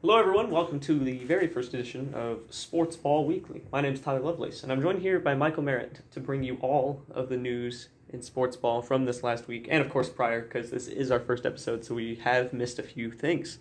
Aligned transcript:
Hello, 0.00 0.16
everyone. 0.16 0.48
Welcome 0.52 0.78
to 0.78 0.96
the 1.00 1.24
very 1.24 1.48
first 1.48 1.74
edition 1.74 2.14
of 2.14 2.42
Sports 2.50 2.94
Ball 2.94 3.24
Weekly. 3.24 3.64
My 3.72 3.80
name 3.80 3.94
is 3.94 4.00
Tyler 4.00 4.20
Lovelace, 4.20 4.62
and 4.62 4.70
I'm 4.70 4.80
joined 4.80 5.02
here 5.02 5.18
by 5.18 5.34
Michael 5.34 5.64
Merritt 5.64 6.02
to 6.12 6.20
bring 6.20 6.44
you 6.44 6.56
all 6.60 7.02
of 7.10 7.28
the 7.28 7.36
news 7.36 7.88
in 8.08 8.22
sports 8.22 8.56
ball 8.56 8.80
from 8.80 9.06
this 9.06 9.24
last 9.24 9.48
week, 9.48 9.66
and 9.68 9.84
of 9.84 9.90
course 9.90 10.08
prior, 10.08 10.42
because 10.42 10.70
this 10.70 10.86
is 10.86 11.10
our 11.10 11.18
first 11.18 11.44
episode, 11.44 11.84
so 11.84 11.96
we 11.96 12.14
have 12.14 12.52
missed 12.52 12.78
a 12.78 12.82
few 12.84 13.10
things. 13.10 13.58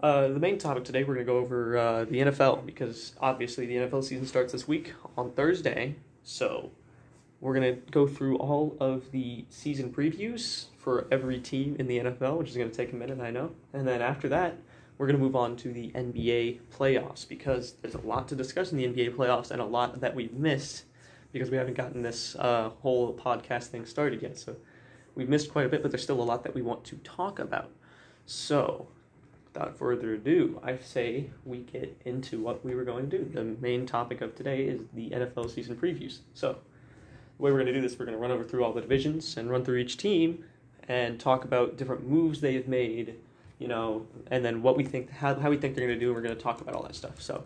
Uh, 0.00 0.26
the 0.26 0.40
main 0.40 0.58
topic 0.58 0.82
today, 0.82 1.04
we're 1.04 1.14
going 1.14 1.24
to 1.24 1.32
go 1.32 1.38
over 1.38 1.78
uh, 1.78 2.04
the 2.06 2.22
NFL, 2.22 2.66
because 2.66 3.14
obviously 3.20 3.66
the 3.66 3.76
NFL 3.76 4.02
season 4.02 4.26
starts 4.26 4.50
this 4.50 4.66
week 4.66 4.94
on 5.16 5.30
Thursday, 5.30 5.94
so 6.24 6.72
we're 7.40 7.54
going 7.54 7.76
to 7.76 7.80
go 7.92 8.08
through 8.08 8.38
all 8.38 8.76
of 8.80 9.12
the 9.12 9.44
season 9.50 9.92
previews 9.92 10.64
for 10.78 11.06
every 11.12 11.38
team 11.38 11.76
in 11.78 11.86
the 11.86 12.00
NFL, 12.00 12.38
which 12.38 12.50
is 12.50 12.56
going 12.56 12.68
to 12.68 12.76
take 12.76 12.92
a 12.92 12.96
minute, 12.96 13.20
I 13.20 13.30
know. 13.30 13.52
And 13.72 13.86
then 13.86 14.02
after 14.02 14.28
that, 14.30 14.56
we're 15.00 15.06
going 15.06 15.18
to 15.18 15.24
move 15.24 15.34
on 15.34 15.56
to 15.56 15.72
the 15.72 15.90
NBA 15.92 16.60
playoffs 16.76 17.26
because 17.26 17.72
there's 17.80 17.94
a 17.94 18.00
lot 18.02 18.28
to 18.28 18.36
discuss 18.36 18.70
in 18.70 18.76
the 18.76 18.86
NBA 18.86 19.16
playoffs 19.16 19.50
and 19.50 19.58
a 19.58 19.64
lot 19.64 19.98
that 20.02 20.14
we've 20.14 20.34
missed 20.34 20.84
because 21.32 21.50
we 21.50 21.56
haven't 21.56 21.72
gotten 21.72 22.02
this 22.02 22.36
uh, 22.36 22.68
whole 22.82 23.14
podcast 23.14 23.68
thing 23.68 23.86
started 23.86 24.20
yet. 24.20 24.36
So 24.36 24.56
we've 25.14 25.30
missed 25.30 25.50
quite 25.50 25.64
a 25.64 25.70
bit, 25.70 25.80
but 25.80 25.90
there's 25.90 26.02
still 26.02 26.20
a 26.20 26.22
lot 26.22 26.42
that 26.42 26.54
we 26.54 26.60
want 26.60 26.84
to 26.84 26.96
talk 26.96 27.38
about. 27.38 27.70
So 28.26 28.88
without 29.54 29.78
further 29.78 30.12
ado, 30.12 30.60
I 30.62 30.76
say 30.76 31.30
we 31.46 31.60
get 31.60 31.98
into 32.04 32.38
what 32.38 32.62
we 32.62 32.74
were 32.74 32.84
going 32.84 33.08
to 33.08 33.18
do. 33.20 33.24
The 33.24 33.44
main 33.44 33.86
topic 33.86 34.20
of 34.20 34.34
today 34.34 34.64
is 34.64 34.82
the 34.92 35.08
NFL 35.08 35.50
season 35.50 35.76
previews. 35.76 36.18
So 36.34 36.58
the 37.38 37.42
way 37.42 37.50
we're 37.50 37.62
going 37.62 37.68
to 37.68 37.72
do 37.72 37.80
this, 37.80 37.98
we're 37.98 38.04
going 38.04 38.18
to 38.18 38.20
run 38.20 38.32
over 38.32 38.44
through 38.44 38.64
all 38.64 38.74
the 38.74 38.82
divisions 38.82 39.38
and 39.38 39.50
run 39.50 39.64
through 39.64 39.78
each 39.78 39.96
team 39.96 40.44
and 40.88 41.18
talk 41.18 41.46
about 41.46 41.78
different 41.78 42.06
moves 42.06 42.42
they've 42.42 42.68
made 42.68 43.16
you 43.60 43.68
know, 43.68 44.06
and 44.30 44.44
then 44.44 44.62
what 44.62 44.76
we 44.76 44.82
think, 44.82 45.10
how, 45.10 45.34
how 45.38 45.50
we 45.50 45.56
think 45.58 45.76
they're 45.76 45.86
going 45.86 45.98
to 45.98 46.04
do, 46.04 46.08
and 46.08 46.16
we're 46.16 46.22
going 46.22 46.34
to 46.34 46.42
talk 46.42 46.60
about 46.60 46.74
all 46.74 46.82
that 46.82 46.96
stuff. 46.96 47.20
So, 47.20 47.44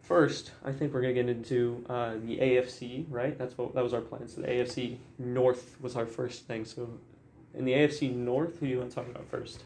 first, 0.00 0.52
I 0.64 0.72
think 0.72 0.94
we're 0.94 1.02
going 1.02 1.14
to 1.14 1.22
get 1.22 1.28
into 1.28 1.84
uh, 1.90 2.14
the 2.24 2.38
AFC, 2.38 3.04
right? 3.10 3.36
That's 3.36 3.58
what 3.58 3.74
that 3.74 3.82
was 3.82 3.92
our 3.92 4.00
plan. 4.00 4.28
So 4.28 4.40
the 4.40 4.46
AFC 4.46 4.96
North 5.18 5.76
was 5.82 5.96
our 5.96 6.06
first 6.06 6.46
thing. 6.46 6.64
So, 6.64 6.88
in 7.52 7.64
the 7.64 7.72
AFC 7.72 8.14
North, 8.14 8.60
who 8.60 8.66
do 8.66 8.72
you 8.72 8.78
want 8.78 8.90
to 8.90 8.94
talk 8.94 9.08
about 9.08 9.28
first? 9.28 9.64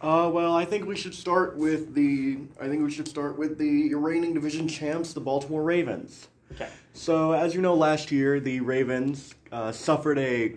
Uh, 0.00 0.30
well, 0.32 0.54
I 0.54 0.64
think 0.64 0.86
we 0.86 0.96
should 0.96 1.14
start 1.14 1.56
with 1.56 1.92
the. 1.94 2.38
I 2.60 2.68
think 2.68 2.84
we 2.84 2.90
should 2.90 3.08
start 3.08 3.36
with 3.36 3.58
the 3.58 3.92
reigning 3.94 4.32
division 4.32 4.68
champs, 4.68 5.12
the 5.12 5.20
Baltimore 5.20 5.64
Ravens. 5.64 6.28
Okay. 6.52 6.68
So, 6.92 7.32
as 7.32 7.52
you 7.52 7.60
know, 7.60 7.74
last 7.74 8.12
year 8.12 8.38
the 8.38 8.60
Ravens 8.60 9.34
uh, 9.50 9.72
suffered 9.72 10.18
a 10.18 10.54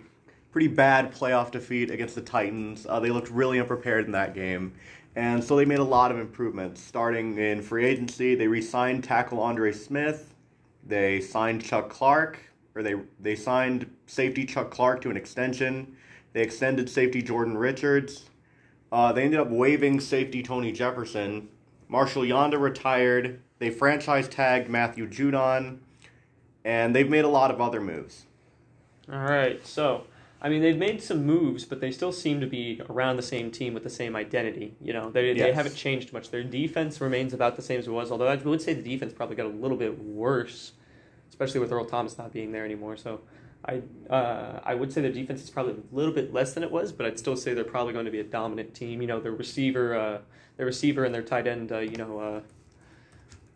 pretty 0.52 0.68
bad 0.68 1.12
playoff 1.12 1.50
defeat 1.50 1.90
against 1.90 2.14
the 2.14 2.20
Titans. 2.20 2.86
Uh, 2.88 3.00
they 3.00 3.10
looked 3.10 3.30
really 3.30 3.58
unprepared 3.58 4.04
in 4.04 4.12
that 4.12 4.34
game. 4.34 4.74
And 5.16 5.42
so 5.42 5.56
they 5.56 5.64
made 5.64 5.78
a 5.78 5.84
lot 5.84 6.10
of 6.10 6.18
improvements. 6.18 6.80
Starting 6.80 7.36
in 7.36 7.62
free 7.62 7.84
agency, 7.84 8.34
they 8.34 8.46
re 8.46 8.62
signed 8.62 9.02
tackle 9.02 9.40
Andre 9.40 9.72
Smith. 9.72 10.34
They 10.86 11.20
signed 11.20 11.64
Chuck 11.64 11.90
Clark, 11.90 12.38
or 12.74 12.82
they, 12.82 12.94
they 13.20 13.34
signed 13.34 13.90
safety 14.06 14.44
Chuck 14.44 14.70
Clark 14.70 15.00
to 15.02 15.10
an 15.10 15.16
extension. 15.16 15.96
They 16.32 16.42
extended 16.42 16.88
safety 16.88 17.22
Jordan 17.22 17.56
Richards. 17.56 18.30
Uh, 18.90 19.12
they 19.12 19.24
ended 19.24 19.40
up 19.40 19.48
waiving 19.48 20.00
safety 20.00 20.42
Tony 20.42 20.72
Jefferson. 20.72 21.48
Marshall 21.88 22.22
Yanda 22.22 22.60
retired. 22.60 23.40
They 23.58 23.70
franchise 23.70 24.28
tagged 24.28 24.68
Matthew 24.68 25.08
Judon. 25.08 25.78
And 26.64 26.94
they've 26.94 27.08
made 27.08 27.24
a 27.24 27.28
lot 27.28 27.50
of 27.50 27.60
other 27.60 27.80
moves. 27.80 28.26
All 29.10 29.22
right. 29.22 29.64
So 29.66 30.04
I 30.44 30.48
mean, 30.48 30.60
they've 30.60 30.76
made 30.76 31.00
some 31.00 31.24
moves, 31.24 31.64
but 31.64 31.80
they 31.80 31.92
still 31.92 32.10
seem 32.10 32.40
to 32.40 32.48
be 32.48 32.82
around 32.90 33.16
the 33.16 33.22
same 33.22 33.52
team 33.52 33.74
with 33.74 33.84
the 33.84 33.90
same 33.90 34.16
identity. 34.16 34.74
You 34.82 34.92
know, 34.92 35.08
they, 35.08 35.28
yes. 35.28 35.38
they 35.38 35.52
haven't 35.52 35.76
changed 35.76 36.12
much. 36.12 36.30
Their 36.30 36.42
defense 36.42 37.00
remains 37.00 37.32
about 37.32 37.54
the 37.54 37.62
same 37.62 37.78
as 37.78 37.86
it 37.86 37.92
was, 37.92 38.10
although 38.10 38.26
I 38.26 38.34
would 38.34 38.60
say 38.60 38.74
the 38.74 38.82
defense 38.82 39.12
probably 39.12 39.36
got 39.36 39.46
a 39.46 39.50
little 39.50 39.76
bit 39.76 40.02
worse, 40.02 40.72
especially 41.28 41.60
with 41.60 41.70
Earl 41.70 41.84
Thomas 41.84 42.18
not 42.18 42.32
being 42.32 42.50
there 42.50 42.64
anymore. 42.64 42.96
So 42.96 43.20
I 43.64 43.82
uh, 44.10 44.60
I 44.64 44.74
would 44.74 44.92
say 44.92 45.00
their 45.00 45.12
defense 45.12 45.44
is 45.44 45.50
probably 45.50 45.74
a 45.74 45.94
little 45.94 46.12
bit 46.12 46.32
less 46.32 46.54
than 46.54 46.64
it 46.64 46.72
was, 46.72 46.90
but 46.90 47.06
I'd 47.06 47.20
still 47.20 47.36
say 47.36 47.54
they're 47.54 47.62
probably 47.62 47.92
going 47.92 48.06
to 48.06 48.10
be 48.10 48.20
a 48.20 48.24
dominant 48.24 48.74
team. 48.74 49.00
You 49.00 49.06
know, 49.06 49.20
their 49.20 49.32
receiver, 49.32 49.94
uh, 49.94 50.18
their 50.56 50.66
receiver 50.66 51.04
and 51.04 51.14
their 51.14 51.22
tight 51.22 51.46
end, 51.46 51.70
uh, 51.70 51.78
you 51.78 51.96
know, 51.96 52.18
uh, 52.18 52.40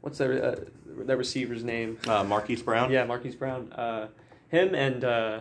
what's 0.03 0.19
their 0.19 0.45
uh, 0.45 0.57
their 0.87 1.17
receiver's 1.17 1.65
name? 1.65 1.99
Uh, 2.07 2.23
Marquise 2.23 2.63
Brown. 2.63 2.93
Yeah, 2.93 3.05
Marquise 3.05 3.35
Brown. 3.35 3.73
Uh, 3.73 4.07
him 4.49 4.77
and 4.77 5.05
uh, 5.05 5.41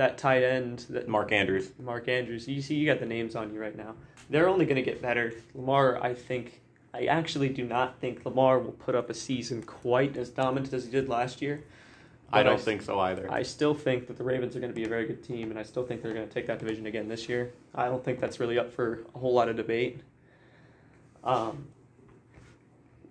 that 0.00 0.16
tight 0.16 0.42
end 0.42 0.86
that 0.88 1.08
Mark 1.08 1.30
Andrews. 1.30 1.72
Mark 1.78 2.08
Andrews. 2.08 2.48
You 2.48 2.62
see, 2.62 2.74
you 2.74 2.86
got 2.86 3.00
the 3.00 3.06
names 3.06 3.36
on 3.36 3.52
you 3.52 3.60
right 3.60 3.76
now. 3.76 3.94
They're 4.30 4.48
only 4.48 4.64
going 4.64 4.76
to 4.76 4.82
get 4.82 5.02
better. 5.02 5.34
Lamar, 5.54 6.02
I 6.02 6.14
think. 6.14 6.62
I 6.94 7.04
actually 7.04 7.50
do 7.50 7.64
not 7.66 8.00
think 8.00 8.24
Lamar 8.24 8.58
will 8.58 8.72
put 8.72 8.94
up 8.94 9.10
a 9.10 9.14
season 9.14 9.62
quite 9.62 10.16
as 10.16 10.30
dominant 10.30 10.72
as 10.72 10.86
he 10.86 10.90
did 10.90 11.08
last 11.08 11.42
year. 11.42 11.64
I 12.32 12.42
don't 12.42 12.54
I, 12.54 12.62
think 12.62 12.80
so 12.80 12.98
either. 12.98 13.30
I 13.30 13.42
still 13.42 13.74
think 13.74 14.06
that 14.06 14.16
the 14.16 14.24
Ravens 14.24 14.56
are 14.56 14.60
going 14.60 14.72
to 14.72 14.74
be 14.74 14.84
a 14.84 14.88
very 14.88 15.06
good 15.06 15.22
team, 15.22 15.50
and 15.50 15.58
I 15.58 15.64
still 15.64 15.84
think 15.84 16.02
they're 16.02 16.14
going 16.14 16.26
to 16.26 16.32
take 16.32 16.46
that 16.46 16.60
division 16.60 16.86
again 16.86 17.06
this 17.06 17.28
year. 17.28 17.52
I 17.74 17.84
don't 17.84 18.02
think 18.02 18.20
that's 18.20 18.40
really 18.40 18.58
up 18.58 18.72
for 18.72 19.04
a 19.14 19.18
whole 19.18 19.34
lot 19.34 19.50
of 19.50 19.56
debate. 19.56 20.00
Um, 21.22 21.66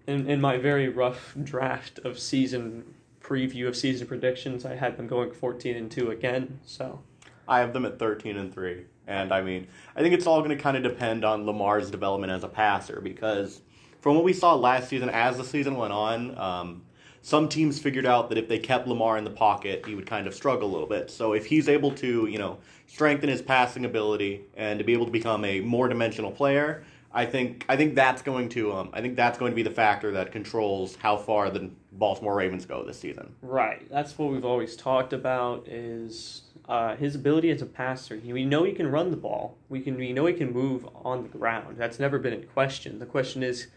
in 0.08 0.28
in 0.28 0.42
my 0.42 0.58
very 0.58 0.90
rough 0.90 1.36
draft 1.44 2.00
of 2.00 2.18
season 2.18 2.96
preview 3.30 3.68
of 3.68 3.76
season 3.76 4.08
predictions, 4.08 4.66
I 4.66 4.76
had 4.76 4.98
them 4.98 5.08
going 5.08 5.32
14 5.32 5.76
and 5.76 5.92
2 5.92 6.12
again. 6.12 6.60
So 6.66 7.02
I 7.48 7.60
have 7.60 7.74
them 7.74 7.86
at 7.86 8.00
13 8.00 8.38
and 8.38 8.54
3. 8.54 8.86
And 9.08 9.32
I 9.32 9.42
mean, 9.42 9.68
I 9.96 10.02
think 10.02 10.14
it's 10.14 10.28
all 10.28 10.40
going 10.40 10.56
to 10.56 10.62
kind 10.62 10.78
of 10.78 10.84
depend 10.84 11.24
on 11.24 11.46
Lamar's 11.46 11.92
development 11.92 12.32
as 12.32 12.44
a 12.44 12.48
passer 12.48 13.02
because 13.02 13.62
from 14.02 14.16
what 14.16 14.24
we 14.24 14.34
saw 14.34 14.56
last 14.56 14.90
season, 14.90 15.10
as 15.10 15.38
the 15.38 15.44
season 15.44 15.76
went 15.76 15.94
on, 15.94 16.38
um, 16.38 16.82
some 17.22 17.50
teams 17.50 17.80
figured 17.80 18.06
out 18.06 18.30
that 18.30 18.38
if 18.38 18.48
they 18.48 18.60
kept 18.60 18.88
Lamar 18.88 19.18
in 19.18 19.26
the 19.26 19.30
pocket, 19.30 19.86
he 19.86 19.94
would 19.94 20.06
kind 20.06 20.26
of 20.26 20.34
struggle 20.34 20.70
a 20.70 20.72
little 20.72 20.88
bit. 20.88 21.12
So 21.12 21.34
if 21.34 21.46
he's 21.46 21.68
able 21.68 21.92
to, 21.96 22.28
you 22.28 22.38
know, 22.38 22.60
strengthen 22.88 23.30
his 23.30 23.42
passing 23.42 23.84
ability 23.84 24.46
and 24.56 24.80
to 24.80 24.86
be 24.86 24.94
able 24.94 25.06
to 25.06 25.12
become 25.12 25.44
a 25.44 25.60
more 25.60 25.88
dimensional 25.90 26.32
player, 26.32 26.84
I 27.12 27.26
think 27.26 27.66
I 27.68 27.76
think 27.76 27.96
that's 27.96 28.22
going 28.22 28.50
to 28.50 28.72
um, 28.72 28.90
I 28.94 29.02
think 29.02 29.16
that's 29.16 29.38
going 29.38 29.52
to 29.52 29.56
be 29.56 29.64
the 29.64 29.72
factor 29.72 30.12
that 30.12 30.32
controls 30.32 30.96
how 30.96 31.18
far 31.18 31.50
the 31.50 31.72
Baltimore 32.00 32.36
Ravens 32.36 32.66
go 32.66 32.84
this 32.84 33.00
season. 33.00 33.36
Right. 33.42 33.88
That's 33.90 34.18
what 34.18 34.32
we've 34.32 34.46
always 34.46 34.76
talked 34.76 35.14
about 35.14 35.68
is 35.68 36.44
uh, 36.68 36.96
his 36.96 37.16
ability 37.16 37.52
as 37.52 37.62
a 37.62 37.66
passer. 37.66 38.20
We 38.24 38.46
know 38.46 38.64
he 38.64 38.72
can 38.72 38.90
run 38.90 39.12
the 39.12 39.18
ball. 39.18 39.58
We 39.68 39.82
can 39.82 39.98
we 39.98 40.14
know 40.14 40.26
he 40.26 40.34
can 40.34 40.52
move 40.52 40.88
on 40.96 41.24
the 41.24 41.30
ground. 41.30 41.78
That's 41.78 42.00
never 42.00 42.18
been 42.18 42.34
in 42.34 42.44
question. 42.44 43.00
The 43.00 43.06
question 43.06 43.44
is, 43.44 43.68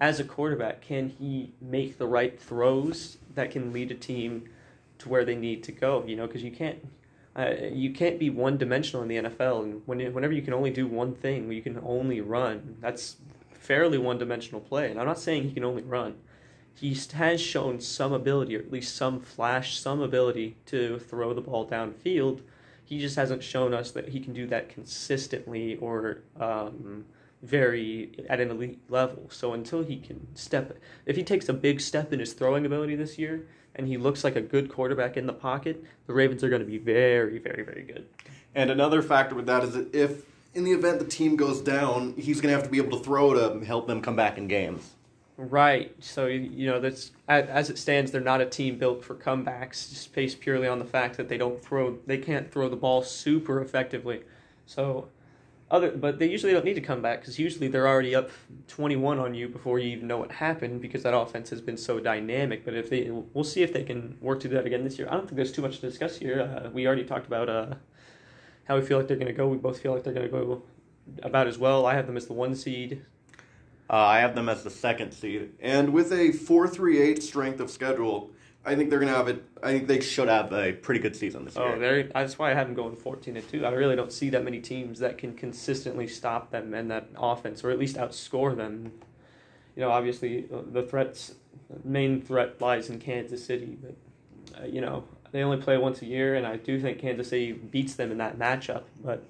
as 0.00 0.18
a 0.18 0.24
quarterback, 0.24 0.82
can 0.82 1.08
he 1.08 1.52
make 1.60 1.98
the 1.98 2.06
right 2.06 2.38
throws 2.38 3.18
that 3.34 3.50
can 3.50 3.72
lead 3.72 3.90
a 3.90 3.94
team 3.94 4.48
to 4.98 5.08
where 5.08 5.24
they 5.24 5.36
need 5.36 5.62
to 5.64 5.72
go? 5.72 6.04
You 6.06 6.16
know, 6.16 6.26
because 6.26 6.42
you 6.42 6.50
can't 6.50 6.78
uh, 7.36 7.52
you 7.72 7.92
can't 7.92 8.18
be 8.18 8.28
one 8.28 8.58
dimensional 8.58 9.02
in 9.02 9.08
the 9.08 9.30
NFL, 9.30 9.62
and 9.62 9.82
when 9.86 10.00
whenever 10.12 10.32
you 10.32 10.42
can 10.42 10.52
only 10.52 10.70
do 10.70 10.86
one 10.86 11.14
thing, 11.14 11.50
you 11.52 11.62
can 11.62 11.80
only 11.84 12.20
run. 12.20 12.76
That's 12.80 13.16
fairly 13.52 13.96
one 13.96 14.18
dimensional 14.18 14.60
play. 14.60 14.90
And 14.90 14.98
I'm 14.98 15.06
not 15.06 15.18
saying 15.18 15.44
he 15.44 15.52
can 15.52 15.64
only 15.64 15.82
run. 15.82 16.16
He 16.74 16.96
has 17.12 17.40
shown 17.40 17.80
some 17.80 18.12
ability, 18.12 18.56
or 18.56 18.60
at 18.60 18.72
least 18.72 18.96
some 18.96 19.20
flash, 19.20 19.78
some 19.78 20.00
ability 20.00 20.56
to 20.66 20.98
throw 20.98 21.32
the 21.32 21.40
ball 21.40 21.68
downfield. 21.68 22.40
He 22.84 22.98
just 22.98 23.16
hasn't 23.16 23.42
shown 23.42 23.72
us 23.72 23.90
that 23.92 24.08
he 24.08 24.20
can 24.20 24.32
do 24.32 24.46
that 24.48 24.68
consistently 24.68 25.76
or 25.76 26.18
um, 26.40 27.04
very 27.42 28.12
at 28.28 28.40
an 28.40 28.50
elite 28.50 28.80
level. 28.88 29.28
So 29.30 29.52
until 29.52 29.82
he 29.82 29.98
can 29.98 30.34
step, 30.34 30.76
if 31.06 31.16
he 31.16 31.22
takes 31.22 31.48
a 31.48 31.52
big 31.52 31.80
step 31.80 32.12
in 32.12 32.20
his 32.20 32.32
throwing 32.32 32.66
ability 32.66 32.96
this 32.96 33.18
year, 33.18 33.46
and 33.74 33.86
he 33.88 33.96
looks 33.96 34.24
like 34.24 34.36
a 34.36 34.40
good 34.40 34.68
quarterback 34.70 35.16
in 35.16 35.26
the 35.26 35.32
pocket, 35.32 35.84
the 36.06 36.12
Ravens 36.12 36.44
are 36.44 36.48
going 36.48 36.60
to 36.60 36.66
be 36.66 36.78
very, 36.78 37.38
very, 37.38 37.62
very 37.62 37.82
good. 37.82 38.06
And 38.54 38.70
another 38.70 39.02
factor 39.02 39.34
with 39.34 39.46
that 39.46 39.64
is 39.64 39.72
that 39.74 39.94
if 39.94 40.24
in 40.54 40.64
the 40.64 40.72
event 40.72 40.98
the 40.98 41.06
team 41.06 41.36
goes 41.36 41.60
down, 41.60 42.14
he's 42.16 42.40
going 42.40 42.52
to 42.52 42.56
have 42.56 42.64
to 42.64 42.70
be 42.70 42.78
able 42.78 42.98
to 42.98 43.04
throw 43.04 43.32
to 43.32 43.64
help 43.64 43.86
them 43.86 44.02
come 44.02 44.16
back 44.16 44.36
in 44.36 44.46
games. 44.46 44.90
Right. 45.50 45.92
So 45.98 46.26
you 46.26 46.66
know 46.66 46.78
that's 46.78 47.10
as 47.26 47.68
it 47.68 47.76
stands, 47.76 48.12
they're 48.12 48.20
not 48.20 48.40
a 48.40 48.46
team 48.46 48.78
built 48.78 49.04
for 49.04 49.16
comebacks, 49.16 49.90
just 49.90 50.12
based 50.12 50.38
purely 50.38 50.68
on 50.68 50.78
the 50.78 50.84
fact 50.84 51.16
that 51.16 51.28
they 51.28 51.36
don't 51.36 51.60
throw, 51.60 51.98
they 52.06 52.18
can't 52.18 52.50
throw 52.50 52.68
the 52.68 52.76
ball 52.76 53.02
super 53.02 53.60
effectively. 53.60 54.22
So 54.66 55.08
other, 55.68 55.90
but 55.90 56.20
they 56.20 56.28
usually 56.28 56.52
don't 56.52 56.64
need 56.64 56.74
to 56.74 56.80
come 56.80 57.02
back 57.02 57.20
because 57.20 57.40
usually 57.40 57.66
they're 57.66 57.88
already 57.88 58.14
up 58.14 58.30
21 58.68 59.18
on 59.18 59.34
you 59.34 59.48
before 59.48 59.80
you 59.80 59.88
even 59.88 60.06
know 60.06 60.18
what 60.18 60.30
happened 60.30 60.80
because 60.80 61.02
that 61.02 61.16
offense 61.16 61.50
has 61.50 61.60
been 61.60 61.76
so 61.76 61.98
dynamic. 61.98 62.64
But 62.64 62.74
if 62.74 62.88
they, 62.88 63.10
we'll 63.10 63.42
see 63.42 63.62
if 63.62 63.72
they 63.72 63.82
can 63.82 64.16
work 64.20 64.38
to 64.40 64.48
do 64.48 64.54
that 64.54 64.66
again 64.66 64.84
this 64.84 64.96
year. 64.96 65.08
I 65.08 65.14
don't 65.14 65.22
think 65.22 65.34
there's 65.34 65.50
too 65.50 65.62
much 65.62 65.80
to 65.80 65.88
discuss 65.88 66.18
here. 66.18 66.42
Uh, 66.42 66.70
we 66.70 66.86
already 66.86 67.04
talked 67.04 67.26
about 67.26 67.48
uh, 67.48 67.74
how 68.66 68.76
we 68.78 68.82
feel 68.82 68.98
like 68.98 69.08
they're 69.08 69.16
going 69.16 69.26
to 69.26 69.32
go. 69.32 69.48
We 69.48 69.56
both 69.56 69.80
feel 69.80 69.92
like 69.92 70.04
they're 70.04 70.14
going 70.14 70.26
to 70.26 70.32
go 70.32 70.62
about 71.24 71.48
as 71.48 71.58
well. 71.58 71.84
I 71.84 71.94
have 71.94 72.06
them 72.06 72.16
as 72.16 72.26
the 72.26 72.32
one 72.32 72.54
seed. 72.54 73.04
Uh, 73.90 73.96
I 73.96 74.20
have 74.20 74.34
them 74.34 74.48
as 74.48 74.62
the 74.62 74.70
second 74.70 75.12
seed. 75.12 75.52
And 75.60 75.92
with 75.92 76.12
a 76.12 76.32
4 76.32 76.68
3 76.68 77.00
8 77.00 77.22
strength 77.22 77.60
of 77.60 77.70
schedule, 77.70 78.30
I 78.64 78.76
think 78.76 78.90
they're 78.90 79.00
gonna 79.00 79.12
have 79.12 79.28
it. 79.28 79.44
I 79.62 79.72
think 79.72 79.88
they 79.88 80.00
should 80.00 80.28
have 80.28 80.52
a 80.52 80.72
pretty 80.72 81.00
good 81.00 81.16
season 81.16 81.44
this 81.44 81.56
oh, 81.56 81.74
year. 81.74 82.08
Oh, 82.14 82.20
that's 82.20 82.38
why 82.38 82.52
I 82.52 82.54
have 82.54 82.68
them 82.68 82.76
going 82.76 82.94
fourteen 82.94 83.36
and 83.36 83.48
two. 83.48 83.66
I 83.66 83.70
really 83.70 83.96
don't 83.96 84.12
see 84.12 84.30
that 84.30 84.44
many 84.44 84.60
teams 84.60 85.00
that 85.00 85.18
can 85.18 85.34
consistently 85.34 86.06
stop 86.06 86.50
them 86.50 86.72
and 86.72 86.90
that 86.90 87.08
offense, 87.16 87.64
or 87.64 87.70
at 87.70 87.78
least 87.78 87.96
outscore 87.96 88.56
them. 88.56 88.92
You 89.74 89.82
know, 89.82 89.90
obviously 89.90 90.46
uh, 90.52 90.60
the 90.70 90.82
threats, 90.82 91.34
main 91.82 92.22
threat 92.22 92.60
lies 92.60 92.88
in 92.88 93.00
Kansas 93.00 93.44
City, 93.44 93.76
but 93.82 94.62
uh, 94.62 94.66
you 94.66 94.80
know 94.80 95.04
they 95.32 95.42
only 95.42 95.56
play 95.56 95.76
once 95.76 96.00
a 96.02 96.06
year, 96.06 96.36
and 96.36 96.46
I 96.46 96.56
do 96.56 96.80
think 96.80 97.00
Kansas 97.00 97.30
City 97.30 97.52
beats 97.52 97.94
them 97.94 98.12
in 98.12 98.18
that 98.18 98.38
matchup. 98.38 98.84
But 99.02 99.24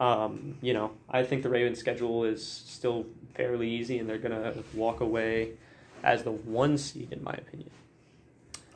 um, 0.00 0.56
you 0.60 0.74
know, 0.74 0.90
I 1.08 1.22
think 1.22 1.44
the 1.44 1.50
Ravens' 1.50 1.78
schedule 1.78 2.24
is 2.24 2.44
still 2.44 3.06
fairly 3.34 3.68
easy, 3.68 3.98
and 3.98 4.08
they're 4.08 4.18
gonna 4.18 4.54
walk 4.74 5.00
away 5.00 5.52
as 6.02 6.22
the 6.22 6.32
one 6.32 6.78
seed, 6.78 7.12
in 7.12 7.22
my 7.22 7.32
opinion. 7.32 7.70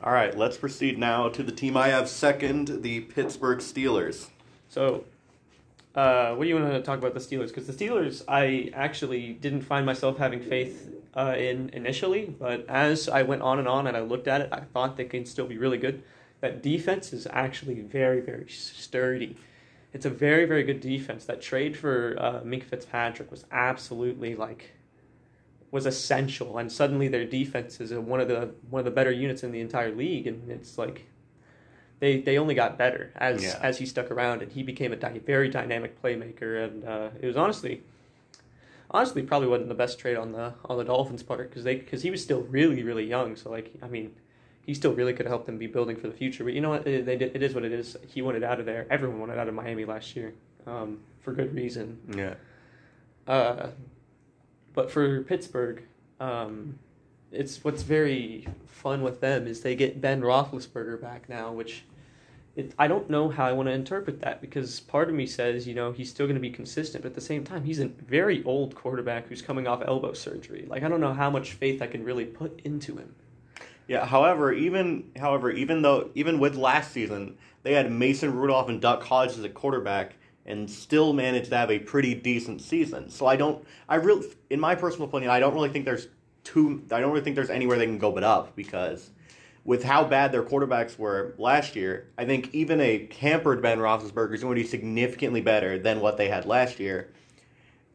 All 0.03 0.13
right, 0.13 0.37
let's 0.37 0.57
proceed 0.57 0.99
now 0.99 1.29
to 1.29 1.41
the 1.41 1.51
team 1.51 1.75
I 1.77 1.87
have 1.87 2.09
second, 2.09 2.83
the 2.83 3.01
Pittsburgh 3.01 3.59
Steelers. 3.59 4.27
So, 4.69 5.05
uh, 5.95 6.35
what 6.35 6.43
do 6.43 6.49
you 6.49 6.55
want 6.55 6.71
to 6.71 6.81
talk 6.81 6.99
about 6.99 7.13
the 7.13 7.19
Steelers? 7.19 7.47
Because 7.47 7.65
the 7.65 7.73
Steelers, 7.73 8.21
I 8.27 8.71
actually 8.73 9.33
didn't 9.33 9.61
find 9.61 9.85
myself 9.85 10.17
having 10.17 10.41
faith 10.41 10.93
uh, 11.15 11.35
in 11.37 11.69
initially, 11.69 12.25
but 12.25 12.67
as 12.67 13.07
I 13.07 13.23
went 13.23 13.41
on 13.41 13.57
and 13.59 13.67
on 13.67 13.87
and 13.87 13.95
I 13.95 14.01
looked 14.01 14.27
at 14.27 14.41
it, 14.41 14.49
I 14.51 14.59
thought 14.59 14.97
they 14.97 15.05
can 15.05 15.25
still 15.25 15.47
be 15.47 15.57
really 15.57 15.77
good. 15.77 16.03
That 16.41 16.61
defense 16.61 17.13
is 17.13 17.27
actually 17.31 17.79
very, 17.79 18.19
very 18.19 18.49
sturdy. 18.49 19.37
It's 19.95 20.05
a 20.05 20.09
very, 20.09 20.43
very 20.43 20.63
good 20.63 20.81
defense. 20.81 21.23
That 21.23 21.41
trade 21.41 21.77
for 21.77 22.17
uh, 22.19 22.41
Fitzpatrick 22.59 23.31
was 23.31 23.45
absolutely 23.49 24.35
like 24.35 24.73
was 25.71 25.85
essential, 25.85 26.57
and 26.57 26.69
suddenly 26.69 27.07
their 27.07 27.23
defense 27.23 27.79
is 27.79 27.93
one 27.93 28.19
of 28.19 28.27
the 28.27 28.53
one 28.69 28.79
of 28.81 28.85
the 28.85 28.91
better 28.91 29.09
units 29.09 29.41
in 29.41 29.53
the 29.53 29.61
entire 29.61 29.95
league, 29.95 30.27
and 30.27 30.51
it's 30.51 30.77
like 30.77 31.05
they 32.01 32.19
they 32.19 32.37
only 32.37 32.53
got 32.53 32.77
better 32.77 33.13
as 33.15 33.41
yeah. 33.41 33.57
as 33.61 33.77
he 33.77 33.85
stuck 33.85 34.11
around, 34.11 34.41
and 34.41 34.51
he 34.51 34.63
became 34.63 34.91
a 34.91 34.97
di- 34.97 35.19
very 35.19 35.47
dynamic 35.47 36.01
playmaker, 36.01 36.65
and 36.65 36.83
uh, 36.83 37.09
it 37.21 37.25
was 37.25 37.37
honestly 37.37 37.81
honestly 38.91 39.23
probably 39.23 39.47
wasn't 39.47 39.69
the 39.69 39.75
best 39.75 39.97
trade 39.97 40.17
on 40.17 40.33
the 40.33 40.55
on 40.65 40.77
the 40.77 40.83
Dolphins 40.83 41.23
part. 41.23 41.49
Because 41.49 41.63
they 41.63 41.75
because 41.75 42.01
he 42.01 42.11
was 42.11 42.21
still 42.21 42.41
really 42.41 42.83
really 42.83 43.05
young, 43.05 43.37
so 43.37 43.49
like 43.49 43.71
I 43.81 43.87
mean 43.87 44.13
he 44.65 44.73
still 44.73 44.93
really 44.93 45.13
could 45.13 45.25
have 45.25 45.31
helped 45.31 45.45
them 45.45 45.57
be 45.57 45.67
building 45.67 45.95
for 45.95 46.07
the 46.07 46.13
future. 46.13 46.43
But 46.43 46.53
you 46.53 46.61
know 46.61 46.69
what? 46.69 46.85
They 46.85 47.01
did, 47.01 47.35
it 47.35 47.43
is 47.43 47.53
what 47.53 47.63
it 47.63 47.71
is. 47.71 47.95
He 48.07 48.21
wanted 48.21 48.43
out 48.43 48.59
of 48.59 48.65
there. 48.65 48.87
Everyone 48.89 49.19
wanted 49.19 49.37
out 49.37 49.47
of 49.47 49.53
Miami 49.53 49.85
last 49.85 50.15
year 50.15 50.33
um, 50.65 50.99
for 51.21 51.33
good 51.33 51.53
reason. 51.53 51.99
Yeah. 52.15 52.33
Uh, 53.27 53.69
but 54.73 54.91
for 54.91 55.23
Pittsburgh, 55.23 55.83
um, 56.19 56.79
it's 57.31 57.63
what's 57.63 57.83
very 57.83 58.47
fun 58.65 59.03
with 59.03 59.21
them 59.21 59.47
is 59.47 59.61
they 59.61 59.75
get 59.75 60.01
Ben 60.01 60.21
Roethlisberger 60.21 61.01
back 61.01 61.29
now, 61.29 61.51
which 61.51 61.83
it, 62.55 62.73
I 62.79 62.87
don't 62.87 63.09
know 63.09 63.29
how 63.29 63.45
I 63.45 63.51
want 63.51 63.67
to 63.67 63.73
interpret 63.73 64.21
that 64.21 64.41
because 64.41 64.79
part 64.79 65.09
of 65.09 65.15
me 65.15 65.27
says, 65.27 65.67
you 65.67 65.75
know, 65.75 65.91
he's 65.91 66.09
still 66.09 66.25
going 66.25 66.35
to 66.35 66.41
be 66.41 66.49
consistent, 66.49 67.03
but 67.03 67.09
at 67.09 67.15
the 67.15 67.21
same 67.21 67.43
time, 67.43 67.63
he's 67.63 67.79
a 67.79 67.87
very 67.87 68.43
old 68.45 68.75
quarterback 68.75 69.27
who's 69.27 69.41
coming 69.41 69.67
off 69.67 69.83
elbow 69.85 70.13
surgery. 70.13 70.65
Like, 70.67 70.83
I 70.83 70.87
don't 70.87 71.01
know 71.01 71.13
how 71.13 71.29
much 71.29 71.53
faith 71.53 71.81
I 71.81 71.87
can 71.87 72.03
really 72.03 72.25
put 72.25 72.61
into 72.63 72.95
him. 72.95 73.13
Yeah. 73.87 74.05
However, 74.05 74.51
even 74.51 75.11
however, 75.17 75.51
even 75.51 75.81
though 75.81 76.09
even 76.15 76.39
with 76.39 76.55
last 76.55 76.91
season, 76.91 77.37
they 77.63 77.73
had 77.73 77.91
Mason 77.91 78.35
Rudolph 78.35 78.69
and 78.69 78.81
Duck 78.81 79.03
Hodges 79.03 79.39
as 79.39 79.43
a 79.43 79.49
quarterback 79.49 80.15
and 80.45 80.69
still 80.69 81.13
managed 81.13 81.49
to 81.49 81.57
have 81.57 81.71
a 81.71 81.79
pretty 81.79 82.13
decent 82.13 82.61
season. 82.61 83.09
So 83.09 83.25
I 83.25 83.35
don't, 83.35 83.65
I 83.89 83.95
really, 83.95 84.27
in 84.49 84.59
my 84.59 84.75
personal 84.75 85.07
opinion, 85.07 85.31
I 85.31 85.39
don't 85.39 85.53
really 85.53 85.69
think 85.69 85.85
there's 85.85 86.07
too, 86.43 86.83
I 86.91 86.99
don't 86.99 87.11
really 87.11 87.23
think 87.23 87.35
there's 87.35 87.49
anywhere 87.49 87.77
they 87.77 87.87
can 87.87 87.97
go 87.97 88.11
but 88.11 88.23
up 88.23 88.55
because 88.55 89.09
with 89.63 89.83
how 89.83 90.03
bad 90.03 90.31
their 90.31 90.43
quarterbacks 90.43 90.99
were 90.99 91.33
last 91.39 91.75
year, 91.75 92.11
I 92.19 92.25
think 92.25 92.53
even 92.53 92.79
a 92.79 93.09
hampered 93.19 93.63
Ben 93.63 93.79
Roethlisberger 93.79 94.35
is 94.35 94.43
going 94.43 94.55
to 94.55 94.61
be 94.61 94.67
significantly 94.67 95.41
better 95.41 95.79
than 95.79 96.01
what 96.01 96.17
they 96.17 96.27
had 96.27 96.45
last 96.45 96.79
year. 96.79 97.11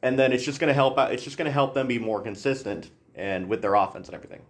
And 0.03 0.19
then 0.19 0.33
it's 0.33 0.45
just 0.45 0.59
going 0.59 0.69
to 0.69 0.75
help 0.75 0.99
out. 0.99 1.13
It's 1.13 1.23
just 1.23 1.39
going 1.39 1.47
to 1.47 1.53
help 1.53 1.75
them 1.75 1.87
be 1.87 2.01
more 2.01 2.21
consistent 2.21 2.91
and 3.15 3.49
with 3.49 3.63
their 3.63 3.75
offense 3.75 4.09
and 4.09 4.17
everything 4.17 4.41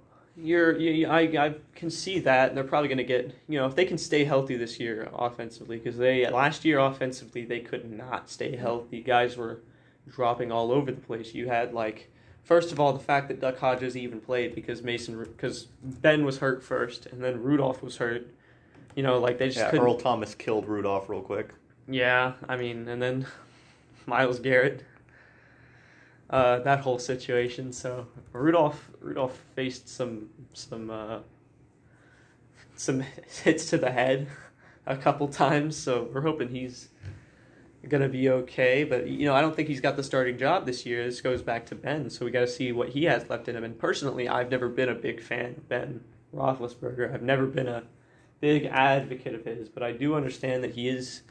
you're 0.43 0.79
you, 0.79 1.07
I 1.09 1.21
I 1.21 1.55
can 1.75 1.91
see 1.91 2.19
that 2.21 2.49
and 2.49 2.57
they're 2.57 2.65
probably 2.65 2.89
going 2.89 2.99
to 2.99 3.05
get 3.05 3.35
you 3.49 3.59
know 3.59 3.67
if 3.67 3.75
they 3.75 3.85
can 3.85 3.99
stay 3.99 4.25
healthy 4.25 4.57
this 4.57 4.81
year 4.81 5.09
offensively 5.15 5.79
because 5.79 5.97
they 5.97 6.29
last 6.29 6.65
year 6.65 6.79
offensively 6.79 7.45
they 7.45 7.61
could 7.61 7.91
not 7.91 8.31
stay 8.31 8.57
healthy. 8.57 9.01
Guys 9.01 9.37
were 9.37 9.61
dropping 10.09 10.51
all 10.51 10.73
over 10.73 10.91
the 10.91 11.01
place. 11.01 11.35
You 11.35 11.49
had 11.49 11.73
like 11.73 12.11
first 12.43 12.73
of 12.73 12.81
all 12.81 12.93
the 12.93 12.99
fact 12.99 13.29
that 13.29 13.41
Duck 13.41 13.59
Hodges 13.59 13.97
even 13.97 14.21
played 14.21 14.55
because 14.55 14.83
Mason 14.83 15.19
because 15.19 15.67
Ben 15.83 16.25
was 16.25 16.39
hurt 16.39 16.63
first 16.63 17.07
and 17.07 17.23
then 17.23 17.43
Rudolph 17.43 17.83
was 17.83 17.97
hurt. 17.97 18.29
You 18.95 19.03
know 19.03 19.19
like 19.19 19.39
they 19.39 19.49
just 19.49 19.59
yeah, 19.59 19.71
couldn't... 19.71 19.85
Earl 19.85 19.97
Thomas 19.97 20.35
killed 20.35 20.67
Rudolph 20.67 21.09
real 21.09 21.23
quick. 21.23 21.51
Yeah 21.89 22.35
I 22.49 22.57
mean 22.57 22.89
and 22.89 23.01
then 23.01 23.27
Myles 24.07 24.41
Garrett 24.41 24.85
uh, 26.31 26.61
that 26.61 26.81
whole 26.81 26.99
situation. 26.99 27.73
So 27.73 28.07
Rudolph 28.33 28.91
Rudolph 29.01 29.39
faced 29.55 29.89
some 29.89 30.31
some 30.53 30.91
uh, 30.91 31.19
some 32.77 33.01
hits 33.45 33.69
to 33.71 33.79
the 33.79 33.91
head 33.91 34.29
a 34.87 34.97
couple 34.97 35.29
times. 35.29 35.77
So 35.77 36.09
we're 36.13 36.23
hoping 36.23 36.49
he's 36.49 36.89
gonna 37.89 38.09
be 38.09 38.31
okay. 38.31 38.85
But 38.85 39.09
you 39.09 39.27
know, 39.27 39.35
I 39.35 39.41
don't 39.41 39.57
think 39.57 39.69
he's 39.69 39.81
got 39.81 39.97
the 39.97 40.05
starting 40.05 40.39
job 40.39 40.67
this 40.67 40.87
year. 40.87 41.05
This 41.05 41.21
goes 41.21 41.43
back 41.43 41.67
to 41.67 41.75
Ben, 41.75 42.09
so 42.11 42.25
we 42.25 42.31
got 42.31 42.41
to 42.41 42.49
see 42.49 42.73
what 42.73 42.91
he 42.91 43.05
has 43.05 43.29
left 43.29 43.49
in 43.49 43.57
him. 43.57 43.65
And 43.65 43.79
personally, 43.79 44.29
I've 44.29 44.51
never 44.51 44.69
been 44.69 44.89
a 44.89 44.95
big 44.95 45.21
fan 45.21 45.57
of 45.57 45.69
Ben 45.69 46.01
Roethlisberger. 46.35 47.13
I've 47.13 47.23
never 47.23 47.47
been 47.47 47.69
a 47.69 47.83
big 48.41 48.67
advocate 48.67 49.35
of 49.35 49.45
his, 49.45 49.69
but 49.69 49.83
I 49.83 49.93
do 49.93 50.15
understand 50.15 50.63
that 50.65 50.73
he 50.73 50.89
is 50.89 51.23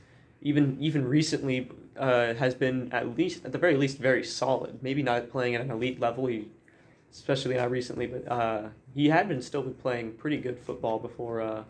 even 0.41 0.77
even 0.79 1.07
recently 1.07 1.69
uh, 1.99 2.33
has 2.35 2.55
been 2.55 2.91
at 2.93 3.17
least 3.17 3.45
at 3.45 3.51
the 3.51 3.57
very 3.57 3.75
least 3.75 3.97
very 3.97 4.23
solid. 4.23 4.81
Maybe 4.81 5.03
not 5.03 5.29
playing 5.29 5.55
at 5.55 5.61
an 5.61 5.69
elite 5.69 5.99
level, 5.99 6.27
he, 6.27 6.47
especially 7.11 7.55
not 7.55 7.69
recently, 7.69 8.07
but 8.07 8.27
uh, 8.31 8.69
he 8.93 9.09
had 9.09 9.27
been 9.27 9.41
still 9.41 9.61
been 9.61 9.73
playing 9.73 10.13
pretty 10.13 10.37
good 10.37 10.57
football 10.57 10.99
before 10.99 11.41
uh, 11.41 11.63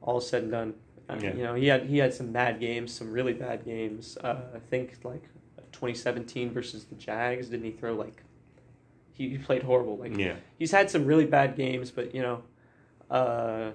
all 0.00 0.20
said 0.20 0.44
and 0.44 0.52
done. 0.52 0.74
Uh, 1.08 1.18
yeah. 1.20 1.34
You 1.34 1.42
know, 1.42 1.54
he 1.54 1.66
had 1.66 1.86
he 1.86 1.98
had 1.98 2.14
some 2.14 2.32
bad 2.32 2.60
games, 2.60 2.94
some 2.94 3.12
really 3.12 3.32
bad 3.32 3.64
games. 3.64 4.16
Uh, 4.22 4.40
I 4.54 4.58
think 4.58 4.98
like 5.02 5.24
2017 5.72 6.52
versus 6.52 6.84
the 6.84 6.94
Jags, 6.94 7.48
didn't 7.48 7.66
he 7.66 7.72
throw 7.72 7.94
like? 7.94 8.22
He, 9.12 9.30
he 9.30 9.38
played 9.38 9.64
horrible. 9.64 9.98
Like 9.98 10.16
yeah. 10.16 10.36
he's 10.58 10.70
had 10.70 10.90
some 10.90 11.04
really 11.04 11.26
bad 11.26 11.56
games, 11.56 11.90
but 11.90 12.14
you 12.14 12.22
know. 12.22 12.42
Uh, 13.10 13.72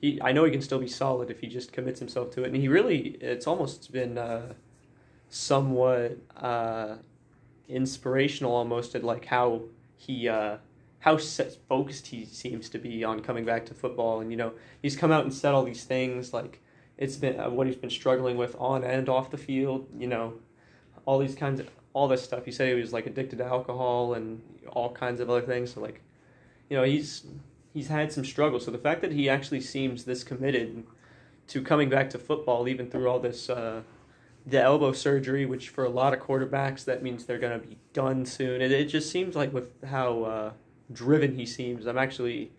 he, 0.00 0.20
I 0.20 0.32
know 0.32 0.44
he 0.44 0.50
can 0.50 0.62
still 0.62 0.80
be 0.80 0.88
solid 0.88 1.30
if 1.30 1.40
he 1.40 1.46
just 1.46 1.72
commits 1.72 2.00
himself 2.00 2.32
to 2.32 2.42
it, 2.42 2.48
and 2.48 2.56
he 2.56 2.66
really, 2.66 3.16
it's 3.20 3.46
almost 3.46 3.92
been 3.92 4.18
uh, 4.18 4.52
somewhat 5.32 6.18
uh, 6.36 6.96
inspirational 7.66 8.54
almost 8.54 8.94
at 8.94 9.02
like 9.02 9.24
how 9.24 9.62
he 9.96 10.28
uh, 10.28 10.58
how 11.00 11.16
focused 11.68 12.08
he 12.08 12.26
seems 12.26 12.68
to 12.68 12.78
be 12.78 13.02
on 13.02 13.20
coming 13.20 13.44
back 13.44 13.64
to 13.66 13.74
football. 13.74 14.20
And 14.20 14.30
you 14.30 14.36
know 14.36 14.52
he's 14.82 14.94
come 14.94 15.10
out 15.10 15.24
and 15.24 15.32
said 15.32 15.54
all 15.54 15.64
these 15.64 15.84
things 15.84 16.34
like 16.34 16.60
it's 16.98 17.16
been 17.16 17.40
uh, 17.40 17.48
what 17.48 17.66
he's 17.66 17.76
been 17.76 17.90
struggling 17.90 18.36
with 18.36 18.54
on 18.58 18.84
and 18.84 19.08
off 19.08 19.30
the 19.30 19.38
field 19.38 19.88
you 19.98 20.06
know 20.06 20.34
all 21.06 21.18
these 21.18 21.34
kinds 21.34 21.60
of 21.60 21.68
all 21.94 22.08
this 22.08 22.22
stuff. 22.22 22.44
He 22.44 22.52
said 22.52 22.68
he 22.68 22.80
was 22.80 22.92
like 22.92 23.06
addicted 23.06 23.38
to 23.38 23.46
alcohol 23.46 24.14
and 24.14 24.42
all 24.68 24.92
kinds 24.92 25.18
of 25.20 25.30
other 25.30 25.40
things. 25.40 25.72
So 25.72 25.80
like 25.80 26.02
you 26.68 26.76
know 26.76 26.84
he's 26.84 27.24
he's 27.72 27.88
had 27.88 28.12
some 28.12 28.26
struggles. 28.26 28.66
So 28.66 28.70
the 28.70 28.78
fact 28.78 29.00
that 29.00 29.12
he 29.12 29.30
actually 29.30 29.62
seems 29.62 30.04
this 30.04 30.22
committed 30.24 30.84
to 31.48 31.62
coming 31.62 31.88
back 31.88 32.10
to 32.10 32.18
football 32.18 32.68
even 32.68 32.90
through 32.90 33.08
all 33.08 33.18
this 33.18 33.48
uh, 33.48 33.80
the 34.46 34.60
elbow 34.60 34.92
surgery, 34.92 35.46
which 35.46 35.68
for 35.68 35.84
a 35.84 35.88
lot 35.88 36.12
of 36.12 36.20
quarterbacks 36.20 36.84
that 36.84 37.02
means 37.02 37.24
they're 37.24 37.38
going 37.38 37.60
to 37.60 37.66
be 37.66 37.78
done 37.92 38.26
soon. 38.26 38.60
It, 38.60 38.72
it 38.72 38.86
just 38.86 39.10
seems 39.10 39.36
like 39.36 39.52
with 39.52 39.84
how 39.84 40.22
uh, 40.24 40.52
driven 40.92 41.36
he 41.36 41.46
seems, 41.46 41.86
I'm 41.86 41.98
actually 41.98 42.52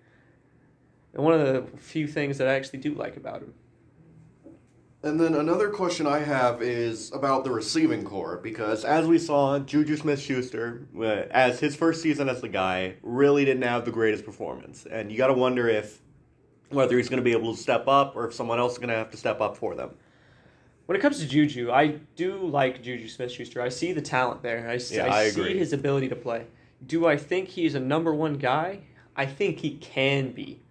one 1.11 1.33
of 1.33 1.41
the 1.41 1.77
few 1.77 2.07
things 2.07 2.37
that 2.37 2.47
I 2.47 2.53
actually 2.55 2.79
do 2.79 2.93
like 2.93 3.17
about 3.17 3.41
him. 3.41 3.53
And 5.03 5.19
then 5.19 5.35
another 5.35 5.69
question 5.69 6.07
I 6.07 6.19
have 6.19 6.61
is 6.61 7.11
about 7.13 7.43
the 7.43 7.51
receiving 7.51 8.05
core 8.05 8.39
because 8.41 8.85
as 8.85 9.05
we 9.05 9.19
saw, 9.19 9.59
Juju 9.59 9.97
Smith-Schuster, 9.97 10.87
uh, 10.97 11.03
as 11.29 11.59
his 11.59 11.75
first 11.75 12.01
season 12.01 12.29
as 12.29 12.39
the 12.39 12.47
guy, 12.47 12.95
really 13.03 13.43
didn't 13.43 13.63
have 13.63 13.83
the 13.83 13.91
greatest 13.91 14.23
performance, 14.23 14.87
and 14.89 15.11
you 15.11 15.17
got 15.17 15.27
to 15.27 15.33
wonder 15.33 15.67
if 15.67 16.01
whether 16.69 16.95
he's 16.95 17.09
going 17.09 17.17
to 17.17 17.23
be 17.23 17.33
able 17.33 17.53
to 17.53 17.61
step 17.61 17.89
up 17.89 18.15
or 18.15 18.27
if 18.27 18.33
someone 18.33 18.59
else 18.59 18.73
is 18.73 18.77
going 18.77 18.89
to 18.89 18.95
have 18.95 19.11
to 19.11 19.17
step 19.17 19.41
up 19.41 19.57
for 19.57 19.75
them 19.75 19.91
when 20.85 20.97
it 20.97 21.01
comes 21.01 21.19
to 21.19 21.27
Juju, 21.27 21.71
I 21.71 21.99
do 22.15 22.37
like 22.37 22.83
Juju 22.83 23.07
Smith 23.07 23.31
Schuster. 23.31 23.61
I 23.61 23.69
see 23.69 23.93
the 23.93 24.01
talent 24.01 24.41
there. 24.41 24.69
I, 24.69 24.79
yeah, 24.89 25.07
I, 25.07 25.19
I 25.21 25.29
see 25.29 25.57
his 25.57 25.73
ability 25.73 26.09
to 26.09 26.15
play. 26.15 26.45
Do 26.85 27.07
I 27.07 27.15
think 27.15 27.49
he's 27.49 27.75
a 27.75 27.79
number 27.79 28.13
one 28.13 28.35
guy? 28.35 28.81
I 29.15 29.25
think 29.25 29.59
he 29.59 29.77
can 29.77 30.31
be. 30.31 30.61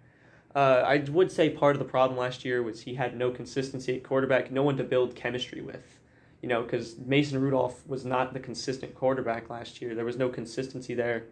Uh, 0.55 0.83
I 0.85 0.97
would 1.09 1.31
say 1.31 1.49
part 1.49 1.75
of 1.75 1.79
the 1.79 1.85
problem 1.85 2.19
last 2.19 2.45
year 2.45 2.61
was 2.61 2.81
he 2.81 2.93
had 2.93 3.17
no 3.17 3.31
consistency 3.31 3.95
at 3.95 4.03
quarterback, 4.03 4.51
no 4.51 4.61
one 4.61 4.77
to 4.77 4.83
build 4.83 5.15
chemistry 5.15 5.61
with. 5.61 5.99
You 6.41 6.49
know, 6.49 6.61
because 6.61 6.97
Mason 6.97 7.41
Rudolph 7.41 7.87
was 7.87 8.05
not 8.05 8.33
the 8.33 8.39
consistent 8.39 8.93
quarterback 8.93 9.49
last 9.49 9.81
year. 9.81 9.95
There 9.95 10.05
was 10.05 10.17
no 10.17 10.29
consistency 10.29 10.93
there. 10.93 11.23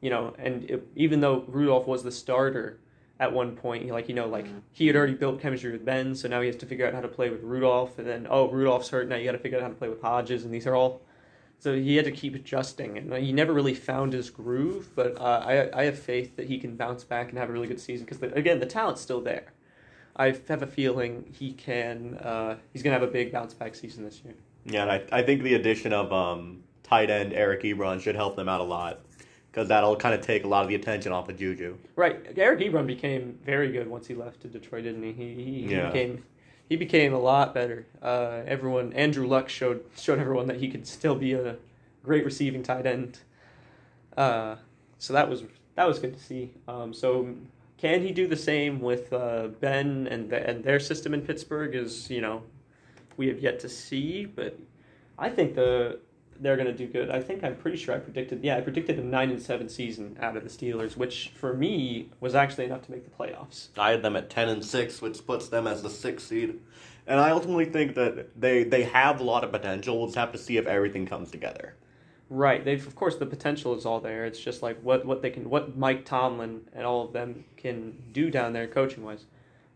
You 0.00 0.10
know, 0.10 0.34
and 0.38 0.68
it, 0.68 0.88
even 0.96 1.20
though 1.20 1.44
Rudolph 1.46 1.86
was 1.86 2.02
the 2.02 2.10
starter 2.10 2.80
at 3.22 3.32
one 3.32 3.54
point. 3.54 3.88
Like 3.88 4.08
you 4.08 4.14
know, 4.14 4.26
like 4.26 4.46
he 4.72 4.88
had 4.88 4.96
already 4.96 5.14
built 5.14 5.40
chemistry 5.40 5.70
with 5.70 5.84
Ben, 5.84 6.14
so 6.14 6.28
now 6.28 6.40
he 6.40 6.48
has 6.48 6.56
to 6.56 6.66
figure 6.66 6.86
out 6.86 6.92
how 6.92 7.00
to 7.00 7.08
play 7.08 7.30
with 7.30 7.42
Rudolph, 7.42 7.98
and 7.98 8.06
then 8.06 8.26
oh 8.28 8.50
Rudolph's 8.50 8.88
hurt, 8.88 9.08
now 9.08 9.16
you 9.16 9.24
got 9.24 9.32
to 9.32 9.38
figure 9.38 9.58
out 9.58 9.62
how 9.62 9.68
to 9.68 9.74
play 9.74 9.88
with 9.88 10.02
Hodges, 10.02 10.44
and 10.44 10.52
these 10.52 10.66
are 10.66 10.74
all. 10.74 11.00
So 11.60 11.76
he 11.76 11.94
had 11.94 12.04
to 12.06 12.10
keep 12.10 12.34
adjusting, 12.34 12.98
and 12.98 13.14
he 13.14 13.32
never 13.32 13.52
really 13.52 13.74
found 13.74 14.12
his 14.12 14.28
groove. 14.30 14.90
But 14.96 15.16
uh, 15.20 15.44
I 15.46 15.82
I 15.82 15.84
have 15.84 15.98
faith 15.98 16.34
that 16.36 16.48
he 16.48 16.58
can 16.58 16.74
bounce 16.74 17.04
back 17.04 17.28
and 17.28 17.38
have 17.38 17.48
a 17.48 17.52
really 17.52 17.68
good 17.68 17.80
season 17.80 18.04
because 18.04 18.20
again 18.36 18.58
the 18.58 18.66
talent's 18.66 19.00
still 19.00 19.20
there. 19.20 19.52
I 20.16 20.36
have 20.48 20.62
a 20.62 20.66
feeling 20.66 21.32
he 21.32 21.52
can. 21.52 22.16
Uh, 22.16 22.56
he's 22.72 22.82
gonna 22.82 22.98
have 22.98 23.08
a 23.08 23.12
big 23.12 23.30
bounce 23.30 23.54
back 23.54 23.76
season 23.76 24.04
this 24.04 24.20
year. 24.24 24.34
Yeah, 24.64 24.82
and 24.82 24.90
I, 24.90 25.20
I 25.20 25.22
think 25.22 25.42
the 25.42 25.54
addition 25.54 25.92
of 25.92 26.12
um, 26.12 26.64
tight 26.82 27.08
end 27.08 27.32
Eric 27.32 27.62
Ebron 27.62 28.00
should 28.00 28.16
help 28.16 28.34
them 28.34 28.48
out 28.48 28.60
a 28.60 28.64
lot 28.64 29.00
because 29.52 29.68
that'll 29.68 29.96
kind 29.96 30.14
of 30.14 30.22
take 30.22 30.44
a 30.44 30.48
lot 30.48 30.62
of 30.62 30.68
the 30.68 30.74
attention 30.74 31.12
off 31.12 31.28
of 31.28 31.36
Juju. 31.36 31.76
Right, 31.94 32.26
Eric 32.36 32.60
Ebron 32.60 32.86
became 32.86 33.38
very 33.44 33.70
good 33.70 33.86
once 33.86 34.06
he 34.06 34.14
left 34.14 34.40
to 34.42 34.48
Detroit, 34.48 34.84
didn't 34.84 35.02
he? 35.02 35.12
He, 35.12 35.34
he, 35.34 35.62
he 35.62 35.74
Yeah. 35.74 35.88
became 35.88 36.24
he 36.68 36.76
became 36.76 37.12
a 37.12 37.18
lot 37.18 37.52
better. 37.52 37.84
Uh, 38.00 38.40
everyone, 38.46 38.94
Andrew 38.94 39.26
Luck 39.26 39.50
showed 39.50 39.84
showed 39.98 40.18
everyone 40.18 40.46
that 40.46 40.56
he 40.56 40.70
could 40.70 40.86
still 40.86 41.14
be 41.14 41.34
a 41.34 41.56
great 42.02 42.24
receiving 42.24 42.62
tight 42.62 42.86
end. 42.86 43.18
Uh, 44.16 44.56
so 44.98 45.12
that 45.12 45.28
was 45.28 45.44
that 45.74 45.86
was 45.86 45.98
good 45.98 46.14
to 46.14 46.20
see. 46.20 46.54
Um, 46.66 46.94
so 46.94 47.34
can 47.76 48.00
he 48.00 48.10
do 48.10 48.26
the 48.26 48.36
same 48.36 48.80
with 48.80 49.12
uh, 49.12 49.48
Ben 49.60 50.06
and 50.06 50.30
the, 50.30 50.48
and 50.48 50.64
their 50.64 50.80
system 50.80 51.12
in 51.12 51.20
Pittsburgh? 51.20 51.74
Is 51.74 52.08
you 52.08 52.22
know 52.22 52.42
we 53.18 53.28
have 53.28 53.38
yet 53.40 53.60
to 53.60 53.68
see, 53.68 54.24
but 54.24 54.58
I 55.18 55.28
think 55.28 55.54
the 55.54 55.98
they're 56.40 56.56
going 56.56 56.68
to 56.68 56.72
do 56.72 56.86
good. 56.86 57.10
I 57.10 57.20
think 57.20 57.44
I'm 57.44 57.56
pretty 57.56 57.76
sure 57.76 57.94
I 57.94 57.98
predicted. 57.98 58.42
Yeah, 58.42 58.56
I 58.56 58.60
predicted 58.60 58.98
a 58.98 59.04
nine 59.04 59.30
and 59.30 59.40
seven 59.40 59.68
season 59.68 60.16
out 60.20 60.36
of 60.36 60.42
the 60.44 60.50
Steelers, 60.50 60.96
which 60.96 61.32
for 61.34 61.54
me 61.54 62.10
was 62.20 62.34
actually 62.34 62.64
enough 62.64 62.82
to 62.82 62.90
make 62.90 63.04
the 63.04 63.10
playoffs. 63.10 63.68
I 63.78 63.90
had 63.90 64.02
them 64.02 64.16
at 64.16 64.30
ten 64.30 64.48
and 64.48 64.64
six, 64.64 65.00
which 65.00 65.24
puts 65.26 65.48
them 65.48 65.66
as 65.66 65.82
the 65.82 65.90
sixth 65.90 66.26
seed. 66.26 66.60
And 67.06 67.18
I 67.18 67.30
ultimately 67.30 67.64
think 67.64 67.94
that 67.94 68.40
they 68.40 68.64
they 68.64 68.84
have 68.84 69.20
a 69.20 69.24
lot 69.24 69.44
of 69.44 69.52
potential. 69.52 69.98
We'll 69.98 70.06
just 70.06 70.18
have 70.18 70.32
to 70.32 70.38
see 70.38 70.56
if 70.56 70.66
everything 70.66 71.06
comes 71.06 71.30
together. 71.30 71.74
Right. 72.28 72.64
They've 72.64 72.86
of 72.86 72.94
course 72.94 73.16
the 73.16 73.26
potential 73.26 73.76
is 73.76 73.84
all 73.84 74.00
there. 74.00 74.24
It's 74.24 74.40
just 74.40 74.62
like 74.62 74.80
what 74.82 75.04
what 75.04 75.22
they 75.22 75.30
can 75.30 75.50
what 75.50 75.76
Mike 75.76 76.04
Tomlin 76.04 76.62
and 76.72 76.86
all 76.86 77.04
of 77.04 77.12
them 77.12 77.44
can 77.56 78.02
do 78.12 78.30
down 78.30 78.52
there 78.52 78.66
coaching 78.66 79.04
wise. 79.04 79.26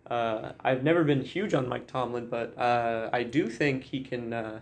Uh, 0.09 0.53
I've 0.61 0.85
never 0.85 1.03
been 1.03 1.23
huge 1.23 1.53
on 1.53 1.69
Mike 1.69 1.89
Tomlin, 1.89 2.29
but 2.29 2.57
uh, 2.57 3.11
I 3.13 3.25
do 3.25 3.49
think 3.49 3.85
he 3.85 4.01
can. 4.01 4.33
Uh, 4.33 4.61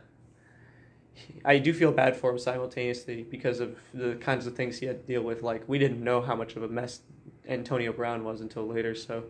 I 1.45 1.59
do 1.59 1.73
feel 1.73 1.93
bad 1.93 2.17
for 2.17 2.31
him 2.31 2.39
simultaneously 2.39 3.27
because 3.31 3.61
of 3.61 3.77
the 3.93 4.15
kinds 4.17 4.47
of 4.47 4.57
things 4.57 4.79
he 4.79 4.87
had 4.87 5.01
to 5.01 5.07
deal 5.07 5.23
with. 5.23 5.43
Like 5.43 5.69
we 5.69 5.79
didn't 5.79 6.03
know 6.03 6.21
how 6.21 6.35
much 6.35 6.57
of 6.57 6.63
a 6.63 6.69
mess 6.69 7.01
Antonio 7.49 7.93
Brown 7.93 8.25
was 8.25 8.41
until 8.41 8.67
later, 8.67 8.95
so 8.95 9.25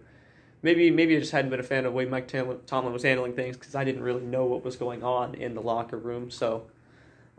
maybe 0.62 0.90
maybe 0.90 1.16
I 1.16 1.20
just 1.20 1.32
hadn't 1.32 1.50
been 1.50 1.60
a 1.60 1.64
fan 1.64 1.84
of 1.84 1.92
the 1.92 1.96
way 1.96 2.06
Mike 2.06 2.28
Tomlin 2.28 2.92
was 2.92 3.02
handling 3.02 3.34
things 3.34 3.56
because 3.56 3.74
I 3.74 3.84
didn't 3.84 4.02
really 4.02 4.24
know 4.24 4.44
what 4.44 4.64
was 4.64 4.76
going 4.76 5.02
on 5.02 5.34
in 5.34 5.54
the 5.54 5.60
locker 5.60 5.98
room. 5.98 6.30
So 6.30 6.66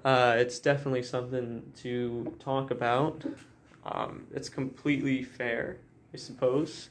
uh, 0.05 0.35
it's 0.37 0.59
definitely 0.59 1.03
something 1.03 1.63
to 1.81 2.35
talk 2.39 2.71
about. 2.71 3.23
Um, 3.85 4.27
it's 4.33 4.49
completely 4.49 5.23
fair, 5.23 5.77
I 6.13 6.17
suppose. 6.17 6.89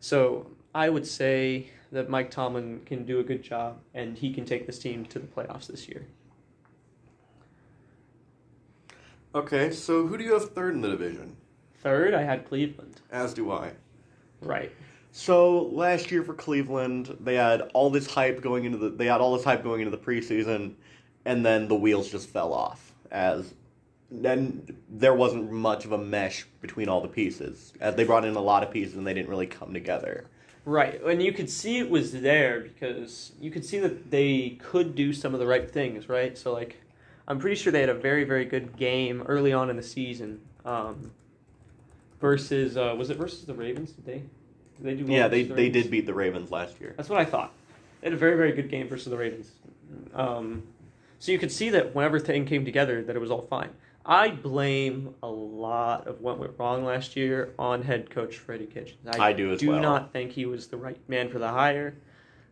So 0.00 0.50
I 0.74 0.88
would 0.88 1.06
say 1.06 1.70
that 1.90 2.08
Mike 2.08 2.30
Tomlin 2.30 2.82
can 2.86 3.04
do 3.04 3.18
a 3.18 3.24
good 3.24 3.42
job 3.42 3.78
and 3.94 4.16
he 4.16 4.32
can 4.32 4.44
take 4.44 4.66
this 4.66 4.78
team 4.78 5.04
to 5.06 5.18
the 5.18 5.26
playoffs 5.26 5.66
this 5.66 5.88
year. 5.88 6.06
Okay, 9.34 9.70
so 9.70 10.06
who 10.06 10.16
do 10.16 10.24
you 10.24 10.32
have 10.32 10.50
third 10.50 10.74
in 10.74 10.80
the 10.80 10.88
division? 10.88 11.36
Third, 11.82 12.14
I 12.14 12.22
had 12.22 12.46
Cleveland. 12.46 13.00
As 13.10 13.34
do 13.34 13.52
I. 13.52 13.72
Right. 14.40 14.72
So 15.12 15.64
last 15.66 16.10
year 16.10 16.22
for 16.22 16.34
Cleveland, 16.34 17.16
they 17.20 17.34
had 17.34 17.62
all 17.74 17.90
this 17.90 18.06
hype 18.06 18.40
going 18.40 18.64
into 18.64 18.78
the 18.78 18.90
they 18.90 19.06
had 19.06 19.20
all 19.20 19.36
this 19.36 19.44
hype 19.44 19.62
going 19.62 19.80
into 19.80 19.90
the 19.90 20.02
preseason, 20.02 20.74
and 21.24 21.44
then 21.44 21.68
the 21.68 21.74
wheels 21.74 22.10
just 22.10 22.28
fell 22.28 22.52
off 22.52 22.92
as 23.10 23.54
then 24.10 24.76
there 24.88 25.14
wasn't 25.14 25.50
much 25.52 25.84
of 25.84 25.92
a 25.92 25.98
mesh 25.98 26.46
between 26.60 26.88
all 26.88 27.00
the 27.00 27.08
pieces 27.08 27.72
as 27.80 27.94
they 27.94 28.04
brought 28.04 28.24
in 28.24 28.34
a 28.36 28.40
lot 28.40 28.62
of 28.62 28.70
pieces 28.70 28.96
and 28.96 29.06
they 29.06 29.12
didn't 29.12 29.28
really 29.28 29.46
come 29.46 29.74
together. 29.74 30.26
Right, 30.64 31.02
and 31.02 31.22
you 31.22 31.32
could 31.32 31.48
see 31.48 31.78
it 31.78 31.88
was 31.88 32.12
there 32.12 32.60
because 32.60 33.32
you 33.40 33.50
could 33.50 33.64
see 33.64 33.78
that 33.78 34.10
they 34.10 34.58
could 34.60 34.94
do 34.94 35.12
some 35.12 35.34
of 35.34 35.40
the 35.40 35.46
right 35.46 35.70
things, 35.70 36.08
right? 36.08 36.36
So, 36.36 36.52
like, 36.52 36.76
I'm 37.28 37.38
pretty 37.38 37.56
sure 37.56 37.70
they 37.70 37.80
had 37.80 37.90
a 37.90 37.94
very, 37.94 38.24
very 38.24 38.46
good 38.46 38.76
game 38.76 39.22
early 39.26 39.52
on 39.52 39.68
in 39.68 39.76
the 39.76 39.82
season. 39.82 40.40
Um, 40.64 41.12
versus, 42.20 42.76
uh, 42.76 42.94
was 42.98 43.10
it 43.10 43.18
versus 43.18 43.44
the 43.44 43.54
Ravens? 43.54 43.92
Did 43.92 44.06
they? 44.06 44.22
Did 44.78 44.82
they 44.82 44.94
do? 44.94 45.04
well 45.04 45.12
Yeah, 45.12 45.28
they 45.28 45.42
the 45.44 45.54
they 45.54 45.68
did 45.68 45.90
beat 45.90 46.06
the 46.06 46.14
Ravens 46.14 46.50
last 46.50 46.80
year. 46.80 46.94
That's 46.96 47.08
what 47.08 47.20
I 47.20 47.24
thought. 47.24 47.52
They 48.00 48.06
had 48.06 48.14
a 48.14 48.16
very, 48.16 48.36
very 48.36 48.52
good 48.52 48.70
game 48.70 48.88
versus 48.88 49.10
the 49.10 49.16
Ravens. 49.16 49.50
Um, 50.14 50.62
so 51.18 51.30
you 51.30 51.38
could 51.38 51.52
see 51.52 51.70
that 51.70 51.94
when 51.94 52.04
everything 52.04 52.46
came 52.46 52.64
together, 52.64 53.02
that 53.04 53.14
it 53.14 53.18
was 53.18 53.30
all 53.30 53.42
fine. 53.42 53.70
I 54.06 54.30
blame 54.30 55.14
a 55.22 55.28
lot 55.28 56.06
of 56.06 56.22
what 56.22 56.38
went 56.38 56.52
wrong 56.58 56.84
last 56.84 57.14
year 57.14 57.52
on 57.58 57.82
head 57.82 58.08
coach 58.08 58.38
Freddie 58.38 58.66
Kitchens. 58.66 59.06
I 59.18 59.34
do 59.34 59.52
as 59.52 59.60
do 59.60 59.70
well. 59.70 59.80
not 59.80 60.12
think 60.14 60.32
he 60.32 60.46
was 60.46 60.68
the 60.68 60.78
right 60.78 60.96
man 61.08 61.28
for 61.28 61.38
the 61.38 61.48
hire. 61.48 61.94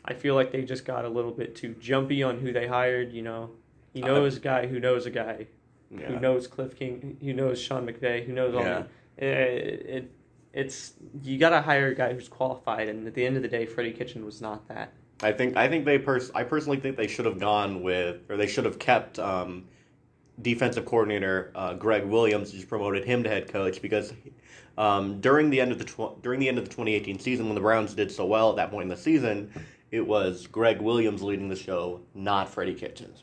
I 0.04 0.12
feel 0.12 0.34
like 0.34 0.52
they 0.52 0.62
just 0.62 0.84
got 0.84 1.06
a 1.06 1.08
little 1.08 1.30
bit 1.30 1.56
too 1.56 1.74
jumpy 1.80 2.22
on 2.22 2.40
who 2.40 2.52
they 2.52 2.66
hired. 2.66 3.12
You 3.12 3.22
know, 3.22 3.50
he 3.96 4.02
Uh, 4.02 4.08
knows 4.08 4.36
a 4.36 4.40
guy 4.40 4.66
who 4.66 4.78
knows 4.78 5.06
a 5.06 5.10
guy 5.10 5.46
who 5.90 6.20
knows 6.20 6.46
Cliff 6.46 6.76
King, 6.78 7.16
who 7.20 7.32
knows 7.32 7.58
Sean 7.60 7.86
McVay, 7.86 8.24
who 8.26 8.32
knows 8.34 8.54
all 8.54 8.60
Yeah. 8.62 8.82
that. 9.16 9.24
It, 9.24 9.86
it, 9.88 10.10
it's 10.52 10.92
you 11.22 11.38
got 11.38 11.50
to 11.50 11.62
hire 11.62 11.88
a 11.88 11.94
guy 11.94 12.12
who's 12.12 12.28
qualified, 12.28 12.88
and 12.88 13.06
at 13.06 13.14
the 13.14 13.24
end 13.24 13.36
of 13.36 13.42
the 13.42 13.48
day, 13.48 13.64
Freddie 13.64 13.92
Kitchen 13.92 14.24
was 14.24 14.42
not 14.42 14.68
that. 14.68 14.92
I 15.22 15.32
think 15.32 15.56
I 15.56 15.66
think 15.68 15.86
they 15.86 15.98
pers- 15.98 16.30
I 16.34 16.42
personally 16.44 16.78
think 16.78 16.98
they 16.98 17.06
should 17.06 17.24
have 17.24 17.38
gone 17.40 17.82
with 17.82 18.20
or 18.30 18.36
they 18.36 18.46
should 18.46 18.66
have 18.66 18.78
kept 18.78 19.18
um, 19.18 19.64
defensive 20.42 20.84
coordinator 20.84 21.50
uh, 21.54 21.72
Gregg 21.72 22.04
Williams 22.04 22.52
just 22.52 22.68
promoted 22.68 23.04
him 23.06 23.22
to 23.22 23.30
head 23.30 23.48
coach 23.48 23.80
because 23.80 24.12
um, 24.76 25.18
during 25.22 25.48
the 25.48 25.58
end 25.58 25.72
of 25.72 25.78
the 25.78 25.84
tw- 25.86 26.20
during 26.22 26.38
the 26.40 26.48
end 26.48 26.58
of 26.58 26.64
the 26.64 26.70
2018 26.70 27.18
season 27.18 27.46
when 27.46 27.54
the 27.54 27.62
Browns 27.62 27.94
did 27.94 28.12
so 28.12 28.26
well 28.26 28.50
at 28.50 28.56
that 28.56 28.70
point 28.70 28.82
in 28.82 28.88
the 28.90 28.96
season 28.96 29.50
it 29.90 30.06
was 30.06 30.46
Gregg 30.46 30.82
Williams 30.82 31.22
leading 31.22 31.48
the 31.48 31.56
show 31.56 32.02
not 32.14 32.50
Freddie 32.50 32.74
Kitchens. 32.74 33.22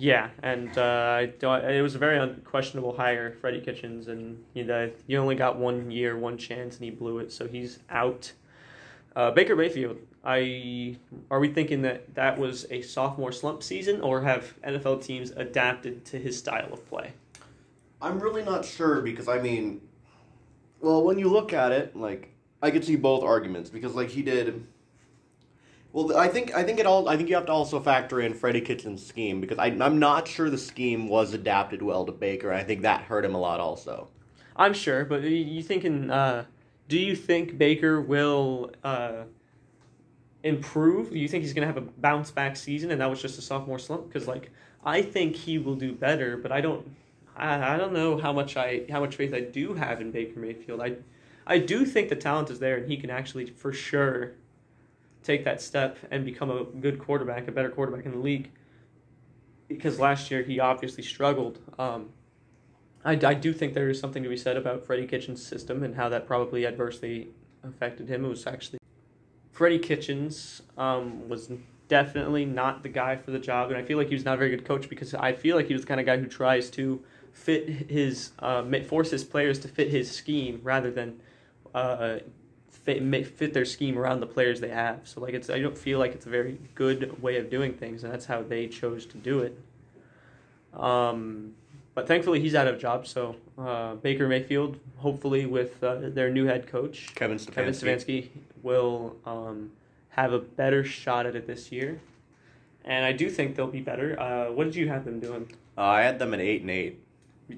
Yeah, 0.00 0.30
and 0.44 0.78
uh, 0.78 1.26
it 1.42 1.82
was 1.82 1.96
a 1.96 1.98
very 1.98 2.18
unquestionable 2.18 2.96
hire, 2.96 3.32
Freddie 3.32 3.60
Kitchens, 3.60 4.06
and 4.06 4.42
you 4.54 4.62
know 4.62 4.90
you 5.08 5.18
only 5.18 5.34
got 5.34 5.58
one 5.58 5.90
year, 5.90 6.16
one 6.16 6.38
chance, 6.38 6.76
and 6.76 6.84
he 6.84 6.90
blew 6.90 7.18
it, 7.18 7.32
so 7.32 7.48
he's 7.48 7.80
out. 7.90 8.32
Uh, 9.16 9.32
Baker 9.32 9.56
Mayfield, 9.56 9.98
I 10.24 10.96
are 11.32 11.40
we 11.40 11.48
thinking 11.48 11.82
that 11.82 12.14
that 12.14 12.38
was 12.38 12.64
a 12.70 12.80
sophomore 12.82 13.32
slump 13.32 13.60
season, 13.64 14.00
or 14.00 14.20
have 14.22 14.54
NFL 14.62 15.02
teams 15.04 15.32
adapted 15.32 16.04
to 16.06 16.18
his 16.18 16.38
style 16.38 16.72
of 16.72 16.88
play? 16.88 17.12
I'm 18.00 18.20
really 18.20 18.44
not 18.44 18.64
sure 18.64 19.00
because 19.00 19.26
I 19.26 19.40
mean, 19.40 19.80
well, 20.80 21.02
when 21.02 21.18
you 21.18 21.28
look 21.28 21.52
at 21.52 21.72
it, 21.72 21.96
like 21.96 22.30
I 22.62 22.70
could 22.70 22.84
see 22.84 22.94
both 22.94 23.24
arguments 23.24 23.68
because 23.68 23.96
like 23.96 24.10
he 24.10 24.22
did. 24.22 24.64
Well, 25.98 26.16
I 26.16 26.28
think 26.28 26.54
I 26.54 26.62
think 26.62 26.78
it 26.78 26.86
all 26.86 27.08
I 27.08 27.16
think 27.16 27.28
you 27.28 27.34
have 27.34 27.46
to 27.46 27.52
also 27.52 27.80
factor 27.80 28.20
in 28.20 28.32
Freddie 28.32 28.60
Kitchens' 28.60 29.04
scheme 29.04 29.40
because 29.40 29.58
I, 29.58 29.66
I'm 29.66 29.98
not 29.98 30.28
sure 30.28 30.48
the 30.48 30.56
scheme 30.56 31.08
was 31.08 31.34
adapted 31.34 31.82
well 31.82 32.06
to 32.06 32.12
Baker. 32.12 32.52
I 32.52 32.62
think 32.62 32.82
that 32.82 33.02
hurt 33.02 33.24
him 33.24 33.34
a 33.34 33.38
lot 33.38 33.58
also. 33.58 34.06
I'm 34.54 34.74
sure, 34.74 35.04
but 35.04 35.22
you- 35.22 35.30
you 35.30 35.60
thinking? 35.60 36.08
Uh, 36.08 36.44
do 36.88 36.96
you 37.00 37.16
think 37.16 37.58
Baker 37.58 38.00
will 38.00 38.70
uh, 38.84 39.24
improve? 40.44 41.10
Do 41.10 41.18
you 41.18 41.26
think 41.26 41.42
he's 41.42 41.52
going 41.52 41.66
to 41.66 41.74
have 41.74 41.82
a 41.82 41.86
bounce 42.00 42.30
back 42.30 42.56
season, 42.56 42.92
and 42.92 43.00
that 43.00 43.10
was 43.10 43.20
just 43.20 43.36
a 43.36 43.42
sophomore 43.42 43.80
slump? 43.80 44.06
Because 44.06 44.28
like 44.28 44.52
I 44.84 45.02
think 45.02 45.34
he 45.34 45.58
will 45.58 45.74
do 45.74 45.92
better, 45.92 46.36
but 46.36 46.52
I 46.52 46.60
don't. 46.60 46.88
I, 47.36 47.74
I 47.74 47.76
don't 47.76 47.92
know 47.92 48.18
how 48.18 48.32
much 48.32 48.56
I 48.56 48.82
how 48.88 49.00
much 49.00 49.16
faith 49.16 49.34
I 49.34 49.40
do 49.40 49.74
have 49.74 50.00
in 50.00 50.12
Baker 50.12 50.38
Mayfield. 50.38 50.80
I 50.80 50.94
I 51.44 51.58
do 51.58 51.84
think 51.84 52.08
the 52.08 52.14
talent 52.14 52.50
is 52.50 52.60
there, 52.60 52.76
and 52.76 52.88
he 52.88 52.96
can 52.96 53.10
actually 53.10 53.46
for 53.46 53.72
sure 53.72 54.34
take 55.22 55.44
that 55.44 55.60
step 55.60 55.98
and 56.10 56.24
become 56.24 56.50
a 56.50 56.64
good 56.64 56.98
quarterback, 56.98 57.48
a 57.48 57.52
better 57.52 57.70
quarterback 57.70 58.04
in 58.04 58.12
the 58.12 58.18
league. 58.18 58.50
Because 59.68 59.98
last 59.98 60.30
year 60.30 60.42
he 60.42 60.60
obviously 60.60 61.02
struggled. 61.02 61.58
Um, 61.78 62.10
I, 63.04 63.12
I 63.12 63.34
do 63.34 63.52
think 63.52 63.74
there 63.74 63.90
is 63.90 64.00
something 64.00 64.22
to 64.22 64.28
be 64.28 64.36
said 64.36 64.56
about 64.56 64.84
Freddie 64.84 65.06
Kitchens' 65.06 65.44
system 65.44 65.82
and 65.82 65.94
how 65.94 66.08
that 66.08 66.26
probably 66.26 66.66
adversely 66.66 67.28
affected 67.62 68.08
him. 68.08 68.24
It 68.24 68.28
was 68.28 68.46
actually 68.46 68.78
Freddie 69.52 69.78
Kitchens 69.78 70.62
um, 70.76 71.28
was 71.28 71.50
definitely 71.88 72.44
not 72.44 72.82
the 72.82 72.88
guy 72.88 73.16
for 73.16 73.30
the 73.30 73.38
job, 73.38 73.70
and 73.70 73.78
I 73.78 73.82
feel 73.82 73.98
like 73.98 74.08
he 74.08 74.14
was 74.14 74.24
not 74.24 74.34
a 74.34 74.36
very 74.36 74.50
good 74.50 74.64
coach 74.64 74.88
because 74.88 75.14
I 75.14 75.32
feel 75.32 75.56
like 75.56 75.66
he 75.66 75.72
was 75.72 75.82
the 75.82 75.88
kind 75.88 76.00
of 76.00 76.06
guy 76.06 76.16
who 76.16 76.26
tries 76.26 76.70
to 76.70 77.02
fit 77.32 77.68
his 77.68 78.32
uh, 78.38 78.64
force 78.86 79.10
his 79.10 79.24
players 79.24 79.58
to 79.60 79.68
fit 79.68 79.90
his 79.90 80.10
scheme 80.10 80.60
rather 80.62 80.90
than 80.90 81.20
uh, 81.74 82.18
fit 82.96 83.26
fit 83.26 83.52
their 83.52 83.64
scheme 83.64 83.98
around 83.98 84.20
the 84.20 84.26
players 84.26 84.60
they 84.60 84.68
have. 84.68 85.00
So 85.04 85.20
like 85.20 85.34
it's 85.34 85.50
I 85.50 85.60
don't 85.60 85.76
feel 85.76 85.98
like 85.98 86.14
it's 86.14 86.26
a 86.26 86.30
very 86.30 86.58
good 86.74 87.22
way 87.22 87.36
of 87.36 87.50
doing 87.50 87.74
things, 87.74 88.04
and 88.04 88.12
that's 88.12 88.26
how 88.26 88.42
they 88.42 88.66
chose 88.66 89.04
to 89.06 89.18
do 89.18 89.40
it. 89.40 89.58
Um, 90.74 91.54
but 91.94 92.06
thankfully 92.06 92.40
he's 92.40 92.54
out 92.54 92.66
of 92.66 92.78
job. 92.78 93.06
So 93.06 93.36
uh, 93.58 93.96
Baker 93.96 94.28
Mayfield, 94.28 94.78
hopefully 94.96 95.46
with 95.46 95.82
uh, 95.82 95.96
their 96.00 96.30
new 96.30 96.46
head 96.46 96.66
coach 96.66 97.14
Kevin 97.14 97.36
Stefanski. 97.36 97.52
Kevin 97.52 97.74
Stefanski, 97.74 98.28
will 98.62 99.16
um, 99.24 99.70
have 100.10 100.32
a 100.32 100.38
better 100.38 100.84
shot 100.84 101.26
at 101.26 101.36
it 101.36 101.46
this 101.46 101.70
year. 101.70 102.00
And 102.84 103.04
I 103.04 103.12
do 103.12 103.28
think 103.28 103.54
they'll 103.54 103.66
be 103.66 103.80
better. 103.80 104.18
Uh, 104.18 104.50
what 104.52 104.64
did 104.64 104.74
you 104.74 104.88
have 104.88 105.04
them 105.04 105.20
doing? 105.20 105.52
Uh, 105.76 105.82
I 105.82 106.02
had 106.02 106.18
them 106.18 106.32
at 106.32 106.40
eight 106.40 106.62
and 106.62 106.70
eight. 106.70 107.04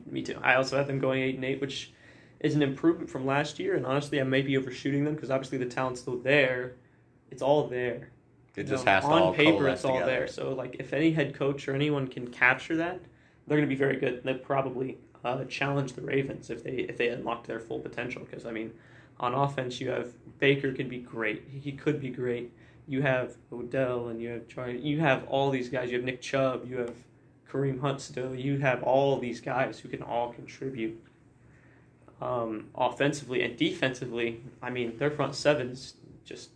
Me 0.06 0.22
too. 0.22 0.38
I 0.42 0.54
also 0.54 0.76
had 0.76 0.86
them 0.86 0.98
going 0.98 1.22
eight 1.22 1.36
and 1.36 1.44
eight, 1.44 1.60
which 1.60 1.92
is 2.40 2.54
an 2.54 2.62
improvement 2.62 3.10
from 3.10 3.26
last 3.26 3.58
year. 3.58 3.76
And 3.76 3.86
honestly, 3.86 4.20
I 4.20 4.24
may 4.24 4.42
be 4.42 4.56
overshooting 4.56 5.04
them 5.04 5.14
because 5.14 5.30
obviously 5.30 5.58
the 5.58 5.66
talent's 5.66 6.00
still 6.00 6.18
there. 6.18 6.74
It's 7.30 7.42
all 7.42 7.68
there. 7.68 8.10
It 8.56 8.62
You 8.62 8.64
just 8.64 8.84
know, 8.86 8.92
has 8.92 9.04
to 9.04 9.10
on 9.10 9.34
paper 9.34 9.68
it's 9.68 9.84
all 9.84 9.94
together. 9.94 10.10
there. 10.10 10.26
So 10.26 10.52
like 10.54 10.76
if 10.78 10.92
any 10.92 11.12
head 11.12 11.34
coach 11.34 11.68
or 11.68 11.74
anyone 11.74 12.08
can 12.08 12.26
capture 12.28 12.76
that, 12.76 13.00
they're 13.46 13.56
going 13.58 13.68
to 13.68 13.72
be 13.74 13.78
very 13.78 13.96
good. 13.96 14.22
They'll 14.24 14.38
probably 14.38 14.98
uh, 15.24 15.44
challenge 15.44 15.92
the 15.92 16.02
Ravens 16.02 16.50
if 16.50 16.64
they 16.64 16.70
if 16.88 16.96
they 16.96 17.08
unlock 17.08 17.46
their 17.46 17.60
full 17.60 17.78
potential. 17.78 18.22
Because 18.28 18.46
I 18.46 18.52
mean, 18.52 18.72
on 19.18 19.34
offense 19.34 19.80
you 19.80 19.90
have 19.90 20.12
Baker 20.38 20.72
could 20.72 20.88
be 20.88 20.98
great. 20.98 21.44
He 21.50 21.72
could 21.72 22.00
be 22.00 22.10
great. 22.10 22.52
You 22.88 23.02
have 23.02 23.36
Odell 23.52 24.08
and 24.08 24.20
you 24.20 24.30
have 24.30 24.48
Charlie. 24.48 24.78
You 24.80 25.00
have 25.00 25.24
all 25.28 25.50
these 25.50 25.68
guys. 25.68 25.90
You 25.90 25.96
have 25.98 26.04
Nick 26.04 26.20
Chubb. 26.20 26.68
You 26.68 26.78
have 26.78 26.94
Kareem 27.48 27.80
Hunt 27.80 28.00
still. 28.00 28.34
You 28.34 28.58
have 28.58 28.82
all 28.82 29.18
these 29.18 29.40
guys 29.40 29.78
who 29.78 29.88
can 29.88 30.02
all 30.02 30.32
contribute. 30.32 31.00
Um, 32.20 32.68
offensively 32.74 33.42
and 33.42 33.56
defensively, 33.56 34.42
I 34.62 34.68
mean, 34.70 34.98
their 34.98 35.10
front 35.10 35.34
seven 35.34 35.70
is 35.70 35.94
just 36.24 36.50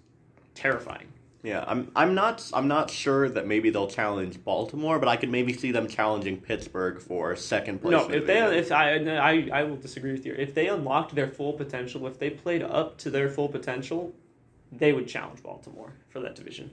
terrifying. 0.54 1.08
Yeah, 1.44 1.62
I'm 1.66 1.92
I'm 1.94 2.14
not 2.14 2.50
I'm 2.54 2.68
not 2.68 2.90
sure 2.90 3.28
that 3.28 3.46
maybe 3.46 3.68
they'll 3.68 3.86
challenge 3.86 4.42
Baltimore, 4.42 4.98
but 4.98 5.08
I 5.08 5.16
could 5.16 5.30
maybe 5.30 5.52
see 5.52 5.72
them 5.72 5.86
challenging 5.86 6.40
Pittsburgh 6.40 7.02
for 7.02 7.36
second 7.36 7.82
place. 7.82 7.92
No, 7.92 8.08
the 8.08 8.16
if 8.16 8.26
they 8.26 8.40
division. 8.40 8.64
if 8.64 8.72
I, 8.72 8.94
I 9.18 9.60
I 9.60 9.62
will 9.64 9.76
disagree 9.76 10.12
with 10.12 10.24
you. 10.24 10.32
If 10.32 10.54
they 10.54 10.68
unlocked 10.68 11.14
their 11.14 11.28
full 11.28 11.52
potential, 11.52 12.06
if 12.06 12.18
they 12.18 12.30
played 12.30 12.62
up 12.62 12.96
to 12.98 13.10
their 13.10 13.28
full 13.28 13.48
potential, 13.48 14.14
they 14.72 14.94
would 14.94 15.06
challenge 15.06 15.42
Baltimore 15.42 15.92
for 16.08 16.20
that 16.20 16.34
division. 16.34 16.70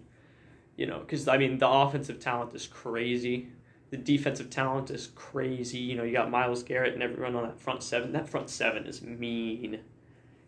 You 0.77 0.85
know, 0.87 0.99
because 0.99 1.27
I 1.27 1.37
mean 1.37 1.57
the 1.57 1.67
offensive 1.67 2.21
talent 2.21 2.55
is 2.55 2.65
crazy, 2.65 3.49
the 3.91 3.97
defensive 3.97 4.49
talent 4.49 4.89
is 4.89 5.11
crazy. 5.15 5.77
You 5.77 5.97
know, 5.97 6.03
you 6.03 6.13
got 6.13 6.31
Myles 6.31 6.63
Garrett 6.63 6.93
and 6.93 7.03
everyone 7.03 7.35
on 7.35 7.43
that 7.43 7.59
front 7.59 7.83
seven. 7.83 8.13
That 8.13 8.27
front 8.27 8.49
seven 8.49 8.85
is 8.85 9.01
mean. 9.01 9.81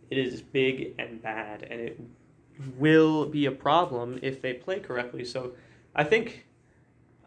It 0.09 0.17
is 0.17 0.41
big 0.41 0.95
and 0.97 1.21
bad, 1.21 1.63
and 1.63 1.79
it 1.81 1.99
will 2.77 3.25
be 3.25 3.45
a 3.45 3.51
problem 3.51 4.19
if 4.21 4.41
they 4.41 4.53
play 4.53 4.79
correctly. 4.79 5.25
So, 5.25 5.53
I 5.95 6.03
think 6.03 6.45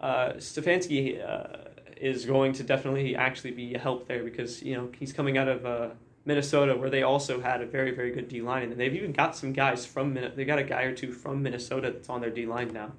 uh, 0.00 0.34
Stefanski 0.34 1.22
uh, 1.22 1.68
is 1.96 2.24
going 2.24 2.54
to 2.54 2.62
definitely 2.62 3.14
actually 3.14 3.50
be 3.50 3.74
a 3.74 3.78
help 3.78 4.08
there 4.08 4.24
because 4.24 4.62
you 4.62 4.74
know 4.74 4.90
he's 4.98 5.12
coming 5.12 5.36
out 5.36 5.48
of 5.48 5.66
uh, 5.66 5.90
Minnesota 6.24 6.76
where 6.76 6.90
they 6.90 7.02
also 7.02 7.40
had 7.40 7.60
a 7.60 7.66
very 7.66 7.90
very 7.90 8.10
good 8.10 8.28
D 8.28 8.40
line 8.40 8.70
and 8.70 8.80
they've 8.80 8.94
even 8.94 9.12
got 9.12 9.36
some 9.36 9.52
guys 9.52 9.84
from 9.84 10.14
Min- 10.14 10.32
they 10.34 10.44
got 10.44 10.58
a 10.58 10.64
guy 10.64 10.82
or 10.82 10.94
two 10.94 11.12
from 11.12 11.42
Minnesota 11.42 11.90
that's 11.90 12.08
on 12.08 12.20
their 12.20 12.30
D 12.30 12.46
line 12.46 12.72
now. 12.72 12.92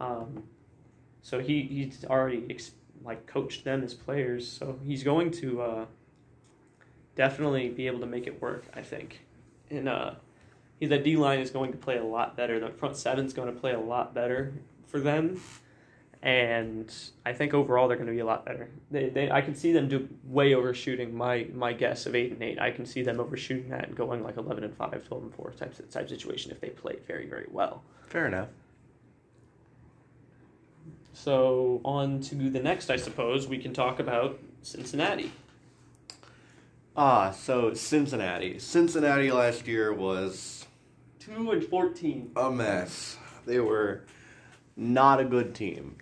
Um, 0.00 0.44
so 1.22 1.40
he 1.40 1.62
he's 1.62 2.04
already 2.04 2.46
ex- 2.50 2.72
like 3.04 3.26
coached 3.26 3.64
them 3.64 3.82
as 3.82 3.94
players, 3.94 4.50
so 4.50 4.78
he's 4.84 5.02
going 5.02 5.30
to 5.32 5.62
uh, 5.62 5.84
definitely 7.14 7.68
be 7.68 7.86
able 7.86 8.00
to 8.00 8.06
make 8.06 8.26
it 8.26 8.40
work. 8.40 8.64
I 8.74 8.82
think, 8.82 9.20
and 9.70 9.88
uh, 9.88 10.12
he, 10.80 10.86
the 10.86 10.98
D 10.98 11.16
line 11.16 11.40
is 11.40 11.50
going 11.50 11.72
to 11.72 11.78
play 11.78 11.98
a 11.98 12.04
lot 12.04 12.36
better. 12.36 12.58
The 12.60 12.70
front 12.70 12.96
seven's 12.96 13.32
going 13.32 13.52
to 13.52 13.60
play 13.60 13.72
a 13.72 13.80
lot 13.80 14.14
better 14.14 14.52
for 14.86 15.00
them, 15.00 15.40
and 16.22 16.92
I 17.24 17.32
think 17.32 17.54
overall 17.54 17.88
they're 17.88 17.96
going 17.96 18.08
to 18.08 18.12
be 18.12 18.20
a 18.20 18.26
lot 18.26 18.44
better. 18.44 18.70
They, 18.90 19.08
they 19.08 19.30
I 19.30 19.40
can 19.40 19.54
see 19.54 19.72
them 19.72 19.88
do 19.88 20.08
way 20.24 20.54
overshooting 20.54 21.16
my 21.16 21.46
my 21.52 21.72
guess 21.72 22.06
of 22.06 22.14
eight 22.14 22.32
and 22.32 22.42
eight. 22.42 22.60
I 22.60 22.70
can 22.70 22.86
see 22.86 23.02
them 23.02 23.20
overshooting 23.20 23.70
that 23.70 23.88
and 23.88 23.96
going 23.96 24.22
like 24.22 24.36
eleven 24.36 24.64
and 24.64 24.74
5, 24.74 25.06
12 25.06 25.22
and 25.22 25.34
four 25.34 25.52
type 25.52 25.74
type 25.90 26.08
situation 26.08 26.50
if 26.50 26.60
they 26.60 26.70
play 26.70 26.96
very 27.06 27.26
very 27.26 27.46
well. 27.50 27.82
fair 28.06 28.26
enough. 28.26 28.48
So 31.22 31.80
on 31.84 32.20
to 32.22 32.36
the 32.48 32.60
next, 32.60 32.90
I 32.90 32.96
suppose 32.96 33.48
we 33.48 33.58
can 33.58 33.72
talk 33.72 33.98
about 33.98 34.38
Cincinnati. 34.62 35.32
Ah, 36.96 37.32
so 37.32 37.74
Cincinnati. 37.74 38.60
Cincinnati 38.60 39.32
last 39.32 39.66
year 39.66 39.92
was 39.92 40.64
Two 41.18 41.50
and 41.50 41.64
fourteen. 41.64 42.30
a 42.36 42.50
mess. 42.52 43.16
They 43.46 43.58
were 43.58 44.04
not 44.76 45.18
a 45.18 45.24
good 45.24 45.54
team. 45.56 45.96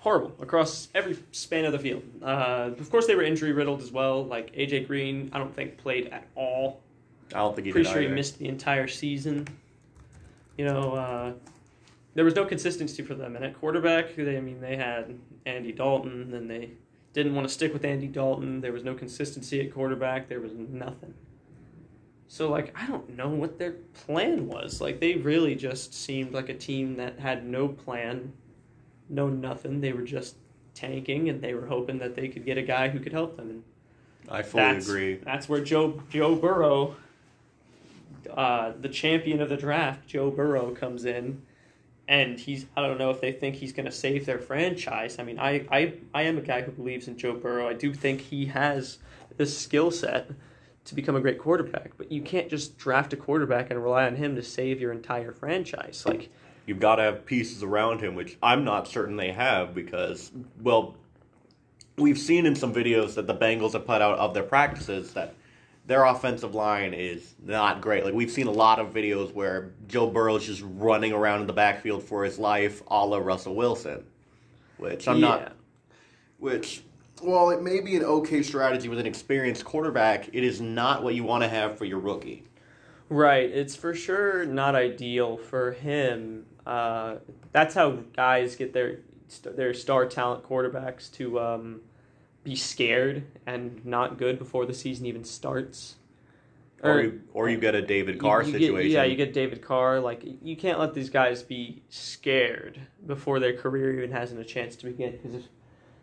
horrible 0.00 0.32
across 0.40 0.88
every 0.94 1.18
span 1.32 1.64
of 1.64 1.72
the 1.72 1.78
field. 1.80 2.04
Uh, 2.22 2.70
of 2.78 2.88
course, 2.90 3.06
they 3.08 3.16
were 3.16 3.22
injury 3.24 3.50
riddled 3.52 3.82
as 3.82 3.90
well. 3.90 4.24
Like 4.24 4.54
AJ 4.54 4.86
Green, 4.86 5.30
I 5.32 5.38
don't 5.38 5.54
think 5.54 5.76
played 5.78 6.06
at 6.08 6.26
all. 6.36 6.80
I 7.34 7.38
don't 7.38 7.56
think 7.56 7.66
he 7.66 7.72
Pretty 7.72 7.84
did 7.86 7.92
sure 7.92 8.00
he 8.00 8.06
either. 8.06 8.14
missed 8.14 8.38
the 8.38 8.46
entire 8.48 8.86
season. 8.86 9.48
You 10.56 10.64
know, 10.64 10.92
uh, 10.94 11.32
there 12.18 12.24
was 12.24 12.34
no 12.34 12.44
consistency 12.44 13.00
for 13.00 13.14
them. 13.14 13.36
And 13.36 13.44
at 13.44 13.56
quarterback, 13.60 14.16
they, 14.16 14.36
I 14.36 14.40
mean, 14.40 14.60
they 14.60 14.74
had 14.74 15.16
Andy 15.46 15.70
Dalton, 15.70 16.34
and 16.34 16.50
they 16.50 16.70
didn't 17.12 17.36
want 17.36 17.46
to 17.46 17.54
stick 17.54 17.72
with 17.72 17.84
Andy 17.84 18.08
Dalton. 18.08 18.60
There 18.60 18.72
was 18.72 18.82
no 18.82 18.92
consistency 18.92 19.64
at 19.64 19.72
quarterback. 19.72 20.28
There 20.28 20.40
was 20.40 20.52
nothing. 20.52 21.14
So, 22.26 22.50
like, 22.50 22.74
I 22.76 22.88
don't 22.88 23.16
know 23.16 23.28
what 23.28 23.60
their 23.60 23.76
plan 24.04 24.48
was. 24.48 24.80
Like, 24.80 24.98
they 24.98 25.14
really 25.14 25.54
just 25.54 25.94
seemed 25.94 26.32
like 26.32 26.48
a 26.48 26.54
team 26.54 26.96
that 26.96 27.20
had 27.20 27.46
no 27.46 27.68
plan, 27.68 28.32
no 29.08 29.28
nothing. 29.28 29.80
They 29.80 29.92
were 29.92 30.02
just 30.02 30.34
tanking, 30.74 31.28
and 31.28 31.40
they 31.40 31.54
were 31.54 31.66
hoping 31.66 32.00
that 32.00 32.16
they 32.16 32.26
could 32.26 32.44
get 32.44 32.58
a 32.58 32.62
guy 32.62 32.88
who 32.88 32.98
could 32.98 33.12
help 33.12 33.36
them. 33.36 33.48
And 33.48 33.62
I 34.28 34.42
fully 34.42 34.64
that's, 34.64 34.88
agree. 34.88 35.14
That's 35.14 35.48
where 35.48 35.62
Joe 35.62 36.02
Joe 36.10 36.34
Burrow, 36.34 36.96
uh, 38.28 38.72
the 38.80 38.88
champion 38.88 39.40
of 39.40 39.48
the 39.48 39.56
draft, 39.56 40.08
Joe 40.08 40.32
Burrow 40.32 40.72
comes 40.72 41.04
in, 41.04 41.42
and 42.08 42.40
he's 42.40 42.66
I 42.76 42.82
don't 42.82 42.98
know 42.98 43.10
if 43.10 43.20
they 43.20 43.32
think 43.32 43.54
he's 43.54 43.72
going 43.72 43.86
to 43.86 43.92
save 43.92 44.26
their 44.26 44.38
franchise. 44.38 45.18
I 45.18 45.22
mean, 45.22 45.38
I, 45.38 45.66
I 45.70 45.94
I 46.12 46.22
am 46.22 46.38
a 46.38 46.40
guy 46.40 46.62
who 46.62 46.72
believes 46.72 47.06
in 47.06 47.16
Joe 47.16 47.34
Burrow. 47.34 47.68
I 47.68 47.74
do 47.74 47.94
think 47.94 48.20
he 48.20 48.46
has 48.46 48.98
the 49.36 49.46
skill 49.46 49.90
set 49.90 50.30
to 50.86 50.94
become 50.94 51.14
a 51.14 51.20
great 51.20 51.38
quarterback, 51.38 51.92
but 51.98 52.10
you 52.10 52.22
can't 52.22 52.48
just 52.48 52.78
draft 52.78 53.12
a 53.12 53.16
quarterback 53.16 53.70
and 53.70 53.82
rely 53.82 54.06
on 54.06 54.16
him 54.16 54.34
to 54.36 54.42
save 54.42 54.80
your 54.80 54.90
entire 54.90 55.32
franchise. 55.32 56.02
Like 56.06 56.30
You've 56.68 56.80
got 56.80 56.96
to 56.96 57.02
have 57.02 57.24
pieces 57.24 57.62
around 57.62 58.00
him, 58.02 58.14
which 58.14 58.36
I'm 58.42 58.62
not 58.62 58.88
certain 58.88 59.16
they 59.16 59.32
have 59.32 59.74
because, 59.74 60.30
well, 60.60 60.96
we've 61.96 62.18
seen 62.18 62.44
in 62.44 62.54
some 62.54 62.74
videos 62.74 63.14
that 63.14 63.26
the 63.26 63.34
Bengals 63.34 63.72
have 63.72 63.86
put 63.86 64.02
out 64.02 64.18
of 64.18 64.34
their 64.34 64.42
practices 64.42 65.14
that 65.14 65.34
their 65.88 66.04
offensive 66.04 66.54
line 66.54 66.92
is 66.92 67.34
not 67.42 67.80
great. 67.80 68.04
Like 68.04 68.12
we've 68.12 68.30
seen 68.30 68.46
a 68.46 68.52
lot 68.52 68.78
of 68.78 68.92
videos 68.92 69.32
where 69.32 69.72
Joe 69.88 70.10
Burrow's 70.10 70.46
just 70.46 70.62
running 70.62 71.12
around 71.12 71.40
in 71.40 71.46
the 71.46 71.54
backfield 71.54 72.02
for 72.02 72.24
his 72.24 72.38
life, 72.38 72.82
a 72.88 73.06
la 73.06 73.16
Russell 73.16 73.54
Wilson, 73.54 74.04
which 74.76 75.08
I'm 75.08 75.16
yeah. 75.16 75.28
not. 75.28 75.52
Which, 76.38 76.82
while 77.22 77.48
it 77.48 77.62
may 77.62 77.80
be 77.80 77.96
an 77.96 78.04
okay 78.04 78.42
strategy 78.42 78.90
with 78.90 78.98
an 78.98 79.06
experienced 79.06 79.64
quarterback, 79.64 80.28
it 80.34 80.44
is 80.44 80.60
not 80.60 81.02
what 81.02 81.14
you 81.14 81.24
want 81.24 81.42
to 81.42 81.48
have 81.48 81.78
for 81.78 81.86
your 81.86 81.98
rookie. 81.98 82.44
Right. 83.08 83.50
It's 83.50 83.74
for 83.74 83.94
sure 83.94 84.44
not 84.44 84.74
ideal 84.74 85.38
for 85.38 85.72
him. 85.72 86.44
Uh, 86.66 87.16
that's 87.52 87.74
how 87.74 87.92
guys 88.14 88.56
get 88.56 88.74
their 88.74 88.98
their 89.42 89.72
star 89.72 90.04
talent 90.04 90.44
quarterbacks 90.44 91.10
to 91.12 91.40
um, 91.40 91.80
be 92.48 92.56
scared 92.56 93.24
and 93.46 93.84
not 93.84 94.16
good 94.16 94.38
before 94.38 94.64
the 94.64 94.72
season 94.72 95.04
even 95.04 95.22
starts. 95.22 95.96
Or, 96.82 97.02
you, 97.02 97.20
or 97.34 97.50
you 97.50 97.58
get 97.58 97.74
a 97.74 97.82
David 97.82 98.18
Carr 98.18 98.42
you- 98.42 98.52
you 98.52 98.58
situation. 98.58 98.90
Get, 98.90 98.94
yeah, 98.94 99.04
you 99.04 99.16
get 99.16 99.34
David 99.34 99.60
Carr. 99.60 100.00
Like 100.00 100.22
you 100.42 100.56
can't 100.56 100.78
let 100.78 100.94
these 100.94 101.10
guys 101.10 101.42
be 101.42 101.82
scared 101.90 102.80
before 103.06 103.38
their 103.38 103.52
career 103.54 103.98
even 103.98 104.12
has 104.12 104.32
a 104.32 104.44
chance 104.44 104.76
to 104.76 104.86
begin. 104.86 105.18
Because 105.22 105.42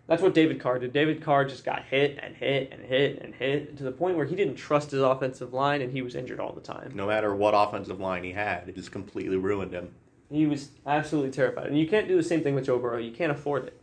that's 0.06 0.22
what 0.22 0.34
David 0.36 0.60
Carr 0.60 0.78
did. 0.78 0.94
David 0.94 1.22
Carr 1.24 1.46
just 1.46 1.66
got 1.66 1.84
hit 1.86 2.20
and 2.22 2.36
hit 2.36 2.72
and 2.72 2.86
hit 2.86 3.22
and 3.24 3.34
hit 3.34 3.78
to 3.78 3.84
the 3.84 3.92
point 3.92 4.18
where 4.18 4.26
he 4.26 4.36
didn't 4.36 4.56
trust 4.56 4.92
his 4.92 5.02
offensive 5.02 5.52
line 5.54 5.82
and 5.82 5.92
he 5.92 6.02
was 6.04 6.14
injured 6.14 6.40
all 6.40 6.52
the 6.54 6.62
time. 6.62 6.92
no 6.94 7.08
matter 7.08 7.34
what 7.34 7.54
offensive 7.56 8.00
line 8.00 8.24
he 8.24 8.34
had, 8.34 8.68
it 8.70 8.76
just 8.76 8.92
completely 8.92 9.38
ruined 9.38 9.72
him. 9.74 9.90
He 10.30 10.46
was 10.46 10.72
absolutely 10.86 11.32
terrified, 11.32 11.68
and 11.68 11.78
you 11.80 11.88
can't 11.88 12.08
do 12.08 12.18
the 12.18 12.24
same 12.24 12.42
thing 12.44 12.54
with 12.54 12.66
Joe 12.66 12.78
Burrow. 12.80 12.98
You 12.98 13.12
can't 13.12 13.32
afford 13.32 13.66
it. 13.68 13.82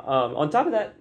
Um, 0.00 0.34
on 0.36 0.50
top 0.50 0.66
of 0.66 0.72
that, 0.72 0.94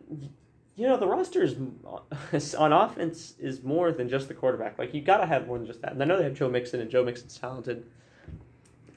you 0.75 0.87
know 0.87 0.97
the 0.97 1.07
roster 1.07 1.43
is 1.43 1.55
on 2.55 2.73
offense 2.73 3.35
is 3.39 3.63
more 3.63 3.91
than 3.91 4.09
just 4.09 4.27
the 4.27 4.33
quarterback. 4.33 4.77
Like 4.79 4.93
you 4.93 5.01
got 5.01 5.17
to 5.17 5.25
have 5.25 5.47
more 5.47 5.57
than 5.57 5.67
just 5.67 5.81
that. 5.81 5.91
And 5.93 6.01
I 6.01 6.05
know 6.05 6.17
they 6.17 6.23
have 6.23 6.33
Joe 6.33 6.49
Mixon, 6.49 6.79
and 6.81 6.89
Joe 6.89 7.03
Mixon's 7.03 7.37
talented, 7.37 7.85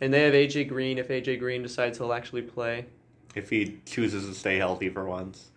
and 0.01 0.13
they 0.13 0.23
have 0.23 0.35
AJ 0.35 0.69
Green. 0.69 0.99
If 0.99 1.09
AJ 1.09 1.39
Green 1.39 1.63
decides 1.63 1.99
he'll 1.99 2.13
actually 2.13 2.43
play, 2.43 2.87
If 3.35 3.51
he 3.51 3.79
chooses 3.87 4.27
to 4.29 4.35
stay 4.35 4.57
healthy 4.59 4.89
for 4.89 5.05
once. 5.05 5.51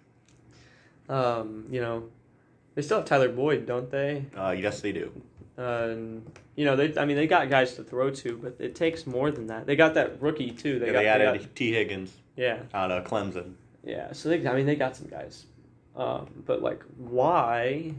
um, 1.10 1.66
you 1.70 1.80
know, 1.82 2.04
they 2.76 2.82
still 2.82 2.98
have 2.98 3.06
Tyler 3.08 3.30
Boyd, 3.30 3.66
don't 3.66 3.90
they? 3.90 4.26
Uh, 4.36 4.52
yes, 4.52 4.82
they 4.82 4.92
do. 4.92 5.12
And, 5.58 6.24
you 6.56 6.66
know, 6.66 6.76
they 6.76 6.96
I 7.00 7.06
mean 7.06 7.16
they 7.18 7.26
got 7.28 7.50
guys 7.50 7.74
to 7.76 7.84
throw 7.84 8.12
to, 8.12 8.38
but 8.38 8.56
it 8.60 8.76
takes 8.76 9.08
more 9.08 9.32
than 9.32 9.48
that. 9.48 9.66
They 9.66 9.76
got 9.76 9.94
that 9.96 10.22
rookie 10.22 10.52
too. 10.52 10.78
They 10.80 10.88
They, 10.88 10.92
got 10.92 11.00
they 11.00 11.04
they 11.06 11.10
added 11.10 11.42
got- 11.42 11.56
Tee 11.56 11.72
Higgins 11.74 12.12
yeah. 12.36 12.60
out 12.74 12.92
of 12.92 13.04
Clemson. 13.06 13.54
Yeah, 13.84 14.12
so 14.12 14.30
they, 14.30 14.46
I 14.48 14.54
mean, 14.54 14.66
they 14.66 14.76
got 14.76 14.96
some 14.96 15.08
guys. 15.08 15.46
Um, 15.98 16.44
but 16.46 16.62
like, 16.62 16.84
why? 16.96 17.94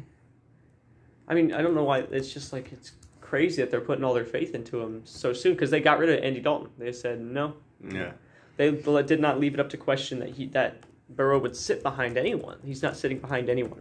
I 1.27 1.35
mean, 1.35 1.53
I 1.53 1.61
don't 1.61 1.75
know 1.75 1.83
why. 1.85 1.99
It's 2.11 2.33
just 2.33 2.53
like 2.53 2.73
it's 2.73 2.93
crazy 3.21 3.61
that 3.61 3.71
they're 3.71 3.81
putting 3.83 4.05
all 4.05 4.15
their 4.15 4.25
faith 4.25 4.55
into 4.55 4.81
him 4.81 5.03
so 5.05 5.33
soon 5.33 5.53
because 5.53 5.71
they 5.71 5.81
got 5.81 5.99
rid 5.99 6.09
of 6.09 6.25
Andy 6.25 6.41
Dalton. 6.41 6.71
They 6.79 6.93
said 6.93 7.21
no. 7.21 7.55
Yeah. 7.87 8.13
They 8.57 8.71
did 8.71 9.21
not 9.21 9.39
leave 9.39 9.55
it 9.55 9.61
up 9.61 9.69
to 9.71 9.77
question 9.77 10.21
that 10.21 10.31
he 10.31 10.47
that 10.49 10.79
Burrow 11.11 11.39
would 11.39 11.57
sit 11.57 11.83
behind 11.83 12.17
anyone. 12.17 12.59
He's 12.65 12.83
not 12.83 12.97
sitting 12.97 13.19
behind 13.19 13.49
anyone. 13.51 13.81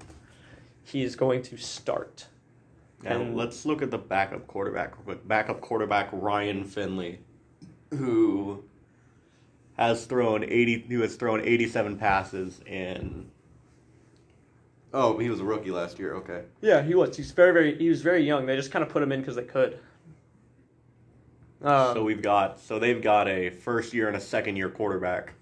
He 0.84 1.03
is 1.03 1.15
going 1.15 1.41
to 1.43 1.58
start. 1.58 2.27
Now, 3.03 3.21
And- 3.21 3.38
let's 3.38 3.65
look 3.65 3.82
at 3.82 3.91
the 3.91 3.97
backup 3.97 4.47
quarterback. 4.47 4.95
real 4.97 5.03
quick. 5.06 5.27
Backup 5.27 5.62
quarterback 5.62 6.10
Ryan 6.12 6.63
Finley, 6.63 7.19
who 7.91 8.63
has 9.77 10.06
thrown 10.06 10.43
eighty, 10.43 10.80
who 10.89 11.01
has 11.01 11.15
thrown 11.15 11.41
eighty-seven 11.41 11.97
passes 11.97 12.60
in. 12.65 13.30
Oh, 14.93 15.17
he 15.17 15.30
was 15.30 15.39
a 15.39 15.43
rookie 15.43 15.71
last 15.71 16.00
year. 16.00 16.15
Okay. 16.15 16.43
Yeah, 16.62 16.82
he 16.82 16.95
was. 16.95 17.15
He's 17.15 17.32
very, 17.32 17.52
very. 17.52 17.78
He 17.78 17.89
was 17.89 18.02
very 18.02 18.23
young. 18.23 18.45
They 18.45 18.56
just 18.56 18.71
kind 18.71 18.84
of 18.84 18.89
put 18.89 19.04
him 19.04 19.12
in 19.12 19.19
because 19.19 19.36
they 19.36 19.43
could. 19.43 19.80
Um, 21.62 21.95
so 21.95 22.04
we've 22.04 22.21
got, 22.21 22.60
so 22.60 22.78
they've 22.78 23.02
got 23.02 23.28
a 23.28 23.50
first-year 23.50 24.08
and 24.08 24.15
a 24.15 24.21
second-year 24.21 24.69
quarterback, 24.69 25.34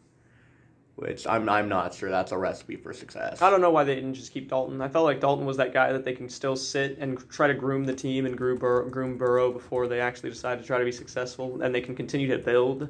which 0.96 1.28
I'm, 1.28 1.50
I'm 1.50 1.68
not 1.68 1.94
sure 1.94 2.10
that's 2.10 2.32
a 2.32 2.38
recipe 2.38 2.78
for 2.78 2.94
success. 2.94 3.42
I 3.42 3.50
don't 3.50 3.60
know 3.60 3.70
why 3.70 3.84
they 3.84 3.96
didn't 3.96 4.14
just 4.14 4.32
keep 4.32 4.50
Dalton. 4.50 4.82
I 4.82 4.88
felt 4.88 5.04
like 5.04 5.20
Dalton 5.20 5.46
was 5.46 5.58
that 5.58 5.74
guy 5.74 5.92
that 5.92 6.06
they 6.06 6.14
can 6.14 6.30
still 6.30 6.56
sit 6.56 6.98
and 7.00 7.18
try 7.30 7.48
to 7.48 7.54
groom 7.54 7.84
the 7.84 7.94
team 7.94 8.26
and 8.26 8.38
groom, 8.38 8.58
Bur- 8.58 8.86
groom 8.90 9.18
Burrow 9.18 9.52
before 9.52 9.90
they 9.90 10.00
actually 10.00 10.30
decide 10.30 10.60
to 10.62 10.66
try 10.66 10.80
to 10.80 10.86
be 10.86 10.92
successful, 10.92 11.62
and 11.62 11.76
they 11.76 11.82
can 11.82 11.96
continue 11.96 12.28
to 12.28 12.38
build. 12.38 12.88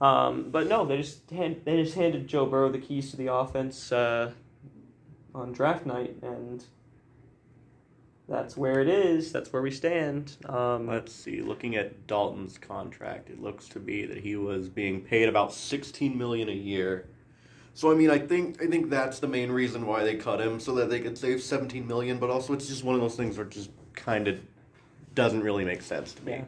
Um, 0.00 0.50
but 0.50 0.68
no, 0.68 0.86
they 0.86 0.98
just 0.98 1.28
hand, 1.30 1.62
they 1.64 1.82
just 1.82 1.96
handed 1.96 2.28
Joe 2.28 2.46
Burrow 2.46 2.70
the 2.70 2.78
keys 2.78 3.10
to 3.10 3.16
the 3.16 3.32
offense 3.32 3.90
uh, 3.90 4.30
on 5.36 5.52
draft 5.52 5.86
night, 5.86 6.16
and 6.22 6.64
that's 8.28 8.56
where 8.56 8.80
it 8.80 8.88
is. 8.88 9.30
That's 9.30 9.52
where 9.52 9.62
we 9.62 9.70
stand. 9.70 10.36
Um, 10.48 10.88
Let's 10.88 11.12
see. 11.12 11.42
Looking 11.42 11.76
at 11.76 12.06
Dalton's 12.06 12.58
contract, 12.58 13.30
it 13.30 13.40
looks 13.40 13.68
to 13.68 13.78
be 13.78 14.06
that 14.06 14.18
he 14.18 14.34
was 14.36 14.68
being 14.68 15.02
paid 15.02 15.28
about 15.28 15.52
Sixteen 15.52 16.16
million 16.18 16.48
a 16.48 16.52
year. 16.52 17.08
So 17.74 17.92
I 17.92 17.94
mean, 17.94 18.10
I 18.10 18.18
think 18.18 18.62
I 18.62 18.66
think 18.66 18.88
that's 18.90 19.18
the 19.18 19.28
main 19.28 19.52
reason 19.52 19.86
why 19.86 20.02
they 20.02 20.16
cut 20.16 20.40
him, 20.40 20.58
so 20.58 20.74
that 20.76 20.88
they 20.88 21.00
could 21.00 21.18
save 21.18 21.42
seventeen 21.42 21.86
million. 21.86 22.18
But 22.18 22.30
also, 22.30 22.54
it's 22.54 22.66
just 22.66 22.82
one 22.82 22.94
of 22.94 23.00
those 23.00 23.16
things 23.16 23.36
where 23.36 23.46
it 23.46 23.52
just 23.52 23.70
kind 23.94 24.26
of 24.26 24.40
doesn't 25.14 25.42
really 25.42 25.64
make 25.64 25.82
sense 25.82 26.12
to 26.14 26.24
me. 26.24 26.32
Yeah. 26.32 26.44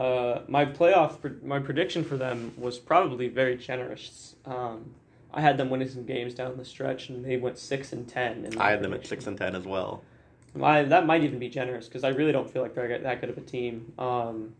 Uh, 0.00 0.42
my 0.48 0.64
playoff, 0.64 1.42
my 1.42 1.58
prediction 1.58 2.02
for 2.02 2.16
them 2.16 2.54
was 2.56 2.78
probably 2.78 3.28
very 3.28 3.56
generous. 3.56 4.36
Um, 4.46 4.94
I 5.34 5.40
had 5.40 5.56
them 5.56 5.70
winning 5.70 5.88
some 5.88 6.04
games 6.04 6.34
down 6.34 6.56
the 6.56 6.64
stretch, 6.64 7.08
and 7.08 7.24
they 7.24 7.36
went 7.36 7.58
six 7.58 7.92
and 7.92 8.06
ten. 8.06 8.44
In 8.44 8.58
I 8.58 8.70
had 8.70 8.82
them 8.82 8.92
at 8.92 9.06
six 9.06 9.26
and 9.26 9.36
ten 9.36 9.54
as 9.54 9.64
well. 9.64 10.02
My, 10.54 10.82
that 10.82 11.06
might 11.06 11.24
even 11.24 11.38
be 11.38 11.48
generous 11.48 11.88
because 11.88 12.04
I 12.04 12.08
really 12.08 12.32
don't 12.32 12.50
feel 12.50 12.60
like 12.62 12.74
they're 12.74 12.98
that 12.98 13.20
good 13.20 13.30
of 13.30 13.38
a 13.38 13.40
team. 13.40 13.92
Um, 13.98 14.54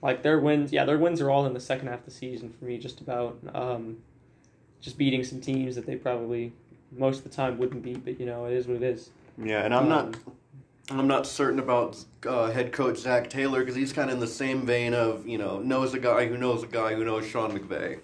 like 0.00 0.22
their 0.22 0.38
wins, 0.38 0.72
yeah, 0.72 0.84
their 0.84 0.98
wins 0.98 1.20
are 1.20 1.30
all 1.30 1.46
in 1.46 1.54
the 1.54 1.60
second 1.60 1.88
half 1.88 2.00
of 2.00 2.04
the 2.04 2.10
season 2.12 2.52
for 2.52 2.66
me. 2.66 2.78
Just 2.78 3.00
about, 3.00 3.38
um, 3.52 3.98
just 4.80 4.96
beating 4.96 5.24
some 5.24 5.40
teams 5.40 5.74
that 5.74 5.86
they 5.86 5.96
probably 5.96 6.52
most 6.92 7.18
of 7.18 7.24
the 7.24 7.30
time 7.30 7.58
wouldn't 7.58 7.82
beat. 7.82 8.04
But 8.04 8.20
you 8.20 8.26
know, 8.26 8.44
it 8.46 8.52
is 8.52 8.68
what 8.68 8.76
it 8.76 8.82
is. 8.84 9.10
Yeah, 9.42 9.64
and 9.64 9.74
I'm 9.74 9.88
not. 9.88 10.04
Um, 10.04 10.36
I'm 10.88 11.08
not 11.08 11.26
certain 11.26 11.58
about 11.58 11.98
uh, 12.24 12.50
head 12.52 12.70
coach 12.70 12.98
Zac 12.98 13.28
Taylor 13.28 13.60
because 13.60 13.74
he's 13.74 13.92
kind 13.92 14.08
of 14.08 14.14
in 14.14 14.20
the 14.20 14.26
same 14.28 14.64
vein 14.64 14.94
of 14.94 15.26
you 15.26 15.38
know 15.38 15.58
knows 15.58 15.94
a 15.94 15.98
guy 15.98 16.26
who 16.26 16.36
knows 16.36 16.62
a 16.62 16.68
guy 16.68 16.94
who 16.94 17.04
knows 17.04 17.26
Sean 17.26 17.58
McVay. 17.58 17.98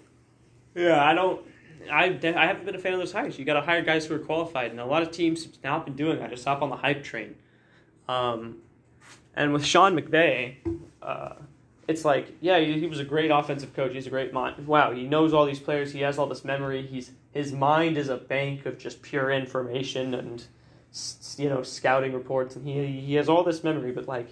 Yeah, 0.75 1.03
I 1.03 1.13
don't. 1.13 1.45
I, 1.91 2.19
I 2.23 2.45
haven't 2.45 2.65
been 2.65 2.75
a 2.75 2.79
fan 2.79 2.93
of 2.93 2.99
those 2.99 3.11
hires. 3.11 3.37
You 3.37 3.45
got 3.45 3.55
to 3.55 3.61
hire 3.61 3.81
guys 3.81 4.05
who 4.05 4.15
are 4.15 4.19
qualified, 4.19 4.71
and 4.71 4.79
a 4.79 4.85
lot 4.85 5.01
of 5.01 5.11
teams 5.11 5.43
have 5.43 5.53
now 5.63 5.79
been 5.79 5.95
doing 5.95 6.19
that. 6.19 6.29
Just 6.29 6.45
hop 6.45 6.61
on 6.61 6.69
the 6.69 6.75
hype 6.75 7.03
train. 7.03 7.35
Um, 8.07 8.57
and 9.35 9.53
with 9.53 9.65
Sean 9.65 9.95
McVay, 9.99 10.57
uh, 11.01 11.33
it's 11.87 12.05
like, 12.05 12.35
yeah, 12.39 12.59
he, 12.59 12.79
he 12.79 12.87
was 12.87 12.99
a 12.99 13.03
great 13.03 13.29
offensive 13.29 13.73
coach. 13.73 13.93
He's 13.93 14.07
a 14.07 14.09
great 14.09 14.33
mind. 14.33 14.67
Wow, 14.67 14.91
he 14.91 15.05
knows 15.05 15.33
all 15.33 15.45
these 15.45 15.59
players. 15.59 15.91
He 15.91 16.01
has 16.01 16.17
all 16.17 16.27
this 16.27 16.45
memory. 16.45 16.85
He's 16.85 17.11
his 17.31 17.51
mind 17.51 17.97
is 17.97 18.09
a 18.09 18.17
bank 18.17 18.65
of 18.65 18.77
just 18.77 19.01
pure 19.01 19.31
information 19.31 20.13
and 20.13 20.45
you 21.37 21.49
know 21.49 21.63
scouting 21.63 22.13
reports, 22.13 22.55
and 22.55 22.67
he 22.67 22.87
he 23.01 23.15
has 23.15 23.27
all 23.27 23.43
this 23.43 23.63
memory. 23.63 23.91
But 23.91 24.07
like, 24.07 24.29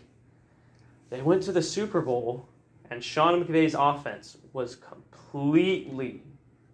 they 1.10 1.22
went 1.22 1.44
to 1.44 1.52
the 1.52 1.62
Super 1.62 2.02
Bowl, 2.02 2.48
and 2.90 3.04
Sean 3.04 3.44
McVay's 3.44 3.76
offense 3.78 4.38
was 4.54 4.76
completely 4.76 6.22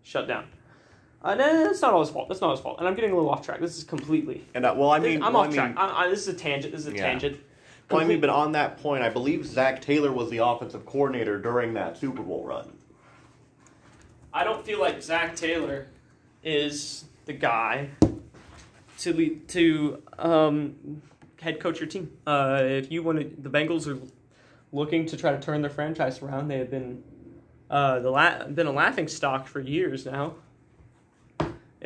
shut 0.03 0.27
down. 0.27 0.45
Uh, 1.27 1.35
no, 1.35 1.63
that's 1.65 1.81
not 1.81 1.91
all 1.93 1.99
his 1.99 2.09
fault. 2.09 2.29
That's 2.29 2.39
not 2.39 2.51
his 2.51 2.61
fault. 2.61 2.79
And 2.79 2.87
I'm 2.87 2.95
getting 2.95 3.11
a 3.11 3.15
little 3.15 3.29
off 3.29 3.41
track. 3.45 3.59
This 3.59 3.77
is 3.77 3.83
completely. 3.83 4.45
And 4.55 4.65
uh, 4.65 4.73
well, 4.77 4.89
I 4.91 4.99
this- 4.99 5.09
mean, 5.09 5.21
I'm 5.23 5.33
well, 5.33 5.41
off 5.43 5.49
I 5.49 5.53
track. 5.55 5.69
mean, 5.71 5.77
I, 5.77 6.03
I, 6.05 6.09
this 6.09 6.21
is 6.21 6.29
a 6.29 6.33
tangent. 6.37 6.71
This 6.73 6.81
is 6.85 6.87
a 6.87 6.95
Yeah. 6.95 7.01
tangent. 7.03 7.37
well, 7.91 7.99
I 7.99 8.05
mean, 8.05 8.21
but 8.21 8.29
on 8.29 8.53
that 8.53 8.77
point, 8.81 9.03
I 9.03 9.09
believe 9.09 9.45
Zac 9.45 9.81
Taylor 9.81 10.13
was 10.13 10.29
the 10.29 10.37
offensive 10.37 10.85
coordinator 10.85 11.37
during 11.37 11.73
that 11.73 11.97
Super 11.97 12.21
Bowl 12.23 12.45
run. 12.45 12.71
I 14.33 14.45
don't 14.45 14.65
feel 14.65 14.79
like 14.79 15.01
Zac 15.01 15.35
Taylor 15.35 15.87
is 16.43 17.05
the 17.25 17.33
guy 17.33 17.89
to 18.99 19.13
lead, 19.13 19.49
to 19.49 20.01
um, 20.17 21.01
head 21.41 21.59
coach 21.59 21.79
your 21.81 21.89
team. 21.89 22.09
Uh, 22.25 22.61
if 22.63 22.89
you 22.89 23.03
want 23.03 23.19
to, 23.19 23.41
the 23.41 23.49
Bengals 23.49 23.85
are 23.85 23.99
looking 24.71 25.05
to 25.07 25.17
try 25.17 25.31
to 25.31 25.39
turn 25.41 25.61
their 25.61 25.71
franchise 25.71 26.21
around. 26.21 26.47
They 26.47 26.59
have 26.59 26.71
been 26.71 27.03
uh, 27.69 27.99
the 27.99 28.09
la- 28.11 28.45
been 28.45 28.67
a 28.67 28.71
laughing 28.71 29.09
stock 29.09 29.45
for 29.47 29.59
years 29.59 30.05
now. 30.05 30.35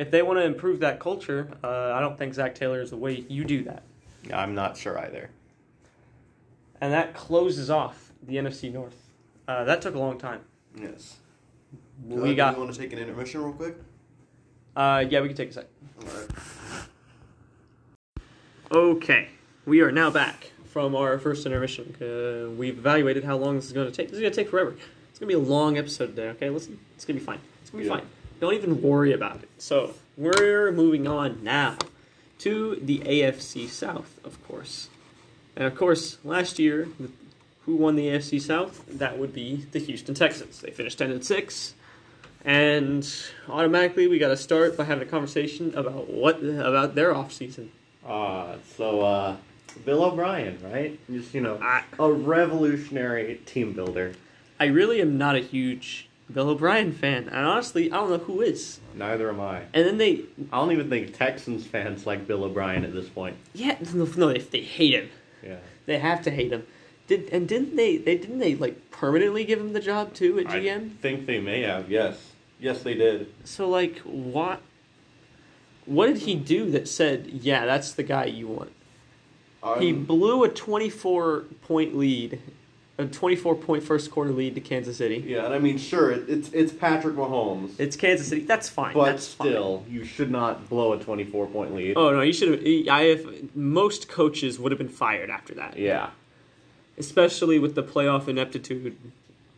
If 0.02 0.10
they 0.10 0.20
want 0.20 0.40
to 0.40 0.44
improve 0.44 0.80
that 0.80 0.98
culture, 0.98 1.48
uh, 1.62 1.92
I 1.94 2.00
don't 2.00 2.18
think 2.18 2.34
Zac 2.34 2.56
Taylor 2.56 2.82
is 2.82 2.90
the 2.90 2.96
way 2.96 3.24
you 3.28 3.44
do 3.44 3.62
that. 3.62 3.84
Yeah, 4.24 4.40
I'm 4.40 4.52
not 4.52 4.76
sure 4.76 4.98
either. 4.98 5.30
And 6.80 6.92
that 6.92 7.14
closes 7.14 7.70
off 7.70 8.10
the 8.20 8.34
NFC 8.34 8.72
North. 8.72 8.96
Uh, 9.46 9.62
that 9.62 9.80
took 9.80 9.94
a 9.94 10.00
long 10.00 10.18
time. 10.18 10.40
Yes. 10.76 11.18
We 12.04 12.32
uh, 12.32 12.34
got. 12.34 12.50
Do 12.54 12.56
you 12.60 12.64
want 12.64 12.74
to 12.74 12.80
take 12.80 12.92
an 12.92 12.98
intermission 12.98 13.44
real 13.44 13.52
quick? 13.52 13.76
Uh, 14.74 15.04
yeah, 15.08 15.20
we 15.20 15.28
can 15.28 15.36
take 15.36 15.50
a 15.50 15.52
sec. 15.52 15.66
All 16.00 16.08
right. 16.08 16.28
Okay, 18.72 19.28
we 19.66 19.82
are 19.82 19.92
now 19.92 20.10
back 20.10 20.50
from 20.64 20.96
our 20.96 21.16
first 21.20 21.46
intermission. 21.46 21.94
Uh, 22.00 22.50
we've 22.50 22.76
evaluated 22.76 23.22
how 23.22 23.36
long 23.36 23.54
this 23.54 23.66
is 23.66 23.72
going 23.72 23.86
to 23.88 23.92
take. 23.94 24.08
This 24.08 24.16
is 24.16 24.20
going 24.20 24.32
to 24.32 24.36
take 24.36 24.50
forever. 24.50 24.70
It's 25.10 25.20
going 25.20 25.30
to 25.30 25.38
be 25.38 25.44
a 25.44 25.48
long 25.48 25.78
episode 25.78 26.08
today. 26.08 26.30
Okay, 26.30 26.50
listen, 26.50 26.80
it's 26.96 27.04
going 27.04 27.14
to 27.16 27.20
be 27.20 27.24
fine. 27.24 27.38
It's 27.60 27.70
going 27.70 27.84
to 27.84 27.88
be 27.88 27.94
Yeah. 27.94 28.00
fine. 28.00 28.08
Don't 28.42 28.54
even 28.54 28.82
worry 28.82 29.12
about 29.12 29.36
it. 29.36 29.48
So 29.58 29.94
we're 30.16 30.72
moving 30.72 31.06
on 31.06 31.44
now 31.44 31.76
to 32.40 32.74
the 32.74 32.98
AFC 32.98 33.68
South, 33.68 34.18
of 34.24 34.44
course, 34.48 34.88
and 35.54 35.64
of 35.64 35.76
course, 35.76 36.18
last 36.24 36.58
year, 36.58 36.88
who 37.66 37.76
won 37.76 37.94
the 37.94 38.08
AFC 38.08 38.40
South? 38.40 38.84
That 38.88 39.16
would 39.16 39.32
be 39.32 39.66
the 39.70 39.78
Houston 39.78 40.16
Texans. 40.16 40.60
They 40.60 40.72
finished 40.72 40.98
ten 40.98 41.12
and 41.12 41.24
six. 41.24 41.74
And 42.44 43.08
automatically, 43.48 44.08
we 44.08 44.18
got 44.18 44.30
to 44.30 44.36
start 44.36 44.76
by 44.76 44.86
having 44.86 45.06
a 45.06 45.10
conversation 45.10 45.72
about 45.76 46.10
what 46.10 46.42
about 46.42 46.96
their 46.96 47.14
offseason. 47.14 47.68
Uh, 48.04 48.56
so, 48.76 49.02
uh, 49.02 49.36
Bill 49.84 50.02
O'Brien, 50.02 50.58
right? 50.64 50.98
Just, 51.08 51.32
you 51.32 51.42
know, 51.42 51.60
I, 51.62 51.84
a 51.96 52.10
revolutionary 52.10 53.40
team 53.46 53.72
builder. 53.72 54.14
I 54.58 54.64
really 54.64 55.00
am 55.00 55.16
not 55.16 55.36
a 55.36 55.40
huge 55.40 56.08
Bill 56.32 56.50
O'Brien 56.50 56.92
fan, 56.92 57.28
and 57.28 57.46
honestly, 57.46 57.90
I 57.90 57.96
don't 57.96 58.10
know 58.10 58.18
who 58.18 58.40
is. 58.40 58.80
Neither 58.94 59.28
am 59.28 59.40
I. 59.40 59.62
And 59.74 59.86
then 59.86 59.98
they, 59.98 60.24
I 60.52 60.58
don't 60.58 60.72
even 60.72 60.88
think 60.88 61.16
Texans 61.16 61.66
fans 61.66 62.06
like 62.06 62.26
Bill 62.26 62.44
O'Brien 62.44 62.84
at 62.84 62.92
this 62.92 63.08
point. 63.08 63.36
yeah, 63.54 63.76
no, 63.92 64.04
no 64.04 64.32
they, 64.32 64.38
they 64.38 64.60
hate 64.60 64.94
him. 64.94 65.10
Yeah. 65.42 65.56
They 65.86 65.98
have 65.98 66.22
to 66.22 66.30
hate 66.30 66.52
him. 66.52 66.66
Did 67.08 67.28
and 67.30 67.48
didn't 67.48 67.76
they? 67.76 67.96
They 67.96 68.16
didn't 68.16 68.38
they 68.38 68.54
like 68.54 68.90
permanently 68.90 69.44
give 69.44 69.60
him 69.60 69.72
the 69.72 69.80
job 69.80 70.14
too 70.14 70.38
at 70.38 70.46
GM? 70.46 70.86
I 70.86 71.02
think 71.02 71.26
they 71.26 71.40
may 71.40 71.62
have, 71.62 71.90
yes. 71.90 72.30
Yes, 72.60 72.82
they 72.82 72.94
did. 72.94 73.32
So 73.44 73.68
like, 73.68 73.98
what? 73.98 74.60
What 75.84 76.06
did 76.06 76.18
he 76.18 76.36
do 76.36 76.70
that 76.70 76.86
said, 76.88 77.26
yeah, 77.26 77.66
that's 77.66 77.92
the 77.92 78.04
guy 78.04 78.26
you 78.26 78.46
want? 78.46 78.70
Um, 79.64 79.80
he 79.80 79.92
blew 79.92 80.44
a 80.44 80.48
twenty-four 80.48 81.46
point 81.62 81.96
lead, 81.96 82.40
a 83.02 83.06
twenty-four 83.06 83.56
point 83.56 83.82
first 83.82 84.10
quarter 84.10 84.30
lead 84.32 84.54
to 84.54 84.60
Kansas 84.60 84.96
City. 84.96 85.22
yeah, 85.26 85.44
and 85.44 85.54
I 85.54 85.58
mean, 85.58 85.78
sure, 85.78 86.10
it, 86.10 86.28
it's 86.28 86.48
it's 86.52 86.72
Patrick 86.72 87.14
Mahomes, 87.16 87.72
It's 87.78 87.96
Kansas 87.96 88.28
City. 88.28 88.42
That's 88.42 88.68
fine. 88.68 88.94
But 88.94 89.04
that's 89.06 89.34
fine. 89.34 89.48
still, 89.48 89.84
you 89.88 90.04
should 90.04 90.30
not 90.30 90.68
blow 90.68 90.92
a 90.92 90.98
24 90.98 91.46
point 91.48 91.74
lead. 91.74 91.96
Oh 91.96 92.10
no, 92.10 92.20
you 92.22 92.32
should 92.32 92.50
have. 92.50 92.88
I 92.88 93.02
have 93.04 93.54
most 93.56 94.08
coaches 94.08 94.58
would 94.58 94.72
have 94.72 94.78
been 94.78 94.88
fired 94.88 95.30
after 95.30 95.54
that. 95.54 95.76
Yeah. 95.78 96.10
especially 96.98 97.58
with 97.58 97.74
the 97.74 97.82
playoff 97.82 98.28
ineptitude 98.28 98.94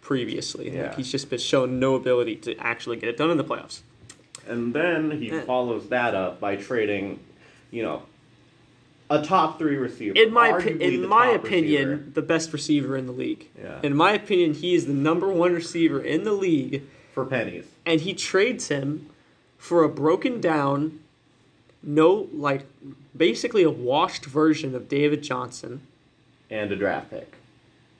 previously. 0.01 0.67
Like, 0.67 0.75
Yeah. 0.75 0.95
he's 0.97 1.11
just 1.11 1.29
been 1.31 1.41
shown 1.41 1.81
no 1.81 1.95
ability 1.97 2.37
to 2.37 2.57
actually 2.59 2.97
get 2.97 3.09
it 3.09 3.17
done 3.17 3.31
in 3.31 3.37
the 3.37 3.45
playoffs. 3.45 3.81
And 4.47 4.73
then 4.73 5.11
he 5.21 5.31
Eh. 5.31 5.41
follows 5.43 5.89
that 5.89 6.15
up 6.15 6.39
by 6.41 6.55
trading, 6.57 7.19
you 7.73 7.83
know, 7.83 8.03
a 9.21 9.25
top 9.25 9.59
three 9.59 9.77
receiver. 9.77 10.15
In 10.17 10.33
my 10.33 10.59
in 10.61 11.07
my 11.07 11.29
opinion, 11.29 11.89
receiver. 11.89 12.11
the 12.15 12.23
best 12.23 12.53
receiver 12.53 12.97
in 12.97 13.07
the 13.07 13.13
league. 13.13 13.49
Yeah. 13.61 13.81
In 13.83 13.95
my 13.97 14.13
opinion, 14.13 14.55
he 14.55 14.75
is 14.75 14.87
the 14.87 14.93
number 14.95 15.29
one 15.33 15.53
receiver 15.55 16.01
in 16.01 16.25
the 16.25 16.33
league, 16.33 16.83
for 17.13 17.25
pennies. 17.25 17.65
and 17.87 18.01
he 18.01 18.15
trades 18.15 18.69
him 18.69 19.09
for 19.59 19.83
a 19.85 19.89
broken 19.89 20.41
down, 20.41 21.01
no 21.83 22.29
like 22.33 22.67
basically 23.17 23.63
a 23.63 23.71
washed 23.71 24.25
version 24.27 24.75
of 24.75 24.89
David 24.89 25.23
Johnson 25.23 25.81
And 26.51 26.71
a 26.73 26.77
draft 26.77 27.11
pick. 27.11 27.35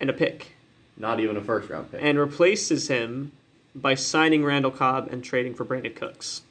and 0.01 0.11
a 0.11 0.13
pick, 0.13 0.53
Not 0.97 1.21
even 1.21 1.37
a 1.37 1.41
first 1.41 1.71
round 1.71 1.91
pick. 1.93 2.01
and 2.03 2.19
replaces 2.19 2.89
him 2.89 3.33
by 3.75 3.95
signing 3.95 4.45
Randall 4.45 4.71
Cobb 4.71 5.09
and 5.13 5.23
trading 5.25 5.55
for 5.55 5.65
Brandin 5.65 5.95
Cooks. 5.97 6.43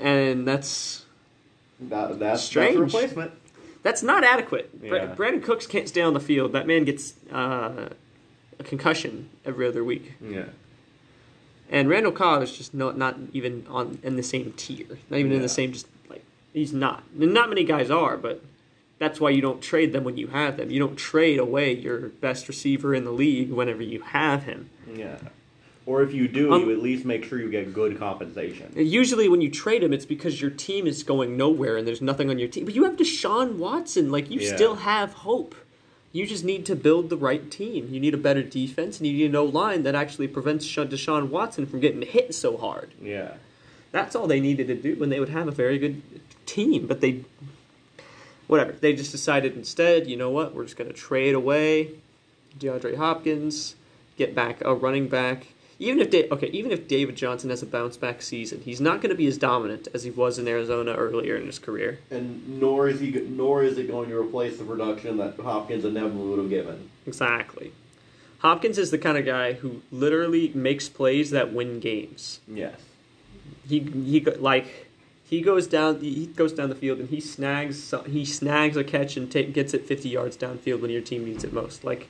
And 0.00 0.46
that's 0.48 1.04
that, 1.90 2.18
that's, 2.18 2.42
Strange. 2.42 2.78
that's 2.78 2.94
replacement. 2.94 3.32
that's 3.82 4.02
not 4.02 4.24
adequate. 4.24 4.70
Yeah. 4.82 5.14
Brandin 5.14 5.42
Cooks 5.42 5.66
can't 5.66 5.88
stay 5.88 6.00
on 6.00 6.14
the 6.14 6.20
field. 6.20 6.52
That 6.52 6.66
man 6.66 6.84
gets 6.84 7.14
uh, 7.32 7.88
a 8.58 8.64
concussion 8.64 9.30
every 9.44 9.66
other 9.66 9.84
week. 9.84 10.14
Yeah. 10.20 10.46
And 11.70 11.88
Randall 11.88 12.12
Cobb 12.12 12.42
is 12.42 12.56
just 12.56 12.74
not 12.74 12.98
not 12.98 13.16
even 13.32 13.66
on 13.68 13.98
in 14.02 14.16
the 14.16 14.22
same 14.22 14.52
tier. 14.56 14.98
Not 15.08 15.18
even 15.18 15.32
in 15.32 15.40
the 15.42 15.48
same 15.48 15.72
just 15.72 15.86
like 16.08 16.24
he's 16.52 16.72
not. 16.72 17.02
And 17.18 17.32
not 17.32 17.48
many 17.48 17.64
guys 17.64 17.90
are, 17.90 18.18
but 18.18 18.44
that's 18.98 19.20
why 19.20 19.30
you 19.30 19.40
don't 19.40 19.62
trade 19.62 19.92
them 19.92 20.04
when 20.04 20.18
you 20.18 20.28
have 20.28 20.58
them. 20.58 20.70
You 20.70 20.78
don't 20.78 20.96
trade 20.96 21.38
away 21.38 21.72
your 21.72 22.08
best 22.08 22.46
receiver 22.46 22.94
in 22.94 23.04
the 23.04 23.10
league 23.10 23.50
whenever 23.50 23.82
you 23.82 24.02
have 24.02 24.44
him. 24.44 24.68
Yeah. 24.94 25.16
Or 25.84 26.02
if 26.02 26.14
you 26.14 26.28
do, 26.28 26.52
Um, 26.52 26.62
you 26.62 26.70
at 26.72 26.80
least 26.80 27.04
make 27.04 27.24
sure 27.24 27.40
you 27.40 27.50
get 27.50 27.72
good 27.74 27.98
compensation. 27.98 28.72
Usually 28.76 29.28
when 29.28 29.40
you 29.40 29.50
trade 29.50 29.82
him 29.82 29.92
it's 29.92 30.06
because 30.06 30.40
your 30.40 30.50
team 30.50 30.86
is 30.86 31.02
going 31.02 31.36
nowhere 31.36 31.76
and 31.76 31.86
there's 31.86 32.00
nothing 32.02 32.30
on 32.30 32.38
your 32.38 32.48
team. 32.48 32.64
But 32.64 32.74
you 32.74 32.84
have 32.84 32.96
Deshaun 32.96 33.54
Watson, 33.56 34.10
like 34.10 34.30
you 34.30 34.40
Yeah. 34.40 34.54
still 34.54 34.74
have 34.76 35.12
hope. 35.12 35.54
You 36.12 36.26
just 36.26 36.44
need 36.44 36.66
to 36.66 36.76
build 36.76 37.08
the 37.10 37.16
right 37.16 37.50
team. 37.50 37.88
You 37.90 37.98
need 37.98 38.14
a 38.14 38.18
better 38.18 38.42
defense 38.42 38.98
and 38.98 39.06
you 39.08 39.14
need 39.14 39.26
an 39.30 39.34
O 39.36 39.44
line 39.44 39.82
that 39.82 39.94
actually 39.94 40.28
prevents 40.28 40.64
Sha- 40.66 40.84
Deshaun 40.84 41.30
Watson 41.30 41.66
from 41.66 41.80
getting 41.80 42.02
hit 42.02 42.34
so 42.34 42.56
hard. 42.56 42.90
Yeah. 43.02 43.34
That's 43.90 44.14
all 44.14 44.26
they 44.26 44.40
needed 44.40 44.68
to 44.68 44.74
do, 44.74 45.02
and 45.02 45.10
they 45.10 45.18
would 45.20 45.30
have 45.30 45.48
a 45.48 45.52
very 45.52 45.78
good 45.78 46.00
team. 46.46 46.86
But 46.86 47.00
they, 47.00 47.24
whatever, 48.46 48.72
they 48.72 48.92
just 48.94 49.10
decided 49.12 49.56
instead. 49.56 50.06
You 50.06 50.16
know 50.16 50.30
what? 50.30 50.54
We're 50.54 50.64
just 50.64 50.76
going 50.76 50.88
to 50.88 50.96
trade 50.96 51.34
away 51.34 51.90
DeAndre 52.58 52.96
Hopkins, 52.96 53.74
get 54.16 54.34
back 54.34 54.62
a 54.64 54.74
running 54.74 55.08
back. 55.08 55.48
Even 55.82 56.00
if 56.00 56.10
Da- 56.10 56.28
okay, 56.30 56.46
even 56.48 56.70
if 56.70 56.86
David 56.86 57.16
Johnson 57.16 57.50
has 57.50 57.60
a 57.62 57.66
bounce 57.66 57.96
back 57.96 58.22
season, 58.22 58.60
he's 58.60 58.80
not 58.80 59.00
going 59.00 59.10
to 59.10 59.16
be 59.16 59.26
as 59.26 59.36
dominant 59.36 59.88
as 59.92 60.04
he 60.04 60.10
was 60.10 60.38
in 60.38 60.46
Arizona 60.46 60.92
earlier 60.94 61.34
in 61.36 61.46
his 61.46 61.58
career. 61.58 61.98
And 62.10 62.60
nor 62.60 62.88
is 62.88 63.00
he, 63.00 63.10
nor 63.10 63.64
is 63.64 63.78
it 63.78 63.88
going 63.88 64.08
to 64.10 64.16
replace 64.16 64.58
the 64.58 64.64
production 64.64 65.16
that 65.16 65.34
Hopkins 65.40 65.84
inevitably 65.84 66.28
would 66.28 66.38
have 66.38 66.50
given. 66.50 66.88
Exactly. 67.06 67.72
Hopkins 68.38 68.78
is 68.78 68.90
the 68.92 68.98
kind 68.98 69.18
of 69.18 69.24
guy 69.24 69.54
who 69.54 69.82
literally 69.90 70.52
makes 70.54 70.88
plays 70.88 71.30
that 71.30 71.52
win 71.52 71.80
games. 71.80 72.40
Yes. 72.46 72.78
he 73.68 73.80
he 73.80 74.20
like 74.20 74.88
he 75.24 75.40
goes 75.40 75.66
down 75.66 76.00
he 76.00 76.26
goes 76.26 76.52
down 76.52 76.68
the 76.68 76.74
field 76.76 77.00
and 77.00 77.08
he 77.08 77.20
snags 77.20 77.92
he 78.06 78.24
snags 78.24 78.76
a 78.76 78.84
catch 78.84 79.16
and 79.16 79.30
take, 79.32 79.52
gets 79.52 79.74
it 79.74 79.86
50 79.86 80.08
yards 80.08 80.36
downfield 80.36 80.80
when 80.80 80.90
your 80.90 81.00
team 81.02 81.24
needs 81.24 81.42
it 81.42 81.52
most 81.52 81.82
like 81.84 82.08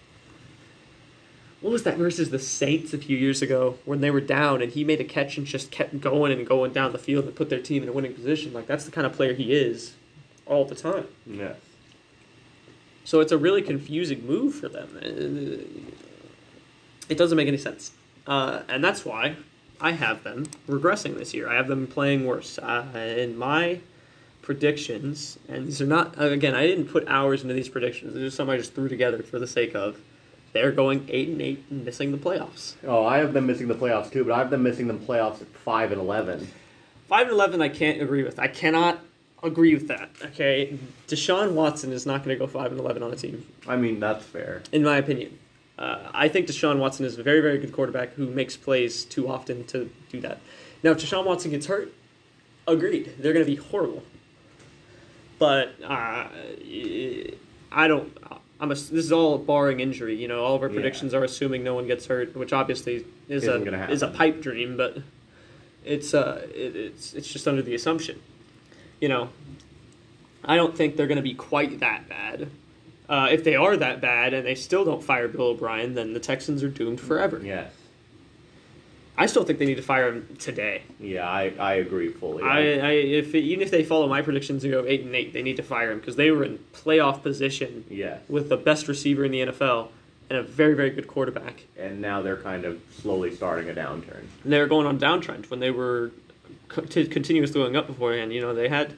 what 1.63 1.71
was 1.73 1.85
that 1.85 1.97
versus 1.97 2.31
the 2.31 2.39
Saints 2.39 2.93
a 2.93 2.99
few 2.99 3.17
years 3.17 3.41
ago 3.41 3.79
when 3.85 4.01
they 4.01 4.11
were 4.11 4.21
down 4.21 4.61
and 4.61 4.73
he 4.73 4.85
made 4.85 5.01
a 5.01 5.05
catch 5.05 5.39
and 5.39 5.47
just 5.47 5.71
kept 5.71 6.01
going 6.01 6.31
and 6.33 6.47
going 6.47 6.73
down 6.73 6.93
the 6.93 6.99
field 6.99 7.25
and 7.25 7.35
put 7.35 7.49
their 7.49 7.61
team 7.61 7.83
in 7.83 7.89
a 7.89 7.93
winning 7.93 8.13
position 8.13 8.53
like 8.53 8.67
that's 8.67 8.85
the 8.85 8.91
kind 8.91 9.07
of 9.07 9.13
player 9.15 9.33
he 9.33 9.53
is 9.55 9.95
all 10.45 10.65
the 10.65 10.75
time 10.75 11.07
Yes. 11.27 11.57
so 13.05 13.21
it's 13.21 13.33
a 13.33 13.39
really 13.39 13.63
confusing 13.63 14.27
move 14.27 14.55
for 14.55 14.69
them. 14.69 14.99
It 17.09 17.19
doesn't 17.19 17.37
make 17.37 17.49
any 17.49 17.59
sense. 17.59 17.93
Uh, 18.27 18.63
and 18.69 18.83
that's 18.83 19.05
why 19.05 19.37
I 19.81 19.93
have 19.93 20.23
them 20.23 20.47
regressing 20.69 21.17
this 21.19 21.35
year. 21.35 21.49
I 21.49 21.57
have 21.57 21.69
them 21.69 21.87
playing 21.87 22.25
worse. 22.27 22.59
Uh, 22.59 22.87
in 22.95 23.37
my 23.37 23.81
predictions, 24.41 25.39
and 25.49 25.67
these 25.67 25.81
are 25.83 25.87
not, 25.87 26.15
again, 26.21 26.55
I 26.55 26.67
didn't 26.67 26.87
put 26.87 27.07
hours 27.09 27.43
into 27.43 27.55
these 27.55 27.69
predictions. 27.69 28.15
These 28.15 28.23
are 28.25 28.31
some 28.31 28.49
I 28.49 28.57
just 28.57 28.75
threw 28.75 28.89
together 28.89 29.23
for 29.23 29.39
the 29.39 29.47
sake 29.47 29.75
of. 29.75 29.99
They're 30.53 30.73
going 30.73 31.07
8 31.09 31.29
and 31.29 31.41
8 31.43 31.65
and 31.71 31.85
missing 31.85 32.13
the 32.13 32.19
playoffs. 32.19 32.75
Oh, 32.87 33.07
I 33.07 33.19
have 33.19 33.33
them 33.33 33.47
missing 33.47 33.69
the 33.69 33.75
playoffs 33.75 34.11
too, 34.13 34.25
but 34.25 34.33
I 34.35 34.39
have 34.39 34.51
them 34.51 34.63
missing 34.63 34.87
the 34.87 34.95
playoffs 34.95 35.41
at 35.41 35.49
five 35.49 35.93
and 35.93 36.01
eleven. 36.01 36.49
5 37.09 37.23
and 37.23 37.31
11, 37.33 37.61
I 37.63 37.69
can't 37.69 38.01
agree 38.01 38.23
with. 38.23 38.39
I 38.39 38.49
cannot 38.49 38.99
agree 39.43 39.75
with 39.75 39.89
that. 39.89 40.11
Okay? 40.23 40.79
Deshaun 41.09 41.53
Watson 41.53 41.93
is 41.93 42.07
not 42.07 42.25
going 42.25 42.39
to 42.39 42.39
go 42.39 42.47
5 42.47 42.71
and 42.71 42.81
11 42.81 43.03
on 43.03 43.13
a 43.13 43.17
team. 43.17 43.47
I 43.67 43.77
mean, 43.77 44.01
that's 44.01 44.25
fair. 44.25 44.63
in 44.73 44.83
my 44.83 44.97
opinion. 44.97 45.39
Uh, 45.79 46.11
I 46.15 46.29
think 46.29 46.47
Deshaun 46.47 46.79
Watson 46.79 47.05
is 47.07 47.19
a 47.19 47.23
very, 47.23 47.41
very 47.41 47.59
good 47.59 47.73
quarterback 47.73 48.13
who 48.13 48.27
makes 48.29 48.57
plays 48.57 49.05
too 49.05 49.29
often 49.29 49.65
to 49.67 49.91
do 50.11 50.21
that. 50.21 50.39
Now, 50.83 50.93
if 50.93 50.99
Deshaun 50.99 51.25
Watson 51.25 51.51
gets 51.51 51.67
hurt, 51.67 51.93
agreed, 52.69 53.15
they're 53.19 53.33
going 53.33 53.45
to 53.45 53.51
be 53.51 53.57
horrible. 53.57 54.03
But 55.39 55.75
uh, 55.83 56.29
I 57.73 57.89
don't. 57.89 58.17
I'm 58.63 58.71
a, 58.71 58.75
this 58.75 58.91
is 58.93 59.11
all 59.11 59.39
barring 59.39 59.81
injury. 59.81 60.15
You 60.15 60.29
know, 60.29 60.45
all 60.45 60.55
of 60.55 60.63
our 60.63 60.69
Yeah. 60.69 60.75
predictions 60.75 61.13
are 61.13 61.25
assuming 61.25 61.65
no 61.65 61.75
one 61.75 61.89
gets 61.89 62.07
hurt, 62.07 62.37
which 62.37 62.53
obviously 62.53 63.05
is 63.29 63.43
Isn't 63.43 63.69
a 63.75 63.91
is 63.91 64.03
a 64.03 64.09
pipe 64.09 64.41
dream, 64.41 64.77
but 64.77 64.99
it's 65.85 66.15
uh 66.15 66.47
it, 66.55 66.77
it's 66.77 67.13
it's 67.13 67.31
just 67.31 67.49
under 67.49 67.61
the 67.61 67.75
assumption. 67.75 68.21
You 69.01 69.09
know, 69.09 69.31
I 70.45 70.55
don't 70.55 70.77
think 70.77 70.97
they're 70.97 71.09
going 71.09 71.17
to 71.17 71.23
be 71.23 71.35
quite 71.35 71.81
that 71.81 72.09
bad. 72.09 72.51
Uh, 73.09 73.29
if 73.33 73.43
they 73.43 73.57
are 73.57 73.77
that 73.77 74.01
bad 74.01 74.33
and 74.33 74.47
they 74.47 74.55
still 74.55 74.85
don't 74.85 75.03
fire 75.03 75.27
Bill 75.27 75.49
O'Brien, 75.49 75.95
then 75.95 76.13
the 76.13 76.21
Texans 76.21 76.63
are 76.63 76.69
doomed 76.69 77.01
forever. 77.01 77.41
Yes. 77.45 77.73
I 79.17 79.27
still 79.27 79.45
think 79.45 79.59
they 79.59 79.67
need 79.67 79.77
to 79.77 79.83
fire 79.83 80.09
him 80.09 80.37
today. 80.39 80.83
Yeah, 80.99 81.29
I, 81.29 81.53
I 81.59 81.75
agree 81.75 82.09
fully. 82.09 82.45
I, 82.45 82.79
I 82.79 82.91
if 82.93 83.35
even 83.35 83.63
if 83.63 83.71
they 83.71 83.85
follow 83.85 84.09
my 84.09 84.23
predictions 84.23 84.65
and 84.65 84.73
go 84.73 84.85
eight 84.87 85.03
and 85.03 85.15
eight, 85.15 85.33
they 85.33 85.43
need 85.43 85.57
to 85.57 85.63
fire 85.63 85.93
him 85.93 85.99
because 85.99 86.17
they 86.17 86.31
were 86.31 86.45
in 86.45 86.59
playoff 86.73 87.23
position 87.23 87.85
yes. 87.91 88.23
with 88.29 88.49
the 88.49 88.57
best 88.57 88.89
receiver 88.89 89.25
in 89.25 89.33
the 89.33 89.41
NFL 89.47 89.89
and 90.31 90.39
a 90.39 90.43
very 90.43 90.75
very 90.75 90.91
good 90.91 91.07
quarterback. 91.07 91.65
And 91.79 92.01
now 92.01 92.23
they're 92.23 92.39
kind 92.39 92.65
of 92.65 92.81
slowly 92.91 93.35
starting 93.35 93.69
a 93.69 93.75
downturn. 93.75 94.25
And 94.45 94.53
they 94.53 94.59
were 94.59 94.67
going 94.67 94.87
on 94.87 94.99
downtrend 94.99 95.51
when 95.51 95.61
they 95.61 95.71
were 95.71 96.13
co- 96.69 96.83
t- 96.83 97.07
continuously 97.07 97.61
going 97.61 97.77
up 97.77 97.87
beforehand. 97.87 98.33
You 98.33 98.41
know 98.41 98.55
they 98.55 98.69
had, 98.69 98.95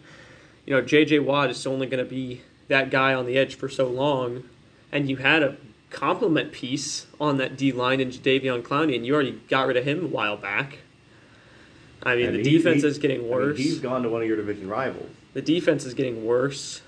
you 0.65 0.75
know 0.75 0.81
J.J. 0.81 1.19
Watt 1.21 1.51
is 1.51 1.67
only 1.67 1.89
going 1.89 2.05
to 2.05 2.09
be 2.09 2.43
that 2.69 2.91
guy 2.91 3.15
on 3.15 3.27
the 3.27 3.37
edge 3.37 3.57
for 3.57 3.69
so 3.69 3.89
long, 3.89 4.45
and 4.93 5.11
you 5.11 5.17
had 5.17 5.43
a 5.43 5.57
complement 5.95 6.53
piece 6.53 7.07
on 7.21 7.37
that 7.39 7.57
D 7.57 7.73
line 7.73 8.01
in 8.01 8.11
Jadeveon 8.11 8.63
Clowney, 8.63 8.97
and 8.97 9.07
you 9.07 9.15
already 9.15 9.41
got 9.49 9.67
rid 9.67 9.77
of 9.77 9.85
him 9.85 10.05
a 10.05 10.09
while 10.09 10.37
back. 10.37 10.79
I 12.03 12.17
mean, 12.17 12.27
And 12.27 12.35
the 12.37 12.43
he- 12.51 12.57
defense 12.59 12.83
he- 12.83 12.89
is 12.89 12.99
getting 12.99 13.21
I 13.21 13.23
mean, 13.23 13.31
worse. 13.31 13.59
he's 13.59 13.79
gone 13.79 14.03
to 14.03 14.09
one 14.09 14.21
of 14.21 14.29
your 14.29 14.37
division 14.37 14.69
rivals. 14.69 15.09
the 15.33 15.41
defense 15.43 15.85
is 15.85 15.95
getting 15.95 16.25
worse. 16.25 16.81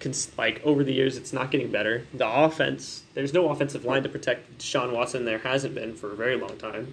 Cons- 0.00 0.30
like 0.38 0.60
over 0.64 0.82
the 0.84 0.92
years, 0.92 1.16
it's 1.16 1.32
not 1.32 1.50
getting 1.50 1.70
better. 1.70 2.06
The 2.12 2.26
offense, 2.28 3.02
there's 3.14 3.32
no 3.32 3.48
offensive 3.50 3.84
line 3.84 4.02
to 4.02 4.08
protect 4.08 4.58
Deshaun 4.58 4.92
Watson. 4.92 5.24
There 5.24 5.38
hasn't 5.38 5.74
been 5.74 5.94
for 5.94 6.12
a 6.12 6.16
very 6.16 6.36
long 6.36 6.56
time. 6.58 6.92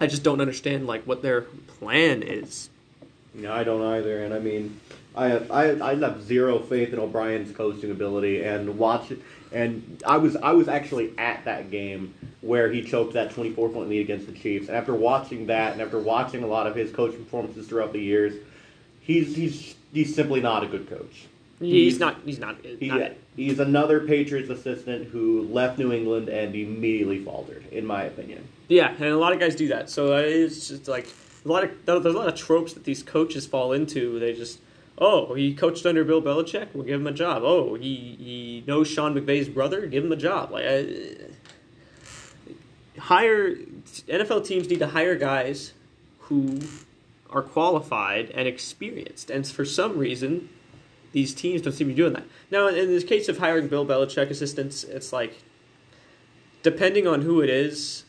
I 0.00 0.06
just 0.06 0.22
don't 0.22 0.40
understand 0.40 0.86
like 0.86 1.04
what 1.04 1.22
their 1.22 1.42
plan 1.42 2.22
is. 2.22 2.68
No, 3.32 3.52
I 3.52 3.64
don't 3.64 3.82
either. 3.82 4.22
And 4.22 4.34
I 4.34 4.38
mean, 4.38 4.80
I 5.16 5.28
have, 5.28 5.50
I 5.50 5.70
I 5.80 5.94
have 5.94 6.22
zero 6.22 6.58
faith 6.58 6.92
in 6.92 6.98
O'Brien's 6.98 7.54
coaching 7.54 7.90
ability. 7.90 8.42
And 8.42 8.78
watch 8.78 9.12
and 9.52 10.02
I 10.06 10.16
was 10.16 10.36
I 10.36 10.52
was 10.52 10.68
actually 10.68 11.12
at 11.18 11.44
that 11.44 11.70
game 11.70 12.14
where 12.40 12.70
he 12.70 12.82
choked 12.82 13.14
that 13.14 13.30
24 13.30 13.68
point 13.70 13.88
lead 13.88 14.00
against 14.00 14.26
the 14.26 14.32
Chiefs. 14.32 14.68
And 14.68 14.76
after 14.76 14.94
watching 14.94 15.46
that, 15.46 15.72
and 15.72 15.80
after 15.80 15.98
watching 15.98 16.42
a 16.42 16.46
lot 16.46 16.66
of 16.66 16.74
his 16.74 16.90
coaching 16.90 17.24
performances 17.24 17.68
throughout 17.68 17.92
the 17.92 18.00
years, 18.00 18.34
he's 19.00 19.36
he's 19.36 19.76
he's 19.92 20.14
simply 20.14 20.40
not 20.40 20.64
a 20.64 20.66
good 20.66 20.88
coach. 20.88 21.26
He's 21.60 22.00
not. 22.00 22.16
He's 22.24 22.38
not. 22.38 22.56
He, 22.64 22.88
not 22.88 23.12
he's 23.36 23.58
another 23.58 24.00
Patriots 24.00 24.50
assistant 24.50 25.08
who 25.08 25.42
left 25.42 25.78
New 25.78 25.92
England 25.92 26.28
and 26.28 26.54
immediately 26.54 27.24
faltered, 27.24 27.64
in 27.70 27.86
my 27.86 28.02
opinion. 28.04 28.46
Yeah, 28.68 28.92
and 28.92 29.04
a 29.04 29.16
lot 29.16 29.32
of 29.32 29.40
guys 29.40 29.54
do 29.54 29.68
that. 29.68 29.88
So 29.88 30.14
uh, 30.14 30.18
it's 30.20 30.68
just 30.68 30.88
like 30.88 31.06
a 31.44 31.48
lot 31.48 31.64
of 31.64 31.70
there's 31.86 32.04
a 32.04 32.18
lot 32.18 32.28
of 32.28 32.34
tropes 32.34 32.72
that 32.74 32.84
these 32.84 33.02
coaches 33.02 33.46
fall 33.46 33.72
into. 33.72 34.18
They 34.18 34.32
just 34.32 34.58
oh 34.98 35.34
he 35.34 35.54
coached 35.54 35.86
under 35.86 36.04
Bill 36.04 36.22
Belichick, 36.22 36.68
we'll 36.74 36.84
give 36.84 37.00
him 37.00 37.06
a 37.06 37.12
job. 37.12 37.42
Oh 37.44 37.74
he 37.74 38.16
he 38.18 38.64
knows 38.66 38.88
Sean 38.88 39.14
McVay's 39.14 39.48
brother, 39.48 39.86
give 39.86 40.04
him 40.04 40.12
a 40.12 40.16
job. 40.16 40.50
Like 40.50 40.64
uh, 40.64 40.82
hire 43.00 43.54
NFL 43.54 44.46
teams 44.46 44.68
need 44.68 44.78
to 44.80 44.88
hire 44.88 45.16
guys 45.16 45.72
who 46.20 46.60
are 47.30 47.42
qualified 47.42 48.30
and 48.30 48.46
experienced, 48.48 49.30
and 49.30 49.46
for 49.46 49.64
some 49.64 49.98
reason. 49.98 50.48
These 51.12 51.32
teams 51.32 51.62
don't 51.62 51.72
seem 51.72 51.86
to 51.86 51.94
be 51.94 51.96
doing 51.96 52.12
that. 52.14 52.24
Now, 52.50 52.66
in 52.66 52.92
the 52.92 53.00
case 53.00 53.28
of 53.28 53.38
hiring 53.38 53.68
Bill 53.68 53.86
Belichick 53.86 54.30
assistants, 54.30 54.82
it's 54.82 55.12
like, 55.12 55.44
depending 56.64 57.06
on 57.06 57.22
who 57.22 57.40
it 57.40 57.48
is, 57.48 58.04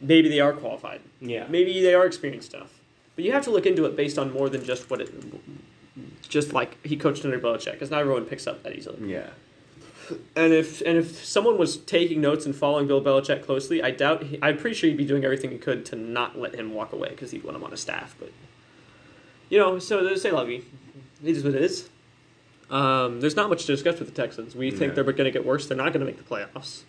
maybe 0.00 0.28
they 0.28 0.40
are 0.40 0.52
qualified. 0.52 1.00
Yeah. 1.20 1.46
Maybe 1.48 1.82
they 1.82 1.94
are 1.94 2.06
experienced 2.06 2.54
enough. 2.54 2.72
But 3.14 3.24
you 3.24 3.32
have 3.32 3.44
to 3.44 3.50
look 3.50 3.66
into 3.66 3.84
it 3.86 3.96
based 3.96 4.18
on 4.18 4.32
more 4.32 4.48
than 4.48 4.64
just 4.64 4.90
what 4.90 5.00
it, 5.00 5.10
just 6.28 6.52
like 6.52 6.84
he 6.84 6.96
coached 6.96 7.24
under 7.24 7.38
Belichick, 7.38 7.72
because 7.72 7.90
not 7.90 8.00
everyone 8.00 8.24
picks 8.24 8.46
up 8.46 8.62
that 8.62 8.74
easily. 8.76 9.10
Yeah. 9.12 9.28
And 10.36 10.52
if 10.52 10.82
and 10.82 10.96
if 10.98 11.24
someone 11.24 11.58
was 11.58 11.78
taking 11.78 12.20
notes 12.20 12.46
and 12.46 12.54
following 12.54 12.86
Bill 12.86 13.02
Belichick 13.02 13.44
closely, 13.44 13.82
I 13.82 13.90
doubt 13.90 14.22
he, 14.24 14.38
I'm 14.40 14.56
pretty 14.56 14.76
sure 14.76 14.88
he'd 14.88 14.96
be 14.96 15.04
doing 15.04 15.24
everything 15.24 15.50
he 15.50 15.58
could 15.58 15.84
to 15.86 15.96
not 15.96 16.38
let 16.38 16.54
him 16.54 16.74
walk 16.74 16.92
away 16.92 17.08
because 17.08 17.32
he'd 17.32 17.42
want 17.42 17.56
him 17.56 17.64
on 17.64 17.72
his 17.72 17.80
staff. 17.80 18.14
But 18.20 18.30
you 19.48 19.58
know, 19.58 19.78
so 19.80 20.04
they 20.04 20.14
say 20.16 20.30
Lovey, 20.30 20.64
it 21.24 21.36
is 21.36 21.42
what 21.42 21.54
it 21.54 21.62
is. 21.62 21.88
Um, 22.70 23.20
there's 23.20 23.36
not 23.36 23.48
much 23.48 23.62
to 23.66 23.72
discuss 23.72 23.98
with 23.98 24.12
the 24.14 24.22
Texans. 24.22 24.54
We 24.54 24.70
think 24.70 24.90
Yeah. 24.96 25.02
they're 25.02 25.04
going 25.12 25.24
to 25.24 25.30
get 25.30 25.44
worse. 25.46 25.66
They're 25.66 25.76
not 25.76 25.92
going 25.92 26.00
to 26.00 26.06
make 26.06 26.18
the 26.18 26.24
playoffs. 26.24 26.82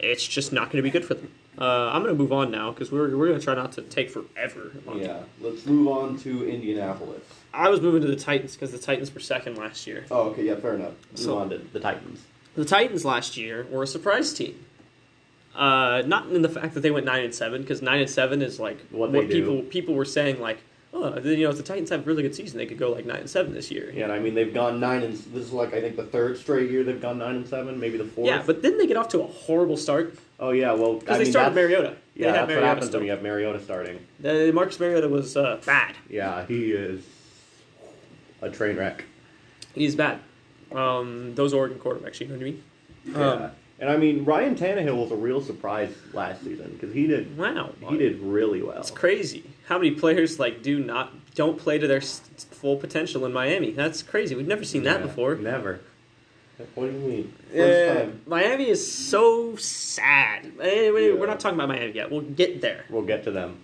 It's 0.00 0.26
just 0.26 0.52
not 0.52 0.66
going 0.70 0.76
to 0.78 0.82
be 0.82 0.90
good 0.90 1.04
for 1.04 1.14
them. 1.14 1.30
Uh, 1.58 1.90
I'm 1.92 2.02
going 2.02 2.14
to 2.14 2.18
move 2.20 2.32
on 2.32 2.50
now 2.50 2.70
because 2.72 2.90
we're 2.90 3.16
we're 3.16 3.28
going 3.28 3.38
to 3.38 3.44
try 3.44 3.54
not 3.54 3.72
to 3.72 3.82
take 3.82 4.10
forever. 4.10 4.72
on 4.88 4.98
Yeah. 4.98 5.20
Let's 5.40 5.64
move 5.66 5.86
on 5.88 6.18
to 6.18 6.48
Indianapolis. 6.48 7.22
I 7.52 7.68
was 7.68 7.80
moving 7.80 8.00
to 8.02 8.08
the 8.08 8.16
Titans 8.16 8.54
because 8.54 8.72
the 8.72 8.78
Titans 8.78 9.14
were 9.14 9.20
second 9.20 9.56
last 9.56 9.86
year. 9.86 10.04
Oh, 10.10 10.30
okay. 10.30 10.44
Yeah, 10.44 10.56
fair 10.56 10.74
enough. 10.74 10.94
Move 11.12 11.20
So- 11.20 11.38
on 11.38 11.50
to 11.50 11.58
the 11.58 11.78
Titans. 11.80 12.20
The 12.56 12.64
Titans 12.64 13.04
last 13.04 13.36
year 13.36 13.66
were 13.70 13.82
a 13.82 13.86
surprise 13.86 14.32
team. 14.32 14.64
Uh, 15.54 16.02
not 16.06 16.28
in 16.30 16.42
the 16.42 16.48
fact 16.48 16.74
that 16.74 16.80
they 16.80 16.90
went 16.90 17.06
nine 17.06 17.24
and 17.24 17.34
seven, 17.34 17.62
because 17.62 17.80
nine 17.82 18.00
and 18.00 18.10
seven 18.10 18.42
is 18.42 18.58
like 18.58 18.78
What 18.90 19.12
they 19.12 19.26
do. 19.26 19.28
people 19.28 19.62
people 19.62 19.94
were 19.94 20.04
saying 20.04 20.40
like, 20.40 20.58
oh, 20.92 21.16
you 21.20 21.44
know, 21.44 21.50
if 21.50 21.56
the 21.56 21.62
Titans 21.62 21.90
have 21.90 22.00
a 22.00 22.02
really 22.04 22.22
good 22.24 22.34
season, 22.34 22.58
they 22.58 22.66
could 22.66 22.78
go 22.78 22.90
like 22.90 23.06
nine 23.06 23.18
and 23.20 23.30
seven 23.30 23.54
this 23.54 23.70
year. 23.70 23.92
Yeah, 23.94 24.04
and 24.04 24.12
I 24.12 24.18
mean 24.18 24.34
they've 24.34 24.52
gone 24.52 24.80
nine 24.80 25.04
and 25.04 25.14
this 25.14 25.44
is 25.44 25.52
like 25.52 25.72
I 25.72 25.80
think 25.80 25.94
the 25.94 26.06
third 26.06 26.38
straight 26.38 26.70
year 26.72 26.82
they've 26.82 27.00
gone 27.00 27.18
nine 27.18 27.36
and 27.36 27.46
seven, 27.46 27.78
maybe 27.78 27.98
the 27.98 28.04
fourth. 28.04 28.26
Yeah, 28.26 28.42
but 28.44 28.62
then 28.62 28.78
they 28.78 28.88
get 28.88 28.96
off 28.96 29.08
to 29.10 29.20
a 29.22 29.26
horrible 29.28 29.76
start 29.76 30.16
oh 30.40 30.50
yeah, 30.50 30.72
well 30.72 30.94
because 30.94 31.18
they 31.18 31.24
mean, 31.24 31.32
started 31.32 31.54
Mariota. 31.54 31.96
They 32.16 32.24
Yeah, 32.24 32.32
that's 32.32 32.40
what 32.42 32.48
Mariota 32.48 32.66
happens 32.66 32.86
still. 32.86 33.00
when 33.00 33.06
you 33.06 33.12
have 33.12 33.22
Mariota 33.22 33.62
starting. 33.62 33.98
Uh, 34.24 34.52
Marcus 34.52 34.78
Mariota 34.80 35.08
was 35.08 35.36
uh, 35.36 35.60
bad. 35.64 35.96
Yeah, 36.08 36.46
he 36.46 36.72
is 36.72 37.04
a 38.42 38.50
train 38.50 38.76
wreck. 38.76 39.04
He's 39.74 39.94
bad. 39.96 40.20
Um, 40.72 41.34
those 41.34 41.52
Oregon 41.52 41.78
quarterbacks, 41.78 42.20
you 42.20 42.26
know 42.28 42.34
what 42.34 42.40
I 42.40 42.44
mean? 42.44 42.62
Yeah. 43.06 43.30
Um, 43.30 43.50
and 43.80 43.90
I 43.90 43.96
mean 43.96 44.24
Ryan 44.24 44.54
Tannehill 44.54 44.96
was 44.96 45.10
a 45.10 45.16
real 45.16 45.40
surprise 45.42 45.92
last 46.12 46.44
season 46.44 46.70
because 46.72 46.94
he 46.94 47.06
did 47.06 47.36
Wow, 47.36 47.72
he 47.88 47.98
did 47.98 48.20
really 48.20 48.62
well. 48.62 48.78
It's 48.78 48.90
crazy. 48.90 49.44
How 49.66 49.78
many 49.78 49.90
players 49.90 50.38
like 50.38 50.62
do 50.62 50.78
not 50.78 51.12
don't 51.34 51.58
play 51.58 51.78
to 51.78 51.86
their 51.88 51.98
s- 51.98 52.20
full 52.52 52.76
potential 52.76 53.26
in 53.26 53.32
Miami? 53.32 53.72
That's 53.72 54.02
crazy. 54.02 54.34
We've 54.36 54.46
never 54.46 54.64
seen 54.64 54.84
that 54.84 55.02
before. 55.02 55.34
Never. 55.34 55.80
What 56.74 56.86
do 56.86 56.92
you 56.92 56.98
mean? 56.98 57.32
First 57.52 57.90
Uh, 57.90 57.94
time. 58.00 58.20
Miami 58.26 58.68
is 58.68 58.92
so 58.94 59.56
sad. 59.56 60.46
Eh, 60.60 60.90
wait, 60.90 61.08
Yeah. 61.08 61.14
We're 61.14 61.26
not 61.26 61.40
talking 61.40 61.58
about 61.58 61.68
Miami 61.68 61.92
yet. 61.92 62.10
We'll 62.10 62.20
get 62.20 62.60
there. 62.60 62.84
We'll 62.88 63.02
get 63.02 63.24
to 63.24 63.30
them. 63.30 63.56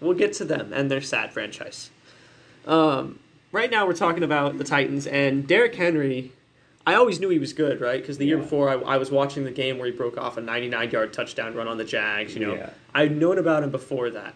We'll 0.00 0.14
get 0.14 0.32
to 0.34 0.44
them 0.44 0.72
and 0.72 0.90
their 0.90 1.00
sad 1.02 1.32
franchise. 1.32 1.90
Um, 2.66 3.18
right 3.52 3.70
now, 3.70 3.86
we're 3.86 3.92
talking 3.94 4.22
about 4.22 4.58
the 4.58 4.64
Titans 4.64 5.06
and 5.06 5.46
Derrick 5.46 5.74
Henry. 5.74 6.32
I 6.86 6.94
always 6.94 7.20
knew 7.20 7.28
he 7.28 7.38
was 7.38 7.52
good, 7.52 7.80
right? 7.82 8.00
Because 8.00 8.16
the 8.16 8.24
year 8.24 8.36
Yeah. 8.36 8.42
before, 8.44 8.70
I, 8.70 8.74
I 8.94 8.96
was 8.96 9.10
watching 9.10 9.44
the 9.44 9.50
game 9.50 9.76
where 9.78 9.86
he 9.86 9.92
broke 9.92 10.16
off 10.16 10.38
a 10.38 10.40
99-yard 10.40 11.12
touchdown 11.12 11.54
run 11.54 11.68
on 11.68 11.76
the 11.76 11.84
Jags. 11.84 12.34
You 12.34 12.46
know, 12.46 12.54
Yeah. 12.54 12.70
I'd 12.94 13.14
known 13.16 13.36
about 13.38 13.62
him 13.62 13.70
before 13.70 14.08
that. 14.10 14.34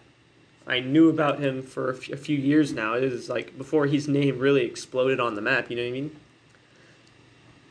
I 0.67 0.79
knew 0.79 1.09
about 1.09 1.39
him 1.39 1.61
for 1.63 1.91
a 1.91 1.95
f- 1.97 2.09
a 2.09 2.17
few 2.17 2.37
years 2.37 2.71
now. 2.73 2.93
It 2.93 3.11
was 3.11 3.27
like 3.27 3.57
before 3.57 3.87
his 3.87 4.07
name 4.07 4.37
really 4.39 4.63
exploded 4.63 5.19
on 5.19 5.33
the 5.35 5.41
map. 5.41 5.69
You 5.71 5.75
know 5.77 5.81
what 5.83 5.89
I 5.89 5.91
mean? 5.91 6.15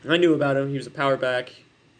I 0.07 0.17
knew 0.17 0.33
about 0.33 0.57
him. 0.57 0.69
He 0.69 0.77
was 0.77 0.87
a 0.87 0.91
power 0.91 1.17
back. 1.17 1.53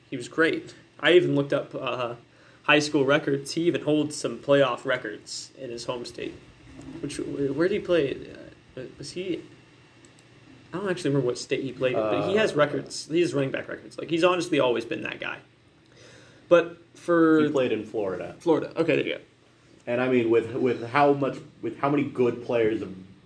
He 0.09 0.17
was 0.17 0.27
great. 0.27 0.75
I 0.99 1.13
even 1.13 1.35
looked 1.35 1.53
up 1.53 1.73
uh, 1.75 2.15
high 2.63 2.79
school 2.79 3.05
records. 3.05 3.53
He 3.53 3.61
even 3.63 3.81
holds 3.83 4.15
some 4.15 4.39
playoff 4.39 4.85
records 4.85 5.51
in 5.57 5.69
his 5.69 5.85
home 5.85 6.05
state. 6.05 6.33
Which 7.01 7.17
where 7.19 7.67
did 7.67 7.79
he 7.81 7.85
play? 7.85 8.17
Uh, 8.77 8.81
was 8.97 9.11
he? 9.11 9.41
I 10.73 10.77
don't 10.77 10.89
actually 10.89 11.11
remember 11.11 11.27
what 11.27 11.37
state 11.37 11.63
he 11.63 11.71
played 11.71 11.93
in, 11.93 11.99
but 11.99 12.29
he 12.29 12.35
has 12.35 12.53
Uh, 12.53 12.55
records. 12.55 13.07
He 13.11 13.21
has 13.21 13.33
running 13.33 13.51
back 13.51 13.67
records. 13.67 13.97
Like 13.97 14.09
he's 14.09 14.23
honestly 14.23 14.59
always 14.59 14.85
been 14.85 15.03
that 15.03 15.19
guy. 15.19 15.37
But 16.49 16.77
for 16.95 17.41
He 17.41 17.49
played 17.49 17.71
in 17.71 17.83
Florida, 17.85 18.35
Florida, 18.39 18.71
okay, 18.75 18.95
there 18.95 19.05
you 19.05 19.13
go. 19.15 19.19
and 19.87 20.01
I 20.01 20.09
mean 20.09 20.29
with 20.29 20.53
with 20.55 20.87
how 20.89 21.13
much 21.13 21.37
with 21.61 21.77
how 21.79 21.89
many 21.89 22.03
good 22.03 22.43
players 22.45 22.81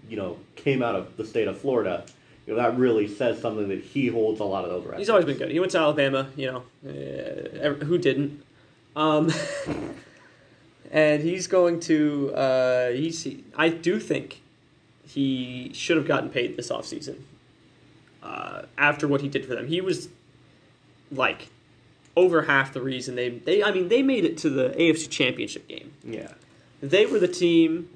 you 0.09 0.17
know 0.17 0.37
came 0.55 0.81
out 0.83 0.95
of 0.95 1.15
the 1.17 1.25
state 1.25 1.47
of 1.47 1.57
Florida, 1.57 2.05
you 2.47 2.55
know 2.55 2.61
that 2.61 2.77
really 2.77 3.07
says 3.07 3.39
something 3.41 3.67
that 3.67 3.83
he 3.83 4.07
holds 4.07 4.39
a 4.39 4.43
lot 4.43 4.63
of 4.63 4.71
those 4.71 4.83
records. 4.83 4.99
He's 4.99 5.09
always 5.09 5.25
been 5.25 5.37
good. 5.37 5.51
He 5.51 5.59
went 5.59 5.73
to 5.73 5.79
Alabama, 5.79 6.29
you 6.35 6.51
know, 6.51 6.63
uh, 6.89 7.73
who 7.85 7.97
didn't? 7.97 8.41
Um, 8.95 9.31
and 10.91 11.21
he's 11.21 11.47
going 11.47 11.79
to. 11.81 12.33
Uh, 12.33 12.89
he's. 12.91 13.23
He, 13.23 13.43
I 13.55 13.69
do 13.69 13.99
think 13.99 14.41
he 15.05 15.71
should 15.73 15.97
have 15.97 16.07
gotten 16.07 16.29
paid 16.29 16.55
this 16.57 16.69
offseason. 16.69 17.17
Uh, 18.23 18.63
after 18.77 19.07
what 19.07 19.21
he 19.21 19.27
did 19.29 19.45
for 19.45 19.53
them, 19.53 19.67
he 19.67 19.81
was 19.81 20.09
like 21.11 21.49
over 22.15 22.43
half 22.43 22.73
the 22.73 22.81
reason 22.81 23.15
they. 23.15 23.29
They. 23.29 23.61
I 23.63 23.71
mean, 23.71 23.89
they 23.89 24.01
made 24.01 24.23
it 24.25 24.37
to 24.39 24.49
the 24.49 24.69
AFC 24.69 25.09
Championship 25.09 25.67
game. 25.67 25.91
yeah. 26.03 26.31
They 26.79 27.07
were 27.07 27.17
the 27.17 27.27
team 27.27 27.89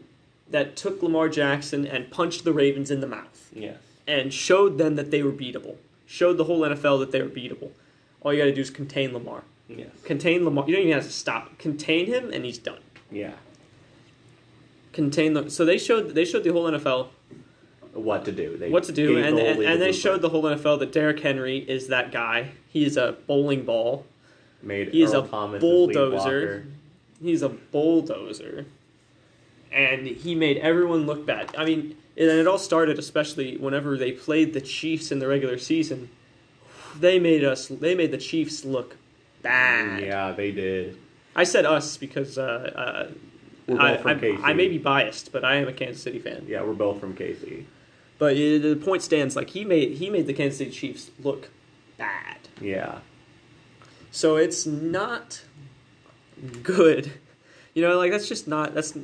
that 0.50 0.76
took 0.76 1.04
Lamar 1.04 1.30
Jackson 1.30 1.86
and 1.86 2.10
punched 2.10 2.44
the 2.44 2.52
Ravens 2.52 2.90
in 2.90 3.00
the 3.00 3.06
mouth 3.08 3.50
Yes. 3.54 3.78
And 4.08 4.34
showed 4.34 4.78
them 4.78 4.96
that 4.96 5.12
they 5.12 5.24
were 5.24 5.32
beatable. 5.32 5.76
Showed 6.06 6.38
the 6.38 6.46
whole 6.46 6.62
NFL 6.62 7.00
that 7.00 7.12
they 7.12 7.22
were 7.22 7.30
beatable. 7.30 7.70
All 8.22 8.34
you 8.34 8.40
got 8.40 8.46
to 8.46 8.54
do 8.54 8.62
is 8.62 8.70
contain 8.70 9.14
Lamar. 9.14 9.44
Yes. 9.68 9.90
Contain 10.04 10.44
Lamar. 10.44 10.66
You 10.68 10.76
don't 10.76 10.84
even 10.84 10.94
have 10.94 11.06
to 11.06 11.12
stop. 11.12 11.58
Contain 11.58 12.06
him, 12.06 12.32
and 12.32 12.44
he's 12.46 12.58
done. 12.58 12.80
Yeah. 13.10 13.34
Contain 14.94 15.34
them. 15.34 15.50
So 15.50 15.64
they 15.64 15.78
showed 15.78 16.10
they 16.10 16.26
showed 16.26 16.44
the 16.44 16.52
whole 16.52 16.70
NFL 16.70 17.08
What 17.94 18.26
to 18.26 18.32
do? 18.32 18.58
They 18.58 18.70
what 18.70 18.84
to 18.86 18.92
do, 18.92 19.18
and 19.18 19.38
the 19.38 19.46
and, 19.46 19.64
and 19.64 19.82
they 19.82 19.92
showed 19.92 20.22
the 20.22 20.30
whole 20.30 20.44
NFL 20.44 20.80
that 20.80 20.92
Derrick 20.92 21.20
Henry 21.20 21.58
is 21.58 21.88
that 21.88 22.12
guy. 22.12 22.52
He's 22.68 22.98
a 22.98 23.16
bowling 23.28 23.64
ball. 23.64 24.06
made 24.62 24.90
he 24.90 25.02
is 25.02 25.14
Earl 25.14 25.24
a 25.24 25.28
Thomas 25.28 25.62
bulldozer. 25.62 26.66
He's 27.22 27.42
a 27.42 27.50
bulldozer, 27.50 28.66
and 29.72 30.08
he 30.08 30.36
made 30.36 30.58
everyone 30.58 31.06
look 31.06 31.26
bad. 31.26 31.54
I 31.58 31.66
mean, 31.66 31.96
and 32.17 32.30
it 32.30 32.47
all 32.47 32.58
started 32.58 33.00
especially 33.00 33.58
whenever 33.58 33.97
they 33.97 34.12
played 34.12 34.54
the 34.54 34.62
Chiefs 34.62 35.12
in 35.12 35.19
the 35.19 35.28
regular 35.28 35.58
season. 35.58 36.10
They 37.00 37.19
made 37.19 37.43
us. 37.43 37.67
They 37.67 37.95
made 37.95 38.12
the 38.12 38.17
Chiefs 38.17 38.65
look 38.65 38.97
bad. 39.41 40.04
Yeah, 40.04 40.32
they 40.32 40.52
did. 40.52 40.97
I 41.36 41.45
said 41.45 41.65
us 41.65 41.95
because 41.95 42.38
uh, 42.38 43.10
uh, 43.69 43.76
I, 43.80 43.95
I. 43.95 44.38
I 44.43 44.54
may 44.54 44.67
be 44.67 44.78
biased, 44.78 45.32
but 45.32 45.45
I 45.45 45.56
am 45.56 45.67
a 45.67 45.74
Kansas 45.74 46.04
City 46.04 46.19
fan. 46.19 46.45
Yeah, 46.47 46.63
we're 46.63 46.74
both 46.74 47.00
from 47.00 47.15
KC. 47.15 47.65
But 48.17 48.34
uh, 48.34 48.60
the 48.60 48.80
point 48.84 49.02
stands. 49.02 49.36
Like 49.36 49.50
he 49.52 49.63
made 49.63 49.93
he 49.93 50.10
made 50.10 50.28
the 50.28 50.34
Kansas 50.34 50.58
City 50.58 50.71
Chiefs 50.71 51.12
look 51.19 51.50
bad. 51.97 52.38
Yeah. 52.60 53.00
So 54.12 54.36
it's 54.36 54.65
not 54.65 55.43
good. 56.62 57.13
You 57.74 57.82
know, 57.82 57.97
like 57.97 58.12
that's 58.12 58.28
just 58.28 58.47
not 58.47 58.74
that's 58.74 58.97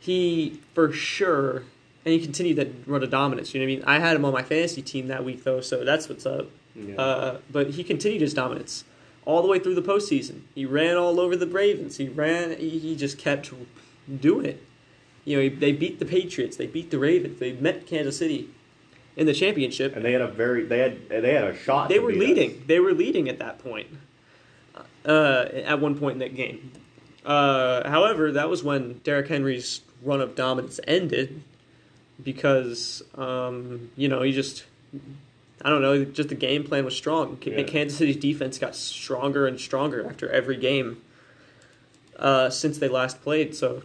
he 0.00 0.60
for 0.74 0.90
sure 0.92 1.62
and 2.08 2.18
he 2.18 2.24
continued 2.24 2.56
that 2.56 2.68
run 2.86 3.02
of 3.02 3.10
dominance. 3.10 3.52
You 3.52 3.60
know 3.60 3.66
what 3.66 3.72
I 3.72 3.76
mean? 3.76 3.84
I 3.84 3.98
had 3.98 4.16
him 4.16 4.24
on 4.24 4.32
my 4.32 4.42
fantasy 4.42 4.80
team 4.80 5.08
that 5.08 5.26
week 5.26 5.44
though, 5.44 5.60
so 5.60 5.84
that's 5.84 6.08
what's 6.08 6.24
up. 6.24 6.46
Yeah. 6.74 6.96
Uh, 6.96 7.38
but 7.52 7.70
he 7.72 7.84
continued 7.84 8.22
his 8.22 8.32
dominance 8.32 8.84
all 9.26 9.42
the 9.42 9.48
way 9.48 9.58
through 9.58 9.74
the 9.74 9.82
postseason. 9.82 10.40
He 10.54 10.64
ran 10.64 10.96
all 10.96 11.20
over 11.20 11.36
the 11.36 11.46
Ravens. 11.46 11.98
He 11.98 12.08
ran. 12.08 12.56
He, 12.58 12.78
he 12.78 12.96
just 12.96 13.18
kept 13.18 13.52
doing 14.22 14.46
it. 14.46 14.64
You 15.26 15.36
know, 15.36 15.42
he, 15.42 15.48
they 15.50 15.72
beat 15.72 15.98
the 15.98 16.06
Patriots. 16.06 16.56
They 16.56 16.66
beat 16.66 16.90
the 16.90 16.98
Ravens. 16.98 17.38
They 17.40 17.52
met 17.52 17.86
Kansas 17.86 18.16
City 18.16 18.48
in 19.14 19.26
the 19.26 19.34
championship. 19.34 19.94
and 19.94 20.02
they 20.02 20.12
had 20.12 20.22
a 20.22 20.28
very 20.28 20.64
they 20.64 20.78
had 20.78 21.10
they 21.10 21.34
had 21.34 21.44
a 21.44 21.54
shot. 21.54 21.90
They 21.90 21.98
were 21.98 22.12
leading. 22.12 22.52
us. 22.52 22.56
They 22.66 22.80
were 22.80 22.94
leading 22.94 23.28
at 23.28 23.38
that 23.38 23.58
point. 23.58 23.88
Uh, 25.04 25.46
at 25.52 25.78
one 25.78 25.98
point 25.98 26.14
in 26.14 26.18
that 26.20 26.34
game. 26.34 26.72
Uh, 27.26 27.86
however, 27.86 28.32
that 28.32 28.48
was 28.48 28.64
when 28.64 28.94
Derrick 29.04 29.28
Henry's 29.28 29.82
run 30.02 30.22
of 30.22 30.34
dominance 30.34 30.80
ended 30.86 31.42
because 32.22 33.02
um, 33.16 33.90
you 33.96 34.08
know 34.08 34.22
he 34.22 34.32
just 34.32 34.64
I 35.62 35.70
don't 35.70 35.82
know 35.82 36.04
just 36.04 36.28
the 36.28 36.34
game 36.34 36.64
plan 36.64 36.84
was 36.84 36.96
strong. 36.96 37.38
Yeah. 37.44 37.62
Kansas 37.64 37.98
City's 37.98 38.16
defense 38.16 38.58
got 38.58 38.74
stronger 38.76 39.46
and 39.46 39.58
stronger 39.60 40.06
after 40.06 40.28
every 40.30 40.56
game 40.56 41.00
uh, 42.18 42.50
since 42.50 42.78
they 42.78 42.88
last 42.88 43.22
played. 43.22 43.54
So 43.54 43.82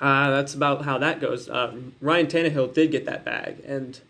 uh, 0.00 0.30
that's 0.30 0.54
about 0.54 0.84
how 0.84 0.98
that 0.98 1.20
goes. 1.20 1.48
Um, 1.50 1.94
Ryan 2.00 2.26
Tannehill 2.26 2.72
did 2.74 2.90
get 2.90 3.04
that 3.06 3.24
bag, 3.24 3.62
and 3.66 4.00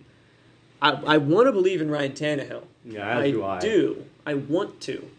I, 0.81 0.91
I 0.93 1.17
want 1.19 1.47
to 1.49 1.53
believe 1.53 1.81
in 1.81 1.91
Ryan 1.91 2.13
Tannehill. 2.13 2.63
Yeah, 2.85 3.19
I 3.19 3.31
do 3.31 3.45
I. 3.45 3.59
do. 3.59 4.05
I 4.25 4.35
want 4.35 4.81
to, 4.83 5.11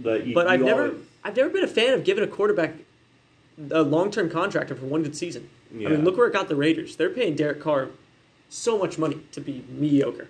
The, 0.00 0.14
you- 0.26 0.34
but 0.34 0.46
I've 0.46 0.60
you 0.60 0.66
never 0.66 0.94
I've 1.24 1.36
never 1.36 1.48
been 1.50 1.64
a 1.64 1.68
fan 1.68 1.94
of 1.94 2.04
giving 2.04 2.22
a 2.24 2.26
quarterback 2.26 2.74
a 3.70 3.82
long 3.82 4.10
term 4.10 4.28
contract 4.30 4.68
for 4.70 4.74
one 4.76 5.02
good 5.02 5.16
season. 5.16 5.48
I 5.72 5.76
mean, 5.90 6.04
look 6.04 6.16
where 6.16 6.26
it 6.26 6.32
got 6.32 6.48
the 6.48 6.56
Raiders. 6.56 6.96
They're 6.96 7.10
paying 7.10 7.36
Derek 7.36 7.60
Carr 7.60 7.88
so 8.48 8.76
much 8.76 8.98
money 8.98 9.20
to 9.32 9.40
be 9.40 9.64
mediocre, 9.68 10.28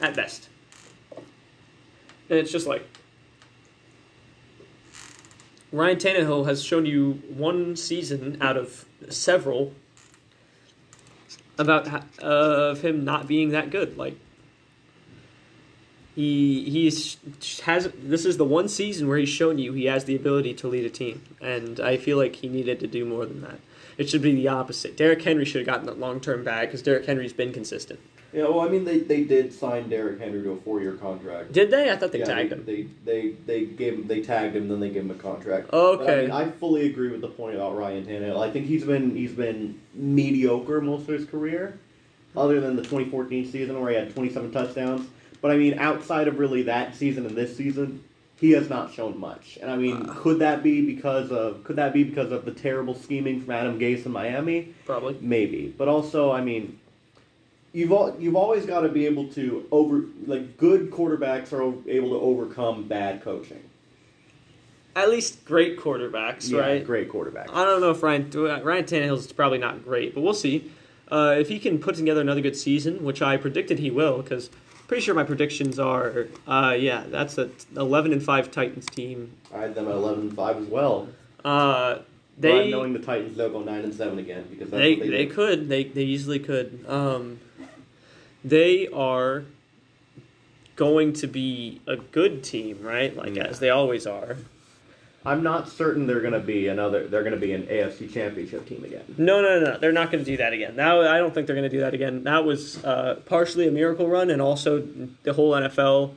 at 0.00 0.16
best. 0.16 0.48
And 2.28 2.38
it's 2.38 2.50
just 2.50 2.66
like 2.66 2.84
Ryan 5.70 5.96
Tannehill 5.96 6.46
has 6.46 6.62
shown 6.62 6.86
you 6.86 7.22
one 7.28 7.76
season 7.76 8.38
out 8.40 8.56
of 8.56 8.84
several 9.08 9.74
about 11.58 11.86
ho- 11.88 12.02
of 12.20 12.80
him 12.82 13.04
not 13.04 13.28
being 13.28 13.50
that 13.50 13.70
good. 13.70 13.96
Like 13.96 14.16
He 16.14 16.68
he's 16.68 17.16
has 17.62 17.90
this 17.96 18.24
is 18.24 18.36
the 18.36 18.44
one 18.44 18.68
season 18.68 19.08
where 19.08 19.18
he's 19.18 19.28
shown 19.28 19.58
you 19.58 19.72
he 19.72 19.84
has 19.86 20.04
the 20.04 20.16
ability 20.16 20.54
to 20.54 20.68
lead 20.68 20.84
a 20.84 20.90
team, 20.90 21.22
and 21.40 21.80
I 21.80 21.96
feel 21.96 22.16
like 22.18 22.36
he 22.36 22.48
needed 22.48 22.80
to 22.80 22.86
do 22.86 23.04
more 23.04 23.24
than 23.24 23.40
that. 23.42 23.58
It 23.98 24.08
should 24.08 24.22
be 24.22 24.34
the 24.34 24.48
opposite. 24.48 24.96
Derrick 24.96 25.22
Henry 25.22 25.44
should 25.44 25.60
have 25.60 25.66
gotten 25.66 25.86
that 25.86 25.98
long 25.98 26.20
term 26.20 26.44
bag 26.44 26.68
because 26.68 26.82
Derrick 26.82 27.06
Henry's 27.06 27.32
been 27.32 27.52
consistent. 27.52 28.00
Yeah, 28.32 28.44
well, 28.44 28.60
I 28.60 28.68
mean, 28.68 28.84
they, 28.84 29.00
they 29.00 29.24
did 29.24 29.52
sign 29.52 29.90
Derrick 29.90 30.18
Henry 30.18 30.42
to 30.42 30.52
a 30.52 30.56
four 30.56 30.80
year 30.80 30.94
contract. 30.94 31.52
Did 31.52 31.70
they? 31.70 31.90
I 31.90 31.96
thought 31.96 32.12
they 32.12 32.20
yeah, 32.20 32.24
tagged 32.24 32.66
they, 32.66 32.76
him. 32.76 32.96
They, 33.04 33.10
they 33.12 33.30
they 33.46 33.64
gave 33.66 33.94
him, 33.94 34.06
they 34.06 34.22
tagged 34.22 34.56
him, 34.56 34.68
then 34.68 34.80
they 34.80 34.88
gave 34.88 35.02
him 35.02 35.10
a 35.10 35.14
contract. 35.14 35.70
Okay. 35.72 36.04
But, 36.04 36.18
I, 36.18 36.22
mean, 36.22 36.30
I 36.30 36.50
fully 36.50 36.86
agree 36.86 37.10
with 37.10 37.20
the 37.20 37.28
point 37.28 37.56
about 37.56 37.76
Ryan 37.76 38.06
Tannehill. 38.06 38.40
I 38.40 38.50
think 38.50 38.66
he's 38.66 38.84
been 38.84 39.14
he's 39.14 39.32
been 39.32 39.78
mediocre 39.92 40.80
most 40.80 41.02
of 41.02 41.08
his 41.08 41.26
career, 41.26 41.78
other 42.34 42.58
than 42.60 42.74
the 42.74 42.82
2014 42.82 43.52
season 43.52 43.78
where 43.78 43.90
he 43.90 43.96
had 43.96 44.14
27 44.14 44.50
touchdowns. 44.50 45.06
But 45.42 45.50
I 45.50 45.58
mean, 45.58 45.78
outside 45.78 46.26
of 46.26 46.38
really 46.38 46.62
that 46.62 46.94
season 46.94 47.26
and 47.26 47.36
this 47.36 47.54
season, 47.54 48.02
he 48.42 48.50
has 48.50 48.68
not 48.68 48.92
shown 48.92 49.18
much. 49.20 49.56
And 49.62 49.70
I 49.70 49.76
mean, 49.76 50.02
Uh. 50.02 50.14
could 50.18 50.40
that 50.40 50.64
be 50.64 50.82
because 50.84 51.30
of 51.30 51.62
could 51.64 51.76
that 51.76 51.92
be 51.94 52.02
because 52.02 52.32
of 52.32 52.44
the 52.44 52.50
terrible 52.50 52.94
scheming 52.94 53.40
from 53.40 53.52
Adam 53.52 53.78
Gase 53.78 54.04
in 54.04 54.10
Miami? 54.12 54.74
Probably. 54.84 55.16
Maybe, 55.20 55.72
but 55.78 55.86
also, 55.86 56.32
I 56.32 56.42
mean, 56.42 56.78
you've 57.72 57.92
al- 57.92 58.16
you've 58.18 58.34
always 58.34 58.66
got 58.66 58.80
to 58.80 58.88
be 58.88 59.06
able 59.06 59.28
to 59.28 59.64
over 59.70 60.02
like 60.26 60.56
good 60.58 60.90
quarterbacks 60.90 61.52
are 61.52 61.62
able 61.88 62.10
to 62.10 62.16
overcome 62.20 62.88
bad 62.88 63.22
coaching. 63.22 63.60
At 64.96 65.08
least 65.08 65.44
great 65.46 65.78
quarterbacks, 65.78 66.50
Yeah, 66.50 66.58
right? 66.58 66.84
Great 66.84 67.08
quarterbacks. 67.08 67.48
I 67.50 67.64
don't 67.64 67.80
know 67.80 67.92
if 67.92 68.02
Ryan 68.02 68.28
Ryan 68.34 68.84
Tannehill's 68.84 69.32
probably 69.32 69.58
not 69.58 69.84
great, 69.84 70.14
but 70.14 70.20
we'll 70.20 70.34
see. 70.34 70.70
Uh, 71.12 71.36
if 71.38 71.48
he 71.48 71.58
can 71.60 71.78
put 71.78 71.94
together 71.94 72.20
another 72.20 72.40
good 72.40 72.56
season, 72.56 73.04
which 73.04 73.22
I 73.22 73.36
predicted 73.36 73.78
he 73.78 73.90
will, 73.90 74.20
because 74.20 74.50
pretty 74.92 75.06
sure 75.06 75.14
my 75.14 75.24
predictions 75.24 75.78
are, 75.78 76.26
uh, 76.46 76.76
yeah, 76.78 77.02
that's 77.08 77.38
a 77.38 77.48
11 77.74 78.12
and 78.12 78.22
five 78.22 78.50
Titans 78.50 78.84
team. 78.84 79.32
I 79.54 79.62
had 79.62 79.74
them 79.74 79.88
at 79.88 79.94
11 79.94 80.20
and 80.20 80.36
5 80.36 80.56
as 80.58 80.66
well. 80.66 81.08
Uh, 81.42 82.00
They 82.38 82.64
they 82.64 82.70
knowing 82.70 82.92
the 82.92 82.98
Titans, 82.98 83.38
They'll 83.38 83.48
go 83.48 83.62
9 83.62 83.84
and 83.84 83.94
7 83.94 84.18
again 84.18 84.44
because 84.50 84.68
that's 84.68 84.78
they 84.78 84.96
they, 84.96 85.08
they 85.08 85.26
could 85.26 85.70
they 85.70 85.84
they 85.84 86.02
easily 86.02 86.38
could. 86.38 86.84
Um, 86.86 87.40
they 88.44 88.86
are 88.88 89.44
going 90.76 91.14
to 91.14 91.26
be 91.26 91.80
a 91.86 91.96
good 91.96 92.44
team, 92.44 92.82
right? 92.82 93.16
Like 93.16 93.34
Yeah. 93.36 93.44
as 93.44 93.60
they 93.60 93.70
always 93.70 94.06
are. 94.06 94.36
I'm 95.24 95.42
not 95.42 95.68
certain 95.68 96.06
they're 96.06 96.20
going 96.20 96.32
to 96.32 96.40
be 96.40 96.66
another. 96.68 97.06
They're 97.06 97.22
going 97.22 97.34
to 97.34 97.40
be 97.40 97.52
an 97.52 97.62
AFC 97.64 98.12
Championship 98.12 98.66
team 98.66 98.82
again. 98.84 99.04
No, 99.18 99.40
no, 99.40 99.60
no, 99.60 99.78
they're 99.78 99.92
not 99.92 100.10
going 100.10 100.24
to 100.24 100.28
do 100.30 100.36
that 100.38 100.52
again. 100.52 100.74
Now, 100.74 101.00
I 101.02 101.18
don't 101.18 101.32
think 101.32 101.46
they're 101.46 101.54
going 101.54 101.68
to 101.70 101.74
do 101.76 101.80
that 101.80 101.94
again. 101.94 102.24
That 102.24 102.44
was 102.44 102.84
uh, 102.84 103.20
partially 103.26 103.68
a 103.68 103.70
miracle 103.70 104.08
run, 104.08 104.30
and 104.30 104.42
also 104.42 104.80
the 105.22 105.32
whole 105.34 105.52
NFL 105.52 106.14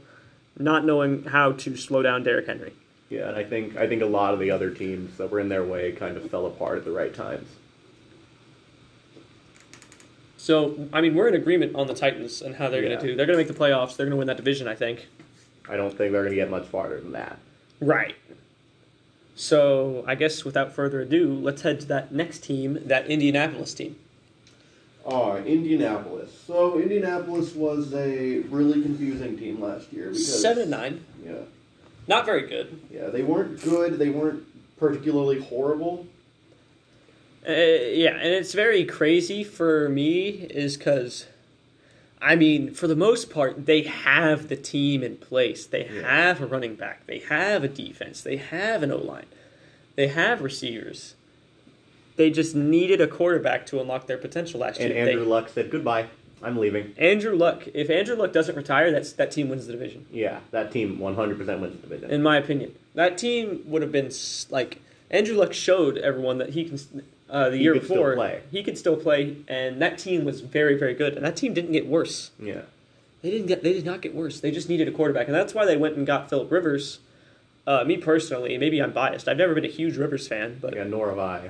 not 0.57 0.85
knowing 0.85 1.23
how 1.25 1.51
to 1.51 1.75
slow 1.77 2.01
down 2.01 2.23
Derrick 2.23 2.47
Henry. 2.47 2.73
Yeah, 3.09 3.27
and 3.27 3.37
I 3.37 3.43
think 3.43 3.77
I 3.77 3.87
think 3.87 4.01
a 4.01 4.07
lot 4.07 4.33
of 4.33 4.39
the 4.39 4.49
other 4.49 4.71
teams 4.71 5.17
that 5.17 5.29
were 5.29 5.39
in 5.39 5.49
their 5.49 5.63
way 5.63 5.91
kind 5.91 6.17
of 6.17 6.27
fell 6.31 6.47
apart 6.47 6.79
at 6.79 6.85
the 6.85 6.91
right 6.91 7.13
times. 7.13 7.47
So, 10.37 10.87
I 10.93 11.01
mean, 11.01 11.15
we're 11.15 11.27
in 11.27 11.35
agreement 11.35 11.75
on 11.75 11.87
the 11.87 11.93
Titans 11.95 12.41
and 12.41 12.55
how 12.55 12.69
they're 12.69 12.81
Yeah. 12.83 12.89
going 12.89 12.99
to 13.01 13.07
do. 13.07 13.15
They're 13.15 13.25
going 13.25 13.37
to 13.37 13.43
make 13.45 13.55
the 13.55 13.59
playoffs. 13.59 13.95
They're 13.97 14.05
going 14.05 14.11
to 14.11 14.17
win 14.17 14.27
that 14.27 14.37
division, 14.37 14.67
I 14.67 14.75
think. 14.75 15.07
I 15.67 15.75
don't 15.75 15.89
think 15.89 16.11
they're 16.11 16.21
going 16.23 16.29
to 16.29 16.35
get 16.35 16.49
much 16.51 16.65
farther 16.67 16.99
than 16.99 17.13
that. 17.13 17.39
Right. 17.79 18.15
So, 19.35 20.03
I 20.07 20.15
guess 20.15 20.45
without 20.45 20.71
further 20.73 21.01
ado, 21.01 21.33
let's 21.33 21.61
head 21.63 21.81
to 21.81 21.85
that 21.87 22.11
next 22.13 22.39
team, 22.43 22.79
that 22.85 23.07
Indianapolis 23.07 23.73
team. 23.73 23.97
All 25.03 25.33
right, 25.33 25.45
Indianapolis. 25.45 26.31
So 26.47 26.79
Indianapolis 26.79 27.53
was 27.53 27.93
a 27.93 28.39
really 28.49 28.81
confusing 28.81 29.37
team 29.37 29.61
last 29.61 29.93
year 29.93 30.05
because 30.07 30.41
Seven 30.41 30.63
and 30.63 30.71
nine, 30.71 31.05
Yeah, 31.23 31.33
not 32.07 32.25
very 32.25 32.47
good. 32.47 32.79
yeah, 32.91 33.09
they 33.09 33.21
weren't 33.21 33.61
good. 33.61 33.99
They 33.99 34.09
weren't 34.09 34.43
particularly 34.77 35.41
horrible. 35.41 36.07
Uh, 37.47 37.51
yeah, 37.51 38.15
and 38.15 38.33
it's 38.33 38.53
very 38.53 38.83
crazy 38.85 39.43
for 39.43 39.87
me 39.89 40.29
is 40.49 40.75
because, 40.77 41.27
I 42.25 42.35
mean, 42.35 42.73
for 42.73 42.87
the 42.87 42.95
most 42.95 43.29
part, 43.29 43.67
they 43.67 43.83
have 43.83 44.47
the 44.49 44.55
team 44.55 45.03
in 45.03 45.15
place. 45.17 45.67
They 45.67 45.87
Yeah. 45.93 46.09
have 46.25 46.41
a 46.41 46.47
running 46.47 46.73
back. 46.73 47.05
They 47.05 47.19
have 47.19 47.63
a 47.63 47.67
defense. 47.67 48.21
They 48.21 48.37
have 48.37 48.81
an 48.81 48.91
O 48.91 48.97
line. 48.97 49.27
They 49.95 50.07
have 50.07 50.41
receivers. 50.41 51.13
They 52.15 52.31
just 52.31 52.55
needed 52.55 52.99
a 52.99 53.05
quarterback 53.07 53.67
to 53.67 53.79
unlock 53.79 54.07
their 54.07 54.17
potential 54.17 54.59
last 54.61 54.79
And 54.79 54.89
year. 54.91 55.05
Andrew 55.05 55.23
They- 55.23 55.29
Luck 55.29 55.49
said 55.49 55.69
goodbye. 55.69 56.07
I'm 56.41 56.57
leaving. 56.57 56.93
Andrew 56.97 57.35
Luck. 57.35 57.67
If 57.75 57.91
Andrew 57.91 58.15
Luck 58.15 58.33
doesn't 58.33 58.55
retire, 58.55 58.91
that's 58.91 59.11
that 59.13 59.29
team 59.31 59.49
wins 59.49 59.67
the 59.67 59.73
division. 59.73 60.05
Yeah, 60.11 60.39
that 60.51 60.71
team 60.71 60.97
100% 60.99 61.59
wins 61.61 61.75
the 61.79 61.87
division. 61.87 62.09
In 62.09 62.23
my 62.23 62.37
opinion, 62.37 62.73
that 62.95 63.19
team 63.19 63.61
would 63.67 63.83
have 63.83 63.91
been 63.91 64.09
like 64.49 64.79
Andrew 65.11 65.35
Luck 65.35 65.53
showed 65.53 65.97
everyone 65.99 66.39
that 66.39 66.49
he 66.49 66.65
can. 66.65 66.79
Uh, 67.35 67.49
the 67.49 67.57
He 67.57 67.63
year 67.63 67.73
before, 67.73 68.15
he 68.49 68.63
could 68.63 68.77
still 68.77 68.95
play, 68.95 69.35
and 69.49 69.81
that 69.81 69.97
team 69.97 70.23
was 70.23 70.39
very, 70.39 70.77
very 70.77 70.93
good. 70.93 71.15
And 71.17 71.25
that 71.25 71.35
team 71.35 71.53
didn't 71.53 71.73
get 71.73 71.85
worse. 71.85 72.31
yeah, 72.39 72.61
They 73.21 73.29
didn't 73.29 73.47
get. 73.47 73.61
They 73.61 73.73
did 73.73 73.85
not 73.85 73.99
get 74.01 74.15
worse. 74.15 74.39
They 74.39 74.51
just 74.51 74.69
needed 74.69 74.87
a 74.87 74.91
quarterback, 74.91 75.27
and 75.27 75.35
that's 75.35 75.53
why 75.53 75.65
they 75.65 75.75
went 75.75 75.97
and 75.97 76.07
got 76.07 76.29
Philip 76.29 76.49
Rivers. 76.49 76.99
Uh, 77.67 77.83
me 77.83 77.97
personally, 77.97 78.57
maybe 78.57 78.81
I'm 78.81 78.93
biased. 78.93 79.27
I've 79.27 79.35
never 79.37 79.53
been 79.53 79.65
a 79.65 79.75
huge 79.81 79.97
Rivers 79.97 80.27
fan, 80.29 80.59
but 80.61 80.75
yeah, 80.77 80.85
nor 80.85 81.09
have 81.09 81.19
I. 81.19 81.49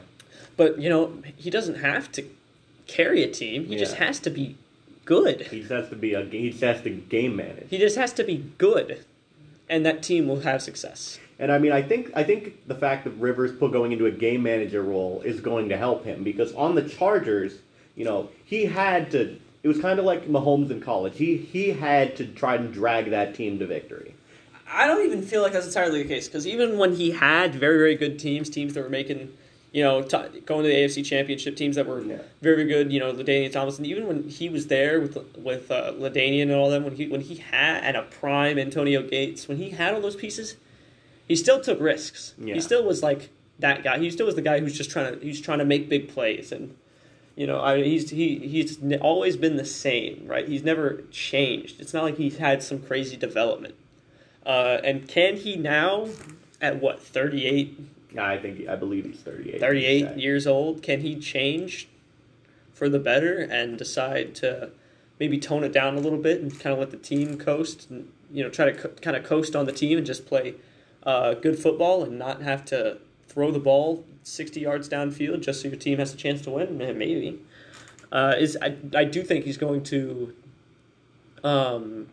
but 0.58 0.80
you 0.80 0.90
know 0.90 1.22
he 1.38 1.52
doesn't 1.52 1.76
have 1.76 2.12
to 2.14 2.28
carry 2.88 3.22
a 3.22 3.30
team. 3.32 3.66
He 3.66 3.78
just 3.78 3.98
has 3.98 4.20
to 4.22 4.32
be 4.32 4.56
good. 5.06 5.42
He 5.52 5.60
just 5.60 5.72
has 5.72 5.90
to 5.90 5.96
be 5.96 6.14
a. 6.16 6.24
He 6.26 6.50
just 6.50 6.64
has 6.64 6.82
to 6.82 6.90
game 6.90 7.36
manage. 7.36 7.68
He 7.70 7.78
just 7.78 7.96
has 7.98 8.12
to 8.14 8.24
be 8.24 8.38
good, 8.58 9.06
and 9.70 9.86
that 9.86 10.02
team 10.02 10.28
will 10.28 10.40
have 10.40 10.64
success. 10.64 11.20
And 11.40 11.52
I 11.52 11.58
mean, 11.58 11.72
I 11.72 11.82
think 11.82 12.12
I 12.16 12.24
think 12.24 12.68
the 12.68 12.76
fact 12.76 13.04
that 13.04 13.12
Rivers 13.12 13.52
put 13.52 13.72
going 13.72 13.92
into 13.92 14.06
a 14.06 14.12
game 14.12 14.44
manager 14.44 14.82
role 14.82 15.22
is 15.26 15.42
going 15.42 15.70
to 15.70 15.78
help 15.78 16.06
him 16.06 16.24
because 16.24 16.54
on 16.54 16.76
the 16.76 16.82
Chargers, 16.88 17.60
you 17.96 18.06
know, 18.06 18.30
he 18.46 18.66
had 18.66 19.12
to. 19.12 19.38
It 19.64 19.68
was 19.68 19.80
kind 19.80 19.98
of 19.98 20.06
like 20.06 20.28
Mahomes 20.28 20.70
in 20.70 20.80
college. 20.80 21.18
He 21.18 21.38
he 21.38 21.70
had 21.72 22.16
to 22.18 22.26
try 22.28 22.56
and 22.56 22.72
drag 22.72 23.10
that 23.10 23.36
team 23.36 23.60
to 23.60 23.66
victory. 23.68 24.16
I 24.72 24.88
don't 24.88 25.06
even 25.06 25.22
feel 25.22 25.42
like 25.42 25.54
that's 25.54 25.68
entirely 25.68 26.04
the 26.04 26.10
case 26.10 26.28
because 26.28 26.48
even 26.48 26.78
when 26.78 26.96
he 26.96 27.12
had 27.12 27.54
very, 27.56 27.78
very 27.78 27.96
good 27.96 28.18
teams, 28.18 28.50
teams 28.50 28.74
that 28.74 28.82
were 28.82 28.90
making, 28.90 29.32
you 29.72 29.84
know, 29.84 30.02
t- 30.02 30.40
going 30.46 30.64
to 30.64 30.70
the 30.70 30.76
AFC 30.76 31.06
Championship, 31.06 31.56
teams 31.56 31.76
that 31.76 31.86
were 31.86 32.02
Yeah. 32.02 32.18
very, 32.42 32.56
very 32.58 32.68
good, 32.68 32.92
you 32.92 33.00
know, 33.00 33.14
LaDainian 33.14 33.52
Tomlinson, 33.52 33.86
even 33.86 34.08
when 34.08 34.28
he 34.30 34.50
was 34.50 34.68
there 34.68 35.00
with 35.02 35.18
with 35.38 35.70
uh, 35.70 35.92
LaDainian 35.94 36.44
and 36.44 36.54
all 36.54 36.70
them, 36.70 36.84
when 36.84 36.96
he 36.96 37.08
when 37.08 37.22
he 37.22 37.36
had 37.36 37.84
and 37.84 37.98
a 37.98 38.04
prime 38.04 38.58
Antonio 38.58 39.02
Gates, 39.04 39.48
when 39.48 39.58
he 39.58 39.72
had 39.72 39.94
all 39.94 40.02
those 40.02 40.16
pieces, 40.16 40.56
he 41.28 41.36
still 41.36 41.60
took 41.62 41.80
risks. 41.80 42.34
Yeah. 42.38 42.54
He 42.56 42.62
still 42.62 42.84
was 42.84 43.02
like 43.04 43.30
that 43.60 43.84
guy. 43.84 44.00
He 44.00 44.10
still 44.12 44.26
was 44.26 44.36
the 44.36 44.42
guy 44.42 44.60
who's 44.60 44.78
just 44.78 44.92
trying 44.92 45.20
to 45.20 45.26
he's 45.26 45.42
trying 45.42 45.60
to 45.60 45.66
make 45.66 45.90
big 45.90 46.10
plays 46.10 46.52
and. 46.52 46.76
You 47.38 47.48
know, 47.48 47.60
I, 47.60 47.76
mean, 47.76 47.84
he's 47.84 48.12
he 48.12 48.38
he's 48.48 48.78
always 49.02 49.36
been 49.36 49.58
the 49.58 49.66
same, 49.66 50.26
right? 50.26 50.48
He's 50.48 50.64
never 50.64 51.04
changed. 51.12 51.82
It's 51.82 51.94
not 51.94 52.04
like 52.04 52.16
he's 52.16 52.38
had 52.38 52.64
some 52.64 52.80
crazy 52.80 53.18
development. 53.18 53.76
Uh, 54.46 54.80
and 54.86 55.06
can 55.06 55.36
he 55.36 55.58
now, 55.58 56.08
at 56.62 56.80
what, 56.82 57.02
38, 57.02 57.78
I 58.18 58.38
think 58.38 58.70
I 58.70 58.78
believe 58.78 59.06
he's 59.06 59.20
38. 59.20 59.60
38 59.60 60.00
Yeah. 60.02 60.16
years 60.16 60.48
old, 60.48 60.82
can 60.82 61.02
he 61.02 61.18
change 61.18 61.90
for 62.72 62.88
the 62.88 63.00
better 63.00 63.40
and 63.40 63.78
decide 63.78 64.36
to 64.36 64.70
maybe 65.20 65.38
tone 65.38 65.66
it 65.66 65.74
down 65.74 65.98
a 65.98 66.00
little 66.00 66.20
bit 66.20 66.42
and 66.42 66.58
kind 66.58 66.72
of 66.74 66.80
let 66.80 66.92
the 66.92 66.98
team 66.98 67.38
coast 67.38 67.90
and, 67.90 68.10
you 68.32 68.44
know, 68.44 68.50
try 68.50 68.72
to 68.72 68.74
co- 68.74 68.90
kind 69.02 69.18
of 69.18 69.24
coast 69.26 69.56
on 69.58 69.66
the 69.66 69.72
team 69.72 69.98
and 69.98 70.08
just 70.08 70.26
play 70.26 70.56
uh, 71.06 71.34
good 71.36 71.60
football 71.60 72.04
and 72.04 72.18
not 72.18 72.42
have 72.42 72.66
to 72.66 72.98
throw 73.28 73.52
the 73.52 73.60
ball 73.60 74.04
60 74.24 74.60
yards 74.60 74.90
downfield 74.90 75.42
just 75.42 75.62
so 75.62 75.68
your 75.68 75.78
team 75.78 76.00
has 76.00 76.14
a 76.14 76.18
chance 76.18 76.42
to 76.42 76.50
win? 76.50 76.78
Maybe. 76.78 77.40
Uh, 78.12 78.36
is 78.38 78.58
I, 78.62 78.76
I 78.96 79.04
do 79.04 79.24
think 79.24 79.46
he's 79.46 79.58
going 79.58 79.84
to 79.84 80.34
um, 81.44 82.08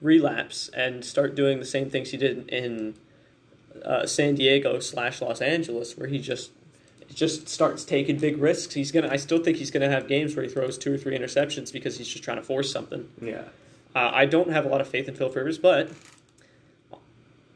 relapse 0.00 0.68
and 0.70 1.04
start 1.04 1.34
doing 1.34 1.58
the 1.58 1.64
same 1.64 1.88
things 1.88 2.10
he 2.10 2.16
did 2.16 2.48
in 2.48 2.94
uh, 3.84 4.06
San 4.06 4.34
Diego 4.34 4.80
slash 4.80 5.20
Los 5.20 5.40
Angeles, 5.40 5.96
where 5.96 6.08
he 6.08 6.18
just 6.18 6.50
just 7.14 7.48
starts 7.48 7.84
taking 7.84 8.18
big 8.18 8.38
risks. 8.38 8.74
He's 8.74 8.90
gonna. 8.90 9.08
I 9.08 9.16
still 9.16 9.38
think 9.38 9.58
he's 9.58 9.70
gonna 9.70 9.88
have 9.88 10.08
games 10.08 10.34
where 10.34 10.44
he 10.44 10.50
throws 10.50 10.76
two 10.76 10.92
or 10.92 10.98
three 10.98 11.16
interceptions 11.16 11.72
because 11.72 11.98
he's 11.98 12.08
just 12.08 12.24
trying 12.24 12.38
to 12.38 12.42
force 12.42 12.72
something. 12.72 13.08
Yeah. 13.20 13.44
Uh, 13.94 14.10
I 14.12 14.26
don't 14.26 14.50
have 14.50 14.66
a 14.66 14.68
lot 14.68 14.80
of 14.80 14.88
faith 14.88 15.08
in 15.08 15.14
Phil 15.14 15.30
Rivers, 15.30 15.58
but 15.58 15.90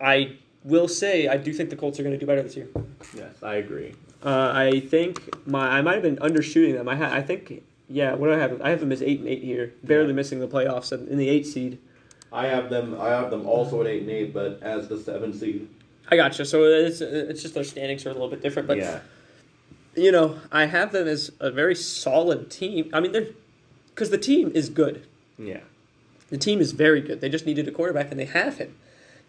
I 0.01 0.37
will 0.65 0.89
say 0.89 1.29
I 1.29 1.37
do 1.37 1.53
think 1.53 1.71
the 1.71 1.77
Colts 1.77 1.99
are 1.99 2.03
going 2.03 2.15
to 2.15 2.19
do 2.19 2.27
better 2.27 2.43
this 2.43 2.57
year. 2.57 2.69
Yes, 3.15 3.35
I 3.43 3.55
agree. 3.57 3.95
Uh, 4.23 4.53
I 4.55 4.81
think 4.81 5.47
my 5.47 5.79
I 5.79 5.83
might 5.83 5.95
have 5.95 6.03
been 6.03 6.17
undershooting 6.17 6.75
them. 6.75 6.89
I 6.89 6.97
ha- 6.97 7.11
I 7.13 7.23
think 7.23 7.63
yeah. 7.89 8.15
What 8.15 8.27
do 8.29 8.35
I 8.35 8.39
have? 8.39 8.61
I 8.61 8.71
have 8.71 8.81
them 8.81 8.93
as 8.93 9.03
eight 9.03 9.21
and 9.21 9.29
eight 9.29 9.43
here, 9.43 9.73
barely 9.83 10.09
Yeah. 10.09 10.15
missing 10.15 10.41
the 10.41 10.49
playoffs 10.49 10.93
in 10.93 11.09
in 11.09 11.17
the 11.19 11.29
eight 11.29 11.47
seed. 11.47 11.79
I 12.33 12.47
have 12.47 12.71
them. 12.71 13.01
I 13.01 13.09
have 13.09 13.31
them 13.31 13.47
also 13.47 13.81
at 13.81 13.87
eight 13.87 14.03
and 14.03 14.11
eight, 14.11 14.33
but 14.35 14.63
as 14.63 14.89
the 14.89 14.99
seven 14.99 15.33
seed. 15.33 15.69
I 16.11 16.17
gotcha. 16.17 16.45
So 16.45 16.65
it's 16.65 17.01
it's 17.01 17.43
just 17.43 17.55
their 17.55 17.65
standings 17.65 18.05
are 18.05 18.11
a 18.11 18.13
little 18.13 18.29
bit 18.29 18.43
different, 18.43 18.69
but 18.69 18.77
yeah. 18.79 19.01
you 19.97 20.13
know 20.13 20.39
I 20.53 20.67
have 20.67 20.93
them 20.93 21.09
as 21.09 21.33
a 21.41 21.51
very 21.51 21.75
solid 21.75 22.51
team. 22.51 22.91
I 22.93 23.01
mean 23.01 23.13
they're 23.13 23.29
because 23.95 24.11
the 24.11 24.19
team 24.19 24.53
is 24.55 24.69
good. 24.69 25.07
Yeah. 25.39 25.61
The 26.29 26.39
team 26.39 26.61
is 26.61 26.73
very 26.73 27.01
good. 27.01 27.21
They 27.21 27.29
just 27.29 27.45
needed 27.47 27.67
a 27.67 27.73
quarterback, 27.73 28.11
and 28.11 28.21
they 28.21 28.25
have 28.27 28.59
him. 28.59 28.77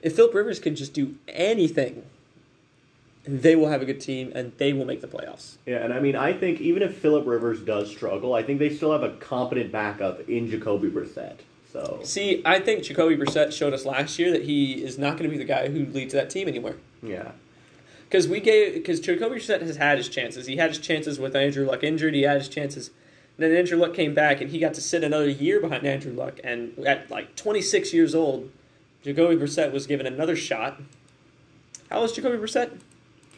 If 0.02 0.16
Philip 0.16 0.34
Rivers 0.34 0.60
can 0.60 0.76
just 0.76 0.94
do 0.94 1.16
anything, 1.28 2.04
they 3.24 3.56
will 3.56 3.70
have 3.70 3.82
a 3.82 3.86
good 3.86 4.02
team, 4.02 4.32
and 4.34 4.52
they 4.58 4.74
will 4.74 4.86
make 4.86 5.02
the 5.02 5.08
playoffs. 5.08 5.58
Yeah, 5.66 5.78
and 5.84 5.94
I 5.94 6.00
mean, 6.00 6.16
I 6.16 6.34
think 6.34 6.60
even 6.60 6.82
if 6.82 6.98
Philip 6.98 7.28
Rivers 7.28 7.62
does 7.62 7.90
struggle, 7.92 8.34
I 8.34 8.42
think 8.42 8.58
they 8.60 8.76
still 8.76 8.92
have 8.92 9.04
a 9.04 9.12
competent 9.18 9.72
backup 9.72 10.28
in 10.28 10.50
Jacoby 10.50 10.90
Brissett. 10.90 11.38
So 11.72 12.00
See, 12.04 12.42
I 12.44 12.60
think 12.60 12.84
Jacoby 12.84 13.16
Brissett 13.16 13.54
showed 13.54 13.74
us 13.74 13.86
last 13.86 14.18
year 14.20 14.32
that 14.32 14.44
he 14.44 14.84
is 14.84 14.98
not 14.98 15.12
going 15.18 15.24
to 15.24 15.30
be 15.30 15.38
the 15.38 15.46
guy 15.46 15.70
who 15.70 15.86
leads 15.86 16.14
that 16.14 16.30
team 16.30 16.48
anymore. 16.48 16.76
yeah, 17.02 17.32
Because 18.10 18.28
we 18.28 18.40
gave 18.42 18.74
because 18.74 19.00
Jacoby 19.00 19.36
Brissett 19.38 19.62
has 19.62 19.78
had 19.78 19.98
his 19.98 20.10
chances. 20.10 20.48
He 20.48 20.58
had 20.58 20.70
his 20.72 20.80
chances 20.80 21.18
with 21.20 21.34
Andrew 21.36 21.66
Luck 21.66 21.84
injured. 21.84 22.14
He 22.14 22.24
had 22.24 22.40
his 22.40 22.50
chances. 22.50 22.90
And 23.38 23.46
then 23.50 23.56
Andrew 23.56 23.78
Luck 23.78 23.94
came 23.94 24.14
back, 24.14 24.42
and 24.42 24.50
he 24.50 24.60
got 24.60 24.74
to 24.74 24.82
sit 24.82 25.04
another 25.04 25.30
year 25.30 25.62
behind 25.62 25.86
Andrew 25.86 26.12
Luck. 26.12 26.40
And 26.44 26.78
at 26.86 27.10
like 27.10 27.36
26 27.38 27.94
years 27.94 28.14
old, 28.16 28.50
Jacoby 29.04 29.36
Brissett 29.36 29.72
was 29.72 29.88
given 29.88 30.06
another 30.06 30.36
shot. 30.36 30.80
How 31.90 31.98
old 32.00 32.10
is 32.10 32.16
Jacoby 32.16 32.38
Brissett? 32.38 32.72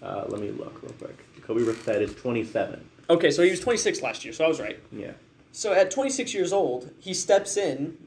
uh, 0.01 0.25
let 0.27 0.41
me 0.41 0.51
look 0.51 0.81
real 0.83 0.91
quick. 0.93 1.17
Jacoby 1.35 1.61
Brissett 1.63 2.01
is 2.01 2.13
27. 2.15 2.83
Okay, 3.09 3.31
so 3.31 3.41
he 3.43 3.49
was 3.49 3.59
26 3.59 4.01
last 4.01 4.23
year, 4.25 4.33
so 4.33 4.45
I 4.45 4.47
was 4.47 4.59
right. 4.59 4.79
Yeah, 4.91 5.11
So 5.51 5.73
at 5.73 5.91
26 5.91 6.33
years 6.33 6.51
old, 6.53 6.91
he 6.99 7.13
steps 7.13 7.57
in. 7.57 7.97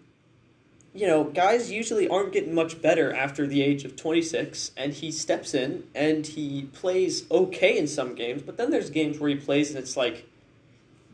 You 0.94 1.06
know, 1.06 1.24
guys 1.24 1.70
usually 1.70 2.08
aren't 2.08 2.32
getting 2.32 2.54
much 2.54 2.80
better 2.80 3.12
after 3.14 3.46
the 3.46 3.60
age 3.62 3.84
of 3.84 3.96
26, 3.96 4.70
and 4.78 4.94
he 4.94 5.10
steps 5.10 5.52
in 5.52 5.84
and 5.94 6.26
he 6.26 6.62
plays 6.72 7.30
okay 7.30 7.76
in 7.76 7.86
some 7.86 8.14
games, 8.14 8.40
but 8.42 8.56
then 8.56 8.70
there's 8.70 8.88
games 8.88 9.18
where 9.18 9.28
he 9.28 9.36
plays 9.36 9.68
and 9.68 9.78
it's 9.78 9.94
like 9.96 10.24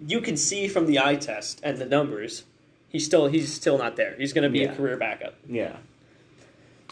you 0.07 0.21
can 0.21 0.37
see 0.37 0.69
from 0.69 0.87
the 0.87 1.01
eye 1.01 1.17
test 1.17 1.61
and 1.65 1.79
the 1.79 1.85
numbers, 1.87 2.45
he's 2.89 3.05
still 3.05 3.27
he's 3.27 3.53
still 3.53 3.77
not 3.79 3.97
there. 3.97 4.15
He's 4.17 4.33
going 4.33 4.45
to 4.45 4.49
be 4.51 4.61
Yeah. 4.61 4.73
a 4.73 4.77
career 4.77 4.97
backup. 4.97 5.35
yeah. 5.49 5.77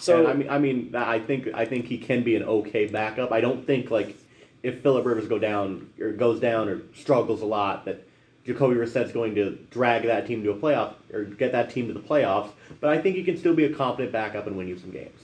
So 0.00 0.18
And 0.18 0.28
I 0.28 0.34
mean, 0.34 0.48
I 0.48 0.58
mean, 0.58 0.94
I 0.96 1.18
think 1.18 1.48
I 1.54 1.64
think 1.64 1.86
he 1.86 1.98
can 1.98 2.22
be 2.22 2.36
an 2.36 2.42
okay 2.42 2.86
backup. 2.86 3.32
I 3.32 3.40
don't 3.40 3.66
think 3.66 3.90
like 3.90 4.16
if 4.62 4.80
Philip 4.82 5.04
Rivers 5.04 5.28
go 5.28 5.38
down 5.38 5.90
or 6.00 6.12
goes 6.12 6.40
down 6.40 6.68
or 6.68 6.82
struggles 6.94 7.42
a 7.42 7.46
lot 7.46 7.84
that 7.84 8.06
Jacoby 8.46 8.74
Brissett's 8.76 9.12
going 9.12 9.34
to 9.34 9.58
drag 9.70 10.04
that 10.04 10.26
team 10.26 10.42
to 10.44 10.50
a 10.50 10.56
playoff 10.56 10.94
or 11.12 11.24
get 11.24 11.52
that 11.52 11.70
team 11.70 11.88
to 11.88 11.94
the 11.94 12.00
playoffs. 12.00 12.50
But 12.80 12.90
I 12.90 13.00
think 13.00 13.16
he 13.16 13.22
can 13.22 13.36
still 13.36 13.54
be 13.54 13.64
a 13.64 13.74
competent 13.74 14.12
backup 14.12 14.46
and 14.46 14.56
win 14.56 14.68
you 14.68 14.78
some 14.78 14.90
games. 14.90 15.20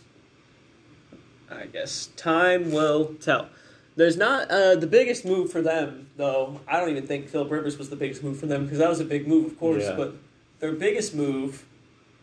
I 1.50 1.66
guess 1.66 2.08
time 2.16 2.72
will 2.72 3.14
tell. 3.20 3.48
There's 3.94 4.16
not 4.16 4.50
uh, 4.50 4.74
the 4.74 4.86
biggest 4.86 5.24
move 5.24 5.50
for 5.50 5.62
them, 5.62 6.10
though. 6.16 6.60
I 6.68 6.78
don't 6.78 6.90
even 6.90 7.06
think 7.06 7.28
Philip 7.28 7.50
Rivers 7.50 7.78
was 7.78 7.88
the 7.88 7.96
biggest 7.96 8.22
move 8.22 8.38
for 8.38 8.46
them 8.46 8.64
because 8.64 8.78
that 8.78 8.90
was 8.90 9.00
a 9.00 9.04
big 9.04 9.26
move, 9.26 9.46
of 9.46 9.58
course. 9.58 9.84
Yeah. 9.84 9.96
But 9.96 10.16
their 10.60 10.72
biggest 10.72 11.14
move 11.14 11.64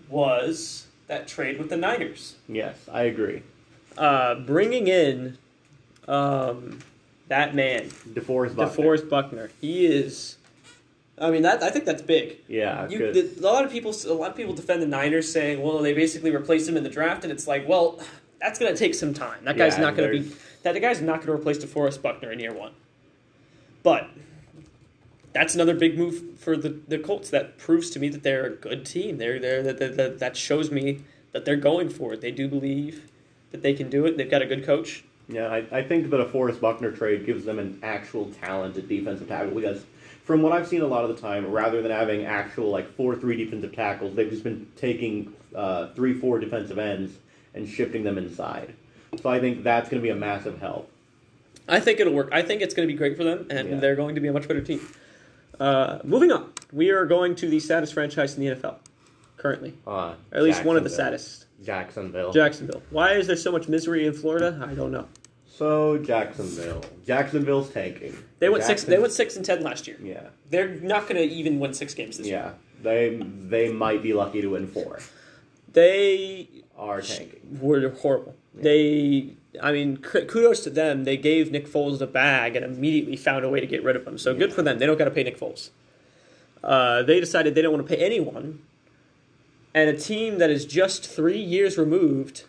was 0.07 0.87
that 1.07 1.27
trade 1.27 1.57
with 1.59 1.69
the 1.69 1.77
Niners, 1.77 2.35
Yes, 2.47 2.77
I 2.91 3.03
agree. 3.03 3.43
uh, 3.97 4.35
bringing 4.35 4.87
in 4.87 5.37
um, 6.07 6.79
that 7.27 7.53
man, 7.55 7.89
DeForest 8.09 8.55
Buckner. 8.55 8.83
DeForest 8.83 9.09
Buckner. 9.09 9.49
He 9.61 9.85
is. 9.85 10.37
I 11.17 11.29
mean, 11.29 11.43
that 11.43 11.61
I 11.61 11.69
think 11.69 11.85
that's 11.85 12.01
big. 12.01 12.37
Yeah, 12.47 12.87
You, 12.89 13.13
the, 13.13 13.39
a 13.39 13.41
lot 13.51 13.63
of 13.63 13.71
people, 13.71 13.93
a 14.07 14.13
lot 14.13 14.31
of 14.31 14.35
people 14.35 14.53
defend 14.53 14.81
the 14.81 14.87
Niners, 14.87 15.31
saying, 15.31 15.61
"Well, 15.61 15.79
they 15.79 15.93
basically 15.93 16.31
replaced 16.31 16.67
him 16.67 16.75
in 16.75 16.83
the 16.83 16.89
draft," 16.89 17.23
and 17.23 17.31
it's 17.31 17.47
like, 17.47 17.67
well, 17.67 17.99
that's 18.41 18.57
going 18.59 18.73
to 18.73 18.77
take 18.77 18.95
some 18.95 19.13
time. 19.13 19.45
That 19.45 19.55
guy's 19.55 19.75
Yeah, 19.75 19.81
not 19.83 19.95
going 19.95 20.11
to 20.11 20.19
be 20.29 20.35
That 20.63 20.73
the 20.73 20.79
guy's 20.79 21.01
not 21.01 21.17
going 21.17 21.27
to 21.27 21.33
replace 21.33 21.59
DeForest 21.59 22.01
Buckner 22.01 22.31
in 22.31 22.39
year 22.39 22.53
one. 22.53 22.71
But 23.83 24.09
that's 25.33 25.55
another 25.55 25.73
big 25.73 25.97
move 25.97 26.39
for 26.39 26.55
the, 26.55 26.69
the 26.87 26.97
Colts. 26.99 27.29
That 27.31 27.57
proves 27.57 27.89
to 27.91 27.99
me 27.99 28.09
that 28.09 28.23
they're 28.23 28.45
a 28.45 28.55
good 28.55 28.85
team. 28.85 29.17
They're. 29.17 29.39
That, 29.63 29.79
that, 29.79 29.97
that 29.97 30.19
that 30.19 30.37
shows 30.37 30.71
me 30.71 31.01
that 31.31 31.45
they're 31.45 31.55
going 31.57 31.89
for 31.89 32.13
it. 32.13 32.21
They 32.21 32.31
do 32.31 32.47
believe 32.47 33.09
that 33.51 33.61
they 33.61 33.73
can 33.73 33.89
do 33.89 34.05
it. 34.05 34.17
They've 34.17 34.29
got 34.29 34.41
a 34.41 34.45
good 34.45 34.65
coach. 34.65 35.03
Yeah, 35.27 35.47
I, 35.47 35.65
I 35.71 35.83
think 35.83 36.09
that 36.09 36.17
DeForest 36.17 36.59
Buckner 36.59 36.91
trade 36.91 37.25
gives 37.25 37.45
them 37.45 37.57
an 37.57 37.79
actual 37.81 38.29
talented 38.41 38.89
defensive 38.89 39.27
tackle 39.29 39.55
because 39.55 39.83
from 40.25 40.41
what 40.41 40.51
I've 40.51 40.67
seen 40.67 40.81
a 40.81 40.87
lot 40.87 41.03
of 41.09 41.15
the 41.15 41.21
time, 41.21 41.49
rather 41.49 41.81
than 41.81 41.91
having 41.91 42.25
actual 42.25 42.69
like 42.69 42.93
four 42.95 43.15
three 43.15 43.37
defensive 43.37 43.73
tackles, 43.73 44.15
they've 44.15 44.29
just 44.29 44.43
been 44.43 44.67
taking 44.75 45.33
uh, 45.55 45.87
three 45.93 46.13
four 46.13 46.39
defensive 46.39 46.77
ends 46.77 47.13
and 47.53 47.67
shifting 47.67 48.03
them 48.03 48.17
inside. 48.17 48.73
So 49.21 49.29
I 49.29 49.39
think 49.39 49.63
that's 49.63 49.89
going 49.89 50.01
to 50.01 50.03
be 50.03 50.09
a 50.09 50.15
massive 50.15 50.59
help. 50.59 50.89
I 51.67 51.79
think 51.79 51.99
it'll 51.99 52.13
work. 52.13 52.29
I 52.31 52.41
think 52.41 52.61
it's 52.61 52.73
going 52.73 52.87
to 52.87 52.93
be 52.93 52.97
great 52.97 53.15
for 53.15 53.23
them, 53.23 53.47
and 53.49 53.69
Yeah. 53.69 53.79
they're 53.79 53.95
going 53.95 54.15
to 54.15 54.21
be 54.21 54.27
a 54.27 54.33
much 54.33 54.47
better 54.47 54.61
team. 54.61 54.81
Uh, 55.59 55.99
moving 56.03 56.31
on, 56.31 56.51
we 56.71 56.89
are 56.89 57.05
going 57.05 57.35
to 57.35 57.47
the 57.49 57.59
saddest 57.59 57.93
franchise 57.93 58.35
in 58.37 58.43
the 58.45 58.55
NFL 58.55 58.77
currently, 59.37 59.73
Uh, 59.85 60.15
or 60.31 60.37
at 60.37 60.43
least 60.43 60.63
one 60.63 60.77
of 60.77 60.83
the 60.83 60.89
saddest. 60.89 61.45
Jacksonville. 61.63 62.31
Jacksonville. 62.33 62.81
Why 62.89 63.13
is 63.13 63.27
there 63.27 63.35
so 63.37 63.51
much 63.51 63.67
misery 63.67 64.05
in 64.05 64.13
Florida? 64.13 64.59
I 64.67 64.73
don't 64.73 64.91
know. 64.91 65.07
so 65.47 65.97
Jacksonville. 65.99 66.83
Jacksonville's 67.05 67.69
tanking. 67.71 68.15
They 68.39 68.49
went 68.49 68.63
six. 68.63 68.83
They 68.83 68.97
went 68.99 69.13
six 69.13 69.35
and 69.37 69.45
ten 69.45 69.61
last 69.63 69.87
year. 69.87 69.97
Yeah, 70.01 70.27
They're 70.49 70.75
not 70.75 71.03
going 71.07 71.15
to 71.15 71.23
even 71.33 71.59
win 71.59 71.73
six 71.73 71.93
games 71.93 72.17
this 72.17 72.27
year. 72.27 72.37
yeah. 72.37 72.51
They 72.81 73.17
they 73.17 73.71
might 73.71 74.01
be 74.03 74.13
lucky 74.13 74.41
to 74.41 74.47
win 74.49 74.67
four. 74.67 74.99
They 75.71 76.49
Are 76.77 77.01
tanking. 77.01 77.59
were 77.61 77.89
horrible. 77.89 78.35
They, 78.53 79.35
I 79.61 79.71
mean, 79.71 79.97
kudos 79.97 80.61
to 80.61 80.69
them. 80.69 81.03
They 81.03 81.17
gave 81.17 81.51
Nick 81.51 81.67
Foles 81.67 81.99
the 81.99 82.07
bag 82.07 82.55
and 82.55 82.65
immediately 82.65 83.15
found 83.15 83.45
a 83.45 83.49
way 83.49 83.59
to 83.59 83.67
get 83.67 83.83
rid 83.83 83.95
of 83.95 84.05
him. 84.07 84.17
So 84.17 84.33
good 84.33 84.51
for 84.53 84.61
them. 84.63 84.79
They 84.79 84.85
don't 84.85 84.97
got 84.97 85.05
to 85.05 85.11
pay 85.11 85.23
Nick 85.23 85.39
Foles. 85.39 85.69
Uh, 86.63 87.03
they 87.03 87.19
decided 87.19 87.53
they 87.55 87.61
don't 87.61 87.73
want 87.73 87.87
to 87.87 87.95
pay 87.95 88.01
anyone, 88.03 88.59
and 89.75 89.89
a 89.89 89.97
team 89.97 90.37
that 90.37 90.49
is 90.49 90.65
just 90.65 91.05
three 91.05 91.41
years 91.41 91.77
removed 91.77 92.45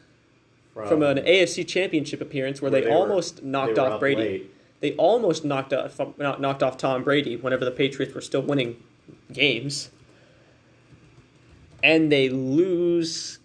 from 0.72 1.02
an 1.02 1.18
AFC 1.18 1.66
Championship 1.66 2.20
appearance 2.20 2.62
where, 2.62 2.70
Where 2.70 2.80
they, 2.80 2.86
they 2.86 2.90
were- 2.92 2.96
almost 3.00 3.42
knocked 3.42 3.74
they 3.74 3.80
off 3.80 3.98
Brady. 4.00 4.20
late. 4.22 4.50
They 4.80 4.92
almost 4.96 5.44
knocked 5.44 5.72
off 5.72 5.98
knocked 6.18 6.62
off 6.62 6.76
Tom 6.78 7.02
Brady 7.04 7.36
whenever 7.36 7.64
the 7.64 7.70
Patriots 7.70 8.14
were 8.14 8.20
still 8.20 8.42
winning 8.42 8.76
games, 9.32 9.90
and 11.82 12.10
they 12.12 12.28
lose, 12.28 13.38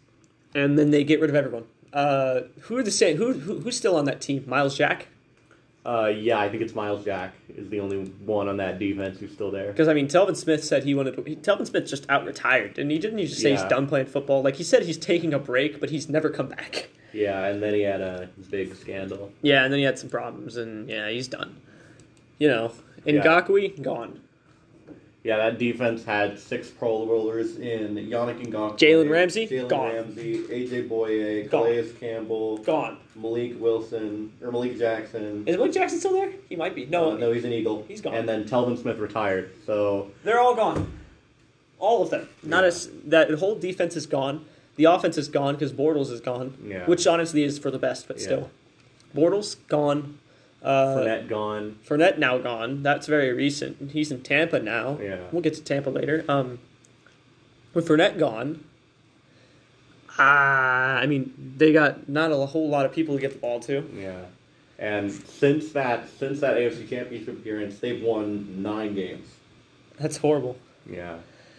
and 0.54 0.78
then 0.78 0.92
they 0.92 1.04
get 1.04 1.20
rid 1.20 1.30
of 1.30 1.36
everyone. 1.36 1.64
Uh, 1.94 2.42
who 2.62 2.78
are 2.78 2.84
the 2.84 2.92
same? 2.92 3.18
Who, 3.18 3.34
who 3.34 3.60
who's 3.60 3.78
still 3.78 3.96
on 3.96 4.06
that 4.06 4.22
team? 4.22 4.44
Myles 4.48 4.78
Jack. 4.78 5.08
Uh, 5.86 6.08
yeah, 6.08 6.38
I 6.38 6.50
think 6.50 6.62
it's 6.62 6.76
Myles 6.76 7.04
Jack 7.06 7.34
is 7.56 7.70
the 7.70 7.80
only 7.80 8.04
one 8.26 8.48
on 8.48 8.58
that 8.58 8.78
defense 8.78 9.20
who's 9.20 9.32
still 9.32 9.50
there. 9.50 9.72
Because 9.72 9.88
I 9.88 9.94
mean, 9.94 10.08
Telvin 10.08 10.36
Smith 10.36 10.64
said 10.64 10.84
he 10.84 10.94
wanted. 10.94 11.16
To, 11.16 11.24
he, 11.24 11.36
Telvin 11.36 11.66
Smith 11.66 11.88
just 11.88 12.08
out 12.10 12.26
retired, 12.26 12.78
and 12.78 12.92
he 12.92 13.00
didn't. 13.00 13.18
He 13.18 13.26
just 13.26 13.42
say 13.42 13.52
he's 13.52 13.64
done 13.64 13.88
playing 13.88 14.08
football. 14.08 14.44
Like 14.44 14.58
he 14.58 14.64
said, 14.64 14.84
he's 14.84 14.98
taking 14.98 15.34
a 15.34 15.40
break, 15.40 15.80
but 15.80 15.90
he's 15.90 16.10
never 16.10 16.30
come 16.30 16.48
back. 16.48 16.90
Yeah, 17.12 17.46
and 17.46 17.64
then 17.64 17.74
he 17.74 17.82
had 17.82 18.02
a 18.02 18.30
big 18.52 18.76
scandal. 18.76 19.32
Yeah, 19.42 19.64
and 19.64 19.74
then 19.74 19.80
he 19.80 19.86
had 19.86 19.98
some 19.98 20.10
problems, 20.10 20.58
and 20.58 20.88
yeah, 20.88 21.10
he's 21.10 21.28
done. 21.28 21.56
You 22.38 22.50
know, 22.50 22.72
Yeah. 23.04 23.24
Ngakoue 23.24 23.82
gone. 23.82 24.22
Yeah, 25.24 25.36
that 25.38 25.58
defense 25.58 26.06
had 26.06 26.40
six 26.40 26.70
Pro 26.70 27.06
Bowlers 27.06 27.58
in 27.58 27.96
Yannick 27.96 28.42
Ngakoue, 28.46 28.78
Jalen 28.80 29.10
Ramsey? 29.10 29.48
Jalen 29.48 29.68
Gone. 29.68 29.94
Ramsey, 29.94 30.38
AJ 30.46 30.88
Bouye, 30.88 31.50
Gone. 31.50 31.64
Calais 31.66 31.90
Campbell, 32.00 32.58
Gone. 32.60 32.98
Malik 33.18 33.60
Wilson 33.60 34.32
or 34.42 34.50
Malik 34.52 34.78
Jackson. 34.78 35.44
Is 35.46 35.58
Malik 35.58 35.74
Jackson 35.74 36.00
still 36.00 36.14
there? 36.14 36.32
He 36.48 36.56
might 36.56 36.74
be. 36.74 36.86
No, 36.86 37.12
Uh, 37.12 37.18
no, 37.18 37.34
he's 37.34 37.44
an 37.44 37.52
Eagle. 37.52 37.84
He's 37.88 38.00
gone. 38.00 38.14
And 38.14 38.30
then 38.30 38.46
Telvin 38.46 38.78
Smith 38.82 38.98
retired. 38.98 39.52
So 39.66 40.10
they're 40.24 40.40
all 40.40 40.56
gone. 40.56 40.90
All 41.80 42.02
of 42.02 42.10
them. 42.12 42.30
Not 42.42 42.64
as 42.64 42.90
that 43.06 43.30
whole 43.36 43.56
defense 43.56 43.98
is 43.98 44.06
gone. 44.06 44.46
The 44.78 44.86
offense 44.86 45.18
is 45.18 45.28
gone 45.28 45.56
because 45.56 45.74
Bortles 45.74 46.10
is 46.12 46.22
gone, 46.22 46.54
Yeah. 46.66 46.86
which 46.86 47.06
honestly 47.06 47.44
is 47.44 47.60
for 47.60 47.70
the 47.72 47.80
best, 47.80 48.08
but 48.08 48.18
Yeah. 48.20 48.24
still, 48.24 48.50
Bortles 49.14 49.58
gone. 49.68 50.20
Uh, 50.62 50.96
Fournette 50.98 51.28
gone. 51.30 51.78
Fournette 51.88 52.18
now 52.18 52.38
gone. 52.38 52.84
That's 52.84 53.08
very 53.08 53.32
recent. 53.32 53.92
He's 53.92 54.12
in 54.12 54.22
Tampa 54.22 54.60
now. 54.60 54.98
Yeah. 55.02 55.20
We'll 55.32 55.42
get 55.42 55.54
to 55.56 55.64
Tampa 55.64 55.90
later. 55.90 56.26
Um, 56.28 56.60
with 57.74 57.88
Fournette 57.88 58.18
gone, 58.20 58.64
ah, 60.18 60.98
I 60.98 61.06
mean, 61.06 61.34
they 61.58 61.72
got 61.72 62.10
not 62.10 62.32
a 62.32 62.36
whole 62.48 62.70
lot 62.70 62.86
of 62.86 62.92
people 62.94 63.16
to 63.16 63.22
get 63.22 63.32
the 63.34 63.40
ball 63.40 63.60
to. 63.62 63.90
Yeah. 63.96 64.26
And 64.78 65.12
since 65.12 65.72
that 65.74 66.10
since 66.10 66.40
that 66.40 66.56
AFC 66.56 66.90
Championship 66.90 67.40
appearance, 67.40 67.80
they've 67.80 68.02
won 68.02 68.62
nine 68.62 68.96
games. 68.96 69.28
That's 70.00 70.18
horrible. 70.18 70.58
Yeah. 70.90 71.18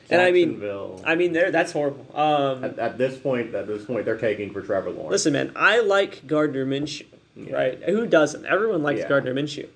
And 0.09 0.21
I 0.21 0.33
mean- 0.33 0.61
I 1.05 1.15
mean, 1.15 1.33
there. 1.33 1.51
That's 1.53 1.71
horrible. 1.73 2.05
Um, 2.19 2.65
at, 2.65 2.79
at 2.79 2.99
this 2.99 3.17
point, 3.19 3.55
at 3.55 3.67
this 3.69 3.85
point, 3.85 4.05
they're 4.05 4.19
taking 4.19 4.53
for 4.53 4.61
Trevor 4.61 4.91
Lawrence. 4.91 5.13
listen, 5.13 5.33
man, 5.35 5.53
I 5.55 5.81
like 5.81 6.27
Gardner 6.27 6.67
Minshew. 6.67 7.07
Yeah. 7.37 7.55
Right? 7.55 7.83
Who 7.85 8.07
doesn't? 8.07 8.45
Everyone 8.47 8.83
likes 8.83 9.01
Yeah. 9.01 9.09
Gardner 9.09 9.35
Minshew. 9.35 9.69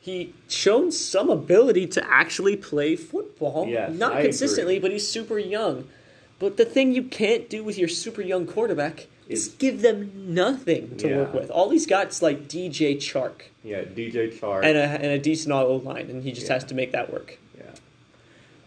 He 0.00 0.34
shown 0.48 0.92
some 0.92 1.30
ability 1.30 1.86
to 1.88 2.06
actually 2.10 2.56
play 2.56 2.94
football. 2.94 3.66
Yes, 3.68 3.92
Not 3.98 4.12
I 4.14 4.22
consistently, 4.22 4.76
agree. 4.76 4.88
but 4.88 4.92
he's 4.92 5.08
super 5.08 5.38
young. 5.38 5.86
But 6.38 6.56
the 6.58 6.64
thing 6.66 6.94
you 6.94 7.04
can't 7.04 7.48
do 7.48 7.64
with 7.64 7.78
your 7.78 7.88
super 7.88 8.20
young 8.20 8.46
quarterback 8.46 9.06
is 9.28 9.46
Is- 9.46 9.54
give 9.54 9.80
them 9.80 10.12
nothing 10.34 10.96
to 10.98 11.08
Yeah. 11.08 11.16
work 11.18 11.32
with. 11.34 11.50
All 11.50 11.70
he's 11.70 11.86
got 11.86 12.08
is 12.10 12.20
like 12.20 12.46
DJ 12.48 12.96
Chark 12.96 13.44
Yeah, 13.62 13.82
DJ 13.84 14.28
Chark. 14.28 14.62
and 14.64 14.76
a, 14.76 14.82
and 14.82 15.06
a 15.06 15.18
decent 15.18 15.52
O 15.54 15.76
line, 15.76 16.10
and 16.10 16.22
he 16.22 16.32
just 16.32 16.48
has 16.48 16.64
to 16.64 16.74
make 16.74 16.92
that 16.92 17.10
work. 17.10 17.38
Yeah. 17.56 17.64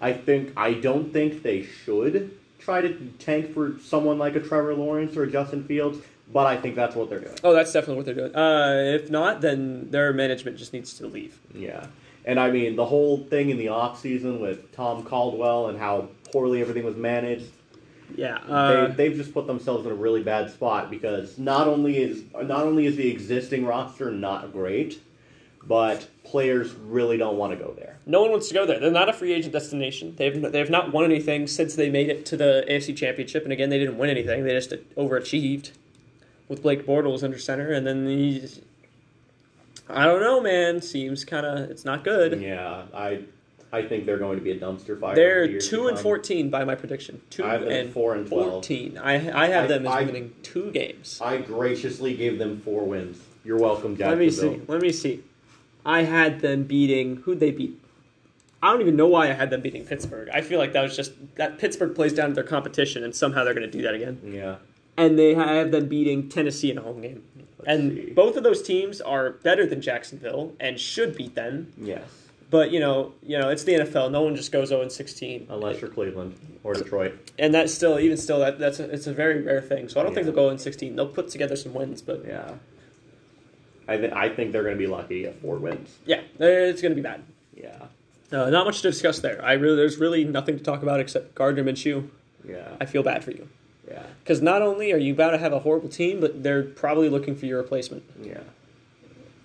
I 0.02 0.14
think 0.14 0.54
I 0.58 0.74
don't 0.74 1.14
think 1.14 1.44
they 1.44 1.62
should 1.62 2.32
try 2.58 2.82
to 2.82 2.96
tank 3.20 3.54
for 3.54 3.76
someone 3.84 4.18
like 4.18 4.36
a 4.36 4.40
Trevor 4.40 4.74
Lawrence 4.74 5.16
or 5.16 5.24
a 5.24 5.32
Justin 5.32 5.64
Fields, 5.66 6.00
but 6.32 6.46
I 6.46 6.58
think 6.58 6.76
that's 6.76 6.96
what 6.96 7.10
they're 7.10 7.20
doing. 7.20 7.38
Oh, 7.44 7.54
that's 7.54 7.72
definitely 7.72 7.96
what 7.98 8.06
they're 8.06 8.16
doing. 8.16 8.36
Uh, 8.36 8.96
if 8.96 9.10
not, 9.10 9.42
then 9.42 9.90
their 9.92 10.14
management 10.14 10.58
just 10.58 10.74
needs 10.74 10.94
to 10.96 11.08
leave. 11.08 11.40
Yeah. 11.54 11.88
And 12.26 12.40
I 12.40 12.52
mean, 12.52 12.76
the 12.76 12.86
whole 12.86 13.20
thing 13.24 13.50
in 13.50 13.58
the 13.58 13.68
offseason 13.68 14.40
with 14.42 14.72
Tom 14.74 15.04
Caldwell 15.04 15.68
and 15.70 15.80
how 15.80 16.10
poorly 16.34 16.60
everything 16.62 16.84
was 16.84 16.98
managed, 16.98 17.46
Yeah. 18.16 18.36
Uh, 18.48 18.88
they, 18.88 18.94
they've 19.08 19.18
just 19.18 19.34
put 19.34 19.48
themselves 19.48 19.86
in 19.86 19.92
a 19.92 19.96
really 19.96 20.24
bad 20.24 20.52
spot 20.52 20.90
because 20.90 21.38
not 21.38 21.68
only 21.68 21.98
is 21.98 22.24
not 22.34 22.66
only 22.66 22.86
is 22.86 22.98
the 22.98 23.10
existing 23.10 23.66
roster 23.66 24.12
not 24.12 24.52
great, 24.52 25.02
but 25.64 26.08
players 26.26 26.74
really 26.74 27.18
don't 27.18 27.38
want 27.38 27.58
to 27.58 27.58
go 27.66 27.74
there. 27.74 27.98
no 28.06 28.22
one 28.22 28.32
wants 28.32 28.48
to 28.50 28.54
go 28.54 28.66
there. 28.66 28.80
They're 28.80 28.92
not 28.92 29.10
a 29.10 29.14
free 29.14 29.34
agent 29.34 29.54
destination. 29.54 30.14
They've 30.18 30.42
they've 30.52 30.70
not 30.70 30.92
won 30.94 31.06
anything 31.06 31.48
since 31.48 31.76
they 31.76 31.90
made 31.90 32.10
it 32.10 32.26
to 32.28 32.38
the 32.38 32.66
AFC 32.70 32.96
Championship. 32.96 33.44
And 33.44 33.54
again, 33.54 33.70
they 33.70 33.80
didn't 33.80 33.98
win 33.98 34.10
anything. 34.10 34.44
They 34.44 34.52
just 34.52 34.72
overachieved 34.98 35.72
with 36.50 36.62
Blake 36.62 36.86
Bortles 36.86 37.24
under 37.24 37.38
center. 37.38 37.72
And 37.72 37.86
then 37.86 38.08
he, 38.08 38.48
I 39.90 40.06
don't 40.06 40.22
know, 40.22 40.42
man. 40.42 40.82
Seems 40.82 41.24
kind 41.26 41.46
of 41.46 41.70
it's 41.70 41.86
not 41.86 42.04
good. 42.04 42.42
Yeah, 42.42 42.84
I 42.94 43.22
I 43.72 43.82
think 43.84 44.06
they're 44.06 44.18
going 44.18 44.38
to 44.38 44.44
be 44.44 44.52
a 44.52 44.60
dumpster 44.60 45.00
fire. 45.00 45.16
They're 45.16 45.42
in 45.44 45.48
the 45.48 45.52
years 45.54 45.66
to 45.70 45.76
two 45.76 45.88
and 45.88 46.00
fourteen 46.00 46.50
by 46.50 46.64
my 46.64 46.76
prediction. 46.76 47.22
Two 47.30 47.44
I 47.46 47.54
have 47.54 47.62
them 47.62 47.72
and 47.72 47.94
four 47.94 48.16
and 48.16 48.28
12. 48.28 48.50
fourteen. 48.52 48.98
I 48.98 49.14
I 49.16 49.48
have 49.48 49.66
I- 49.66 49.68
them 49.68 49.86
as 49.88 49.94
I- 49.94 50.04
winning 50.04 50.34
two 50.44 50.72
games. 50.72 51.20
I 51.24 51.38
graciously 51.38 52.16
gave 52.16 52.40
them 52.40 52.62
four 52.62 52.84
wins. 52.86 53.20
You're 53.46 53.58
welcome, 53.60 53.96
Let 53.96 54.18
me 54.18 54.30
see. 54.30 54.62
Let 54.68 54.82
me 54.82 54.92
see. 54.92 55.24
I 55.86 56.02
had 56.04 56.42
them 56.42 56.64
beating 56.64 57.18
who'd 57.18 57.40
they 57.40 57.52
beat? 57.52 57.80
I 58.62 58.72
don't 58.72 58.82
even 58.82 58.98
know 58.98 59.08
why 59.08 59.30
I 59.30 59.34
had 59.34 59.52
them 59.52 59.62
beating 59.62 59.86
Pittsburgh. 59.86 60.28
I 60.34 60.42
feel 60.42 60.60
like 60.60 60.74
that 60.74 60.82
was 60.82 60.96
just 60.98 61.14
that 61.36 61.58
Pittsburgh 61.58 61.96
plays 61.96 62.12
down 62.12 62.30
to 62.30 62.36
their 62.36 62.44
competition, 62.44 63.04
and 63.06 63.16
somehow 63.16 63.44
they're 63.46 63.54
going 63.54 63.70
to 63.70 63.78
do 63.78 63.84
that 63.84 63.94
again. 63.94 64.20
Yeah. 64.26 64.56
And 64.98 65.18
they 65.18 65.36
have 65.36 65.72
them 65.72 65.88
beating 65.88 66.28
Tennessee 66.28 66.72
in 66.72 66.78
a 66.78 66.82
home 66.82 67.02
game. 67.02 67.24
Let's 67.60 67.68
and 67.68 67.94
see. 67.94 68.12
both 68.14 68.36
of 68.36 68.44
those 68.44 68.62
teams 68.64 69.00
are 69.02 69.32
better 69.32 69.66
than 69.66 69.80
Jacksonville 69.82 70.54
and 70.60 70.80
should 70.80 71.16
beat 71.16 71.36
them. 71.36 71.72
Yes. 71.80 72.04
But 72.50 72.72
you 72.72 72.80
know, 72.80 73.14
you 73.22 73.38
know, 73.38 73.50
it's 73.50 73.64
the 73.64 73.74
NFL. 73.74 74.10
No 74.12 74.22
one 74.22 74.36
just 74.36 74.52
goes 74.52 74.70
0 74.70 74.88
16. 74.88 75.48
Unless 75.50 75.82
you're 75.82 75.90
Cleveland 75.90 76.36
or 76.64 76.74
Detroit. 76.74 77.32
And 77.38 77.54
that's 77.54 77.74
still, 77.74 78.00
even 78.00 78.18
still, 78.18 78.40
that 78.40 78.58
that's 78.58 78.80
a, 78.80 78.90
it's 78.90 79.06
a 79.08 79.14
very 79.14 79.42
rare 79.42 79.62
thing. 79.62 79.90
So 79.90 80.00
I 80.00 80.04
don't 80.04 80.14
think 80.14 80.26
they'll 80.26 80.36
go 80.36 80.50
in 80.50 80.58
16. 80.58 80.96
They'll 80.96 81.08
put 81.08 81.30
together 81.30 81.56
some 81.56 81.74
wins, 81.74 82.02
but 82.02 82.26
Yeah. 82.26 82.54
I, 83.90 83.96
th- 83.98 84.12
I 84.12 84.28
think 84.30 84.52
they're 84.52 84.64
going 84.64 84.76
to 84.76 84.80
be 84.80 84.88
lucky 84.88 85.26
at 85.26 85.40
four 85.42 85.56
wins. 85.58 85.96
yeah, 86.06 86.22
it's 86.40 86.82
going 86.82 86.92
to 86.92 86.96
be 86.96 87.02
bad. 87.02 87.24
Yeah. 87.56 87.86
Uh, 88.32 88.50
not 88.50 88.66
much 88.66 88.82
to 88.82 88.90
discuss 88.90 89.20
there. 89.20 89.44
I 89.44 89.54
really, 89.54 89.78
there's 89.78 89.98
really 89.98 90.26
nothing 90.26 90.58
to 90.58 90.64
talk 90.64 90.84
about 90.84 91.00
except 91.00 91.34
Gardner 91.36 91.64
Minshew. 91.64 92.10
Yeah. 92.46 92.76
I 92.82 92.86
feel 92.86 93.02
bad 93.04 93.24
for 93.24 93.32
you 93.32 93.48
Yeah. 93.88 94.04
because 94.20 94.42
not 94.42 94.62
only 94.62 94.92
are 94.92 94.98
you 94.98 95.14
about 95.14 95.32
to 95.32 95.38
have 95.38 95.54
a 95.54 95.60
horrible 95.60 95.90
team, 95.90 96.20
but 96.20 96.44
they're 96.44 96.64
probably 96.64 97.10
looking 97.10 97.36
for 97.36 97.46
your 97.46 97.62
replacement. 97.62 98.04
Yeah. 98.22 98.40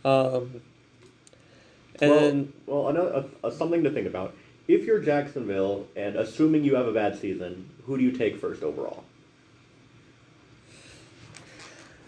Um, 0.05 0.61
and 2.01 2.53
well, 2.67 2.85
well 2.85 2.89
another, 2.89 3.15
uh, 3.15 3.47
uh, 3.47 3.51
something 3.51 3.85
to 3.85 3.91
think 3.91 4.07
about. 4.07 4.35
If 4.67 4.85
you're 4.85 5.01
Jacksonville, 5.01 5.87
and 5.95 6.17
assuming 6.17 6.65
you 6.65 6.75
have 6.77 6.87
a 6.87 6.93
bad 6.93 7.19
season, 7.19 7.69
who 7.85 7.97
do 7.97 8.03
you 8.03 8.13
take 8.13 8.41
first 8.41 8.63
overall? 8.63 9.05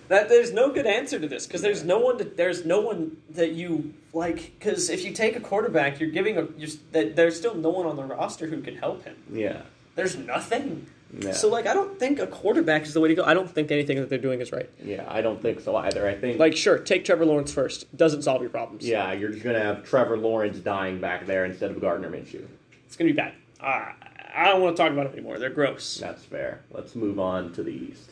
that 0.09 0.29
there's 0.29 0.53
no 0.53 0.71
good 0.71 0.87
answer 0.87 1.19
to 1.19 1.27
this 1.27 1.47
because 1.47 1.63
there's 1.63 1.85
no 1.85 1.99
one 1.99 2.19
to, 2.19 2.25
there's 2.25 2.65
no 2.65 2.81
one 2.81 3.17
that 3.31 3.53
you 3.53 3.95
like 4.13 4.53
because 4.59 4.91
if 4.91 5.05
you 5.05 5.13
take 5.13 5.37
a 5.37 5.41
quarterback, 5.41 5.99
you're 5.99 6.11
giving 6.11 6.37
a 6.37 6.47
you're, 6.57 6.71
that 6.93 7.17
there's 7.17 7.37
still 7.37 7.55
no 7.55 7.71
one 7.71 7.87
on 7.87 7.97
the 7.97 8.05
roster 8.05 8.47
who 8.47 8.61
can 8.61 8.77
help 8.77 9.05
him. 9.05 9.17
Yeah. 9.33 9.63
There's 9.95 10.17
nothing. 10.17 10.87
Yeah. 11.19 11.33
So 11.33 11.49
like 11.49 11.67
I 11.67 11.75
don't 11.75 11.99
think 11.99 12.19
a 12.19 12.27
quarterback 12.27 12.83
is 12.83 12.95
the 12.95 13.01
way 13.01 13.09
to 13.09 13.15
go. 13.15 13.25
I 13.25 13.35
don't 13.35 13.51
think 13.51 13.71
anything 13.71 13.99
that 14.01 14.09
they're 14.09 14.19
doing 14.19 14.41
is 14.41 14.51
right. 14.53 14.69
yeah, 14.85 15.05
I 15.09 15.21
don't 15.21 15.41
think 15.41 15.61
so 15.61 15.77
either. 15.77 16.09
I 16.09 16.15
think 16.15 16.39
Like 16.39 16.57
sure, 16.57 16.79
take 16.79 17.05
Trevor 17.05 17.25
Lawrence 17.25 17.53
first. 17.53 17.95
Doesn't 17.97 18.23
solve 18.23 18.41
your 18.41 18.51
problems. 18.51 18.87
yeah, 18.87 19.13
you're 19.13 19.31
just 19.31 19.45
gonna 19.45 19.63
have 19.63 19.85
Trevor 19.85 20.17
Lawrence 20.17 20.59
dying 20.59 21.01
back 21.01 21.27
there 21.27 21.45
instead 21.45 21.71
of 21.71 21.81
Gardner 21.81 22.11
Minshew. 22.11 22.47
It's 22.87 22.97
gonna 22.97 23.11
be 23.11 23.17
bad. 23.17 23.33
Uh, 23.61 23.93
I 24.35 24.47
don't 24.47 24.61
want 24.63 24.77
to 24.77 24.83
talk 24.83 24.91
about 24.93 25.07
it 25.07 25.13
anymore. 25.13 25.39
They're 25.39 25.51
gross. 25.51 25.99
That's 25.99 26.25
fair. 26.25 26.61
Let's 26.73 26.97
move 26.97 27.21
on 27.21 27.53
to 27.53 27.63
the 27.63 27.71
East. 27.71 28.11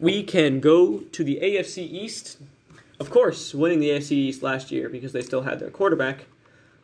We 0.00 0.22
can 0.22 0.60
go 0.60 0.98
to 1.00 1.24
the 1.24 1.38
AFC 1.42 1.78
East. 1.82 2.38
Of 3.00 3.10
course, 3.10 3.54
winning 3.54 3.80
the 3.80 3.90
AFC 3.90 4.12
East 4.12 4.42
last 4.42 4.70
year 4.70 4.88
because 4.88 5.12
they 5.12 5.20
still 5.20 5.42
had 5.42 5.60
their 5.60 5.70
quarterback 5.70 6.24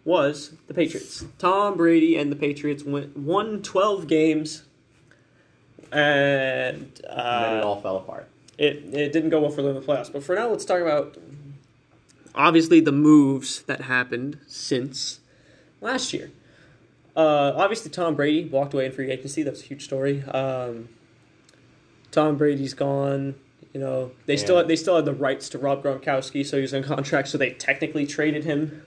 was 0.05 0.53
the 0.66 0.74
Patriots. 0.74 1.24
Tom 1.39 1.76
Brady 1.76 2.16
and 2.16 2.30
the 2.30 2.37
Patriots 2.37 2.85
went 2.85 3.16
won 3.16 3.62
12 3.62 4.07
games 4.07 4.64
and 5.95 6.77
And 6.77 6.91
then 6.99 7.57
it 7.59 7.63
uh, 7.63 7.67
all 7.67 7.81
fell 7.81 7.97
apart. 7.99 8.29
it, 8.59 8.85
it 8.93 9.13
didn't 9.13 9.31
go 9.31 9.41
well 9.41 9.51
for 9.51 9.63
them 9.63 9.77
in 9.77 9.81
the 9.83 9.87
playoffs. 9.87 10.13
But 10.13 10.23
for 10.25 10.35
now, 10.35 10.49
let's 10.49 10.65
talk 10.65 10.81
about 10.81 11.17
obviously 12.35 12.81
the 12.81 12.93
moves 12.93 13.63
that 13.63 13.83
happened 13.83 14.39
since 14.47 15.21
last 15.81 16.13
year. 16.13 16.31
Uh, 17.17 17.53
obviously, 17.57 17.91
Tom 17.91 18.17
Brady 18.17 18.49
walked 18.49 18.75
away 18.75 18.87
in 18.87 18.93
free 18.93 19.11
agency. 19.11 19.43
That's 19.45 19.61
a 19.61 19.65
huge 19.65 19.85
story. 19.85 20.23
Um, 20.25 20.89
Tom 22.11 22.37
Brady's 22.37 22.75
gone. 22.75 23.37
You 23.73 23.81
know 23.81 24.11
they 24.27 24.37
still 24.37 24.57
Yeah. 24.57 24.63
they 24.63 24.77
still 24.77 24.97
had 24.97 25.05
the 25.05 25.13
rights 25.15 25.49
to 25.51 25.59
Rob 25.59 25.83
Gronkowski, 25.83 26.45
so 26.47 26.57
he 26.59 26.63
was 26.63 26.73
in 26.73 26.83
contract. 26.85 27.29
So 27.29 27.39
they 27.39 27.51
technically 27.51 28.07
traded 28.07 28.45
him 28.45 28.83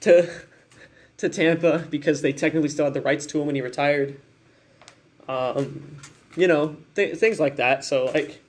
to 0.00 0.28
to 1.18 1.28
Tampa 1.28 1.86
because 1.90 2.22
they 2.22 2.32
technically 2.32 2.68
still 2.68 2.84
had 2.86 2.94
the 2.94 3.00
rights 3.00 3.26
to 3.26 3.40
him 3.40 3.46
when 3.46 3.54
he 3.56 3.60
retired. 3.62 4.20
Um, 5.28 5.96
you 6.36 6.46
know 6.46 6.76
th- 6.94 7.16
things 7.16 7.40
like 7.40 7.56
that. 7.56 7.84
So 7.84 8.06
like 8.06 8.40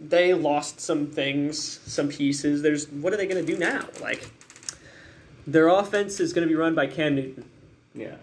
they 0.00 0.34
lost 0.34 0.80
some 0.80 1.06
things, 1.06 1.80
some 1.86 2.08
pieces. 2.08 2.62
There's 2.62 2.88
what 2.88 3.12
are 3.12 3.16
they 3.16 3.26
going 3.26 3.44
to 3.44 3.52
do 3.52 3.58
now? 3.58 3.86
Like 4.00 4.30
their 5.46 5.68
offense 5.68 6.20
is 6.20 6.32
going 6.32 6.46
to 6.46 6.52
be 6.52 6.56
run 6.56 6.74
by 6.74 6.86
Cam 6.86 7.16
Newton. 7.16 7.44
Yeah. 7.94 8.16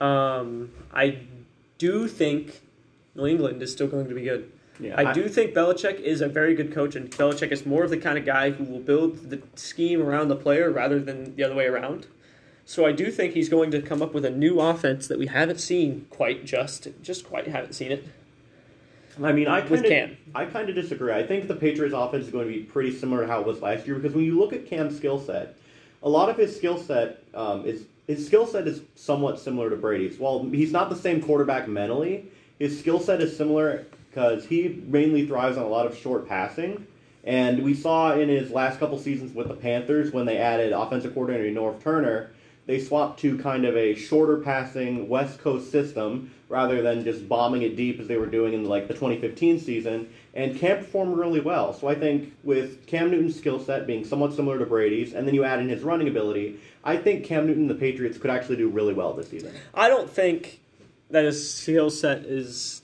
Um, 0.00 0.70
I 0.92 1.18
do 1.78 2.08
think 2.08 2.60
New 3.14 3.26
England 3.26 3.62
is 3.62 3.72
still 3.72 3.86
going 3.86 4.08
to 4.08 4.14
be 4.14 4.22
good. 4.22 4.50
Yeah. 4.80 4.94
I 4.96 5.12
do 5.12 5.28
think 5.28 5.54
Belichick 5.54 6.00
is 6.00 6.20
a 6.20 6.28
very 6.28 6.54
good 6.54 6.72
coach, 6.72 6.96
and 6.96 7.08
Belichick 7.10 7.52
is 7.52 7.64
more 7.64 7.84
of 7.84 7.90
the 7.90 7.96
kind 7.96 8.18
of 8.18 8.24
guy 8.24 8.50
who 8.50 8.64
will 8.64 8.80
build 8.80 9.30
the 9.30 9.40
scheme 9.54 10.02
around 10.02 10.28
the 10.28 10.36
player 10.36 10.70
rather 10.70 10.98
than 10.98 11.36
the 11.36 11.44
other 11.44 11.54
way 11.54 11.66
around. 11.66 12.08
So 12.64 12.84
I 12.84 12.92
do 12.92 13.10
think 13.10 13.34
he's 13.34 13.48
going 13.48 13.70
to 13.70 13.82
come 13.82 14.02
up 14.02 14.14
with 14.14 14.24
a 14.24 14.30
new 14.30 14.58
offense 14.58 15.06
that 15.06 15.18
we 15.18 15.26
haven't 15.26 15.60
seen 15.60 16.06
quite 16.10 16.44
just, 16.44 16.88
just 17.02 17.24
quite 17.24 17.46
haven't 17.46 17.74
seen 17.74 17.92
it. 17.92 18.08
I 19.22 19.32
mean, 19.32 19.48
I 19.48 19.60
kind 19.60 19.84
Cam. 19.84 20.10
of, 20.10 20.16
I 20.34 20.46
kind 20.46 20.68
of 20.68 20.74
disagree. 20.74 21.12
I 21.12 21.26
think 21.26 21.46
the 21.46 21.54
Patriots' 21.54 21.94
offense 21.96 22.26
is 22.26 22.32
going 22.32 22.46
to 22.46 22.52
be 22.52 22.60
pretty 22.60 22.96
similar 22.96 23.22
to 23.22 23.28
how 23.28 23.40
it 23.40 23.46
was 23.46 23.62
last 23.62 23.86
year 23.86 23.96
because 23.96 24.14
when 24.14 24.24
you 24.24 24.38
look 24.38 24.52
at 24.52 24.66
Cam's 24.66 24.96
skill 24.96 25.20
set, 25.20 25.56
a 26.02 26.08
lot 26.08 26.28
of 26.28 26.36
his 26.36 26.56
skill 26.56 26.78
set 26.78 27.22
um, 27.34 27.64
is 27.64 27.84
his 28.06 28.26
skill 28.26 28.46
set 28.46 28.66
is 28.68 28.82
somewhat 28.94 29.38
similar 29.38 29.70
to 29.70 29.76
Brady's. 29.76 30.18
While 30.18 30.44
he's 30.44 30.72
not 30.72 30.90
the 30.90 30.96
same 30.96 31.22
quarterback 31.22 31.68
mentally, 31.68 32.26
his 32.58 32.78
skill 32.78 33.00
set 33.00 33.20
is 33.20 33.36
similar 33.36 33.86
because 34.10 34.44
he 34.44 34.82
mainly 34.86 35.26
thrives 35.26 35.56
on 35.56 35.64
a 35.64 35.68
lot 35.68 35.86
of 35.86 35.96
short 35.96 36.28
passing. 36.28 36.86
And 37.24 37.62
we 37.62 37.72
saw 37.72 38.12
in 38.12 38.28
his 38.28 38.50
last 38.50 38.78
couple 38.78 38.98
seasons 38.98 39.34
with 39.34 39.48
the 39.48 39.54
Panthers 39.54 40.12
when 40.12 40.26
they 40.26 40.36
added 40.36 40.72
offensive 40.72 41.14
coordinator 41.14 41.48
Norv 41.58 41.82
Turner, 41.82 42.30
they 42.66 42.78
swapped 42.78 43.20
to 43.20 43.38
kind 43.38 43.64
of 43.64 43.76
a 43.76 43.94
shorter 43.94 44.38
passing 44.38 45.08
West 45.08 45.38
Coast 45.40 45.70
system 45.70 46.32
rather 46.54 46.82
than 46.82 47.02
just 47.02 47.28
bombing 47.28 47.62
it 47.62 47.74
deep 47.74 47.98
as 47.98 48.06
they 48.06 48.16
were 48.16 48.26
doing 48.26 48.54
in 48.54 48.64
like 48.64 48.86
the 48.86 48.94
2015 48.94 49.58
season. 49.58 50.08
And 50.34 50.56
Cam 50.56 50.78
performed 50.78 51.18
really 51.18 51.40
well. 51.40 51.74
So 51.74 51.88
I 51.88 51.96
think 51.96 52.32
with 52.44 52.86
Cam 52.86 53.10
Newton's 53.10 53.36
skill 53.36 53.58
set 53.58 53.88
being 53.88 54.04
somewhat 54.04 54.34
similar 54.34 54.56
to 54.60 54.64
Brady's, 54.64 55.14
and 55.14 55.26
then 55.26 55.34
you 55.34 55.42
add 55.42 55.58
in 55.58 55.68
his 55.68 55.82
running 55.82 56.06
ability, 56.06 56.60
I 56.84 56.96
think 56.96 57.24
Cam 57.24 57.48
Newton 57.48 57.62
and 57.62 57.70
the 57.70 57.74
Patriots 57.74 58.18
could 58.18 58.30
actually 58.30 58.54
do 58.54 58.68
really 58.68 58.94
well 58.94 59.12
this 59.14 59.28
season. 59.28 59.52
I 59.74 59.88
don't 59.88 60.08
think 60.08 60.60
that 61.10 61.24
his 61.24 61.52
skill 61.52 61.90
set 61.90 62.18
is 62.18 62.82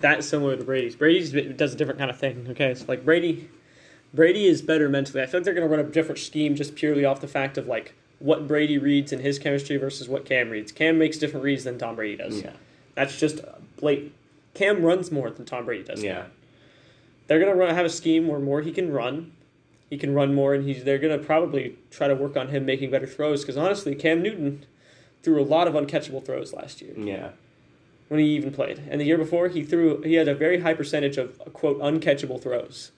that 0.00 0.24
similar 0.24 0.56
to 0.56 0.64
Brady's. 0.64 0.96
Brady's 0.96 1.30
does 1.54 1.72
a 1.72 1.76
different 1.76 2.00
kind 2.00 2.10
of 2.10 2.18
thing. 2.18 2.48
Okay, 2.50 2.74
so 2.74 2.84
like 2.88 3.04
Brady. 3.04 3.48
Brady 4.12 4.46
is 4.46 4.60
better 4.60 4.88
mentally. 4.88 5.22
I 5.22 5.26
feel 5.26 5.38
like 5.38 5.44
they're 5.44 5.54
going 5.54 5.68
to 5.68 5.76
run 5.76 5.84
a 5.84 5.88
different 5.88 6.18
scheme 6.18 6.56
just 6.56 6.74
purely 6.74 7.04
off 7.04 7.20
the 7.20 7.28
fact 7.28 7.58
of 7.58 7.68
like 7.68 7.94
what 8.18 8.46
Brady 8.48 8.78
reads 8.78 9.12
in 9.12 9.20
his 9.20 9.38
chemistry 9.38 9.76
versus 9.76 10.08
what 10.08 10.24
Cam 10.24 10.50
reads. 10.50 10.72
Cam 10.72 10.98
makes 10.98 11.18
different 11.18 11.44
reads 11.44 11.64
than 11.64 11.78
Tom 11.78 11.96
Brady 11.96 12.16
does. 12.16 12.42
Yeah. 12.42 12.52
That's 12.94 13.18
just 13.18 13.40
blatant. 13.76 14.12
Cam 14.54 14.82
runs 14.82 15.12
more 15.12 15.28
than 15.30 15.44
Tom 15.44 15.66
Brady 15.66 15.84
does. 15.84 16.02
Yeah. 16.02 16.24
They're 17.26 17.38
going 17.40 17.52
to 17.52 17.58
run, 17.58 17.74
have 17.74 17.84
a 17.84 17.90
scheme 17.90 18.26
where 18.28 18.38
more 18.38 18.62
he 18.62 18.72
can 18.72 18.92
run. 18.92 19.32
He 19.90 19.98
can 19.98 20.14
run 20.14 20.34
more, 20.34 20.54
and 20.54 20.64
he's 20.66 20.82
they're 20.84 20.98
going 20.98 21.16
to 21.16 21.24
probably 21.24 21.76
try 21.90 22.08
to 22.08 22.14
work 22.14 22.36
on 22.36 22.48
him 22.48 22.64
making 22.64 22.90
better 22.90 23.06
throws. 23.06 23.42
Because 23.42 23.56
honestly, 23.56 23.94
Cam 23.94 24.22
Newton 24.22 24.64
threw 25.22 25.40
a 25.40 25.44
lot 25.44 25.68
of 25.68 25.74
uncatchable 25.74 26.24
throws 26.24 26.52
last 26.52 26.80
year 26.80 26.92
Yeah. 26.96 27.30
when 28.08 28.18
he 28.20 28.26
even 28.34 28.52
played. 28.52 28.80
And 28.90 29.00
the 29.00 29.04
year 29.04 29.18
before, 29.18 29.48
he 29.48 29.62
threw 29.62 30.00
he 30.02 30.14
had 30.14 30.26
a 30.28 30.34
very 30.34 30.60
high 30.60 30.74
percentage 30.74 31.18
of 31.18 31.38
quote 31.52 31.78
uncatchable 31.80 32.40
throws. 32.42 32.90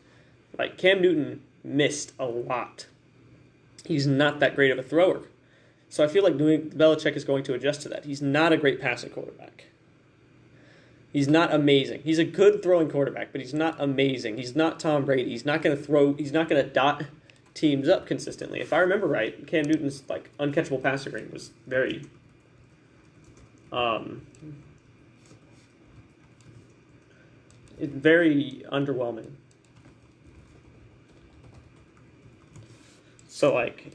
Like 0.58 0.78
Cam 0.78 1.02
Newton 1.02 1.42
missed 1.64 2.12
a 2.18 2.26
lot. 2.26 2.86
He's 3.84 4.06
not 4.06 4.40
that 4.40 4.54
great 4.54 4.70
of 4.70 4.78
a 4.78 4.82
thrower. 4.82 5.22
So 5.88 6.04
I 6.04 6.08
feel 6.08 6.22
like 6.22 6.34
Belichick 6.34 7.16
is 7.16 7.24
going 7.24 7.44
to 7.44 7.54
adjust 7.54 7.82
to 7.82 7.88
that. 7.88 8.04
He's 8.04 8.20
not 8.20 8.52
a 8.52 8.56
great 8.56 8.80
passing 8.80 9.10
quarterback. 9.10 9.64
He's 11.12 11.28
not 11.28 11.52
amazing. 11.52 12.02
He's 12.02 12.18
a 12.18 12.24
good 12.24 12.62
throwing 12.62 12.90
quarterback, 12.90 13.32
but 13.32 13.40
he's 13.40 13.54
not 13.54 13.80
amazing. 13.80 14.36
He's 14.36 14.54
not 14.54 14.78
Tom 14.78 15.06
Brady. 15.06 15.30
He's 15.30 15.46
not 15.46 15.62
going 15.62 15.74
to 15.74 15.82
throw. 15.82 16.12
He's 16.12 16.32
not 16.32 16.48
going 16.48 16.62
to 16.62 16.70
dot 16.70 17.04
teams 17.54 17.88
up 17.88 18.06
consistently. 18.06 18.60
If 18.60 18.72
I 18.72 18.78
remember 18.78 19.06
right, 19.06 19.46
Cam 19.46 19.64
Newton's 19.64 20.02
like 20.08 20.30
uncatchable 20.38 20.82
passer 20.82 21.10
rating 21.10 21.32
was 21.32 21.50
very 21.66 22.04
um 23.72 24.26
very 27.80 28.64
underwhelming. 28.70 29.30
So 33.38 33.54
like 33.54 33.92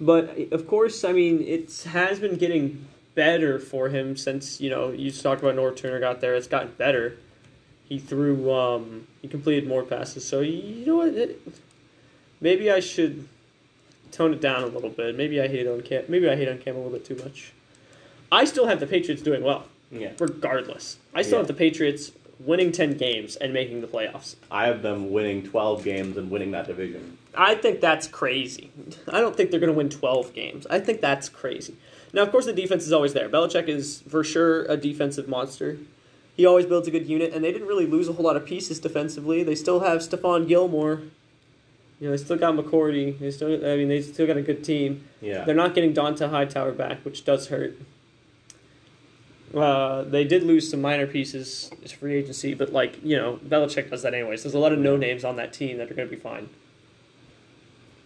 but 0.00 0.36
of 0.50 0.66
course, 0.66 1.04
I 1.04 1.12
mean, 1.12 1.40
it 1.42 1.84
has 1.84 2.18
been 2.18 2.36
getting 2.36 2.86
better 3.14 3.60
for 3.60 3.88
him 3.88 4.16
since 4.16 4.60
you 4.60 4.68
know 4.68 4.90
you 4.90 5.10
just 5.10 5.22
talked 5.22 5.42
about 5.42 5.54
Norv 5.54 5.76
Turner 5.76 6.00
got 6.00 6.20
there. 6.20 6.34
It's 6.34 6.48
gotten 6.48 6.72
better. 6.76 7.16
He 7.88 8.00
threw, 8.00 8.52
um, 8.52 9.06
he 9.22 9.28
completed 9.28 9.68
more 9.68 9.84
passes. 9.84 10.26
So 10.26 10.40
you 10.40 10.84
know 10.84 10.96
what? 10.96 11.14
It, 11.14 11.40
maybe 12.40 12.68
I 12.68 12.80
should 12.80 13.28
tone 14.10 14.32
it 14.32 14.40
down 14.40 14.64
a 14.64 14.66
little 14.66 14.90
bit. 14.90 15.16
Maybe 15.16 15.40
I 15.40 15.46
hate 15.46 15.68
on 15.68 15.82
Cam. 15.82 16.02
Maybe 16.08 16.28
I 16.28 16.34
hate 16.34 16.48
on 16.48 16.58
Cam 16.58 16.74
a 16.74 16.78
little 16.78 16.92
bit 16.92 17.04
too 17.04 17.14
much. 17.14 17.52
I 18.32 18.44
still 18.44 18.66
have 18.66 18.80
the 18.80 18.88
Patriots 18.88 19.22
doing 19.22 19.44
well, 19.44 19.66
Yeah. 19.92 20.14
regardless. 20.18 20.96
I 21.14 21.22
still 21.22 21.34
Yeah. 21.34 21.38
have 21.42 21.46
the 21.46 21.54
Patriots 21.54 22.10
winning 22.38 22.72
ten 22.72 22.96
games 22.96 23.36
and 23.36 23.52
making 23.52 23.80
the 23.80 23.86
playoffs. 23.86 24.36
I 24.50 24.66
have 24.66 24.82
them 24.82 25.10
winning 25.10 25.42
12 25.42 25.84
games 25.84 26.16
and 26.16 26.30
winning 26.30 26.50
that 26.52 26.66
division. 26.66 27.18
I 27.34 27.54
think 27.54 27.80
that's 27.80 28.08
crazy. 28.08 28.70
I 29.08 29.20
don't 29.20 29.36
think 29.36 29.50
they're 29.50 29.60
going 29.60 29.72
to 29.72 29.76
win 29.76 29.90
12 29.90 30.32
games. 30.32 30.66
I 30.68 30.80
think 30.80 31.00
that's 31.00 31.28
crazy. 31.28 31.76
Now, 32.12 32.22
of 32.22 32.30
course, 32.30 32.46
the 32.46 32.52
defense 32.52 32.86
is 32.86 32.92
always 32.92 33.12
there. 33.12 33.28
Belichick 33.28 33.68
is 33.68 34.02
for 34.08 34.24
sure 34.24 34.64
a 34.64 34.76
defensive 34.76 35.28
monster. 35.28 35.78
He 36.36 36.46
always 36.46 36.66
builds 36.66 36.86
a 36.86 36.90
good 36.90 37.06
unit, 37.06 37.32
and 37.32 37.42
they 37.42 37.52
didn't 37.52 37.68
really 37.68 37.86
lose 37.86 38.08
a 38.08 38.12
whole 38.12 38.24
lot 38.24 38.36
of 38.36 38.44
pieces 38.44 38.78
defensively. 38.78 39.42
They 39.42 39.54
still 39.54 39.80
have 39.80 40.00
Stephon 40.00 40.46
Gilmore. 40.46 41.02
You 41.98 42.08
know, 42.08 42.10
they 42.10 42.22
still 42.22 42.36
got 42.36 42.54
McCourty. 42.54 43.18
They 43.18 43.30
still, 43.30 43.54
I 43.54 43.76
mean, 43.76 43.88
they 43.88 44.02
still 44.02 44.26
got 44.26 44.36
a 44.36 44.42
good 44.42 44.62
team. 44.62 45.08
Yeah. 45.22 45.44
They're 45.44 45.54
not 45.54 45.74
getting 45.74 45.94
Donta 45.94 46.28
Hightower 46.28 46.72
back, 46.72 46.98
which 47.04 47.24
does 47.24 47.48
hurt. 47.48 47.78
Uh, 49.54 50.02
they 50.02 50.24
did 50.24 50.42
lose 50.42 50.70
some 50.70 50.80
minor 50.80 51.06
pieces 51.06 51.70
to 51.84 51.96
free 51.96 52.14
agency, 52.14 52.54
but 52.54 52.72
like 52.72 53.02
you 53.02 53.16
know, 53.16 53.38
Belichick 53.46 53.90
does 53.90 54.02
that 54.02 54.12
anyways. 54.12 54.42
There's 54.42 54.54
a 54.54 54.58
lot 54.58 54.72
of 54.72 54.78
no 54.78 54.96
names 54.96 55.24
on 55.24 55.36
that 55.36 55.52
team 55.52 55.78
that 55.78 55.90
are 55.90 55.94
going 55.94 56.08
to 56.08 56.14
be 56.14 56.20
fine. 56.20 56.48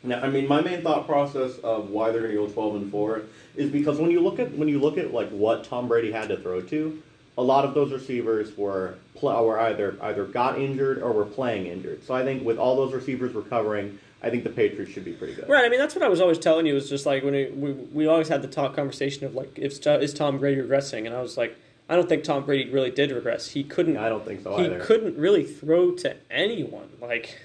Now, 0.03 0.21
I 0.21 0.29
mean, 0.31 0.49
my 0.49 0.61
main 0.61 0.83
thought 0.83 1.07
process 1.07 1.59
of 1.59 1.91
why 1.91 2.11
they're 2.11 2.23
going 2.23 2.35
to 2.35 2.47
go 2.47 2.49
twelve 2.49 2.75
and 2.77 2.91
four 2.91 3.23
is 3.57 3.71
because 3.71 3.99
when 3.99 4.11
you 4.11 4.21
look 4.21 4.39
at 4.39 4.53
when 4.57 4.69
you 4.69 4.79
look 4.79 4.99
at 4.99 5.13
like 5.13 5.31
what 5.31 5.65
Tom 5.65 5.89
Brady 5.89 6.13
had 6.13 6.29
to 6.29 6.37
throw 6.37 6.61
to, 6.63 7.03
a 7.37 7.43
lot 7.43 7.65
of 7.65 7.75
those 7.75 7.93
receivers 7.93 8.57
were 8.57 8.97
were 9.23 9.61
either 9.61 9.97
either 10.03 10.25
got 10.25 10.59
injured 10.59 11.03
or 11.03 11.13
were 11.13 11.27
playing 11.27 11.67
injured. 11.67 12.05
So 12.05 12.15
I 12.15 12.23
think 12.23 12.45
with 12.45 12.59
all 12.59 12.77
those 12.77 12.93
receivers 12.93 13.35
recovering, 13.35 13.99
I 14.23 14.29
think 14.31 14.45
the 14.45 14.51
Patriots 14.51 14.93
should 14.93 15.05
be 15.05 15.13
pretty 15.13 15.35
good. 15.35 15.49
Right. 15.49 15.65
I 15.65 15.69
mean, 15.69 15.79
that's 15.81 15.95
what 15.95 16.05
I 16.05 16.09
was 16.09 16.21
always 16.21 16.39
telling 16.39 16.67
you. 16.67 16.75
Was 16.75 16.89
just 16.91 17.07
like 17.07 17.23
when 17.25 17.35
it, 17.35 17.57
we 17.57 17.73
we 17.73 18.07
always 18.07 18.29
had 18.29 18.43
the 18.43 18.49
talk 18.49 18.75
conversation 18.77 19.25
of 19.27 19.35
like, 19.35 19.59
if 19.59 19.85
is 19.87 20.15
Tom 20.15 20.39
Brady 20.39 20.61
regressing? 20.61 21.07
And 21.07 21.15
I 21.15 21.23
was 21.23 21.37
like, 21.37 21.57
I 21.89 21.97
don't 21.97 22.09
think 22.09 22.25
Tom 22.25 22.45
Brady 22.45 22.71
really 22.71 22.91
did 22.91 23.11
regress. 23.11 23.49
He 23.51 23.65
couldn't. 23.65 23.97
I 23.97 24.09
don't 24.09 24.25
think 24.25 24.43
so 24.43 24.57
he 24.59 24.67
either. 24.67 24.81
couldn't 24.81 25.17
really 25.17 25.45
throw 25.45 25.93
to 25.97 26.17
anyone. 26.31 26.91
Like 27.01 27.39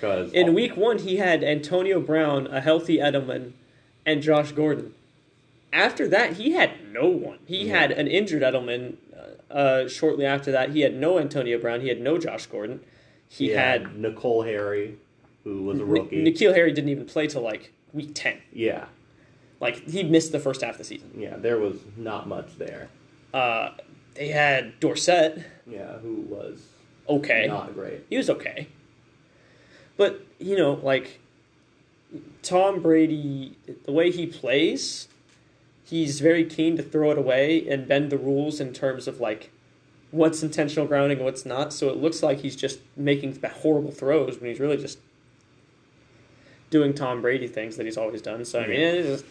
because 0.00 0.32
in 0.32 0.52
week 0.52 0.76
one, 0.76 0.98
he 0.98 1.16
had 1.16 1.42
Antonio 1.44 2.00
Brown, 2.00 2.46
a 2.48 2.60
healthy 2.60 2.98
Edelman, 2.98 3.52
and 4.04 4.20
Josh 4.20 4.52
Gordon. 4.52 4.94
After 5.72 6.08
that, 6.08 6.34
he 6.34 6.52
had 6.52 6.92
no 6.92 7.08
one. 7.08 7.38
He 7.46 7.66
Yeah. 7.68 7.78
had 7.80 7.92
an 7.92 8.06
injured 8.06 8.42
Edelman. 8.42 8.96
Uh, 9.14 9.52
uh, 9.52 9.88
shortly 9.88 10.24
after 10.26 10.50
that, 10.52 10.70
he 10.70 10.80
had 10.80 10.94
no 10.94 11.18
Antonio 11.18 11.58
Brown. 11.58 11.80
He 11.80 11.88
had 11.88 12.00
no 12.00 12.18
Josh 12.18 12.46
Gordon. 12.46 12.80
He, 13.28 13.48
had, 13.50 13.84
N'Keal 13.96 14.46
Harry, 14.46 14.96
who 15.46 15.62
was 15.62 15.78
a 15.78 15.84
rookie. 15.84 16.18
N- 16.18 16.26
N'Keal 16.26 16.52
Harry 16.56 16.72
didn't 16.72 16.90
even 16.90 17.06
play 17.06 17.28
till 17.28 17.40
like 17.42 17.72
week 17.92 18.10
ten. 18.14 18.38
yeah, 18.52 18.86
Like 19.60 19.88
he 19.88 20.02
missed 20.02 20.32
the 20.32 20.40
first 20.40 20.60
half 20.60 20.72
of 20.72 20.78
the 20.78 20.84
season. 20.84 21.12
yeah, 21.16 21.36
there 21.36 21.58
was 21.58 21.76
not 21.96 22.26
much 22.26 22.58
there. 22.58 22.88
Uh, 23.32 23.70
they 24.14 24.28
had 24.28 24.78
Dorsett. 24.80 25.44
Yeah, 25.68 25.98
who 25.98 26.14
was 26.28 26.66
Okay, 27.08 27.46
not 27.46 27.74
great. 27.74 28.04
he 28.10 28.16
was 28.16 28.28
okay, 28.28 28.66
but 29.96 30.20
you 30.40 30.56
know, 30.56 30.74
like 30.82 31.20
Tom 32.42 32.82
Brady, 32.82 33.56
the 33.84 33.92
way 33.92 34.10
he 34.10 34.26
plays, 34.26 35.06
he's 35.84 36.18
very 36.20 36.44
keen 36.44 36.76
to 36.76 36.82
throw 36.82 37.12
it 37.12 37.18
away 37.18 37.68
and 37.68 37.86
bend 37.86 38.10
the 38.10 38.18
rules 38.18 38.60
in 38.60 38.72
terms 38.72 39.06
of 39.06 39.20
like 39.20 39.50
what's 40.10 40.42
intentional 40.42 40.86
grounding 40.86 41.18
and 41.18 41.24
what's 41.24 41.46
not. 41.46 41.72
So 41.72 41.88
it 41.90 41.96
looks 41.98 42.22
like 42.22 42.40
he's 42.40 42.56
just 42.56 42.80
making 42.96 43.38
horrible 43.62 43.92
throws 43.92 44.40
when 44.40 44.50
he's 44.50 44.58
really 44.60 44.76
just 44.76 44.98
doing 46.70 46.92
Tom 46.94 47.22
Brady 47.22 47.46
things 47.48 47.76
that 47.76 47.86
he's 47.86 47.96
always 47.96 48.22
done. 48.22 48.44
So 48.44 48.60
I 48.60 48.66
mean, 48.66 48.80
is- 48.80 49.24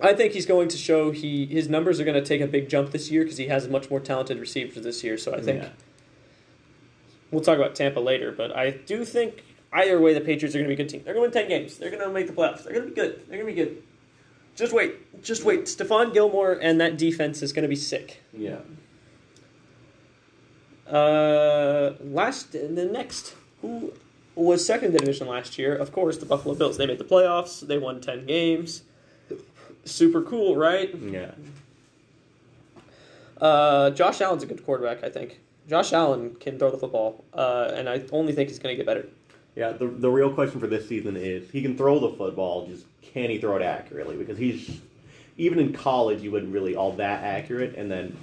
I 0.00 0.14
think 0.14 0.32
he's 0.32 0.46
going 0.46 0.68
to 0.68 0.76
show 0.76 1.12
he 1.12 1.46
his 1.46 1.68
numbers 1.68 2.00
are 2.00 2.04
going 2.04 2.20
to 2.20 2.24
take 2.26 2.40
a 2.40 2.46
big 2.46 2.68
jump 2.68 2.90
this 2.90 3.10
year 3.10 3.22
because 3.22 3.38
he 3.38 3.46
has 3.46 3.68
much 3.68 3.88
more 3.90 4.00
talented 4.00 4.38
receivers 4.40 4.82
this 4.82 5.04
year. 5.04 5.16
So 5.16 5.32
I 5.32 5.40
think 5.40 5.62
Yeah. 5.62 5.68
we'll 7.30 7.42
talk 7.42 7.56
about 7.56 7.74
Tampa 7.76 8.00
later, 8.00 8.32
but 8.32 8.50
I 8.56 8.70
do 8.70 9.04
think 9.04 9.44
either 9.72 10.00
way 10.00 10.12
the 10.12 10.20
Patriots 10.20 10.56
are 10.56 10.58
going 10.58 10.68
to 10.68 10.74
be 10.76 10.82
a 10.82 10.84
good 10.84 10.90
team. 10.90 11.02
They're 11.04 11.14
going 11.14 11.30
to 11.30 11.38
win 11.38 11.46
ten 11.48 11.48
games. 11.48 11.78
They're 11.78 11.90
going 11.90 12.02
to 12.02 12.10
make 12.10 12.26
the 12.26 12.32
playoffs. 12.32 12.64
They're 12.64 12.72
going 12.72 12.84
to 12.86 12.90
be 12.90 12.94
good. 13.00 13.22
They're 13.28 13.38
going 13.38 13.54
to 13.54 13.62
be 13.62 13.70
good. 13.70 13.82
Just 14.56 14.72
wait. 14.72 15.22
Just 15.22 15.44
wait. 15.44 15.62
Stephon 15.66 16.12
Gilmore 16.12 16.52
and 16.60 16.80
that 16.80 16.98
defense 16.98 17.40
is 17.42 17.52
going 17.52 17.62
to 17.62 17.68
be 17.68 17.76
sick. 17.76 18.22
Yeah. 18.36 18.58
Uh, 20.86 21.92
last 22.02 22.54
and 22.54 22.76
the 22.76 22.84
next 22.84 23.34
who 23.60 23.92
was 24.34 24.64
second 24.64 24.88
in 24.88 24.92
the 24.92 24.98
division 24.98 25.26
last 25.26 25.58
year? 25.58 25.74
Of 25.74 25.92
course, 25.92 26.18
the 26.18 26.26
Buffalo 26.26 26.54
Bills. 26.54 26.76
They 26.76 26.86
made 26.86 26.98
the 26.98 27.04
playoffs. 27.04 27.66
They 27.66 27.78
won 27.78 28.00
ten 28.00 28.26
games. 28.26 28.82
Super 29.84 30.22
cool, 30.22 30.56
right? 30.56 30.94
Yeah. 30.94 31.32
Uh, 33.40 33.90
Josh 33.90 34.20
Allen's 34.20 34.44
a 34.44 34.46
good 34.46 34.64
quarterback. 34.64 35.02
I 35.02 35.10
think 35.10 35.40
Josh 35.68 35.92
Allen 35.92 36.36
can 36.36 36.58
throw 36.58 36.70
the 36.70 36.78
football, 36.78 37.24
uh, 37.34 37.72
and 37.74 37.88
I 37.88 38.02
only 38.12 38.32
think 38.32 38.48
he's 38.48 38.60
going 38.60 38.72
to 38.72 38.76
get 38.76 38.86
better. 38.86 39.08
Yeah, 39.54 39.72
the, 39.72 39.86
the 39.86 40.08
real 40.08 40.32
question 40.32 40.60
for 40.60 40.66
this 40.66 40.88
season 40.88 41.16
is 41.16 41.50
he 41.50 41.60
can 41.60 41.76
throw 41.76 41.98
the 41.98 42.10
football, 42.16 42.66
just 42.66 42.86
can 43.02 43.28
he 43.28 43.38
throw 43.38 43.56
it 43.56 43.62
accurately? 43.62 44.16
Because 44.16 44.38
he's 44.38 44.80
even 45.36 45.58
in 45.58 45.72
college 45.72 46.20
he 46.20 46.28
wasn't 46.28 46.52
really 46.52 46.76
all 46.76 46.92
that 46.92 47.24
accurate, 47.24 47.74
and 47.74 47.90
then 47.90 48.16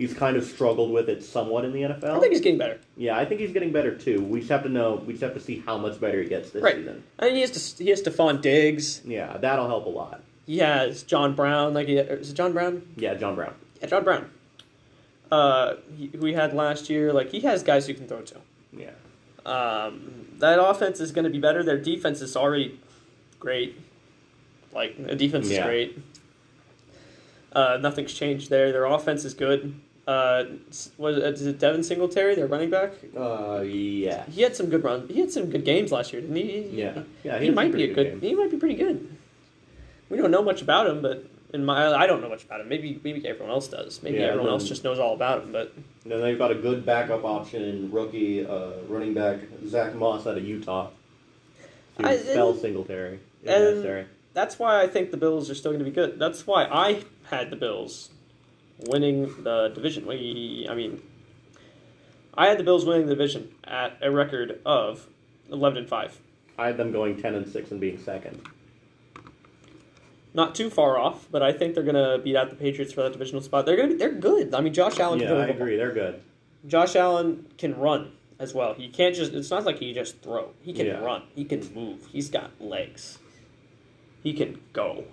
he's 0.00 0.14
kind 0.14 0.36
of 0.36 0.44
struggled 0.44 0.90
with 0.90 1.08
it 1.10 1.22
somewhat 1.22 1.64
in 1.66 1.72
the 1.72 1.82
NFL. 1.82 2.16
I 2.16 2.18
think 2.20 2.32
he's 2.32 2.40
getting 2.40 2.58
better. 2.58 2.80
yeah, 2.96 3.16
I 3.18 3.24
think 3.26 3.40
he's 3.40 3.52
getting 3.52 3.70
better 3.70 3.94
too. 3.94 4.22
We 4.24 4.38
just 4.40 4.50
have 4.50 4.62
to 4.62 4.68
know. 4.70 4.94
We 5.06 5.12
just 5.12 5.22
have 5.22 5.34
to 5.34 5.40
see 5.40 5.62
how 5.66 5.76
much 5.76 6.00
better 6.00 6.22
he 6.22 6.28
gets 6.28 6.50
this 6.50 6.62
Right. 6.62 6.76
season. 6.76 7.02
I 7.18 7.26
mean, 7.26 7.34
he 7.36 7.40
has 7.42 7.74
to. 7.76 7.84
He 7.84 7.90
has 7.90 8.02
Stefon 8.02 8.40
Diggs. 8.40 9.02
Yeah, 9.04 9.36
that'll 9.36 9.68
help 9.68 9.84
a 9.86 9.90
lot. 9.90 10.22
He 10.46 10.58
has 10.58 11.02
John 11.02 11.34
Brown. 11.34 11.74
Like, 11.74 11.86
he, 11.86 11.98
is 11.98 12.30
it 12.30 12.34
John 12.34 12.52
Brown? 12.54 12.82
Yeah, 12.96 13.14
John 13.14 13.34
Brown. 13.36 13.54
Yeah, 13.80 13.86
John 13.88 14.02
Brown. 14.04 14.30
Uh, 15.30 15.74
who 15.98 16.18
we 16.18 16.32
had 16.32 16.54
last 16.54 16.90
year. 16.90 17.12
Like, 17.12 17.30
he 17.30 17.40
has 17.40 17.62
guys 17.62 17.86
who 17.86 17.94
can 17.94 18.08
throw 18.08 18.22
to. 18.22 18.36
Yeah, 18.76 18.90
Um, 19.46 20.26
that 20.38 20.58
offense 20.60 20.98
is 21.00 21.12
going 21.12 21.24
to 21.24 21.30
be 21.30 21.38
better. 21.38 21.62
Their 21.62 21.78
defense 21.78 22.20
is 22.20 22.36
already 22.36 22.80
great. 23.38 23.76
Like 24.72 24.96
the 25.04 25.14
defense 25.16 25.46
is 25.46 25.52
Yeah. 25.52 25.66
great. 25.66 25.98
Uh, 27.52 27.78
nothing's 27.80 28.14
changed 28.14 28.48
there. 28.50 28.70
Their 28.72 28.84
offense 28.86 29.24
is 29.24 29.34
good. 29.34 29.74
Uh, 30.06 30.44
was 30.98 31.16
it, 31.18 31.22
is 31.24 31.46
it 31.46 31.58
Devin 31.58 31.82
Singletary, 31.82 32.34
their 32.34 32.46
running 32.46 32.70
back? 32.70 32.92
uh, 33.16 33.60
yeah, 33.64 34.24
He 34.26 34.42
had 34.42 34.56
some 34.56 34.68
good 34.68 34.82
runs. 34.82 35.10
He 35.10 35.20
had 35.20 35.30
some 35.30 35.50
good 35.50 35.64
games 35.64 35.92
last 35.92 36.12
year, 36.12 36.20
didn't 36.22 36.36
he? 36.36 36.60
yeah, 36.72 37.02
yeah. 37.22 37.38
He, 37.38 37.46
some 37.46 37.54
might 37.54 37.72
be 37.72 37.84
a 37.84 37.94
good. 37.94 38.06
games. 38.12 38.22
He 38.22 38.34
might 38.34 38.50
be 38.50 38.56
pretty 38.56 38.74
good. 38.76 39.16
We 40.08 40.16
don't 40.16 40.30
know 40.32 40.42
much 40.42 40.62
about 40.62 40.86
him, 40.88 41.00
but 41.02 41.24
in 41.52 41.64
my 41.64 41.94
I 41.94 42.06
don't 42.06 42.20
know 42.22 42.28
much 42.28 42.42
about 42.44 42.60
him. 42.60 42.68
Maybe 42.68 43.00
maybe 43.04 43.26
everyone 43.28 43.50
else 43.52 43.68
does. 43.68 44.02
Maybe 44.02 44.18
Yeah, 44.18 44.26
everyone 44.26 44.50
else 44.50 44.66
just 44.66 44.82
knows 44.82 44.98
all 44.98 45.14
about 45.14 45.42
him. 45.44 45.52
But 45.52 45.72
And 46.02 46.12
then 46.12 46.20
they've 46.22 46.38
got 46.38 46.50
a 46.50 46.56
good 46.56 46.84
backup 46.84 47.24
option 47.24 47.62
in 47.62 47.90
rookie 47.92 48.44
uh, 48.44 48.70
running 48.88 49.14
back 49.14 49.38
Zack 49.68 49.94
Moss 49.94 50.26
out 50.26 50.36
of 50.38 50.44
Utah. 50.44 50.90
I- 51.98 52.16
spell 52.16 52.54
Singletary 52.54 53.20
if 53.44 53.84
and- 53.84 54.06
that's 54.32 54.58
why 54.58 54.80
I 54.82 54.86
think 54.86 55.10
the 55.10 55.16
Bills 55.16 55.50
are 55.50 55.54
still 55.54 55.72
going 55.72 55.84
to 55.84 55.90
be 55.90 55.94
good. 55.94 56.18
That's 56.18 56.46
why 56.46 56.64
I 56.64 57.02
had 57.24 57.50
the 57.50 57.56
Bills 57.56 58.10
winning 58.86 59.42
the 59.42 59.68
division. 59.74 60.06
We, 60.06 60.66
I 60.70 60.74
mean, 60.74 61.02
I 62.34 62.46
had 62.48 62.58
the 62.58 62.64
Bills 62.64 62.84
winning 62.84 63.06
the 63.06 63.14
division 63.14 63.54
at 63.64 63.98
a 64.00 64.10
record 64.10 64.60
of 64.64 65.06
eleven 65.50 65.78
and 65.78 65.88
five. 65.88 66.18
I 66.58 66.66
had 66.66 66.76
them 66.76 66.92
going 66.92 67.20
ten 67.20 67.34
and 67.34 67.48
six 67.48 67.70
and 67.70 67.80
being 67.80 67.98
second. 67.98 68.42
Not 70.32 70.54
too 70.54 70.70
far 70.70 70.96
off, 70.96 71.26
but 71.30 71.42
I 71.42 71.52
think 71.52 71.74
they're 71.74 71.82
going 71.82 71.96
to 71.96 72.22
beat 72.22 72.36
out 72.36 72.50
the 72.50 72.56
Patriots 72.56 72.92
for 72.92 73.02
that 73.02 73.12
divisional 73.12 73.42
spot. 73.42 73.66
They're 73.66 73.76
going 73.76 73.88
to 73.88 73.94
be, 73.96 73.98
they're 73.98 74.12
good. 74.12 74.54
I 74.54 74.60
mean, 74.60 74.72
Josh 74.72 75.00
Allen. 75.00 75.18
Yeah, 75.18 75.32
I 75.34 75.46
the 75.46 75.54
agree. 75.54 75.76
They're 75.76 75.92
good. 75.92 76.22
Josh 76.68 76.94
Allen 76.94 77.46
can 77.58 77.76
run 77.76 78.12
as 78.38 78.54
well. 78.54 78.74
He 78.74 78.88
can't 78.88 79.14
just. 79.14 79.32
It's 79.32 79.50
not 79.50 79.64
like 79.64 79.78
he 79.80 79.92
just 79.92 80.22
throw. 80.22 80.50
He 80.62 80.72
can 80.72 80.86
Yeah. 80.86 81.00
run. 81.00 81.22
He 81.34 81.44
can 81.44 81.68
move. 81.74 82.06
He's 82.12 82.30
got 82.30 82.52
legs. 82.60 83.18
He 84.22 84.32
can 84.32 84.60
go. 84.72 85.04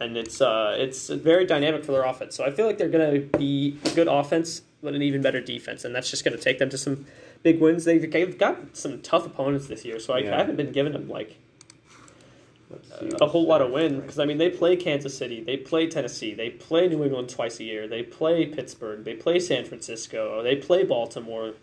And 0.00 0.16
it's 0.16 0.40
uh, 0.40 0.74
it's 0.78 1.08
very 1.08 1.46
dynamic 1.46 1.84
for 1.84 1.92
their 1.92 2.04
offense. 2.04 2.34
So 2.34 2.44
I 2.44 2.50
feel 2.50 2.66
like 2.66 2.78
they're 2.78 2.88
going 2.88 3.30
to 3.30 3.38
be 3.38 3.78
a 3.84 3.90
good 3.90 4.08
offense, 4.08 4.62
but 4.82 4.94
an 4.94 5.02
even 5.02 5.22
better 5.22 5.40
defense, 5.40 5.84
and 5.84 5.94
that's 5.94 6.10
just 6.10 6.24
going 6.24 6.36
to 6.36 6.42
take 6.42 6.58
them 6.58 6.70
to 6.70 6.78
some 6.78 7.06
big 7.42 7.60
wins. 7.60 7.84
They've, 7.84 8.10
they've 8.10 8.36
got 8.36 8.76
some 8.76 9.00
tough 9.02 9.26
opponents 9.26 9.66
this 9.68 9.84
year, 9.84 9.98
so 9.98 10.14
I, 10.14 10.18
Yeah. 10.18 10.34
I 10.34 10.38
haven't 10.38 10.56
been 10.56 10.72
giving 10.72 10.92
them 10.92 11.08
like 11.08 11.36
a 13.20 13.26
whole 13.26 13.46
lot 13.46 13.62
of 13.62 13.70
wins. 13.70 13.92
wins 13.92 14.02
because 14.02 14.18
I 14.18 14.24
mean 14.24 14.38
they 14.38 14.50
play 14.50 14.76
Kansas 14.76 15.16
City, 15.16 15.42
they 15.42 15.56
play 15.56 15.86
Tennessee, 15.88 16.34
they 16.34 16.50
play 16.50 16.88
New 16.88 17.04
England 17.04 17.28
twice 17.28 17.60
a 17.60 17.64
year, 17.64 17.86
they 17.86 18.02
play 18.02 18.46
Pittsburgh, 18.46 19.04
they 19.04 19.14
play 19.14 19.38
San 19.38 19.64
Francisco, 19.64 20.42
they 20.42 20.56
play 20.56 20.84
Baltimore. 20.84 21.54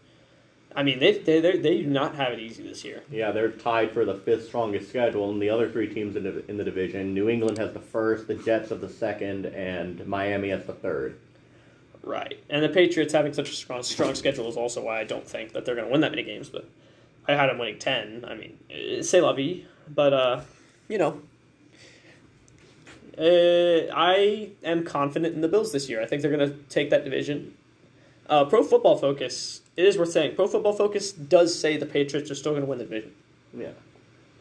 I 0.76 0.84
mean 0.84 1.00
they 1.00 1.18
they 1.20 1.40
they 1.40 1.78
do 1.82 1.88
not 1.88 2.16
have 2.16 2.34
it 2.34 2.40
easy 2.40 2.64
this 2.64 2.84
year. 2.84 3.04
Yeah, 3.12 3.32
they're 3.32 3.52
tied 3.52 3.92
for 3.92 4.06
the 4.06 4.16
fifth 4.16 4.48
strongest 4.48 4.90
schedule, 4.90 5.30
and 5.30 5.42
the 5.42 5.50
other 5.50 5.70
three 5.70 5.94
teams 5.94 6.16
in 6.16 6.24
the, 6.24 6.44
in 6.50 6.58
the 6.58 6.64
division, 6.64 7.14
New 7.14 7.30
England 7.30 7.58
has 7.58 7.74
the 7.74 7.80
first, 7.80 8.28
the 8.28 8.36
Jets 8.36 8.70
have 8.70 8.82
the 8.82 8.90
second, 8.90 9.46
and 9.46 10.06
Miami 10.08 10.50
has 10.50 10.66
the 10.66 10.74
third. 10.74 11.20
Right, 12.02 12.44
and 12.50 12.64
the 12.64 12.70
Patriots 12.70 13.14
having 13.14 13.34
such 13.34 13.50
a 13.50 13.54
strong 13.54 13.84
strong 13.84 14.16
schedule 14.16 14.50
is 14.50 14.58
also 14.58 14.84
why 14.84 15.00
I 15.00 15.04
don't 15.04 15.28
think 15.28 15.54
that 15.54 15.66
they're 15.66 15.76
going 15.76 15.88
to 15.88 15.92
win 15.92 16.02
that 16.02 16.12
many 16.12 16.24
games. 16.24 16.50
But 16.50 16.68
I 17.28 17.34
had 17.34 17.50
them 17.50 17.60
winning 17.60 17.80
ten. 17.80 18.26
I 18.28 18.36
mean, 18.36 18.58
say 18.70 19.02
c'est 19.02 19.22
la 19.22 19.34
vie. 19.34 19.66
But 19.88 20.14
uh, 20.14 20.42
you 20.88 20.98
know, 20.98 21.22
uh, 23.18 23.94
I 23.96 24.50
am 24.64 24.84
confident 24.84 25.36
in 25.36 25.42
the 25.42 25.48
Bills 25.48 25.72
this 25.72 25.88
year. 25.90 26.02
I 26.02 26.06
think 26.06 26.22
they're 26.22 26.36
going 26.36 26.50
to 26.50 26.58
take 26.70 26.90
that 26.90 27.04
division. 27.04 27.56
Uh, 28.28 28.46
Pro 28.46 28.64
Football 28.64 28.98
Focus. 28.98 29.62
It 29.76 29.86
is 29.86 29.98
worth 29.98 30.12
saying. 30.12 30.36
Pro 30.36 30.48
Football 30.48 30.74
Focus 30.74 31.12
does 31.12 31.58
say 31.58 31.78
the 31.78 31.86
Patriots 31.86 32.30
are 32.30 32.36
still 32.36 32.52
going 32.52 32.62
to 32.64 32.68
win 32.70 32.78
the 32.78 32.86
division, 32.86 33.14
Yeah. 33.58 33.70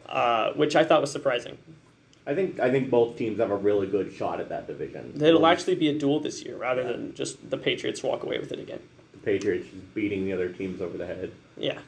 uh, 0.07 0.53
which 0.53 0.75
I 0.75 0.83
thought 0.83 1.01
was 1.01 1.11
surprising. 1.11 1.57
I 2.25 2.33
think 2.35 2.59
I 2.59 2.69
think 2.71 2.89
both 2.89 3.17
teams 3.17 3.39
have 3.39 3.51
a 3.51 3.55
really 3.57 3.87
good 3.87 4.13
shot 4.13 4.39
at 4.39 4.47
that 4.49 4.65
division. 4.67 5.19
It'll 5.21 5.45
actually 5.45 5.75
be 5.75 5.89
a 5.89 5.97
duel 5.97 6.19
this 6.21 6.41
year 6.43 6.55
rather 6.55 6.83
than 6.83 7.13
just 7.15 7.49
the 7.49 7.57
Patriots 7.57 8.01
walk 8.01 8.23
away 8.23 8.39
with 8.39 8.51
it 8.51 8.59
again. 8.59 8.79
the 9.11 9.17
Patriots 9.17 9.67
beating 9.93 10.23
the 10.25 10.31
other 10.33 10.49
teams 10.49 10.81
over 10.81 10.97
the 10.97 11.05
head. 11.05 11.31
Yeah. 11.57 11.79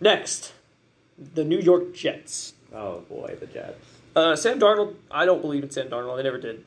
Next, 0.00 0.54
the 1.34 1.44
New 1.44 1.58
York 1.58 1.94
Jets. 1.94 2.54
Oh 2.74 3.00
boy, 3.00 3.36
the 3.38 3.46
Jets. 3.46 3.84
Uh, 4.16 4.34
Sam 4.36 4.58
Darnold, 4.58 4.94
I 5.10 5.26
don't 5.26 5.40
believe 5.42 5.62
in 5.62 5.70
Sam 5.70 5.88
Darnold. 5.88 6.18
I 6.18 6.22
never 6.22 6.38
did. 6.38 6.64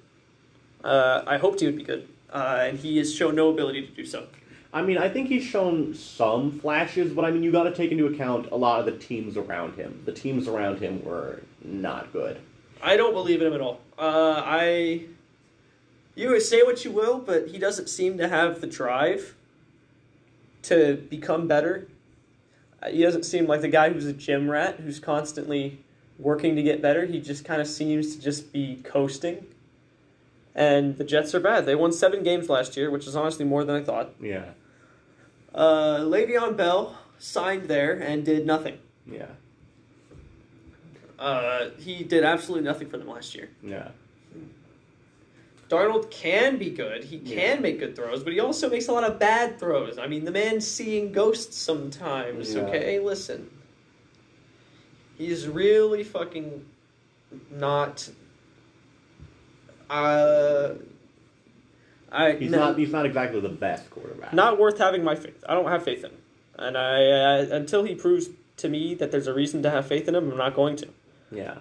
Uh, 0.84 1.24
I 1.26 1.38
hoped 1.38 1.60
he 1.62 1.66
would 1.66 1.78
be 1.78 1.84
good, 1.84 2.08
uh, 2.32 2.60
and 2.68 2.78
he 2.80 2.98
has 2.98 3.14
shown 3.16 3.36
no 3.36 3.50
ability 3.50 3.82
to 3.88 3.92
do 3.94 4.06
so. 4.06 4.28
I 4.74 4.82
mean, 4.82 4.98
I 4.98 5.08
think 5.08 5.28
he's 5.30 5.44
shown 5.44 5.94
some 5.94 6.60
flashes, 6.60 7.14
but 7.14 7.24
I 7.24 7.32
mean, 7.32 7.44
you 7.44 7.52
got 7.52 7.64
to 7.64 7.74
take 7.76 7.92
into 7.92 8.08
account 8.08 8.50
a 8.52 8.56
lot 8.56 8.80
of 8.80 8.86
the 8.88 8.98
teams 8.98 9.38
around 9.38 9.76
him. 9.76 10.02
The 10.06 10.12
teams 10.12 10.48
around 10.48 10.80
him 10.80 11.06
were 11.06 11.44
not 11.64 12.12
good. 12.12 12.40
I 12.82 12.98
don't 12.98 13.14
believe 13.14 13.40
in 13.42 13.48
him 13.48 13.54
at 13.54 13.62
all. 13.62 13.80
Uh, 13.98 14.42
I. 14.44 15.06
You 16.16 16.40
say 16.40 16.62
what 16.64 16.84
you 16.84 16.92
will, 16.92 17.20
but 17.20 17.48
he 17.48 17.58
doesn't 17.58 17.88
seem 17.88 18.18
to 18.18 18.28
have 18.28 18.62
the 18.62 18.68
drive 18.68 19.36
to 20.64 20.96
become 21.10 21.48
better. 21.48 21.88
Uh, 22.82 22.90
He 22.90 23.02
doesn't 23.02 23.24
seem 23.24 23.48
like 23.48 23.62
the 23.62 23.68
guy 23.68 23.92
who's 23.92 24.06
a 24.06 24.14
gym 24.14 24.50
rat 24.50 24.80
who's 24.80 25.00
constantly 25.00 25.80
working 26.20 26.56
to 26.56 26.64
get 26.64 26.82
better. 26.82 27.06
He 27.06 27.20
just 27.20 27.46
kind 27.46 27.62
of 27.62 27.68
seems 27.68 28.16
to 28.16 28.22
just 28.22 28.52
be 28.54 28.82
coasting. 28.84 29.46
And 30.56 30.98
the 30.98 31.04
Jets 31.04 31.34
are 31.34 31.40
bad. 31.40 31.66
They 31.66 31.76
won 31.76 31.92
seven 31.92 32.24
games 32.24 32.48
last 32.50 32.78
year, 32.78 32.92
which 32.92 33.08
is 33.08 33.16
honestly 33.16 33.46
more 33.46 33.64
than 33.64 33.76
I 33.76 33.84
thought. 33.84 34.12
Yeah, 34.22 34.52
Uh, 35.54 36.00
Le'Veon 36.00 36.56
Bell 36.58 36.98
signed 37.20 37.64
there 37.68 37.94
and 38.00 38.26
did 38.26 38.46
nothing. 38.46 38.80
yeah, 39.06 39.28
Uh, 41.20 41.70
he 41.78 42.04
did 42.04 42.24
absolutely 42.24 42.66
nothing 42.66 42.90
for 42.90 42.98
them 42.98 43.08
last 43.08 43.36
year. 43.36 43.50
yeah. 43.62 43.90
Darnold 45.70 46.12
can 46.12 46.58
be 46.58 46.70
good. 46.70 47.04
He 47.06 47.18
can 47.20 47.38
Yeah. 47.38 47.60
make 47.60 47.80
good 47.80 47.96
throws, 47.96 48.24
but 48.24 48.34
he 48.34 48.40
also 48.40 48.70
makes 48.70 48.88
a 48.90 48.92
lot 48.92 49.04
of 49.04 49.18
bad 49.18 49.58
throws. 49.60 49.98
I 49.98 50.06
mean, 50.08 50.24
the 50.26 50.32
man's 50.32 50.68
seeing 50.68 51.12
ghosts 51.12 51.58
sometimes, 51.58 52.54
Yeah. 52.54 52.62
okay? 52.64 53.00
Listen. 53.00 53.50
He's 55.18 55.48
really 55.48 56.04
fucking 56.04 56.66
not. 57.52 58.10
Uh. 59.90 60.74
I, 62.14 62.34
He's 62.34 62.52
no- 62.52 62.60
not. 62.60 62.78
He's 62.78 62.92
not 62.92 63.06
exactly 63.06 63.40
the 63.40 63.50
best 63.50 63.90
quarterback. 63.90 64.34
not 64.34 64.60
worth 64.60 64.78
having 64.78 65.04
my 65.04 65.16
faith. 65.16 65.44
I 65.50 65.54
don't 65.56 65.68
have 65.68 65.84
faith 65.84 66.04
in 66.04 66.12
him. 66.12 66.18
And 66.58 66.78
I, 66.78 67.04
uh, 67.10 67.46
until 67.52 67.84
he 67.84 67.96
proves 67.96 68.30
to 68.58 68.70
me 68.70 68.94
that 68.96 69.12
there's 69.12 69.26
a 69.28 69.34
reason 69.34 69.64
to 69.64 69.72
have 69.72 69.88
faith 69.88 70.08
in 70.08 70.14
him, 70.16 70.32
I'm 70.32 70.38
not 70.38 70.54
going 70.56 70.76
to. 70.78 70.88
Yeah, 71.32 71.58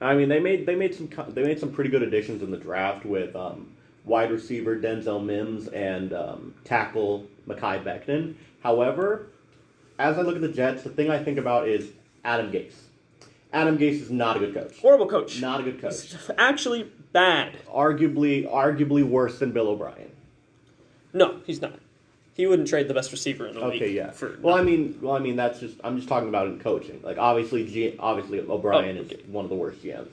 I 0.00 0.14
mean 0.16 0.28
they 0.28 0.40
made 0.40 0.66
they 0.66 0.74
made 0.74 0.94
some 0.94 1.08
they 1.28 1.44
made 1.44 1.60
some 1.60 1.70
pretty 1.70 1.90
good 1.90 2.02
additions 2.02 2.42
in 2.42 2.50
the 2.50 2.56
draft 2.56 3.04
with 3.04 3.36
um, 3.36 3.72
wide 4.04 4.32
receiver 4.32 4.76
Denzel 4.76 5.24
Mims 5.24 5.68
and 5.68 6.12
um, 6.12 6.54
tackle 6.64 7.26
Mekhi 7.46 7.84
Becton. 7.84 8.34
However, 8.64 9.28
as 10.00 10.18
I 10.18 10.22
look 10.22 10.34
at 10.34 10.40
the 10.42 10.48
Jets, 10.48 10.82
the 10.82 10.90
thing 10.90 11.08
I 11.10 11.22
think 11.22 11.38
about 11.38 11.68
is 11.68 11.90
Adam 12.24 12.50
Gase. 12.50 12.74
Adam 13.52 13.78
Gase 13.78 14.00
is 14.00 14.10
not 14.10 14.36
a 14.36 14.40
good 14.40 14.54
coach. 14.54 14.78
Horrible 14.80 15.06
coach. 15.06 15.40
Not 15.40 15.60
a 15.60 15.62
good 15.62 15.80
coach. 15.80 16.02
He's 16.02 16.30
actually 16.38 16.90
bad. 17.12 17.54
Arguably, 17.68 18.50
arguably 18.50 19.02
worse 19.04 19.38
than 19.38 19.52
Bill 19.52 19.68
O'Brien. 19.68 20.10
No, 21.12 21.40
he's 21.46 21.60
not. 21.60 21.78
He 22.34 22.46
wouldn't 22.46 22.68
trade 22.68 22.88
the 22.88 22.94
best 22.94 23.12
receiver 23.12 23.46
in 23.46 23.54
the 23.54 23.60
league. 23.66 23.82
Okay, 23.82 23.92
yeah. 23.92 24.10
For, 24.10 24.38
Well, 24.40 24.54
I 24.54 24.62
mean, 24.62 24.98
well, 25.02 25.14
I 25.14 25.18
mean 25.18 25.36
that's 25.36 25.60
just 25.60 25.76
I'm 25.84 25.96
just 25.96 26.08
talking 26.08 26.28
about 26.30 26.46
in 26.46 26.58
coaching. 26.58 27.00
Like 27.02 27.18
obviously, 27.18 27.66
G, 27.66 27.94
obviously 27.98 28.40
O'Brien 28.40 28.96
Oh, 28.96 29.00
okay. 29.02 29.14
is 29.16 29.26
one 29.28 29.44
of 29.44 29.50
the 29.50 29.54
worst 29.56 29.82
GMs. 29.82 30.08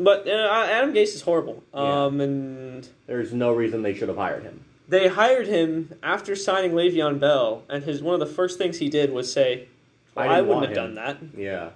but 0.00 0.26
uh, 0.26 0.66
Adam 0.70 0.94
Gase 0.94 1.14
is 1.14 1.20
horrible. 1.22 1.62
Yeah. 1.74 2.04
Um, 2.06 2.20
and 2.22 2.88
There's 3.06 3.34
no 3.34 3.52
reason 3.52 3.82
they 3.82 3.94
should 3.94 4.08
have 4.08 4.16
hired 4.16 4.44
him. 4.44 4.64
they 4.88 5.08
hired 5.08 5.46
him 5.46 5.92
after 6.02 6.34
signing 6.34 6.70
Le'Veon 6.72 7.20
Bell, 7.20 7.64
and 7.68 7.84
his 7.84 8.02
one 8.02 8.14
of 8.14 8.20
the 8.20 8.34
first 8.34 8.56
things 8.56 8.78
he 8.78 8.88
did 8.88 9.12
was 9.12 9.30
say, 9.30 9.68
I 10.16 10.22
well, 10.26 10.30
"I, 10.30 10.36
didn't 10.36 10.48
wouldn't 10.48 10.62
have 10.68 10.70
him." 10.88 10.94
done 10.94 10.94
that." 10.94 11.38
Yeah, 11.38 11.70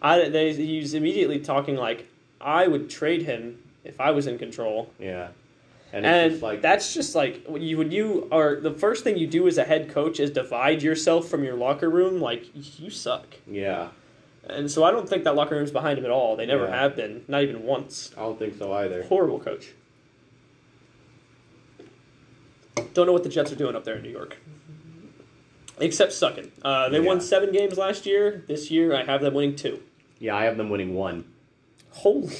I, 0.00 0.28
they, 0.28 0.52
he 0.54 0.78
was 0.78 0.94
immediately 0.94 1.40
talking 1.40 1.74
like, 1.74 2.06
"I 2.40 2.66
would 2.68 2.88
trade 2.90 3.22
him 3.22 3.62
if 3.84 4.00
I 4.00 4.10
was 4.10 4.26
in 4.26 4.38
control." 4.38 4.90
yeah. 4.98 5.28
And 5.92 6.06
it's 6.06 6.12
And 6.14 6.30
just 6.32 6.42
like 6.44 6.62
that's 6.62 6.94
just 6.94 7.14
like 7.16 7.44
when 7.46 7.62
you 7.62 7.76
when 7.78 7.90
you 7.90 8.28
are 8.30 8.60
the 8.60 8.70
first 8.70 9.02
thing 9.02 9.18
you 9.18 9.26
do 9.26 9.48
as 9.48 9.58
a 9.58 9.64
head 9.64 9.90
coach 9.90 10.20
is 10.20 10.30
divide 10.30 10.82
yourself 10.84 11.26
from 11.28 11.42
your 11.42 11.56
locker 11.56 11.90
room. 11.90 12.20
Like 12.20 12.44
you 12.78 12.90
suck, 12.90 13.26
yeah. 13.44 13.88
and 14.48 14.70
so 14.70 14.84
I 14.84 14.92
don't 14.92 15.08
think 15.08 15.24
that 15.24 15.34
locker 15.34 15.56
room's 15.56 15.72
behind 15.72 15.98
him 15.98 16.04
at 16.04 16.12
all. 16.12 16.36
They 16.36 16.46
never 16.46 16.66
Yeah. 16.66 16.80
have 16.82 16.94
been, 16.94 17.24
not 17.26 17.42
even 17.42 17.64
once. 17.64 18.12
I 18.16 18.20
don't 18.20 18.38
think 18.38 18.56
so 18.56 18.72
either. 18.72 19.02
Horrible 19.02 19.40
coach. 19.40 19.70
Don't 22.94 23.06
know 23.06 23.12
what 23.12 23.24
the 23.24 23.28
Jets 23.28 23.50
are 23.52 23.56
doing 23.56 23.74
up 23.76 23.84
there 23.84 23.96
in 23.96 24.02
New 24.02 24.10
York. 24.10 24.36
Except 25.78 26.12
sucking. 26.12 26.52
Uh, 26.62 26.88
they 26.88 27.00
won 27.00 27.20
seven 27.20 27.52
games 27.52 27.78
last 27.78 28.06
year. 28.06 28.44
This 28.46 28.70
year, 28.70 28.94
I 28.94 29.04
have 29.04 29.22
them 29.22 29.34
winning 29.34 29.56
two. 29.56 29.82
Yeah, 30.18 30.36
I 30.36 30.44
have 30.44 30.56
them 30.56 30.68
winning 30.70 30.94
one. 30.94 31.24
Holy 31.90 32.34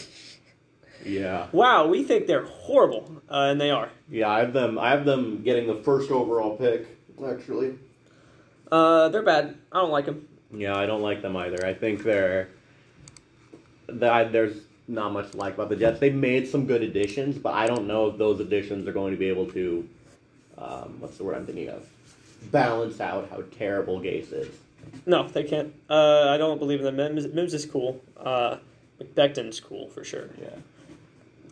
Yeah, 1.05 1.47
wow! 1.53 1.87
We 1.89 2.05
think 2.05 2.27
they're 2.27 2.45
horrible, 2.45 3.23
uh, 3.31 3.49
and 3.51 3.61
they 3.61 3.71
are. 3.71 3.91
yeah. 4.11 4.29
I 4.29 4.41
have 4.41 4.53
them. 4.53 4.79
I 4.79 4.91
have 4.91 5.05
them 5.05 5.43
getting 5.43 5.67
the 5.67 5.83
First 5.83 6.11
overall 6.11 6.57
pick, 6.57 6.87
actually. 7.27 7.79
Uh, 8.71 9.09
they're 9.09 9.23
bad. 9.23 9.57
I 9.73 9.81
don't 9.81 9.91
like 9.91 10.07
them. 10.07 10.29
Yeah, 10.53 10.77
I 10.77 10.87
don't 10.87 11.03
like 11.03 11.23
them 11.23 11.37
either. 11.37 11.65
I 11.67 11.75
think 11.75 12.03
they're 12.03 12.49
that 13.89 14.31
there's 14.33 14.57
not 14.87 15.13
much 15.13 15.31
to 15.33 15.37
like 15.37 15.55
about 15.55 15.69
the 15.69 15.77
Jets. 15.77 16.01
They 16.01 16.11
made 16.11 16.49
some 16.49 16.67
good 16.67 16.83
additions, 16.83 17.39
but 17.39 17.55
I 17.55 17.67
don't 17.67 17.87
know 17.87 18.09
if 18.09 18.19
those 18.19 18.41
additions 18.41 18.87
are 18.87 18.93
going 18.93 19.13
to 19.13 19.19
be 19.19 19.29
able 19.29 19.47
to 19.53 19.89
um, 20.59 20.97
what's 21.01 21.17
the 21.17 21.25
word 21.25 21.37
I'm 21.37 21.47
thinking 21.47 21.69
of 21.69 21.89
balance 22.51 23.01
out 23.01 23.29
how 23.31 23.43
terrible 23.59 24.01
Gase 24.01 24.33
is. 24.33 24.49
No, 25.07 25.29
they 25.29 25.45
can't. 25.45 25.75
Uh, 25.89 26.29
I 26.31 26.39
don't 26.39 26.59
believe 26.59 26.81
in 26.81 26.85
them. 26.85 26.97
Mims, 26.97 27.27
Mims 27.33 27.55
is 27.55 27.67
cool. 27.67 28.01
Uh, 28.17 28.57
Becton's 29.05 29.61
cool 29.61 29.89
for 29.89 30.05
sure. 30.05 30.31
Yeah, 30.41 30.49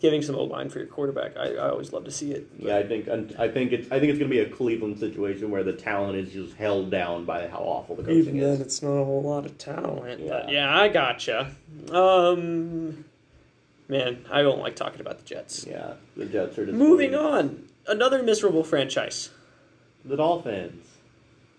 Giving 0.00 0.22
some 0.22 0.36
O 0.36 0.44
line 0.44 0.68
for 0.70 0.78
your 0.78 0.86
quarterback, 0.86 1.36
I, 1.36 1.54
I 1.54 1.70
always 1.70 1.92
love 1.92 2.04
to 2.04 2.10
see 2.10 2.30
it. 2.32 2.48
yeah. 2.58 2.76
I 2.76 2.82
think 2.84 3.08
I 3.08 3.48
think 3.48 3.72
it's 3.72 3.86
I 3.90 3.98
think 3.98 4.10
it's 4.10 4.18
going 4.18 4.30
to 4.30 4.36
be 4.36 4.38
a 4.40 4.48
Cleveland 4.48 4.98
situation 5.00 5.50
where 5.50 5.64
the 5.64 5.72
talent 5.72 6.16
is 6.18 6.32
just 6.32 6.54
held 6.56 6.90
down 6.90 7.24
by 7.24 7.48
how 7.48 7.58
awful 7.58 7.96
the 7.96 8.02
coaching 8.04 8.18
Even 8.18 8.38
then, 8.38 8.52
is. 8.54 8.60
it's 8.60 8.82
not 8.82 8.92
a 8.92 9.04
whole 9.04 9.22
lot 9.22 9.44
of 9.44 9.58
talent. 9.58 10.20
But 10.28 10.48
Yeah. 10.48 10.50
yeah, 10.50 10.78
I 10.80 10.88
gotcha. 10.88 11.50
Um, 11.90 13.04
man, 13.88 14.24
I 14.30 14.42
don't 14.42 14.60
like 14.60 14.76
talking 14.76 15.00
about 15.00 15.18
the 15.18 15.24
Jets. 15.24 15.66
Yeah, 15.68 15.94
the 16.16 16.26
Jets 16.26 16.58
are 16.58 16.66
just 16.66 16.76
Moving 16.78 17.14
on, 17.14 17.64
another 17.88 18.22
miserable 18.22 18.62
franchise. 18.64 19.30
The 20.04 20.16
Dolphins. 20.16 20.84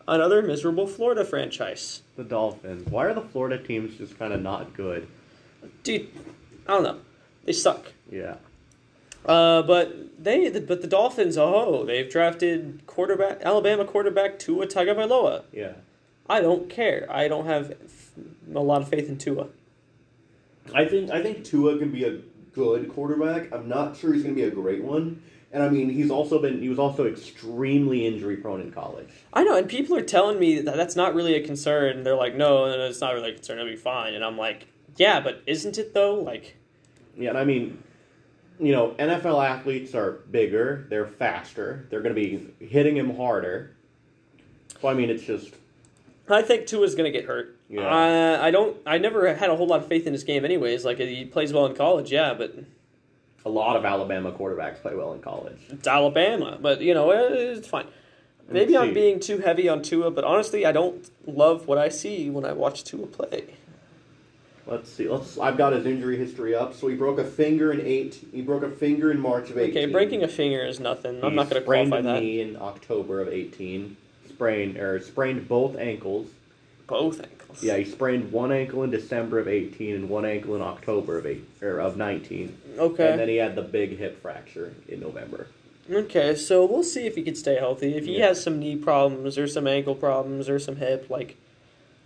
Another 0.07 0.41
miserable 0.41 0.87
Florida 0.87 1.23
franchise. 1.25 2.01
The 2.15 2.23
Dolphins. 2.23 2.89
Why 2.89 3.05
are 3.05 3.13
the 3.13 3.21
Florida 3.21 3.61
teams 3.61 3.97
just 3.97 4.17
kind 4.17 4.31
of 4.33 4.41
not 4.41 4.73
good? 4.73 5.07
Dude, 5.83 6.07
I 6.67 6.73
don't 6.73 6.83
know. 6.83 6.99
They 7.45 7.53
suck. 7.53 7.93
Yeah. 8.11 8.35
Uh, 9.25 9.61
but 9.61 10.23
they, 10.23 10.49
but 10.59 10.81
the 10.81 10.87
Dolphins, 10.87 11.37
oh, 11.37 11.85
they've 11.85 12.09
drafted 12.09 12.81
quarterback 12.87 13.41
Alabama 13.41 13.85
quarterback 13.85 14.39
Tua 14.39 14.65
Tagovailoa. 14.67 15.43
Yeah. 15.51 15.73
I 16.29 16.41
don't 16.41 16.69
care. 16.69 17.07
I 17.09 17.27
don't 17.27 17.45
have 17.45 17.75
a 18.53 18.59
lot 18.59 18.81
of 18.81 18.89
faith 18.89 19.09
in 19.09 19.17
Tua. 19.17 19.47
I 20.73 20.85
think 20.85 21.09
I 21.09 21.23
think 21.23 21.43
Tua 21.43 21.77
could 21.77 21.91
be 21.91 22.03
a 22.03 22.19
good 22.53 22.89
quarterback. 22.89 23.51
I'm 23.51 23.67
not 23.67 23.97
sure 23.97 24.13
he's 24.13 24.23
going 24.23 24.35
to 24.35 24.41
be 24.41 24.47
a 24.47 24.51
great 24.51 24.83
one. 24.83 25.23
And 25.51 25.63
I 25.63 25.69
mean, 25.69 25.89
he's 25.89 26.11
also 26.11 26.39
been 26.39 26.61
he 26.61 26.69
was 26.69 26.77
also 26.77 27.07
extremely 27.07 28.05
injury 28.05 28.37
prone 28.37 28.61
in 28.61 28.71
college. 28.71 29.09
I 29.33 29.43
know, 29.43 29.57
and 29.57 29.67
people 29.67 29.95
are 29.95 30.03
telling 30.03 30.39
me 30.39 30.61
that 30.61 30.77
that's 30.77 30.95
not 30.95 31.15
really 31.15 31.33
a 31.33 31.43
concern. 31.43 32.03
They're 32.03 32.15
like, 32.15 32.35
no, 32.35 32.67
no, 32.67 32.77
no, 32.77 32.85
it's 32.85 33.01
not 33.01 33.15
really 33.15 33.31
a 33.31 33.33
concern. 33.33 33.57
It'll 33.57 33.71
be 33.71 33.75
fine. 33.75 34.13
And 34.13 34.23
I'm 34.23 34.37
like, 34.37 34.67
yeah, 34.97 35.19
but 35.19 35.41
isn't 35.45 35.77
it 35.77 35.93
though? 35.93 36.15
Like, 36.15 36.57
Yeah, 37.17 37.29
and 37.29 37.37
I 37.37 37.45
mean, 37.45 37.83
you 38.59 38.71
know, 38.71 38.91
NFL 38.99 39.45
athletes 39.47 39.95
are 39.95 40.19
bigger, 40.31 40.85
they're 40.89 41.07
faster, 41.07 41.87
they're 41.89 42.01
going 42.01 42.15
to 42.15 42.21
be 42.21 42.65
hitting 42.65 42.97
him 42.97 43.15
harder. 43.15 43.75
So 44.81 44.87
I 44.87 44.93
mean, 44.93 45.09
it's 45.09 45.23
just 45.23 45.53
I 46.29 46.41
think 46.41 46.67
Tua's 46.67 46.95
gonna 46.95 47.11
get 47.11 47.25
hurt. 47.25 47.57
Yeah. 47.69 47.81
Uh, 47.81 48.39
I 48.41 48.51
don't. 48.51 48.77
I 48.85 48.97
never 48.97 49.33
had 49.33 49.49
a 49.49 49.55
whole 49.55 49.67
lot 49.67 49.81
of 49.81 49.87
faith 49.87 50.05
in 50.05 50.13
his 50.13 50.23
game, 50.23 50.45
anyways. 50.45 50.85
Like 50.85 50.99
he 50.99 51.25
plays 51.25 51.53
well 51.53 51.65
in 51.65 51.75
college, 51.75 52.11
yeah, 52.11 52.33
but 52.33 52.55
a 53.45 53.49
lot 53.49 53.75
of 53.75 53.85
Alabama 53.85 54.31
quarterbacks 54.31 54.81
play 54.81 54.95
well 54.95 55.13
in 55.13 55.21
college. 55.21 55.57
it's 55.69 55.87
Alabama. 55.87 56.57
But 56.61 56.81
you 56.81 56.93
know, 56.93 57.11
it's 57.11 57.67
fine. 57.67 57.87
Maybe 58.47 58.75
I'm 58.75 58.95
being 58.95 59.19
too 59.19 59.37
heavy 59.37 59.69
on 59.69 59.83
Tua, 59.83 60.09
but 60.09 60.23
honestly, 60.23 60.65
I 60.65 60.71
don't 60.71 61.07
love 61.27 61.67
what 61.67 61.77
I 61.77 61.89
see 61.89 62.31
when 62.31 62.45
I 62.45 62.53
watch 62.53 62.83
Tua 62.83 63.05
play. 63.05 63.53
Let's 64.69 64.91
see. 64.91 65.09
Let's. 65.09 65.37
I've 65.39 65.57
got 65.57 65.73
his 65.73 65.85
injury 65.85 66.17
history 66.17 66.53
up. 66.53 66.75
So 66.75 66.87
he 66.87 66.95
broke 66.95 67.17
a 67.17 67.23
finger 67.23 67.71
in 67.71 67.81
eight. 67.81 68.23
He 68.31 68.41
broke 68.41 68.63
a 68.63 68.69
finger 68.69 69.11
in 69.11 69.19
March 69.19 69.49
of 69.49 69.57
eighteen. 69.57 69.77
Okay, 69.85 69.91
breaking 69.91 70.23
a 70.23 70.27
finger 70.27 70.63
is 70.63 70.79
nothing. 70.79 71.23
I'm 71.23 71.31
He 71.31 71.35
not 71.35 71.49
going 71.49 71.61
to 71.61 71.65
sprained 71.65 71.89
qualify 71.89 72.13
that. 72.13 72.21
knee 72.21 72.41
in 72.41 72.55
October 72.57 73.19
of 73.21 73.29
eighteen. 73.29 73.97
Sprained 74.27 74.77
or 74.77 74.99
sprained 75.01 75.47
both 75.47 75.75
ankles. 75.77 76.27
Both 76.87 77.19
ankles. 77.21 77.63
Yeah, 77.63 77.77
he 77.77 77.85
sprained 77.85 78.31
one 78.31 78.51
ankle 78.51 78.83
in 78.83 78.91
December 78.91 79.39
of 79.39 79.47
eighteen 79.47 79.95
and 79.95 80.07
one 80.09 80.23
ankle 80.25 80.55
in 80.55 80.61
October 80.61 81.17
of 81.17 81.25
eight 81.25 81.43
or 81.61 81.79
of 81.79 81.97
nineteen. 81.97 82.55
Okay. 82.77 83.11
And 83.11 83.19
then 83.19 83.27
he 83.27 83.37
had 83.37 83.55
the 83.55 83.61
big 83.63 83.97
hip 83.97 84.21
fracture 84.21 84.73
in 84.87 84.99
November. 84.99 85.47
Okay, 85.91 86.35
so 86.35 86.63
we'll 86.65 86.83
see 86.83 87.07
if 87.07 87.15
he 87.15 87.23
can 87.23 87.33
stay 87.33 87.55
healthy. 87.55 87.95
If 87.95 88.05
he 88.05 88.19
Yeah. 88.19 88.27
has 88.27 88.43
some 88.43 88.59
knee 88.59 88.75
problems 88.75 89.39
or 89.39 89.47
some 89.47 89.65
ankle 89.65 89.95
problems 89.95 90.47
or 90.47 90.59
some 90.59 90.75
hip, 90.75 91.09
like 91.09 91.35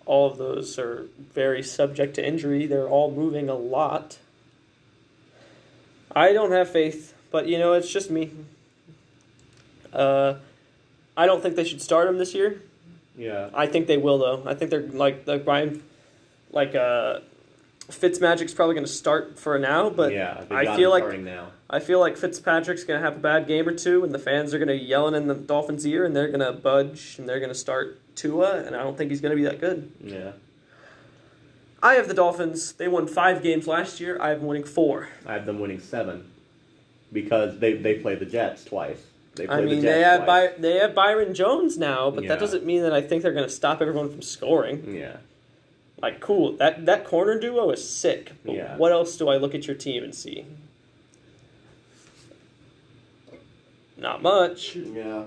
all 0.06 0.30
of 0.30 0.38
those 0.38 0.78
are 0.78 1.08
very 1.34 1.64
subject 1.64 2.16
to 2.16 2.28
injury. 2.28 2.66
They're 2.66 2.88
all 2.88 3.12
moving 3.12 3.50
a 3.50 3.56
lot. 3.56 4.18
I 6.16 6.34
don't 6.34 6.52
have 6.52 6.70
faith, 6.70 7.14
but 7.32 7.48
you 7.48 7.58
know, 7.58 7.74
it's 7.74 7.90
just 7.90 8.12
me. 8.12 8.32
Uh, 9.92 10.36
I 11.16 11.26
don't 11.26 11.42
think 11.42 11.56
they 11.56 11.64
should 11.64 11.82
start 11.82 12.08
him 12.08 12.18
this 12.18 12.34
year. 12.34 12.62
Yeah. 13.18 13.50
I 13.54 13.68
think 13.68 13.88
they 13.88 13.98
will 13.98 14.18
though. 14.18 14.44
I 14.46 14.54
think 14.56 14.72
they're 14.72 14.82
like 14.82 15.28
like 15.28 15.46
Brian, 15.46 15.84
like 16.52 16.76
uh, 16.76 17.20
Fitzmagic's 17.90 18.54
probably 18.54 18.76
going 18.76 18.86
to 18.86 18.92
start 18.92 19.38
for 19.38 19.60
now, 19.60 19.90
but 19.90 20.14
yeah, 20.14 20.46
I 20.50 20.76
feel 20.78 20.90
like 20.90 21.20
now. 21.20 21.48
I 21.70 21.80
feel 21.80 22.00
like 22.00 22.18
Fitzpatrick's 22.18 22.84
gonna 22.84 23.00
have 23.00 23.16
a 23.18 23.20
bad 23.20 23.48
game 23.48 23.68
or 23.68 23.74
two, 23.74 24.04
and 24.04 24.14
the 24.14 24.20
fans 24.20 24.54
are 24.54 24.60
gonna 24.60 24.74
yelling 24.74 25.16
in 25.16 25.28
the 25.28 25.34
Dolphins' 25.34 25.86
ear, 25.88 26.06
and 26.06 26.16
they're 26.16 26.28
gonna 26.30 26.54
budge, 26.54 27.16
and 27.18 27.28
they're 27.28 27.40
gonna 27.40 27.56
start 27.56 28.00
Tua, 28.16 28.64
and 28.64 28.76
I 28.76 28.84
don't 28.84 28.96
think 28.98 29.10
he's 29.10 29.22
gonna 29.22 29.36
be 29.36 29.44
that 29.46 29.60
good. 29.60 29.92
Yeah. 30.00 30.34
I 31.82 31.96
have 31.96 32.08
the 32.08 32.14
Dolphins. 32.14 32.74
They 32.74 32.88
won 32.88 33.08
five 33.08 33.42
games 33.44 33.68
last 33.68 34.00
year. 34.00 34.18
I 34.22 34.30
have 34.30 34.40
them 34.40 34.48
winning 34.48 34.64
four. 34.64 35.10
I 35.26 35.34
have 35.34 35.46
them 35.46 35.60
winning 35.60 35.80
seven 35.80 36.32
because 37.12 37.60
they 37.60 37.74
they 37.74 37.96
played 37.96 38.20
the 38.20 38.26
Jets 38.26 38.64
twice. 38.64 39.02
They 39.36 39.48
I 39.48 39.62
mean, 39.62 39.82
the 39.82 39.88
they 39.88 40.02
have. 40.02 40.26
By- 40.28 40.54
they 40.58 40.78
have 40.78 40.94
Byron 40.94 41.34
Jones 41.34 41.78
now, 41.78 42.12
but 42.12 42.24
Yeah. 42.24 42.30
that 42.30 42.40
doesn't 42.40 42.66
mean 42.66 42.84
that 42.84 42.94
I 42.94 43.02
think 43.02 43.24
they're 43.24 43.34
gonna 43.34 43.50
stop 43.50 43.82
everyone 43.82 44.10
from 44.12 44.22
scoring. 44.22 44.94
Yeah. 44.96 45.18
Like, 46.04 46.20
cool. 46.20 46.52
That 46.58 46.86
that 46.86 47.06
corner 47.06 47.40
duo 47.40 47.70
is 47.72 47.90
sick. 47.90 48.34
Yeah. 48.44 48.76
What 48.76 48.92
else 48.92 49.16
do 49.16 49.30
I 49.30 49.38
look 49.38 49.56
at 49.56 49.68
your 49.68 49.76
team 49.78 50.04
and 50.04 50.14
see? 50.14 50.46
Not 53.98 54.22
much. 54.22 54.76
Yeah. 54.76 55.24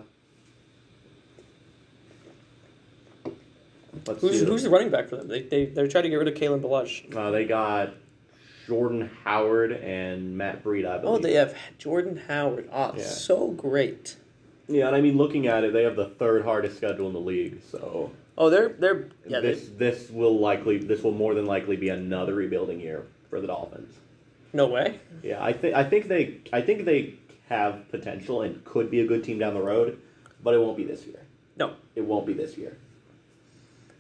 Let's 4.07 4.21
Who's 4.21 4.43
who's 4.43 4.63
the 4.65 4.69
running 4.69 4.91
back 4.91 5.09
for 5.09 5.17
them? 5.17 5.29
They 5.29 5.41
they 5.45 5.65
they're 5.65 5.89
trying 5.89 6.05
to 6.05 6.11
get 6.11 6.17
rid 6.17 6.29
of 6.29 6.35
Kalen 6.35 6.61
Ballage. 6.61 7.17
Uh, 7.17 7.31
they 7.31 7.47
got 7.47 7.95
Jordan 8.67 9.09
Howard 9.25 9.73
and 9.73 10.37
Matt 10.37 10.63
Breida, 10.63 10.89
I 10.91 10.99
believe. 10.99 11.19
Oh, 11.19 11.19
they 11.19 11.33
have 11.35 11.57
Jordan 11.79 12.19
Howard. 12.29 12.69
Ah, 12.71 12.93
Yeah. 12.95 13.03
so 13.03 13.49
great. 13.49 14.17
Yeah, 14.69 14.89
and 14.89 14.97
I 14.97 15.01
mean, 15.01 15.17
looking 15.17 15.47
at 15.47 15.65
it, 15.65 15.73
they 15.73 15.85
have 15.85 15.97
the 15.97 16.09
third 16.11 16.45
hardest 16.45 16.77
schedule 16.77 17.07
in 17.07 17.15
the 17.15 17.21
league. 17.21 17.63
So 17.71 18.11
Oh, 18.39 18.51
they're 18.51 18.69
they're 18.71 19.09
yeah. 19.27 19.41
They, 19.41 19.53
this 19.55 19.69
this 19.77 20.11
will 20.11 20.39
likely 20.39 20.79
this 20.79 21.03
will 21.03 21.13
more 21.13 21.35
than 21.35 21.47
likely 21.47 21.77
be 21.77 21.89
another 21.89 22.35
rebuilding 22.35 22.81
year 22.81 23.07
for 23.31 23.41
the 23.41 23.47
Dolphins. 23.47 23.95
no 24.53 24.67
way. 24.67 25.01
Yeah, 25.23 25.43
I 25.43 25.53
think 25.53 25.75
I 25.75 25.85
think 25.85 26.09
they 26.09 26.41
I 26.53 26.61
think 26.61 26.85
they 26.85 27.15
have 27.49 27.89
potential 27.91 28.43
and 28.43 28.65
could 28.65 28.91
be 28.91 29.01
a 29.01 29.07
good 29.07 29.23
team 29.25 29.39
down 29.39 29.55
the 29.55 29.63
road, 29.63 30.01
but 30.43 30.53
it 30.55 30.59
won't 30.59 30.77
be 30.77 30.85
this 30.85 31.07
year. 31.07 31.21
No, 31.57 31.75
It 31.95 32.03
won't 32.03 32.27
be 32.27 32.33
this 32.35 32.59
year. 32.59 32.77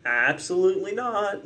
absolutely 0.05 0.93
not. 0.93 1.39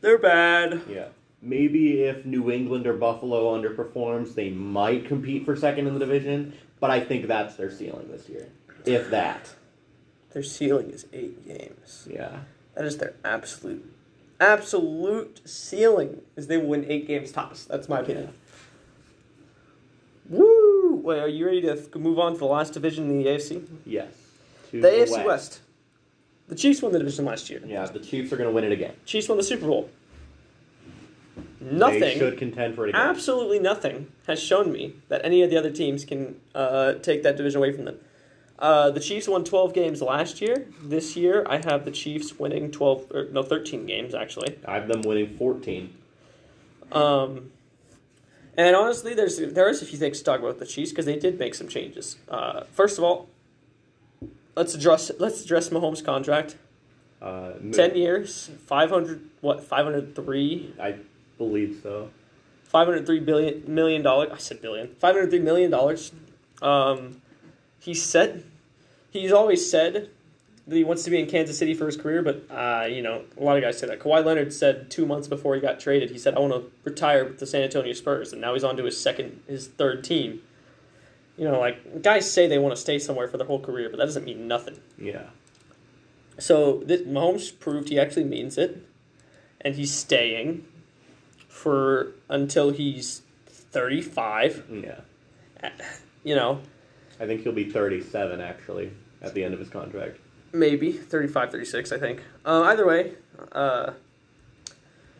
They're 0.00 0.18
bad. 0.18 0.82
Yeah. 0.88 1.08
Maybe 1.42 2.02
if 2.02 2.26
New 2.26 2.50
England 2.50 2.86
or 2.86 2.92
Buffalo 2.94 3.56
underperforms, 3.58 4.34
they 4.34 4.50
might 4.50 5.06
compete 5.06 5.44
for 5.44 5.56
second 5.56 5.86
in 5.86 5.94
the 5.94 6.00
division, 6.00 6.52
but 6.80 6.90
I 6.90 7.00
think 7.00 7.26
that's 7.26 7.54
their 7.56 7.70
ceiling 7.70 8.08
this 8.10 8.28
year. 8.28 8.48
If 8.84 9.10
that. 9.10 9.54
Their 10.32 10.42
ceiling 10.42 10.90
is 10.90 11.06
eight 11.12 11.46
games. 11.46 12.06
Yeah. 12.10 12.40
That 12.74 12.84
is 12.84 12.98
their 12.98 13.14
absolute, 13.24 13.92
absolute 14.40 15.40
ceiling. 15.48 16.22
Is 16.36 16.46
they 16.46 16.56
will 16.56 16.68
win 16.68 16.84
eight 16.88 17.06
games 17.06 17.32
tops. 17.32 17.64
That's 17.64 17.88
my 17.88 18.00
opinion. 18.00 18.32
Woo! 20.28 21.00
Wait, 21.02 21.18
are 21.18 21.28
you 21.28 21.44
ready 21.44 21.62
to 21.62 21.98
move 21.98 22.18
on 22.18 22.34
to 22.34 22.38
the 22.38 22.44
last 22.44 22.72
division 22.72 23.10
in 23.10 23.18
the 23.18 23.28
AFC? 23.28 23.66
Yes. 23.84 24.12
To 24.70 24.80
The 24.80 24.88
AFC 24.88 25.24
West. 25.24 25.60
The 26.46 26.54
Chiefs 26.54 26.82
won 26.82 26.92
the 26.92 26.98
division 26.98 27.24
last 27.24 27.50
year. 27.50 27.60
Yeah, 27.64 27.86
the 27.86 27.98
Chiefs 27.98 28.32
are 28.32 28.36
going 28.36 28.48
to 28.48 28.54
win 28.54 28.64
it 28.64 28.72
again. 28.72 28.94
Chiefs 29.04 29.28
won 29.28 29.38
the 29.38 29.44
Super 29.44 29.66
Bowl. 29.66 29.90
Nothing. 31.60 32.00
They 32.00 32.18
should 32.18 32.38
contend 32.38 32.74
for 32.74 32.86
it 32.86 32.90
again. 32.90 33.00
Absolutely 33.00 33.58
nothing 33.58 34.10
has 34.26 34.42
shown 34.42 34.72
me 34.72 34.94
that 35.08 35.24
any 35.24 35.42
of 35.42 35.50
the 35.50 35.56
other 35.56 35.70
teams 35.70 36.04
can 36.04 36.40
uh, 36.54 36.94
take 36.94 37.22
that 37.22 37.36
division 37.36 37.58
away 37.58 37.72
from 37.72 37.84
them. 37.84 37.98
Uh, 38.60 38.90
the 38.90 39.00
Chiefs 39.00 39.26
won 39.26 39.42
12 39.42 39.72
games 39.72 40.02
last 40.02 40.40
year. 40.42 40.66
This 40.82 41.16
year, 41.16 41.46
I 41.48 41.56
have 41.64 41.84
the 41.86 41.90
Chiefs 41.90 42.38
winning 42.38 42.70
12, 42.70 43.06
or 43.12 43.28
no, 43.32 43.42
13 43.42 43.86
games 43.86 44.14
actually. 44.14 44.58
I 44.66 44.74
have 44.74 44.86
them 44.88 45.00
winning 45.02 45.36
14. 45.36 45.94
Um, 46.92 47.50
and 48.56 48.76
honestly, 48.76 49.14
there's 49.14 49.38
there 49.38 49.68
is 49.70 49.80
a 49.80 49.86
few 49.86 49.96
things 49.98 50.18
to 50.18 50.24
talk 50.24 50.40
about 50.40 50.48
with 50.48 50.58
the 50.58 50.66
Chiefs 50.66 50.90
because 50.90 51.06
they 51.06 51.18
did 51.18 51.38
make 51.38 51.54
some 51.54 51.68
changes. 51.68 52.16
Uh, 52.28 52.64
first 52.72 52.98
of 52.98 53.04
all, 53.04 53.28
let's 54.56 54.74
address 54.74 55.10
let's 55.18 55.42
address 55.42 55.68
Mahomes' 55.70 56.04
contract. 56.04 56.56
Uh, 57.22 57.52
Ten 57.72 57.96
years, 57.96 58.50
500 58.66 59.20
what 59.40 59.62
503 59.62 60.74
I 60.80 60.96
believe 61.38 61.80
so. 61.82 62.10
five 62.64 62.86
hundred 62.86 63.06
three 63.06 63.20
billion 63.20 63.62
million 63.72 64.02
dollars. 64.02 64.30
I 64.32 64.38
said 64.38 64.60
billion. 64.60 64.94
Five 64.96 65.14
hundred 65.14 65.30
three 65.30 65.38
million 65.38 65.70
dollars. 65.70 66.12
Um, 66.60 67.22
he 67.78 67.94
said 67.94 68.44
he's 69.10 69.32
always 69.32 69.70
said 69.70 70.10
that 70.66 70.76
he 70.76 70.84
wants 70.84 71.02
to 71.04 71.10
be 71.10 71.18
in 71.18 71.26
Kansas 71.26 71.58
City 71.58 71.74
for 71.74 71.86
his 71.86 71.96
career, 71.96 72.22
but 72.22 72.44
uh, 72.50 72.86
you 72.86 73.02
know 73.02 73.24
a 73.36 73.42
lot 73.42 73.56
of 73.56 73.62
guys 73.62 73.78
say 73.78 73.86
that. 73.86 74.00
Kawhi 74.00 74.24
Leonard 74.24 74.52
said 74.52 74.90
two 74.90 75.06
months 75.06 75.28
before 75.28 75.54
he 75.54 75.60
got 75.60 75.80
traded, 75.80 76.10
he 76.10 76.18
said 76.18 76.34
I 76.34 76.38
want 76.38 76.52
to 76.52 76.70
retire 76.84 77.24
with 77.24 77.38
the 77.38 77.46
San 77.46 77.62
Antonio 77.62 77.92
Spurs, 77.92 78.32
and 78.32 78.40
now 78.40 78.54
he's 78.54 78.64
on 78.64 78.76
to 78.76 78.84
his 78.84 79.00
second, 79.00 79.42
his 79.46 79.66
third 79.66 80.04
team. 80.04 80.42
You 81.36 81.44
know, 81.44 81.58
like 81.58 82.02
guys 82.02 82.30
say 82.30 82.46
they 82.46 82.58
want 82.58 82.74
to 82.74 82.80
stay 82.80 82.98
somewhere 82.98 83.28
for 83.28 83.36
their 83.36 83.46
whole 83.46 83.60
career, 83.60 83.88
but 83.90 83.98
that 83.98 84.06
doesn't 84.06 84.24
mean 84.24 84.46
nothing. 84.46 84.78
Yeah. 84.98 85.30
So 86.38 86.82
this, 86.84 87.02
Mahomes 87.02 87.58
proved 87.58 87.88
he 87.88 87.98
actually 87.98 88.24
means 88.24 88.56
it, 88.56 88.86
and 89.60 89.74
he's 89.74 89.92
staying 89.92 90.66
for 91.48 92.12
until 92.28 92.70
he's 92.70 93.22
thirty-five. 93.46 94.64
Yeah. 94.70 95.00
You 96.22 96.34
know, 96.34 96.60
I 97.20 97.26
think 97.26 97.42
he'll 97.42 97.52
be 97.52 97.70
37 97.70 98.40
actually 98.40 98.90
at 99.22 99.34
the 99.34 99.44
end 99.44 99.54
of 99.54 99.60
his 99.60 99.68
contract. 99.68 100.18
maybe 100.52 100.90
35, 100.92 101.50
36, 101.52 101.92
I 101.92 101.98
think. 101.98 102.22
Uh, 102.44 102.62
either 102.62 102.84
way, 102.86 103.12
uh, 103.52 103.92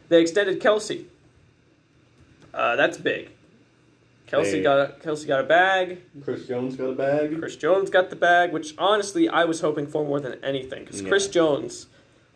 they 0.09 0.21
extended 0.21 0.61
Kelce. 0.61 1.05
Uh, 2.53 2.75
that's 2.77 2.99
big. 2.99 3.31
Kelce 4.27 4.53
They- 4.53 4.63
got 4.63 4.79
a, 4.79 4.95
Kelce 5.01 5.27
got 5.27 5.41
a 5.41 5.45
bag. 5.45 5.99
Chris 6.25 6.47
Jones 6.47 6.77
got 6.77 6.91
a 6.91 6.95
bag. 6.95 7.39
Chris 7.39 7.57
Jones 7.57 7.91
got 7.91 8.11
the 8.11 8.17
bag, 8.17 8.53
which 8.53 8.75
honestly 8.79 9.29
I 9.29 9.45
was 9.45 9.61
hoping 9.61 9.87
for 9.87 10.05
more 10.05 10.21
than 10.21 10.43
anything 10.45 10.85
because 10.85 11.03
Chris 11.03 11.29
Jones 11.29 11.87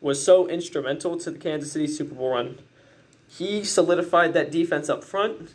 was 0.01 0.23
so 0.23 0.47
instrumental 0.49 1.17
to 1.19 1.31
the 1.31 1.39
Kansas 1.39 1.73
City 1.73 1.87
Super 1.87 2.15
Bowl 2.15 2.31
run. 2.31 2.59
He 3.29 3.65
solidified 3.65 4.35
that 4.35 4.51
defense 4.51 4.89
up 4.89 5.03
front. 5.03 5.55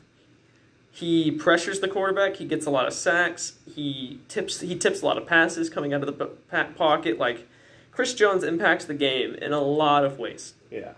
He 0.92 1.32
pressures 1.32 1.80
the 1.80 1.88
quarterback. 1.88 2.38
He 2.38 2.46
gets 2.46 2.66
a 2.66 2.70
lot 2.72 2.88
of 2.88 2.94
sacks. 2.94 3.54
He 3.74 4.20
tips. 4.28 4.60
He 4.62 4.76
tips 4.76 5.02
a 5.02 5.06
lot 5.06 5.18
of 5.18 5.26
passes 5.28 5.70
coming 5.70 5.94
out 5.94 6.04
of 6.04 6.18
the 6.18 6.26
p- 6.26 6.74
pocket. 6.76 7.18
Like 7.20 7.48
Chris 7.92 8.14
Jones 8.14 8.44
impacts 8.44 8.86
the 8.86 8.94
game 8.96 9.36
in 9.36 9.54
a 9.54 9.62
lot 9.62 10.04
of 10.04 10.18
ways. 10.20 10.54
Yeah. 10.72 10.94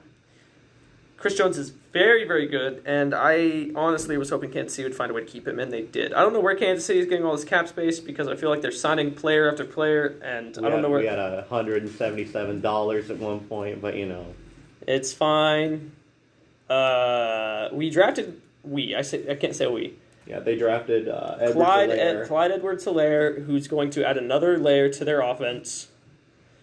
Chris 1.18 1.36
Jones 1.36 1.56
is 1.60 1.70
very, 1.94 2.26
very 2.28 2.48
good, 2.48 2.82
and 2.84 3.14
I 3.14 3.70
honestly 3.76 4.18
was 4.18 4.32
hoping 4.32 4.50
Kansas 4.50 4.74
City 4.74 4.88
would 4.90 4.96
find 4.98 5.12
a 5.12 5.14
way 5.14 5.22
to 5.22 5.28
keep 5.28 5.48
him, 5.48 5.60
and 5.60 5.72
they 5.72 5.84
did. 5.84 6.14
I 6.14 6.22
don't 6.22 6.34
know 6.34 6.40
where 6.40 6.56
Kansas 6.56 6.84
City 6.84 6.98
is 6.98 7.06
getting 7.06 7.24
all 7.24 7.36
this 7.36 7.46
cap 7.46 7.68
space 7.68 8.00
because 8.00 8.28
I 8.28 8.36
feel 8.36 8.50
like 8.50 8.62
they're 8.62 8.72
signing 8.72 9.14
player 9.14 9.48
after 9.52 9.64
player, 9.64 10.16
and 10.24 10.56
We 10.58 10.64
I 10.66 10.70
don't 10.70 10.72
had, 10.78 10.82
know 10.82 10.90
where. 10.90 11.00
we 11.02 11.06
had 11.06 11.20
a 11.20 11.46
hundred 11.48 11.84
and 11.84 11.92
seventy-seven 11.92 12.62
dollars 12.62 13.12
at 13.12 13.18
one 13.20 13.42
point, 13.42 13.82
but 13.84 13.96
you 13.96 14.08
know, 14.08 14.26
It's 14.88 15.14
fine. 15.14 15.92
Uh, 16.68 17.70
we 17.72 17.92
drafted 17.92 18.42
we. 18.64 18.96
I 18.96 19.02
say 19.02 19.26
I 19.30 19.36
can't 19.36 19.56
say 19.56 19.68
we. 19.68 19.96
yeah, 20.28 20.40
they 20.40 20.56
drafted 20.58 21.08
uh, 21.08 21.36
Edwards 21.40 21.54
Clyde. 21.56 21.90
Ed, 21.90 22.28
Clyde 22.28 22.52
Edwards 22.52 22.86
Helaire, 22.86 23.46
who's 23.46 23.68
going 23.68 23.90
to 23.92 24.08
add 24.08 24.18
another 24.18 24.58
layer 24.58 24.90
to 24.90 25.06
their 25.06 25.22
offense. 25.22 25.88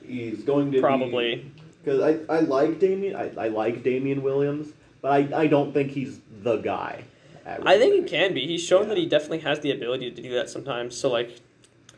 He's 0.07 0.43
going 0.43 0.73
to 0.73 0.81
Probably. 0.81 1.51
because 1.85 2.01
I, 2.01 2.33
I 2.33 2.41
like 2.41 2.79
Damian 2.79 3.15
I, 3.17 3.31
I 3.37 3.49
like 3.49 3.83
Damien 3.83 4.23
Williams, 4.23 4.73
but 5.03 5.13
I, 5.13 5.29
I 5.43 5.47
don't 5.49 5.73
think 5.75 5.91
he's 5.93 6.21
the 6.43 6.57
guy. 6.57 7.05
I 7.47 7.79
think 7.79 7.95
he 7.95 8.03
can 8.03 8.35
be. 8.35 8.47
He's 8.47 8.63
shown 8.63 8.83
Yeah. 8.83 8.89
that 8.91 8.99
he 8.99 9.07
definitely 9.07 9.39
has 9.41 9.61
the 9.61 9.71
ability 9.71 10.11
to 10.11 10.23
do 10.23 10.35
that 10.35 10.51
sometimes. 10.51 10.95
So 10.97 11.11
like, 11.11 11.41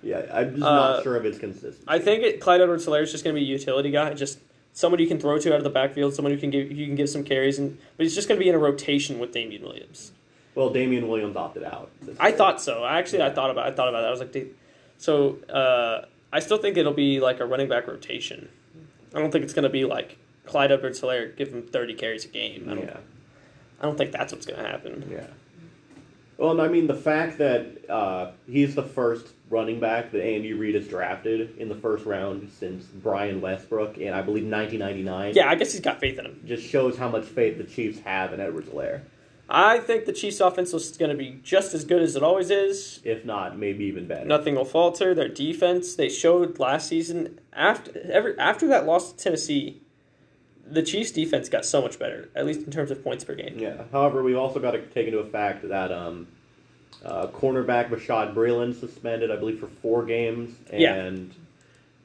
Yeah, 0.02 0.24
I'm 0.32 0.50
just 0.52 0.62
Uh, 0.62 0.70
not 0.94 1.02
sure 1.02 1.16
if 1.16 1.24
it's 1.24 1.38
consistent. 1.38 1.84
I 1.88 1.98
think 1.98 2.22
it, 2.22 2.40
Clyde 2.40 2.60
Edwards 2.60 2.86
Helaire 2.86 3.02
is 3.02 3.10
just 3.10 3.24
going 3.24 3.34
to 3.34 3.40
be 3.40 3.44
a 3.44 3.48
utility 3.48 3.90
guy, 3.90 4.14
just 4.14 4.38
someone 4.72 5.00
you 5.00 5.06
can 5.06 5.18
throw 5.18 5.38
to 5.38 5.52
out 5.52 5.58
of 5.58 5.64
the 5.64 5.70
backfield, 5.70 6.14
someone 6.14 6.32
who 6.32 6.38
can 6.40 6.50
give 6.50 6.70
you 6.70 6.86
can 6.86 6.94
give 6.96 7.08
some 7.08 7.24
carries, 7.24 7.58
and 7.58 7.78
but 7.96 8.04
he's 8.04 8.14
just 8.14 8.28
going 8.28 8.38
to 8.38 8.42
be 8.44 8.48
in 8.48 8.54
a 8.54 8.58
rotation 8.58 9.18
with 9.18 9.32
Damien 9.32 9.62
Williams. 9.62 10.12
well, 10.54 10.70
Damien 10.70 11.08
Williams 11.08 11.36
opted 11.36 11.64
out. 11.64 11.90
I 12.18 12.32
thought 12.32 12.60
so. 12.60 12.84
Actually, 12.84 13.22
I 13.22 13.30
thought 13.30 13.50
about 13.50 13.66
I 13.66 13.72
thought 13.72 13.88
about 13.88 14.00
that. 14.02 14.08
I 14.08 14.10
was 14.10 14.20
like, 14.20 14.54
so 14.98 15.36
uh, 15.48 16.06
I 16.32 16.40
still 16.40 16.58
think 16.58 16.76
it'll 16.76 16.92
be 16.92 17.20
like 17.20 17.40
a 17.40 17.46
running 17.46 17.68
back 17.68 17.86
rotation. 17.86 18.48
I 19.14 19.18
don't 19.18 19.30
think 19.30 19.44
it's 19.44 19.54
going 19.54 19.64
to 19.64 19.68
be 19.70 19.84
like 19.84 20.18
Clyde 20.46 20.70
Edwards 20.72 21.00
Helaire 21.00 21.36
give 21.36 21.52
him 21.52 21.62
thirty 21.62 21.94
carries 21.94 22.24
a 22.24 22.28
game. 22.28 22.66
I 22.70 22.74
don't. 22.74 22.84
Yeah, 22.84 22.96
I 23.80 23.84
don't 23.86 23.96
think 23.98 24.12
that's 24.12 24.32
what's 24.32 24.46
going 24.46 24.60
to 24.62 24.68
happen. 24.68 25.08
yeah. 25.10 25.26
Well, 26.40 26.58
I 26.58 26.68
mean 26.68 26.86
the 26.86 26.94
fact 26.94 27.36
that 27.38 27.90
uh, 27.90 28.32
he's 28.46 28.74
the 28.74 28.82
first 28.82 29.26
running 29.50 29.78
back 29.78 30.10
that 30.12 30.24
Andy 30.24 30.54
Reid 30.54 30.74
has 30.74 30.88
drafted 30.88 31.58
in 31.58 31.68
the 31.68 31.74
first 31.74 32.06
round 32.06 32.50
since 32.58 32.84
Brian 32.84 33.42
Westbrook 33.42 33.98
in 33.98 34.14
I 34.14 34.22
believe 34.22 34.44
1999. 34.50 35.34
Yeah, 35.34 35.50
I 35.50 35.54
guess 35.54 35.72
he's 35.72 35.82
got 35.82 36.00
faith 36.00 36.18
in 36.18 36.24
him. 36.24 36.42
just 36.46 36.66
shows 36.66 36.96
how 36.96 37.10
much 37.10 37.26
faith 37.26 37.58
the 37.58 37.64
Chiefs 37.64 37.98
have 38.00 38.32
in 38.32 38.40
Edwards 38.40 38.70
Helaire. 38.70 39.02
I 39.52 39.80
think 39.80 40.04
the 40.04 40.12
Chiefs' 40.12 40.40
offense 40.40 40.72
is 40.72 40.96
going 40.96 41.10
to 41.10 41.16
be 41.16 41.40
just 41.42 41.74
as 41.74 41.84
good 41.84 42.00
as 42.00 42.14
it 42.14 42.22
always 42.22 42.50
is. 42.50 43.00
If 43.02 43.24
not, 43.24 43.58
maybe 43.58 43.84
even 43.84 44.06
better. 44.06 44.24
Nothing 44.24 44.54
will 44.54 44.64
falter. 44.64 45.12
Their 45.12 45.28
defense, 45.28 45.96
they 45.96 46.08
showed 46.08 46.58
last 46.60 46.88
season 46.88 47.40
after 47.52 48.00
every 48.10 48.38
after 48.38 48.66
that 48.68 48.86
loss 48.86 49.12
to 49.12 49.18
Tennessee, 49.18 49.82
the 50.70 50.82
Chiefs' 50.82 51.10
defense 51.10 51.48
got 51.48 51.64
so 51.64 51.82
much 51.82 51.98
better, 51.98 52.28
at 52.34 52.46
least 52.46 52.60
in 52.66 52.70
terms 52.72 52.90
of 52.90 53.02
points 53.02 53.24
per 53.24 53.34
game. 53.34 53.58
Yeah. 53.58 53.82
However, 53.92 54.22
we've 54.22 54.36
also 54.36 54.60
got 54.60 54.72
to 54.72 54.80
take 54.86 55.06
into 55.06 55.18
effect 55.18 55.68
that 55.68 55.90
um, 55.92 56.26
uh, 57.04 57.26
cornerback 57.28 57.90
Bashaud 57.90 58.34
Breeland 58.34 58.78
suspended, 58.78 59.30
I 59.30 59.36
believe, 59.36 59.58
for 59.60 59.66
four 59.68 60.04
games, 60.04 60.54
Yeah. 60.72 60.94
and 60.94 61.34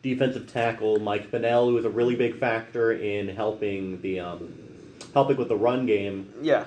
defensive 0.01 0.51
tackle 0.51 0.99
Mike 0.99 1.31
Pennel, 1.31 1.67
who 1.67 1.73
was 1.75 1.85
a 1.85 1.89
really 1.89 2.15
big 2.15 2.39
factor 2.39 2.91
in 2.91 3.27
helping 3.29 4.01
the 4.01 4.19
um, 4.19 4.53
helping 5.13 5.37
with 5.37 5.49
the 5.49 5.55
run 5.57 5.85
game. 5.85 6.31
Yeah. 6.41 6.65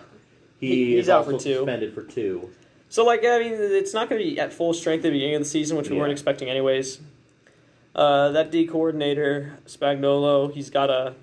He 0.61 0.69
He- 0.69 0.85
he's 0.97 1.05
is 1.05 1.09
out 1.09 1.19
also 1.27 1.39
for 1.39 1.43
two. 1.45 1.55
suspended 1.55 1.95
for 1.95 2.03
two. 2.03 2.51
So 2.89 3.05
like 3.05 3.25
I 3.25 3.39
mean, 3.39 3.53
it's 3.55 3.93
not 3.95 4.09
going 4.09 4.23
to 4.23 4.29
be 4.31 4.41
at 4.41 4.53
full 4.53 4.73
strength 4.75 5.01
at 5.01 5.09
the 5.09 5.11
beginning 5.11 5.35
of 5.37 5.43
the 5.43 5.49
season, 5.49 5.77
which 5.77 5.91
we 5.91 5.97
weren't 5.99 6.11
expecting 6.13 6.49
anyways. 6.49 7.01
Uh, 7.95 8.31
that 8.31 8.51
D 8.51 8.67
coordinator 8.67 9.59
Spagnuolo, 9.67 10.53
he's 10.53 10.71
got 10.71 10.89
a. 10.91 11.15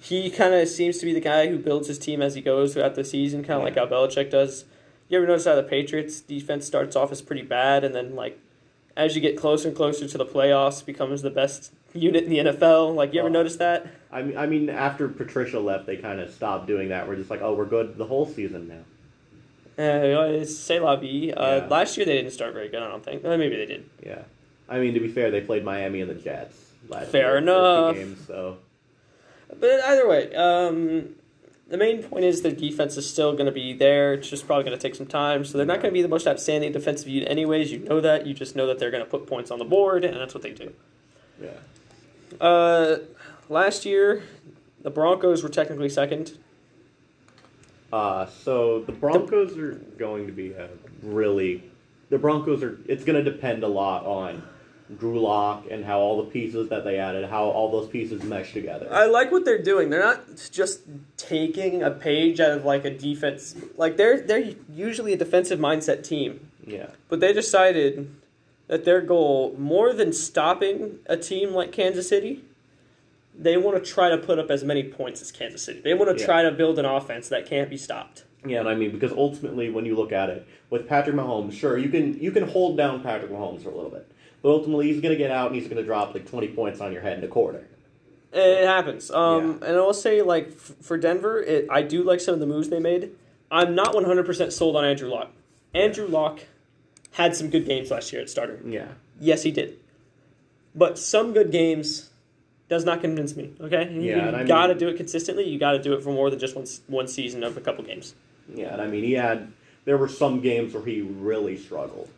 He 0.00 0.30
kind 0.30 0.54
of 0.54 0.68
seems 0.68 0.98
to 0.98 1.06
be 1.06 1.12
the 1.12 1.20
guy 1.20 1.48
who 1.48 1.58
builds 1.58 1.88
his 1.88 1.98
team 1.98 2.22
as 2.22 2.34
he 2.34 2.40
goes 2.40 2.72
throughout 2.74 2.94
the 2.94 3.04
season, 3.04 3.42
kind 3.42 3.58
of 3.58 3.64
like 3.64 3.74
how 3.76 3.86
Belichick 3.86 4.30
does. 4.30 4.64
You 5.08 5.18
ever 5.18 5.26
notice 5.26 5.44
how 5.46 5.54
the 5.56 5.62
Patriots 5.62 6.20
defense 6.20 6.66
starts 6.66 6.94
off 6.94 7.10
as 7.10 7.20
pretty 7.22 7.42
bad, 7.42 7.82
and 7.84 7.94
then 7.94 8.14
like 8.14 8.38
as 8.96 9.14
you 9.14 9.20
get 9.22 9.36
closer 9.36 9.68
and 9.68 9.76
closer 9.76 10.06
to 10.08 10.18
the 10.18 10.26
playoffs, 10.26 10.84
becomes 10.84 11.22
the 11.22 11.30
best 11.30 11.72
unit 11.94 12.24
in 12.24 12.30
the 12.30 12.38
NFL. 12.38 12.94
Like 12.94 13.12
you 13.12 13.20
ever 13.20 13.26
Well, 13.28 13.32
notice 13.40 13.56
that? 13.56 13.86
I 14.12 14.22
mean, 14.22 14.36
I 14.36 14.46
mean, 14.46 14.68
after 14.70 15.08
Patricia 15.08 15.58
left, 15.60 15.86
they 15.86 15.96
kind 15.96 16.20
of 16.20 16.32
stopped 16.32 16.66
doing 16.66 16.88
that. 16.90 17.08
We're 17.08 17.16
just 17.16 17.30
like, 17.30 17.40
oh, 17.42 17.54
we're 17.54 17.64
good 17.66 17.96
the 17.96 18.04
whole 18.06 18.26
season 18.26 18.68
now. 18.68 19.82
Uh, 19.82 20.44
say 20.44 20.80
la 20.80 20.96
vie. 20.96 21.32
Uh, 21.36 21.60
Yeah. 21.62 21.66
Last 21.68 21.96
year 21.96 22.04
they 22.06 22.14
didn't 22.16 22.32
start 22.32 22.52
very 22.52 22.68
good. 22.68 22.82
I 22.82 22.88
don't 22.88 23.04
think. 23.04 23.24
Uh, 23.24 23.36
maybe 23.36 23.56
they 23.56 23.66
did. 23.66 23.88
Yeah. 24.04 24.22
I 24.68 24.78
mean, 24.80 24.94
to 24.94 25.00
be 25.00 25.08
fair, 25.08 25.30
they 25.30 25.40
played 25.40 25.64
Miami 25.64 26.00
and 26.00 26.10
the 26.10 26.14
Jets 26.14 26.56
last 26.88 27.10
Fair 27.10 27.32
year 27.32 27.40
two 27.40 27.44
enough. 27.44 27.94
games, 27.94 28.18
so 28.26 28.58
But 29.48 29.80
either 29.80 30.08
way, 30.08 30.34
um, 30.34 31.14
the 31.68 31.76
main 31.76 32.02
point 32.02 32.24
is 32.24 32.42
their 32.42 32.52
defense 32.52 32.96
is 32.96 33.08
still 33.08 33.32
going 33.32 33.46
to 33.46 33.52
be 33.52 33.72
there. 33.72 34.14
It's 34.14 34.28
just 34.28 34.46
probably 34.46 34.64
going 34.64 34.76
to 34.76 34.82
take 34.82 34.94
some 34.94 35.06
time. 35.06 35.44
So 35.44 35.58
they're 35.58 35.66
not 35.66 35.82
going 35.82 35.92
to 35.92 35.98
be 35.98 36.02
the 36.02 36.08
most 36.08 36.26
outstanding 36.26 36.72
defensive 36.72 37.08
unit, 37.08 37.30
anyways. 37.30 37.70
You 37.70 37.80
know 37.80 38.00
that. 38.00 38.26
You 38.26 38.34
just 38.34 38.56
know 38.56 38.66
that 38.66 38.78
they're 38.78 38.90
going 38.90 39.04
to 39.04 39.10
put 39.10 39.26
points 39.26 39.50
on 39.50 39.58
the 39.58 39.64
board, 39.64 40.04
and 40.04 40.16
that's 40.16 40.34
what 40.34 40.42
they 40.42 40.52
do. 40.52 40.72
yeah. 41.40 41.50
Uh, 42.40 42.98
last 43.48 43.84
year, 43.84 44.22
the 44.82 44.90
Broncos 44.90 45.42
were 45.42 45.48
technically 45.48 45.88
second. 45.88 46.38
Uh, 47.92 48.26
so 48.26 48.80
the 48.82 48.92
Broncos 48.92 49.56
are 49.58 49.72
going 49.98 50.26
to 50.26 50.32
be 50.32 50.52
a 50.52 50.68
really. 51.02 51.64
The 52.10 52.18
Broncos 52.18 52.62
are. 52.62 52.78
It's 52.86 53.04
going 53.04 53.22
to 53.22 53.30
depend 53.30 53.62
a 53.62 53.68
lot 53.68 54.04
on 54.04 54.42
Drew 54.96 55.20
Lock 55.20 55.66
and 55.70 55.84
how 55.84 55.98
all 56.00 56.22
the 56.22 56.30
pieces 56.30 56.68
that 56.70 56.84
they 56.84 56.98
added, 56.98 57.28
how 57.28 57.44
all 57.44 57.70
those 57.70 57.88
pieces 57.88 58.22
mesh 58.22 58.52
together. 58.52 58.88
I 58.90 59.06
like 59.06 59.30
what 59.30 59.44
they're 59.44 59.62
doing. 59.62 59.90
They're 59.90 60.00
not 60.00 60.22
just 60.50 60.80
taking 61.16 61.82
a 61.82 61.90
page 61.90 62.40
out 62.40 62.52
of 62.52 62.64
like 62.64 62.84
a 62.84 62.90
defense. 62.96 63.54
Like 63.76 63.96
they're 63.96 64.20
they're 64.20 64.52
usually 64.72 65.12
a 65.12 65.16
defensive 65.16 65.58
mindset 65.58 66.04
team. 66.04 66.50
yeah. 66.66 66.86
But 67.08 67.20
they 67.20 67.32
decided 67.32 68.14
that 68.68 68.84
their 68.84 69.00
goal, 69.00 69.54
more 69.58 69.92
than 69.92 70.12
stopping 70.12 70.98
a 71.06 71.16
team 71.16 71.52
like 71.52 71.72
Kansas 71.72 72.08
City, 72.08 72.44
they 73.38 73.56
want 73.56 73.82
to 73.82 73.90
try 73.90 74.08
to 74.10 74.18
put 74.18 74.38
up 74.38 74.50
as 74.50 74.64
many 74.64 74.82
points 74.82 75.22
as 75.22 75.30
Kansas 75.32 75.62
City. 75.62 75.80
They 75.80 75.94
want 75.94 76.10
to 76.14 76.20
Yeah. 76.20 76.26
try 76.26 76.42
to 76.42 76.50
build 76.50 76.78
an 76.78 76.84
offense 76.84 77.28
that 77.28 77.46
can't 77.46 77.70
be 77.70 77.76
stopped. 77.76 78.24
Yeah, 78.46 78.60
and 78.60 78.68
I 78.68 78.74
mean 78.74 78.90
because 78.92 79.12
ultimately, 79.12 79.68
when 79.68 79.84
you 79.84 79.96
look 79.96 80.12
at 80.12 80.30
it 80.30 80.46
with 80.70 80.88
Patrick 80.88 81.16
Mahomes, 81.16 81.52
sure 81.54 81.76
you 81.76 81.88
can 81.88 82.18
you 82.20 82.30
can 82.30 82.44
hold 82.48 82.76
down 82.76 83.02
Patrick 83.02 83.30
Mahomes 83.32 83.62
for 83.62 83.70
a 83.70 83.74
little 83.74 83.90
bit, 83.90 84.06
but 84.42 84.50
ultimately 84.50 84.86
he's 84.92 85.00
going 85.00 85.12
to 85.12 85.18
get 85.18 85.30
out 85.30 85.46
and 85.50 85.56
he's 85.56 85.64
going 85.68 85.76
to 85.78 85.84
drop 85.84 86.14
like 86.14 86.28
twenty 86.28 86.48
points 86.48 86.80
on 86.80 86.92
your 86.92 87.02
head 87.02 87.18
in 87.18 87.24
a 87.24 87.28
quarter. 87.28 87.66
It 88.32 88.66
happens. 88.66 89.10
Um, 89.10 89.62
And 89.62 89.76
I'll 89.76 89.94
say, 89.94 90.20
like, 90.20 90.48
f- 90.48 90.72
for 90.82 90.98
Denver, 90.98 91.40
it, 91.42 91.66
I 91.70 91.80
do 91.80 92.02
like 92.02 92.20
some 92.20 92.34
of 92.34 92.40
the 92.40 92.46
moves 92.46 92.68
they 92.68 92.78
made. 92.78 93.12
I'm 93.50 93.74
not 93.74 93.94
100% 93.94 94.52
sold 94.52 94.76
on 94.76 94.84
Andrew 94.84 95.08
Lock. 95.08 95.30
Andrew 95.74 96.06
Lock 96.06 96.40
had 97.12 97.34
some 97.34 97.48
good 97.48 97.64
games 97.64 97.90
last 97.90 98.12
year 98.12 98.20
at 98.20 98.28
starter. 98.28 98.60
Yeah. 98.66 98.88
Yes, 99.18 99.44
he 99.44 99.50
did. 99.50 99.78
But 100.74 100.98
some 100.98 101.32
good 101.32 101.50
games 101.50 102.10
does 102.68 102.84
not 102.84 103.00
convince 103.00 103.34
me. 103.34 103.52
Okay, 103.62 103.90
you, 103.94 104.02
Yeah, 104.14 104.36
I 104.36 104.44
got 104.44 104.66
to 104.66 104.74
do 104.74 104.88
it 104.88 104.98
consistently. 104.98 105.48
You 105.48 105.58
got 105.58 105.72
to 105.72 105.82
do 105.82 105.94
it 105.94 106.02
for 106.02 106.12
more 106.12 106.28
than 106.28 106.38
just 106.38 106.54
one 106.54 106.66
one 106.86 107.08
season 107.08 107.42
of 107.42 107.56
a 107.56 107.62
couple 107.62 107.82
games. 107.84 108.14
Yeah, 108.54 108.74
and 108.74 108.82
I 108.82 108.86
mean 108.88 109.04
he 109.04 109.12
had 109.14 109.50
there 109.86 109.96
were 109.96 110.08
some 110.08 110.40
games 110.42 110.74
where 110.74 110.84
he 110.84 111.00
really 111.00 111.56
struggled. 111.56 112.10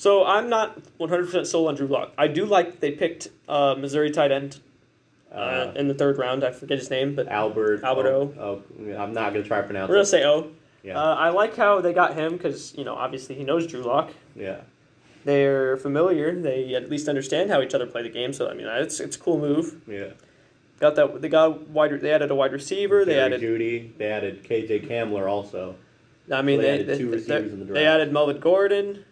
So 0.00 0.24
I'm 0.24 0.48
not 0.48 0.80
100% 0.98 1.46
sold 1.46 1.68
on 1.68 1.74
Drew 1.74 1.86
Lock. 1.86 2.14
I 2.16 2.26
do 2.26 2.46
like 2.46 2.80
they 2.80 2.90
picked 2.90 3.28
uh, 3.46 3.74
Missouri 3.78 4.10
tight 4.10 4.32
end 4.32 4.58
uh, 5.30 5.34
Uh, 5.34 5.72
in 5.76 5.88
the 5.88 5.94
third 5.94 6.16
round. 6.16 6.42
I 6.42 6.52
forget 6.52 6.78
his 6.78 6.88
name, 6.88 7.14
but 7.14 7.28
Albert. 7.28 7.84
Albert 7.84 8.06
oh, 8.06 8.34
oh, 8.40 8.62
I'm 8.96 9.12
not 9.12 9.34
going 9.34 9.42
to 9.42 9.48
try 9.48 9.60
to 9.60 9.66
pronounce 9.66 9.90
we're 9.90 9.96
gonna 9.96 10.04
it. 10.04 10.06
say 10.06 10.24
O. 10.24 10.52
Yeah. 10.82 10.98
Uh, 10.98 11.16
I 11.16 11.28
like 11.28 11.54
how 11.54 11.82
they 11.82 11.92
got 11.92 12.14
him 12.14 12.32
because 12.32 12.74
you 12.78 12.82
know 12.84 12.94
obviously 12.94 13.34
he 13.34 13.44
knows 13.44 13.66
Drew 13.66 13.82
Lock. 13.82 14.10
yeah. 14.34 14.62
They're 15.26 15.76
familiar. 15.76 16.34
They 16.34 16.74
at 16.74 16.88
least 16.88 17.06
understand 17.06 17.50
how 17.50 17.60
each 17.60 17.74
other 17.74 17.84
play 17.84 18.02
the 18.02 18.08
game. 18.08 18.32
So 18.32 18.48
I 18.48 18.54
mean, 18.54 18.66
it's 18.68 19.00
it's 19.00 19.16
a 19.16 19.18
cool 19.18 19.38
move. 19.38 19.82
Yeah. 19.86 20.12
Got 20.78 20.94
that? 20.94 21.20
They 21.20 21.28
got 21.28 21.68
wide. 21.68 22.00
They 22.00 22.10
added 22.10 22.30
a 22.30 22.34
wide 22.34 22.52
receiver. 22.54 23.04
They 23.04 23.18
added. 23.20 23.42
Jeudy. 23.42 23.94
They 23.98 24.06
added 24.06 24.44
KJ 24.44 24.88
Hamler 24.88 25.28
also. 25.28 25.74
I 26.32 26.40
mean, 26.40 26.56
They 26.58 26.64
they, 26.64 26.70
added 26.72 26.86
they, 26.86 26.96
two 26.96 27.10
receivers 27.10 27.52
in 27.52 27.58
the 27.58 27.66
they 27.66 27.84
added 27.84 28.14
Melvin 28.14 28.40
Gordon 28.40 29.04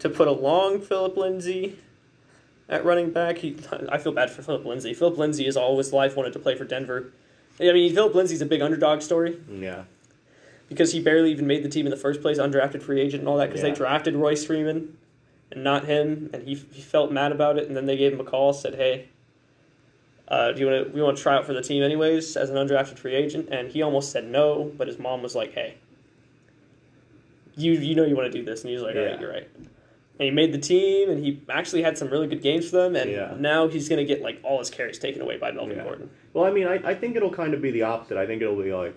to 0.00 0.08
put 0.08 0.28
along 0.28 0.80
Phillip 0.80 1.16
Lindsay 1.16 1.78
at 2.68 2.84
running 2.84 3.10
back. 3.10 3.38
He, 3.38 3.56
I 3.88 3.98
feel 3.98 4.12
bad 4.12 4.30
for 4.30 4.42
Phillip 4.42 4.64
Lindsay. 4.64 4.92
Phillip 4.94 5.16
Lindsay 5.18 5.44
has 5.46 5.56
all 5.56 5.78
his 5.78 5.92
life 5.92 6.16
wanted 6.16 6.32
to 6.34 6.38
play 6.38 6.54
for 6.54 6.64
Denver. 6.64 7.12
I 7.60 7.72
mean, 7.72 7.94
Phillip 7.94 8.14
Lindsay's 8.14 8.42
a 8.42 8.46
big 8.46 8.60
underdog 8.60 9.00
story 9.02 9.38
Yeah. 9.50 9.84
because 10.68 10.92
he 10.92 11.00
barely 11.00 11.30
even 11.30 11.46
made 11.46 11.62
the 11.64 11.68
team 11.70 11.86
in 11.86 11.90
the 11.90 11.96
first 11.96 12.20
place, 12.20 12.38
undrafted 12.38 12.82
free 12.82 13.00
agent 13.00 13.20
and 13.22 13.28
all 13.28 13.36
that, 13.38 13.46
because 13.48 13.62
Yeah. 13.62 13.70
they 13.70 13.76
drafted 13.76 14.14
Royce 14.14 14.44
Freeman 14.44 14.98
and 15.50 15.64
not 15.64 15.84
him, 15.86 16.28
and 16.34 16.42
he, 16.46 16.54
he 16.72 16.82
felt 16.82 17.10
mad 17.12 17.32
about 17.32 17.56
it. 17.56 17.66
And 17.68 17.76
then 17.76 17.86
they 17.86 17.96
gave 17.96 18.12
him 18.12 18.20
a 18.20 18.24
call, 18.24 18.52
said, 18.52 18.74
"Hey, 18.74 19.06
uh, 20.28 20.50
do 20.52 20.60
you 20.60 20.66
want 20.66 20.86
to? 20.88 20.92
We 20.92 21.00
want 21.00 21.16
to 21.16 21.22
try 21.22 21.36
out 21.36 21.46
for 21.46 21.52
the 21.54 21.62
team 21.62 21.82
anyways 21.84 22.36
as 22.36 22.50
an 22.50 22.56
undrafted 22.56 22.98
free 22.98 23.14
agent." 23.14 23.48
And 23.50 23.68
he 23.70 23.80
almost 23.80 24.10
said 24.10 24.24
no, 24.26 24.72
but 24.76 24.88
his 24.88 24.98
mom 24.98 25.22
was 25.22 25.34
like, 25.36 25.54
"Hey, 25.54 25.76
you 27.56 27.72
you 27.72 27.94
know 27.94 28.04
you 28.04 28.16
want 28.16 28.30
to 28.30 28.36
do 28.38 28.44
this," 28.44 28.62
and 28.62 28.68
he 28.70 28.74
was 28.74 28.82
like, 28.82 28.96
"All 28.96 29.02
Yeah. 29.02 29.10
right, 29.12 29.20
you're 29.20 29.30
right." 29.30 29.48
And 30.18 30.24
he 30.24 30.30
made 30.30 30.52
the 30.52 30.58
team, 30.58 31.10
and 31.10 31.22
he 31.22 31.42
actually 31.50 31.82
had 31.82 31.98
some 31.98 32.08
really 32.08 32.26
good 32.26 32.40
games 32.42 32.70
for 32.70 32.76
them. 32.76 32.96
And 32.96 33.10
Yeah. 33.10 33.34
now 33.38 33.68
he's 33.68 33.88
going 33.88 33.98
to 33.98 34.04
get 34.04 34.22
like 34.22 34.40
all 34.42 34.58
his 34.58 34.70
carries 34.70 34.98
taken 34.98 35.20
away 35.20 35.36
by 35.36 35.50
Melvin 35.52 35.76
Yeah. 35.76 35.84
Gordon. 35.84 36.10
Well, 36.32 36.44
I 36.44 36.50
mean, 36.50 36.66
I, 36.66 36.74
I 36.90 36.94
think 36.94 37.16
it'll 37.16 37.30
kind 37.30 37.52
of 37.52 37.60
be 37.60 37.70
the 37.70 37.82
opposite. 37.82 38.16
I 38.16 38.26
think 38.26 38.40
it'll 38.40 38.60
be 38.62 38.72
like, 38.72 38.94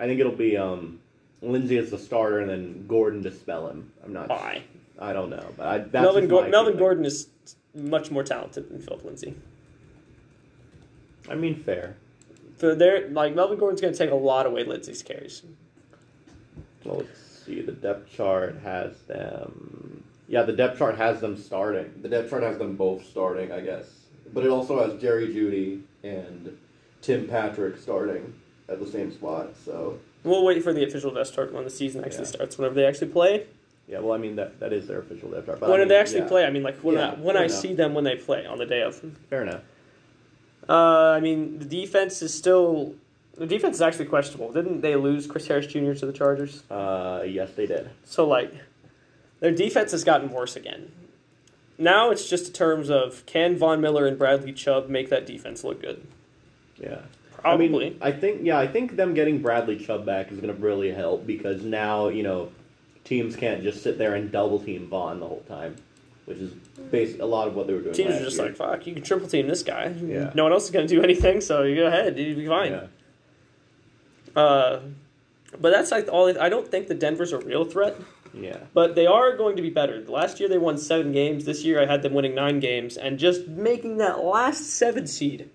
I 0.00 0.06
think 0.06 0.18
it'll 0.18 0.32
be 0.32 0.56
um, 0.56 0.98
Lindsay 1.40 1.78
as 1.78 1.90
the 1.90 1.98
starter 1.98 2.40
and 2.40 2.50
then 2.50 2.86
Gordon 2.88 3.22
to 3.22 3.30
spell 3.30 3.68
him. 3.68 3.92
I'm 4.04 4.12
not. 4.12 4.28
Why? 4.28 4.64
I 4.98 5.12
don't 5.12 5.30
know, 5.30 5.46
but 5.56 5.66
I, 5.66 5.78
that's 5.78 5.92
Melvin, 5.92 6.26
Go- 6.28 6.48
Melvin. 6.48 6.76
Gordon 6.76 7.04
is 7.04 7.28
much 7.74 8.10
more 8.10 8.22
talented 8.24 8.68
than 8.70 8.80
Phillip 8.80 9.04
Lindsay. 9.04 9.34
I 11.28 11.36
mean, 11.36 11.62
fair. 11.62 11.96
So 12.58 12.74
they're 12.74 13.08
like 13.08 13.34
Melvin 13.34 13.56
Gordon's 13.58 13.80
going 13.80 13.92
to 13.94 13.98
take 13.98 14.10
a 14.10 14.14
lot 14.16 14.46
away 14.46 14.64
Lindsay's 14.64 15.02
carries. 15.02 15.42
Well, 16.84 16.98
let's 16.98 17.20
see. 17.46 17.60
The 17.62 17.72
depth 17.72 18.10
chart 18.12 18.58
has 18.64 18.98
them. 19.06 19.99
Yeah, 20.30 20.44
the 20.44 20.52
depth 20.52 20.78
chart 20.78 20.96
has 20.96 21.20
them 21.20 21.36
starting. 21.36 21.92
The 22.02 22.08
depth 22.08 22.30
chart 22.30 22.44
has 22.44 22.56
them 22.56 22.76
both 22.76 23.04
starting, 23.04 23.50
I 23.50 23.60
guess. 23.60 23.86
But 24.32 24.44
it 24.44 24.50
also 24.50 24.80
has 24.80 25.00
Jerry 25.00 25.26
Jeudy 25.34 25.82
and 26.04 26.56
Tim 27.02 27.26
Patrick 27.26 27.76
starting 27.76 28.32
at 28.68 28.78
the 28.78 28.86
same 28.86 29.10
spot. 29.12 29.56
So 29.64 29.98
We'll 30.22 30.44
wait 30.44 30.62
for 30.62 30.72
the 30.72 30.84
official 30.84 31.10
depth 31.12 31.34
chart 31.34 31.52
when 31.52 31.64
the 31.64 31.70
season 31.70 32.04
actually 32.04 32.20
Yeah. 32.26 32.36
starts. 32.36 32.56
Whenever 32.58 32.76
they 32.76 32.86
actually 32.86 33.08
play. 33.08 33.46
Yeah, 33.88 33.98
well, 33.98 34.12
I 34.12 34.18
mean 34.18 34.36
that 34.36 34.60
that 34.60 34.72
is 34.72 34.86
their 34.86 35.00
official 35.00 35.30
depth 35.30 35.46
chart. 35.46 35.58
But 35.58 35.68
when 35.68 35.80
I 35.80 35.82
mean, 35.82 35.88
they 35.88 35.96
actually 35.96 36.20
yeah, 36.20 36.28
play? 36.28 36.44
I 36.46 36.50
mean, 36.50 36.62
like 36.62 36.76
when 36.78 36.94
Yeah, 36.94 37.10
I, 37.10 37.14
when 37.16 37.36
I 37.36 37.46
enough. 37.46 37.58
see 37.58 37.74
them 37.74 37.92
when 37.92 38.04
they 38.04 38.14
play 38.14 38.46
on 38.46 38.58
the 38.58 38.66
day 38.66 38.82
of. 38.82 38.94
Fair 39.30 39.42
enough. 39.42 39.62
Uh, 40.68 41.10
I 41.16 41.18
mean, 41.18 41.58
the 41.58 41.64
defense 41.64 42.22
is 42.22 42.32
still. 42.32 42.94
The 43.36 43.46
defense 43.46 43.76
is 43.76 43.82
actually 43.82 44.04
questionable. 44.04 44.52
Didn't 44.52 44.80
they 44.82 44.94
lose 44.94 45.26
Chris 45.26 45.48
Harris 45.48 45.66
Jr. 45.66 45.94
to 45.94 46.06
the 46.06 46.12
Chargers? 46.12 46.62
Uh, 46.70 47.24
yes, 47.26 47.50
they 47.56 47.66
did. 47.66 47.90
So, 48.04 48.28
like, 48.28 48.52
their 49.40 49.52
defense 49.52 49.92
has 49.92 50.04
gotten 50.04 50.30
worse 50.30 50.56
again. 50.56 50.92
Now 51.78 52.10
it's 52.10 52.28
just 52.28 52.48
in 52.48 52.52
terms 52.52 52.90
of 52.90 53.24
can 53.26 53.56
Von 53.56 53.80
Miller 53.80 54.06
and 54.06 54.18
Bradley 54.18 54.52
Chubb 54.52 54.88
make 54.88 55.08
that 55.08 55.26
defense 55.26 55.64
look 55.64 55.80
good? 55.80 56.06
Yeah. 56.78 57.00
Probably. 57.32 57.66
I 57.66 57.68
mean, 57.68 57.98
I 58.02 58.12
think 58.12 58.40
yeah, 58.44 58.58
I 58.58 58.66
think 58.66 58.96
them 58.96 59.14
getting 59.14 59.40
Bradley 59.40 59.78
Chubb 59.78 60.04
back 60.04 60.30
is 60.30 60.40
going 60.40 60.54
to 60.54 60.60
really 60.60 60.90
help 60.92 61.26
because 61.26 61.62
now 61.62 62.08
you 62.08 62.22
know 62.22 62.52
teams 63.04 63.34
can't 63.34 63.62
just 63.62 63.82
sit 63.82 63.98
there 63.98 64.14
and 64.14 64.30
double 64.30 64.58
team 64.58 64.88
Von 64.88 65.20
the 65.20 65.26
whole 65.26 65.42
time, 65.48 65.76
which 66.26 66.38
is 66.38 66.52
basically 66.90 67.22
a 67.22 67.26
lot 67.26 67.48
of 67.48 67.54
what 67.54 67.66
they 67.66 67.72
were 67.72 67.80
doing. 67.80 67.94
Teams 67.94 68.14
are 68.14 68.24
just 68.24 68.36
year. 68.36 68.48
like, 68.48 68.56
fuck, 68.56 68.86
you 68.86 68.92
can 68.92 69.02
triple 69.02 69.26
team 69.26 69.48
this 69.48 69.62
guy. 69.62 69.94
Yeah. 70.02 70.32
No 70.34 70.42
one 70.42 70.52
else 70.52 70.64
is 70.66 70.70
going 70.70 70.86
to 70.86 70.94
do 70.94 71.02
anything, 71.02 71.40
so 71.40 71.62
you 71.62 71.76
go 71.76 71.86
ahead. 71.86 72.18
You'll 72.18 72.36
be 72.36 72.46
fine. 72.46 72.72
Yeah. 72.72 74.40
Uh, 74.40 74.80
but 75.58 75.70
that's 75.70 75.90
like 75.90 76.08
all. 76.08 76.38
I 76.38 76.48
don't 76.48 76.68
think 76.68 76.88
the 76.88 76.94
Denver's 76.94 77.32
a 77.32 77.38
real 77.38 77.64
threat, 77.64 77.96
Yeah. 78.40 78.58
but 78.72 78.94
they 78.94 79.06
are 79.06 79.36
going 79.36 79.56
to 79.56 79.62
be 79.62 79.70
better. 79.70 80.04
Last 80.06 80.40
year 80.40 80.48
they 80.48 80.58
won 80.58 80.78
seven 80.78 81.12
games. 81.12 81.44
This 81.44 81.64
year 81.64 81.82
I 81.82 81.86
had 81.86 82.02
them 82.02 82.14
winning 82.14 82.34
nine 82.34 82.60
games 82.60 82.96
and 82.96 83.18
just 83.18 83.48
making 83.48 83.98
that 83.98 84.24
last 84.24 84.70
seven 84.70 85.06
seed 85.06 85.50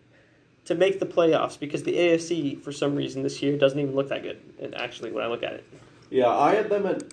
to 0.66 0.76
make 0.76 1.00
the 1.00 1.06
playoffs 1.06 1.60
because 1.60 1.84
the 1.84 1.94
AFC 1.94 2.62
for 2.62 2.72
some 2.72 2.96
reason 2.96 3.24
this 3.24 3.42
year 3.42 3.58
doesn't 3.58 3.80
even 3.80 3.96
look 3.96 4.10
that 4.10 4.24
good. 4.24 4.42
And 4.60 4.76
actually, 4.76 5.12
when 5.12 5.24
I 5.24 5.28
look 5.28 5.44
at 5.44 5.54
it, 5.54 5.64
yeah, 6.10 6.30
I 6.30 6.56
had 6.56 6.70
them 6.70 6.86
at. 6.86 7.04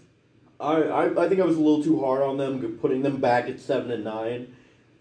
I, 0.60 0.82
I 0.82 1.24
I 1.24 1.28
think 1.28 1.40
I 1.40 1.44
was 1.44 1.56
a 1.56 1.60
little 1.60 1.82
too 1.82 2.00
hard 2.00 2.22
on 2.22 2.36
them, 2.36 2.78
putting 2.80 3.02
them 3.02 3.16
back 3.16 3.48
at 3.48 3.60
seven 3.60 3.90
and 3.90 4.04
nine. 4.04 4.54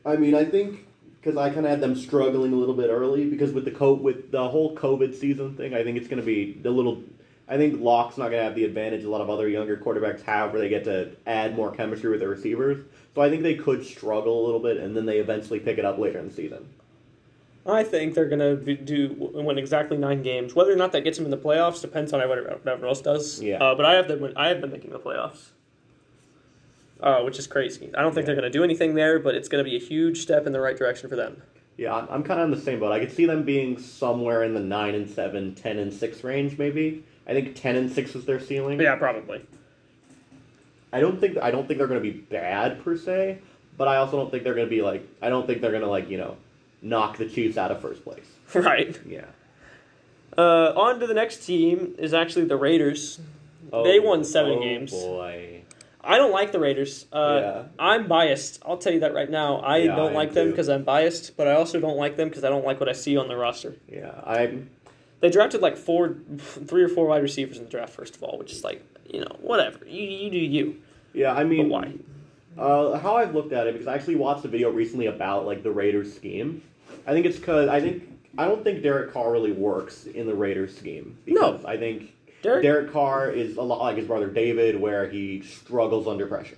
I 0.06 0.16
mean, 0.16 0.36
I 0.36 0.46
think 0.46 0.88
because 1.22 1.38
I 1.38 1.50
kind 1.50 1.66
of 1.66 1.70
had 1.70 1.82
them 1.82 1.96
struggling 1.96 2.52
a 2.52 2.56
little 2.56 2.74
bit 2.74 2.90
early 2.90 3.26
because 3.30 3.52
With 3.52 3.66
the 3.66 3.72
co- 3.72 3.94
with 3.94 4.32
the 4.32 4.48
whole 4.50 4.76
COVID 4.76 5.14
season 5.14 5.56
thing, 5.56 5.74
I 5.74 5.84
think 5.84 5.98
it's 5.98 6.08
going 6.08 6.20
to 6.20 6.26
be 6.26 6.54
the 6.54 6.72
little. 6.72 7.04
I 7.52 7.58
think 7.58 7.82
Lock's 7.82 8.18
not 8.18 8.30
going 8.30 8.40
to 8.40 8.44
have 8.46 8.56
the 8.56 8.64
advantage 8.64 9.04
a 9.04 9.10
lot 9.10 9.20
of 9.20 9.30
other 9.30 9.50
younger 9.50 9.76
quarterbacks 9.76 10.22
have, 10.24 10.54
where 10.54 10.62
they 10.62 10.70
get 10.70 10.86
to 10.86 11.12
add 11.28 11.54
more 11.54 11.70
chemistry 11.70 12.10
with 12.10 12.22
their 12.22 12.30
receivers. 12.30 12.86
So 13.14 13.22
I 13.22 13.30
think 13.30 13.44
they 13.44 13.56
could 13.56 13.86
struggle 13.86 14.42
a 14.42 14.46
little 14.46 14.62
bit, 14.62 14.78
and 14.78 14.96
then 14.96 15.06
they 15.06 15.18
eventually 15.20 15.60
pick 15.60 15.78
it 15.78 15.84
up 15.84 15.98
later 15.98 16.20
in 16.20 16.30
the 16.30 16.34
season. 16.34 16.70
I 17.66 17.84
think 17.84 18.14
they're 18.16 18.30
going 18.30 18.40
to 18.66 18.76
do 18.76 19.14
win 19.18 19.58
exactly 19.58 19.98
nine 19.98 20.24
games. 20.24 20.56
Whether 20.56 20.72
or 20.72 20.78
not 20.78 20.94
that 20.94 21.02
gets 21.04 21.18
them 21.18 21.26
in 21.26 21.32
the 21.32 21.38
playoffs 21.38 21.82
depends 21.82 22.14
on 22.14 22.22
whatever 22.28 22.58
whatever 22.64 22.88
else 22.88 23.02
does. 23.02 23.42
Yeah. 23.42 23.58
Uh, 23.58 23.76
but 23.76 23.86
I 23.86 23.96
have 23.96 24.08
them. 24.08 24.22
win- 24.22 24.38
I 24.38 24.48
have 24.48 24.62
them 24.62 24.72
making 24.72 24.92
the 24.92 25.00
playoffs. 25.00 25.50
Uh, 27.02 27.22
which 27.24 27.38
is 27.38 27.48
crazy. 27.48 27.90
I 27.96 28.02
don't 28.02 28.14
think 28.14 28.24
Yeah. 28.24 28.28
they're 28.34 28.42
going 28.42 28.52
to 28.52 28.58
do 28.58 28.64
anything 28.64 28.94
there, 28.96 29.20
but 29.20 29.36
it's 29.36 29.50
going 29.50 29.64
to 29.64 29.70
be 29.70 29.76
a 29.76 29.80
huge 29.80 30.22
step 30.22 30.48
in 30.48 30.54
the 30.54 30.60
right 30.62 30.78
direction 30.78 31.10
for 31.10 31.16
them. 31.16 31.42
Yeah, 31.82 31.96
I'm, 31.96 32.08
I'm 32.12 32.24
kind 32.24 32.40
of 32.40 32.44
on 32.44 32.52
the 32.52 32.62
same 32.62 32.80
boat. 32.80 32.92
I 32.92 33.00
could 33.00 33.12
see 33.12 33.26
them 33.26 33.42
being 33.42 33.80
somewhere 33.80 34.44
in 34.44 34.54
the 34.54 34.60
nine 34.60 34.94
and 34.94 35.10
seven, 35.10 35.56
10 35.56 35.80
and 35.80 35.92
six 35.92 36.24
range, 36.24 36.60
maybe. 36.60 37.04
I 37.26 37.34
think 37.34 37.56
ten 37.56 37.76
and 37.76 37.92
six 37.92 38.14
is 38.14 38.26
their 38.26 38.40
ceiling. 38.40 38.80
Yeah, 38.80 38.98
probably. 38.98 39.42
I 40.94 41.00
don't 41.00 41.20
think 41.20 41.40
I 41.40 41.50
don't 41.50 41.68
think 41.68 41.80
they're 41.80 41.88
going 41.88 42.04
to 42.04 42.12
be 42.12 42.20
bad 42.20 42.84
per 42.84 42.96
se, 42.96 43.40
but 43.80 43.88
I 43.88 43.98
also 43.98 44.16
don't 44.18 44.30
think 44.30 44.44
they're 44.44 44.54
going 44.54 44.68
to 44.68 44.70
be 44.70 44.84
like 44.84 45.08
I 45.24 45.30
don't 45.30 45.48
think 45.48 45.60
they're 45.62 45.72
going 45.72 45.82
to 45.82 45.90
like 45.90 46.08
you 46.08 46.20
know 46.20 46.38
knock 46.84 47.18
the 47.18 47.28
Chiefs 47.28 47.58
out 47.58 47.72
of 47.72 47.82
first 47.82 48.04
place. 48.04 48.26
Right. 48.54 49.00
Yeah. 49.08 49.26
Uh, 50.38 50.74
on 50.76 51.00
to 51.00 51.08
the 51.08 51.16
next 51.16 51.46
team 51.48 51.96
is 51.98 52.14
actually 52.14 52.46
the 52.46 52.58
Raiders. 52.58 53.20
They 53.72 54.00
won 54.00 54.24
seven 54.24 54.58
oh 54.60 54.62
games. 54.62 54.92
Boy. 54.92 55.61
I 56.04 56.18
don't 56.18 56.32
like 56.32 56.52
the 56.52 56.60
Raiders. 56.60 57.06
Uh, 57.14 57.40
Yeah. 57.42 57.64
I'm 57.80 58.08
biased. 58.08 58.62
I'll 58.66 58.78
tell 58.78 58.94
you 58.94 59.02
that 59.02 59.14
right 59.14 59.30
now. 59.30 59.58
I 59.58 59.78
Yeah, 59.78 59.96
don't 59.96 60.12
I 60.14 60.16
like 60.16 60.30
am 60.30 60.36
them 60.36 60.50
because 60.52 60.70
I'm 60.70 60.84
biased, 60.84 61.38
but 61.38 61.48
I 61.48 61.54
also 61.54 61.80
don't 61.80 61.98
like 61.98 62.18
them 62.18 62.30
because 62.30 62.44
I 62.44 62.50
don't 62.50 62.66
like 62.66 62.80
what 62.80 62.90
I 62.90 62.94
see 62.94 63.18
on 63.18 63.28
the 63.28 63.36
roster. 63.38 63.76
Yeah, 63.88 64.12
I 64.26 64.60
They 65.20 65.30
drafted 65.30 65.62
like 65.62 65.78
four, 65.78 66.16
three 66.40 66.82
or 66.84 66.90
four 66.90 67.06
wide 67.08 67.22
receivers 67.22 67.58
in 67.58 67.66
the 67.66 67.70
draft, 67.70 67.94
first 67.94 68.16
of 68.16 68.24
all, 68.24 68.38
which 68.40 68.52
is 68.52 68.64
like, 68.64 68.84
you 69.12 69.20
know, 69.22 69.36
whatever. 69.40 69.86
You, 69.86 70.02
you 70.04 70.30
do 70.32 70.38
you. 70.40 70.76
yeah 71.14 71.32
I 71.34 71.44
But 71.44 71.48
mean 71.50 71.70
why? 71.70 71.94
Uh, 72.58 72.98
how 72.98 73.16
I've 73.18 73.34
looked 73.34 73.54
at 73.54 73.68
it 73.68 73.74
because 73.74 73.88
I 73.88 73.94
actually 73.96 74.16
watched 74.16 74.44
a 74.44 74.48
video 74.48 74.70
recently 74.72 75.06
about 75.06 75.46
like 75.46 75.64
the 75.64 75.72
Raiders 75.72 76.14
scheme. 76.14 76.62
I 77.08 77.12
think 77.14 77.26
it's 77.26 77.38
because 77.38 77.70
I 77.70 77.80
think 77.80 78.04
I 78.38 78.48
don't 78.48 78.64
think 78.64 78.82
Derek 78.82 79.14
Carr 79.14 79.32
really 79.32 79.52
works 79.52 80.06
in 80.06 80.26
the 80.26 80.34
Raiders 80.34 80.76
scheme 80.76 81.18
No. 81.28 81.52
because 81.54 81.66
I 81.66 81.78
think 81.78 82.14
Derek, 82.42 82.64
Derek 82.64 82.92
Carr 82.92 83.30
is 83.30 83.58
a 83.58 83.62
lot 83.62 83.80
like 83.80 83.98
his 83.98 84.08
brother 84.08 84.28
David, 84.28 84.80
where 84.80 85.10
he 85.10 85.42
struggles 85.42 86.08
under 86.08 86.26
pressure. 86.28 86.58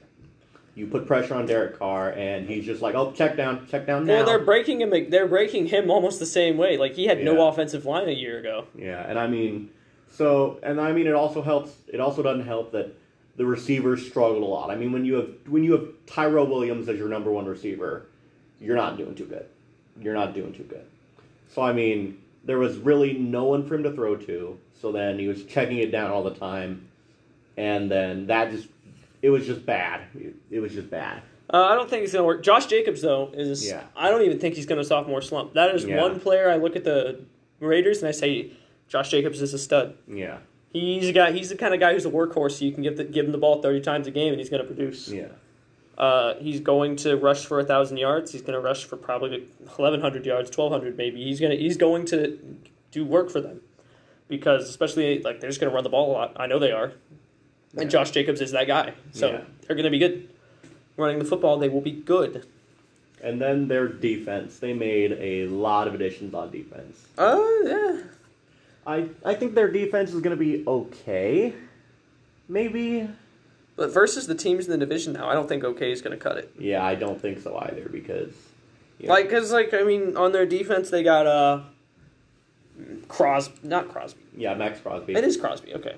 You 0.75 0.87
put 0.87 1.05
pressure 1.05 1.35
on 1.35 1.45
Derek 1.45 1.77
Carr, 1.77 2.11
and 2.13 2.47
he's 2.47 2.65
just 2.65 2.81
like, 2.81 2.95
"Oh, 2.95 3.11
check 3.11 3.37
down, 3.37 3.67
check 3.67 3.85
down 3.85 4.05
now." 4.05 4.15
well, 4.15 4.25
they're 4.25 4.39
breaking 4.39 4.81
him. 4.81 5.09
They're 5.09 5.27
breaking 5.27 5.67
him 5.67 5.91
almost 5.91 6.19
the 6.19 6.25
same 6.25 6.57
way. 6.57 6.77
Like 6.77 6.93
he 6.93 7.05
had 7.05 7.23
no 7.23 7.47
offensive 7.47 7.85
line 7.85 8.09
a 8.09 8.13
year 8.13 8.39
ago. 8.39 8.65
Yeah, 8.75 9.05
and 9.07 9.19
I 9.19 9.27
mean, 9.27 9.69
so 10.11 10.59
and 10.63 10.81
I 10.81 10.91
mean, 10.91 11.05
it 11.05 11.13
also 11.13 11.41
helps. 11.41 11.71
It 11.87 11.99
also 11.99 12.23
doesn't 12.23 12.45
help 12.45 12.71
that 12.71 12.95
the 13.35 13.45
receivers 13.45 14.07
struggled 14.07 14.41
a 14.41 14.45
lot. 14.45 14.71
I 14.71 14.75
mean, 14.75 14.91
when 14.91 15.05
you 15.05 15.15
have 15.15 15.29
when 15.47 15.63
you 15.63 15.73
have 15.73 15.87
Tyrell 16.07 16.47
Williams 16.47 16.89
as 16.89 16.97
your 16.97 17.09
number 17.09 17.31
one 17.31 17.45
receiver, 17.45 18.07
you're 18.59 18.75
not 18.75 18.97
doing 18.97 19.13
too 19.13 19.25
good. 19.25 19.45
You're 19.99 20.15
not 20.15 20.33
doing 20.33 20.53
too 20.53 20.63
good. 20.63 20.85
So 21.49 21.61
I 21.61 21.73
mean, 21.73 22.19
there 22.43 22.57
was 22.57 22.77
really 22.77 23.13
no 23.13 23.43
one 23.43 23.67
for 23.67 23.75
him 23.75 23.83
to 23.83 23.91
throw 23.91 24.15
to. 24.15 24.59
So 24.83 24.91
then 24.91 25.17
he 25.17 25.29
was 25.29 25.45
checking 25.45 25.77
it 25.77 25.93
down 25.93 26.11
all 26.11 26.23
the 26.23 26.33
time, 26.35 26.89
and 27.55 27.89
then 27.89 28.27
that 28.27 28.51
just 28.51 28.67
it 29.21 29.29
was 29.29 29.47
just 29.47 29.65
bad. 29.65 30.01
It, 30.13 30.35
it 30.51 30.59
was 30.59 30.73
just 30.73 30.89
bad. 30.89 31.21
Uh, 31.53 31.67
I 31.67 31.75
don't 31.75 31.89
think 31.89 32.03
it's 32.03 32.11
gonna 32.11 32.25
work. 32.25 32.43
Josh 32.43 32.65
Jacobs 32.65 33.01
though 33.01 33.29
is. 33.33 33.65
Yeah. 33.65 33.83
I 33.95 34.09
don't 34.11 34.23
even 34.23 34.39
think 34.39 34.55
he's 34.55 34.65
gonna 34.65 34.83
sophomore 34.83 35.21
slump. 35.21 35.53
That 35.53 35.73
is 35.73 35.85
Yeah. 35.85 36.01
one 36.01 36.19
player 36.19 36.49
I 36.49 36.57
look 36.57 36.75
at 36.75 36.83
the 36.83 37.21
Raiders 37.61 37.99
and 37.99 38.09
I 38.09 38.11
say, 38.11 38.51
Josh 38.89 39.09
Jacobs 39.09 39.41
is 39.41 39.53
a 39.53 39.57
stud. 39.57 39.95
Yeah, 40.05 40.39
He's 40.73 41.07
a 41.07 41.13
guy. 41.13 41.31
He's 41.31 41.47
the 41.47 41.55
kind 41.55 41.73
of 41.73 41.79
guy 41.79 41.93
who's 41.93 42.05
a 42.05 42.11
workhorse. 42.11 42.59
So 42.59 42.65
you 42.65 42.73
can 42.73 42.83
give 42.83 42.97
the, 42.97 43.05
give 43.05 43.25
him 43.25 43.31
the 43.31 43.37
ball 43.37 43.61
thirty 43.61 43.79
times 43.79 44.05
a 44.07 44.11
game 44.11 44.33
and 44.33 44.39
he's 44.41 44.49
gonna 44.49 44.65
produce. 44.65 45.07
yeah, 45.07 45.27
Uh, 45.97 46.33
he's 46.41 46.59
going 46.59 46.97
to 46.97 47.15
rush 47.15 47.45
for 47.45 47.61
a 47.61 47.63
thousand 47.63 47.95
yards. 47.97 48.33
He's 48.33 48.41
going 48.41 48.53
to 48.53 48.59
rush 48.59 48.83
for 48.83 48.97
probably 48.97 49.47
eleven 49.79 50.01
hundred 50.01 50.25
yards, 50.25 50.49
twelve 50.49 50.73
hundred 50.73 50.97
maybe. 50.97 51.23
He's 51.23 51.39
gonna 51.39 51.55
he's 51.55 51.77
going 51.77 52.03
to 52.07 52.37
do 52.91 53.05
work 53.05 53.29
for 53.29 53.39
them 53.39 53.61
because 54.27 54.69
especially 54.69 55.21
like 55.21 55.39
they're 55.39 55.49
just 55.49 55.59
going 55.59 55.69
to 55.71 55.75
run 55.75 55.83
the 55.83 55.89
ball 55.89 56.11
a 56.11 56.13
lot. 56.13 56.33
I 56.37 56.47
know 56.47 56.59
they 56.59 56.71
are, 56.71 56.93
and 57.77 57.89
Josh 57.89 58.11
Jacobs 58.11 58.41
is 58.41 58.51
that 58.51 58.67
guy. 58.67 58.93
So 59.11 59.29
Yeah. 59.31 59.41
they're 59.67 59.75
going 59.75 59.85
to 59.85 59.89
be 59.91 59.99
good 59.99 60.29
running 60.97 61.19
the 61.19 61.25
football. 61.25 61.57
They 61.57 61.69
will 61.69 61.81
be 61.81 61.91
good. 61.91 62.45
and 63.23 63.39
then 63.41 63.67
their 63.69 63.87
defense. 63.87 64.59
They 64.59 64.73
made 64.73 65.13
a 65.13 65.47
lot 65.47 65.87
of 65.87 65.95
additions 65.95 66.33
on 66.33 66.51
defense. 66.51 67.05
Oh 67.17 67.63
yeah. 67.65 68.03
I 68.85 69.07
I 69.23 69.33
think 69.33 69.55
their 69.55 69.71
defense 69.71 70.11
is 70.13 70.19
going 70.21 70.37
to 70.37 70.43
be 70.43 70.63
okay. 70.67 71.53
Maybe. 72.49 73.09
But 73.75 73.91
versus 73.91 74.27
the 74.27 74.35
teams 74.35 74.65
in 74.65 74.71
the 74.71 74.77
division 74.77 75.13
now, 75.13 75.27
I 75.29 75.33
don't 75.33 75.47
think 75.49 75.63
OK 75.63 75.91
is 75.91 76.01
going 76.01 76.15
to 76.15 76.21
cut 76.23 76.37
it. 76.37 76.53
Yeah, 76.59 76.83
I 76.85 76.93
don't 76.95 77.19
think 77.19 77.39
so 77.41 77.57
either 77.57 77.89
because. 77.89 78.33
Yeah. 78.99 79.09
Like, 79.11 79.29
cause 79.31 79.51
like 79.51 79.73
I 79.73 79.83
mean, 79.83 80.15
on 80.15 80.31
their 80.31 80.45
defense 80.45 80.89
they 80.91 81.01
got 81.01 81.25
uh, 81.25 81.61
Cros 83.07 83.49
not 83.63 83.89
Crosby. 83.89 84.21
Yeah, 84.35 84.53
Maxx 84.55 84.79
Crosby. 84.79 85.13
It 85.13 85.23
is 85.23 85.37
Crosby. 85.37 85.73
Okay. 85.75 85.95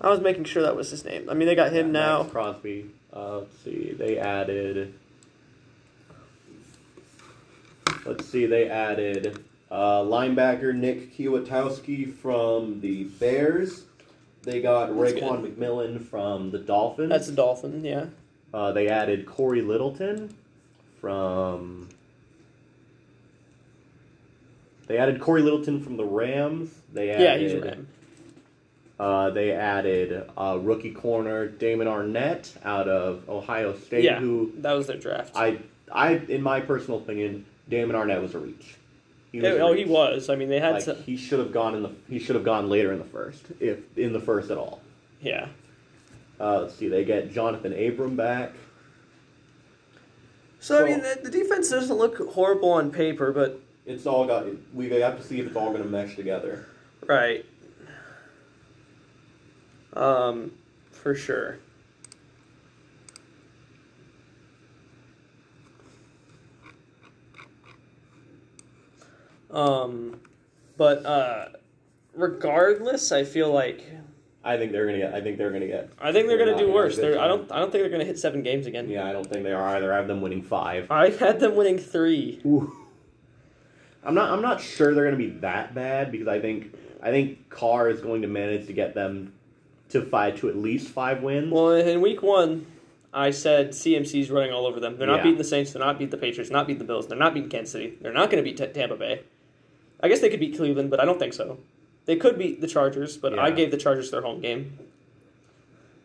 I 0.00 0.08
was 0.08 0.20
making 0.20 0.44
sure 0.44 0.62
that 0.62 0.76
was 0.76 0.90
his 0.90 1.04
name. 1.04 1.28
I 1.28 1.34
mean, 1.34 1.46
they 1.46 1.54
got 1.54 1.72
him 1.72 1.86
Yeah, 1.86 1.92
now. 2.00 2.18
Maxx 2.20 2.32
Crosby. 2.32 2.86
Uh, 3.14 3.38
let's 3.38 3.58
see. 3.64 3.92
They 3.92 4.18
added. 4.18 4.94
Let's 8.06 8.26
see. 8.28 8.46
They 8.46 8.68
added. 8.68 9.44
uh, 9.70 10.00
linebacker 10.02 10.74
Nick 10.74 11.14
Kwiatkoski 11.16 12.12
from 12.14 12.80
the 12.80 13.04
Bears. 13.04 13.84
They 14.42 14.62
got 14.62 14.86
That's 14.96 15.12
Raekwon 15.12 15.46
McMillan 15.46 16.02
from 16.02 16.50
the 16.50 16.58
Dolphins. 16.58 17.10
That's 17.10 17.28
a 17.28 17.32
Dolphin. 17.32 17.84
Yeah. 17.84 18.06
Uh, 18.54 18.72
they 18.72 18.88
added 18.88 19.26
Cory 19.26 19.60
Littleton 19.62 20.34
from. 21.00 21.89
They 24.90 24.98
added 24.98 25.20
Cory 25.20 25.40
Littleton 25.42 25.80
from 25.84 25.96
the 25.96 26.04
Rams. 26.04 26.68
They 26.92 27.10
added, 27.10 27.22
Yeah, 27.22 27.38
he's 27.38 27.52
a 27.52 27.60
Ram. 27.60 27.86
Uh, 28.98 29.30
they 29.30 29.52
added 29.52 30.28
uh, 30.36 30.58
rookie 30.60 30.90
corner 30.90 31.46
Damon 31.46 31.86
Arnette 31.86 32.50
out 32.64 32.88
of 32.88 33.28
Ohio 33.28 33.78
State, 33.78 34.02
Yeah, 34.02 34.18
who 34.18 34.50
that 34.56 34.72
was 34.72 34.88
their 34.88 34.98
draft. 34.98 35.30
I, 35.36 35.60
I, 35.92 36.14
in 36.14 36.42
my 36.42 36.58
personal 36.58 36.98
opinion, 36.98 37.46
Damon 37.68 37.94
Arnette 37.94 38.20
was 38.20 38.34
a 38.34 38.40
reach. 38.40 38.74
He 39.30 39.38
Yeah, 39.38 39.50
a 39.50 39.58
oh, 39.60 39.74
he 39.74 39.84
was. 39.84 40.28
I 40.28 40.34
mean, 40.34 40.48
they 40.48 40.58
had 40.58 40.72
Like, 40.72 40.84
to. 40.86 40.94
he 40.94 41.16
should 41.16 41.38
have 41.38 41.52
gone 41.52 41.76
in 41.76 41.84
the. 41.84 41.92
He 42.08 42.18
should 42.18 42.34
have 42.34 42.44
gone 42.44 42.68
later 42.68 42.90
in 42.92 42.98
the 42.98 43.04
first, 43.04 43.44
if 43.60 43.96
in 43.96 44.12
the 44.12 44.18
first 44.18 44.50
at 44.50 44.58
all. 44.58 44.80
Yeah. 45.20 45.46
Uh, 46.40 46.62
let's 46.62 46.74
see. 46.74 46.88
They 46.88 47.04
get 47.04 47.32
Johnathan 47.32 47.90
Abram 47.92 48.16
back. 48.16 48.54
So, 50.58 50.84
I 50.84 50.88
mean, 50.88 51.00
the, 51.00 51.20
the 51.22 51.30
defense 51.30 51.70
doesn't 51.70 51.96
look 51.96 52.18
horrible 52.32 52.70
on 52.72 52.90
paper, 52.90 53.30
but 53.30 53.60
It's 53.90 54.06
all 54.06 54.24
got. 54.26 54.46
We 54.72 54.88
have 55.00 55.16
to 55.18 55.22
see 55.22 55.40
if 55.40 55.48
it's 55.48 55.56
all 55.56 55.70
going 55.70 55.82
to 55.82 55.88
mesh 55.88 56.14
together. 56.14 56.66
right. 57.06 57.44
Um, 59.92 60.52
for 60.92 61.16
sure. 61.16 61.58
Um, 69.50 70.20
but 70.76 71.04
uh, 71.04 71.48
regardless, 72.14 73.10
I 73.10 73.24
feel 73.24 73.52
like 73.52 73.84
I 74.44 74.56
think 74.56 74.70
they're 74.70 74.86
gonna 74.86 74.98
get. 74.98 75.12
I 75.14 75.20
think 75.20 75.38
they're 75.38 75.50
gonna 75.50 75.66
get. 75.66 75.90
I 76.00 76.12
think 76.12 76.28
they're 76.28 76.36
They're 76.38 76.54
gonna 76.54 76.58
do 76.58 76.72
worse. 76.72 76.96
have 76.96 77.04
a 77.04 77.08
good 77.08 77.14
They're, 77.16 77.20
I 77.22 77.26
don't. 77.26 77.50
I 77.50 77.58
don't 77.58 77.72
think 77.72 77.82
they're 77.82 77.90
gonna 77.90 78.04
hit 78.04 78.18
seven 78.18 78.42
games 78.42 78.66
again. 78.66 78.88
Yeah, 78.88 79.06
I 79.06 79.12
don't 79.12 79.26
think 79.28 79.42
they 79.42 79.52
are 79.52 79.76
either. 79.76 79.92
I 79.92 79.96
have 79.96 80.06
them 80.06 80.20
winning 80.20 80.42
five. 80.42 80.88
I 80.90 81.10
had 81.10 81.40
them 81.40 81.56
winning 81.56 81.78
three. 81.78 82.40
Ooh. 82.46 82.72
I'm 84.04 84.14
not. 84.14 84.30
I'm 84.30 84.42
not 84.42 84.60
sure 84.60 84.94
they're 84.94 85.04
gonna 85.04 85.16
be 85.16 85.30
that 85.40 85.74
bad 85.74 86.10
because 86.12 86.28
I 86.28 86.40
think. 86.40 86.74
I 87.02 87.10
think 87.10 87.48
Carr 87.48 87.88
is 87.88 88.02
going 88.02 88.20
to 88.22 88.28
manage 88.28 88.66
to 88.66 88.74
get 88.74 88.94
them 88.94 89.32
to 89.88 90.02
five 90.02 90.38
to 90.40 90.50
at 90.50 90.56
least 90.56 90.88
five 90.88 91.22
wins. 91.22 91.50
Well, 91.50 91.70
in 91.70 92.02
week 92.02 92.22
one, 92.22 92.66
I 93.14 93.30
said 93.30 93.70
CMC's 93.70 94.30
running 94.30 94.52
all 94.52 94.66
over 94.66 94.80
them. 94.80 94.98
They're 94.98 95.06
not 95.06 95.16
Yeah. 95.16 95.22
beating 95.22 95.38
the 95.38 95.44
Saints. 95.44 95.72
They're 95.72 95.80
not 95.82 95.98
beating 95.98 96.10
the 96.10 96.18
Patriots. 96.18 96.50
Not 96.50 96.66
beating 96.66 96.78
the 96.78 96.84
Bills. 96.84 97.06
They're 97.08 97.16
not 97.18 97.32
beating 97.32 97.48
Kansas 97.48 97.72
City. 97.72 97.94
They're 98.02 98.12
not 98.12 98.30
going 98.30 98.44
to 98.44 98.48
beat 98.48 98.58
T- 98.58 98.66
Tampa 98.66 98.96
Bay. 98.96 99.22
I 100.02 100.08
guess 100.08 100.20
they 100.20 100.28
could 100.28 100.40
beat 100.40 100.58
Cleveland, 100.58 100.90
but 100.90 101.00
I 101.00 101.06
don't 101.06 101.18
think 101.18 101.32
so. 101.32 101.56
They 102.04 102.16
could 102.16 102.36
beat 102.38 102.60
the 102.60 102.66
Chargers, 102.68 103.16
but 103.16 103.38
I 103.38 103.50
gave 103.50 103.70
the 103.70 103.76
Chargers 103.78 104.10
their 104.10 104.20
home 104.20 104.42
game. 104.42 104.78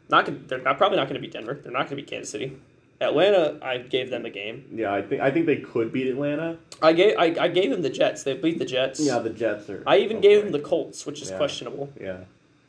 Not 0.09 0.47
they're 0.47 0.61
not, 0.61 0.77
probably 0.77 0.97
not 0.97 1.09
going 1.09 1.15
to 1.15 1.21
beat 1.21 1.33
Denver. 1.33 1.55
They're 1.61 1.73
not 1.73 1.89
going 1.89 1.89
to 1.89 1.95
beat 1.97 2.07
Kansas 2.07 2.29
City. 2.29 2.57
Atlanta, 3.01 3.59
I 3.61 3.77
gave 3.79 4.09
them 4.09 4.25
a 4.25 4.29
game. 4.29 4.65
yeah, 4.73 4.93
I 4.93 5.01
think. 5.01 5.21
I 5.21 5.29
think 5.31 5.45
they 5.45 5.57
could 5.57 5.91
beat 5.91 6.07
Atlanta. 6.07 6.57
I 6.81 6.93
gave 6.93 7.17
I, 7.17 7.35
I 7.39 7.47
gave 7.49 7.69
them 7.69 7.81
the 7.81 7.89
Jets. 7.89 8.23
They 8.23 8.35
beat 8.35 8.57
the 8.57 8.65
Jets. 8.65 8.99
Yeah, 8.99 9.19
the 9.19 9.29
Jets 9.29 9.69
are. 9.69 9.83
I 9.85 9.97
even 9.97 10.21
gave 10.21 10.43
them 10.43 10.51
the 10.51 10.59
Colts, 10.59 11.05
which 11.05 11.21
is 11.21 11.29
Yeah. 11.29 11.37
questionable. 11.37 11.89
Yeah. 11.99 12.19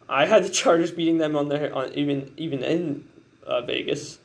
I 0.08 0.26
had 0.26 0.44
the 0.44 0.48
Chargers 0.48 0.90
beating 0.90 1.18
them 1.18 1.36
on 1.36 1.48
their 1.48 1.72
on 1.74 1.92
even 1.94 2.32
even 2.36 2.62
in 2.62 3.04
uh, 3.46 3.60
Vegas. 3.62 4.18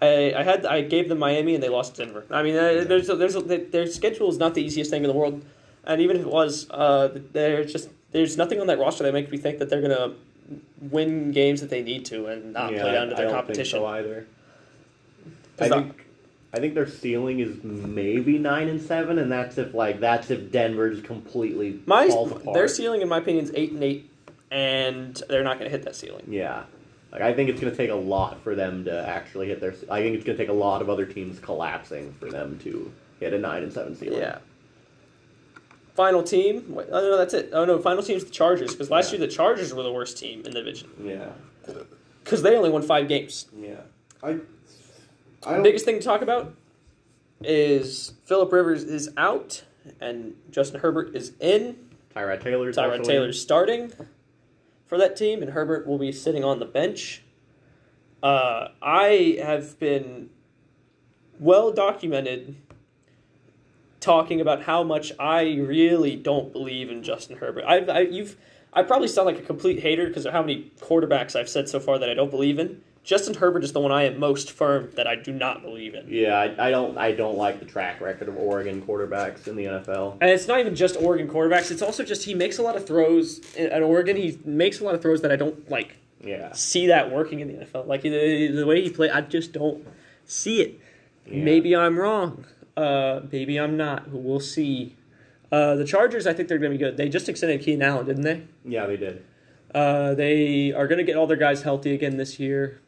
I, 0.00 0.34
I 0.36 0.42
had 0.42 0.66
I 0.66 0.80
gave 0.82 1.08
them 1.08 1.18
Miami 1.18 1.54
and 1.54 1.62
they 1.62 1.68
lost 1.68 1.94
to 1.96 2.04
Denver. 2.04 2.24
I 2.30 2.42
mean, 2.42 2.56
uh, 2.56 2.84
there's 2.86 3.08
a, 3.08 3.14
there's 3.14 3.36
a, 3.36 3.40
their 3.40 3.86
schedule 3.86 4.28
is 4.28 4.38
not 4.38 4.54
the 4.54 4.62
easiest 4.64 4.90
thing 4.90 5.04
in 5.04 5.08
the 5.08 5.14
world, 5.16 5.44
and 5.84 6.00
even 6.00 6.16
if 6.16 6.22
it 6.22 6.28
was, 6.28 6.68
uh, 6.70 7.16
there's 7.32 7.72
just 7.72 7.90
there's 8.10 8.36
nothing 8.36 8.60
on 8.60 8.66
that 8.66 8.80
roster 8.80 9.04
that 9.04 9.12
makes 9.12 9.30
me 9.30 9.38
think 9.38 9.58
that 9.60 9.70
they're 9.70 9.80
gonna 9.80 10.14
win 10.90 11.30
games 11.30 11.60
that 11.60 11.70
they 11.70 11.82
need 11.82 12.04
to 12.06 12.26
and 12.26 12.52
not 12.52 12.72
yeah, 12.72 12.82
play 12.82 12.92
down 12.92 13.08
to 13.08 13.14
their 13.14 13.30
competition. 13.30 13.78
So 13.78 13.86
either. 13.86 14.26
I 15.60 15.68
think. 15.68 15.98
I 16.54 16.58
think 16.60 16.74
their 16.74 16.86
ceiling 16.86 17.40
is 17.40 17.62
maybe 17.64 18.36
nine 18.38 18.68
and 18.68 18.78
seven, 18.80 19.18
and 19.18 19.32
that's 19.32 19.56
if 19.56 19.72
like 19.72 20.00
that's 20.00 20.30
if 20.30 20.52
Denver 20.52 20.90
just 20.90 21.04
completely 21.04 21.80
My 21.86 22.08
falls 22.08 22.32
apart. 22.32 22.54
their 22.54 22.68
ceiling, 22.68 23.00
in 23.00 23.08
my 23.08 23.18
opinion, 23.18 23.44
is 23.44 23.52
eight 23.54 23.72
and 23.72 23.82
eight, 23.82 24.10
and 24.50 25.20
they're 25.30 25.44
not 25.44 25.58
gonna 25.58 25.70
hit 25.70 25.82
that 25.84 25.96
ceiling. 25.96 26.24
Yeah. 26.28 26.64
Like 27.10 27.22
I 27.22 27.32
think 27.34 27.50
it's 27.50 27.60
going 27.60 27.70
to 27.70 27.76
take 27.76 27.90
a 27.90 27.94
lot 27.94 28.42
for 28.42 28.54
them 28.54 28.86
to 28.86 29.06
actually 29.06 29.48
hit 29.48 29.60
their. 29.60 29.74
I 29.90 30.00
think 30.00 30.14
it's 30.16 30.24
going 30.24 30.34
to 30.38 30.42
take 30.42 30.48
a 30.48 30.54
lot 30.54 30.80
of 30.80 30.88
other 30.88 31.04
teams 31.04 31.38
collapsing 31.38 32.14
for 32.18 32.30
them 32.30 32.58
to 32.60 32.90
hit 33.20 33.34
a 33.34 33.38
nine 33.38 33.62
and 33.62 33.70
seven 33.70 33.94
ceiling. 33.94 34.18
Yeah. 34.20 34.38
Final 35.94 36.22
team. 36.22 36.64
Wait, 36.74 36.86
oh 36.90 37.00
no, 37.00 37.18
that's 37.18 37.34
it. 37.34 37.50
Oh 37.52 37.66
no, 37.66 37.78
final 37.78 38.02
team's 38.02 38.24
the 38.24 38.30
Chargers 38.30 38.72
because 38.72 38.90
last 38.90 39.12
Yeah. 39.12 39.18
year 39.18 39.26
the 39.26 39.32
Chargers 39.32 39.74
were 39.74 39.82
the 39.82 39.92
worst 39.92 40.16
team 40.16 40.38
in 40.46 40.52
the 40.52 40.60
division 40.62 40.88
Yeah. 41.04 41.28
because 42.24 42.40
they 42.42 42.56
only 42.56 42.70
won 42.70 42.80
five 42.82 43.08
games. 43.08 43.46
Yeah. 43.58 43.80
I. 44.22 44.38
I 45.44 45.56
The 45.56 45.62
biggest 45.62 45.84
thing 45.84 45.98
to 45.98 46.04
talk 46.04 46.22
about 46.22 46.54
is 47.42 48.14
Philip 48.24 48.52
Rivers 48.52 48.84
is 48.84 49.10
out 49.16 49.64
and 50.00 50.34
Justin 50.50 50.80
Herbert 50.80 51.14
is 51.14 51.32
in. 51.40 51.76
Tyrod 52.14 52.42
Taylor. 52.42 52.72
Tyrod 52.72 52.98
also 52.98 53.10
Taylor's 53.10 53.40
starting 53.40 53.92
for 54.86 54.98
that 54.98 55.16
team, 55.16 55.42
and 55.42 55.52
Herbert 55.52 55.86
will 55.86 55.98
be 55.98 56.12
sitting 56.12 56.44
on 56.44 56.58
the 56.58 56.66
bench. 56.66 57.22
Uh, 58.22 58.68
I 58.80 59.38
have 59.42 59.78
been 59.80 60.30
well 61.40 61.72
documented 61.72 62.56
talking 63.98 64.40
about 64.40 64.62
how 64.64 64.82
much 64.82 65.12
I 65.18 65.42
really 65.54 66.16
don't 66.16 66.52
believe 66.52 66.90
in 66.90 67.02
Justin 67.02 67.38
Herbert. 67.38 67.64
I've, 67.66 67.88
I, 67.88 68.00
you've, 68.00 68.36
I 68.72 68.82
probably 68.82 69.08
sound 69.08 69.26
like 69.26 69.38
a 69.38 69.42
complete 69.42 69.80
hater 69.80 70.06
because 70.06 70.26
of 70.26 70.32
how 70.32 70.42
many 70.42 70.70
quarterbacks 70.80 71.34
I've 71.34 71.48
said 71.48 71.68
so 71.68 71.80
far 71.80 71.98
that 71.98 72.10
I 72.10 72.14
don't 72.14 72.30
believe 72.30 72.58
in. 72.58 72.82
Justin 73.04 73.34
Herbert 73.34 73.64
is 73.64 73.72
the 73.72 73.80
one 73.80 73.90
I 73.90 74.04
am 74.04 74.20
most 74.20 74.52
firm 74.52 74.90
that 74.94 75.08
I 75.08 75.16
do 75.16 75.32
not 75.32 75.62
believe 75.62 75.94
in. 75.94 76.06
Yeah, 76.08 76.36
I, 76.38 76.68
I 76.68 76.70
don't. 76.70 76.96
I 76.96 77.10
don't 77.12 77.36
like 77.36 77.58
the 77.58 77.64
track 77.64 78.00
record 78.00 78.28
of 78.28 78.36
Oregon 78.36 78.80
quarterbacks 78.80 79.48
in 79.48 79.56
the 79.56 79.64
NFL. 79.64 80.18
And 80.20 80.30
it's 80.30 80.46
not 80.46 80.60
even 80.60 80.76
just 80.76 80.96
Oregon 80.96 81.28
quarterbacks. 81.28 81.70
It's 81.72 81.82
also 81.82 82.04
just 82.04 82.24
he 82.24 82.34
makes 82.34 82.58
a 82.58 82.62
lot 82.62 82.76
of 82.76 82.86
throws 82.86 83.40
at 83.56 83.82
Oregon. 83.82 84.16
He 84.16 84.38
makes 84.44 84.80
a 84.80 84.84
lot 84.84 84.94
of 84.94 85.02
throws 85.02 85.20
that 85.22 85.32
I 85.32 85.36
don't 85.36 85.68
like 85.68 85.96
Yeah. 86.22 86.52
see 86.52 86.86
that 86.86 87.10
working 87.10 87.40
in 87.40 87.48
the 87.48 87.64
NFL. 87.64 87.86
Like 87.88 88.02
the, 88.02 88.46
the 88.48 88.66
way 88.66 88.82
he 88.82 88.90
play, 88.90 89.10
I 89.10 89.20
just 89.22 89.52
don't 89.52 89.84
see 90.24 90.60
it. 90.62 90.78
Yeah. 91.26 91.42
Maybe 91.42 91.74
I'm 91.74 91.98
wrong. 91.98 92.44
Uh, 92.76 93.22
maybe 93.32 93.58
I'm 93.58 93.76
not. 93.76 94.10
We'll 94.10 94.38
see. 94.40 94.94
Uh, 95.50 95.74
the 95.74 95.84
Chargers, 95.84 96.26
I 96.26 96.32
think 96.34 96.48
they're 96.48 96.58
going 96.58 96.70
to 96.72 96.78
be 96.78 96.82
good. 96.82 96.96
They 96.96 97.08
just 97.08 97.28
extended 97.28 97.60
Keenan 97.62 97.82
Allen, 97.82 98.06
didn't 98.06 98.22
they? 98.22 98.42
Yeah, 98.64 98.86
they 98.86 98.96
did. 98.96 99.24
Uh, 99.74 100.14
they 100.14 100.72
are 100.72 100.86
going 100.86 100.98
to 100.98 101.04
get 101.04 101.16
all 101.16 101.26
their 101.26 101.36
guys 101.36 101.62
healthy 101.62 101.92
again 101.94 102.16
this 102.16 102.38
year. 102.38 102.80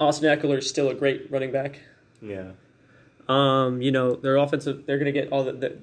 Austin 0.00 0.36
Ekeler 0.36 0.58
is 0.58 0.68
still 0.68 0.88
a 0.88 0.94
great 0.94 1.30
running 1.30 1.52
back. 1.52 1.80
Yeah. 2.20 2.52
Um, 3.28 3.82
you 3.82 3.90
know, 3.90 4.14
their 4.14 4.36
offensive, 4.36 4.86
they're 4.86 4.98
going 4.98 5.12
to 5.12 5.20
get 5.20 5.30
all 5.32 5.44
the, 5.44 5.52
the, 5.52 5.78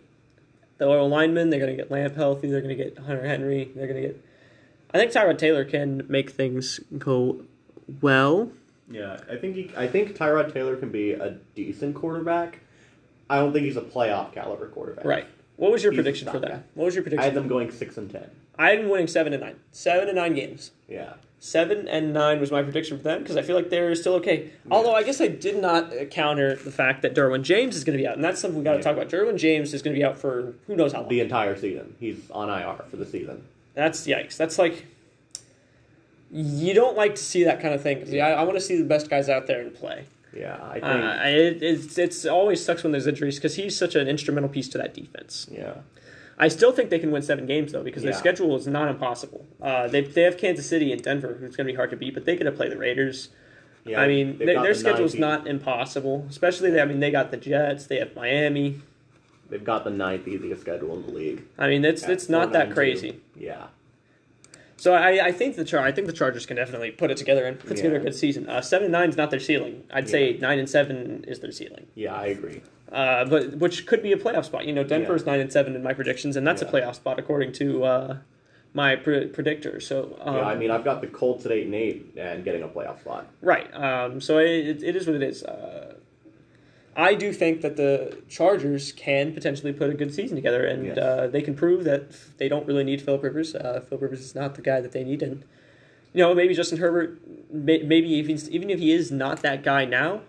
the 0.78 0.86
oil 0.86 1.08
linemen. 1.08 1.50
They're 1.50 1.60
going 1.60 1.76
to 1.76 1.78
get 1.78 1.92
Lamp 1.92 2.16
healthy. 2.16 2.50
They're 2.50 2.62
going 2.62 2.76
to 2.76 2.84
get 2.84 2.98
Hunter 2.98 3.28
Henry. 3.28 3.72
They're 3.76 3.88
going 3.88 4.02
to 4.02 4.08
get. 4.10 4.26
I 4.94 4.98
think 4.98 5.12
Tyrod 5.12 5.38
Taylor 5.38 5.66
can 5.66 6.06
make 6.08 6.32
things 6.32 6.80
go 6.98 7.42
well. 8.02 8.52
Yeah. 8.90 9.20
I 9.30 9.36
think. 9.36 9.56
He, 9.56 9.72
I 9.76 9.88
think 9.88 10.16
Tyrod 10.16 10.54
Taylor 10.54 10.76
can 10.76 10.90
be 10.90 11.12
a 11.12 11.38
decent 11.54 11.96
quarterback. 11.96 12.60
I 13.30 13.38
don't 13.38 13.54
think 13.54 13.66
he's 13.66 13.78
a 13.78 13.82
playoff 13.82 14.34
caliber 14.34 14.68
quarterback. 14.68 15.06
Right. 15.06 15.28
What 15.58 15.72
was 15.72 15.84
your 15.84 15.92
He's 15.92 15.98
prediction 15.98 16.30
for 16.30 16.40
that? 16.40 16.64
What 16.74 16.86
was 16.86 16.96
your 16.96 17.04
prediction? 17.04 17.22
I 17.22 17.26
had 17.26 17.34
them 17.34 17.48
going 17.48 17.72
six 17.72 17.98
and 17.98 18.10
ten. 18.10 18.30
I 18.58 18.70
had 18.70 18.80
them 18.80 18.90
winning 18.90 19.08
seven 19.08 19.34
and 19.34 19.42
nine. 19.42 19.56
Seven 19.72 20.08
and 20.08 20.16
nine 20.16 20.34
games. 20.34 20.72
Yeah. 20.88 21.14
Seven 21.40 21.88
and 21.88 22.12
nine 22.14 22.40
was 22.40 22.52
my 22.52 22.64
prediction 22.64 22.98
for 22.98 23.04
them 23.04 23.22
because 23.22 23.38
I 23.38 23.42
feel 23.44 23.56
like 23.56 23.70
they're 23.70 23.94
still 23.96 24.14
okay. 24.16 24.50
Although 24.72 24.96
I 24.96 25.04
guess 25.04 25.22
I 25.22 25.28
did 25.28 25.62
not 25.62 25.96
uh, 25.96 26.06
counter 26.06 26.56
the 26.56 26.72
fact 26.72 27.02
that 27.04 27.14
Derwin 27.14 27.44
James 27.44 27.76
is 27.76 27.84
going 27.84 27.96
to 27.98 28.02
be 28.02 28.08
out, 28.08 28.16
and 28.16 28.24
that's 28.24 28.40
something 28.42 28.58
we 28.58 28.64
got 28.64 28.72
to 28.72 28.78
Yeah. 28.78 28.84
talk 28.84 28.94
about. 28.94 29.10
Derwin 29.10 29.38
James 29.38 29.74
is 29.74 29.82
going 29.84 29.94
to 29.94 30.00
be 30.00 30.04
out 30.04 30.18
for 30.18 30.54
who 30.66 30.76
knows 30.76 30.94
how 30.94 31.02
long. 31.02 31.10
The 31.10 31.20
entire 31.20 31.56
season. 31.56 31.96
He's 32.00 32.18
on 32.32 32.50
IR 32.50 32.84
for 32.90 32.96
the 32.98 33.06
season. 33.06 33.44
That's 33.76 34.08
yikes. 34.08 34.38
That's 34.38 34.58
like 34.58 34.86
you 36.32 36.74
don't 36.74 36.98
like 36.98 37.16
to 37.16 37.22
see 37.24 37.44
that 37.44 37.62
kind 37.62 37.74
of 37.74 37.82
thing 37.84 38.00
because 38.00 38.14
I, 38.16 38.32
I 38.32 38.44
want 38.44 38.56
to 38.56 38.62
see 38.62 38.78
the 38.78 38.84
best 38.86 39.10
guys 39.10 39.30
out 39.30 39.48
there 39.48 39.62
and 39.62 39.74
play. 39.74 40.06
Yeah. 40.36 40.58
I 40.64 40.74
think. 40.74 40.84
Uh, 40.86 41.20
it, 41.26 41.64
it's 41.64 41.98
it's 41.98 42.26
always 42.26 42.64
sucks 42.64 42.84
when 42.84 42.92
there's 42.92 43.08
injuries 43.08 43.36
because 43.36 43.56
he's 43.56 43.78
such 43.78 43.96
an 43.96 44.08
instrumental 44.08 44.50
piece 44.50 44.68
to 44.70 44.78
that 44.80 44.94
defense. 44.94 45.48
yeah. 45.52 45.76
I 46.38 46.50
still 46.50 46.72
think 46.72 46.90
they 46.90 47.00
can 47.00 47.12
win 47.12 47.22
seven 47.22 47.46
games 47.46 47.72
though 47.72 47.84
because 47.84 48.04
their 48.04 48.14
schedule 48.14 48.56
is 48.56 48.68
not 48.68 48.90
impossible. 48.90 49.46
Uh, 49.62 49.88
they 49.88 50.02
they 50.02 50.24
have 50.24 50.38
Kansas 50.38 50.68
City 50.68 50.92
and 50.92 51.02
Denver, 51.02 51.38
who's 51.40 51.56
going 51.56 51.68
to 51.68 51.74
be 51.74 51.76
hard 51.76 51.92
to 51.92 51.96
beat, 51.96 52.14
but 52.14 52.26
they 52.26 52.36
get 52.36 52.44
to 52.44 52.52
play 52.52 52.70
the 52.70 52.78
Raiders. 52.78 53.30
Yeah. 53.86 54.02
I 54.02 54.08
mean, 54.08 54.40
they, 54.40 54.46
their 54.46 54.62
the 54.62 54.76
schedule's 54.76 55.14
19th 55.14 55.20
not 55.20 55.48
impossible. 55.48 56.26
Especially, 56.28 56.72
they, 56.72 56.82
I 56.82 56.86
mean, 56.86 57.00
they 57.00 57.12
got 57.12 57.30
the 57.30 57.38
Jets, 57.38 57.86
they 57.86 58.00
have 58.00 58.16
Miami. 58.16 58.82
They've 59.48 59.64
got 59.64 59.84
the 59.84 59.92
ninth 59.92 60.28
easiest 60.28 60.62
schedule 60.62 60.96
in 60.96 61.06
the 61.06 61.12
league. 61.12 61.44
I 61.58 61.68
mean, 61.68 61.86
it's 61.86 62.04
it's 62.04 62.28
not 62.28 62.52
that 62.54 62.74
crazy. 62.74 63.22
Yeah. 63.36 63.68
So 64.78 64.94
I, 64.94 65.28
I 65.28 65.32
think 65.32 65.56
the 65.56 65.64
Char 65.64 65.82
I 65.82 65.92
think 65.92 66.08
the 66.08 66.14
Chargers 66.14 66.46
can 66.46 66.58
definitely 66.58 66.92
put 66.92 67.10
it 67.12 67.18
together 67.18 67.46
and 67.46 67.58
put 67.60 67.78
together 67.78 67.96
a 67.96 68.00
good 68.00 68.16
season. 68.16 68.50
Uh, 68.50 68.62
seven 68.62 68.86
and 68.86 68.92
nine 68.92 69.10
is 69.10 69.18
not 69.18 69.32
their 69.32 69.40
ceiling. 69.40 69.84
I'd 69.94 70.10
say 70.10 70.38
nine 70.40 70.60
and 70.60 70.70
seven 70.70 71.24
is 71.28 71.40
their 71.40 71.52
ceiling. 71.52 71.88
Yeah, 71.96 72.14
I 72.14 72.26
agree. 72.28 72.62
Uh, 72.92 73.26
but 73.26 73.56
which 73.58 73.86
could 73.88 74.04
be 74.04 74.12
a 74.12 74.18
playoff 74.18 74.46
spot. 74.46 74.66
You 74.66 74.74
know, 74.74 74.84
Denver's 74.84 75.26
nine 75.26 75.40
and 75.40 75.52
seven 75.52 75.76
in 75.76 75.84
my 75.84 75.94
predictions, 75.94 76.36
and 76.36 76.46
that's 76.46 76.62
a 76.62 76.66
playoff 76.66 76.96
spot 76.96 77.20
according 77.20 77.54
to 77.54 77.84
uh, 77.84 78.18
my 78.74 78.96
pre- 78.96 79.28
predictor. 79.28 79.80
So 79.80 80.18
um, 80.22 80.36
yeah, 80.36 80.42
I 80.44 80.56
mean, 80.56 80.72
I've 80.72 80.84
got 80.84 81.02
the 81.02 81.08
Colts 81.08 81.46
at 81.46 81.52
eight 81.52 81.66
and 81.66 81.76
eight 81.76 82.14
and 82.18 82.44
getting 82.44 82.62
a 82.62 82.68
playoff 82.68 83.00
spot. 83.00 83.28
right. 83.42 83.74
Um, 83.74 84.20
so 84.22 84.38
it, 84.40 84.84
it 84.84 84.96
is 84.96 85.08
what 85.08 85.16
it 85.16 85.24
is. 85.24 85.44
Uh, 85.44 85.96
I 86.96 87.14
do 87.14 87.34
think 87.34 87.62
that 87.62 87.76
the 87.76 88.18
Chargers 88.30 88.92
can 88.94 89.34
potentially 89.34 89.74
put 89.74 89.90
a 89.90 89.94
good 89.94 90.14
season 90.14 90.36
together, 90.36 90.66
and 90.66 90.86
Yes. 90.86 90.98
uh, 90.98 91.28
they 91.28 91.42
can 91.42 91.54
prove 91.54 91.84
that 91.84 92.04
they 92.38 92.48
don't 92.48 92.66
really 92.66 92.84
need 92.86 93.02
Philip 93.02 93.22
Rivers. 93.24 93.54
Uh, 93.54 93.82
Philip 93.88 94.02
Rivers 94.02 94.22
is 94.22 94.34
not 94.36 94.56
the 94.56 94.62
guy 94.62 94.80
that 94.80 94.92
they 94.94 95.04
need, 95.04 95.22
and 95.22 95.44
you 96.14 96.22
know 96.24 96.34
maybe 96.34 96.54
Justin 96.54 96.78
Herbert, 96.78 97.20
may, 97.52 97.80
maybe 97.84 98.08
even 98.10 98.40
even 98.50 98.70
if 98.70 98.80
he 98.80 98.94
is 98.94 99.12
not 99.12 99.42
that 99.42 99.62
guy 99.64 99.84
now, 99.84 100.22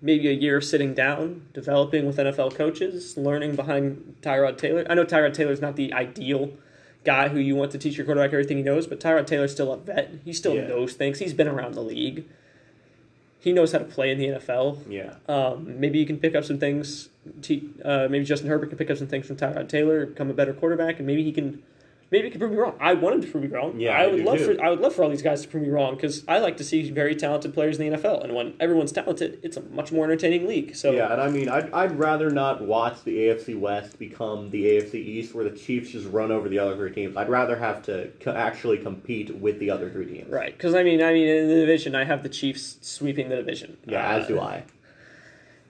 maybe 0.00 0.28
a 0.28 0.32
year 0.32 0.56
of 0.56 0.64
sitting 0.64 0.94
down, 0.94 1.42
developing 1.52 2.06
with 2.06 2.16
NFL 2.16 2.54
coaches, 2.54 3.16
learning 3.18 3.54
behind 3.54 4.16
Tyrod 4.22 4.56
Taylor. 4.56 4.86
I 4.88 4.94
know 4.94 5.04
Tyrod 5.04 5.34
Taylor 5.34 5.52
is 5.52 5.60
not 5.60 5.76
the 5.76 5.92
ideal 5.92 6.50
guy 7.04 7.28
who 7.28 7.38
you 7.38 7.54
want 7.54 7.70
to 7.72 7.78
teach 7.78 7.96
your 7.98 8.06
quarterback 8.06 8.32
everything 8.32 8.56
he 8.56 8.62
knows, 8.62 8.86
but 8.86 9.00
Tyrod 9.00 9.26
Taylor's 9.26 9.52
still 9.52 9.70
a 9.72 9.76
vet. 9.76 10.10
He 10.24 10.32
still 10.32 10.54
Yeah. 10.54 10.66
knows 10.68 10.94
things. 10.94 11.18
He's 11.18 11.34
been 11.34 11.46
around 11.46 11.74
the 11.74 11.82
league. 11.82 12.24
He 13.46 13.52
knows 13.52 13.70
how 13.70 13.78
to 13.78 13.84
play 13.84 14.10
in 14.10 14.18
the 14.18 14.26
NFL. 14.26 14.80
Yeah. 14.90 15.14
Um, 15.28 15.78
maybe 15.78 16.00
you 16.00 16.04
can 16.04 16.18
pick 16.18 16.34
up 16.34 16.42
some 16.42 16.58
things. 16.58 17.10
Uh, 17.84 18.08
maybe 18.10 18.24
Justin 18.24 18.48
Herbert 18.48 18.70
can 18.70 18.76
pick 18.76 18.90
up 18.90 18.98
some 18.98 19.06
things 19.06 19.28
from 19.28 19.36
Tyrod 19.36 19.68
Taylor, 19.68 20.04
become 20.04 20.28
a 20.28 20.34
better 20.34 20.52
quarterback, 20.52 20.98
and 20.98 21.06
maybe 21.06 21.22
he 21.22 21.30
can. 21.30 21.62
Maybe 22.12 22.26
he 22.26 22.30
can 22.30 22.38
prove 22.38 22.52
me 22.52 22.58
wrong. 22.58 22.76
I 22.78 22.94
want 22.94 23.16
him 23.16 23.22
to 23.22 23.26
prove 23.26 23.42
me 23.42 23.50
wrong. 23.50 23.80
Yeah, 23.80 23.98
I 23.98 24.04
I 24.04 24.06
would 24.06 24.24
love 24.24 24.38
too. 24.38 24.54
for 24.54 24.62
I 24.64 24.70
would 24.70 24.78
love 24.80 24.94
for 24.94 25.02
all 25.02 25.10
these 25.10 25.22
guys 25.22 25.42
to 25.42 25.48
prove 25.48 25.64
me 25.64 25.70
wrong 25.70 25.96
because 25.96 26.22
I 26.28 26.38
like 26.38 26.56
to 26.58 26.64
see 26.64 26.88
very 26.90 27.16
talented 27.16 27.52
players 27.52 27.80
in 27.80 27.90
the 27.90 27.98
NFL, 27.98 28.22
and 28.22 28.32
when 28.32 28.54
everyone's 28.60 28.92
talented, 28.92 29.40
it's 29.42 29.56
a 29.56 29.60
much 29.62 29.90
more 29.90 30.04
entertaining 30.04 30.46
league. 30.46 30.76
So 30.76 30.92
Yeah, 30.92 31.12
and 31.12 31.20
I 31.20 31.28
mean, 31.28 31.48
I'd, 31.48 31.68
I'd 31.72 31.98
rather 31.98 32.30
not 32.30 32.62
watch 32.62 33.02
the 33.02 33.16
AFC 33.16 33.58
West 33.58 33.98
become 33.98 34.50
the 34.50 34.64
AFC 34.66 34.94
East 34.94 35.34
where 35.34 35.42
the 35.42 35.56
Chiefs 35.56 35.90
just 35.90 36.06
run 36.08 36.30
over 36.30 36.48
the 36.48 36.60
other 36.60 36.76
three 36.76 36.92
teams. 36.92 37.16
I'd 37.16 37.28
rather 37.28 37.56
have 37.56 37.82
to 37.86 38.10
co- 38.20 38.32
actually 38.34 38.78
compete 38.78 39.34
with 39.34 39.58
the 39.58 39.70
other 39.70 39.90
three 39.90 40.06
teams. 40.06 40.30
right, 40.30 40.56
because 40.56 40.76
I 40.76 40.84
mean, 40.84 41.02
I 41.02 41.12
mean, 41.12 41.26
in 41.26 41.48
the 41.48 41.56
division, 41.56 41.96
I 41.96 42.04
have 42.04 42.22
the 42.22 42.28
Chiefs 42.28 42.78
sweeping 42.82 43.30
the 43.30 43.36
division. 43.36 43.78
Yeah, 43.84 44.08
Uh, 44.08 44.18
as 44.20 44.28
do 44.28 44.38
I. 44.38 44.62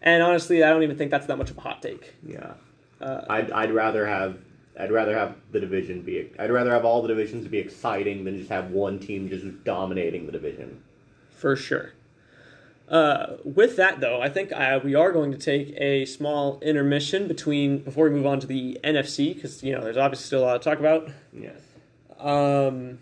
And 0.03 0.23
honestly, 0.23 0.63
I 0.63 0.69
don't 0.69 0.83
even 0.83 0.99
think 0.99 1.11
that's 1.11 1.27
that 1.27 1.39
much 1.39 1.51
of 1.51 1.57
a 1.57 1.61
hot 1.63 1.81
take. 1.83 2.15
Yeah. 2.23 2.53
Uh, 3.01 3.23
I'd, 3.29 3.51
I'd 3.51 3.73
rather 3.73 4.07
have 4.07 4.39
I'd 4.79 4.93
rather 4.93 5.17
have 5.17 5.37
the 5.53 5.61
division 5.61 6.03
be 6.03 6.31
I'd 6.39 6.51
rather 6.51 6.71
have 6.71 6.85
all 6.85 7.03
the 7.03 7.09
divisions 7.09 7.47
be 7.49 7.59
exciting 7.59 8.25
than 8.25 8.39
just 8.39 8.51
have 8.51 8.71
one 8.71 8.99
team 8.99 9.29
just 9.29 9.65
dominating 9.65 10.27
the 10.27 10.33
division. 10.33 10.83
for 11.31 11.57
sure. 11.57 11.93
Uh, 12.89 13.37
with 13.45 13.77
that, 13.77 13.99
though, 14.01 14.21
I 14.23 14.29
think 14.29 14.53
uh, 14.53 14.79
we 14.83 14.95
are 14.95 15.11
going 15.11 15.33
to 15.33 15.39
take 15.39 15.75
a 15.77 16.05
small 16.05 16.61
intermission 16.61 17.27
between 17.27 17.79
before 17.79 18.09
we 18.09 18.11
move 18.11 18.27
on 18.27 18.39
to 18.41 18.47
the 18.47 18.79
NFC 18.85 19.35
because 19.35 19.63
you 19.63 19.73
know 19.73 19.83
there's 19.83 19.97
obviously 19.97 20.27
still 20.27 20.45
a 20.45 20.47
lot 20.47 20.63
to 20.63 20.71
talk 20.71 20.79
about. 20.79 21.11
Yes. 21.33 21.61
Um, 22.19 23.01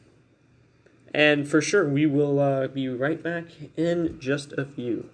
and 1.12 1.46
for 1.46 1.60
sure, 1.60 1.86
we 1.86 2.06
will 2.06 2.40
uh, 2.40 2.68
be 2.68 2.88
right 2.88 3.22
back 3.22 3.44
in 3.76 4.18
just 4.18 4.52
a 4.52 4.64
few. 4.64 5.10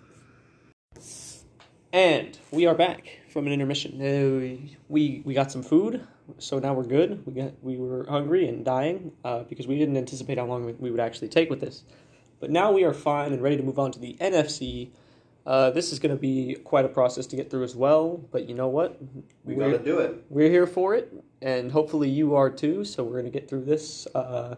And 1.93 2.39
we 2.53 2.67
are 2.67 2.75
back 2.75 3.19
from 3.29 3.47
an 3.47 3.53
intermission. 3.53 4.01
Uh, 4.01 4.71
we 4.89 5.23
we 5.25 5.35
got 5.35 5.51
some 5.51 5.65
food, 5.65 6.07
so 6.39 6.59
now 6.59 6.73
we're 6.75 6.85
good. 6.85 7.25
We 7.27 7.33
got 7.35 7.53
we 7.63 7.77
were 7.77 8.07
hungry 8.09 8.49
and 8.49 8.65
dying 8.65 9.13
uh, 9.25 9.45
because 9.45 9.67
we 9.67 9.79
didn't 9.79 9.97
anticipate 9.97 10.39
how 10.39 10.47
long 10.47 10.75
we 10.79 10.91
would 10.91 11.01
actually 11.01 11.29
take 11.29 11.51
with 11.51 11.61
this. 11.61 11.85
But 12.41 12.51
now 12.51 12.73
we 12.73 12.85
are 12.85 12.95
fine 12.95 13.33
and 13.33 13.43
ready 13.43 13.57
to 13.57 13.63
move 13.63 13.79
on 13.79 13.93
to 13.93 13.99
the 13.99 14.17
NFC. 14.21 14.91
Uh, 15.47 15.71
this 15.71 15.91
is 15.93 15.99
going 15.99 16.15
to 16.15 16.21
be 16.21 16.55
quite 16.65 16.85
a 16.85 16.89
process 16.89 17.27
to 17.27 17.37
get 17.37 17.51
through 17.51 17.65
as 17.65 17.75
well. 17.75 18.19
But 18.31 18.49
you 18.49 18.55
know 18.55 18.69
what? 18.69 19.01
We 19.45 19.55
We're- 19.55 19.73
gotta 19.73 19.83
do 19.85 19.99
it. 19.99 20.25
we're 20.29 20.51
here 20.51 20.67
for 20.67 20.95
it, 20.95 21.13
and 21.43 21.73
hopefully 21.73 22.09
you 22.11 22.35
are 22.37 22.51
too. 22.51 22.85
So 22.85 23.03
we're 23.05 23.17
gonna 23.17 23.31
get 23.31 23.49
through 23.49 23.65
this, 23.65 24.07
uh, 24.15 24.57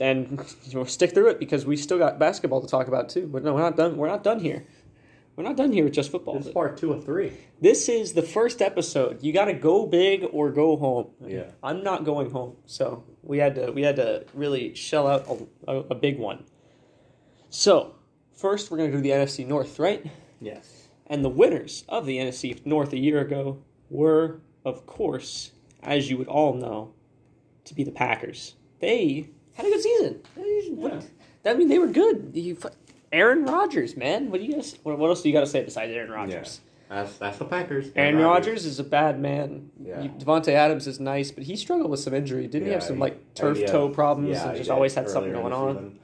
and 0.00 0.42
you 0.64 0.78
know, 0.78 0.84
stick 0.84 1.12
through 1.14 1.28
it 1.28 1.38
because 1.38 1.64
we 1.66 1.76
still 1.76 1.98
got 1.98 2.18
basketball 2.18 2.60
to 2.60 2.66
talk 2.66 2.88
about 2.88 3.08
too. 3.08 3.26
But 3.26 3.44
no, 3.44 3.54
we're 3.54 3.60
not 3.60 3.76
done. 3.76 3.96
We're 3.96 4.08
not 4.08 4.24
done 4.24 4.40
here. 4.40 4.64
We're 5.36 5.44
not 5.44 5.56
done 5.56 5.72
here 5.72 5.84
with 5.84 5.94
just 5.94 6.10
football. 6.10 6.34
This 6.36 6.46
is 6.46 6.52
part 6.52 6.76
two 6.76 6.92
of 6.92 7.04
three. 7.04 7.32
This 7.60 7.88
is 7.88 8.12
the 8.12 8.22
first 8.22 8.60
episode. 8.60 9.22
You 9.22 9.32
got 9.32 9.46
to 9.46 9.54
go 9.54 9.86
big 9.86 10.24
or 10.30 10.50
go 10.50 10.76
home. 10.76 11.08
Yeah. 11.26 11.44
I'm 11.62 11.82
not 11.82 12.04
going 12.04 12.30
home, 12.30 12.56
so 12.66 13.04
we 13.22 13.38
had 13.38 13.54
to 13.54 13.70
we 13.72 13.82
had 13.82 13.96
to 13.96 14.26
really 14.34 14.74
shell 14.74 15.06
out 15.06 15.26
a, 15.66 15.70
a, 15.72 15.76
a 15.90 15.94
big 15.94 16.18
one. 16.18 16.44
So 17.50 17.94
first, 18.36 18.70
we're 18.70 18.78
gonna 18.78 18.92
do 18.92 19.00
the 19.00 19.10
NFC 19.10 19.46
North, 19.46 19.78
right? 19.78 20.04
Yes. 20.40 20.88
And 21.06 21.24
the 21.24 21.28
winners 21.28 21.84
of 21.88 22.06
the 22.06 22.18
NFC 22.18 22.64
North 22.66 22.92
a 22.92 22.98
year 22.98 23.20
ago 23.20 23.62
were, 23.90 24.40
of 24.64 24.86
course, 24.86 25.52
as 25.82 26.10
you 26.10 26.16
would 26.18 26.28
all 26.28 26.54
know, 26.54 26.94
to 27.64 27.74
be 27.74 27.84
the 27.84 27.90
Packers. 27.92 28.54
They 28.80 29.30
had 29.54 29.66
a 29.66 29.68
good 29.70 29.82
season. 29.82 30.22
They- 30.36 30.68
what- 30.72 31.06
I 31.44 31.54
mean, 31.54 31.66
they 31.68 31.80
were 31.80 31.88
good. 31.88 32.30
You, 32.34 32.56
Aaron 33.12 33.44
Rodgers, 33.44 33.96
man. 33.96 34.30
What 34.30 34.40
do 34.40 34.46
you 34.46 34.54
guys? 34.54 34.76
What, 34.82 34.98
what 34.98 35.08
else 35.08 35.22
do 35.22 35.28
you 35.28 35.34
got 35.34 35.40
to 35.40 35.46
say 35.46 35.62
besides 35.62 35.92
Aaron 35.92 36.10
Rodgers? 36.10 36.60
Yeah. 36.64 36.68
That's 36.92 37.16
that's 37.16 37.38
the 37.38 37.46
Packers. 37.46 37.90
Aaron 37.96 38.18
Rodgers 38.18 38.66
is 38.66 38.78
a 38.78 38.84
bad 38.84 39.18
man. 39.18 39.70
Yeah. 39.80 40.02
You- 40.02 40.10
Davante 40.10 40.48
Adams 40.48 40.86
is 40.86 41.00
nice, 41.00 41.30
but 41.30 41.44
he 41.44 41.56
struggled 41.56 41.90
with 41.90 42.00
some 42.00 42.12
injury. 42.12 42.46
Didn't 42.46 42.66
he 42.66 42.72
have 42.72 42.82
some 42.82 42.98
like 42.98 43.34
turf 43.34 43.58
yeah. 43.58 43.66
toe 43.66 43.88
problems 43.88 44.36
Yeah, 44.36 44.48
and 44.48 44.58
just 44.58 44.70
always 44.70 44.94
had 44.94 45.08
something 45.08 45.32
going 45.32 45.52
on? 45.52 45.98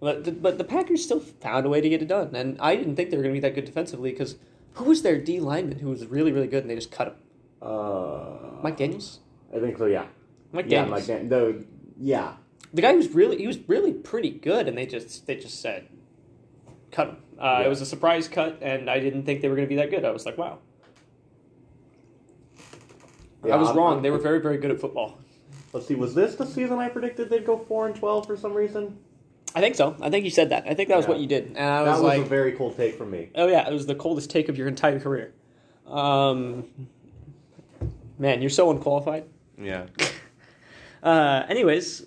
But 0.00 0.24
the, 0.24 0.32
but 0.32 0.58
the 0.58 0.64
Packers 0.64 1.02
still 1.02 1.20
found 1.20 1.64
a 1.64 1.70
way 1.70 1.80
to 1.80 1.88
get 1.88 2.02
it 2.02 2.08
done, 2.08 2.34
and 2.34 2.60
I 2.60 2.76
didn't 2.76 2.96
think 2.96 3.10
they 3.10 3.16
were 3.16 3.22
going 3.22 3.34
to 3.34 3.40
be 3.40 3.46
that 3.48 3.54
good 3.54 3.64
defensively 3.64 4.10
because 4.10 4.36
who 4.74 4.84
was 4.84 5.00
their 5.00 5.18
D 5.18 5.40
lineman 5.40 5.78
who 5.78 5.88
was 5.88 6.04
really 6.06 6.30
really 6.30 6.48
good 6.48 6.62
and 6.62 6.70
they 6.70 6.74
just 6.74 6.90
cut 6.90 7.08
him? 7.08 7.14
Uh, 7.62 8.60
Mike 8.62 8.76
Daniels. 8.76 9.20
I 9.54 9.60
think 9.60 9.78
so. 9.78 9.86
Yeah. 9.86 10.04
Mike 10.52 10.66
yeah, 10.68 10.82
Daniels. 10.82 10.90
Mike 10.90 11.06
Dan- 11.06 11.28
the 11.30 11.64
yeah. 11.98 12.34
the 12.74 12.82
guy 12.82 12.92
was 12.92 13.08
really 13.10 13.38
he 13.38 13.46
was 13.46 13.58
really 13.66 13.94
pretty 13.94 14.30
good, 14.30 14.68
and 14.68 14.76
they 14.76 14.84
just 14.84 15.26
they 15.26 15.36
just 15.36 15.62
said 15.62 15.88
cut 16.94 17.08
him. 17.08 17.16
Uh, 17.38 17.58
Yeah. 17.60 17.66
It 17.66 17.68
was 17.68 17.80
a 17.80 17.86
surprise 17.86 18.28
cut, 18.28 18.58
and 18.62 18.88
I 18.88 19.00
didn't 19.00 19.24
think 19.24 19.42
they 19.42 19.48
were 19.48 19.56
going 19.56 19.66
to 19.66 19.74
be 19.74 19.76
that 19.76 19.90
good. 19.90 20.04
I 20.04 20.10
was 20.10 20.24
like, 20.24 20.38
wow. 20.38 20.58
Yeah, 23.44 23.54
I 23.54 23.56
was 23.56 23.68
I'm- 23.68 23.76
wrong. 23.76 23.92
I'm- 23.94 24.02
they 24.02 24.10
were 24.10 24.18
very 24.18 24.40
very 24.40 24.56
good 24.58 24.70
at 24.70 24.80
football. 24.80 25.18
Let's 25.72 25.86
see. 25.86 25.94
Was 25.96 26.14
this 26.14 26.36
the 26.36 26.46
season 26.46 26.78
I 26.78 26.88
predicted 26.88 27.28
they'd 27.28 27.44
go 27.44 27.58
four 27.58 27.86
and 27.86 27.94
twelve 27.96 28.26
for 28.26 28.36
some 28.36 28.54
reason? 28.54 28.96
I 29.56 29.60
think 29.60 29.74
so. 29.74 29.96
I 30.00 30.08
think 30.10 30.24
you 30.24 30.30
said 30.30 30.50
that. 30.50 30.64
I 30.66 30.74
think 30.74 30.88
that 30.88 30.96
was 30.96 31.04
Yeah. 31.06 31.10
what 31.12 31.20
you 31.20 31.26
did, 31.26 31.48
and 31.48 31.58
I 31.58 31.84
that 31.84 31.90
was 31.90 32.00
was 32.00 32.08
like, 32.08 32.20
a 32.22 32.24
very 32.24 32.52
cool 32.52 32.72
take 32.72 32.94
from 32.94 33.10
me. 33.10 33.30
Oh 33.34 33.46
yeah, 33.48 33.68
it 33.68 33.72
was 33.72 33.86
the 33.86 33.94
coldest 33.94 34.30
take 34.30 34.48
of 34.48 34.56
your 34.56 34.68
entire 34.68 34.98
career. 35.00 35.32
Um, 35.86 36.64
man, 38.18 38.40
you're 38.40 38.50
so 38.50 38.70
unqualified. 38.70 39.24
Yeah. 39.60 39.86
Uh, 41.02 41.44
anyways, 41.50 42.06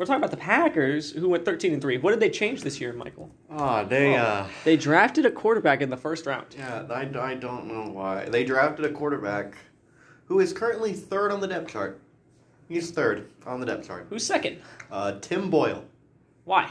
we're 0.00 0.06
talking 0.06 0.16
about 0.22 0.30
the 0.30 0.36
Packers, 0.38 1.10
who 1.12 1.28
went 1.28 1.44
13 1.44 1.74
and 1.74 1.82
three. 1.82 1.98
What 1.98 2.12
did 2.12 2.20
they 2.20 2.30
change 2.30 2.62
this 2.62 2.80
year, 2.80 2.94
Michael? 2.94 3.30
Ah, 3.50 3.84
they, 3.84 4.16
uh, 4.16 4.46
They 4.64 4.78
drafted 4.78 5.26
a 5.26 5.30
quarterback 5.30 5.82
in 5.82 5.90
the 5.90 5.96
first 5.98 6.24
round. 6.24 6.46
yeah, 6.56 6.86
I, 6.90 7.02
I 7.20 7.34
don't 7.34 7.66
know 7.66 7.90
why. 7.92 8.24
They 8.24 8.42
drafted 8.42 8.86
a 8.86 8.92
quarterback 8.92 9.52
who 10.24 10.40
is 10.40 10.54
currently 10.54 10.94
third 10.94 11.30
on 11.30 11.40
the 11.40 11.46
depth 11.46 11.70
chart. 11.70 12.00
He's 12.66 12.90
third 12.92 13.28
on 13.44 13.60
the 13.60 13.66
depth 13.66 13.86
chart. 13.88 14.06
Who's 14.08 14.24
second? 14.24 14.62
Uh, 14.90 15.18
Tim 15.20 15.50
Boyle. 15.50 15.84
Why? 16.46 16.70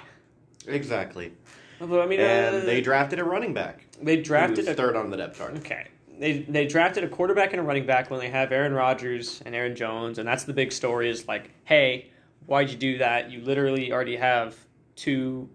Exactly. 0.66 1.32
Well, 1.80 2.02
I 2.02 2.08
mean, 2.08 2.20
And 2.22 2.56
uh, 2.56 2.60
they 2.62 2.82
drafted 2.82 3.20
a 3.20 3.24
running 3.24 3.54
back. 3.54 3.86
they 4.02 4.20
drafted 4.20 4.58
who's 4.58 4.68
a 4.70 4.74
third 4.74 4.96
on 4.96 5.12
the 5.12 5.18
depth 5.18 5.38
chart. 5.38 5.56
Okay. 5.58 5.88
They 6.18 6.40
they 6.50 6.66
drafted 6.66 7.04
a 7.04 7.08
quarterback 7.08 7.54
and 7.54 7.60
a 7.60 7.64
running 7.64 7.86
back 7.86 8.10
when 8.10 8.20
they 8.22 8.30
have 8.32 8.52
Aaron 8.52 8.74
Rodgers 8.74 9.44
and 9.46 9.54
Aaron 9.54 9.76
Jones, 9.76 10.18
and 10.18 10.28
that's 10.28 10.46
the 10.46 10.52
big 10.52 10.72
story. 10.72 11.12
Is 11.12 11.28
like, 11.28 11.52
hey, 11.66 12.10
why'd 12.50 12.70
you 12.70 12.78
do 12.78 12.98
that? 12.98 13.30
You 13.32 13.42
literally 13.42 13.92
already 13.92 14.16
have 14.18 14.56
two 14.96 15.48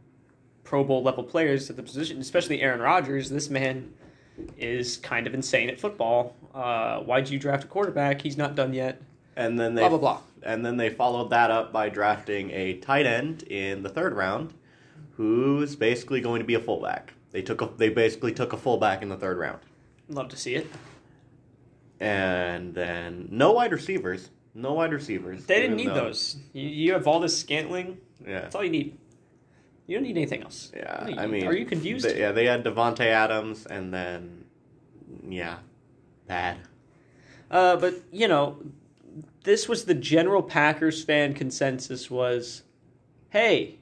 Pro 0.62 0.84
Bowl 0.84 1.02
level 1.02 1.24
players 1.24 1.68
at 1.68 1.76
the 1.76 1.82
position, 1.82 2.20
especially 2.20 2.62
Aaron 2.62 2.80
Rodgers. 2.80 3.28
This 3.30 3.50
man 3.50 3.92
is 4.56 4.96
kind 4.96 5.26
of 5.26 5.34
insane 5.34 5.68
at 5.68 5.78
football. 5.78 6.34
Uh, 6.54 7.00
why'd 7.00 7.28
you 7.28 7.38
draft 7.38 7.64
a 7.64 7.66
quarterback? 7.66 8.22
He's 8.22 8.36
not 8.36 8.54
done 8.54 8.72
yet. 8.72 9.02
And 9.36 9.58
then 9.58 9.74
they 9.74 9.82
Blah 9.82 9.88
blah 9.90 9.98
blah. 9.98 10.20
and 10.44 10.64
then 10.64 10.76
they 10.76 10.88
followed 10.90 11.30
that 11.30 11.50
up 11.50 11.72
by 11.72 11.88
drafting 11.88 12.50
a 12.52 12.74
tight 12.74 13.06
end 13.06 13.42
in 13.44 13.82
the 13.82 13.88
third 13.88 14.14
round, 14.14 14.54
who's 15.16 15.74
basically 15.76 16.20
going 16.20 16.40
to 16.40 16.46
be 16.46 16.54
a 16.54 16.60
fullback. 16.60 17.12
They 17.32 17.42
took 17.42 17.60
a, 17.60 17.68
they 17.76 17.88
basically 17.88 18.32
took 18.32 18.52
a 18.52 18.56
fullback 18.56 19.02
in 19.02 19.08
the 19.08 19.16
third 19.16 19.36
round, 19.38 19.58
Love 20.08 20.28
to 20.28 20.36
see 20.36 20.54
it. 20.54 20.68
and 22.00 22.74
then 22.74 23.28
no 23.30 23.52
wide 23.52 23.72
receivers, 23.72 24.30
no 24.54 24.72
wide 24.74 24.92
receivers. 24.92 25.44
They 25.46 25.60
didn't 25.60 25.76
need 25.76 25.88
though- 25.88 25.94
those. 26.06 26.36
You, 26.52 26.68
you 26.68 26.92
have 26.92 27.06
all 27.06 27.20
this 27.20 27.36
Scantling. 27.38 27.98
Yeah, 28.26 28.42
That's 28.42 28.54
all 28.54 28.64
you 28.64 28.70
need. 28.70 28.96
You 29.86 29.96
don't 29.96 30.04
need 30.04 30.16
anything 30.16 30.42
else. 30.42 30.72
yeah. 30.74 31.14
I 31.18 31.26
mean, 31.26 31.46
are 31.46 31.54
you 31.54 31.66
confused? 31.66 32.06
they- 32.06 32.18
yeah, 32.18 32.32
they 32.32 32.46
had 32.46 32.64
Davante 32.64 33.00
Adams, 33.04 33.66
and 33.66 33.92
then 33.92 34.44
yeah, 35.28 35.58
bad. 36.26 36.58
Uh, 37.50 37.76
but 37.76 37.94
you 38.10 38.26
know, 38.28 38.58
this 39.42 39.68
was 39.68 39.84
the 39.84 39.94
general 39.94 40.42
Packers 40.42 41.04
fan 41.04 41.34
consensus 41.34 42.10
was, 42.10 42.62
hey, 43.28 43.78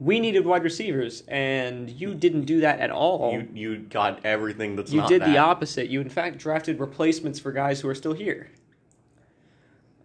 we 0.00 0.18
needed 0.20 0.44
wide 0.46 0.64
receivers, 0.64 1.22
and 1.28 1.90
you 1.90 2.14
didn't 2.14 2.42
do 2.46 2.60
that 2.60 2.80
at 2.80 2.90
all. 2.90 3.32
You 3.32 3.48
you 3.52 3.78
got 3.78 4.24
everything 4.24 4.74
that's 4.76 4.92
You 4.92 5.06
did 5.06 5.22
the 5.22 5.38
opposite. 5.38 5.88
You 5.88 6.00
in 6.00 6.08
fact 6.08 6.38
drafted 6.38 6.80
replacements 6.80 7.38
for 7.38 7.52
guys 7.52 7.80
who 7.80 7.88
are 7.88 7.94
still 7.94 8.14
here. 8.14 8.50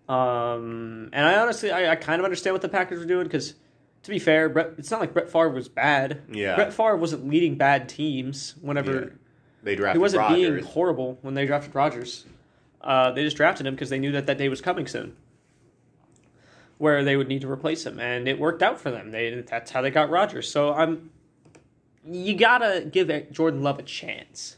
Um, 0.07 1.09
and 1.11 1.25
I 1.25 1.39
honestly, 1.39 1.71
I, 1.71 1.91
I 1.91 1.95
kind 1.95 2.19
of 2.19 2.25
understand 2.25 2.53
what 2.53 2.61
the 2.61 2.69
Packers 2.69 2.99
were 2.99 3.05
doing 3.05 3.23
because, 3.23 3.53
to 4.03 4.09
be 4.09 4.19
fair, 4.19 4.47
Brett, 4.49 4.71
it's 4.77 4.89
not 4.89 4.99
like 4.99 5.13
Brett 5.13 5.29
Favre 5.29 5.49
was 5.49 5.67
bad. 5.67 6.21
Yeah. 6.31 6.55
Brett 6.55 6.73
Favre 6.73 6.95
wasn't 6.95 7.27
leading 7.27 7.55
bad 7.55 7.89
teams 7.89 8.55
whenever 8.61 8.93
Yeah. 8.93 9.09
They 9.63 9.75
drafted 9.75 9.99
he 9.99 10.01
wasn't 10.01 10.29
being 10.29 10.63
horrible 10.63 11.17
when 11.23 11.34
they 11.34 11.45
drafted 11.45 11.75
Rodgers. 11.75 12.25
Uh, 12.81 13.11
they 13.11 13.23
just 13.23 13.35
drafted 13.35 13.65
him 13.67 13.73
because 13.75 13.89
they 13.89 13.99
knew 13.99 14.13
that 14.13 14.27
that 14.27 14.38
day 14.38 14.47
was 14.47 14.61
coming 14.61 14.88
soon, 14.88 15.17
where 16.77 17.03
they 17.03 17.17
would 17.17 17.27
need 17.27 17.41
to 17.41 17.51
replace 17.51 17.85
him, 17.85 17.99
and 17.99 18.27
it 18.29 18.39
worked 18.39 18.63
out 18.63 18.79
for 18.79 18.91
them. 18.91 19.11
They 19.11 19.41
that's 19.41 19.71
how 19.71 19.81
they 19.81 19.89
got 19.91 20.09
Rodgers. 20.09 20.49
So 20.49 20.73
I'm, 20.73 21.09
you 22.05 22.35
gotta 22.35 22.88
give 22.89 23.11
Jordan 23.31 23.61
Love 23.61 23.79
a 23.79 23.84
chance, 23.84 24.55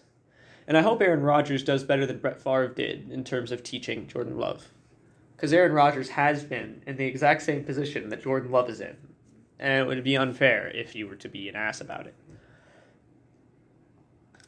and 0.68 0.78
I 0.78 0.82
hope 0.82 1.02
Aaron 1.02 1.22
Rodgers 1.22 1.64
does 1.64 1.84
better 1.84 2.06
than 2.06 2.20
Brett 2.20 2.40
Favre 2.40 2.68
did 2.68 3.10
in 3.10 3.24
terms 3.24 3.52
of 3.52 3.64
teaching 3.64 4.06
Jordan 4.06 4.38
Love, 4.38 4.68
because 5.40 5.54
Aaron 5.54 5.72
Rodgers 5.72 6.10
has 6.10 6.44
been 6.44 6.84
in 6.86 6.98
the 6.98 7.06
exact 7.06 7.44
same 7.44 7.64
position 7.64 8.10
that 8.10 8.22
Jordan 8.22 8.52
Love 8.52 8.70
is 8.70 8.82
in, 8.82 8.98
and 9.58 9.84
it 9.84 9.88
would 9.88 10.04
be 10.04 10.18
unfair 10.18 10.68
if 10.68 10.96
you 10.96 11.08
were 11.08 11.16
to 11.16 11.30
be 11.30 11.48
an 11.48 11.56
ass 11.56 11.80
about 11.80 12.08
it. 12.08 12.14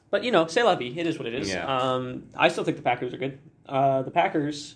But 0.09 0.25
you 0.25 0.31
know, 0.31 0.45
say 0.47 0.63
la 0.63 0.75
vie. 0.75 0.93
It 0.97 1.07
is 1.07 1.17
what 1.17 1.27
it 1.27 1.33
is. 1.33 1.49
Yeah. 1.49 1.65
Um, 1.65 2.23
I 2.35 2.49
still 2.49 2.65
think 2.65 2.75
the 2.75 2.83
Packers 2.83 3.13
are 3.13 3.17
good. 3.17 3.39
Uh, 3.65 4.01
the 4.01 4.11
Packers 4.11 4.75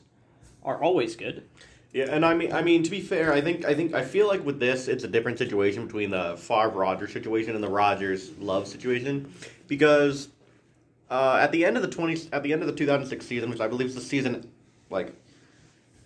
are 0.64 0.82
always 0.82 1.18
good. 1.18 1.44
Yeah, 1.92 2.06
and 2.10 2.26
I 2.26 2.34
mean, 2.34 2.54
I 2.54 2.62
mean, 2.62 2.84
to 2.84 2.92
be 2.92 3.02
fair, 3.02 3.34
I 3.34 3.42
think, 3.42 3.66
I 3.66 3.74
think, 3.74 3.94
I 3.94 4.04
feel 4.04 4.28
like 4.28 4.46
with 4.46 4.60
this, 4.60 4.88
it's 4.88 5.04
a 5.04 5.08
different 5.08 5.38
situation 5.38 5.86
between 5.86 6.12
the 6.12 6.38
Favre 6.38 6.70
Rodgers 6.70 7.12
situation 7.12 7.56
and 7.56 7.64
the 7.64 7.70
Rodgers 7.70 8.32
Love 8.38 8.68
situation, 8.68 9.34
because 9.68 10.30
uh, 11.10 11.40
at 11.42 11.52
the 11.52 11.66
end 11.66 11.76
of 11.76 11.84
the 11.84 11.90
twenty, 11.90 12.22
at 12.32 12.44
the 12.44 12.54
end 12.54 12.62
of 12.62 12.68
the 12.68 12.74
two 12.74 12.86
thousand 12.86 13.08
six 13.08 13.26
season, 13.26 13.50
which 13.50 13.60
I 13.60 13.68
believe 13.68 13.88
is 13.88 13.96
the 13.96 14.02
season, 14.02 14.50
like 14.90 15.14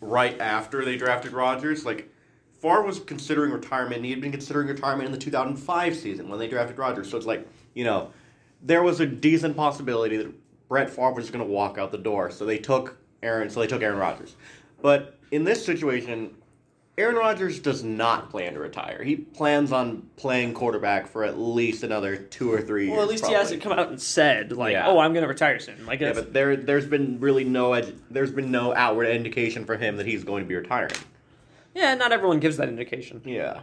right 0.01 0.39
after 0.39 0.83
they 0.85 0.97
drafted 0.97 1.33
Rodgers, 1.33 1.85
like 1.85 2.09
Favre 2.61 2.83
was 2.83 2.99
considering 2.99 3.51
retirement. 3.51 3.97
and 3.97 4.05
He 4.05 4.11
had 4.11 4.21
been 4.21 4.31
considering 4.31 4.67
retirement 4.67 5.05
in 5.05 5.11
the 5.11 5.17
two 5.17 5.31
thousand 5.31 5.57
five 5.57 5.95
season 5.95 6.29
when 6.29 6.39
they 6.39 6.47
drafted 6.47 6.77
Rodgers. 6.77 7.09
So 7.09 7.17
it's 7.17 7.25
like, 7.25 7.47
you 7.73 7.83
know, 7.83 8.11
there 8.61 8.83
was 8.83 8.99
a 8.99 9.05
decent 9.05 9.55
possibility 9.55 10.17
that 10.17 10.33
Brett 10.67 10.89
Favre 10.89 11.13
was 11.13 11.31
going 11.31 11.45
to 11.45 11.51
walk 11.51 11.77
out 11.77 11.91
the 11.91 11.97
door. 11.97 12.31
So 12.31 12.45
they 12.45 12.57
took 12.57 12.97
Aaron. 13.23 13.49
So 13.49 13.59
they 13.59 13.67
took 13.67 13.81
Aaron 13.81 13.97
Rodgers. 13.97 14.35
But 14.81 15.17
in 15.31 15.43
this 15.43 15.65
situation, 15.65 16.35
Aaron 16.99 17.15
Rodgers 17.15 17.59
does 17.59 17.83
not 17.83 18.29
plan 18.29 18.53
to 18.53 18.59
retire. 18.59 19.01
He 19.03 19.15
plans 19.15 19.71
on 19.71 20.03
playing 20.17 20.53
quarterback 20.53 21.07
for 21.07 21.23
at 21.23 21.39
least 21.39 21.83
another 21.83 22.17
two 22.17 22.51
or 22.51 22.61
three 22.61 22.85
years. 22.87 22.93
Well, 22.95 23.03
at 23.03 23.09
least 23.09 23.25
he 23.25 23.33
hasn't 23.33 23.61
come 23.63 23.71
out 23.71 23.87
and 23.87 24.01
said 24.01 24.51
like, 24.51 24.73
Yeah. 24.73 24.87
"Oh, 24.87 24.99
I'm 24.99 25.13
going 25.13 25.23
to 25.23 25.29
retire 25.29 25.59
soon." 25.59 25.85
Like, 25.85 26.01
Yeah, 26.01 26.11
but 26.13 26.33
there, 26.33 26.57
there's 26.57 26.85
been 26.85 27.19
really 27.21 27.45
no, 27.45 27.73
ed- 27.73 27.97
there's 28.11 28.31
been 28.31 28.51
no 28.51 28.75
outward 28.75 29.05
indication 29.07 29.63
for 29.65 29.77
him 29.77 29.95
that 29.97 30.05
he's 30.05 30.23
going 30.25 30.43
to 30.43 30.47
be 30.47 30.55
retiring. 30.55 30.91
yeah, 31.73 31.95
not 31.95 32.11
everyone 32.11 32.39
gives 32.39 32.57
that 32.57 32.67
indication. 32.67 33.21
Yeah. 33.25 33.61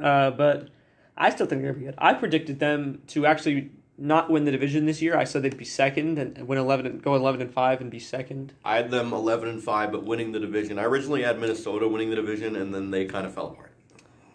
Uh, 0.00 0.30
but 0.30 0.68
I 1.16 1.30
still 1.30 1.46
think 1.46 1.62
they're 1.62 1.72
gonna 1.72 1.80
be 1.80 1.86
good. 1.86 1.94
I 1.98 2.14
predicted 2.14 2.60
them 2.60 3.02
to 3.08 3.26
actually 3.26 3.72
not 3.98 4.30
win 4.30 4.44
the 4.44 4.50
division 4.50 4.86
this 4.86 5.02
year. 5.02 5.16
I 5.16 5.24
said 5.24 5.42
they'd 5.42 5.56
be 5.56 5.64
second 5.64 6.18
and 6.18 6.48
win 6.48 6.58
eleven, 6.58 6.86
and 6.86 7.02
go 7.02 7.14
eleven 7.14 7.40
and 7.40 7.52
five, 7.52 7.80
and 7.80 7.90
be 7.90 7.98
second. 7.98 8.52
I 8.64 8.76
had 8.76 8.90
them 8.90 9.12
11 9.12 9.48
and 9.48 9.62
5, 9.62 9.92
but 9.92 10.04
winning 10.04 10.32
the 10.32 10.40
division. 10.40 10.78
I 10.78 10.84
originally 10.84 11.22
had 11.22 11.38
Minnesota 11.38 11.86
winning 11.88 12.10
the 12.10 12.16
division, 12.16 12.56
and 12.56 12.74
then 12.74 12.90
they 12.90 13.04
kind 13.04 13.26
of 13.26 13.34
fell 13.34 13.48
apart. 13.48 13.72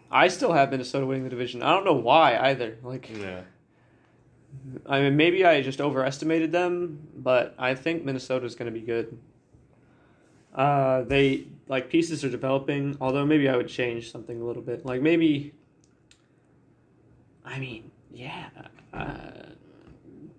I 0.10 0.30
still 0.30 0.54
have 0.54 0.72
Minnesota 0.72 1.06
winning 1.06 1.24
the 1.24 1.30
division. 1.30 1.62
I 1.62 1.72
don't 1.72 1.84
know 1.86 1.94
why 1.94 2.38
either. 2.38 2.78
Like, 2.84 3.10
Yeah. 3.10 3.42
I 4.86 5.02
mean, 5.02 5.18
maybe 5.18 5.46
I 5.46 5.62
just 5.62 5.82
overestimated 5.82 6.52
them, 6.52 7.08
but 7.16 7.54
I 7.58 7.76
think 7.76 8.04
Minnesota's 8.04 8.56
going 8.56 8.72
to 8.72 8.78
be 8.80 8.86
good. 8.86 9.18
Uh, 10.54 11.04
they 11.04 11.46
like 11.68 11.90
pieces 11.90 12.24
are 12.26 12.30
developing. 12.30 12.98
Although 13.00 13.26
maybe 13.26 13.48
I 13.48 13.56
would 13.56 13.68
change 13.68 14.12
something 14.12 14.42
a 14.42 14.44
little 14.44 14.64
bit. 14.64 14.86
Like 14.86 15.02
maybe. 15.02 15.54
I 17.46 17.60
mean, 17.60 17.92
yeah. 18.12 18.50
Uh, 18.98 19.50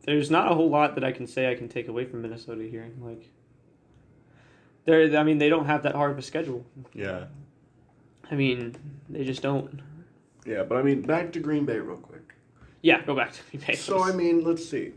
there's 0.05 0.31
not 0.31 0.51
a 0.51 0.55
whole 0.55 0.71
lot 0.71 0.95
that 0.95 1.05
I 1.05 1.13
can 1.13 1.27
say 1.27 1.51
I 1.51 1.55
can 1.55 1.69
take 1.69 1.89
away 1.89 2.05
from 2.05 2.23
Minnesota 2.23 2.63
here. 2.63 2.91
Like, 3.01 3.29
they're. 4.85 5.17
I 5.19 5.23
mean, 5.23 5.39
they 5.39 5.49
don't 5.49 5.67
have 5.67 5.83
that 5.83 5.95
hard 5.95 6.11
of 6.11 6.19
a 6.19 6.23
schedule. 6.23 6.65
Yeah. 6.95 7.27
I 8.31 8.35
mean, 8.35 8.77
they 9.09 9.25
just 9.25 9.43
don't. 9.43 9.81
Yeah, 10.47 10.63
but 10.63 10.79
I 10.79 10.83
mean, 10.83 11.03
back 11.03 11.33
to 11.33 11.41
Green 11.41 11.65
Bay 11.65 11.79
real 11.79 11.97
quick. 11.97 12.35
Yeah, 12.83 13.03
go 13.03 13.15
back 13.15 13.33
to 13.33 13.41
Green 13.51 13.63
Bay. 13.67 13.75
So 13.75 14.03
I 14.03 14.13
mean, 14.13 14.45
let's 14.45 14.69
see. 14.69 14.93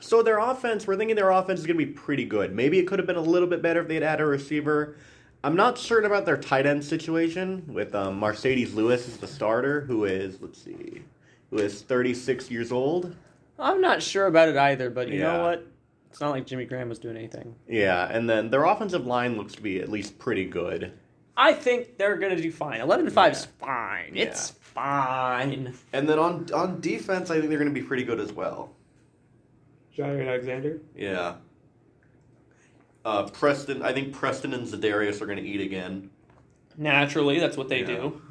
So 0.00 0.22
their 0.22 0.38
offense, 0.38 0.86
we're 0.86 0.96
thinking 0.96 1.16
their 1.16 1.30
offense 1.30 1.60
is 1.60 1.66
going 1.66 1.78
to 1.78 1.86
be 1.86 1.92
pretty 1.92 2.24
good. 2.24 2.54
Maybe 2.54 2.78
it 2.78 2.86
could 2.86 2.98
have 2.98 3.06
been 3.06 3.16
a 3.16 3.20
little 3.20 3.48
bit 3.48 3.62
better 3.62 3.80
if 3.80 3.88
they 3.88 3.94
had 3.94 4.02
had 4.02 4.20
a 4.20 4.26
receiver. 4.26 4.96
I'm 5.42 5.56
not 5.56 5.78
certain 5.78 6.06
about 6.06 6.26
their 6.26 6.36
tight 6.36 6.66
end 6.66 6.84
situation 6.84 7.64
with 7.68 7.94
um, 7.94 8.18
Mercedes 8.18 8.74
Lewis 8.74 9.06
as 9.08 9.16
the 9.16 9.26
starter, 9.26 9.82
who 9.82 10.04
is 10.04 10.40
let's 10.40 10.60
see, 10.60 11.02
who 11.50 11.58
is 11.58 11.82
36 11.82 12.50
years 12.50 12.72
old. 12.72 13.14
I'm 13.58 13.80
not 13.80 14.02
sure 14.02 14.26
about 14.26 14.48
it 14.48 14.56
either, 14.56 14.90
but 14.90 15.08
you 15.08 15.20
know 15.20 15.42
what? 15.42 15.66
It's 16.10 16.20
not 16.20 16.30
like 16.30 16.46
Jimmy 16.46 16.64
Graham 16.64 16.88
was 16.88 16.98
doing 16.98 17.16
anything. 17.16 17.54
Yeah, 17.68 18.08
and 18.10 18.28
then 18.28 18.50
their 18.50 18.64
offensive 18.64 19.06
line 19.06 19.36
looks 19.36 19.54
to 19.54 19.62
be 19.62 19.80
at 19.80 19.88
least 19.90 20.18
pretty 20.18 20.44
good. 20.46 20.92
I 21.36 21.52
think 21.52 21.98
they're 21.98 22.16
gonna 22.16 22.36
do 22.40 22.50
fine. 22.50 22.80
Eleven 22.80 23.04
to 23.04 23.10
five 23.10 23.32
is 23.32 23.44
fine. 23.44 24.12
Yeah. 24.14 24.24
It's 24.24 24.50
fine. 24.50 25.74
And 25.92 26.08
then 26.08 26.18
on 26.18 26.46
on 26.54 26.80
defense, 26.80 27.30
I 27.30 27.36
think 27.38 27.48
they're 27.50 27.58
going 27.58 27.72
to 27.72 27.78
be 27.78 27.86
pretty 27.86 28.04
good 28.04 28.20
as 28.20 28.32
well. 28.32 28.72
Jaire 29.96 30.26
Alexander. 30.28 30.80
Yeah. 30.94 31.36
Uh, 33.04 33.24
Preston, 33.28 33.82
I 33.82 33.92
think 33.92 34.12
Preston 34.12 34.52
and 34.52 34.66
Za'Darius 34.66 35.20
are 35.22 35.26
going 35.26 35.38
to 35.38 35.44
eat 35.48 35.60
again. 35.60 36.10
Naturally, 36.76 37.38
that's 37.38 37.56
what 37.56 37.68
they 37.68 37.80
Yeah. 37.80 37.86
do. 37.86 38.22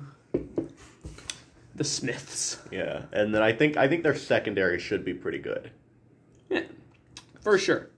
The 1.76 1.84
Smiths. 1.84 2.60
Yeah, 2.72 3.04
and 3.12 3.34
then 3.36 3.42
I 3.42 3.52
think 3.52 3.76
I 3.78 3.88
think 3.88 4.04
their 4.04 4.16
secondary 4.16 4.80
should 4.80 5.04
be 5.04 5.14
pretty 5.14 5.40
good. 5.40 5.72
Yeah, 6.50 6.62
for 7.42 7.58
sure. 7.58 7.90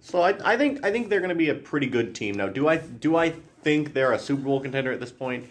So 0.00 0.22
I, 0.22 0.34
I 0.52 0.56
think 0.56 0.84
I 0.84 0.92
think 0.92 1.08
they're 1.08 1.20
going 1.20 1.28
to 1.30 1.34
be 1.34 1.48
a 1.48 1.54
pretty 1.54 1.88
good 1.88 2.14
team. 2.14 2.36
Now, 2.36 2.48
do 2.48 2.68
I 2.68 2.76
do 2.76 3.16
I 3.16 3.30
think 3.62 3.92
they're 3.92 4.12
a 4.12 4.18
Super 4.18 4.42
Bowl 4.42 4.60
contender 4.60 4.92
at 4.92 5.00
this 5.00 5.10
point? 5.12 5.46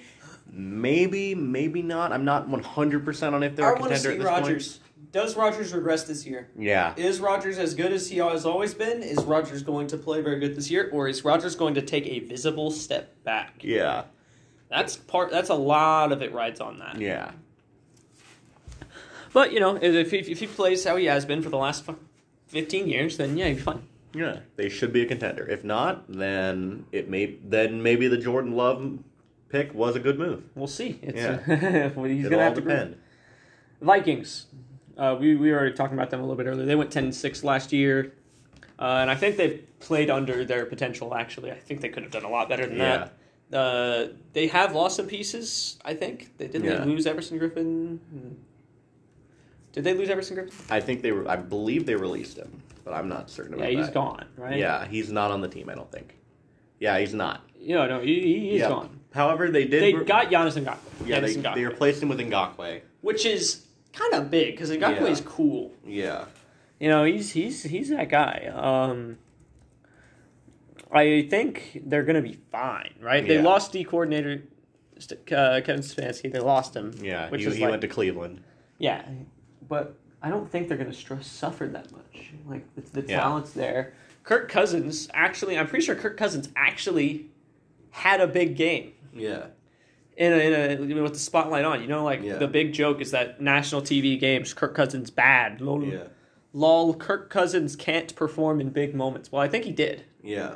Maybe, 0.49 1.35
maybe 1.35 1.81
not. 1.81 2.13
I'm 2.13 2.23
not 2.23 2.47
100 2.47 3.03
percent 3.03 3.35
on 3.35 3.43
if 3.43 3.55
they're 3.55 3.65
I 3.65 3.77
a 3.77 3.79
want 3.81 3.93
to 3.93 3.99
contender 3.99 4.09
see 4.09 4.13
at 4.15 4.17
this 4.19 4.25
Rodgers. 4.25 4.79
Does 5.11 5.35
Rodgers 5.35 5.73
regress 5.73 6.03
this 6.03 6.25
year? 6.25 6.49
Yeah, 6.57 6.93
Is 6.97 7.19
Rodgers 7.19 7.57
as 7.57 7.73
good 7.73 7.91
as 7.91 8.09
he 8.09 8.17
has 8.17 8.45
always 8.45 8.73
been? 8.73 9.01
Is 9.01 9.23
Rodgers 9.23 9.63
going 9.63 9.87
to 9.87 9.97
play 9.97 10.21
very 10.21 10.39
good 10.39 10.55
this 10.55 10.69
year, 10.69 10.89
or 10.91 11.07
is 11.07 11.23
Rodgers 11.23 11.55
going 11.55 11.73
to 11.75 11.81
take 11.81 12.05
a 12.07 12.19
visible 12.19 12.71
step 12.71 13.23
back? 13.23 13.63
yeah, 13.63 14.03
That's 14.69 14.95
part. 14.97 15.31
That's 15.31 15.49
a 15.49 15.55
lot 15.55 16.11
of 16.11 16.21
it 16.21 16.33
rides 16.33 16.59
on 16.59 16.79
that. 16.79 16.99
yeah, 16.99 17.31
But 19.37 19.53
you 19.53 19.59
know, 19.59 19.75
if 19.79 20.09
he, 20.09 20.17
if 20.17 20.39
he 20.39 20.47
plays 20.47 20.83
how 20.83 20.95
he 20.95 21.05
has 21.05 21.23
been 21.23 21.43
for 21.43 21.49
the 21.49 21.57
last 21.57 21.85
fifteen 22.47 22.87
years, 22.87 23.17
then 23.17 23.37
yeah, 23.37 23.47
he'd 23.49 23.57
be 23.57 23.61
fine. 23.61 23.83
yeah. 24.15 24.39
They 24.55 24.67
should 24.67 24.91
be 24.91 25.03
a 25.03 25.05
contender. 25.05 25.47
If 25.47 25.63
not, 25.63 26.05
then 26.11 26.85
it 26.91 27.07
may 27.07 27.35
then 27.45 27.83
maybe 27.83 28.07
the 28.07 28.17
Jordan 28.17 28.53
Love 28.55 28.97
pick 29.49 29.75
was 29.75 29.95
a 29.95 29.99
good 29.99 30.17
move. 30.17 30.41
We'll 30.55 30.65
see. 30.81 30.97
It's, 31.03 31.19
Yeah. 31.21 31.91
well, 31.95 32.05
he's 32.05 32.25
It'll 32.25 32.31
gonna 32.31 32.37
all 32.41 32.47
have 32.49 32.55
to 32.55 32.61
prove- 32.63 32.73
depend. 32.79 32.95
Vikings. 33.79 34.47
Uh, 34.97 35.15
we 35.19 35.35
we 35.35 35.51
were 35.51 35.59
already 35.59 35.75
talking 35.75 35.95
about 35.95 36.09
them 36.09 36.19
a 36.19 36.23
little 36.23 36.35
bit 36.35 36.47
earlier. 36.47 36.65
They 36.65 36.75
went 36.75 36.89
10-6 36.89 37.43
last 37.43 37.71
year, 37.71 38.13
uh, 38.79 39.01
and 39.01 39.11
I 39.11 39.15
think 39.15 39.37
they've 39.37 39.61
played 39.79 40.09
under 40.09 40.45
their 40.45 40.65
potential. 40.65 41.13
Actually, 41.13 41.51
I 41.51 41.59
think 41.59 41.81
they 41.81 41.89
could 41.89 42.01
have 42.01 42.11
done 42.11 42.23
a 42.23 42.29
lot 42.29 42.49
better 42.49 42.65
than 42.65 42.77
Yeah. 42.77 43.09
that. 43.51 43.55
Uh, 43.55 44.07
they 44.33 44.47
have 44.47 44.73
lost 44.73 44.95
some 44.95 45.05
pieces. 45.05 45.77
I 45.85 45.93
think 45.93 46.35
they 46.39 46.47
didn't 46.47 46.63
Yeah. 46.65 46.79
they 46.79 46.85
lose 46.85 47.05
Everson 47.05 47.39
Griffen. 47.39 47.99
Did 49.77 49.83
they 49.83 49.93
lose 49.93 50.09
Everson 50.09 50.35
Griffen? 50.37 50.71
I 50.71 50.79
think 50.81 51.03
they 51.03 51.11
were. 51.11 51.29
I 51.29 51.35
believe 51.35 51.85
they 51.85 51.93
released 51.93 52.35
him, 52.35 52.63
but 52.83 52.95
I'm 52.95 53.07
not 53.07 53.29
certain 53.29 53.53
about 53.53 53.65
that. 53.65 53.73
Yeah, 53.73 53.79
he's 53.83 53.89
gone. 53.91 54.25
Right? 54.35 54.57
Yeah, 54.57 54.87
he's 54.87 55.11
not 55.11 55.29
on 55.29 55.39
the 55.41 55.47
team. 55.47 55.69
I 55.69 55.75
don't 55.75 55.91
think. 55.91 56.17
Yeah, 56.79 56.97
he's 56.97 57.13
not. 57.13 57.47
You 57.59 57.75
know, 57.75 57.85
no, 57.85 57.99
he, 58.01 58.15
he 58.21 58.49
is 58.55 58.61
Yeah. 58.61 58.69
gone. 58.69 58.99
However, 59.13 59.51
they 59.51 59.65
did. 59.65 59.83
They 59.83 59.93
re- 59.93 60.03
got 60.03 60.31
Giannis 60.31 60.59
Ngakoue. 60.59 60.77
Yeah, 61.05 61.19
they, 61.19 61.35
Giannis 61.35 61.43
Ngakoue, 61.43 61.53
they 61.55 61.65
replaced 61.65 62.01
him 62.01 62.09
with 62.09 62.17
Ngakoue. 62.17 62.81
which 63.01 63.23
is 63.23 63.67
kind 63.93 64.15
of 64.15 64.31
big 64.31 64.55
because 64.55 64.71
Ngakoue 64.71 65.01
Yeah. 65.01 65.05
is 65.05 65.21
cool. 65.21 65.71
Yeah. 65.85 66.25
You 66.79 66.89
know, 66.89 67.03
he's 67.03 67.31
he's 67.33 67.61
he's 67.61 67.89
that 67.89 68.09
guy. 68.09 68.51
Um, 68.51 69.19
I 70.91 71.27
think 71.29 71.81
they're 71.85 72.03
gonna 72.03 72.23
be 72.23 72.39
fine, 72.51 72.95
right? 72.99 73.27
They 73.27 73.39
lost 73.43 73.73
D 73.73 73.83
coordinator 73.83 74.41
uh, 74.97 75.61
Kevin 75.63 75.81
Stefanski. 75.81 76.31
They 76.31 76.39
lost 76.39 76.75
him. 76.75 76.95
Yeah, 76.99 77.29
which 77.29 77.41
he, 77.41 77.47
is 77.47 77.55
he 77.57 77.61
like, 77.61 77.69
went 77.69 77.81
to 77.83 77.87
Cleveland. 77.87 78.41
yeah, 78.79 79.07
but 79.67 79.95
I 80.21 80.29
don't 80.29 80.49
think 80.49 80.67
they're 80.67 80.77
gonna 80.77 80.93
str- 80.93 81.21
suffer 81.21 81.67
that 81.67 81.91
much. 81.91 82.31
Like 82.45 82.63
the, 82.75 83.01
the 83.01 83.07
Yeah. 83.07 83.19
talent's 83.21 83.51
there. 83.51 83.93
Kirk 84.23 84.49
Cousins 84.49 85.07
actually, 85.13 85.57
I'm 85.57 85.67
pretty 85.67 85.85
sure 85.85 85.95
Kirk 85.95 86.17
Cousins 86.17 86.49
actually 86.55 87.27
had 87.91 88.21
a 88.21 88.27
big 88.27 88.55
game. 88.55 88.93
Yeah. 89.13 89.47
in 90.15 90.33
a, 90.33 90.35
in 90.37 90.91
a 90.97 91.01
with 91.03 91.13
the 91.13 91.19
spotlight 91.19 91.63
on. 91.63 91.79
You 91.81 91.87
know, 91.87 92.03
like 92.03 92.23
Yeah. 92.23 92.37
the 92.37 92.47
big 92.47 92.73
joke 92.73 93.01
is 93.01 93.11
that 93.11 93.39
national 93.39 93.81
TV 93.83 94.19
games, 94.19 94.51
Kirk 94.53 94.73
Cousins 94.73 95.11
bad. 95.11 95.61
Lol, 95.61 95.83
Yeah. 95.83 96.03
lol, 96.53 96.95
Kirk 96.95 97.29
Cousins 97.29 97.75
can't 97.75 98.15
perform 98.15 98.59
in 98.59 98.69
big 98.71 98.95
moments. 98.95 99.31
Well, 99.31 99.41
I 99.43 99.47
think 99.47 99.63
he 99.65 99.71
did. 99.71 100.03
Yeah. 100.23 100.55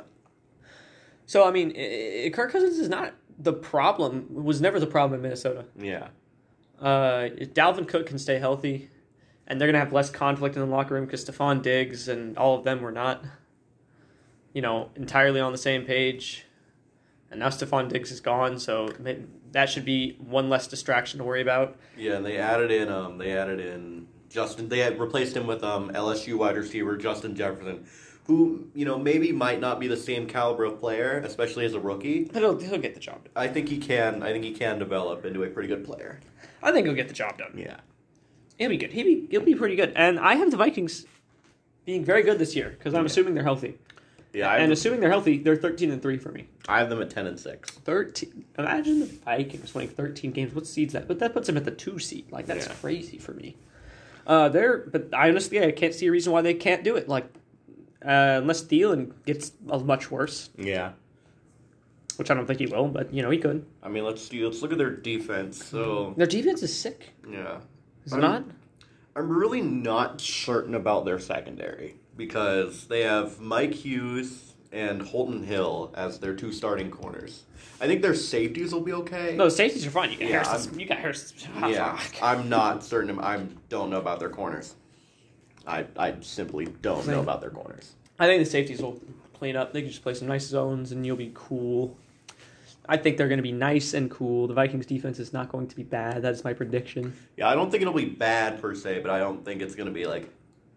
So 1.26 1.46
I 1.46 1.50
mean, 1.52 1.72
i 1.76 2.24
i 2.26 2.30
Kirk 2.30 2.50
Cousins 2.50 2.78
is 2.78 2.88
not 2.88 3.14
the 3.38 3.52
problem. 3.52 4.26
Was 4.30 4.60
never 4.60 4.80
the 4.80 4.86
problem 4.86 5.14
in 5.18 5.22
Minnesota. 5.22 5.64
Yeah. 5.78 6.08
Uh, 6.80 7.28
Dalvin 7.54 7.86
Cook 7.86 8.06
can 8.06 8.18
stay 8.18 8.38
healthy, 8.40 8.90
and 9.52 9.60
they're 9.60 9.68
gonna 9.68 9.78
have 9.78 9.92
less 9.92 10.08
conflict 10.08 10.56
in 10.56 10.62
the 10.62 10.66
locker 10.66 10.94
room 10.94 11.04
because 11.04 11.22
Stefon 11.26 11.60
Diggs 11.60 12.08
and 12.08 12.38
all 12.38 12.56
of 12.56 12.64
them 12.64 12.80
were 12.80 12.90
not, 12.90 13.22
you 14.54 14.62
know, 14.62 14.88
entirely 14.96 15.40
on 15.40 15.52
the 15.52 15.58
same 15.58 15.84
page. 15.84 16.46
And 17.30 17.40
now 17.40 17.48
Stefon 17.48 17.90
Diggs 17.90 18.10
is 18.10 18.22
gone, 18.22 18.58
so 18.58 18.88
that 19.52 19.68
should 19.68 19.84
be 19.84 20.16
one 20.18 20.48
less 20.48 20.66
distraction 20.66 21.18
to 21.18 21.24
worry 21.24 21.42
about. 21.42 21.76
Yeah, 21.98 22.14
and 22.14 22.24
they 22.24 22.38
added 22.38 22.70
in 22.70 22.88
um 22.88 23.18
they 23.18 23.32
added 23.32 23.60
in 23.60 24.08
Justin 24.30 24.70
they 24.70 24.78
had 24.78 24.98
replaced 24.98 25.36
him 25.36 25.46
with 25.46 25.62
um 25.62 25.90
LSU 25.90 26.38
wide 26.38 26.56
receiver 26.56 26.96
Justin 26.96 27.36
Jefferson, 27.36 27.84
who, 28.24 28.68
you 28.74 28.86
know, 28.86 28.98
maybe 28.98 29.32
might 29.32 29.60
not 29.60 29.78
be 29.78 29.86
the 29.86 29.98
same 29.98 30.26
caliber 30.26 30.64
of 30.64 30.80
player, 30.80 31.18
especially 31.26 31.66
as 31.66 31.74
a 31.74 31.80
rookie. 31.80 32.24
But 32.24 32.40
he'll, 32.40 32.58
he'll 32.58 32.78
get 32.78 32.94
the 32.94 33.00
job 33.00 33.24
done. 33.24 33.32
I 33.36 33.48
think 33.48 33.68
he 33.68 33.76
can 33.76 34.22
I 34.22 34.32
think 34.32 34.44
he 34.44 34.52
can 34.52 34.78
develop 34.78 35.26
into 35.26 35.42
a 35.42 35.50
pretty 35.50 35.68
good 35.68 35.84
player. 35.84 36.20
I 36.62 36.72
think 36.72 36.86
he'll 36.86 36.96
get 36.96 37.08
the 37.08 37.14
job 37.14 37.36
done. 37.36 37.52
Yeah. 37.58 37.76
He'll 38.58 38.68
be 38.70 38.76
good. 38.76 38.92
He'll 38.92 39.04
be 39.06 39.26
he'll 39.30 39.40
be 39.42 39.54
pretty 39.54 39.76
good. 39.76 39.92
And 39.96 40.18
I 40.20 40.34
have 40.36 40.50
the 40.50 40.56
Vikings 40.56 41.06
being 41.84 42.04
very 42.04 42.22
good 42.22 42.38
this 42.38 42.54
year 42.54 42.70
because 42.70 42.94
I'm 42.94 43.00
Yeah. 43.02 43.06
assuming 43.06 43.34
they're 43.34 43.42
healthy. 43.44 43.74
Yeah. 44.32 44.48
I 44.50 44.58
and 44.58 44.72
assuming 44.72 45.00
they're 45.00 45.10
healthy, 45.10 45.38
they're 45.38 45.56
13 45.56 45.90
and 45.90 46.00
three 46.00 46.16
for 46.16 46.30
me. 46.32 46.46
I 46.68 46.78
have 46.78 46.88
them 46.88 47.02
at 47.02 47.10
ten 47.10 47.26
and 47.26 47.38
six. 47.38 47.70
13. 47.70 48.44
Imagine 48.58 49.00
the 49.00 49.06
Vikings 49.06 49.74
winning 49.74 49.90
13 49.90 50.30
games. 50.32 50.54
What 50.54 50.66
seeds 50.66 50.92
that? 50.94 51.06
But 51.08 51.18
that 51.18 51.32
puts 51.34 51.48
them 51.48 51.56
at 51.56 51.64
the 51.64 51.70
two 51.70 51.98
seed. 51.98 52.30
Like 52.30 52.46
that's 52.46 52.66
Yeah. 52.66 52.74
crazy 52.74 53.18
for 53.18 53.32
me. 53.32 53.56
Uh, 54.26 54.48
they're 54.48 54.78
but 54.78 55.08
I 55.12 55.28
honestly 55.28 55.62
I 55.62 55.72
can't 55.72 55.92
see 55.94 56.06
a 56.06 56.10
reason 56.10 56.32
why 56.32 56.40
they 56.42 56.54
can't 56.54 56.84
do 56.84 56.96
it. 56.96 57.08
Like 57.08 57.24
uh, 58.04 58.38
unless 58.40 58.62
Thielen 58.64 59.12
gets 59.26 59.52
uh, 59.70 59.78
much 59.80 60.10
worse, 60.10 60.50
Yeah. 60.56 60.92
which 62.16 62.30
I 62.30 62.34
don't 62.34 62.46
think 62.46 62.58
he 62.60 62.66
will. 62.66 62.88
But 62.88 63.12
you 63.12 63.22
know 63.22 63.30
he 63.30 63.38
could. 63.38 63.64
I 63.82 63.88
mean, 63.88 64.04
let's 64.04 64.22
see, 64.22 64.44
let's 64.44 64.62
look 64.62 64.72
at 64.72 64.78
their 64.78 64.90
defense. 64.90 65.64
So, 65.64 66.14
Their 66.16 66.26
defense 66.26 66.62
is 66.62 66.76
sick. 66.76 67.10
yeah. 67.30 67.60
Is 68.04 68.12
it 68.12 68.16
I'm- 68.16 68.22
not? 68.22 68.44
I'm 69.14 69.28
really 69.28 69.60
not 69.60 70.20
certain 70.20 70.74
about 70.74 71.04
their 71.04 71.18
secondary 71.18 71.96
because 72.16 72.86
they 72.86 73.02
have 73.02 73.40
Mike 73.40 73.74
Hughes 73.74 74.54
and 74.72 75.02
Holton 75.02 75.44
Hill 75.44 75.92
as 75.94 76.18
their 76.18 76.34
two 76.34 76.50
starting 76.50 76.90
corners. 76.90 77.42
I 77.78 77.86
think 77.86 78.00
their 78.00 78.14
safeties 78.14 78.72
will 78.72 78.80
be 78.80 78.94
okay. 78.94 79.36
No, 79.36 79.50
safeties 79.50 79.86
are 79.86 79.90
fine. 79.90 80.12
You 80.12 80.18
got 80.18 80.28
Yeah, 80.28 80.44
Harrison. 80.44 80.80
You 80.80 80.86
got 80.86 80.98
Harrison. 80.98 81.36
Ah, 81.56 81.68
yeah. 81.68 82.00
I'm 82.22 82.48
not 82.48 82.82
certain. 82.82 83.18
I 83.18 83.44
don't 83.68 83.90
know 83.90 83.98
about 83.98 84.18
their 84.18 84.30
corners. 84.30 84.76
I 85.66 85.84
I 85.96 86.14
simply 86.22 86.66
don't 86.80 87.06
know 87.06 87.20
about 87.20 87.40
their 87.42 87.50
corners. 87.50 87.92
I 88.18 88.26
think 88.26 88.42
the 88.42 88.50
safeties 88.50 88.80
will 88.80 88.98
clean 89.34 89.56
up. 89.56 89.72
They 89.72 89.82
can 89.82 89.90
just 89.90 90.02
play 90.02 90.14
some 90.14 90.28
nice 90.28 90.46
zones, 90.46 90.90
and 90.92 91.04
you'll 91.04 91.16
be 91.16 91.32
cool. 91.34 91.96
I 92.88 92.96
think 92.96 93.16
they're 93.16 93.28
going 93.28 93.38
to 93.38 93.42
be 93.44 93.52
nice 93.52 93.94
and 93.94 94.10
cool. 94.10 94.48
The 94.48 94.54
Vikings 94.54 94.86
defense 94.86 95.18
is 95.20 95.32
not 95.32 95.50
going 95.50 95.68
to 95.68 95.76
be 95.76 95.84
bad. 95.84 96.20
That's 96.22 96.42
my 96.42 96.52
prediction. 96.52 97.14
Yeah, 97.36 97.48
I 97.48 97.54
don't 97.54 97.70
think 97.70 97.82
it'll 97.82 97.94
be 97.94 98.06
bad 98.06 98.60
per 98.60 98.74
se, 98.74 99.00
but 99.00 99.10
I 99.10 99.18
don't 99.18 99.44
think 99.44 99.62
it's 99.62 99.74
going 99.76 99.86
to 99.86 99.92
be 99.92 100.04
like 100.04 100.28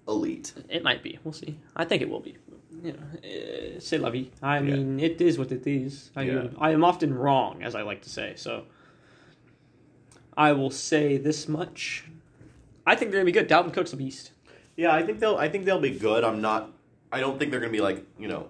elite. 0.07 0.53
It 0.69 0.83
might 0.83 1.01
be. 1.01 1.17
We'll 1.23 1.33
see. 1.33 1.57
I 1.75 1.83
think 1.85 2.01
it 2.03 2.09
will 2.09 2.19
be. 2.19 2.37
You 2.83 2.91
know, 2.93 2.99
uh, 3.23 3.79
c'est 3.79 3.97
la 3.97 4.09
vie. 4.11 4.29
I 4.43 4.57
Yeah. 4.57 4.61
mean, 4.61 4.99
it 4.99 5.19
is 5.19 5.39
what 5.39 5.51
it 5.51 5.65
is. 5.65 6.11
I, 6.15 6.23
Yeah. 6.23 6.47
I 6.59 6.71
am 6.71 6.83
often 6.83 7.13
wrong, 7.13 7.63
as 7.63 7.73
I 7.73 7.81
like 7.81 8.01
to 8.03 8.09
say. 8.09 8.33
So 8.35 8.65
I 10.37 10.51
will 10.53 10.69
say 10.69 11.17
this 11.17 11.47
much. 11.47 12.03
I 12.85 12.95
think 12.95 13.09
they're 13.11 13.21
going 13.23 13.33
to 13.33 13.39
be 13.41 13.47
good. 13.47 13.49
Dalvin 13.49 13.73
Cook's 13.73 13.93
a 13.93 13.97
beast. 13.97 14.31
Yeah, 14.75 14.93
I 14.93 15.01
think 15.03 15.19
they'll. 15.19 15.37
I 15.37 15.49
think 15.49 15.65
they'll 15.65 15.79
be 15.79 15.91
good. 15.97 16.23
I'm 16.23 16.41
not. 16.41 16.71
I 17.11 17.19
don't 17.21 17.39
think 17.39 17.49
they're 17.49 17.61
going 17.61 17.71
to 17.71 17.77
be 17.77 17.81
like 17.81 18.05
you 18.19 18.27
know. 18.27 18.49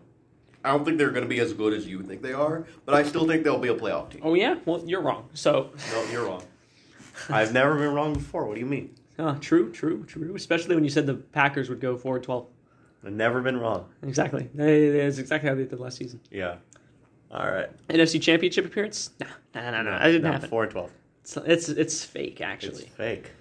I 0.66 0.70
don't 0.70 0.84
think 0.84 0.98
they're 0.98 1.12
going 1.12 1.24
to 1.24 1.30
be 1.30 1.40
as 1.40 1.54
good 1.54 1.74
as 1.74 1.86
you 1.86 2.02
think 2.02 2.24
they 2.24 2.34
are, 2.34 2.66
but 2.86 2.96
I 2.96 3.04
still 3.04 3.28
think 3.28 3.44
they'll 3.44 3.60
be 3.60 3.68
a 3.70 3.76
playoff 3.76 4.10
team. 4.10 4.22
Oh, 4.24 4.34
yeah? 4.34 4.56
Well, 4.66 4.82
you're 4.86 5.02
wrong. 5.02 5.30
So, 5.36 5.70
No, 5.92 6.04
you're 6.12 6.26
wrong. 6.26 6.44
I've 7.30 7.54
never 7.54 7.76
been 7.78 7.94
wrong 7.94 8.14
before. 8.16 8.46
What 8.48 8.56
do 8.56 8.60
you 8.62 8.66
mean? 8.66 8.96
uh, 9.20 9.36
true, 9.40 9.72
true, 9.72 10.04
true. 10.06 10.36
Especially 10.36 10.74
when 10.76 10.84
you 10.84 10.90
said 10.90 11.06
the 11.06 11.14
Packers 11.14 11.70
would 11.70 11.80
go 11.80 11.96
4 11.98 12.20
12. 12.20 12.48
I've 13.06 13.14
never 13.14 13.42
been 13.42 13.58
wrong. 13.60 13.86
Exactly. 14.02 14.50
They- 14.56 14.90
That's 14.90 15.20
exactly 15.20 15.48
how 15.50 15.56
they 15.56 15.66
did 15.66 15.80
last 15.80 15.98
season. 15.98 16.20
Yeah. 16.32 16.56
All 17.32 17.46
right. 17.50 17.70
NFC 17.90 18.20
Championship 18.20 18.66
appearance? 18.66 19.12
Nah, 19.20 19.28
nah, 19.54 19.70
nah, 19.72 19.82
nah. 19.84 19.98
I 20.02 20.08
didn't 20.08 20.24
no, 20.24 20.32
happen. 20.32 20.50
Four 20.50 20.64
and 20.64 20.72
twelve. 20.72 20.92
It's, 21.24 21.38
it's 21.38 21.70
it's 21.70 22.04
fake, 22.04 22.42
It's 22.42 22.42
actually. 22.42 22.86
fake. 22.98 23.32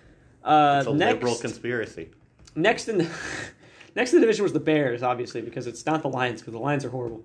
Uh, 0.44 0.76
It's 0.80 0.88
a 0.88 0.94
next, 0.94 1.14
liberal 1.14 1.34
conspiracy. 1.36 2.10
next 2.54 2.88
in 2.88 2.98
the 2.98 3.04
next 3.96 4.12
in 4.12 4.20
the 4.20 4.26
division 4.26 4.42
was 4.42 4.52
the 4.52 4.60
Bears, 4.60 5.02
obviously, 5.02 5.40
because 5.42 5.66
it's 5.66 5.84
not 5.86 6.02
the 6.02 6.08
Lions, 6.08 6.40
because 6.40 6.52
the 6.52 6.58
Lions 6.60 6.84
are 6.84 6.90
horrible. 6.90 7.24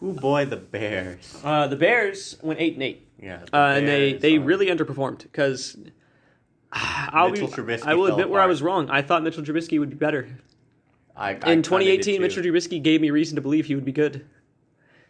Who 0.00 0.12
boy 0.12 0.44
the 0.44 0.56
Bears? 0.56 1.36
Uh, 1.42 1.66
the 1.66 1.76
Bears 1.76 2.36
went 2.42 2.60
eight 2.60 2.74
and 2.74 2.82
eight, 2.82 3.06
Yeah. 3.20 3.40
uh, 3.52 3.56
and 3.76 3.88
they 3.88 4.10
Bears 4.12 4.22
they 4.22 4.36
are- 4.36 4.40
really 4.40 4.66
underperformed 4.66 5.22
because. 5.22 5.76
I'll 6.70 7.30
be, 7.32 7.40
Trubisky 7.40 7.86
I 7.86 7.94
will 7.94 8.06
fell 8.08 8.16
admit 8.16 8.28
where 8.28 8.40
I 8.40 8.44
apart. 8.44 8.50
was 8.50 8.62
wrong. 8.62 8.90
I 8.90 9.00
thought 9.00 9.22
Mitchell 9.22 9.42
Trubisky 9.42 9.78
would 9.78 9.88
be 9.90 9.96
better. 9.96 10.28
I, 11.16 11.30
I 11.30 11.32
In 11.32 11.38
kinda 11.40 11.62
2018, 11.62 12.12
did 12.14 12.20
Mitchell. 12.20 12.42
Trubisky 12.42 12.82
gave 12.82 13.00
me 13.00 13.10
reason 13.10 13.36
to 13.36 13.40
believe 13.42 13.64
he 13.66 13.74
would 13.74 13.86
be 13.86 13.92
good. 13.92 14.26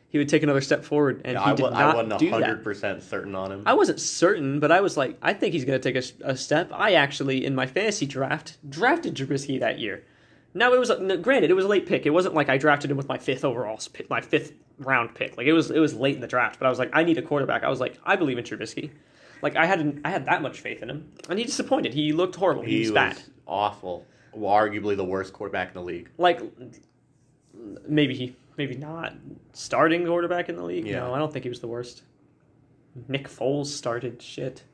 He 0.08 0.16
would 0.18 0.28
take 0.28 0.42
another 0.44 0.60
step 0.62 0.84
forward, 0.84 1.20
and 1.24 1.36
he 1.36 1.42
I, 1.44 1.54
did 1.54 1.62
wa- 1.64 1.70
not 1.70 1.80
I 1.82 1.94
wasn't 2.02 2.18
do 2.20 2.30
that. 2.30 2.42
hundred 2.42 2.62
percent 2.64 3.02
certain 3.02 3.34
on 3.34 3.50
him. 3.52 3.62
I 3.66 3.74
wasn't 3.74 3.98
certain, 4.00 4.60
but 4.60 4.70
I 4.72 4.80
was 4.80 4.96
like, 4.96 5.18
I 5.20 5.32
think 5.34 5.52
he's 5.52 5.64
going 5.66 5.78
to 5.78 5.92
take 5.92 6.02
a, 6.22 6.30
a 6.30 6.36
step. 6.36 6.70
I 6.72 6.92
actually, 6.94 7.44
in 7.44 7.54
my 7.56 7.66
fantasy 7.66 8.06
draft, 8.06 8.56
drafted 8.70 9.16
Trubisky 9.16 9.58
that 9.60 9.78
year. 9.80 10.04
Now 10.54 10.72
it 10.72 10.78
was 10.78 10.90
granted, 11.22 11.50
it 11.50 11.54
was 11.54 11.64
a 11.64 11.68
late 11.68 11.86
pick. 11.86 12.06
It 12.06 12.10
wasn't 12.10 12.34
like 12.34 12.48
I 12.48 12.56
drafted 12.58 12.90
him 12.90 12.96
with 12.96 13.08
my 13.08 13.18
fifth 13.18 13.44
overall 13.44 13.78
pick, 13.92 14.08
my 14.08 14.20
fifth 14.20 14.52
round 14.78 15.14
pick. 15.14 15.36
Like 15.36 15.46
it 15.46 15.52
was, 15.52 15.70
it 15.70 15.78
was 15.78 15.94
late 15.94 16.14
in 16.14 16.20
the 16.20 16.26
draft. 16.26 16.58
But 16.58 16.66
I 16.66 16.70
was 16.70 16.78
like, 16.78 16.90
I 16.92 17.04
need 17.04 17.18
a 17.18 17.22
quarterback. 17.22 17.64
I 17.64 17.68
was 17.68 17.80
like, 17.80 17.98
I 18.04 18.16
believe 18.16 18.38
in 18.38 18.44
Trubisky. 18.44 18.90
Like 19.42 19.56
I 19.56 19.66
had, 19.66 20.00
I 20.04 20.10
had 20.10 20.26
that 20.26 20.42
much 20.42 20.60
faith 20.60 20.82
in 20.82 20.90
him, 20.90 21.12
and 21.28 21.38
he 21.38 21.44
disappointed. 21.44 21.94
He 21.94 22.12
looked 22.12 22.34
horrible. 22.34 22.62
He, 22.62 22.72
he 22.72 22.78
was, 22.80 22.88
was 22.88 22.94
bad. 22.94 23.22
awful. 23.46 24.04
Well, 24.32 24.52
arguably 24.52 24.96
the 24.96 25.04
worst 25.04 25.32
quarterback 25.32 25.68
in 25.68 25.74
the 25.74 25.82
league. 25.82 26.10
Like 26.18 26.40
maybe 27.86 28.14
he, 28.14 28.36
maybe 28.56 28.76
not 28.76 29.14
starting 29.52 30.04
quarterback 30.06 30.48
in 30.48 30.56
the 30.56 30.64
league. 30.64 30.86
Yeah. 30.86 31.00
No, 31.00 31.14
I 31.14 31.18
don't 31.18 31.32
think 31.32 31.44
he 31.44 31.48
was 31.48 31.60
the 31.60 31.68
worst. 31.68 32.02
Nick 33.06 33.28
Foles 33.28 33.66
started 33.66 34.20
shit. 34.20 34.64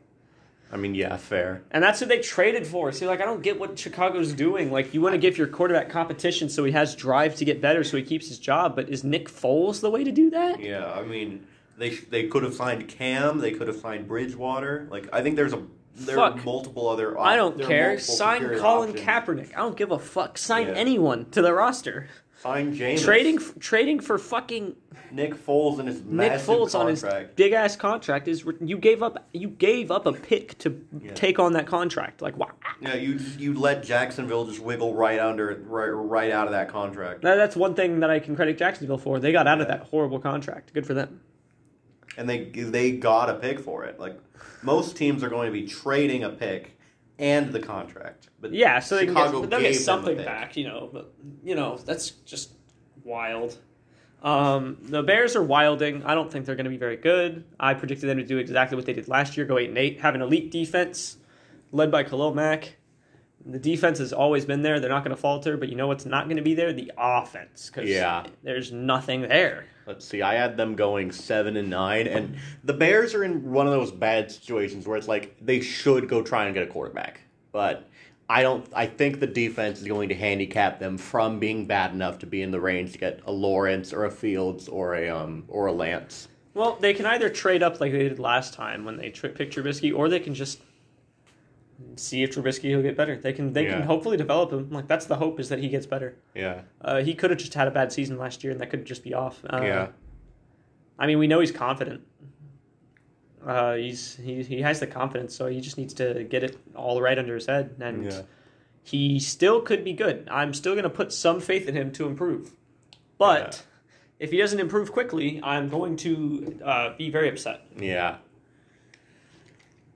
I 0.73 0.77
mean, 0.77 0.95
yeah, 0.95 1.16
fair. 1.16 1.62
And 1.70 1.85
that's 1.85 2.01
who 2.01 2.07
they 2.07 2.19
traded 2.19 2.66
for. 2.66 2.91
See, 2.91 3.07
like 3.07 3.20
I 3.20 3.24
don't 3.24 3.43
get 3.43 3.61
what 3.61 3.78
Chicago's 3.78 4.32
doing. 4.32 4.73
Like 4.73 4.93
you 4.93 5.01
want 5.01 5.12
to 5.15 5.19
give 5.19 5.39
your 5.39 5.47
quarterback 5.47 5.89
competition 5.89 6.49
so 6.49 6.65
he 6.65 6.73
has 6.73 6.97
drive 6.97 7.36
to 7.36 7.45
get 7.45 7.61
better, 7.61 7.85
so 7.85 7.97
he 7.97 8.03
keeps 8.03 8.28
his 8.28 8.39
job. 8.39 8.74
But 8.74 8.89
is 8.89 9.05
Nick 9.05 9.28
Foles 9.28 9.81
the 9.81 9.91
way 9.91 10.03
to 10.03 10.11
do 10.11 10.31
that? 10.31 10.61
Yeah, 10.61 10.91
I 10.91 11.05
mean, 11.05 11.47
they 11.78 11.91
they 11.91 12.27
could 12.27 12.43
have 12.43 12.55
signed 12.55 12.89
Cam. 12.89 13.39
They 13.39 13.53
could 13.53 13.69
have 13.69 13.77
signed 13.77 14.09
Bridgewater. 14.09 14.89
Like 14.91 15.09
I 15.12 15.23
think 15.23 15.36
there's 15.36 15.53
a 15.53 15.62
there 15.97 16.16
Fuck. 16.16 16.39
are 16.39 16.43
multiple 16.43 16.89
other. 16.89 17.16
Op- 17.16 17.24
I 17.24 17.36
don't 17.36 17.61
care. 17.61 18.01
Sign 18.01 18.59
Colin 18.59 18.91
options. 18.91 19.07
Kaepernick. 19.07 19.53
I 19.55 19.59
don't 19.59 19.77
give 19.77 19.93
a 19.93 19.99
fuck. 20.01 20.36
Sign 20.39 20.66
Yeah. 20.66 20.73
anyone 20.74 21.27
to 21.31 21.41
the 21.41 21.53
roster. 21.55 22.09
Sign 22.44 22.74
James. 22.74 23.02
Trading, 23.02 23.38
trading 23.58 24.00
for 24.00 24.18
fucking 24.18 24.76
Nick 25.10 25.34
Foles 25.34 25.78
and 25.78 25.88
his 25.88 26.02
Nick 26.02 26.32
Foles 26.32 26.78
on 26.78 26.88
his 26.88 27.00
contract. 27.00 27.36
big 27.36 27.52
ass 27.54 27.74
contract 27.74 28.28
is 28.28 28.44
you 28.60 28.76
gave 28.76 29.02
up. 29.02 29.26
You 29.32 29.48
gave 29.48 29.90
up 29.90 30.04
a 30.04 30.12
pick 30.12 30.58
to 30.58 30.78
Yeah. 31.00 31.14
take 31.14 31.38
on 31.38 31.54
that 31.54 31.66
contract. 31.66 32.20
Like 32.20 32.36
wow. 32.36 32.50
Yeah, 32.82 32.96
you 32.96 33.18
you 33.38 33.54
let 33.54 33.82
Jacksonville 33.82 34.44
just 34.44 34.60
wiggle 34.60 34.92
right 34.94 35.18
under 35.18 35.58
right 35.66 35.88
right 35.88 36.30
out 36.30 36.44
of 36.46 36.52
that 36.52 36.68
contract, 36.68 37.22
That- 37.22 37.36
That's 37.36 37.56
one 37.56 37.74
thing 37.74 38.00
that 38.00 38.10
I 38.10 38.18
can 38.18 38.36
credit 38.36 38.58
Jacksonville 38.58 38.98
for. 38.98 39.18
They 39.18 39.32
got 39.32 39.46
out 39.46 39.62
of 39.62 39.68
that 39.68 39.84
horrible 39.84 40.18
contract. 40.18 40.74
Good 40.74 40.86
for 40.86 40.92
them. 40.92 41.20
and 42.18 42.28
they 42.28 42.44
they 42.50 42.90
got 42.92 43.30
a 43.30 43.34
pick 43.36 43.58
for 43.58 43.84
it. 43.84 43.98
Like 43.98 44.20
most 44.62 44.98
teams 44.98 45.24
are 45.24 45.30
going 45.30 45.46
to 45.46 45.52
be 45.52 45.66
trading 45.66 46.22
a 46.24 46.28
pick 46.28 46.76
and 47.19 47.53
the 47.53 47.61
contract, 47.61 48.28
but 48.41 48.53
Yeah, 48.53 48.81
so 48.81 48.97
they 48.97 49.07
can 49.07 49.15
Chicago 49.15 49.41
get, 49.43 49.51
they'll 49.51 49.61
get 49.61 49.77
something 49.77 50.16
back, 50.16 50.57
you 50.57 50.65
know. 50.66 50.91
But 50.93 51.12
you 51.43 51.55
know, 51.55 51.77
that's 51.77 52.11
just 52.11 52.53
wild. 53.05 53.59
Um, 54.23 54.78
the 54.81 55.03
Bears 55.03 55.36
are 55.36 55.43
wilding. 55.43 56.03
I 56.05 56.15
don't 56.15 56.32
think 56.32 56.47
they're 56.47 56.57
going 56.57 56.65
to 56.65 56.70
be 56.70 56.78
very 56.78 56.97
good. 56.97 57.45
I 57.61 57.74
predicted 57.74 58.09
them 58.09 58.16
to 58.16 58.24
do 58.24 58.39
exactly 58.39 58.74
what 58.77 58.86
they 58.86 58.95
did 58.95 59.07
last 59.09 59.36
year: 59.36 59.45
go 59.47 59.59
eight 59.59 59.69
and 59.69 59.78
eight, 59.78 60.01
have 60.01 60.15
an 60.15 60.23
elite 60.23 60.51
defense 60.51 61.19
led 61.73 61.91
by 61.91 62.03
Khalil 62.05 62.35
Mack. 62.35 62.77
The 63.47 63.59
defense 63.59 63.99
has 63.99 64.12
always 64.15 64.47
been 64.47 64.62
there. 64.62 64.81
They're 64.81 64.89
not 64.89 65.05
going 65.05 65.15
to 65.15 65.20
falter, 65.20 65.59
but 65.59 65.69
you 65.69 65.74
know 65.77 65.86
what's 65.86 66.07
not 66.07 66.24
going 66.24 66.39
to 66.39 66.43
be 66.43 66.55
there? 66.55 66.73
The 66.73 66.91
offense. 66.97 67.69
'cause 67.69 67.85
Yeah. 67.85 68.24
there's 68.43 68.73
nothing 68.73 69.23
there. 69.23 69.66
Let's 69.86 70.05
see. 70.05 70.23
I 70.23 70.35
had 70.35 70.56
them 70.56 70.74
going 70.74 71.12
seven 71.12 71.56
and 71.56 71.69
nine, 71.69 72.06
and 72.06 72.36
the 72.62 72.73
Bears 72.73 73.15
are 73.15 73.24
in 73.24 73.51
one 73.51 73.66
of 73.66 73.73
those 73.73 73.93
bad 73.93 74.31
situations 74.31 74.86
where 74.86 74.97
it's 74.97 75.09
like 75.09 75.36
they 75.40 75.61
should 75.61 76.09
go 76.09 76.23
try 76.23 76.47
and 76.47 76.55
get 76.55 76.62
a 76.62 76.66
quarterback, 76.66 77.20
but 77.52 77.89
I 78.28 78.43
don't. 78.43 78.66
I 78.74 78.86
think 78.86 79.20
the 79.20 79.27
defense 79.27 79.81
is 79.81 79.86
going 79.86 80.09
to 80.09 80.15
handicap 80.15 80.78
them 80.78 80.97
from 80.97 81.39
being 81.39 81.66
bad 81.66 81.93
enough 81.93 82.19
to 82.20 82.27
be 82.27 82.40
in 82.40 82.51
the 82.51 82.61
range 82.61 82.93
to 82.93 82.98
get 82.98 83.20
a 83.27 83.32
Lawrence 83.32 83.93
or 83.93 84.06
a 84.06 84.11
Fields 84.11 84.69
or 84.69 84.94
a 84.94 85.11
um 85.11 85.44
or 85.48 85.66
a 85.66 85.73
Lance. 85.73 86.28
Well, 86.55 86.77
they 86.81 86.94
can 86.94 87.05
either 87.05 87.28
trade 87.28 87.62
up 87.62 87.81
like 87.81 87.93
they 87.93 88.09
did 88.09 88.19
last 88.19 88.55
time 88.55 88.85
when 88.85 88.97
they 88.97 89.11
tri- 89.11 89.31
picked 89.31 89.55
Trubisky, 89.56 89.94
or 89.94 90.09
they 90.09 90.20
can 90.20 90.35
just 90.35 90.61
see 91.96 92.22
if 92.22 92.34
Trubisky 92.34 92.74
will 92.74 92.82
get 92.82 92.96
better. 92.96 93.16
They 93.16 93.32
can 93.32 93.52
they 93.52 93.64
can 93.66 93.82
hopefully 93.82 94.16
develop 94.16 94.52
him. 94.52 94.70
Like 94.70 94.86
that's 94.88 95.06
the 95.06 95.16
hope 95.16 95.38
is 95.40 95.48
that 95.48 95.59
he 95.59 95.68
gets 95.68 95.86
better. 95.86 96.16
Yeah, 96.34 96.62
Uh, 96.80 97.02
he 97.02 97.14
could 97.14 97.30
have 97.30 97.38
just 97.38 97.55
had 97.55 97.68
a 97.68 97.70
bad 97.70 97.92
season 97.92 98.18
last 98.18 98.42
year, 98.44 98.52
and 98.52 98.60
that 98.60 98.70
could 98.70 98.84
just 98.84 99.02
be 99.05 99.14
off. 99.14 99.42
Uh, 99.48 99.60
yeah. 99.62 99.88
I 100.98 101.06
mean, 101.06 101.18
we 101.18 101.26
know 101.26 101.40
he's 101.40 101.52
confident. 101.52 102.02
Uh, 103.44 103.74
he's 103.74 104.16
he 104.16 104.42
he 104.42 104.62
has 104.62 104.80
the 104.80 104.86
confidence, 104.86 105.34
so 105.34 105.46
he 105.46 105.60
just 105.60 105.76
needs 105.76 105.92
to 105.94 106.24
get 106.24 106.42
it 106.42 106.56
all 106.74 107.02
right 107.02 107.18
under 107.18 107.34
his 107.34 107.46
head, 107.46 107.74
and 107.80 108.05
Yeah. 108.06 108.22
he 108.82 109.18
still 109.20 109.60
could 109.60 109.84
be 109.84 109.92
good. 109.92 110.26
I'm 110.30 110.55
still 110.55 110.72
going 110.72 110.84
to 110.84 110.90
put 110.90 111.12
some 111.12 111.40
faith 111.40 111.68
in 111.68 111.74
him 111.74 111.92
to 111.92 112.06
improve, 112.06 112.52
but 113.18 113.62
if 114.18 114.30
he 114.30 114.38
doesn't 114.38 114.60
improve 114.60 114.92
quickly, 114.92 115.40
I'm 115.42 115.68
going 115.68 115.96
to 115.98 116.59
uh, 116.64 116.96
be 116.96 117.10
very 117.10 117.28
upset. 117.28 117.66
Yeah. 117.76 118.16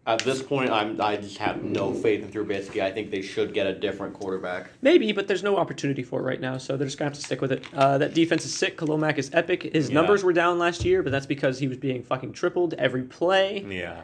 At 0.08 0.20
this 0.20 0.42
point, 0.42 0.70
I'm 0.70 0.98
I 1.02 1.18
just 1.18 1.36
have 1.36 1.62
no 1.62 1.92
faith 1.92 2.22
in 2.24 2.30
Trubisky. 2.32 2.80
I 2.82 2.90
think 2.90 3.10
they 3.10 3.20
should 3.20 3.52
get 3.52 3.66
a 3.66 3.74
different 3.74 4.14
quarterback. 4.14 4.70
Maybe, 4.80 5.12
but 5.12 5.28
there's 5.28 5.42
no 5.42 5.58
opportunity 5.58 6.02
for 6.02 6.20
it 6.20 6.22
right 6.22 6.40
now, 6.40 6.56
so 6.56 6.78
they're 6.78 6.86
just 6.86 6.96
gonna 6.96 7.10
have 7.10 7.18
to 7.18 7.22
stick 7.24 7.42
with 7.42 7.52
it. 7.52 7.62
Uh, 7.74 7.98
that 7.98 8.14
defense 8.14 8.46
is 8.46 8.54
sick. 8.54 8.78
Khalil 8.78 8.96
Mack 8.96 9.18
is 9.18 9.28
epic. 9.34 9.64
His 9.64 9.88
Yeah. 9.90 9.94
numbers 9.96 10.24
were 10.24 10.32
down 10.32 10.58
last 10.58 10.82
year, 10.82 11.02
but 11.02 11.12
that's 11.12 11.26
because 11.26 11.58
he 11.58 11.68
was 11.68 11.76
being 11.76 12.02
fucking 12.02 12.32
tripled 12.32 12.72
every 12.78 13.02
play, 13.02 13.66
Yeah. 13.68 14.00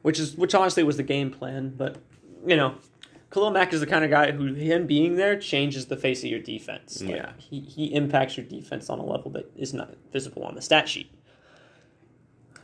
which 0.00 0.18
is 0.18 0.34
which 0.34 0.54
honestly 0.54 0.82
was 0.82 0.96
the 0.96 1.02
game 1.02 1.30
plan. 1.30 1.74
But 1.76 1.96
you 2.46 2.56
know, 2.56 2.76
Khalil 3.30 3.50
Mack 3.50 3.74
is 3.74 3.80
the 3.80 3.86
kind 3.86 4.06
of 4.06 4.10
guy 4.10 4.32
who 4.32 4.54
him 4.54 4.86
being 4.86 5.16
there 5.16 5.38
changes 5.38 5.86
the 5.88 5.96
face 5.98 6.24
of 6.24 6.30
your 6.30 6.40
defense. 6.40 7.02
Like, 7.02 7.10
Yeah. 7.16 7.32
he 7.36 7.60
he 7.60 7.92
impacts 7.92 8.38
your 8.38 8.46
defense 8.46 8.88
on 8.88 8.98
a 8.98 9.04
level 9.04 9.30
that 9.32 9.50
is 9.54 9.74
not 9.74 9.94
visible 10.10 10.42
on 10.44 10.54
the 10.54 10.62
stat 10.62 10.88
sheet. 10.88 11.10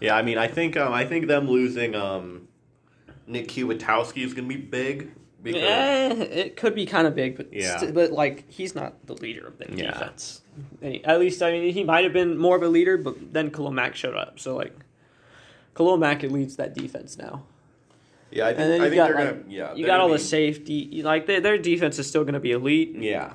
Yeah, 0.01 0.17
I 0.17 0.23
mean, 0.23 0.39
I 0.39 0.49
think 0.49 0.79
um, 0.79 0.95
I 0.95 1.05
think 1.05 1.27
them 1.27 1.47
losing 1.47 1.95
um, 1.95 2.49
Nick 3.27 3.49
Kwiatkoski 3.49 4.25
is 4.25 4.35
going 4.35 4.49
to 4.49 4.55
be 4.55 4.61
big 4.61 5.11
because 5.43 5.63
Eh, 5.63 6.13
it 6.23 6.57
could 6.57 6.75
be 6.75 6.87
kind 6.87 7.07
of 7.07 7.15
big, 7.15 7.37
but 7.37 7.53
Yeah. 7.53 7.77
st- 7.79 7.95
but 7.95 8.13
like 8.13 8.51
he's 8.51 8.75
not 8.75 9.07
the 9.07 9.15
leader 9.15 9.47
of 9.47 9.59
the 9.59 9.67
Yeah. 9.75 9.93
defense. 9.93 10.43
Any- 10.83 11.05
At 11.05 11.21
least 11.21 11.43
I 11.43 11.53
mean 11.53 11.73
he 11.73 11.85
might 11.85 12.05
have 12.05 12.13
been 12.13 12.37
more 12.39 12.57
of 12.57 12.63
a 12.63 12.69
leader, 12.69 12.97
but 12.97 13.33
then 13.33 13.51
Khalil 13.51 13.71
Mack 13.73 13.95
showed 13.97 14.15
up, 14.17 14.39
so 14.39 14.55
like 14.57 14.73
Khalil 15.75 15.97
Mack 15.99 16.23
leads 16.23 16.57
that 16.57 16.75
defense 16.75 17.19
now. 17.19 17.43
yeah, 18.31 18.47
I 18.47 18.49
think 18.51 18.61
And 18.61 18.71
then 18.73 18.81
I 18.81 18.85
think 18.85 18.97
got 18.97 19.07
they're 19.09 19.17
like 19.17 19.35
going 19.35 19.45
to 19.45 19.51
yeah 19.51 19.75
you 19.75 19.87
got 19.87 20.01
all 20.01 20.09
gonna 20.09 20.19
the 20.19 20.25
safety, 20.25 21.03
like 21.03 21.27
their, 21.27 21.41
their 21.41 21.59
defense 21.59 21.99
is 21.99 22.07
still 22.09 22.25
going 22.25 22.35
to 22.35 22.41
be 22.41 22.53
elite. 22.53 22.95
yeah. 22.99 23.33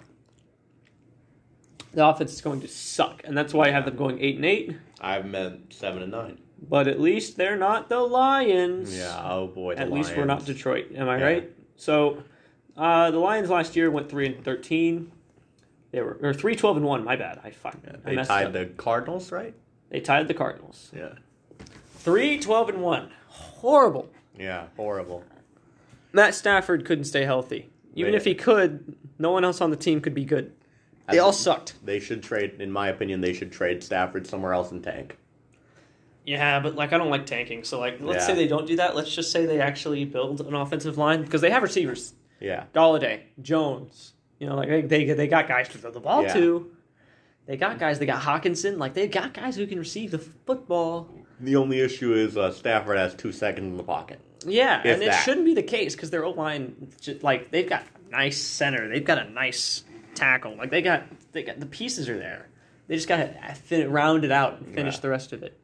The 1.93 2.05
offense 2.05 2.31
is 2.33 2.41
going 2.41 2.61
to 2.61 2.67
suck, 2.67 3.21
and 3.23 3.35
that's 3.35 3.51
why 3.53 3.67
I 3.67 3.71
have 3.71 3.85
them 3.85 3.95
going 3.95 4.19
eight 4.21 4.35
and 4.35 4.45
eight. 4.45 4.75
I've 5.01 5.25
meant 5.25 5.73
seven 5.73 6.03
and 6.03 6.11
nine. 6.11 6.37
But 6.61 6.87
at 6.87 6.99
least 6.99 7.37
they're 7.37 7.55
not 7.57 7.89
the 7.89 7.99
Lions. 7.99 8.95
yeah, 8.97 9.19
oh 9.23 9.47
boy, 9.47 9.75
the 9.75 9.81
At 9.81 9.91
least 9.91 10.15
we're 10.15 10.25
not 10.25 10.45
Detroit. 10.45 10.87
Am 10.95 11.07
I 11.07 11.17
Yeah. 11.17 11.23
right? 11.25 11.51
So, 11.77 12.23
uh, 12.75 13.11
the 13.11 13.19
Lions 13.19 13.49
last 13.49 13.75
year 13.75 13.89
went 13.89 14.09
three 14.09 14.25
and 14.27 14.43
thirteen. 14.43 15.11
They 15.91 16.01
were 16.01 16.17
or 16.21 16.33
three 16.33 16.55
twelve 16.55 16.77
and 16.77 16.85
one. 16.85 17.03
My 17.03 17.15
bad. 17.15 17.39
I 17.43 17.51
fuck. 17.51 17.77
I 17.87 17.97
They 18.09 18.15
messed 18.15 18.29
tied 18.29 18.47
up. 18.47 18.53
the 18.53 18.65
Cardinals, 18.65 19.31
right? 19.31 19.53
They 19.89 19.99
tied 20.01 20.27
the 20.27 20.33
Cardinals. 20.33 20.91
Yeah. 20.95 21.13
Three 21.95 22.39
twelve 22.39 22.69
and 22.69 22.81
one. 22.81 23.09
Horrible. 23.27 24.09
Yeah, 24.37 24.67
horrible. 24.77 25.23
Matt 26.13 26.33
Stafford 26.35 26.85
couldn't 26.85 27.05
stay 27.05 27.23
healthy. 27.25 27.69
Even 27.95 28.13
if 28.13 28.23
he 28.25 28.35
could, 28.35 28.95
no 29.17 29.31
one 29.31 29.43
else 29.43 29.61
on 29.61 29.69
the 29.71 29.75
team 29.75 29.99
could 30.01 30.13
be 30.13 30.23
good. 30.25 30.53
They 31.09 31.19
all 31.19 31.33
sucked. 31.33 31.73
They 31.83 31.99
should 31.99 32.21
trade, 32.23 32.55
in 32.61 32.71
my 32.71 32.87
opinion, 32.89 33.21
they 33.21 33.33
should 33.33 33.51
trade 33.51 33.83
Stafford 33.83 34.27
somewhere 34.27 34.53
else 34.53 34.71
and 34.71 34.83
tank. 34.83 35.17
Yeah, 36.25 36.59
but 36.59 36.75
like 36.75 36.93
I 36.93 36.97
don't 36.97 37.09
like 37.09 37.25
tanking. 37.25 37.63
So 37.63 37.79
like, 37.79 37.99
let's 38.01 38.21
Yeah. 38.23 38.27
say 38.27 38.35
they 38.35 38.47
don't 38.47 38.67
do 38.67 38.75
that. 38.75 38.95
Let's 38.95 39.13
just 39.13 39.31
say 39.31 39.45
they 39.45 39.59
actually 39.61 40.05
build 40.05 40.41
an 40.41 40.53
offensive 40.53 40.97
line 40.97 41.23
because 41.23 41.41
they 41.41 41.49
have 41.49 41.63
receivers. 41.63 42.13
Yeah. 42.39 42.65
Golladay, 42.75 43.21
Jones. 43.41 44.13
You 44.39 44.47
know, 44.47 44.55
like 44.55 44.69
they 44.69 44.81
they, 45.05 45.13
they 45.13 45.27
got 45.27 45.47
guys 45.47 45.69
to 45.69 45.77
throw 45.77 45.91
the 45.91 45.99
ball 45.99 46.23
Yeah. 46.23 46.33
to. 46.33 46.71
They 47.47 47.57
got 47.57 47.79
guys. 47.79 47.97
They 47.99 48.05
got 48.05 48.21
Hockenson. 48.21 48.77
Like 48.77 48.93
they 48.93 49.07
got 49.07 49.33
guys 49.33 49.55
who 49.55 49.65
can 49.65 49.79
receive 49.79 50.11
the 50.11 50.19
football. 50.19 51.09
The 51.39 51.55
only 51.55 51.79
issue 51.79 52.13
is 52.13 52.37
uh, 52.37 52.51
Stafford 52.51 52.97
has 52.97 53.15
two 53.15 53.31
seconds 53.31 53.67
in 53.67 53.77
the 53.77 53.83
pocket. 53.83 54.19
Yeah, 54.45 54.79
If 54.85 54.93
and 54.95 55.03
it 55.03 55.13
shouldn't 55.15 55.45
be 55.45 55.53
the 55.53 55.63
case 55.63 55.95
because 55.95 56.11
their 56.11 56.23
O 56.23 56.31
line, 56.31 56.91
like 57.21 57.51
they've 57.51 57.67
got 57.67 57.83
a 58.07 58.11
nice 58.11 58.37
center. 58.41 58.87
They've 58.87 59.03
got 59.03 59.17
a 59.17 59.29
nice 59.29 59.83
tackle. 60.15 60.55
Like 60.55 60.69
they 60.69 60.81
got 60.81 61.03
they 61.31 61.43
got 61.43 61.59
the 61.59 61.65
pieces 61.65 62.07
are 62.07 62.17
there. 62.17 62.47
They 62.87 62.95
just 62.95 63.07
got 63.07 63.29
to 63.69 63.87
round 63.89 64.23
it 64.25 64.31
out 64.31 64.59
and 64.59 64.73
finish 64.73 64.95
Yeah. 64.95 65.01
the 65.01 65.09
rest 65.09 65.33
of 65.33 65.43
it. 65.43 65.59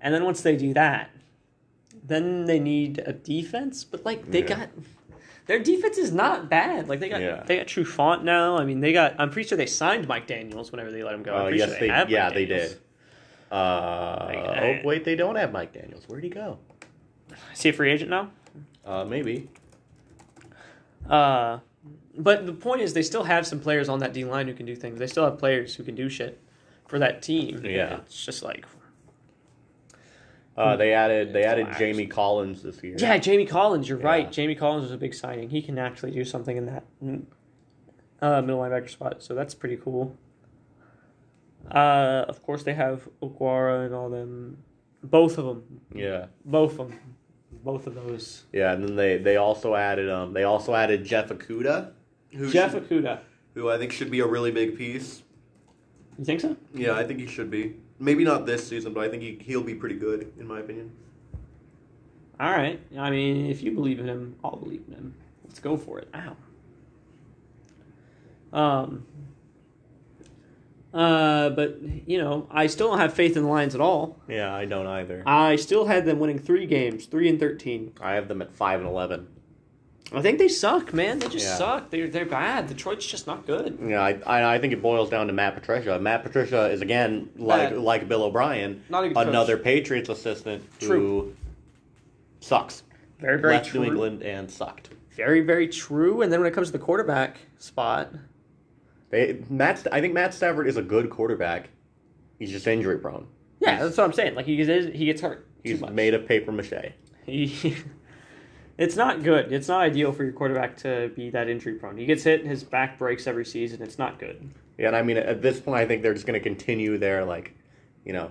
And 0.00 0.14
then 0.14 0.24
once 0.24 0.42
they 0.42 0.56
do 0.56 0.72
that, 0.74 1.10
then 2.04 2.44
they 2.46 2.58
need 2.58 3.02
a 3.04 3.12
defense. 3.12 3.84
But 3.84 4.04
like 4.04 4.30
they 4.30 4.40
Yeah. 4.40 4.46
got 4.56 4.68
their 5.46 5.58
defense 5.58 5.96
is 5.98 6.12
not 6.12 6.48
bad. 6.50 6.88
Like 6.88 7.00
they 7.00 7.08
got 7.08 7.20
Yeah. 7.20 7.42
they 7.46 7.56
got 7.56 7.66
Trufant 7.66 8.22
now. 8.22 8.56
I 8.56 8.64
mean 8.64 8.80
they 8.80 8.92
got. 8.92 9.14
I'm 9.18 9.30
pretty 9.30 9.48
sure 9.48 9.58
they 9.58 9.66
signed 9.66 10.06
Mike 10.08 10.26
Daniels 10.26 10.70
whenever 10.72 10.90
they 10.90 11.02
let 11.02 11.14
him 11.14 11.22
go. 11.22 11.46
Uh, 11.46 11.48
yes, 11.48 11.70
sure 11.70 11.80
they, 11.80 11.88
have 11.88 12.10
yeah, 12.10 12.30
they 12.30 12.46
did. 12.46 12.78
Uh, 13.50 14.26
Like, 14.28 14.38
oh, 14.38 14.76
wait, 14.84 15.04
they 15.04 15.16
don't 15.16 15.36
have 15.36 15.52
Mike 15.52 15.72
Daniels. 15.72 16.04
Where'd 16.06 16.22
he 16.22 16.28
go? 16.30 16.58
Is 17.54 17.62
he 17.62 17.70
a 17.70 17.72
free 17.72 17.90
agent 17.90 18.10
now? 18.10 18.30
Uh, 18.84 19.04
maybe. 19.04 19.48
Uh, 21.08 21.58
but 22.16 22.46
the 22.46 22.52
point 22.52 22.80
is, 22.82 22.92
they 22.94 23.02
still 23.02 23.24
have 23.24 23.46
some 23.46 23.60
players 23.60 23.88
on 23.88 24.00
that 24.00 24.12
D 24.12 24.24
line 24.24 24.48
who 24.48 24.54
can 24.54 24.66
do 24.66 24.74
things. 24.76 24.98
They 24.98 25.06
still 25.06 25.24
have 25.24 25.38
players 25.38 25.74
who 25.76 25.82
can 25.84 25.94
do 25.94 26.08
shit 26.08 26.40
for 26.86 26.98
that 26.98 27.22
team. 27.22 27.64
Yeah. 27.64 28.00
it's 28.06 28.24
just 28.24 28.42
like 28.42 28.66
Uh, 30.58 30.76
they 30.76 30.92
added 30.92 31.32
they 31.32 31.44
added. 31.44 31.68
Jamie 31.78 32.06
Collins 32.06 32.62
this 32.62 32.82
year. 32.82 32.96
yeah, 32.98 33.16
Jamie 33.18 33.46
Collins. 33.46 33.88
You're 33.88 34.00
Yeah. 34.00 34.06
right. 34.06 34.32
Jamie 34.32 34.54
Collins 34.56 34.82
was 34.82 34.92
a 34.92 34.98
big 34.98 35.14
signing. 35.14 35.50
He 35.50 35.62
can 35.62 35.78
actually 35.78 36.10
do 36.10 36.24
something 36.24 36.56
in 36.56 36.66
that 36.66 36.84
uh, 38.20 38.40
middle 38.42 38.58
linebacker 38.60 38.90
spot. 38.90 39.22
So 39.22 39.34
that's 39.34 39.54
pretty 39.54 39.76
cool. 39.76 40.16
Uh, 41.70 42.24
of 42.28 42.42
course, 42.42 42.62
they 42.62 42.74
have 42.74 43.08
Okwara 43.22 43.86
and 43.86 43.94
all 43.94 44.08
them. 44.08 44.58
Both 45.02 45.38
of 45.38 45.44
them. 45.44 45.80
yeah, 45.94 46.26
Both 46.44 46.78
of 46.80 46.88
them. 46.90 46.98
Both 47.64 47.86
of 47.86 47.94
those. 47.94 48.44
yeah. 48.52 48.72
And 48.72 48.82
then 48.82 48.96
they 48.96 49.18
they 49.18 49.36
also 49.36 49.74
added 49.74 50.08
um 50.10 50.32
they 50.32 50.44
also 50.44 50.74
added 50.74 51.04
Jeff. 51.04 51.28
Okudah, 51.28 51.92
who 52.32 52.50
Jeff 52.50 52.72
should- 52.72 52.88
Okudah. 52.88 53.20
who 53.54 53.70
I 53.70 53.78
think 53.78 53.92
should 53.92 54.10
be 54.10 54.20
a 54.20 54.26
really 54.26 54.50
big 54.50 54.76
piece. 54.76 55.22
You 56.18 56.24
think 56.24 56.40
so? 56.40 56.56
Yeah, 56.74 56.94
I 56.94 57.04
think 57.04 57.20
he 57.20 57.26
should 57.26 57.50
be. 57.50 57.76
Maybe 57.98 58.24
not 58.24 58.46
this 58.46 58.66
season, 58.68 58.92
but 58.92 59.04
I 59.04 59.08
think 59.08 59.22
he 59.22 59.38
he'll 59.42 59.62
be 59.62 59.74
pretty 59.74 59.96
good 59.96 60.32
in 60.38 60.46
my 60.46 60.60
opinion. 60.60 60.92
All 62.40 62.50
right. 62.50 62.80
I 62.96 63.10
mean, 63.10 63.46
if 63.46 63.62
you 63.62 63.72
believe 63.72 63.98
in 63.98 64.08
him, 64.08 64.36
I'll 64.44 64.56
believe 64.56 64.84
in 64.86 64.94
him. 64.94 65.14
Let's 65.44 65.58
go 65.58 65.76
for 65.76 65.98
it. 65.98 66.08
Ow. 66.14 66.36
Um. 68.56 69.06
Uh, 70.94 71.50
but 71.50 71.78
you 72.06 72.18
know, 72.18 72.46
I 72.50 72.66
still 72.66 72.88
don't 72.88 72.98
have 72.98 73.12
faith 73.12 73.36
in 73.36 73.42
the 73.42 73.48
Lions 73.48 73.74
at 73.74 73.80
all. 73.80 74.18
Yeah, 74.28 74.54
I 74.54 74.64
don't 74.64 74.86
either. 74.86 75.22
I 75.26 75.56
still 75.56 75.86
had 75.86 76.06
them 76.06 76.18
winning 76.18 76.38
three 76.38 76.66
games, 76.66 77.06
three 77.06 77.28
and 77.28 77.38
thirteen. 77.38 77.92
I 78.00 78.14
have 78.14 78.28
them 78.28 78.40
at 78.40 78.54
five 78.54 78.80
and 78.80 78.88
eleven. 78.88 79.28
I 80.12 80.22
think 80.22 80.38
they 80.38 80.48
suck, 80.48 80.94
man. 80.94 81.18
They 81.18 81.28
just 81.28 81.44
Yeah. 81.46 81.56
suck. 81.56 81.90
They're 81.90 82.08
they're 82.08 82.24
bad. 82.24 82.66
Detroit's 82.68 83.06
just 83.06 83.26
not 83.26 83.46
good. 83.46 83.78
Yeah, 83.86 84.00
I, 84.00 84.18
I 84.26 84.54
I 84.54 84.58
think 84.58 84.72
it 84.72 84.80
boils 84.80 85.10
down 85.10 85.26
to 85.26 85.32
Matt 85.34 85.54
Patricia. 85.54 85.98
Matt 85.98 86.22
Patricia 86.22 86.66
is 86.70 86.80
again 86.80 87.28
like 87.36 87.70
Bad. 87.70 87.78
like 87.78 88.08
Bill 88.08 88.22
O'Brien, 88.22 88.82
Not 88.88 89.04
a 89.04 89.08
good 89.08 89.14
coach. 89.16 89.26
another 89.26 89.58
Patriots 89.58 90.08
assistant 90.08 90.62
True. 90.80 90.98
who 90.98 91.32
sucks. 92.40 92.82
Very 93.20 93.38
very 93.40 93.54
Left 93.54 93.66
true. 93.68 93.80
New 93.82 93.86
England 93.88 94.22
and 94.22 94.50
sucked. 94.50 94.90
Very 95.10 95.40
very 95.42 95.68
true. 95.68 96.22
And 96.22 96.32
then 96.32 96.40
when 96.40 96.48
it 96.50 96.54
comes 96.54 96.68
to 96.68 96.72
the 96.72 96.78
quarterback 96.78 97.38
spot, 97.58 98.12
They 99.10 99.40
Matt 99.50 99.86
I 99.92 100.00
think 100.00 100.14
Matt 100.14 100.32
Stafford 100.32 100.66
is 100.68 100.76
a 100.78 100.82
good 100.82 101.10
quarterback. 101.10 101.68
He's 102.38 102.50
just 102.50 102.66
injury 102.66 102.98
prone. 102.98 103.26
yeah, 103.60 103.72
He's- 103.72 103.82
that's 103.82 103.98
what 103.98 104.04
I'm 104.04 104.12
saying. 104.12 104.36
Like 104.36 104.46
he 104.46 104.56
gets 104.56 104.96
he 104.96 105.04
gets 105.04 105.20
hurt. 105.20 105.44
too 105.64 105.70
He's 105.72 105.80
much. 105.82 105.90
made 105.92 106.14
of 106.14 106.26
paper 106.26 106.52
mache. 106.52 106.92
He, 107.26 107.76
it's 108.78 108.96
not 108.96 109.22
good. 109.22 109.52
It's 109.52 109.68
not 109.68 109.80
ideal 109.82 110.12
for 110.12 110.22
your 110.24 110.32
quarterback 110.32 110.76
to 110.78 111.10
be 111.14 111.30
that 111.30 111.48
injury 111.48 111.74
prone. 111.74 111.96
He 111.98 112.06
gets 112.06 112.22
hit, 112.22 112.46
his 112.46 112.64
back 112.64 112.98
breaks 112.98 113.26
every 113.26 113.44
season. 113.44 113.82
It's 113.82 113.98
not 113.98 114.18
good. 114.18 114.50
Yeah, 114.78 114.86
and 114.88 114.96
I 114.96 115.02
mean 115.02 115.16
at 115.18 115.42
this 115.42 115.58
point 115.60 115.78
I 115.78 115.86
think 115.86 116.02
they're 116.02 116.14
just 116.14 116.26
going 116.26 116.38
to 116.38 116.42
continue 116.42 116.96
their 116.98 117.24
like, 117.24 117.54
you 118.04 118.12
know, 118.12 118.30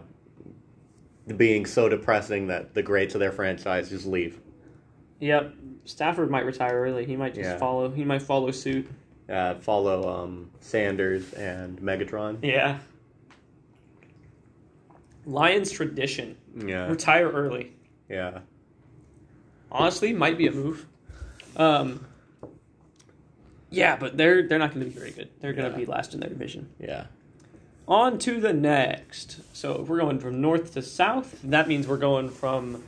being 1.36 1.66
so 1.66 1.90
depressing 1.90 2.48
that 2.48 2.74
the 2.74 2.82
greats 2.82 3.14
of 3.14 3.20
their 3.20 3.34
franchise 3.34 3.90
just 3.90 4.06
leave. 4.06 4.40
Yep. 5.20 5.54
Stafford 5.84 6.32
might 6.32 6.46
retire 6.46 6.80
early. 6.82 7.06
He 7.06 7.16
might 7.18 7.34
just 7.34 7.50
Yeah. 7.50 7.58
follow. 7.58 7.90
He 7.92 8.06
might 8.06 8.22
follow 8.22 8.52
suit. 8.52 8.88
Uh, 9.30 9.56
follow 9.56 10.08
um, 10.24 10.50
Sanders 10.62 11.34
and 11.34 11.80
Megatron. 11.82 12.38
Yeah. 12.42 12.78
Lions 15.26 15.70
tradition: 15.72 16.38
Yeah, 16.56 16.88
retire 16.88 17.30
early. 17.30 17.74
yeah. 18.10 18.40
Honestly, 19.72 20.14
might 20.14 20.38
be 20.38 20.48
a 20.48 20.52
move. 20.52 20.86
Um. 21.56 22.06
Yeah, 23.70 23.98
but 23.98 24.16
they're 24.18 24.48
they're 24.48 24.60
not 24.60 24.74
going 24.74 24.86
to 24.86 24.92
be 24.92 24.98
very 24.98 25.12
good. 25.12 25.30
They're 25.42 25.54
going 25.54 25.72
to 25.72 25.78
Yeah. 25.78 25.86
be 25.86 25.92
last 25.92 26.14
in 26.14 26.20
their 26.22 26.30
division. 26.30 26.70
Yeah. 26.80 27.08
On 27.88 28.18
to 28.20 28.40
the 28.40 28.54
next. 28.54 29.42
So 29.56 29.82
if 29.82 29.88
we're 29.88 30.00
going 30.00 30.20
from 30.20 30.42
north 30.42 30.74
to 30.74 30.82
south, 30.82 31.40
that 31.44 31.68
means 31.68 31.88
we're 31.88 31.98
going 31.98 32.30
from 32.30 32.84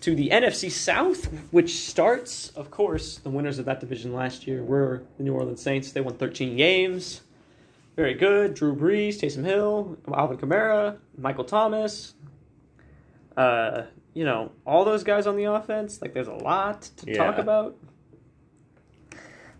to 0.00 0.14
the 0.14 0.28
NFC 0.30 0.70
South, 0.70 1.24
which 1.50 1.74
starts, 1.80 2.50
of 2.50 2.70
course, 2.70 3.18
the 3.18 3.30
winners 3.30 3.58
of 3.58 3.64
that 3.66 3.80
division 3.80 4.12
last 4.14 4.46
year 4.46 4.62
were 4.62 5.02
the 5.18 5.24
New 5.24 5.34
Orleans 5.34 5.60
Saints. 5.60 5.90
They 5.92 6.00
won 6.00 6.14
13 6.14 6.56
games. 6.56 7.22
very 7.96 8.14
good. 8.14 8.54
Drew 8.54 8.76
Brees, 8.76 9.16
Taysom 9.18 9.44
Hill, 9.44 9.98
Alvin 10.14 10.38
Kamara, 10.38 10.98
Michael 11.18 11.42
Thomas. 11.42 12.14
Uh, 13.36 13.82
you 14.14 14.24
know, 14.24 14.52
all 14.66 14.84
those 14.84 15.04
guys 15.04 15.26
on 15.26 15.36
the 15.36 15.44
offense. 15.44 16.00
Like, 16.02 16.14
there's 16.14 16.28
a 16.28 16.34
lot 16.34 16.82
to 16.98 17.14
talk 17.14 17.38
about. 17.38 17.76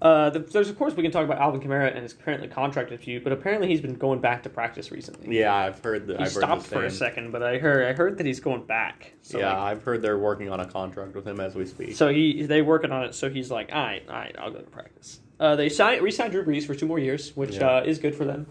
Uh, 0.01 0.31
the, 0.31 0.39
there's 0.39 0.69
of 0.69 0.79
course 0.79 0.95
we 0.95 1.03
can 1.03 1.11
talk 1.11 1.25
about 1.25 1.39
Alvin 1.39 1.61
Kamara 1.61 1.91
and 1.93 2.05
his 2.05 2.13
currently 2.13 2.47
contract 2.47 2.91
dispute, 2.91 3.25
but 3.25 3.33
apparently 3.33 3.67
he's 3.67 3.81
been 3.81 3.95
going 3.95 4.21
back 4.21 4.45
to 4.45 4.49
practice 4.49 4.93
recently. 4.93 5.37
Yeah, 5.41 5.53
I've 5.53 5.81
heard 5.83 6.07
that. 6.07 6.19
he 6.19 6.23
I've 6.25 6.31
stopped 6.31 6.63
for 6.63 6.85
a 6.85 6.91
second, 6.91 7.33
but 7.33 7.43
I 7.43 7.59
heard 7.59 7.85
I 7.85 7.93
heard 7.95 8.17
that 8.19 8.25
he's 8.27 8.39
going 8.39 8.65
back. 8.65 9.15
So 9.23 9.41
yeah, 9.41 9.49
like, 9.49 9.59
I've 9.59 9.83
heard 9.83 10.01
they're 10.03 10.19
working 10.19 10.51
on 10.51 10.61
a 10.61 10.67
contract 10.67 11.17
with 11.17 11.27
him 11.27 11.41
as 11.41 11.57
we 11.57 11.67
speak. 11.67 11.97
so 11.97 12.09
he 12.11 12.45
they 12.47 12.63
working 12.63 12.93
on 12.93 13.07
it. 13.07 13.15
So 13.17 13.29
he's 13.29 13.51
like, 13.51 13.71
all 13.73 13.83
right, 13.83 14.05
all 14.09 14.15
right, 14.15 14.37
I'll 14.39 14.53
go 14.53 14.61
to 14.61 14.71
practice. 14.71 15.19
Uh, 15.41 15.57
they 15.57 15.69
signed 15.69 16.01
re-signed 16.01 16.31
Drew 16.31 16.45
Brees 16.45 16.65
for 16.65 16.77
two 16.77 16.87
more 16.87 17.01
years, 17.01 17.37
which 17.37 17.57
Yeah. 17.57 17.79
uh, 17.79 17.83
is 17.85 17.99
good 17.99 18.15
for 18.15 18.25
them. 18.25 18.47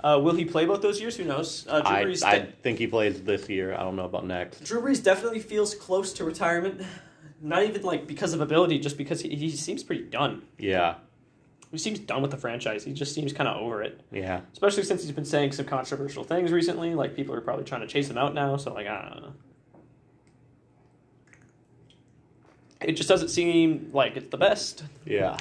Uh, 0.00 0.20
will 0.22 0.34
he 0.34 0.44
play 0.44 0.64
both 0.66 0.80
those 0.82 1.00
years? 1.00 1.16
Who 1.16 1.24
knows? 1.24 1.66
Uh, 1.68 1.80
Drew 1.80 1.90
I, 1.96 2.04
Brees. 2.04 2.22
I 2.22 2.40
think 2.62 2.78
he 2.78 2.86
plays 2.86 3.22
this 3.22 3.48
year. 3.48 3.74
I 3.74 3.78
don't 3.78 3.96
know 3.96 4.04
about 4.04 4.26
next. 4.26 4.62
Drew 4.64 4.80
Brees 4.80 5.02
definitely 5.02 5.40
feels 5.40 5.74
close 5.74 6.12
to 6.14 6.24
retirement. 6.24 6.82
not 7.40 7.64
even 7.64 7.82
like 7.82 8.06
because 8.06 8.32
of 8.32 8.40
ability, 8.40 8.78
just 8.78 8.96
because 8.96 9.20
he, 9.20 9.34
he 9.34 9.50
seems 9.50 9.82
pretty 9.82 10.04
done. 10.04 10.42
Yeah, 10.58 10.94
He 11.72 11.78
seems 11.78 11.98
done 11.98 12.22
with 12.22 12.30
the 12.30 12.36
franchise. 12.36 12.84
He 12.84 12.92
just 12.92 13.12
seems 13.14 13.32
kind 13.32 13.48
of 13.48 13.60
over 13.60 13.82
it. 13.82 14.00
yeah, 14.12 14.42
Especially 14.52 14.84
since 14.84 15.02
he's 15.02 15.10
been 15.12 15.24
saying 15.24 15.52
some 15.52 15.66
controversial 15.66 16.22
things 16.22 16.52
recently. 16.52 16.94
Like 16.94 17.16
people 17.16 17.34
are 17.34 17.40
probably 17.40 17.64
trying 17.64 17.80
to 17.80 17.88
chase 17.88 18.08
him 18.08 18.18
out 18.18 18.34
now. 18.34 18.56
So 18.56 18.72
like 18.72 18.86
I 18.86 19.08
don't 19.08 19.22
know. 19.22 19.32
It 22.80 22.92
just 22.92 23.08
doesn't 23.08 23.28
seem 23.28 23.90
like 23.92 24.16
it's 24.16 24.28
the 24.28 24.36
best. 24.36 24.82
yeah, 25.04 25.36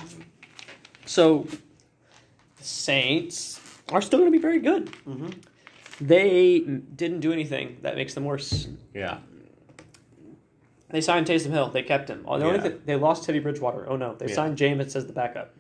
So 1.06 1.48
the 2.58 2.64
Saints 2.64 3.60
are 3.92 4.02
still 4.02 4.20
going 4.20 4.32
to 4.32 4.38
be 4.38 4.42
very 4.42 4.60
good. 4.60 4.88
Mm-hmm. 5.08 5.30
They 6.00 6.60
didn't 6.60 7.20
do 7.20 7.32
anything 7.32 7.78
that 7.82 7.96
makes 7.96 8.14
them 8.14 8.26
worse. 8.26 8.68
yeah. 8.94 9.20
They 10.90 11.00
signed 11.00 11.26
Taysom 11.26 11.52
Hill. 11.52 11.70
They 11.70 11.84
kept 11.84 12.10
him. 12.10 12.26
Oh, 12.28 12.38
the 12.38 12.46
only 12.46 12.58
Yeah. 12.58 12.64
thing, 12.64 12.82
they 12.86 12.96
lost 12.98 13.24
Teddy 13.24 13.40
Bridgewater. 13.40 13.88
Oh 13.90 13.96
no, 13.96 14.14
they 14.16 14.28
Yeah. 14.28 14.36
signed 14.36 14.58
Jameis 14.58 14.94
as 14.96 15.06
the 15.08 15.14
backup. 15.14 15.54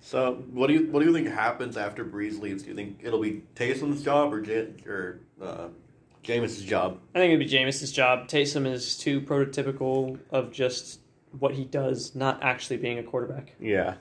So, 0.00 0.44
what 0.52 0.66
do 0.66 0.74
you 0.74 0.90
what 0.90 1.00
do 1.00 1.06
you 1.06 1.12
think 1.14 1.26
happens 1.28 1.78
after 1.78 2.04
Brees 2.04 2.38
leaves? 2.38 2.64
Do 2.64 2.68
you 2.68 2.74
think 2.74 2.98
it'll 3.02 3.20
be 3.22 3.44
Taysom's 3.56 4.02
job 4.04 4.34
or 4.34 4.42
J- 4.42 4.68
or 4.86 5.20
uh, 5.40 5.68
Jameis's 6.22 6.62
job? 6.64 6.98
I 7.14 7.20
think 7.20 7.32
it'd 7.32 7.48
be 7.48 7.50
Jameis's 7.56 7.92
job. 7.92 8.28
Taysom 8.28 8.66
is 8.70 8.98
too 8.98 9.22
prototypical 9.22 10.18
of 10.30 10.52
just 10.52 11.00
what 11.38 11.54
he 11.54 11.64
does, 11.64 12.14
not 12.14 12.42
actually 12.42 12.76
being 12.76 12.98
a 12.98 13.02
quarterback. 13.02 13.54
Yeah, 13.58 13.94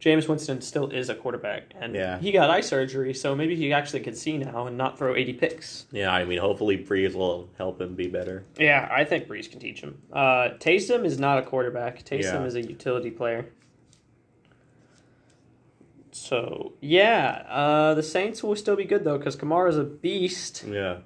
Jameis 0.00 0.28
Winston 0.28 0.60
still 0.60 0.90
is 0.90 1.08
a 1.08 1.14
quarterback, 1.14 1.72
and 1.80 1.94
Yeah. 1.94 2.18
he 2.18 2.30
got 2.30 2.50
eye 2.50 2.60
surgery, 2.60 3.14
so 3.14 3.34
maybe 3.34 3.56
he 3.56 3.72
actually 3.72 4.00
could 4.00 4.16
see 4.16 4.36
now 4.38 4.66
and 4.66 4.76
not 4.76 4.98
throw 4.98 5.14
80 5.16 5.32
picks. 5.32 5.86
yeah. 5.90 6.12
I 6.12 6.24
mean, 6.24 6.38
hopefully 6.38 6.76
Brees 6.76 7.14
will 7.14 7.48
help 7.56 7.80
him 7.80 7.94
be 7.94 8.06
better. 8.06 8.44
Yeah, 8.58 8.88
I 8.92 9.04
think 9.04 9.26
Brees 9.26 9.50
can 9.50 9.58
teach 9.58 9.80
him. 9.80 10.02
Uh, 10.12 10.50
Taysom 10.58 11.04
is 11.06 11.18
not 11.18 11.38
a 11.38 11.42
quarterback. 11.42 12.04
Taysom 12.04 12.22
Yeah. 12.34 12.44
is 12.44 12.54
a 12.54 12.60
utility 12.62 13.10
player. 13.10 13.46
So 16.12 16.72
yeah, 16.80 17.44
uh, 17.48 17.94
the 17.94 18.02
Saints 18.02 18.42
will 18.42 18.56
still 18.56 18.76
be 18.76 18.84
good 18.84 19.04
though 19.04 19.18
because 19.18 19.36
Kamara's 19.36 19.76
a 19.78 19.84
beast. 19.84 20.64
Yeah, 20.66 20.98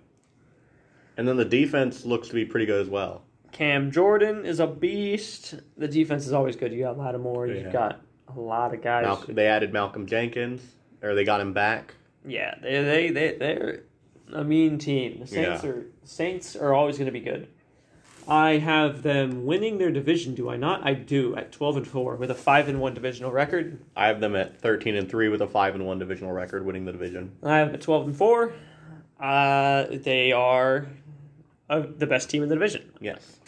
and 1.17 1.27
then 1.27 1.37
the 1.37 1.45
defense 1.45 2.05
looks 2.05 2.29
to 2.29 2.35
be 2.35 2.45
pretty 2.45 2.67
good 2.67 2.81
as 2.81 2.89
well. 2.89 3.23
Cam 3.53 3.91
Jordan 3.91 4.45
is 4.47 4.61
a 4.61 4.67
beast. 4.69 5.57
The 5.77 5.89
defense 5.89 6.27
is 6.27 6.33
always 6.33 6.55
good. 6.55 6.73
You 6.73 6.85
got 6.85 6.97
Lattimore. 6.97 7.49
Yeah. 7.49 7.55
You've 7.63 7.73
got 7.73 8.01
a 8.37 8.41
lot 8.41 8.75
of 8.75 8.83
guys. 8.83 9.05
Malcolm, 9.05 9.35
they 9.35 9.47
added 9.47 9.73
Malcolm 9.73 10.07
Jenkins, 10.07 10.63
or 11.03 11.15
they 11.15 11.25
got 11.25 11.41
him 11.41 11.53
back. 11.53 11.95
Yeah, 12.27 12.55
they 12.63 12.83
they 12.83 13.11
they 13.11 13.37
they're 13.39 13.83
a 14.33 14.45
mean 14.45 14.79
team. 14.79 15.21
The 15.21 15.27
Saints 15.27 15.65
Yeah. 15.65 15.71
are 15.71 15.87
Saints 16.05 16.57
are 16.57 16.75
always 16.75 16.97
going 16.99 17.07
to 17.07 17.13
be 17.13 17.21
good. 17.21 17.49
I 18.29 18.59
have 18.59 19.03
them 19.03 19.47
winning 19.47 19.79
their 19.79 19.91
division. 19.91 20.35
Do 20.35 20.51
I 20.51 20.57
not? 20.57 20.87
I 20.87 20.95
do 20.95 21.35
at 21.35 21.51
twelve 21.51 21.77
and 21.77 21.87
four 21.89 22.17
with 22.17 22.31
a 22.31 22.35
five 22.35 22.69
and 22.69 22.81
one 22.81 22.95
divisional 22.95 23.33
record. 23.33 23.81
I 23.97 24.07
have 24.07 24.21
them 24.21 24.37
at 24.37 24.61
thirteen 24.61 24.95
and 24.95 25.09
three 25.11 25.29
with 25.29 25.41
a 25.43 25.49
five 25.49 25.75
and 25.75 25.87
one 25.87 25.99
divisional 25.99 26.33
record, 26.33 26.65
winning 26.65 26.85
the 26.85 26.93
division. 26.93 27.33
I 27.43 27.57
have 27.59 27.69
them 27.69 27.75
at 27.77 27.81
twelve 27.81 28.07
and 28.07 28.15
four. 28.17 28.53
Uh, 29.19 29.87
they 29.91 30.33
are 30.33 30.87
uh, 31.69 31.83
the 31.97 32.07
best 32.07 32.31
team 32.31 32.43
in 32.43 32.49
the 32.49 32.55
division. 32.55 32.93
Yes. 33.01 33.40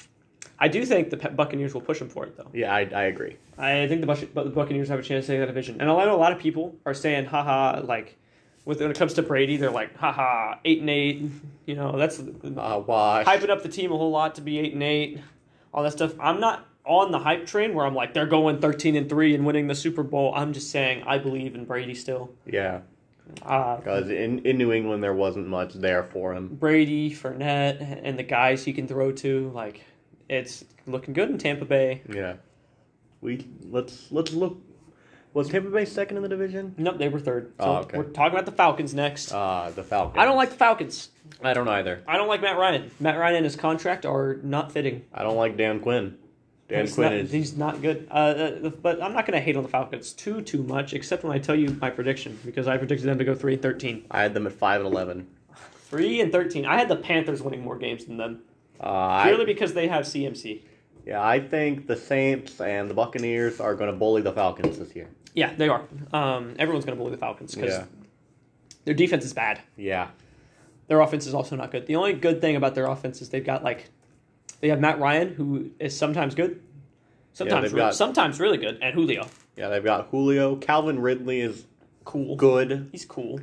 I 0.64 0.68
do 0.68 0.84
think 0.86 1.10
the 1.10 1.16
Buccaneers 1.16 1.74
will 1.74 1.80
push 1.80 1.98
them 1.98 2.08
for 2.08 2.24
it 2.24 2.36
though. 2.36 2.46
Yeah, 2.52 2.72
I, 2.72 2.80
I 2.94 3.02
agree. 3.04 3.36
I 3.58 3.86
think 3.88 4.00
the, 4.00 4.06
Buc- 4.06 4.32
the 4.32 4.50
Buccaneers 4.50 4.88
have 4.88 5.00
a 5.00 5.02
chance 5.02 5.26
to 5.26 5.32
take 5.32 5.40
that 5.40 5.46
division. 5.46 5.80
And 5.80 5.90
I 5.90 6.04
know 6.04 6.14
a 6.14 6.16
lot 6.16 6.30
of 6.32 6.38
people 6.38 6.76
are 6.86 6.94
saying, 6.94 7.24
haha, 7.26 7.80
like, 7.84 8.16
when 8.64 8.80
it 8.80 8.96
comes 8.96 9.14
to 9.14 9.22
Brady, 9.22 9.56
they're 9.56 9.72
like, 9.72 9.96
haha, 9.96 10.58
8 10.64 10.80
and 10.82 10.90
8. 10.90 11.30
You 11.66 11.74
know, 11.74 11.98
that's 11.98 12.20
Uh, 12.20 12.80
wash. 12.86 13.26
hyping 13.26 13.50
up 13.50 13.62
the 13.64 13.68
team 13.68 13.90
a 13.90 13.96
whole 13.96 14.12
lot 14.12 14.36
to 14.36 14.40
be 14.40 14.58
8 14.60 14.74
and 14.74 14.82
8. 14.84 15.18
All 15.74 15.82
that 15.82 15.92
stuff. 15.92 16.14
I'm 16.20 16.38
not 16.38 16.64
on 16.84 17.10
the 17.10 17.18
hype 17.18 17.44
train 17.46 17.74
where 17.74 17.84
I'm 17.84 17.94
like, 17.96 18.14
they're 18.14 18.26
going 18.26 18.60
13 18.60 18.94
and 18.94 19.08
3 19.08 19.34
and 19.34 19.44
winning 19.44 19.66
the 19.66 19.74
Super 19.74 20.04
Bowl. 20.04 20.32
I'm 20.36 20.52
just 20.52 20.70
saying, 20.70 21.02
I 21.06 21.18
believe 21.18 21.56
in 21.56 21.64
Brady 21.64 21.94
still. 21.94 22.30
Yeah, 22.46 22.82
Uh, 23.44 23.76
because 23.78 24.10
in, 24.10 24.40
in 24.46 24.58
New 24.58 24.70
England 24.72 25.02
there 25.02 25.14
wasn't 25.14 25.48
much 25.48 25.74
there 25.74 26.04
for 26.04 26.32
him. 26.34 26.48
Brady, 26.54 27.10
Fournette, 27.12 28.00
and 28.04 28.16
the 28.18 28.22
guys 28.22 28.64
he 28.64 28.72
can 28.72 28.86
throw 28.86 29.10
to, 29.12 29.50
like, 29.54 29.82
it's 30.28 30.64
looking 30.86 31.14
good 31.14 31.30
in 31.30 31.38
Tampa 31.38 31.64
Bay. 31.64 32.02
Yeah. 32.12 32.34
We 33.20 33.46
let's 33.70 34.10
let's 34.10 34.32
look. 34.32 34.58
Was 35.34 35.48
Tampa 35.48 35.70
Bay 35.70 35.84
second 35.86 36.18
in 36.18 36.22
the 36.22 36.28
division? 36.28 36.74
Nope, 36.76 36.98
they 36.98 37.08
were 37.08 37.20
third. 37.20 37.52
So 37.58 37.64
Oh, 37.64 37.74
okay. 37.76 37.96
we're 37.96 38.04
talking 38.04 38.34
about 38.34 38.44
the 38.46 38.52
Falcons 38.52 38.92
next. 38.94 39.32
Uh 39.32 39.70
the 39.74 39.82
Falcons. 39.84 40.20
I 40.20 40.24
don't 40.24 40.36
like 40.36 40.50
the 40.50 40.56
Falcons. 40.56 41.08
I 41.42 41.54
don't 41.54 41.68
either. 41.68 42.02
I 42.06 42.16
don't 42.18 42.28
like 42.28 42.42
Matt 42.42 42.58
Ryan. 42.58 42.90
Matt 43.00 43.18
Ryan 43.18 43.36
and 43.36 43.44
his 43.44 43.56
contract 43.56 44.04
are 44.04 44.38
not 44.42 44.72
fitting. 44.72 45.04
I 45.14 45.22
don't 45.22 45.36
like 45.36 45.56
Dan 45.56 45.80
Quinn. 45.80 46.18
Dan 46.68 46.82
he's 46.86 46.94
Quinn 46.94 47.10
not, 47.12 47.20
is. 47.20 47.32
he's 47.32 47.56
not 47.56 47.80
good. 47.82 48.06
Uh, 48.10 48.14
uh, 48.14 48.68
but 48.70 49.02
I'm 49.02 49.12
not 49.12 49.26
going 49.26 49.38
to 49.38 49.44
hate 49.44 49.56
on 49.56 49.62
the 49.62 49.68
Falcons 49.68 50.12
too 50.12 50.42
too 50.42 50.62
much, 50.62 50.92
except 50.94 51.22
when 51.24 51.32
I 51.32 51.38
tell 51.38 51.54
you 51.56 51.76
my 51.80 51.90
prediction 51.90 52.38
because 52.44 52.66
I 52.68 52.76
predicted 52.76 53.08
them 53.08 53.18
to 53.18 53.24
go 53.24 53.34
three 53.34 53.54
and 53.54 53.62
thirteen. 53.62 54.04
I 54.10 54.22
had 54.22 54.34
them 54.34 54.46
at 54.46 54.52
five 54.52 54.80
and 54.80 54.92
eleven. 54.92 55.26
Three 55.88 56.20
and 56.20 56.30
thirteen. 56.32 56.66
I 56.66 56.76
had 56.78 56.88
the 56.88 56.96
Panthers 56.96 57.40
winning 57.42 57.62
more 57.62 57.76
games 57.78 58.04
than 58.04 58.16
them 58.16 58.42
Uh, 58.82 59.22
purely 59.24 59.42
I, 59.42 59.46
because 59.46 59.74
they 59.74 59.88
have 59.88 60.04
CMC. 60.04 60.62
yeah, 61.06 61.22
I 61.24 61.40
think 61.40 61.86
the 61.86 61.96
Saints 61.96 62.60
and 62.60 62.88
the 62.90 62.94
Buccaneers 62.94 63.60
are 63.60 63.74
going 63.74 63.90
to 63.90 63.96
bully 63.96 64.22
the 64.22 64.32
Falcons 64.32 64.78
this 64.78 64.94
year. 64.96 65.08
Yeah, 65.34 65.54
they 65.54 65.68
are. 65.68 65.82
Um, 66.12 66.54
everyone's 66.58 66.84
going 66.84 66.96
to 66.96 67.02
bully 67.02 67.12
the 67.12 67.18
Falcons 67.20 67.54
because 67.54 67.72
Yeah. 67.74 67.84
their 68.84 68.94
defense 68.94 69.24
is 69.24 69.32
bad. 69.32 69.60
Yeah. 69.76 70.08
Their 70.88 71.00
offense 71.00 71.26
is 71.26 71.32
also 71.34 71.56
not 71.56 71.70
good. 71.70 71.86
The 71.86 71.96
only 71.96 72.12
good 72.12 72.40
thing 72.40 72.56
about 72.56 72.74
their 72.74 72.86
offense 72.86 73.22
is 73.22 73.28
they've 73.30 73.44
got 73.44 73.62
like 73.64 73.88
they 74.60 74.68
have 74.68 74.80
Matt 74.80 74.98
Ryan 74.98 75.32
who 75.34 75.70
is 75.78 75.96
sometimes 75.96 76.34
good, 76.34 76.60
sometimes 77.32 77.72
re- 77.72 77.78
got- 77.78 77.94
sometimes 77.94 78.38
really 78.40 78.58
good, 78.58 78.78
and 78.82 78.92
Julio. 78.94 79.26
Yeah, 79.56 79.68
they've 79.68 79.82
got 79.84 80.08
Julio. 80.08 80.56
Calvin 80.56 80.98
Ridley 81.00 81.40
is 81.40 81.64
Cool. 82.04 82.36
good. 82.36 82.88
He's 82.92 83.04
cool. 83.04 83.40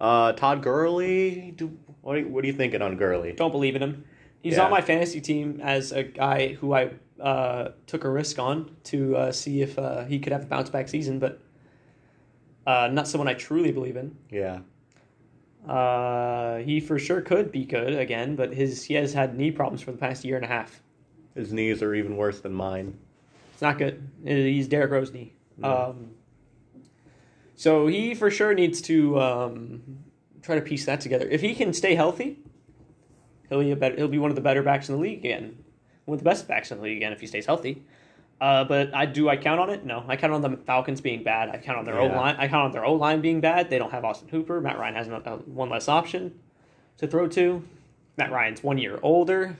Uh, 0.00 0.32
Todd 0.32 0.62
Gurley. 0.62 1.52
Do, 1.56 1.76
what, 2.00 2.16
are 2.16 2.20
you, 2.20 2.28
what 2.28 2.42
are 2.42 2.46
you 2.46 2.52
thinking 2.52 2.82
on 2.82 2.96
Gurley? 2.96 3.32
Don't 3.32 3.52
believe 3.52 3.76
in 3.76 3.82
him. 3.82 4.04
He's 4.42 4.54
Yeah. 4.56 4.64
on 4.64 4.70
my 4.70 4.80
fantasy 4.80 5.20
team 5.20 5.60
as 5.62 5.92
a 5.92 6.02
guy 6.02 6.54
who 6.54 6.72
I 6.74 6.90
uh, 7.20 7.70
took 7.86 8.04
a 8.04 8.10
risk 8.10 8.38
on 8.38 8.74
to 8.84 9.16
uh, 9.16 9.32
see 9.32 9.62
if 9.62 9.78
uh, 9.78 10.04
he 10.04 10.18
could 10.18 10.32
have 10.32 10.42
a 10.42 10.46
bounce 10.46 10.68
back 10.70 10.88
season, 10.88 11.18
but 11.20 11.40
uh, 12.66 12.88
not 12.92 13.06
someone 13.06 13.28
I 13.28 13.34
truly 13.34 13.70
believe 13.70 13.96
in. 13.96 14.16
Yeah. 14.30 14.60
Uh, 15.68 16.56
he 16.58 16.80
for 16.80 16.98
sure 16.98 17.20
could 17.20 17.52
be 17.52 17.64
good 17.64 17.94
again, 17.94 18.34
but 18.34 18.52
his 18.52 18.82
he 18.82 18.94
has 18.94 19.12
had 19.14 19.36
knee 19.36 19.52
problems 19.52 19.80
for 19.80 19.92
the 19.92 19.98
past 19.98 20.24
year 20.24 20.34
and 20.34 20.44
a 20.44 20.48
half. 20.48 20.82
His 21.36 21.52
knees 21.52 21.80
are 21.82 21.94
even 21.94 22.16
worse 22.16 22.40
than 22.40 22.52
mine. 22.52 22.98
It's 23.52 23.62
not 23.62 23.78
good. 23.78 24.08
He's 24.24 24.66
Derrick 24.66 24.90
Rose 24.90 25.12
knee. 25.12 25.32
Yeah. 25.60 25.72
Um, 25.72 26.10
so 27.54 27.86
he 27.86 28.14
for 28.16 28.28
sure 28.28 28.54
needs 28.54 28.82
to 28.82 29.20
um, 29.20 29.82
try 30.42 30.56
to 30.56 30.60
piece 30.60 30.84
that 30.86 31.00
together. 31.00 31.28
If 31.30 31.40
he 31.42 31.54
can 31.54 31.72
stay 31.72 31.94
healthy, 31.94 32.38
he'll 33.60 33.74
be 33.74 33.80
better, 33.80 33.96
he'll 33.96 34.08
be 34.08 34.18
one 34.18 34.30
of 34.30 34.34
the 34.36 34.42
better 34.42 34.62
backs 34.62 34.88
in 34.88 34.94
the 34.96 35.00
league 35.00 35.18
again, 35.18 35.56
one 36.04 36.14
of 36.16 36.20
the 36.20 36.28
best 36.28 36.46
backs 36.48 36.70
in 36.70 36.78
the 36.78 36.84
league 36.84 36.96
again 36.96 37.12
if 37.12 37.20
he 37.20 37.26
stays 37.26 37.46
healthy. 37.46 37.82
Uh, 38.40 38.64
but 38.64 38.92
I 38.94 39.06
do 39.06 39.28
I 39.28 39.36
count 39.36 39.60
on 39.60 39.70
it? 39.70 39.84
No, 39.84 40.04
I 40.08 40.16
count 40.16 40.32
on 40.32 40.40
the 40.42 40.56
Falcons 40.56 41.00
being 41.00 41.22
bad. 41.22 41.48
I 41.50 41.58
count 41.58 41.78
on 41.78 41.84
their 41.84 42.00
O 42.00 42.06
Yeah. 42.06 42.20
line. 42.20 42.34
I 42.38 42.48
count 42.48 42.64
on 42.66 42.72
their 42.72 42.84
O 42.84 42.94
line 42.94 43.20
being 43.20 43.40
bad. 43.40 43.70
They 43.70 43.78
don't 43.78 43.92
have 43.92 44.04
Austin 44.04 44.28
Hooper. 44.28 44.60
Matt 44.60 44.78
Ryan 44.78 44.94
has 44.96 45.06
no, 45.06 45.16
uh, 45.24 45.36
one 45.38 45.70
less 45.70 45.88
option 45.88 46.38
to 46.98 47.06
throw 47.06 47.28
to. 47.28 47.62
Matt 48.16 48.32
Ryan's 48.32 48.62
one 48.62 48.78
year 48.78 48.98
older, 49.02 49.56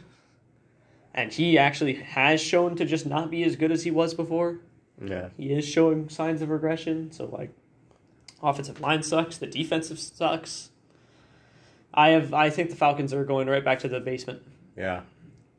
and 1.15 1.33
he 1.33 1.57
actually 1.59 1.95
has 1.95 2.41
shown 2.43 2.75
to 2.77 2.85
just 2.85 3.07
not 3.07 3.31
be 3.31 3.45
as 3.45 3.55
good 3.55 3.71
as 3.71 3.85
he 3.85 3.91
was 3.93 4.15
before 4.15 4.59
Yeah. 5.01 5.29
he 5.37 5.53
is 5.53 5.65
showing 5.67 6.09
signs 6.09 6.43
of 6.43 6.51
regression. 6.51 7.13
So 7.13 7.27
like, 7.27 7.51
offensive 8.43 8.81
line 8.81 9.05
sucks. 9.05 9.39
The 9.39 9.47
defensive 9.47 10.01
sucks. 10.01 10.71
I 11.95 12.11
have. 12.11 12.33
I 12.35 12.51
think 12.51 12.71
the 12.71 12.77
Falcons 12.77 13.13
are 13.13 13.25
going 13.25 13.49
right 13.49 13.65
back 13.65 13.81
to 13.81 13.89
the 13.89 14.01
basement. 14.01 14.43
Yeah. 14.77 15.03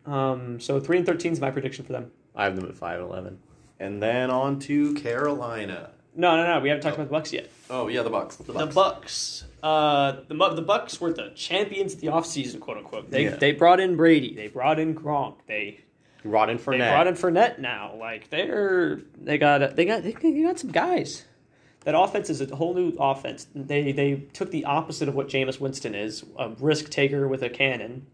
Um, 0.06 0.60
so 0.60 0.80
three 0.80 0.98
and 0.98 1.06
thirteen 1.06 1.32
is 1.34 1.40
my 1.40 1.52
prediction 1.52 1.86
for 1.86 1.94
them. 1.94 2.12
I 2.36 2.46
have 2.46 2.56
them 2.56 2.66
at 2.68 2.76
five 2.76 3.00
and 3.00 3.10
eleven. 3.10 3.40
And 3.80 4.02
then 4.02 4.30
on 4.30 4.60
to 4.62 4.94
Carolina. 4.96 5.92
No, 6.16 6.36
no, 6.36 6.46
no. 6.54 6.60
We 6.60 6.70
haven't 6.70 6.84
talked 6.84 6.96
about 6.96 7.08
the 7.08 7.12
Bucks 7.12 7.34
yet. 7.34 7.50
Oh 7.70 7.88
yeah, 7.88 8.04
the 8.04 8.10
Bucks. 8.10 8.36
The 8.36 8.44
Bucks. 8.44 8.60
The 8.60 8.66
Bucks. 8.66 8.76
Bucks. 8.76 9.44
Uh, 9.64 10.12
the 10.28 10.54
the 10.56 10.62
Bucks 10.62 11.00
were 11.00 11.14
the 11.14 11.32
champions 11.36 11.94
of 11.94 12.02
the 12.02 12.08
offseason, 12.08 12.60
quote 12.60 12.78
unquote. 12.78 13.10
They 13.10 13.26
Yeah. 13.26 13.36
they 13.36 13.52
brought 13.52 13.80
in 13.80 13.96
Brady. 13.96 14.36
They 14.36 14.48
brought 14.48 14.80
in 14.80 14.94
Gronk. 14.96 15.36
They 15.48 15.80
Rod 16.24 16.50
and 16.50 16.60
they 16.60 16.78
brought 16.78 17.08
in 17.08 17.16
Fournette 17.16 17.60
now. 17.60 17.96
Like 18.00 18.30
they're 18.30 19.02
they 19.22 19.38
got 19.38 19.76
they 19.76 19.86
got 19.86 20.04
they 20.04 20.14
got 20.14 20.60
some 20.60 20.72
guys. 20.72 21.26
That 21.86 21.96
offense 22.00 22.30
is 22.30 22.40
a 22.40 22.56
whole 22.56 22.74
new 22.74 22.94
offense. 23.00 23.48
They 23.54 23.92
they 23.92 24.16
took 24.34 24.52
the 24.52 24.66
opposite 24.66 25.10
of 25.10 25.16
what 25.16 25.28
Jameis 25.28 25.60
Winston 25.60 25.96
is, 25.96 26.24
a 26.38 26.50
risk 26.60 26.90
taker 26.90 27.28
with 27.28 27.44
a 27.44 27.50
cannon. 27.50 28.08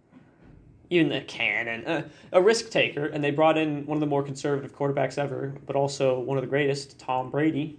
Even 0.92 1.12
a 1.12 1.22
cannon, 1.22 1.86
uh, 1.86 2.10
a 2.32 2.42
risk 2.42 2.72
taker, 2.72 3.06
and 3.06 3.24
they 3.24 3.30
brought 3.30 3.60
in 3.60 3.86
one 3.86 3.96
of 3.98 4.00
the 4.00 4.08
more 4.08 4.24
conservative 4.24 4.76
quarterbacks 4.76 5.20
ever, 5.20 5.54
but 5.68 5.76
also 5.76 6.20
one 6.20 6.36
of 6.36 6.42
the 6.42 6.48
greatest, 6.48 6.98
Tom 6.98 7.30
Brady. 7.30 7.78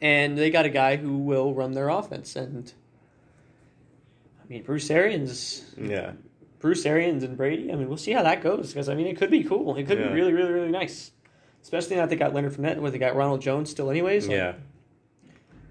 And 0.00 0.38
they 0.38 0.50
got 0.50 0.66
a 0.66 0.68
guy 0.68 0.94
who 0.96 1.18
will 1.18 1.52
run 1.52 1.72
their 1.72 1.88
offense. 1.88 2.36
And 2.36 2.72
I 4.40 4.46
mean, 4.48 4.62
Bruce 4.62 4.88
Arians 4.88 5.74
yeah. 5.76 6.12
Bruce 6.60 6.86
Arians 6.86 7.24
and 7.24 7.36
Brady. 7.36 7.72
I 7.72 7.74
mean, 7.74 7.88
we'll 7.88 7.96
see 7.96 8.12
how 8.12 8.22
that 8.22 8.40
goes 8.40 8.68
because 8.68 8.88
I 8.88 8.94
mean, 8.94 9.08
it 9.08 9.16
could 9.16 9.30
be 9.30 9.42
cool. 9.42 9.74
It 9.74 9.84
could 9.88 9.98
Yeah. 9.98 10.08
be 10.08 10.14
really, 10.14 10.32
really, 10.32 10.52
really 10.52 10.70
nice. 10.70 11.10
Especially 11.62 11.96
now 11.96 12.02
that 12.02 12.10
they 12.10 12.16
got 12.16 12.34
Leonard 12.34 12.52
Fournette, 12.54 12.78
where 12.78 12.90
they 12.90 12.98
got 12.98 13.14
Ronald 13.14 13.40
Jones 13.40 13.70
still, 13.70 13.90
anyways. 13.90 14.26
Like, 14.26 14.36
Yeah. 14.36 14.52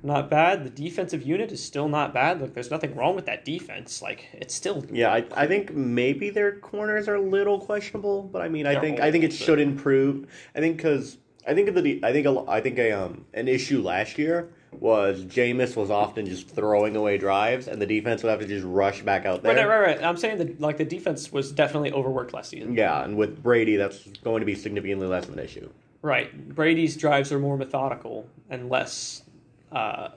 not 0.03 0.29
bad. 0.29 0.63
The 0.63 0.69
defensive 0.69 1.21
unit 1.21 1.51
is 1.51 1.63
still 1.63 1.87
not 1.87 2.13
bad. 2.13 2.41
Like, 2.41 2.53
there's 2.53 2.71
nothing 2.71 2.95
wrong 2.95 3.15
with 3.15 3.25
that 3.27 3.45
defense. 3.45 4.01
Like, 4.01 4.27
it's 4.33 4.55
still 4.55 4.83
Yeah, 4.91 5.11
I, 5.11 5.25
I 5.35 5.47
think 5.47 5.73
maybe 5.73 6.29
their 6.29 6.53
corners 6.53 7.07
are 7.07 7.15
a 7.15 7.21
little 7.21 7.59
questionable, 7.59 8.23
but 8.23 8.41
I 8.41 8.49
mean, 8.49 8.65
I 8.65 8.79
think 8.79 8.99
I 8.99 9.11
think 9.11 9.23
it 9.23 9.33
should 9.33 9.59
improve. 9.59 10.27
I 10.55 10.59
think 10.59 10.77
because 10.77 11.17
I 11.47 11.53
think 11.53 11.73
the 11.73 11.99
I 12.03 12.11
think 12.11 12.25
a, 12.25 12.43
I 12.47 12.61
think 12.61 12.79
a, 12.79 12.91
um 12.93 13.25
an 13.33 13.47
issue 13.47 13.81
last 13.81 14.17
year 14.17 14.49
was 14.79 15.25
Jameis 15.25 15.75
was 15.75 15.91
often 15.91 16.25
just 16.25 16.49
throwing 16.49 16.95
away 16.95 17.17
drives, 17.17 17.67
and 17.67 17.81
the 17.81 17.85
defense 17.85 18.23
would 18.23 18.29
have 18.29 18.39
to 18.39 18.47
just 18.47 18.65
rush 18.65 19.01
back 19.01 19.25
out 19.25 19.43
there. 19.43 19.55
right, 19.55 19.67
right, 19.67 19.97
right. 19.97 20.03
I'm 20.03 20.17
saying 20.17 20.37
that 20.37 20.61
like 20.61 20.77
the 20.77 20.85
defense 20.85 21.31
was 21.31 21.51
definitely 21.51 21.91
overworked 21.91 22.33
last 22.33 22.49
season. 22.49 22.73
Yeah, 22.73 23.03
and 23.03 23.17
with 23.17 23.43
Brady, 23.43 23.75
that's 23.75 24.07
going 24.23 24.39
to 24.39 24.45
be 24.45 24.55
significantly 24.55 25.07
less 25.07 25.27
of 25.27 25.33
an 25.33 25.39
issue. 25.39 25.69
Right. 26.01 26.55
Brady's 26.55 26.97
drives 26.97 27.31
are 27.31 27.39
more 27.39 27.57
methodical 27.57 28.27
and 28.49 28.69
less 28.69 29.23
uh, 29.71 30.09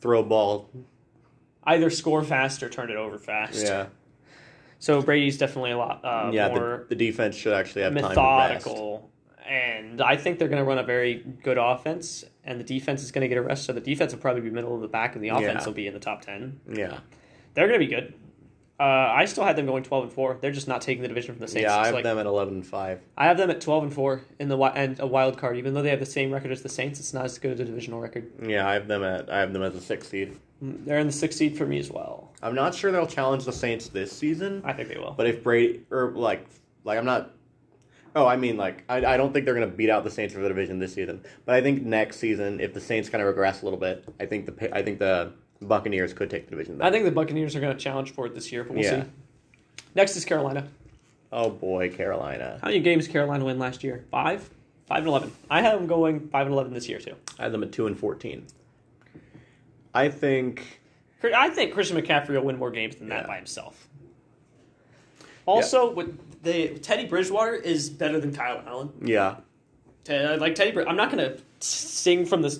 Throw 0.00 0.22
ball, 0.22 0.68
either 1.64 1.88
score 1.88 2.22
fast 2.22 2.62
or 2.62 2.68
turn 2.68 2.90
it 2.90 2.96
over 2.96 3.18
fast. 3.18 3.64
yeah, 3.64 3.86
So 4.78 5.00
Brady's 5.00 5.38
definitely 5.38 5.70
a 5.70 5.78
lot 5.78 6.04
uh, 6.04 6.30
yeah. 6.32 6.48
more 6.48 6.84
The, 6.88 6.94
the 6.94 7.06
defense 7.06 7.36
should 7.36 7.54
actually 7.54 7.82
have 7.82 7.94
time 7.94 8.02
methodical. 8.02 9.10
And 9.46 10.00
I 10.00 10.16
think 10.16 10.38
they're 10.38 10.48
going 10.48 10.62
to 10.62 10.68
run 10.68 10.78
a 10.78 10.82
very 10.84 11.24
good 11.42 11.58
offense, 11.58 12.24
and 12.44 12.58
the 12.60 12.64
defense 12.64 13.02
is 13.02 13.10
going 13.12 13.22
to 13.22 13.28
get 13.28 13.38
a 13.38 13.42
rest. 13.42 13.64
So 13.64 13.72
the 13.72 13.80
defense 13.80 14.12
will 14.12 14.20
probably 14.20 14.42
be 14.42 14.50
middle 14.50 14.74
of 14.74 14.80
the 14.80 14.88
back, 14.88 15.14
and 15.14 15.24
the 15.24 15.28
offense 15.30 15.60
Yeah. 15.62 15.64
will 15.66 15.72
be 15.72 15.86
in 15.86 15.94
the 15.94 16.00
top 16.00 16.22
ten. 16.22 16.60
Yeah, 16.70 16.98
They're 17.54 17.68
going 17.68 17.80
to 17.80 17.86
be 17.86 17.92
good. 17.94 18.14
Uh, 18.80 18.82
I 18.82 19.26
still 19.26 19.44
had 19.44 19.54
them 19.54 19.66
going 19.66 19.84
twelve 19.84 20.02
and 20.02 20.12
four. 20.12 20.36
They're 20.40 20.50
just 20.50 20.66
not 20.66 20.80
taking 20.80 21.02
the 21.02 21.06
division 21.08 21.34
from 21.34 21.40
the 21.40 21.46
Saints. 21.46 21.62
yeah. 21.62 21.78
I 21.78 21.86
have 21.86 21.94
like- 21.94 22.02
them 22.02 22.18
at 22.18 22.26
eleven 22.26 22.54
and 22.54 22.66
five. 22.66 23.00
I 23.16 23.26
have 23.26 23.36
them 23.36 23.48
at 23.48 23.60
twelve 23.60 23.84
and 23.84 23.94
four 23.94 24.22
in 24.40 24.48
the 24.48 24.58
and 24.58 24.98
a 24.98 25.06
wild 25.06 25.38
card. 25.38 25.56
Even 25.58 25.74
though 25.74 25.82
they 25.82 25.90
have 25.90 26.00
the 26.00 26.06
same 26.06 26.32
record 26.32 26.50
as 26.50 26.62
the 26.62 26.68
Saints, 26.68 26.98
it's 26.98 27.14
not 27.14 27.24
as 27.24 27.38
good 27.38 27.52
as 27.52 27.60
a 27.60 27.64
divisional 27.64 28.00
record. 28.00 28.32
Yeah, 28.44 28.68
I 28.68 28.74
have 28.74 28.88
them 28.88 29.04
at 29.04 29.30
I 29.32 29.38
have 29.38 29.52
them 29.52 29.62
as 29.62 29.76
a 29.76 29.80
six 29.80 30.08
seed. 30.08 30.36
Mm, 30.62 30.84
They're 30.84 30.98
in 30.98 31.06
the 31.06 31.12
sixth 31.12 31.38
seed 31.38 31.56
for 31.56 31.66
me 31.66 31.78
as 31.78 31.88
well. 31.90 32.32
I'm 32.42 32.56
not 32.56 32.74
sure 32.74 32.90
they'll 32.90 33.06
challenge 33.06 33.44
the 33.44 33.52
Saints 33.52 33.88
this 33.88 34.10
season. 34.10 34.60
I 34.64 34.72
think 34.72 34.88
they 34.88 34.98
will. 34.98 35.14
But 35.16 35.28
if 35.28 35.44
Brady 35.44 35.82
or 35.92 36.10
like 36.10 36.44
like 36.82 36.98
I'm 36.98 37.04
not 37.06 37.30
Oh, 38.16 38.26
I 38.26 38.36
mean 38.36 38.56
like 38.56 38.84
I, 38.88 39.04
I 39.04 39.16
don't 39.16 39.32
think 39.32 39.44
they're 39.44 39.54
going 39.54 39.68
to 39.68 39.76
beat 39.76 39.90
out 39.90 40.04
the 40.04 40.10
Saints 40.10 40.34
for 40.34 40.40
the 40.40 40.48
division 40.48 40.78
this 40.78 40.94
season. 40.94 41.22
But 41.44 41.56
I 41.56 41.60
think 41.62 41.82
next 41.82 42.18
season 42.18 42.60
if 42.60 42.72
the 42.74 42.80
Saints 42.80 43.08
kind 43.08 43.20
of 43.22 43.26
regress 43.28 43.62
a 43.62 43.64
little 43.64 43.78
bit, 43.78 44.04
I 44.20 44.26
think 44.26 44.46
the 44.46 44.74
I 44.76 44.82
think 44.82 44.98
the 44.98 45.32
Buccaneers 45.60 46.12
could 46.12 46.30
take 46.30 46.44
the 46.46 46.50
division. 46.50 46.80
I 46.82 46.90
think 46.90 47.04
the 47.04 47.10
Buccaneers 47.10 47.56
are 47.56 47.60
going 47.60 47.76
to 47.76 47.82
challenge 47.82 48.12
for 48.12 48.26
it 48.26 48.34
this 48.34 48.52
year, 48.52 48.64
but 48.64 48.74
we'll 48.74 48.84
Yeah. 48.84 49.02
see. 49.04 49.08
Next 49.94 50.16
is 50.16 50.24
Carolina. 50.24 50.66
oh 51.32 51.50
boy, 51.50 51.90
Carolina. 51.90 52.58
How 52.62 52.68
many 52.68 52.80
games 52.80 53.08
Carolina 53.08 53.44
win 53.44 53.58
last 53.58 53.82
year? 53.82 54.04
Five? 54.10 54.48
Five 54.86 54.98
and 54.98 55.06
eleven. 55.08 55.32
I 55.50 55.62
have 55.62 55.78
them 55.78 55.86
going 55.86 56.28
five 56.28 56.46
and 56.46 56.52
eleven 56.54 56.74
this 56.74 56.88
year 56.88 56.98
too. 56.98 57.14
I 57.38 57.44
had 57.44 57.52
them 57.52 57.62
at 57.62 57.72
2 57.72 57.86
and 57.86 57.98
14. 57.98 58.46
I 59.94 60.08
think 60.10 60.80
I 61.34 61.48
think 61.48 61.72
Christian 61.72 61.96
McCaffrey 61.96 62.30
will 62.30 62.42
win 62.42 62.58
more 62.58 62.70
games 62.70 62.96
than 62.96 63.08
that 63.08 63.26
by 63.26 63.36
himself. 63.36 63.88
Also, 65.46 65.90
with 65.92 66.18
the 66.44 66.78
Teddy 66.78 67.06
Bridgewater 67.06 67.54
is 67.54 67.90
better 67.90 68.20
than 68.20 68.34
Kyle 68.34 68.62
Allen. 68.66 68.90
yeah. 69.02 69.36
Te- 70.04 70.36
Like 70.36 70.54
Teddy, 70.54 70.78
I'm 70.86 70.96
not 70.96 71.10
gonna 71.10 71.36
sing 71.60 72.26
from 72.26 72.42
the 72.42 72.58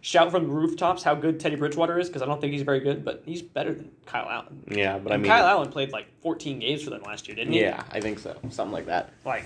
shout 0.00 0.30
from 0.30 0.44
the 0.44 0.48
rooftops 0.48 1.02
how 1.02 1.14
good 1.14 1.40
Teddy 1.40 1.56
Bridgewater 1.56 1.98
is 1.98 2.08
because 2.08 2.22
I 2.22 2.26
don't 2.26 2.40
think 2.40 2.52
he's 2.52 2.62
very 2.62 2.78
good, 2.80 3.04
but 3.04 3.22
he's 3.26 3.42
better 3.42 3.74
than 3.74 3.90
Kyle 4.06 4.28
Allen. 4.30 4.62
Yeah, 4.70 4.96
but 4.98 5.10
I 5.10 5.14
And 5.16 5.22
mean 5.24 5.30
Kyle 5.30 5.44
Allen 5.46 5.70
played 5.70 5.90
like 5.90 6.06
14 6.22 6.60
games 6.60 6.82
for 6.84 6.90
them 6.90 7.02
last 7.02 7.26
year, 7.26 7.34
didn't 7.34 7.52
he? 7.52 7.60
Yeah, 7.62 7.82
I 7.90 8.00
think 8.00 8.20
so. 8.20 8.36
Something 8.50 8.72
like 8.72 8.86
that. 8.86 9.10
Like 9.24 9.44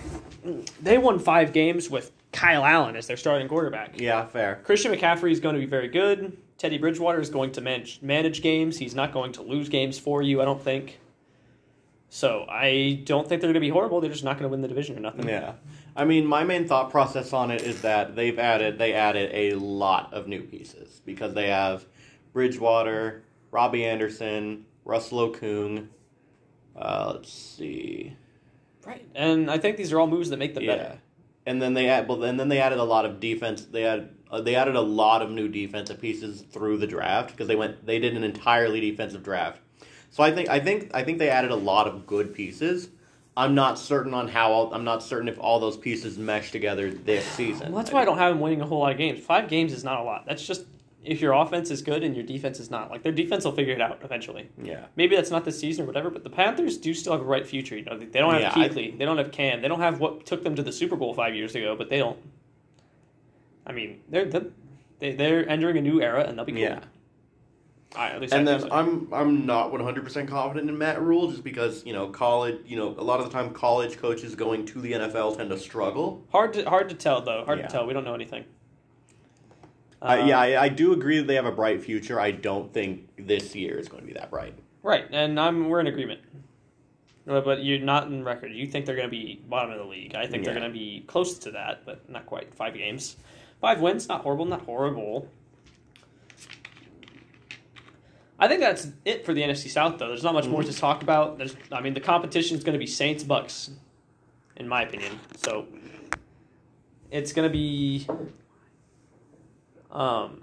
they 0.82 0.98
won 0.98 1.18
five 1.18 1.52
games 1.54 1.88
with 1.88 2.12
Kyle 2.32 2.64
Allen 2.64 2.96
as 2.96 3.06
their 3.06 3.16
starting 3.16 3.48
quarterback. 3.48 3.98
Yeah, 3.98 4.26
fair. 4.26 4.60
Christian 4.64 4.92
McCaffrey 4.92 5.32
is 5.32 5.40
going 5.40 5.54
to 5.54 5.60
be 5.60 5.66
very 5.66 5.88
good. 5.88 6.36
Teddy 6.58 6.76
Bridgewater 6.78 7.20
is 7.20 7.30
going 7.30 7.52
to 7.52 7.60
manage 7.62 8.00
manage 8.02 8.42
games. 8.42 8.76
He's 8.78 8.94
not 8.94 9.12
going 9.12 9.32
to 9.32 9.42
lose 9.42 9.68
games 9.70 9.98
for 9.98 10.20
you, 10.22 10.42
I 10.42 10.44
don't 10.44 10.62
think. 10.62 10.98
So 12.14 12.44
I 12.46 13.00
don't 13.04 13.26
think 13.26 13.40
they're 13.40 13.48
going 13.48 13.54
to 13.54 13.60
be 13.60 13.70
horrible. 13.70 14.02
They're 14.02 14.10
just 14.10 14.22
not 14.22 14.34
going 14.34 14.42
to 14.42 14.50
win 14.50 14.60
the 14.60 14.68
division 14.68 14.98
or 14.98 15.00
nothing. 15.00 15.26
Yeah. 15.26 15.54
I 15.96 16.04
mean, 16.04 16.26
my 16.26 16.44
main 16.44 16.68
thought 16.68 16.90
process 16.90 17.32
on 17.32 17.50
it 17.50 17.62
is 17.62 17.80
that 17.80 18.14
they've 18.14 18.38
added 18.38 18.78
they 18.78 18.92
added 18.92 19.30
a 19.32 19.54
lot 19.54 20.12
of 20.12 20.28
new 20.28 20.42
pieces 20.42 21.00
because 21.06 21.32
they 21.32 21.48
have 21.48 21.86
Bridgewater, 22.34 23.22
Robbie 23.50 23.86
Anderson, 23.86 24.66
Russell 24.84 25.30
Okung. 25.30 25.88
Uh, 26.76 27.12
let's 27.14 27.32
see. 27.32 28.14
Right. 28.86 29.08
And 29.14 29.50
I 29.50 29.56
think 29.56 29.78
these 29.78 29.90
are 29.90 29.98
all 29.98 30.06
moves 30.06 30.28
that 30.28 30.38
make 30.38 30.52
them 30.52 30.64
yeah. 30.64 30.76
better. 30.76 30.98
And 31.46 31.62
then 31.62 31.72
they 31.72 31.88
add, 31.88 32.08
well, 32.08 32.22
and 32.24 32.38
then 32.38 32.50
they 32.50 32.60
added 32.60 32.78
a 32.78 32.84
lot 32.84 33.06
of 33.06 33.20
defense. 33.20 33.64
They 33.64 33.82
had 33.82 34.10
uh, 34.30 34.42
they 34.42 34.54
added 34.54 34.76
a 34.76 34.82
lot 34.82 35.22
of 35.22 35.30
new 35.30 35.48
defensive 35.48 35.98
pieces 35.98 36.42
through 36.42 36.76
the 36.76 36.86
draft 36.86 37.30
because 37.30 37.48
they 37.48 37.56
went 37.56 37.86
they 37.86 37.98
did 37.98 38.14
an 38.14 38.22
entirely 38.22 38.82
defensive 38.82 39.22
draft. 39.22 39.61
So 40.12 40.22
I 40.22 40.30
think 40.30 40.48
I 40.48 40.60
think 40.60 40.90
I 40.94 41.02
think 41.02 41.18
they 41.18 41.28
added 41.30 41.50
a 41.50 41.56
lot 41.56 41.88
of 41.88 42.06
good 42.06 42.32
pieces. 42.34 42.88
I'm 43.34 43.54
not 43.54 43.78
certain 43.78 44.12
on 44.12 44.28
how 44.28 44.52
all, 44.52 44.74
I'm 44.74 44.84
not 44.84 45.02
certain 45.02 45.26
if 45.26 45.38
all 45.40 45.58
those 45.58 45.78
pieces 45.78 46.18
mesh 46.18 46.50
together 46.52 46.90
this 46.90 47.24
season. 47.24 47.72
Well, 47.72 47.82
that's 47.82 47.90
why 47.90 48.02
I 48.02 48.04
don't 48.04 48.18
have 48.18 48.30
them 48.34 48.40
winning 48.40 48.60
a 48.60 48.66
whole 48.66 48.80
lot 48.80 48.92
of 48.92 48.98
games. 48.98 49.24
Five 49.24 49.48
games 49.48 49.72
is 49.72 49.82
not 49.84 49.98
a 49.98 50.02
lot. 50.02 50.26
That's 50.26 50.46
just 50.46 50.66
if 51.02 51.22
your 51.22 51.32
offense 51.32 51.70
is 51.70 51.80
good 51.80 52.04
and 52.04 52.14
your 52.14 52.26
defense 52.26 52.60
is 52.60 52.70
not. 52.70 52.90
Like 52.90 53.02
their 53.02 53.10
defense 53.10 53.46
will 53.46 53.52
figure 53.52 53.72
it 53.72 53.80
out 53.80 54.00
eventually. 54.04 54.50
Yeah. 54.62 54.84
Maybe 54.96 55.16
that's 55.16 55.30
not 55.30 55.46
this 55.46 55.58
season 55.58 55.84
or 55.84 55.86
whatever, 55.86 56.10
but 56.10 56.24
the 56.24 56.30
Panthers 56.30 56.76
do 56.76 56.92
still 56.92 57.12
have 57.14 57.22
a 57.22 57.24
bright 57.24 57.46
future. 57.46 57.74
You 57.78 57.84
know, 57.86 57.96
they 57.98 58.06
don't 58.20 58.34
have 58.34 58.42
Yeah, 58.42 58.52
I- 58.54 58.68
Kuechly, 58.68 58.98
they 58.98 59.04
don't 59.06 59.16
have 59.16 59.32
Cam, 59.32 59.62
they 59.62 59.68
don't 59.68 59.80
have 59.80 59.98
what 59.98 60.26
took 60.26 60.44
them 60.44 60.54
to 60.56 60.62
the 60.62 60.70
Super 60.72 60.94
Bowl 60.96 61.14
five 61.14 61.34
years 61.34 61.54
ago, 61.54 61.74
but 61.74 61.88
they 61.88 61.98
don't. 61.98 62.18
I 63.66 63.72
mean, 63.72 64.00
they're 64.10 64.26
they're, 64.26 64.44
they- 64.98 65.14
they're 65.14 65.48
entering 65.48 65.78
a 65.78 65.80
new 65.80 66.02
era, 66.02 66.24
and 66.24 66.36
they'll 66.36 66.44
be 66.44 66.52
cool. 66.52 66.60
Yeah. 66.60 66.80
I, 67.94 68.08
at 68.10 68.20
least 68.20 68.32
And 68.32 68.48
I 68.48 68.52
then 68.52 68.60
so. 68.62 68.68
I'm 68.72 69.08
I'm 69.12 69.46
not 69.46 69.70
100 69.72 70.04
percent 70.04 70.28
confident 70.28 70.68
in 70.70 70.78
Matt 70.78 71.00
Rhule 71.00 71.30
just 71.30 71.44
because 71.44 71.84
you 71.84 71.92
know 71.92 72.08
college 72.08 72.58
you 72.64 72.76
know 72.76 72.94
a 72.98 73.04
lot 73.04 73.20
of 73.20 73.26
the 73.26 73.32
time 73.32 73.50
college 73.50 73.98
coaches 73.98 74.34
going 74.34 74.64
to 74.66 74.80
the 74.80 74.92
NFL 74.92 75.36
tend 75.36 75.50
to 75.50 75.58
struggle. 75.58 76.24
hard 76.30 76.52
to 76.54 76.68
hard 76.68 76.88
to 76.88 76.94
tell 76.94 77.20
though. 77.20 77.44
Hard 77.44 77.58
Yeah. 77.58 77.66
to 77.66 77.72
tell. 77.72 77.86
We 77.86 77.92
don't 77.92 78.04
know 78.04 78.14
anything. 78.14 78.44
I, 80.00 80.20
Uh, 80.20 80.26
yeah, 80.26 80.40
I, 80.40 80.62
I 80.64 80.68
do 80.68 80.92
agree 80.92 81.18
that 81.18 81.26
they 81.26 81.36
have 81.36 81.46
a 81.46 81.52
bright 81.52 81.82
future. 81.82 82.18
I 82.18 82.32
don't 82.32 82.72
think 82.72 83.08
this 83.16 83.54
year 83.54 83.78
is 83.78 83.88
going 83.88 84.02
to 84.02 84.06
be 84.06 84.14
that 84.14 84.30
bright. 84.30 84.54
Right, 84.82 85.04
and 85.12 85.38
I'm 85.38 85.68
we're 85.68 85.80
in 85.80 85.86
agreement. 85.86 86.20
Uh, 87.28 87.40
But 87.40 87.62
you're 87.62 87.78
not 87.78 88.08
in 88.08 88.24
record. 88.24 88.52
You 88.52 88.66
think 88.66 88.84
they're 88.84 88.96
going 88.96 89.06
to 89.08 89.10
be 89.16 89.40
bottom 89.48 89.70
of 89.70 89.78
the 89.78 89.84
league. 89.84 90.16
I 90.16 90.26
think 90.26 90.44
they're 90.44 90.54
going 90.54 90.66
to 90.66 90.76
be 90.76 91.04
close 91.06 91.38
to 91.40 91.52
that, 91.52 91.84
but 91.86 92.08
not 92.10 92.26
quite. 92.26 92.52
Five 92.54 92.74
games, 92.74 93.16
five 93.60 93.80
wins. 93.80 94.08
Not 94.08 94.22
horrible. 94.22 94.44
Not 94.44 94.62
horrible. 94.62 95.28
I 98.42 98.48
think 98.48 98.60
that's 98.60 98.88
it 99.04 99.24
for 99.24 99.32
the 99.34 99.40
NFC 99.40 99.70
South, 99.70 99.98
though. 99.98 100.08
There's 100.08 100.24
not 100.24 100.34
much 100.34 100.48
more 100.48 100.64
to 100.64 100.72
talk 100.72 101.04
about. 101.04 101.38
There's, 101.38 101.54
I 101.70 101.80
mean, 101.80 101.94
the 101.94 102.00
competition 102.00 102.58
is 102.58 102.64
going 102.64 102.72
to 102.72 102.78
be 102.78 102.88
Saints 102.88 103.22
Bucks, 103.22 103.70
in 104.56 104.66
my 104.66 104.82
opinion. 104.82 105.20
So 105.36 105.68
it's 107.12 107.32
going 107.32 107.48
to 107.48 107.52
be, 107.52 108.08
um, 109.92 110.42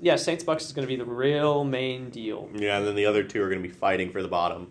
yeah, 0.00 0.16
Saints 0.16 0.42
Bucks 0.42 0.64
is 0.64 0.72
going 0.72 0.88
to 0.88 0.90
be 0.90 0.96
the 0.96 1.04
real 1.04 1.64
main 1.64 2.08
deal. 2.08 2.48
Yeah, 2.54 2.78
and 2.78 2.86
then 2.86 2.94
the 2.94 3.04
other 3.04 3.22
two 3.22 3.42
are 3.42 3.50
going 3.50 3.62
to 3.62 3.68
be 3.68 3.74
fighting 3.74 4.10
for 4.10 4.22
the 4.22 4.28
bottom. 4.28 4.70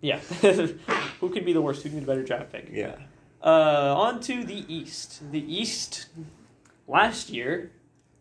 Yeah. 0.00 0.18
Who 1.20 1.30
could 1.30 1.44
be 1.44 1.52
the 1.52 1.62
worst? 1.62 1.84
Who 1.84 1.88
can 1.90 2.00
be 2.00 2.04
the 2.04 2.10
better 2.10 2.24
draft 2.24 2.50
pick? 2.50 2.68
Yeah. 2.72 2.96
Uh, 3.40 3.94
on 3.96 4.18
to 4.22 4.42
the 4.42 4.64
East. 4.66 5.30
The 5.30 5.38
East 5.40 6.08
last 6.88 7.30
year 7.30 7.70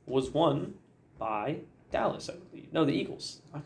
was 0.06 0.30
won 0.30 0.76
by 1.18 1.62
Dallas, 1.94 2.30
I 2.30 2.34
believe. 2.50 2.74
No, 2.74 2.84
the 2.84 2.92
Eagles. 2.92 3.40
I'm 3.54 3.64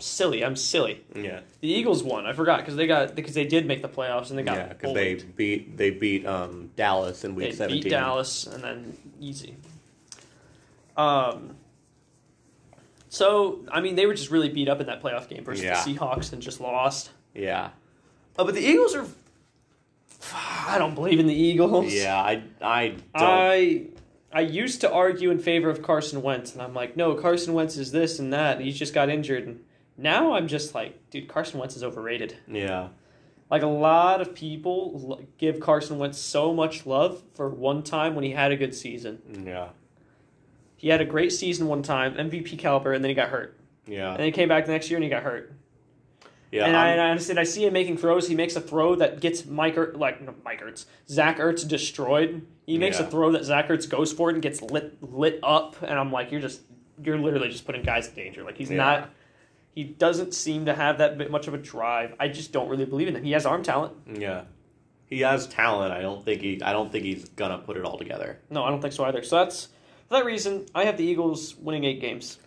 silly. 0.00 0.44
I'm 0.44 0.56
silly. 0.56 1.02
Yeah, 1.14 1.40
The 1.60 1.68
Eagles 1.68 2.02
won. 2.02 2.26
I 2.26 2.32
forgot 2.32 2.58
because 2.60 2.74
they 2.74 2.86
got 2.88 3.14
because 3.14 3.34
they 3.34 3.44
did 3.44 3.66
make 3.66 3.82
the 3.82 3.88
playoffs 3.88 4.30
and 4.30 4.38
they 4.38 4.42
got 4.42 4.56
yeah, 4.56 4.68
because 4.68 4.94
they 4.94 5.14
beat 5.14 5.76
they 5.76 5.90
beat 5.90 6.26
um, 6.26 6.70
Dallas 6.74 7.22
in 7.24 7.34
week 7.36 7.50
They 7.50 7.56
seventeen. 7.56 7.82
beat 7.84 7.90
Dallas 7.90 8.46
and 8.48 8.64
then 8.64 8.96
easy. 9.20 9.54
Um. 10.96 11.56
So 13.08 13.60
I 13.70 13.80
mean, 13.80 13.94
they 13.96 14.06
were 14.06 14.14
just 14.14 14.30
really 14.30 14.48
beat 14.48 14.68
up 14.68 14.80
in 14.80 14.86
that 14.86 15.02
playoff 15.02 15.28
game 15.28 15.44
versus 15.44 15.64
Yeah. 15.64 15.82
the 15.82 15.94
Seahawks 15.94 16.32
and 16.32 16.42
just 16.42 16.60
lost. 16.60 17.10
Yeah, 17.34 17.70
Oh, 18.38 18.44
but 18.44 18.54
the 18.54 18.60
Eagles 18.66 18.94
are. 18.94 19.06
I 20.34 20.78
don't 20.78 20.94
believe 20.94 21.20
in 21.20 21.26
the 21.26 21.34
Eagles. 21.34 21.92
yeah. 21.92 22.16
I 22.18 22.42
I 22.62 22.88
don't. 22.88 23.04
I 23.14 23.82
I 24.32 24.40
used 24.40 24.80
to 24.82 24.92
argue 24.92 25.30
in 25.30 25.38
favor 25.38 25.70
of 25.70 25.82
Carson 25.82 26.22
Wentz, 26.22 26.52
and 26.52 26.60
I'm 26.60 26.74
like, 26.74 26.96
no, 26.96 27.14
Carson 27.14 27.54
Wentz 27.54 27.76
is 27.76 27.92
this 27.92 28.18
and 28.18 28.32
that. 28.32 28.60
He's 28.60 28.78
just 28.78 28.92
got 28.92 29.08
injured, 29.08 29.46
and 29.46 29.60
now 29.96 30.34
I'm 30.34 30.48
just 30.48 30.74
like, 30.74 31.10
dude, 31.10 31.28
Carson 31.28 31.58
Wentz 31.60 31.76
is 31.76 31.84
overrated. 31.84 32.36
yeah, 32.48 32.88
Like 33.50 33.62
a 33.62 33.66
lot 33.68 34.20
of 34.20 34.34
people 34.34 35.24
give 35.38 35.60
Carson 35.60 35.98
Wentz 35.98 36.18
so 36.18 36.52
much 36.52 36.84
love 36.86 37.22
for 37.34 37.48
one 37.48 37.82
time 37.82 38.14
when 38.14 38.24
he 38.24 38.32
had 38.32 38.52
a 38.52 38.56
good 38.56 38.74
season. 38.74 39.44
yeah, 39.46 39.68
He 40.76 40.88
had 40.88 41.00
a 41.00 41.04
great 41.06 41.32
season 41.32 41.66
one 41.68 41.82
time, 41.82 42.14
MVP 42.14 42.58
caliber, 42.58 42.92
and 42.92 43.02
then 43.02 43.08
he 43.08 43.14
got 43.14 43.28
hurt. 43.30 43.58
yeah, 43.86 44.10
And 44.10 44.18
then 44.18 44.26
he 44.26 44.32
came 44.32 44.48
back 44.48 44.66
the 44.66 44.72
next 44.72 44.90
year 44.90 44.96
and 44.98 45.04
he 45.04 45.08
got 45.10 45.22
hurt. 45.22 45.52
Yeah. 46.56 46.66
and, 46.66 46.76
I, 46.76 46.88
and 46.90 47.00
I 47.00 47.10
understand. 47.10 47.38
I 47.38 47.44
see 47.44 47.64
him 47.66 47.72
making 47.72 47.96
throws. 47.98 48.28
He 48.28 48.34
makes 48.34 48.56
a 48.56 48.60
throw 48.60 48.94
that 48.96 49.20
gets 49.20 49.46
Mike 49.46 49.76
er, 49.76 49.92
like 49.96 50.20
no, 50.22 50.34
Mike 50.44 50.62
Ertz, 50.62 50.86
Zach 51.08 51.38
Ertz 51.38 51.66
destroyed. 51.66 52.46
He 52.66 52.78
makes 52.78 52.98
Yeah. 52.98 53.06
a 53.06 53.10
throw 53.10 53.32
that 53.32 53.44
Zach 53.44 53.68
Ertz 53.68 53.88
goes 53.88 54.12
for 54.12 54.30
it 54.30 54.34
and 54.34 54.42
gets 54.42 54.60
lit 54.62 54.96
lit 55.02 55.38
up. 55.42 55.76
And 55.82 55.98
I'm 55.98 56.10
like, 56.12 56.30
you're 56.32 56.40
just 56.40 56.62
you're 57.02 57.18
literally 57.18 57.48
just 57.48 57.66
putting 57.66 57.82
guys 57.82 58.08
in 58.08 58.14
danger. 58.14 58.42
Like 58.42 58.56
he's 58.56 58.70
Yeah. 58.70 58.76
not. 58.76 59.10
He 59.74 59.84
doesn't 59.84 60.32
seem 60.32 60.64
to 60.66 60.74
have 60.74 60.98
that 60.98 61.18
bit 61.18 61.30
much 61.30 61.48
of 61.48 61.54
a 61.54 61.58
drive. 61.58 62.14
I 62.18 62.28
just 62.28 62.50
don't 62.50 62.68
really 62.70 62.86
believe 62.86 63.08
in 63.08 63.16
him. 63.16 63.24
He 63.24 63.32
has 63.32 63.44
arm 63.44 63.62
talent. 63.62 63.92
yeah. 64.14 64.44
He 65.08 65.20
has 65.20 65.46
talent. 65.46 65.92
I 65.92 66.00
don't 66.02 66.24
think 66.24 66.40
he. 66.42 66.60
I 66.62 66.72
don't 66.72 66.90
think 66.90 67.04
he's 67.04 67.28
gonna 67.28 67.58
put 67.58 67.76
it 67.76 67.84
all 67.84 67.96
together. 67.98 68.38
No, 68.50 68.64
I 68.64 68.70
don't 68.70 68.80
think 68.80 68.92
so 68.92 69.04
either. 69.04 69.22
So 69.22 69.36
that's 69.36 69.66
for 70.08 70.14
that 70.16 70.24
reason. 70.24 70.66
I 70.74 70.84
have 70.84 70.96
the 70.96 71.04
Eagles 71.04 71.54
winning 71.56 71.84
eight 71.84 72.00
games. 72.00 72.38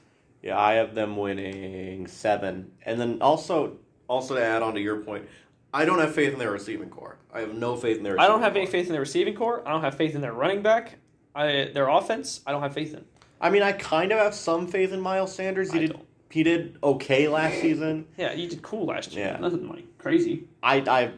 Yeah, 0.42 0.60
I 0.60 0.74
have 0.74 0.96
them 0.96 1.16
winning 1.18 2.08
seven, 2.08 2.72
and 2.86 3.00
then 3.00 3.22
also 3.22 3.78
Also, 4.10 4.36
to 4.36 4.44
add 4.44 4.62
on 4.62 4.74
to 4.74 4.82
your 4.82 4.98
point, 4.98 5.26
I 5.74 5.86
don't 5.86 6.00
have 6.00 6.14
faith 6.14 6.34
in 6.34 6.40
their 6.40 6.52
receiving 6.52 6.90
core. 6.90 7.18
I 7.32 7.42
have 7.42 7.54
no 7.54 7.78
faith 7.78 7.98
in 7.98 8.04
their. 8.04 8.20
I 8.20 8.28
don't 8.28 8.42
have 8.42 8.56
any 8.56 8.66
faith 8.66 8.88
in 8.88 8.92
their 8.92 9.02
receiving 9.02 9.36
core. 9.36 9.66
I 9.66 9.72
don't 9.72 9.82
have 9.82 9.96
faith 9.96 10.16
in 10.16 10.22
their 10.22 10.34
running 10.34 10.62
back. 10.62 10.98
I, 11.36 11.70
their 11.74 11.88
offense, 11.88 12.42
I 12.46 12.52
don't 12.52 12.64
have 12.64 12.74
faith 12.74 12.94
in. 12.94 13.06
I 13.40 13.50
mean, 13.52 13.62
I 13.62 13.72
kind 13.72 14.12
of 14.12 14.18
have 14.18 14.34
some 14.34 14.68
faith 14.68 14.92
in 14.92 15.00
Miles 15.00 15.34
Sanders. 15.34 15.72
He 15.72 15.78
I 15.78 15.82
did. 15.82 15.92
don't. 15.94 16.06
He 16.32 16.44
did 16.44 16.78
okay 16.84 17.28
last 17.28 17.62
season. 17.62 18.06
Yeah, 18.18 18.34
you 18.34 18.48
did 18.48 18.62
cool 18.62 18.86
last 18.86 19.14
year. 19.14 19.28
Yeah. 19.28 19.40
Nothing 19.40 19.68
like 19.70 19.98
crazy. 19.98 20.44
I, 20.62 20.78
I, 20.88 21.12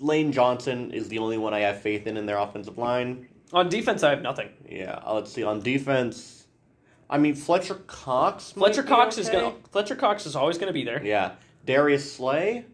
Lane 0.00 0.32
Johnson 0.32 0.92
is 0.92 1.08
the 1.08 1.18
only 1.18 1.38
one 1.38 1.54
I 1.54 1.60
have 1.60 1.80
faith 1.82 2.06
in 2.06 2.16
in 2.16 2.26
their 2.26 2.38
offensive 2.38 2.78
line. 2.78 3.28
On 3.52 3.68
defense, 3.68 4.02
I 4.02 4.10
have 4.10 4.22
nothing. 4.22 4.48
Yeah, 4.68 5.00
uh, 5.04 5.14
let's 5.14 5.32
see 5.32 5.44
on 5.44 5.60
defense. 5.60 6.46
I 7.08 7.18
mean, 7.18 7.34
Fletcher 7.36 7.76
Cox. 7.86 8.56
might 8.56 8.74
Fletcher 8.74 8.82
Cox 8.82 9.18
is 9.18 9.28
gonna. 9.28 9.54
Fletcher 9.70 9.94
Cox 9.94 10.26
is 10.26 10.34
always 10.34 10.58
gonna 10.58 10.72
be 10.72 10.84
there. 10.84 11.04
Yeah, 11.04 11.32
Darius 11.66 12.10
Slay. 12.12 12.64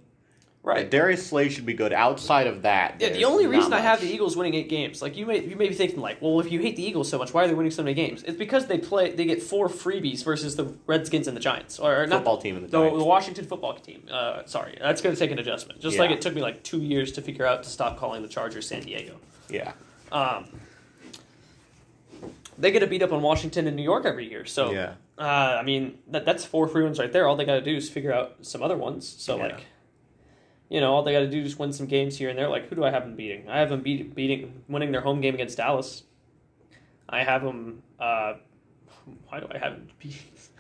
Right. 0.65 0.89
Darius 0.89 1.27
Slay 1.27 1.49
should 1.49 1.67
be 1.67 1.75
good. 1.75 1.93
Outside 1.93 2.47
of 2.47 2.63
that, 2.63 3.01
Yeah, 3.01 3.09
the 3.09 3.25
only 3.25 3.47
not 3.47 3.51
reason 3.51 3.73
I 3.73 3.81
have 3.81 4.01
the 4.01 4.07
Eagles 4.07 4.37
winning 4.37 4.55
eight 4.55 4.69
games, 4.69 5.03
like 5.03 5.17
you 5.17 5.27
may 5.27 5.45
you 5.45 5.57
may 5.57 5.69
be 5.69 5.75
thinking 5.75 5.99
like, 6.01 6.23
well, 6.23 6.39
if 6.39 6.53
you 6.53 6.61
hate 6.61 6.77
the 6.77 6.85
Eagles 6.85 7.09
so 7.09 7.19
much, 7.19 7.35
why 7.35 7.43
are 7.43 7.49
they 7.49 7.55
winning 7.55 7.73
so 7.73 7.83
many 7.83 7.95
games? 7.95 8.23
It's 8.23 8.39
because 8.39 8.67
they 8.67 8.79
play 8.79 9.11
they 9.11 9.25
get 9.25 9.43
four 9.43 9.67
freebies 9.69 10.23
versus 10.23 10.55
the 10.55 10.73
Redskins 10.87 11.27
and 11.27 11.37
the 11.37 11.41
Giants, 11.41 11.81
or 11.81 12.07
not 12.07 12.19
football 12.19 12.39
team 12.39 12.55
in 12.55 12.63
the 12.63 12.69
the, 12.69 12.79
Giants. 12.79 12.99
the 12.99 13.05
Washington 13.05 13.45
football 13.45 13.75
team. 13.75 14.05
Uh, 14.09 14.45
sorry, 14.45 14.79
that's 14.81 15.01
going 15.03 15.13
to 15.13 15.19
take 15.19 15.33
an 15.33 15.41
adjustment. 15.41 15.81
Just 15.81 15.99
like 15.99 16.13
it 16.13 16.21
took 16.21 16.33
me 16.33 16.41
like 16.43 16.63
two 16.63 16.81
years 16.81 17.11
to 17.13 17.23
figure 17.23 17.45
out 17.45 17.65
to 17.65 17.69
stop 17.69 17.99
calling 17.99 18.23
the 18.23 18.29
Chargers 18.29 18.69
San 18.69 18.83
Diego. 18.83 19.17
Yeah, 19.51 19.73
Um, 20.13 20.45
they 22.57 22.71
get 22.71 22.85
a 22.85 22.87
beat 22.87 23.03
up 23.03 23.13
on 23.13 23.21
Washington 23.21 23.67
and 23.67 23.75
New 23.77 23.83
York 23.83 24.05
every 24.07 24.29
year, 24.31 24.45
so 24.45 24.71
yeah, 24.71 24.93
uh, 25.23 25.57
I 25.61 25.63
mean 25.63 25.99
that 26.09 26.25
that's 26.25 26.45
four 26.45 26.67
free 26.69 26.83
ones 26.85 26.99
right 26.99 27.13
there. 27.13 27.27
All 27.29 27.37
they 27.37 27.45
got 27.45 27.55
to 27.55 27.63
do 27.63 27.77
is 27.77 27.89
figure 27.91 28.13
out 28.13 28.37
some 28.43 28.63
other 28.63 28.77
ones. 28.77 29.07
So 29.09 29.37
Yeah. 29.37 29.43
like, 29.45 29.67
you 30.69 30.81
know, 30.81 30.93
all 30.93 31.03
they 31.03 31.13
got 31.13 31.21
to 31.21 31.31
do 31.31 31.41
is 31.43 31.59
win 31.59 31.73
some 31.73 31.87
games 31.87 32.17
here 32.19 32.29
and 32.31 32.39
there. 32.39 32.49
Like, 32.49 32.69
who 32.69 32.75
do 32.77 32.85
I 32.85 32.91
have 32.91 33.05
them 33.05 33.15
beating? 33.15 33.49
I 33.49 33.59
have 33.59 33.69
them 33.71 33.83
beat, 33.83 34.15
beating 34.15 34.63
winning 34.69 34.91
their 34.93 35.03
home 35.03 35.21
game 35.21 35.35
against 35.35 35.57
Dallas. 35.59 36.03
I 37.09 37.25
have 37.25 37.43
them. 37.43 37.83
Uh, 38.01 38.35
why 39.29 39.41
do 39.41 39.47
I 39.51 39.59
have 39.59 39.73
them 39.75 39.89
beat? 39.99 40.17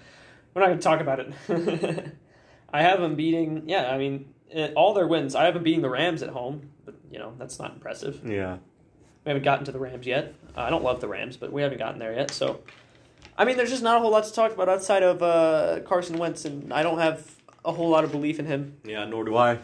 We're 0.55 0.60
not 0.60 0.66
going 0.68 0.78
to 0.78 0.84
talk 0.84 1.01
about 1.01 1.20
it. 1.20 1.32
I 2.72 2.82
have 2.82 3.01
them 3.01 3.14
beating. 3.16 3.64
Yeah, 3.68 3.90
I 3.90 3.97
mean, 3.98 4.34
eh, 4.51 4.70
all 4.76 4.93
their 4.94 5.06
wins. 5.06 5.34
I 5.34 5.44
have 5.44 5.55
them 5.55 5.62
beating 5.62 5.80
the 5.82 5.89
Rams 5.90 6.22
at 6.22 6.28
home, 6.30 6.70
but 6.84 6.94
you 7.10 7.18
know 7.18 7.32
that's 7.39 7.59
not 7.59 7.72
impressive. 7.72 8.20
yeah. 8.24 8.59
We 9.24 9.30
haven't 9.30 9.44
gotten 9.44 9.64
to 9.66 9.72
the 9.72 9.78
Rams 9.78 10.05
yet. 10.06 10.34
Uh, 10.56 10.62
I 10.62 10.70
don't 10.70 10.82
love 10.82 11.01
the 11.01 11.06
Rams, 11.09 11.36
but 11.36 11.52
we 11.52 11.62
haven't 11.62 11.78
gotten 11.78 12.01
there 12.01 12.12
yet. 12.12 12.32
So, 12.32 12.60
I 13.43 13.44
mean, 13.44 13.56
there's 13.56 13.70
just 13.70 13.82
not 13.82 13.97
a 13.97 14.01
whole 14.01 14.12
lot 14.12 14.23
to 14.23 14.32
talk 14.32 14.52
about 14.52 14.69
outside 14.69 15.02
of 15.02 15.20
uh, 15.20 15.81
Carson 15.85 16.16
Wentz, 16.16 16.44
and 16.44 16.73
I 16.73 16.85
don't 16.85 17.01
have 17.01 17.28
a 17.64 17.73
whole 17.73 17.89
lot 17.89 18.05
of 18.05 18.12
belief 18.12 18.39
in 18.39 18.47
him. 18.47 18.77
Yeah, 18.85 19.05
nor 19.05 19.24
do 19.24 19.36
I. 19.36 19.59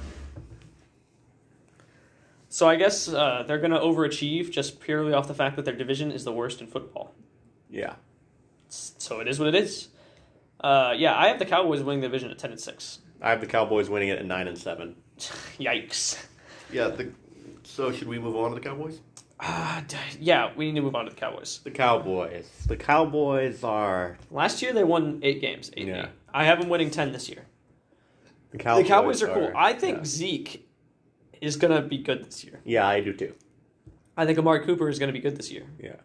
So 2.48 2.68
I 2.68 2.74
guess 2.74 3.08
uh, 3.08 3.44
they're 3.46 3.60
going 3.60 3.70
to 3.70 3.78
overachieve 3.78 4.50
just 4.50 4.80
purely 4.80 5.12
off 5.12 5.28
the 5.28 5.34
fact 5.34 5.54
that 5.54 5.64
their 5.64 5.76
division 5.76 6.10
is 6.10 6.24
the 6.24 6.32
worst 6.32 6.60
in 6.60 6.66
football. 6.66 7.14
Yeah, 7.70 7.94
So 8.68 9.20
it 9.20 9.28
is 9.28 9.38
what 9.38 9.46
it 9.46 9.54
is. 9.54 9.90
Uh, 10.58 10.94
yeah, 10.96 11.16
I 11.16 11.28
have 11.28 11.38
the 11.38 11.46
Cowboys 11.46 11.80
winning 11.80 12.00
the 12.00 12.08
division 12.08 12.32
at 12.32 12.38
ten 12.38 12.50
and 12.50 12.58
six. 12.58 12.98
I 13.22 13.30
have 13.30 13.40
the 13.40 13.46
Cowboys 13.46 13.88
winning 13.88 14.08
it 14.08 14.18
at 14.18 14.26
nine 14.26 14.48
and 14.48 14.58
seven. 14.58 14.96
Yikes. 15.60 16.20
Yeah. 16.72 16.88
The, 16.88 17.12
so 17.62 17.92
should 17.92 18.08
we 18.08 18.18
move 18.18 18.34
on 18.34 18.50
to 18.50 18.54
the 18.56 18.60
Cowboys? 18.60 18.98
Uh, 19.40 19.82
yeah, 20.18 20.50
we 20.56 20.66
need 20.66 20.80
to 20.80 20.82
move 20.82 20.94
on 20.96 21.04
to 21.04 21.10
the 21.10 21.16
Cowboys. 21.16 21.60
The 21.62 21.70
Cowboys. 21.70 22.48
The 22.66 22.76
Cowboys 22.76 23.62
are 23.62 24.18
Last 24.30 24.60
year 24.62 24.72
they 24.72 24.84
won 24.84 25.20
eight 25.22 25.40
games. 25.40 25.70
Eight, 25.76 25.86
Yeah. 25.88 26.02
eight. 26.06 26.08
I 26.34 26.44
have 26.44 26.60
them 26.60 26.68
winning 26.68 26.90
ten 26.90 27.12
this 27.12 27.28
year. 27.28 27.46
the 28.50 28.58
Cowboys. 28.58 28.82
the 28.84 28.88
Cowboys 28.88 29.22
are 29.22 29.26
cool. 29.32 29.52
I 29.54 29.72
think 29.74 29.98
yeah. 29.98 30.04
Zeke 30.04 30.68
is 31.40 31.56
going 31.56 31.72
to 31.82 31.86
be 31.86 31.98
good 31.98 32.24
this 32.24 32.42
year. 32.44 32.60
Yeah, 32.64 32.86
I 32.88 33.00
do 33.00 33.12
too. 33.12 33.34
I 34.16 34.26
think 34.26 34.38
Amari 34.38 34.64
Cooper 34.64 34.88
is 34.88 34.98
going 34.98 35.08
to 35.08 35.12
be 35.12 35.20
good 35.20 35.36
this 35.36 35.50
year. 35.52 35.66
Yeah, 35.78 35.96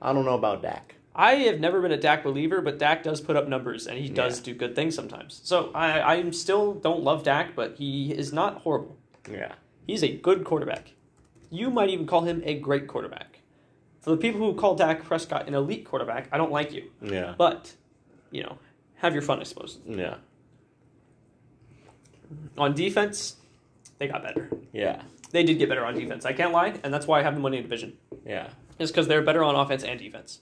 I 0.00 0.12
don't 0.12 0.24
know 0.24 0.34
about 0.36 0.62
Dak. 0.62 0.94
I 1.14 1.36
have 1.46 1.58
never 1.58 1.80
been 1.80 1.92
a 1.92 1.96
Dak 1.96 2.22
believer, 2.22 2.60
but 2.60 2.78
Dak 2.78 3.02
does 3.02 3.20
put 3.22 3.34
up 3.36 3.48
numbers 3.48 3.86
and 3.86 3.98
he 3.98 4.08
does 4.10 4.38
Yeah. 4.38 4.44
do 4.44 4.54
good 4.54 4.76
things 4.76 4.94
sometimes. 4.94 5.40
So 5.42 5.70
I 5.74 6.14
I'm 6.16 6.32
still 6.32 6.74
don't 6.74 7.02
love 7.02 7.22
Dak, 7.24 7.56
but 7.56 7.76
he 7.78 8.12
is 8.12 8.32
not 8.32 8.58
horrible. 8.58 8.96
Yeah, 9.30 9.54
He's 9.86 10.04
a 10.04 10.08
good 10.16 10.44
quarterback. 10.44 10.92
You 11.50 11.70
might 11.70 11.88
even 11.90 12.06
call 12.06 12.22
him 12.22 12.42
a 12.44 12.54
great 12.58 12.86
quarterback. 12.86 13.40
For 14.00 14.10
the 14.10 14.16
people 14.16 14.40
who 14.40 14.54
call 14.54 14.74
Dak 14.76 15.04
Prescott 15.04 15.48
an 15.48 15.54
elite 15.54 15.84
quarterback, 15.84 16.28
I 16.32 16.36
don't 16.38 16.52
like 16.52 16.72
you. 16.72 16.90
yeah, 17.02 17.34
But, 17.36 17.72
you 18.30 18.42
know, 18.42 18.58
have 18.96 19.12
your 19.14 19.22
fun, 19.22 19.40
I 19.40 19.42
suppose. 19.44 19.78
yeah, 19.86 20.14
On 22.56 22.72
defense, 22.74 23.36
they 23.98 24.06
got 24.08 24.22
better. 24.22 24.48
yeah, 24.72 25.02
They 25.32 25.42
did 25.42 25.58
get 25.58 25.68
better 25.68 25.84
on 25.84 25.94
defense. 25.94 26.24
I 26.24 26.32
can't 26.32 26.52
lie, 26.52 26.78
and 26.84 26.92
that's 26.94 27.06
why 27.06 27.20
I 27.20 27.22
have 27.22 27.34
them 27.34 27.42
winning 27.42 27.62
the 27.62 27.68
division. 27.68 27.96
yeah. 28.24 28.48
Is 28.78 28.90
because 28.90 29.08
they're 29.08 29.22
better 29.22 29.42
on 29.42 29.54
offense 29.56 29.82
and 29.84 29.98
defense. 29.98 30.40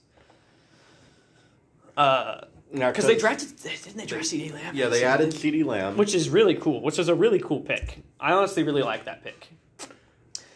Uh, 1.95 2.41
because 2.73 3.05
they 3.07 3.15
drafted, 3.15 3.55
didn't 3.63 3.95
they 3.95 4.05
draft 4.05 4.25
CeeDee 4.25 4.51
Lamb? 4.53 4.75
Yeah, 4.75 4.89
they 4.89 5.05
added. 5.05 5.29
CeeDee 5.29 5.63
Lamb. 5.63 5.95
which 5.95 6.13
is 6.13 6.27
really 6.29 6.55
cool. 6.55 6.81
Which 6.81 6.99
is 6.99 7.07
a 7.07 7.15
really 7.15 7.39
cool 7.39 7.61
pick. 7.61 7.99
I 8.19 8.33
honestly 8.33 8.63
really 8.63 8.81
like 8.83 9.05
that 9.05 9.23
pick 9.23 9.47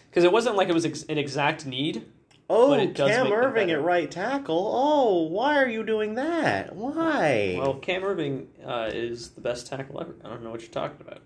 because 0.09 0.23
it 0.23 0.31
wasn't 0.31 0.55
like 0.55 0.69
it 0.69 0.73
was 0.73 0.85
ex- 0.85 1.03
an 1.03 1.17
exact 1.17 1.65
need. 1.65 2.05
oh, 2.49 2.69
but 2.69 2.79
it 2.79 2.93
does 2.95 3.09
Cam 3.11 3.27
Erving 3.27 3.69
at 3.71 3.81
right 3.83 4.09
tackle. 4.09 4.71
Oh, 4.73 5.23
why 5.23 5.57
are 5.61 5.67
you 5.67 5.83
doing 5.83 6.15
that? 6.15 6.75
Why? 6.75 7.55
Well, 7.59 7.75
Cam 7.75 8.01
Erving 8.01 8.47
uh, 8.65 8.89
is 8.93 9.29
the 9.29 9.41
best 9.41 9.67
tackle 9.67 10.01
ever. 10.01 10.15
I 10.23 10.29
don't 10.29 10.43
know 10.43 10.49
what 10.51 10.61
you're 10.61 10.71
talking 10.71 10.97
about. 11.01 11.19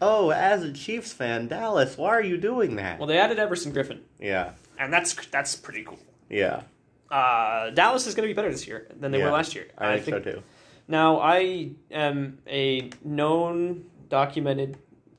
oh, 0.00 0.30
as 0.30 0.62
a 0.62 0.72
Chiefs 0.72 1.12
fan, 1.12 1.48
Dallas, 1.48 1.96
why 1.96 2.10
are 2.10 2.22
you 2.22 2.36
doing 2.36 2.76
that? 2.76 2.98
Well, 2.98 3.08
they 3.08 3.18
added 3.18 3.38
Everson 3.38 3.72
Griffen, 3.72 4.00
yeah, 4.20 4.52
and 4.78 4.92
that's 4.92 5.14
that's 5.26 5.56
pretty 5.56 5.82
cool. 5.82 5.98
yeah, 6.30 6.62
Uh, 7.10 7.70
Dallas 7.70 8.06
is 8.06 8.14
going 8.14 8.28
to 8.28 8.32
be 8.32 8.36
better 8.36 8.50
this 8.50 8.66
year 8.66 8.86
than 9.00 9.10
they 9.10 9.18
Yeah, 9.18 9.24
were 9.26 9.30
last 9.32 9.54
year. 9.56 9.66
I, 9.76 9.98
think, 9.98 10.24
so 10.24 10.32
too. 10.32 10.42
Now, 10.86 11.18
I 11.20 11.72
am 11.90 12.38
a 12.46 12.90
known, 13.04 13.86
documented 14.08 14.78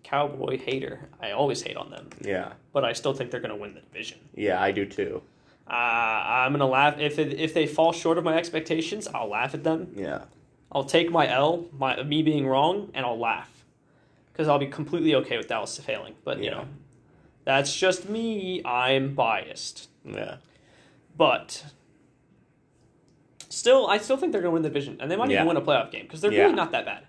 cowboy 0.10 0.57
hater. 0.57 1.10
I 1.22 1.31
always 1.31 1.61
hate 1.61 1.77
on 1.77 1.90
them, 1.91 2.10
Yeah, 2.22 2.53
but 2.73 2.84
I 2.84 2.94
still 2.94 3.14
think 3.14 3.31
they're 3.31 3.40
going 3.40 3.52
to 3.56 3.61
win 3.61 3.73
the 3.73 3.81
division. 3.81 4.19
yeah, 4.36 4.61
I 4.61 4.72
do 4.72 4.86
too. 4.86 5.22
Uh, 5.68 5.73
I'm 5.73 6.52
gonna 6.53 6.65
laugh 6.65 6.98
if 6.98 7.19
it, 7.19 7.40
if 7.40 7.53
they 7.53 7.68
fall 7.68 7.91
short 7.91 8.18
of 8.18 8.23
my 8.23 8.36
expectations. 8.36 9.07
I'll 9.14 9.27
laugh 9.30 9.53
at 9.53 9.64
them. 9.64 9.94
Yeah, 9.95 10.23
I'll 10.72 10.84
take 10.84 11.11
my 11.11 11.27
L, 11.30 11.65
my 11.77 12.02
me 12.02 12.23
being 12.23 12.48
wrong, 12.48 12.90
and 12.95 13.06
I'll 13.06 13.19
laugh 13.19 13.52
because 14.34 14.48
I'll 14.48 14.57
be 14.57 14.65
completely 14.65 15.14
okay 15.14 15.38
with 15.38 15.48
Dallas 15.48 15.77
failing. 15.77 16.15
But 16.23 16.41
you 16.44 16.49
know, 16.49 16.65
that's 17.45 17.76
just 17.77 18.10
me. 18.10 18.64
I'm 18.65 19.14
biased, 19.14 19.90
yeah, 20.03 20.38
but 21.15 21.64
still, 23.48 23.86
I 23.86 23.99
still 23.99 24.18
think 24.18 24.31
they're 24.31 24.41
gonna 24.41 24.53
win 24.53 24.64
the 24.64 24.69
division, 24.69 24.98
and 24.99 25.11
they 25.11 25.15
might 25.15 25.30
Yeah. 25.30 25.36
even 25.44 25.49
win 25.49 25.57
a 25.57 25.61
playoff 25.61 25.91
game 25.91 26.06
because 26.06 26.22
they're 26.22 26.31
Yeah. 26.34 26.44
really 26.45 26.56
not 26.56 26.72
that 26.72 26.86
bad. 26.86 27.03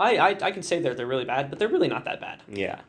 I, 0.00 0.16
I 0.16 0.28
I 0.42 0.50
can 0.50 0.62
say 0.62 0.80
they're 0.80 0.94
they're 0.94 1.06
really 1.06 1.24
bad, 1.26 1.50
but 1.50 1.58
they're 1.60 1.68
really 1.68 1.88
not 1.88 2.04
that 2.06 2.20
bad. 2.20 2.42
Yeah, 2.48 2.80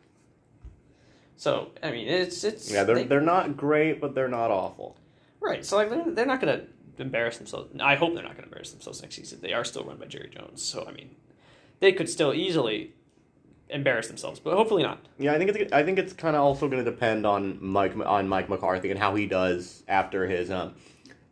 So 1.35 1.71
I 1.83 1.91
mean, 1.91 2.07
it's 2.07 2.43
it's 2.43 2.71
yeah, 2.71 2.83
they're 2.83 2.95
they- 2.95 3.03
they're 3.03 3.21
not 3.21 3.57
great, 3.57 3.99
but 4.01 4.15
they're 4.15 4.27
not 4.27 4.51
awful. 4.51 4.97
right. 5.39 5.65
So 5.65 5.77
like 5.77 5.89
they're, 5.89 6.05
they're 6.11 6.25
not 6.25 6.39
gonna 6.39 6.61
embarrass 6.97 7.37
themselves. 7.37 7.69
I 7.79 7.95
hope 7.95 8.13
they're 8.13 8.23
not 8.23 8.35
gonna 8.35 8.47
embarrass 8.47 8.71
themselves 8.71 9.01
next 9.01 9.15
season. 9.15 9.39
They 9.41 9.53
are 9.53 9.63
still 9.63 9.83
run 9.83 9.97
by 9.97 10.05
Jerry 10.05 10.29
Jones, 10.29 10.61
so 10.61 10.85
I 10.87 10.91
mean, 10.91 11.15
they 11.79 11.91
could 11.93 12.09
still 12.09 12.33
easily 12.33 12.93
embarrass 13.69 14.07
themselves, 14.07 14.39
but 14.39 14.53
hopefully 14.53 14.83
not. 14.83 14.99
Yeah, 15.17 15.33
I 15.33 15.37
think 15.37 15.49
it's 15.51 15.73
I 15.73 15.83
think 15.83 15.97
it's 15.99 16.13
kind 16.13 16.35
of 16.35 16.41
also 16.43 16.67
going 16.69 16.83
to 16.83 16.89
depend 16.89 17.25
on 17.25 17.57
Mike 17.61 17.93
on 18.05 18.27
Mike 18.27 18.49
McCarthy 18.49 18.91
and 18.91 18.99
how 18.99 19.15
he 19.15 19.25
does 19.27 19.83
after 19.87 20.27
his 20.27 20.51
um 20.51 20.75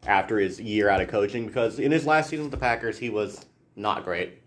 after 0.08 0.40
his 0.40 0.60
year 0.60 0.90
out 0.90 1.02
of 1.02 1.10
coaching 1.10 1.46
because 1.46 1.78
in 1.80 1.92
his 1.92 2.06
last 2.08 2.30
season 2.30 2.46
with 2.46 2.52
the 2.52 2.58
Packers 2.58 2.98
he 2.98 3.10
was 3.10 3.46
not 3.76 4.04
great, 4.06 4.39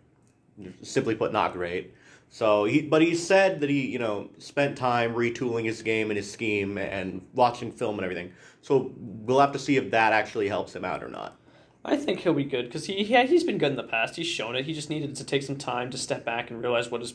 simply 0.83 1.15
put, 1.15 1.33
not 1.33 1.53
great. 1.53 1.95
So 2.33 2.65
he 2.65 2.81
but 2.81 3.03
he 3.03 3.15
said 3.15 3.61
that 3.61 3.69
he 3.69 3.87
you 3.87 3.99
know 3.99 4.31
spent 4.39 4.77
time 4.77 5.15
retooling 5.15 5.65
his 5.65 5.83
game 5.83 6.11
and 6.11 6.17
his 6.17 6.31
scheme 6.31 6.79
and 6.79 7.21
watching 7.35 7.71
film 7.71 7.99
and 7.99 8.05
everything. 8.05 8.33
So 8.63 8.93
we'll 8.97 9.41
have 9.41 9.53
to 9.53 9.59
see 9.59 9.77
if 9.77 9.91
that 9.91 10.15
actually 10.15 10.49
helps 10.49 10.75
him 10.75 10.85
out 10.85 11.05
or 11.05 11.09
not. 11.09 11.37
I 11.85 11.97
think 11.97 12.21
he'll 12.21 12.33
be 12.33 12.45
good 12.45 12.67
because 12.67 12.87
he 12.87 13.03
yeah, 13.05 13.25
he's 13.25 13.45
been 13.45 13.59
good 13.59 13.71
in 13.73 13.77
the 13.77 13.83
past. 13.83 14.17
He's 14.17 14.27
shown 14.27 14.57
it. 14.57 14.65
He 14.65 14.73
just 14.73 14.89
needed 14.89 15.15
to 15.17 15.25
take 15.25 15.43
some 15.43 15.57
time 15.57 15.91
to 15.91 15.99
step 15.99 16.25
back 16.25 16.51
and 16.51 16.63
realize 16.63 16.91
what 16.91 17.03
his 17.03 17.13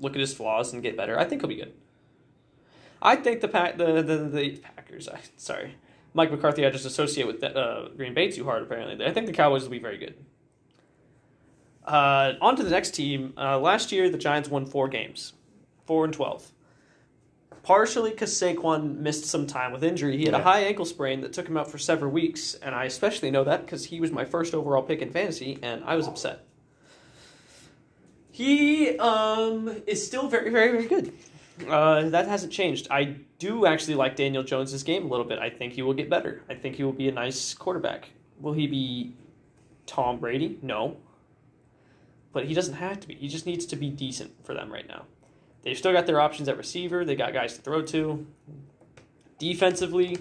look 0.00 0.14
at 0.14 0.20
his 0.20 0.32
flaws 0.32 0.72
and 0.72 0.82
get 0.82 0.96
better. 0.96 1.18
I 1.18 1.24
think 1.24 1.40
he'll 1.42 1.48
be 1.48 1.56
good. 1.56 1.72
I 3.00 3.16
think 3.16 3.40
the 3.40 3.48
pack 3.48 3.78
the, 3.78 4.00
the 4.00 4.16
the 4.18 4.50
Packers. 4.58 5.08
I 5.08 5.18
sorry, 5.36 5.76
Mike 6.14 6.30
McCarthy. 6.30 6.64
I 6.64 6.70
just 6.70 6.86
associate 6.86 7.26
with 7.26 7.42
uh, 7.42 7.88
Green 7.96 8.14
Bay 8.14 8.30
too 8.30 8.44
hard. 8.44 8.62
Apparently, 8.62 9.04
I 9.04 9.12
think 9.12 9.26
the 9.26 9.32
Cowboys 9.32 9.64
will 9.64 9.70
be 9.70 9.80
very 9.80 9.98
good. 9.98 10.14
Uh, 11.84 12.34
on 12.40 12.56
to 12.56 12.62
the 12.62 12.70
next 12.70 12.92
team. 12.92 13.34
Uh, 13.36 13.58
last 13.58 13.92
year, 13.92 14.08
the 14.08 14.18
Giants 14.18 14.48
won 14.48 14.66
four 14.66 14.88
games, 14.88 15.32
four 15.86 16.04
and 16.04 16.14
twelve. 16.14 16.50
Partially 17.62 18.10
because 18.10 18.32
Saquon 18.32 18.96
missed 18.98 19.24
some 19.24 19.46
time 19.46 19.72
with 19.72 19.84
injury. 19.84 20.16
He 20.16 20.24
had 20.24 20.34
a 20.34 20.42
high 20.42 20.60
ankle 20.60 20.84
sprain 20.84 21.20
that 21.20 21.32
took 21.32 21.46
him 21.46 21.56
out 21.56 21.70
for 21.70 21.78
several 21.78 22.10
weeks, 22.10 22.54
and 22.54 22.74
I 22.74 22.86
especially 22.86 23.30
know 23.30 23.44
that 23.44 23.64
because 23.64 23.84
he 23.84 24.00
was 24.00 24.10
my 24.10 24.24
first 24.24 24.52
overall 24.52 24.82
pick 24.82 25.00
in 25.00 25.12
fantasy, 25.12 25.60
and 25.62 25.84
I 25.84 25.94
was 25.94 26.08
upset. 26.08 26.44
He 28.32 28.98
um, 28.98 29.82
is 29.86 30.04
still 30.04 30.26
very, 30.28 30.50
very, 30.50 30.72
very 30.72 30.88
good. 30.88 31.12
Uh, 31.68 32.08
that 32.08 32.26
hasn't 32.26 32.52
changed. 32.52 32.88
I 32.90 33.16
do 33.38 33.66
actually 33.66 33.94
like 33.94 34.16
Daniel 34.16 34.42
Jones's 34.42 34.82
game 34.82 35.04
a 35.04 35.08
little 35.08 35.26
bit. 35.26 35.38
I 35.38 35.50
think 35.50 35.74
he 35.74 35.82
will 35.82 35.94
get 35.94 36.10
better. 36.10 36.42
I 36.48 36.54
think 36.54 36.76
he 36.76 36.82
will 36.82 36.92
be 36.92 37.08
a 37.08 37.12
nice 37.12 37.54
quarterback. 37.54 38.08
Will 38.40 38.54
he 38.54 38.66
be 38.66 39.12
Tom 39.86 40.18
Brady? 40.18 40.58
No. 40.62 40.96
But 42.32 42.46
he 42.46 42.54
doesn't 42.54 42.74
have 42.74 43.00
to 43.00 43.08
be. 43.08 43.14
He 43.14 43.28
just 43.28 43.46
needs 43.46 43.66
to 43.66 43.76
be 43.76 43.90
decent 43.90 44.32
for 44.44 44.54
them 44.54 44.72
right 44.72 44.86
now. 44.88 45.04
They've 45.62 45.76
still 45.78 45.92
got 45.92 46.06
their 46.06 46.20
options 46.20 46.48
at 46.48 46.56
receiver. 46.56 47.04
They 47.04 47.14
got 47.14 47.32
guys 47.32 47.54
to 47.56 47.62
throw 47.62 47.82
to. 47.82 48.26
Defensively, 49.38 50.18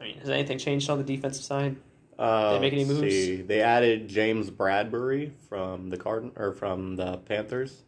I 0.00 0.04
mean, 0.04 0.18
has 0.18 0.30
anything 0.30 0.58
changed 0.58 0.88
on 0.88 0.98
the 0.98 1.04
defensive 1.04 1.44
side? 1.44 1.76
Uh, 2.18 2.54
They 2.54 2.60
make 2.60 2.72
any 2.72 2.84
moves? 2.84 3.00
see. 3.00 3.42
They 3.42 3.60
added 3.62 4.08
James 4.08 4.50
Bradberry 4.50 5.32
from 5.48 5.90
the 5.90 5.96
Cardin 5.96 6.32
or 6.36 6.52
from 6.52 6.96
the 6.96 7.18
Panthers. 7.18 7.82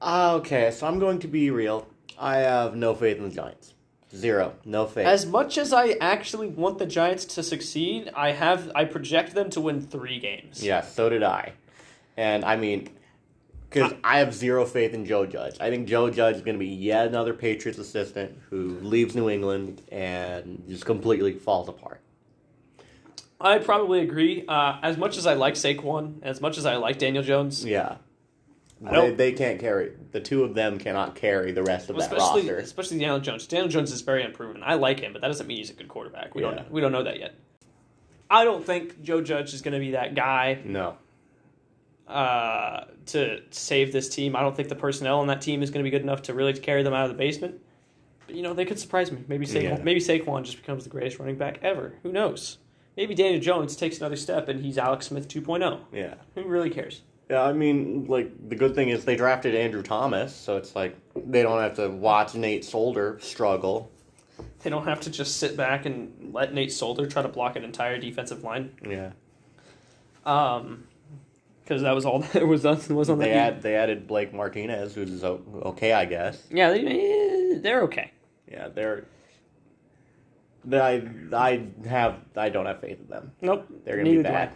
Ah, 0.00 0.34
Okay, 0.34 0.70
so 0.70 0.86
I'm 0.86 0.98
going 0.98 1.18
to 1.20 1.28
be 1.28 1.50
real. 1.50 1.86
I 2.18 2.38
have 2.38 2.76
no 2.76 2.94
faith 2.94 3.18
in 3.18 3.28
the 3.28 3.34
Giants. 3.34 3.73
Zero. 4.14 4.54
No 4.64 4.86
faith. 4.86 5.06
As 5.06 5.26
much 5.26 5.58
as 5.58 5.72
I 5.72 5.96
actually 6.00 6.46
want 6.46 6.78
the 6.78 6.86
Giants 6.86 7.24
to 7.26 7.42
succeed, 7.42 8.10
I 8.14 8.30
have 8.32 8.70
I 8.74 8.84
project 8.84 9.34
them 9.34 9.50
to 9.50 9.60
win 9.60 9.80
three 9.80 10.18
games. 10.20 10.62
yeah, 10.64 10.82
so 10.82 11.08
did 11.08 11.22
I. 11.22 11.52
And 12.16 12.44
I 12.44 12.56
mean, 12.56 12.90
because 13.68 13.92
I 14.04 14.18
have 14.20 14.32
zero 14.32 14.64
faith 14.64 14.94
in 14.94 15.04
Joe 15.04 15.26
Judge. 15.26 15.56
I 15.58 15.68
think 15.68 15.88
Joe 15.88 16.08
Judge 16.10 16.36
is 16.36 16.42
going 16.42 16.54
to 16.54 16.60
be 16.60 16.68
yet 16.68 17.08
another 17.08 17.34
Patriots 17.34 17.78
assistant 17.78 18.38
who 18.50 18.78
leaves 18.80 19.16
New 19.16 19.28
England 19.28 19.82
and 19.90 20.62
just 20.68 20.86
completely 20.86 21.32
falls 21.32 21.68
apart. 21.68 22.00
I 23.40 23.58
probably 23.58 24.00
agree. 24.00 24.44
Uh, 24.46 24.78
as 24.82 24.96
much 24.96 25.16
as 25.16 25.26
I 25.26 25.34
like 25.34 25.54
Saquon, 25.54 26.20
as 26.22 26.40
much 26.40 26.56
as 26.56 26.64
I 26.66 26.76
like 26.76 26.98
Daniel 26.98 27.24
Jones, 27.24 27.64
Yeah. 27.64 27.96
They, 28.90 29.10
they 29.12 29.32
can't 29.32 29.58
carry. 29.60 29.92
The 30.12 30.20
two 30.20 30.44
of 30.44 30.54
them 30.54 30.78
cannot 30.78 31.14
carry 31.14 31.52
the 31.52 31.62
rest 31.62 31.90
of 31.90 31.96
that 31.96 32.02
especially 32.02 32.42
roster. 32.42 32.58
especially 32.58 32.98
Daniel 32.98 33.20
Jones. 33.20 33.46
Daniel 33.46 33.68
Jones 33.68 33.90
is 33.92 34.00
very 34.02 34.22
unproven. 34.22 34.62
I 34.64 34.74
like 34.74 35.00
him, 35.00 35.12
but 35.12 35.22
that 35.22 35.28
doesn't 35.28 35.46
mean 35.46 35.58
he's 35.58 35.70
a 35.70 35.74
good 35.74 35.88
quarterback. 35.88 36.34
We 36.34 36.42
Yeah. 36.42 36.50
don't 36.54 36.70
we 36.70 36.80
don't 36.80 36.92
know 36.92 37.02
that 37.04 37.18
yet. 37.18 37.34
I 38.30 38.44
don't 38.44 38.64
think 38.64 39.02
Joe 39.02 39.20
Judge 39.20 39.54
is 39.54 39.62
going 39.62 39.74
to 39.74 39.80
be 39.80 39.92
that 39.92 40.14
guy 40.14 40.58
No. 40.64 40.96
uh, 42.08 42.84
to 43.06 43.42
save 43.50 43.92
this 43.92 44.08
team. 44.08 44.36
I 44.36 44.40
don't 44.40 44.56
think 44.56 44.68
the 44.68 44.74
personnel 44.74 45.20
on 45.20 45.26
that 45.28 45.40
team 45.40 45.62
is 45.62 45.70
going 45.70 45.84
to 45.84 45.88
be 45.88 45.90
good 45.90 46.02
enough 46.02 46.22
to 46.22 46.34
really 46.34 46.52
carry 46.54 46.82
them 46.82 46.94
out 46.94 47.04
of 47.04 47.10
the 47.10 47.16
basement. 47.18 47.60
But 48.26 48.36
you 48.36 48.42
know, 48.42 48.54
they 48.54 48.64
could 48.64 48.78
surprise 48.78 49.12
me. 49.12 49.22
Maybe 49.28 49.46
Saquon, 49.46 49.62
Yeah. 49.62 49.78
maybe 49.82 50.00
Saquon 50.00 50.42
just 50.44 50.56
becomes 50.56 50.84
the 50.84 50.90
greatest 50.90 51.18
running 51.18 51.36
back 51.36 51.58
ever. 51.62 51.94
Who 52.02 52.12
knows? 52.12 52.58
Maybe 52.96 53.14
Daniel 53.14 53.40
Jones 53.40 53.76
takes 53.76 53.98
another 53.98 54.16
step 54.16 54.48
and 54.48 54.60
he's 54.64 54.78
Alex 54.78 55.06
Smith 55.08 55.28
2.0. 55.28 55.80
Yeah. 55.92 56.14
Who 56.34 56.44
really 56.44 56.70
cares? 56.70 57.02
Yeah, 57.30 57.42
I 57.42 57.52
mean, 57.52 58.06
like 58.06 58.30
the 58.48 58.54
good 58.56 58.74
thing 58.74 58.90
is 58.90 59.04
they 59.04 59.16
drafted 59.16 59.54
Andrew 59.54 59.82
Thomas, 59.82 60.34
so 60.34 60.56
it's 60.56 60.76
like 60.76 60.96
they 61.16 61.42
don't 61.42 61.60
have 61.60 61.74
to 61.76 61.88
watch 61.88 62.34
Nate 62.34 62.64
Solder 62.64 63.18
struggle. 63.20 63.90
They 64.62 64.68
don't 64.70 64.84
have 64.84 65.00
to 65.02 65.10
just 65.10 65.38
sit 65.38 65.56
back 65.56 65.86
and 65.86 66.32
let 66.34 66.52
Nate 66.52 66.72
Solder 66.72 67.06
try 67.06 67.22
to 67.22 67.28
block 67.28 67.56
an 67.56 67.64
entire 67.64 67.98
defensive 67.98 68.42
line. 68.44 68.72
Yeah, 68.86 69.10
Um, 70.26 70.86
because 71.62 71.82
that 71.82 71.94
was 71.94 72.04
all 72.04 72.18
that 72.32 72.46
was 72.46 72.66
on, 72.66 72.76
was 72.94 73.08
on 73.08 73.18
that. 73.18 73.24
they 73.24 73.30
team. 73.30 73.38
add 73.38 73.62
they 73.62 73.74
added 73.76 74.06
Blake 74.06 74.34
Martinez, 74.34 74.94
who's 74.94 75.24
okay, 75.24 75.92
I 75.92 76.04
guess. 76.04 76.42
yeah, 76.50 76.70
they, 76.70 76.84
eh, 77.54 77.58
they're 77.60 77.82
okay. 77.82 78.10
Yeah, 78.50 78.68
they're. 78.68 79.06
they- 80.64 80.78
I 80.80 81.02
I 81.32 81.66
have 81.88 82.16
I 82.36 82.48
don't 82.50 82.66
have 82.66 82.80
faith 82.80 83.00
in 83.00 83.08
them. 83.08 83.32
Nope, 83.40 83.66
They're 83.84 83.96
gonna 83.96 84.10
be 84.10 84.16
neither 84.16 84.28
I. 84.28 84.32
bad. 84.32 84.52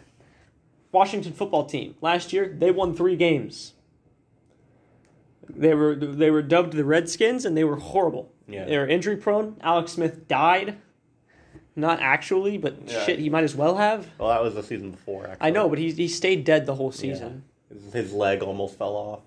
Washington 0.93 1.33
football 1.33 1.65
team 1.67 1.95
last 2.01 2.33
year 2.33 2.55
they 2.59 2.71
won 2.71 2.95
three 2.95 3.17
games. 3.17 3.75
They 5.49 5.75
were 5.75 5.95
they 5.95 6.31
were 6.31 6.43
dubbed 6.43 6.75
the 6.75 6.85
Redskins 6.85 7.45
and 7.45 7.57
they 7.57 7.65
were 7.65 7.77
horrible. 7.77 8.31
Yeah. 8.47 8.65
They 8.67 8.79
were 8.79 8.87
injury 8.87 9.17
prone. 9.17 9.57
Alex 9.63 9.93
Smith 9.93 10.29
died. 10.29 10.79
Not 11.77 12.01
actually, 12.01 12.59
but 12.59 12.89
Yeah. 12.89 13.05
shit, 13.05 13.19
he 13.19 13.31
might 13.31 13.45
as 13.45 13.55
well 13.55 13.77
have. 13.77 14.09
Well, 14.19 14.29
that 14.31 14.43
was 14.43 14.55
the 14.55 14.63
season 14.63 14.91
before. 14.91 15.27
Actually. 15.29 15.47
I 15.47 15.51
know, 15.51 15.69
but 15.69 15.79
he 15.79 15.91
he 15.93 16.09
stayed 16.09 16.45
dead 16.45 16.67
the 16.67 16.75
whole 16.75 16.91
season. 16.93 17.45
His- 17.73 17.93
his 17.93 18.13
leg 18.13 18.43
almost 18.43 18.77
fell 18.77 18.95
off. 18.97 19.21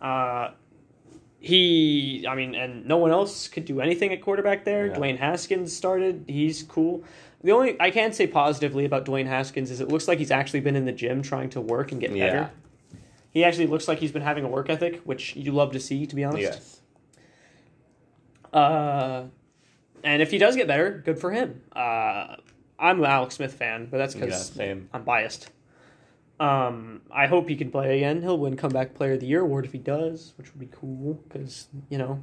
Uh, 0.00 0.50
he, 1.38 2.26
I 2.28 2.34
mean, 2.34 2.54
and 2.54 2.86
no 2.86 2.96
one 2.96 3.10
else 3.10 3.48
could 3.48 3.64
do 3.64 3.80
anything 3.80 4.12
at 4.12 4.20
quarterback 4.22 4.64
there. 4.64 4.86
Yeah. 4.86 4.94
Dwayne 4.96 5.18
Haskins 5.18 5.74
started. 5.76 6.24
He's 6.26 6.62
cool. 6.62 7.04
The 7.44 7.52
only 7.52 7.80
I 7.80 7.90
can 7.90 8.12
say 8.12 8.26
positively 8.26 8.84
about 8.84 9.04
Dwayne 9.04 9.26
Haskins 9.26 9.70
is 9.70 9.80
it 9.80 9.88
looks 9.88 10.08
like 10.08 10.18
he's 10.18 10.30
actually 10.30 10.60
been 10.60 10.74
in 10.76 10.84
the 10.84 10.92
gym 10.92 11.22
trying 11.22 11.50
to 11.50 11.60
work 11.60 11.92
and 11.92 12.00
get 12.00 12.10
Yeah. 12.12 12.26
better. 12.26 12.50
He 13.30 13.44
actually 13.44 13.66
looks 13.66 13.86
like 13.86 13.98
he's 13.98 14.12
been 14.12 14.22
having 14.22 14.44
a 14.44 14.48
work 14.48 14.70
ethic, 14.70 15.02
which 15.04 15.36
you 15.36 15.52
love 15.52 15.72
to 15.72 15.80
see, 15.80 16.06
to 16.06 16.16
be 16.16 16.24
honest. 16.24 16.42
Yes. 16.42 16.80
Uh, 18.52 19.24
and 20.02 20.22
if 20.22 20.30
he 20.30 20.38
does 20.38 20.56
get 20.56 20.66
better, 20.66 21.02
good 21.04 21.18
for 21.18 21.30
him. 21.30 21.60
Uh, 21.74 22.36
I'm 22.78 22.98
an 23.00 23.04
Alex 23.04 23.34
Smith 23.36 23.52
fan, 23.52 23.88
but 23.90 23.98
that's 23.98 24.14
because 24.14 24.50
Same. 24.50 24.88
I'm 24.92 25.02
biased. 25.04 25.50
Um, 26.38 27.00
I 27.10 27.26
hope 27.26 27.48
he 27.48 27.56
can 27.56 27.70
play 27.70 27.96
again. 27.98 28.20
He'll 28.22 28.38
win 28.38 28.56
Comeback 28.56 28.94
Player 28.94 29.12
of 29.14 29.20
the 29.20 29.26
Year 29.26 29.40
award 29.40 29.64
if 29.64 29.72
he 29.72 29.78
does, 29.78 30.34
which 30.36 30.52
would 30.52 30.60
be 30.60 30.68
cool 30.70 31.14
because 31.28 31.68
you 31.88 31.96
know 31.98 32.22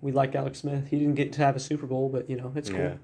we 0.00 0.12
like 0.12 0.34
Alex 0.34 0.60
Smith. 0.60 0.88
He 0.88 0.98
didn't 0.98 1.14
get 1.14 1.32
to 1.34 1.42
have 1.42 1.54
a 1.56 1.60
Super 1.60 1.86
Bowl, 1.86 2.08
but 2.08 2.28
you 2.28 2.36
know 2.36 2.52
it's 2.56 2.70
cool. 2.70 2.78
Yeah. 2.80 2.94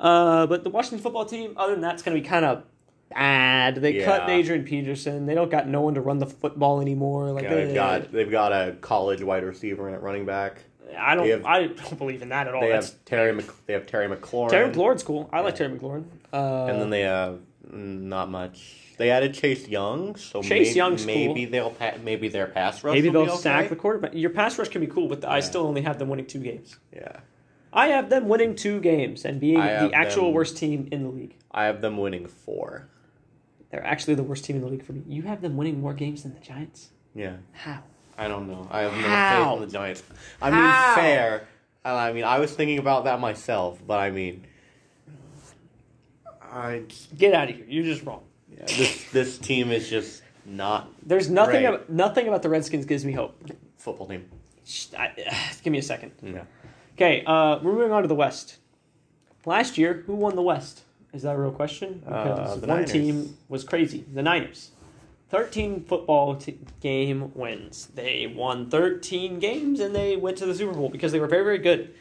Uh, 0.00 0.46
but 0.46 0.62
the 0.62 0.70
Washington 0.70 1.00
football 1.00 1.24
team, 1.24 1.54
other 1.56 1.72
than 1.72 1.80
that, 1.82 1.94
it's 1.94 2.02
going 2.04 2.16
to 2.16 2.22
be 2.22 2.28
kind 2.28 2.44
of 2.44 2.62
bad. 3.10 3.76
They 3.76 4.04
cut 4.04 4.28
Adrian 4.28 4.64
Peterson. 4.64 5.26
They 5.26 5.34
don't 5.34 5.50
got 5.50 5.66
no 5.66 5.80
one 5.80 5.94
to 5.94 6.00
run 6.00 6.18
the 6.18 6.26
football 6.26 6.80
anymore. 6.80 7.32
Like 7.32 7.42
Yeah, 7.44 7.54
they've 7.54 7.68
they- 7.68 7.74
got 7.74 8.12
they've 8.12 8.30
got 8.30 8.52
a 8.52 8.76
college 8.80 9.22
wide 9.22 9.42
receiver 9.44 9.86
and 9.88 9.96
at 9.96 10.02
running 10.02 10.24
back. 10.24 10.62
I 10.96 11.14
don't. 11.16 11.28
have- 11.28 11.44
I 11.44 11.66
don't 11.66 11.98
believe 11.98 12.22
in 12.22 12.28
that 12.30 12.46
at 12.46 12.54
all. 12.54 12.60
they 12.62 12.70
That's 12.70 12.92
have 12.92 13.04
Terry 13.04 13.32
Mc, 13.32 13.44
they 13.66 13.72
have 13.74 13.86
Terry 13.86 14.08
McLaurin. 14.08 14.50
Terry 14.50 14.70
McLaurin's 14.70 15.02
cool. 15.02 15.28
I 15.32 15.40
like 15.40 15.54
Terry 15.56 15.76
McLaurin. 15.76 16.04
Uh, 16.32 16.66
And 16.66 16.80
then 16.80 16.90
they 16.90 17.02
have 17.02 17.40
mm, 17.68 18.02
not 18.02 18.30
much. 18.30 18.87
They 18.98 19.10
added 19.10 19.32
Chase 19.32 19.66
Young, 19.68 20.16
so 20.16 20.42
Chase 20.42 20.50
maybe, 20.50 20.70
Young's 20.76 21.06
maybe 21.06 21.44
they'll 21.44 21.70
pa- 21.70 21.94
maybe 22.02 22.28
their 22.28 22.48
pass 22.48 22.82
rush. 22.84 22.94
maybe 22.94 23.08
will 23.08 23.24
they'll 23.26 23.34
be 23.36 23.40
stack 23.40 23.60
okay. 23.60 23.68
the 23.68 23.76
quarterback. 23.76 24.12
Your 24.14 24.30
pass 24.30 24.58
rush 24.58 24.68
can 24.68 24.80
be 24.80 24.88
cool, 24.88 25.08
but 25.08 25.24
I 25.24 25.36
Yeah. 25.36 25.40
still 25.40 25.62
only 25.66 25.82
have 25.82 25.98
them 26.00 26.08
winning 26.08 26.26
two 26.26 26.40
games. 26.40 26.78
Yeah, 26.92 27.20
I 27.72 27.88
have 27.88 28.10
them 28.10 28.28
winning 28.28 28.56
two 28.56 28.80
games 28.80 29.24
and 29.24 29.38
being 29.40 29.58
the 29.60 29.90
actual 29.94 30.24
them- 30.26 30.34
worst 30.34 30.56
team 30.58 30.88
in 30.90 31.04
the 31.04 31.08
league. 31.10 31.36
I 31.52 31.64
have 31.66 31.80
them 31.80 31.96
winning 31.96 32.26
four. 32.26 32.88
They're 33.70 33.84
actually 33.86 34.14
the 34.16 34.22
worst 34.24 34.44
team 34.44 34.56
in 34.56 34.62
the 34.62 34.68
league 34.68 34.82
for 34.84 34.92
me. 34.94 35.02
You 35.06 35.22
have 35.22 35.42
them 35.42 35.56
winning 35.56 35.80
more 35.80 35.94
games 35.94 36.24
than 36.24 36.34
the 36.34 36.40
Giants. 36.40 36.90
Yeah, 37.14 37.36
How? 37.52 37.82
I 38.16 38.26
don't 38.26 38.48
know. 38.48 38.66
I 38.70 38.80
have 38.80 38.92
no 38.94 38.98
How? 39.08 39.44
faith 39.54 39.62
in 39.62 39.68
the 39.68 39.72
Giants. 39.72 40.02
I 40.42 40.50
How? 40.50 40.56
mean, 40.96 41.04
fair. 41.04 41.48
I 41.84 42.12
mean, 42.12 42.24
I 42.24 42.38
was 42.40 42.52
thinking 42.52 42.78
about 42.78 43.04
that 43.04 43.20
myself, 43.20 43.80
but 43.86 44.00
I 44.00 44.10
mean, 44.10 44.44
I 46.42 46.82
Get 47.16 47.34
out 47.34 47.50
of 47.50 47.56
here. 47.56 47.64
You're 47.68 47.84
just 47.84 48.04
wrong. 48.04 48.22
Yeah, 48.58 48.66
this 48.66 49.10
this 49.12 49.38
team 49.38 49.70
is 49.70 49.88
just 49.88 50.22
not 50.44 50.90
There's 51.06 51.30
nothing. 51.30 51.62
Great. 51.62 51.64
About, 51.66 51.90
nothing 51.90 52.28
about 52.28 52.42
the 52.42 52.48
Redskins 52.48 52.84
gives 52.86 53.04
me 53.04 53.12
hope. 53.12 53.40
football 53.76 54.06
team. 54.08 54.28
I, 54.98 55.12
give 55.62 55.72
me 55.72 55.78
a 55.78 55.82
second. 55.82 56.12
Yeah. 56.22 56.42
Okay, 56.94 57.22
uh, 57.26 57.58
we're 57.62 57.72
moving 57.72 57.92
on 57.92 58.02
to 58.02 58.08
the 58.08 58.14
West. 58.14 58.58
Last 59.46 59.78
year, 59.78 60.02
who 60.06 60.14
won 60.14 60.34
the 60.36 60.42
West? 60.42 60.82
Is 61.12 61.22
that 61.22 61.36
a 61.36 61.38
real 61.38 61.52
question? 61.52 62.02
Uh, 62.06 62.10
Because 62.24 62.60
the 62.60 62.66
one 62.66 62.76
Niners. 62.78 62.92
team 62.92 63.36
was 63.48 63.64
crazy. 63.64 64.04
The 64.12 64.22
Niners. 64.22 64.72
13 65.30 65.84
football 65.84 66.36
t- 66.36 66.58
game 66.80 67.32
wins. 67.34 67.86
They 67.94 68.26
won 68.34 68.68
13 68.70 69.38
games 69.38 69.78
and 69.80 69.94
they 69.94 70.16
went 70.16 70.38
to 70.38 70.46
the 70.46 70.54
Super 70.54 70.72
Bowl 70.74 70.88
because 70.88 71.12
they 71.12 71.20
were 71.20 71.26
very, 71.26 71.44
very 71.44 71.58
good. 71.58 71.94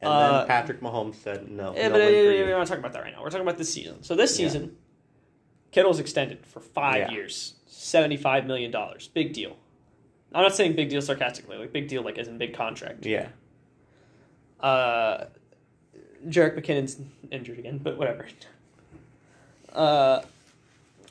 And 0.00 0.10
Uh, 0.10 0.38
then 0.38 0.46
Patrick 0.46 0.80
Mahomes 0.80 1.16
said 1.16 1.50
no. 1.50 1.74
Yeah, 1.74 1.88
no 1.88 1.94
but 1.94 2.00
uh, 2.02 2.04
we're 2.04 2.50
not 2.58 2.66
talking 2.66 2.80
about 2.80 2.92
that 2.92 3.02
right 3.02 3.14
now. 3.14 3.22
We're 3.22 3.30
talking 3.30 3.46
about 3.46 3.58
this 3.58 3.72
season. 3.72 4.02
So 4.02 4.14
this 4.14 4.34
season, 4.36 4.76
Kittle's 5.72 6.00
extended 6.00 6.44
for 6.46 6.60
five 6.60 6.96
Yeah. 6.96 7.10
years, 7.12 7.54
$75 7.68 8.46
million. 8.46 8.74
Big 9.14 9.32
deal. 9.32 9.56
I'm 10.34 10.42
not 10.42 10.54
saying 10.54 10.74
big 10.76 10.88
deal 10.90 11.00
sarcastically, 11.02 11.56
like 11.56 11.72
big 11.72 11.88
deal, 11.88 12.02
like 12.02 12.18
as 12.18 12.28
in 12.28 12.38
big 12.38 12.54
contract. 12.54 13.06
Yeah. 13.06 13.28
Uh, 14.60 15.26
Jerick 16.26 16.58
McKinnon's 16.58 16.98
injured 17.30 17.58
again, 17.58 17.78
but 17.78 17.96
whatever. 17.98 18.26
Uh, 19.74 20.22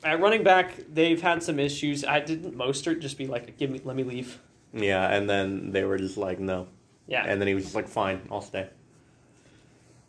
at 0.02 0.18
running 0.18 0.42
back, 0.42 0.74
they've 0.92 1.22
had 1.22 1.40
some 1.40 1.60
issues. 1.60 2.04
I 2.04 2.18
didn't 2.18 2.58
Mostert 2.58 2.98
just 2.98 3.16
be 3.16 3.28
like, 3.28 3.56
"Give 3.58 3.70
me, 3.70 3.80
let 3.84 3.94
me 3.94 4.02
leave." 4.02 4.40
Yeah, 4.72 5.06
and 5.06 5.30
then 5.30 5.70
they 5.70 5.84
were 5.84 5.96
just 5.98 6.16
like 6.16 6.40
no. 6.40 6.66
Yeah. 7.06 7.24
And 7.24 7.40
then 7.40 7.46
he 7.46 7.54
was 7.54 7.62
just 7.62 7.76
like, 7.76 7.86
fine, 7.86 8.22
I'll 8.28 8.40
stay. 8.40 8.68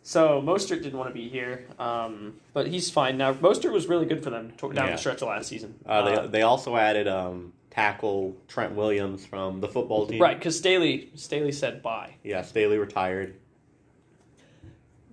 So 0.02 0.40
Mostert 0.42 0.82
didn't 0.82 0.98
want 0.98 1.10
to 1.10 1.14
be 1.14 1.28
here, 1.28 1.66
um, 1.78 2.34
but 2.54 2.66
he's 2.68 2.90
fine 2.90 3.18
now. 3.18 3.32
Mostert 3.34 3.72
was 3.72 3.86
really 3.86 4.06
good 4.06 4.22
for 4.24 4.30
them 4.30 4.52
to- 4.58 4.72
down 4.72 4.86
Yeah. 4.86 4.92
the 4.92 4.98
stretch 4.98 5.22
of 5.22 5.28
last 5.28 5.48
season. 5.48 5.74
Uh, 5.86 6.02
they 6.02 6.14
Uh, 6.16 6.26
they 6.26 6.42
also 6.42 6.76
added 6.76 7.06
um, 7.08 7.52
tackle 7.70 8.36
Trent 8.48 8.74
Williams 8.74 9.26
from 9.26 9.60
the 9.60 9.68
football 9.68 10.06
team. 10.06 10.20
right, 10.20 10.38
because 10.38 10.56
Staley 10.56 11.10
Staley 11.14 11.52
said 11.52 11.82
bye. 11.82 12.14
Yeah, 12.24 12.42
Staley 12.42 12.78
retired. 12.78 13.34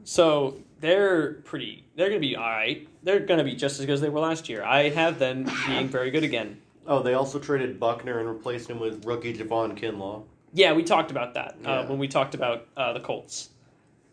So 0.03 0.57
they're 0.79 1.33
pretty. 1.45 1.85
They're 1.95 2.09
going 2.09 2.21
to 2.21 2.27
be 2.27 2.35
all 2.35 2.43
right. 2.49 2.87
They're 3.03 3.19
going 3.19 3.37
to 3.39 3.43
be 3.43 3.55
just 3.55 3.79
as 3.79 3.85
good 3.85 3.93
as 3.93 4.01
they 4.01 4.09
were 4.09 4.19
last 4.19 4.49
year. 4.49 4.63
I 4.63 4.89
have 4.89 5.19
them 5.19 5.49
being 5.67 5.87
very 5.87 6.11
good 6.11 6.23
again. 6.23 6.61
Oh, 6.87 7.01
they 7.01 7.13
also 7.15 7.39
traded 7.39 7.79
Buckner 7.79 8.19
and 8.19 8.29
replaced 8.29 8.69
him 8.69 8.79
with 8.79 9.03
rookie 9.05 9.33
Javon 9.35 9.75
Kinlaw. 9.77 10.23
Yeah, 10.53 10.73
we 10.73 10.83
talked 10.83 11.09
about 11.11 11.33
that 11.33 11.55
uh, 11.65 11.69
Yeah. 11.69 11.89
when 11.89 11.97
we 11.97 12.07
talked 12.07 12.35
about 12.35 12.67
uh, 12.77 12.93
the 12.93 12.99
Colts. 12.99 13.49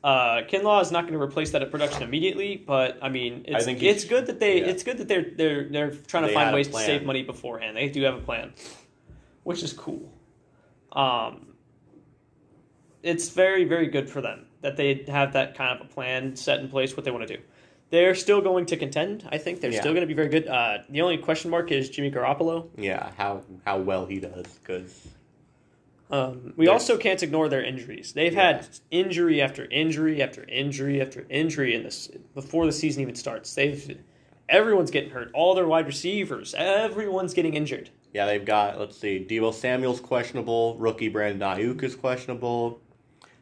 Uh, 0.05 0.43
Kinlaw 0.43 0.83
is 0.83 0.91
not 0.91 1.03
going 1.03 1.13
to 1.13 1.23
replace 1.23 1.53
that 1.53 1.63
at 1.63 1.71
production 1.71 2.03
immediately, 2.03 2.57
but 2.57 2.99
I 3.01 3.09
mean, 3.09 3.45
it's, 3.47 3.65
think 3.65 3.83
it's 3.83 4.05
good 4.05 4.27
that 4.27 4.41
they 4.41 4.61
yeah. 4.61 4.67
it's 4.67 4.83
good 4.83 4.99
that 4.99 5.07
they're 5.07 5.27
they're 5.37 5.69
they're 5.69 5.91
trying 5.91 6.25
to 6.25 6.29
They 6.29 6.35
find 6.35 6.53
ways 6.53 6.69
to 6.69 6.79
save 6.79 7.05
money 7.05 7.23
beforehand. 7.23 7.77
They 7.77 7.89
do 7.89 8.03
have 8.03 8.15
a 8.15 8.21
plan, 8.21 8.53
which 9.45 9.63
is 9.63 9.73
cool. 9.73 10.13
Um, 10.91 11.55
it's 13.03 13.29
very 13.29 13.65
very 13.65 13.87
good 13.87 14.11
for 14.11 14.21
them 14.21 14.47
that 14.63 14.77
they 14.77 15.05
have 15.07 15.35
that 15.35 15.57
kind 15.57 15.79
of 15.79 15.87
a 15.87 15.89
plan 15.89 16.35
set 16.35 16.59
in 16.59 16.69
place. 16.69 16.97
What 16.97 17.05
they 17.05 17.13
want 17.13 17.29
to 17.29 17.37
do. 17.37 17.43
They're 17.91 18.15
still 18.15 18.41
going 18.41 18.67
to 18.67 18.77
contend. 18.79 19.29
I 19.31 19.37
think 19.37 19.61
they're 19.61 19.71
Yeah. 19.71 19.81
still 19.81 19.93
going 19.93 20.01
to 20.01 20.07
be 20.07 20.15
very 20.15 20.31
good. 20.31 20.49
Uh, 20.49 20.79
the 20.89 21.03
only 21.03 21.19
question 21.19 21.51
mark 21.51 21.71
is 21.71 21.91
Jimmy 21.91 22.11
Garoppolo. 22.11 22.69
Yeah, 22.77 23.11
how 23.19 23.43
how 23.65 23.79
well 23.79 24.07
he 24.07 24.19
does 24.19 24.47
because 24.59 25.09
Um, 26.13 26.53
we 26.57 26.69
also 26.69 26.99
can't 26.99 27.23
ignore 27.23 27.49
their 27.49 27.65
injuries. 27.65 28.13
They've 28.13 28.35
Yeah. 28.35 28.53
had 28.59 28.69
injury 28.91 29.41
after 29.41 29.65
injury 29.71 30.23
after 30.23 30.45
injury 30.49 31.01
after 31.01 31.27
injury 31.31 31.75
in 31.75 31.83
this 31.85 32.09
before 32.35 32.67
the 32.67 32.73
season 32.73 33.01
even 33.03 33.15
starts. 33.15 33.55
They've 33.55 33.99
everyone's 34.49 34.91
getting 34.91 35.11
hurt. 35.11 35.31
All 35.33 35.55
their 35.55 35.67
wide 35.67 35.87
receivers, 35.87 36.55
everyone's 36.57 37.33
getting 37.35 37.55
injured. 37.55 37.89
yeah 38.13 38.27
they've 38.27 38.45
got 38.45 38.79
let's 38.79 38.99
see 38.99 39.25
Deebo 39.27 39.55
Samuel's 39.55 40.01
questionable, 40.01 40.77
rookie 40.77 41.09
Brandon 41.09 41.41
Aiyuk 41.57 41.83
is 41.83 41.95
questionable, 41.97 42.79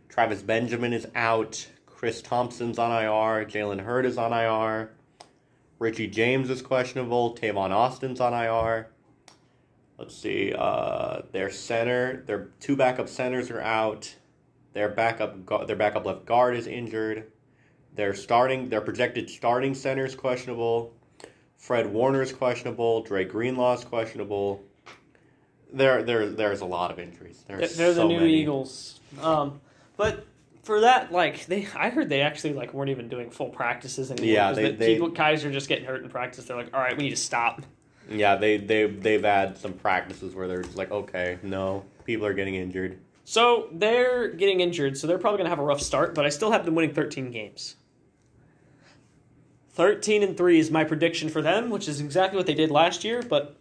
Travis 0.08 0.42
Benjamin 0.42 0.92
is 0.92 1.08
out, 1.16 1.66
Chris 1.86 2.22
Thompson's 2.22 2.78
on 2.78 2.92
IR, 2.92 3.44
Jalen 3.46 3.80
Hurd 3.80 4.06
is 4.06 4.16
on 4.16 4.32
IR, 4.32 4.92
Richie 5.80 6.06
James 6.06 6.48
is 6.50 6.62
questionable, 6.62 7.34
Tavon 7.34 7.70
Austin's 7.70 8.20
on 8.20 8.32
IR. 8.32 8.90
Let's 10.00 10.16
see, 10.16 10.54
uh, 10.56 11.20
their 11.30 11.50
center, 11.50 12.24
their 12.26 12.48
two 12.58 12.74
backup 12.74 13.06
centers 13.06 13.50
are 13.50 13.60
out. 13.60 14.12
Their 14.72 14.88
backup, 14.88 15.66
their 15.66 15.76
backup 15.76 16.06
left 16.06 16.24
guard 16.24 16.56
is 16.56 16.66
injured. 16.66 17.30
Their 17.96 18.14
starting, 18.14 18.70
their 18.70 18.80
projected 18.80 19.28
starting 19.28 19.74
center 19.74 20.06
is 20.06 20.14
questionable. 20.14 20.94
Fred 21.58 21.92
Warner 21.92 22.22
is 22.22 22.32
questionable. 22.32 23.02
Dre 23.02 23.26
Greenlaw 23.26 23.74
is 23.74 23.84
questionable. 23.84 24.64
There, 25.70 26.02
there, 26.02 26.30
there's 26.30 26.62
a 26.62 26.66
lot 26.66 26.90
of 26.90 26.98
injuries. 26.98 27.44
There's 27.46 27.76
they're 27.76 27.88
the 27.88 27.96
so 27.96 28.08
new 28.08 28.20
many. 28.20 28.32
Eagles. 28.40 29.00
Um, 29.20 29.60
but 29.98 30.26
for 30.62 30.80
that, 30.80 31.12
like 31.12 31.44
they, 31.44 31.68
I 31.76 31.90
heard 31.90 32.08
they 32.08 32.22
actually 32.22 32.54
like 32.54 32.72
weren't 32.72 32.88
even 32.88 33.10
doing 33.10 33.30
full 33.30 33.50
practices 33.50 34.10
anymore. 34.10 34.32
Yeah, 34.32 34.52
they- 34.52 34.70
the 34.70 34.76
they- 34.78 34.94
people 34.94 35.10
Kaiser 35.10 35.52
just 35.52 35.68
getting 35.68 35.84
hurt 35.84 36.02
in 36.02 36.08
practice. 36.08 36.46
They're 36.46 36.56
like, 36.56 36.72
all 36.72 36.80
right, 36.80 36.96
we 36.96 37.02
need 37.02 37.10
to 37.10 37.16
stop. 37.16 37.60
Yeah, 38.10 38.36
they, 38.36 38.56
they, 38.56 38.86
they've 38.86 39.22
had 39.22 39.56
some 39.56 39.72
practices 39.72 40.34
where 40.34 40.48
they're 40.48 40.62
just 40.62 40.76
like, 40.76 40.90
okay, 40.90 41.38
no, 41.42 41.84
people 42.04 42.26
are 42.26 42.34
getting 42.34 42.56
injured. 42.56 42.98
So 43.24 43.68
they're 43.72 44.28
getting 44.28 44.60
injured, 44.60 44.98
so 44.98 45.06
they're 45.06 45.18
probably 45.18 45.38
going 45.38 45.46
to 45.46 45.50
have 45.50 45.60
a 45.60 45.64
rough 45.64 45.80
start, 45.80 46.14
but 46.14 46.26
I 46.26 46.30
still 46.30 46.50
have 46.50 46.64
them 46.64 46.74
winning 46.74 46.92
13 46.92 47.30
games. 47.30 47.76
13 49.74 50.24
and 50.24 50.36
3 50.36 50.58
is 50.58 50.70
my 50.70 50.82
prediction 50.82 51.28
for 51.28 51.40
them, 51.40 51.70
which 51.70 51.86
is 51.86 52.00
exactly 52.00 52.36
what 52.36 52.46
they 52.46 52.54
did 52.54 52.70
last 52.70 53.04
year, 53.04 53.22
but 53.22 53.56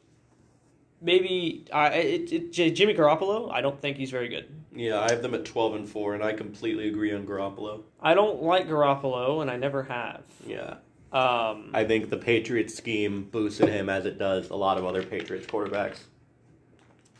maybe 1.01 1.65
uh, 1.71 1.91
it, 1.93 2.33
it, 2.33 2.73
Jimmy 2.73 2.95
Garoppolo, 2.95 3.51
I 3.51 3.61
don't 3.61 3.79
think 3.79 3.97
he's 3.97 4.11
very 4.11 4.27
good. 4.27 4.47
Yeah, 4.73 4.99
I 4.99 5.11
have 5.11 5.21
them 5.21 5.33
at 5.33 5.45
12 5.45 5.75
and 5.75 5.89
4, 5.89 6.15
and 6.15 6.23
I 6.23 6.33
completely 6.33 6.87
agree 6.87 7.13
on 7.13 7.25
Garoppolo. 7.25 7.83
I 8.01 8.13
don't 8.15 8.41
like 8.41 8.67
Garoppolo, 8.67 9.41
and 9.41 9.51
I 9.51 9.57
never 9.57 9.83
have. 9.83 10.23
Yeah. 10.45 10.75
Um, 11.11 11.71
I 11.73 11.85
think 11.85 12.09
the 12.09 12.17
Patriots 12.17 12.75
scheme 12.75 13.23
boosted 13.23 13.69
him 13.69 13.89
as 13.89 14.05
it 14.05 14.19
does 14.19 14.49
a 14.49 14.55
lot 14.55 14.77
of 14.77 14.85
other 14.85 15.01
Patriots 15.03 15.47
quarterbacks. 15.47 15.99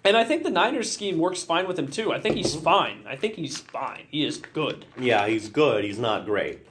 and 0.06 0.16
I 0.16 0.24
think 0.24 0.44
the 0.44 0.52
Niners 0.52 0.92
scheme 0.92 1.18
works 1.18 1.44
fine 1.44 1.68
with 1.68 1.78
him, 1.80 1.88
too. 1.88 2.14
I 2.14 2.20
think 2.20 2.36
he's 2.36 2.56
fine. 2.56 3.04
I 3.08 3.16
think 3.16 3.34
he's 3.36 3.58
fine. 3.58 4.04
He 4.12 4.24
is 4.24 4.38
good. 4.38 4.86
Yeah, 4.98 5.28
he's 5.28 5.50
good. 5.50 5.84
He's 5.84 5.98
not 5.98 6.26
great. 6.26 6.68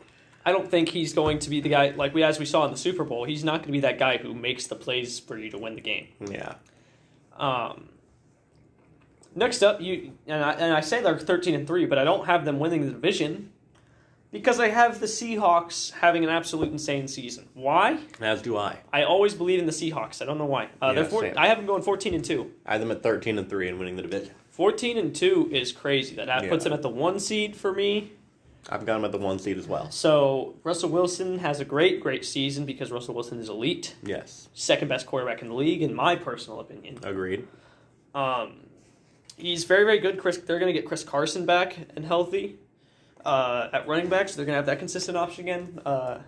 I 0.47 0.53
don't 0.53 0.71
think 0.71 0.91
he's 0.91 1.13
going 1.13 1.41
to 1.41 1.51
be 1.51 1.61
the 1.61 1.69
guy, 1.69 1.91
like 1.91 2.15
we 2.15 2.23
as 2.23 2.39
we 2.39 2.47
saw 2.47 2.65
in 2.65 2.71
the 2.71 2.77
Super 2.79 3.05
Bowl, 3.05 3.25
he's 3.25 3.45
not 3.45 3.57
going 3.59 3.67
to 3.67 3.73
be 3.73 3.81
that 3.81 3.99
guy 3.99 4.17
who 4.17 4.33
makes 4.33 4.67
the 4.67 4.77
plays 4.77 5.19
for 5.19 5.37
you 5.37 5.51
to 5.51 5.59
win 5.59 5.75
the 5.75 5.81
game. 5.83 6.09
Yeah. 6.31 6.55
Um, 7.37 7.91
next 9.35 9.63
up, 9.63 9.81
you 9.81 10.13
and 10.27 10.43
I, 10.43 10.53
and 10.53 10.73
I 10.73 10.81
say 10.81 11.03
they're 11.03 11.19
thirteen 11.19 11.55
and 11.55 11.67
three, 11.67 11.85
but 11.85 11.99
I 11.99 12.05
don't 12.05 12.27
have 12.27 12.45
them 12.47 12.59
winning 12.59 12.87
the 12.87 12.93
division 12.93 13.53
because 14.31 14.61
I 14.61 14.69
have 14.69 15.01
the 15.01 15.07
Seahawks 15.07 15.93
having 15.93 16.23
an 16.25 16.31
absolute 16.31 16.71
insane 16.71 17.09
season. 17.09 17.49
Why? 17.55 17.99
As 18.21 18.43
do 18.43 18.57
I. 18.57 18.79
I 18.93 19.05
always 19.05 19.35
believe 19.35 19.59
in 19.59 19.67
the 19.67 19.73
Seahawks. 19.73 20.21
I 20.21 20.25
don't 20.27 20.39
know 20.39 20.45
why. 20.45 20.69
Uh, 20.83 20.93
they're 20.93 21.05
Yeah, 21.05 21.11
four. 21.11 21.33
I 21.37 21.47
have 21.49 21.59
them 21.59 21.67
going 21.67 21.83
fourteen 21.83 22.15
and 22.15 22.25
two. 22.25 22.53
I 22.67 22.73
have 22.73 22.81
them 22.81 22.91
at 22.91 23.03
13 23.03 23.39
and 23.39 23.49
3 23.49 23.69
and 23.69 23.79
winning 23.79 23.97
the 23.97 24.03
division. 24.03 24.35
Fourteen 24.51 24.99
and 24.99 25.15
two 25.15 25.49
is 25.53 25.73
crazy. 25.73 26.17
That 26.17 26.27
that 26.27 26.49
puts 26.49 26.65
them 26.65 26.73
at 26.73 26.83
the 26.83 26.89
one 26.89 27.21
seed 27.21 27.57
for 27.57 27.73
me. 27.73 28.13
I've 28.69 28.85
got 28.85 28.95
them 28.95 29.05
at 29.07 29.13
the 29.13 29.19
one 29.19 29.39
seed 29.39 29.57
as 29.57 29.67
well. 29.67 29.91
So 29.91 30.57
Russell 30.63 30.91
Wilson 30.91 31.39
has 31.39 31.61
a 31.61 31.65
great, 31.65 32.01
great 32.01 32.25
season 32.25 32.67
because 32.67 32.91
Russell 32.91 33.15
Wilson 33.15 33.39
is 33.39 33.49
elite, 33.49 33.95
Yes. 34.03 34.49
second 34.53 34.89
best 34.89 35.07
quarterback 35.07 35.41
in 35.41 35.49
the 35.49 35.55
league, 35.55 35.81
in 35.81 35.95
my 35.95 36.17
personal 36.17 36.61
opinion. 36.61 36.99
Agreed. 37.03 37.47
Um, 38.15 38.67
he's 39.39 39.65
very, 39.65 39.85
very 39.85 40.01
good. 40.01 40.19
Chris, 40.19 40.37
they're 40.39 40.59
going 40.59 40.73
to 40.75 40.79
get 40.79 40.87
Chris 40.87 41.03
Carson 41.05 41.47
back 41.47 41.79
and 41.97 42.05
healthy 42.05 42.57
uh, 43.29 43.69
at 43.73 43.87
running 43.87 44.09
back, 44.09 44.29
so 44.29 44.37
they're 44.37 44.47
going 44.47 44.55
to 44.55 44.59
have 44.59 44.67
that 44.67 44.79
consistent 44.79 45.17
option 45.17 45.45
again. 45.45 45.81
Uh, 45.85 46.19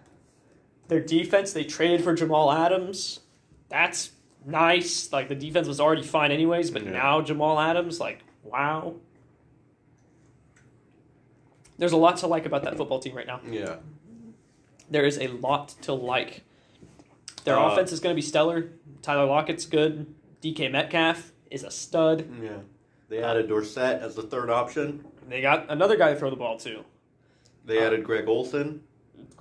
their 0.89 1.01
defense, 1.01 1.53
they 1.53 1.65
traded 1.65 2.05
for 2.05 2.15
Jamal 2.15 2.53
Adams. 2.53 3.21
That's 3.69 4.11
nice. 4.45 5.13
Like 5.13 5.29
the 5.29 5.35
defense 5.35 5.67
was 5.69 5.81
already 5.81 6.03
fine 6.03 6.31
anyways, 6.33 6.71
but 6.71 6.85
Yeah. 6.85 6.91
now 6.91 7.21
Jamal 7.23 7.59
Adams, 7.59 8.01
like 8.01 8.23
wow. 8.45 8.95
There's 11.79 11.93
a 11.93 11.97
lot 11.97 12.19
to 12.19 12.27
like 12.27 12.45
about 12.47 12.65
that 12.65 12.77
football 12.77 12.99
team 12.99 13.15
right 13.17 13.27
now. 13.27 13.41
Yeah. 13.49 13.77
There 14.91 15.05
is 15.07 15.19
a 15.19 15.29
lot 15.29 15.69
to 15.83 15.95
like. 15.95 16.43
Their 17.45 17.57
Uh, 17.59 17.71
offense 17.73 17.93
is 17.93 18.01
going 18.01 18.13
to 18.15 18.17
be 18.17 18.23
stellar. 18.27 18.71
Tyler 19.03 19.25
Lockett's 19.25 19.65
good. 19.65 20.13
DK 20.43 20.69
Metcalf 20.71 21.33
is 21.51 21.65
a 21.65 21.71
stud. 21.71 22.29
Yeah. 22.43 22.59
They 23.09 23.23
added 23.23 23.49
Dorsett 23.49 24.03
as 24.03 24.15
the 24.15 24.23
third 24.23 24.51
option. 24.51 25.05
They 25.29 25.41
got 25.41 25.71
another 25.71 25.97
guy 25.97 26.13
to 26.13 26.19
throw 26.19 26.29
the 26.31 26.37
ball 26.37 26.59
to. 26.59 26.85
They 27.65 27.79
added 27.83 28.05
Greg 28.05 28.29
Olsen. 28.29 28.83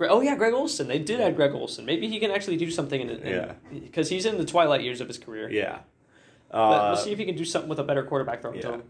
Oh 0.00 0.20
yeah, 0.20 0.36
Greg 0.36 0.54
Olsen. 0.54 0.88
They 0.88 0.98
did 0.98 1.20
add 1.20 1.36
Greg 1.36 1.52
Olsen. 1.52 1.84
Maybe 1.84 2.08
he 2.08 2.18
can 2.20 2.30
actually 2.30 2.56
do 2.56 2.70
something 2.70 3.00
in 3.00 3.10
it. 3.10 3.24
Yeah. 3.24 3.52
Because 3.72 4.08
he's 4.08 4.24
in 4.24 4.38
the 4.38 4.44
twilight 4.46 4.82
years 4.82 5.00
of 5.00 5.08
his 5.08 5.18
career. 5.18 5.50
Yeah. 5.50 5.80
Uh, 6.50 6.92
we'll 6.92 6.96
see 7.04 7.12
if 7.12 7.18
he 7.18 7.24
can 7.24 7.36
do 7.36 7.44
something 7.44 7.68
with 7.68 7.78
a 7.78 7.84
better 7.84 8.02
quarterback 8.02 8.40
throwing 8.40 8.60
to 8.60 8.66
yeah. 8.68 8.74
him. 8.74 8.82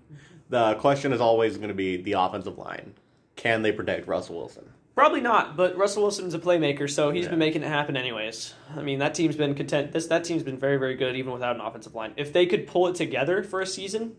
the 0.49 0.75
question 0.77 1.13
is 1.13 1.21
always 1.21 1.57
going 1.57 1.69
to 1.69 1.75
be 1.75 1.97
the 1.97 2.13
offensive 2.13 2.57
line. 2.59 2.95
Can 3.37 3.63
they 3.63 3.73
protect 3.73 4.07
Russell 4.07 4.37
Wilson? 4.37 4.71
Probably 4.95 5.21
not, 5.21 5.57
but 5.57 5.77
Russell 5.77 6.03
Wilson's 6.03 6.35
a 6.35 6.39
playmaker, 6.39 6.89
so 6.91 7.11
he's 7.11 7.25
Yeah. 7.25 7.31
been 7.31 7.39
making 7.39 7.63
it 7.63 7.69
happen 7.69 7.97
anyways. 7.97 8.55
I 8.77 8.83
mean, 8.83 8.99
that 8.99 9.15
team's 9.15 9.37
been 9.37 9.55
content. 9.55 9.93
This 9.93 10.07
that 10.09 10.25
team's 10.25 10.43
been 10.43 10.59
very, 10.59 10.77
very 10.77 10.95
good 10.95 11.17
even 11.17 11.33
without 11.33 11.55
an 11.57 11.61
offensive 11.63 11.95
line. 11.95 12.13
If 12.17 12.33
they 12.33 12.47
could 12.47 12.67
pull 12.67 12.87
it 12.89 12.95
together 12.95 13.43
for 13.43 13.61
a 13.61 13.67
season, 13.67 14.17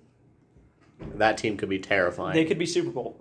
That 1.15 1.37
team 1.37 1.57
could 1.57 1.69
be 1.69 1.79
terrifying. 1.79 2.33
they 2.35 2.45
could 2.45 2.57
be 2.59 2.65
Super 2.65 2.89
Bowl. 2.91 3.20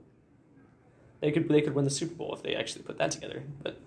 They 1.21 1.31
could 1.33 1.49
they 1.49 1.61
could 1.61 1.75
win 1.75 1.85
the 1.85 1.91
Super 1.91 2.15
Bowl 2.15 2.35
if 2.35 2.43
they 2.43 2.55
actually 2.55 2.83
put 2.83 2.99
that 2.99 3.11
together. 3.11 3.43
But 3.63 3.79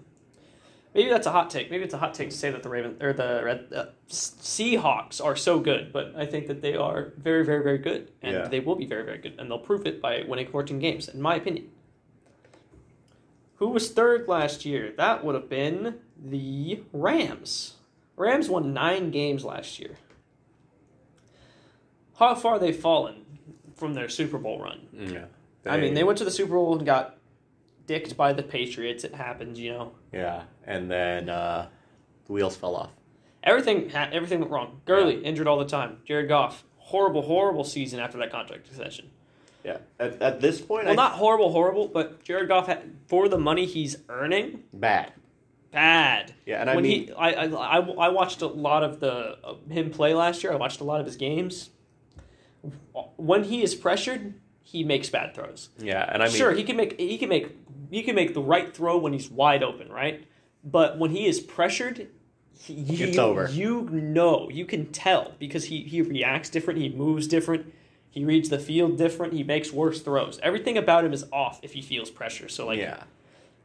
maybe 0.94 1.10
that's 1.10 1.26
a 1.28 1.32
hot 1.32 1.50
take. 1.50 1.72
Maybe 1.72 1.84
it's 1.84 1.94
a 1.94 1.98
hot 1.98 2.14
take 2.14 2.30
to 2.30 2.36
say 2.38 2.52
that 2.52 2.62
the 2.64 2.70
Raven 2.70 2.98
or 3.02 3.12
the 3.14 3.42
Red 3.44 3.68
uh, 3.76 3.86
Seahawks 4.10 5.24
are 5.24 5.36
so 5.36 5.60
good, 5.60 5.92
but 5.92 6.14
I 6.16 6.26
think 6.26 6.48
that 6.48 6.62
they 6.62 6.76
are 6.76 7.14
very, 7.18 7.44
very, 7.44 7.64
very 7.64 7.80
good, 7.80 8.12
and 8.22 8.34
Yeah. 8.34 8.48
they 8.48 8.60
will 8.60 8.76
be 8.76 8.86
very, 8.86 9.04
very 9.04 9.18
good, 9.18 9.36
and 9.40 9.50
they'll 9.50 9.58
prove 9.60 9.88
it 9.88 10.02
by 10.02 10.24
winning 10.28 10.48
14 10.48 10.78
games, 10.80 11.08
in 11.10 11.22
my 11.22 11.36
opinion. 11.36 11.70
Who 13.56 13.70
was 13.70 13.92
third 13.92 14.28
last 14.28 14.66
year? 14.66 14.94
That 14.98 15.24
would 15.24 15.36
have 15.36 15.50
been 15.50 16.00
the 16.24 16.84
Rams. 16.92 17.76
Rams 18.16 18.50
won 18.50 18.74
nine 18.74 19.10
games 19.10 19.44
last 19.44 19.80
year. 19.80 19.98
How 22.20 22.36
far 22.36 22.60
they've 22.60 22.76
fallen 22.76 23.26
from 23.76 23.94
their 23.96 24.10
Super 24.10 24.38
Bowl 24.38 24.60
run? 24.62 24.88
yeah. 24.94 25.26
I 25.66 25.78
mean, 25.78 25.94
they 25.94 26.04
went 26.04 26.18
to 26.18 26.26
the 26.26 26.32
Super 26.32 26.56
Bowl 26.56 26.76
and 26.78 26.86
got 26.86 27.12
dicked 27.88 28.16
by 28.18 28.34
the 28.34 28.44
Patriots. 28.44 29.04
It 29.04 29.16
happens, 29.16 29.60
you 29.60 29.72
know. 29.74 29.92
Yeah, 30.12 30.44
and 30.66 30.90
then 30.90 31.30
uh, 31.30 31.68
the 32.26 32.34
wheels 32.34 32.56
fell 32.56 32.76
off. 32.76 32.92
Everything 33.44 33.90
ha- 33.90 34.10
everything 34.12 34.40
went 34.40 34.52
wrong. 34.52 34.82
Gurley 34.86 35.24
injured 35.24 35.48
all 35.48 35.60
the 35.60 35.66
time. 35.66 35.98
Jared 36.06 36.30
Goff 36.30 36.64
horrible 36.78 37.22
horrible 37.24 37.64
season 37.64 38.00
after 38.00 38.18
that 38.20 38.32
contract 38.32 38.68
extension. 38.68 39.10
Yeah. 39.64 39.78
At, 40.00 40.22
at 40.22 40.42
this 40.42 40.60
point, 40.60 40.84
Well, 40.86 40.94
I, 40.94 40.96
not 40.96 41.14
horrible 41.14 41.52
horrible, 41.52 41.88
but 41.88 42.24
Jared 42.24 42.50
Goff 42.50 42.68
had, 42.68 42.96
for 43.08 43.30
the 43.30 43.38
money 43.38 43.66
he's 43.66 43.98
earning, 44.10 44.64
bad. 44.74 45.14
bad. 45.72 46.34
Yeah, 46.46 46.60
and 46.62 46.70
I 46.70 46.76
when 46.76 46.84
mean, 46.84 47.08
he 47.08 47.14
I, 47.14 47.32
I 47.32 47.46
I 47.48 47.78
I 47.80 48.10
watched 48.10 48.42
a 48.42 48.48
lot 48.48 48.84
of 48.84 49.00
the 49.00 49.38
uh, 49.44 49.56
him 49.70 49.90
play 49.92 50.14
last 50.14 50.44
year. 50.44 50.52
I 50.52 50.58
watched 50.58 50.82
a 50.82 50.84
lot 50.84 51.00
of 51.00 51.06
his 51.06 51.16
games. 51.16 51.70
When 53.18 53.44
he 53.46 53.62
is 53.62 53.76
pressured, 53.76 54.36
he 54.62 54.84
makes 54.84 55.10
bad 55.10 55.36
throws. 55.36 55.70
yeah, 55.80 56.10
and 56.14 56.22
I 56.24 56.28
mean, 56.28 56.36
sure, 56.36 56.54
he 56.54 56.64
can 56.64 56.78
make 56.78 57.00
he 57.00 57.18
can 57.18 57.28
make 57.30 57.62
he 57.94 58.02
can 58.03 58.15
make 58.15 58.34
the 58.34 58.41
right 58.41 58.76
throw 58.76 58.98
when 58.98 59.14
he's 59.14 59.30
wide 59.30 59.61
open, 59.61 59.91
right? 59.91 60.26
But 60.64 60.98
when 60.98 61.11
he 61.11 61.28
is 61.28 61.40
pressured, 61.40 62.07
he, 62.57 62.74
you, 62.74 63.07
It's 63.07 63.18
over. 63.18 63.49
You 63.49 63.82
know, 63.84 64.49
you 64.49 64.65
can 64.65 64.91
tell 64.91 65.34
because 65.38 65.65
he 65.65 65.84
he 65.84 66.02
reacts 66.02 66.49
different, 66.49 66.80
he 66.80 66.90
moves 66.90 67.28
different, 67.28 67.72
he 68.10 68.26
reads 68.26 68.49
the 68.49 68.60
field 68.60 68.98
different, 68.98 69.34
he 69.34 69.44
makes 69.44 69.72
worse 69.72 70.02
throws. 70.02 70.40
Everything 70.41 70.78
about 70.78 71.06
him 71.06 71.14
is 71.14 71.26
off 71.32 71.60
if 71.61 71.74
he 71.74 71.82
feels 71.82 72.10
pressure. 72.10 72.49
So 72.49 72.65
like 72.65 72.80
yeah, 72.80 73.03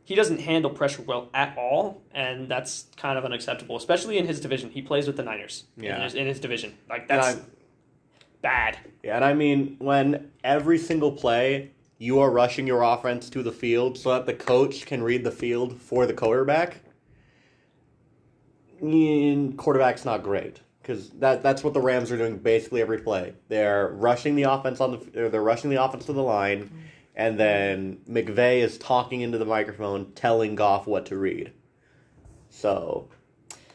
he 0.05 0.15
doesn't 0.15 0.41
handle 0.41 0.71
pressure 0.71 1.03
well 1.03 1.29
at 1.33 1.57
all, 1.57 2.03
and 2.13 2.49
that's 2.49 2.87
kind 2.97 3.17
of 3.19 3.25
unacceptable, 3.25 3.77
especially 3.77 4.19
in 4.19 4.27
his 4.27 4.41
division. 4.41 4.71
He 4.71 4.83
plays 4.83 5.07
with 5.07 5.17
the 5.17 5.23
Niners. 5.23 5.65
Yeah. 5.77 5.97
in 5.97 6.03
his, 6.03 6.15
in 6.15 6.27
his 6.27 6.41
division, 6.41 6.75
like 6.89 7.09
that's 7.09 7.39
bad. 8.43 8.79
yeah, 9.03 9.17
and 9.17 9.25
I 9.25 9.33
mean, 9.33 9.77
when 9.79 10.31
every 10.43 10.79
single 10.79 11.13
play 11.13 11.71
you 11.99 12.21
are 12.21 12.31
rushing 12.31 12.67
your 12.67 12.83
offense 12.83 13.29
to 13.31 13.43
the 13.43 13.53
field 13.53 13.99
so 13.99 14.11
that 14.11 14.25
the 14.27 14.35
coach 14.35 14.87
can 14.87 15.03
read 15.03 15.25
the 15.25 15.31
field 15.33 15.81
for 15.81 16.07
the 16.07 16.13
quarterback. 16.15 16.81
mm, 18.83 19.57
Quarterback's 19.57 20.05
not 20.05 20.23
great 20.23 20.61
because 20.83 21.11
that 21.11 21.43
that's 21.43 21.63
what 21.65 21.75
the 21.75 21.81
Rams 21.81 22.11
are 22.13 22.17
doing 22.17 22.39
basically 22.39 22.81
every 22.81 22.99
play. 22.99 23.35
They're 23.49 23.89
rushing 23.89 24.37
the 24.37 24.45
offense 24.45 24.81
on 24.81 24.93
the 24.93 25.29
they're 25.29 25.43
rushing 25.43 25.71
the 25.71 25.83
offense 25.83 26.07
to 26.07 26.13
the 26.13 26.23
line, 26.23 26.71
and 27.17 27.39
then 27.39 27.99
McVay 28.09 28.59
is 28.61 28.79
talking 28.79 29.21
into 29.23 29.39
the 29.39 29.45
microphone, 29.45 30.13
telling 30.13 30.55
Goff 30.55 30.87
what 30.87 31.07
to 31.07 31.17
read. 31.17 31.53
So, 32.51 33.09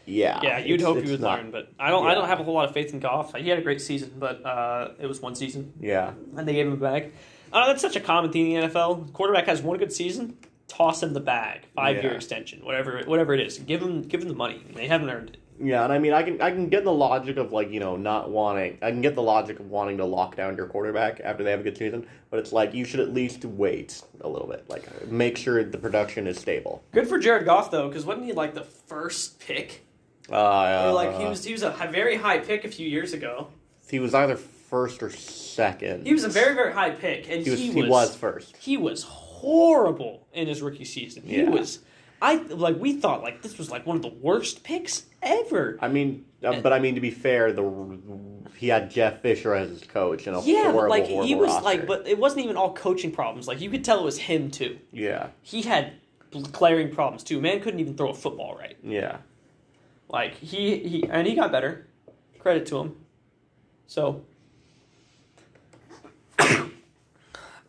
yeah, 0.05 0.39
Yeah, 0.41 0.57
you'd 0.59 0.81
hope 0.81 1.03
he 1.03 1.11
would 1.11 1.21
not- 1.21 1.39
learn, 1.39 1.51
but 1.51 1.71
I 1.79 1.89
don't. 1.89 2.07
I 2.07 2.13
don't 2.15 2.27
have 2.27 2.39
a 2.39 2.43
whole 2.43 2.53
lot 2.55 2.65
of 2.67 2.73
faith 2.73 2.93
in 2.93 2.99
Goff. 2.99 3.35
He 3.35 3.49
had 3.49 3.59
a 3.59 3.61
great 3.61 3.81
season, 3.81 4.13
but 4.17 4.43
uh, 4.45 4.89
it 4.99 5.07
was 5.07 5.21
one 5.21 5.35
season, 5.35 5.73
Yeah, 5.79 6.13
and 6.37 6.47
they 6.47 6.53
gave 6.53 6.67
him 6.67 6.73
a 6.73 6.77
bag. 6.77 7.11
Uh, 7.53 7.67
that's 7.67 7.81
such 7.81 7.95
a 7.95 7.99
common 8.01 8.31
thing 8.31 8.51
in 8.51 8.61
the 8.61 8.67
NFL. 8.67 9.13
Quarterback 9.13 9.45
has 9.45 9.61
one 9.61 9.77
good 9.77 9.93
season, 9.93 10.37
toss 10.67 11.03
him 11.03 11.13
the 11.13 11.19
bag, 11.19 11.61
five 11.75 11.97
year 11.97 12.11
Yeah. 12.11 12.15
extension, 12.17 12.65
whatever, 12.65 13.01
whatever 13.05 13.33
it 13.33 13.39
is. 13.39 13.59
Give 13.59 13.81
him, 13.81 14.01
give 14.01 14.21
him 14.23 14.27
the 14.27 14.33
money. 14.35 14.61
They 14.73 14.87
haven't 14.87 15.09
earned 15.09 15.29
it. 15.29 15.37
yeah, 15.63 15.83
and 15.83 15.93
I 15.93 15.99
mean, 15.99 16.13
I 16.13 16.23
can 16.23 16.41
I 16.41 16.49
can 16.49 16.67
get 16.67 16.83
the 16.83 16.91
logic 16.91 17.37
of 17.37 17.53
like 17.53 17.69
you 17.71 17.79
know 17.79 17.95
not 17.95 18.31
wanting. 18.31 18.79
I 18.81 18.89
can 18.89 19.01
get 19.01 19.13
the 19.13 19.21
logic 19.21 19.59
of 19.59 19.69
wanting 19.69 19.97
to 19.97 20.05
lock 20.05 20.35
down 20.35 20.57
your 20.57 20.65
quarterback 20.65 21.21
after 21.23 21.43
they 21.43 21.51
have 21.51 21.59
a 21.59 21.63
good 21.63 21.77
season, 21.77 22.07
but 22.31 22.39
it's 22.39 22.51
like 22.51 22.73
you 22.73 22.83
should 22.85 22.99
at 22.99 23.13
least 23.13 23.45
wait 23.45 24.01
a 24.21 24.27
little 24.27 24.47
bit, 24.47 24.67
like 24.67 24.83
make 25.11 25.37
sure 25.37 25.63
the 25.63 25.77
production 25.77 26.25
is 26.25 26.39
stable. 26.39 26.83
Good 26.91 27.07
for 27.07 27.19
Jared 27.19 27.45
Goff 27.45 27.69
though, 27.69 27.87
because 27.87 28.03
wasn't 28.03 28.25
he 28.25 28.33
like 28.33 28.55
the 28.55 28.63
first 28.63 29.39
pick? 29.39 29.85
Uh, 30.31 30.85
Or, 30.87 30.93
like 30.93 31.19
he 31.19 31.25
was, 31.25 31.43
he 31.43 31.51
was 31.51 31.63
a 31.63 31.69
very 31.91 32.15
high 32.15 32.39
pick 32.39 32.63
a 32.65 32.69
few 32.69 32.87
years 32.87 33.11
ago. 33.13 33.49
He 33.89 33.99
was 33.99 34.13
either 34.15 34.37
first 34.73 35.03
or 35.03 35.11
second. 35.11 36.03
He 36.07 36.13
was 36.13 36.23
a 36.23 36.29
very, 36.29 36.55
very 36.55 36.73
high 36.73 36.89
pick, 36.89 37.29
and 37.29 37.43
He 37.43 37.51
was. 37.51 37.59
he 37.59 37.71
He 37.71 37.81
was, 37.83 37.89
was 37.91 38.15
first. 38.15 38.57
he 38.57 38.75
was 38.75 39.03
horrible 39.03 40.25
in 40.33 40.47
his 40.47 40.63
rookie 40.63 40.83
season. 40.83 41.21
He 41.27 41.37
Yeah. 41.41 41.49
was. 41.51 41.79
I 42.23 42.37
like 42.37 42.79
we 42.79 42.93
thought 42.93 43.21
like 43.21 43.43
this 43.43 43.59
was 43.59 43.69
like 43.69 43.85
one 43.85 43.97
of 43.97 44.01
the 44.01 44.07
worst 44.09 44.63
picks 44.63 45.05
ever. 45.21 45.77
I 45.79 45.89
mean, 45.89 46.25
uh, 46.43 46.59
but 46.61 46.73
I 46.73 46.79
mean 46.79 46.95
to 46.95 47.01
be 47.01 47.11
fair, 47.11 47.51
the 47.53 47.63
he 48.57 48.67
had 48.69 48.89
Jeff 48.89 49.21
Fisher 49.21 49.53
as 49.53 49.69
his 49.69 49.83
coach 49.83 50.25
and 50.25 50.35
a 50.35 50.41
Yeah, 50.43 50.71
horrible, 50.71 50.89
like 50.89 51.05
horrible 51.05 51.27
he 51.27 51.35
was 51.35 51.49
roster. 51.49 51.63
like, 51.65 51.85
but 51.85 52.07
it 52.07 52.17
wasn't 52.17 52.43
even 52.45 52.57
all 52.57 52.73
coaching 52.73 53.11
problems. 53.11 53.47
Like 53.47 53.61
you 53.61 53.69
could 53.69 53.83
tell 53.85 53.99
it 53.99 54.05
was 54.05 54.17
him 54.17 54.49
too. 54.49 54.79
yeah, 54.91 55.27
He 55.43 55.61
had 55.61 55.93
glaring 56.51 56.89
problems 56.89 57.23
too. 57.23 57.39
Man 57.39 57.59
couldn't 57.59 57.79
even 57.79 57.95
throw 57.95 58.09
a 58.09 58.13
football 58.15 58.55
right. 58.57 58.75
yeah, 58.81 59.17
Like 60.09 60.33
he 60.33 60.79
he 60.79 61.03
and 61.07 61.27
he 61.27 61.35
got 61.35 61.51
better. 61.51 61.85
Credit 62.39 62.65
to 62.67 62.79
him. 62.79 62.95
So 63.85 64.23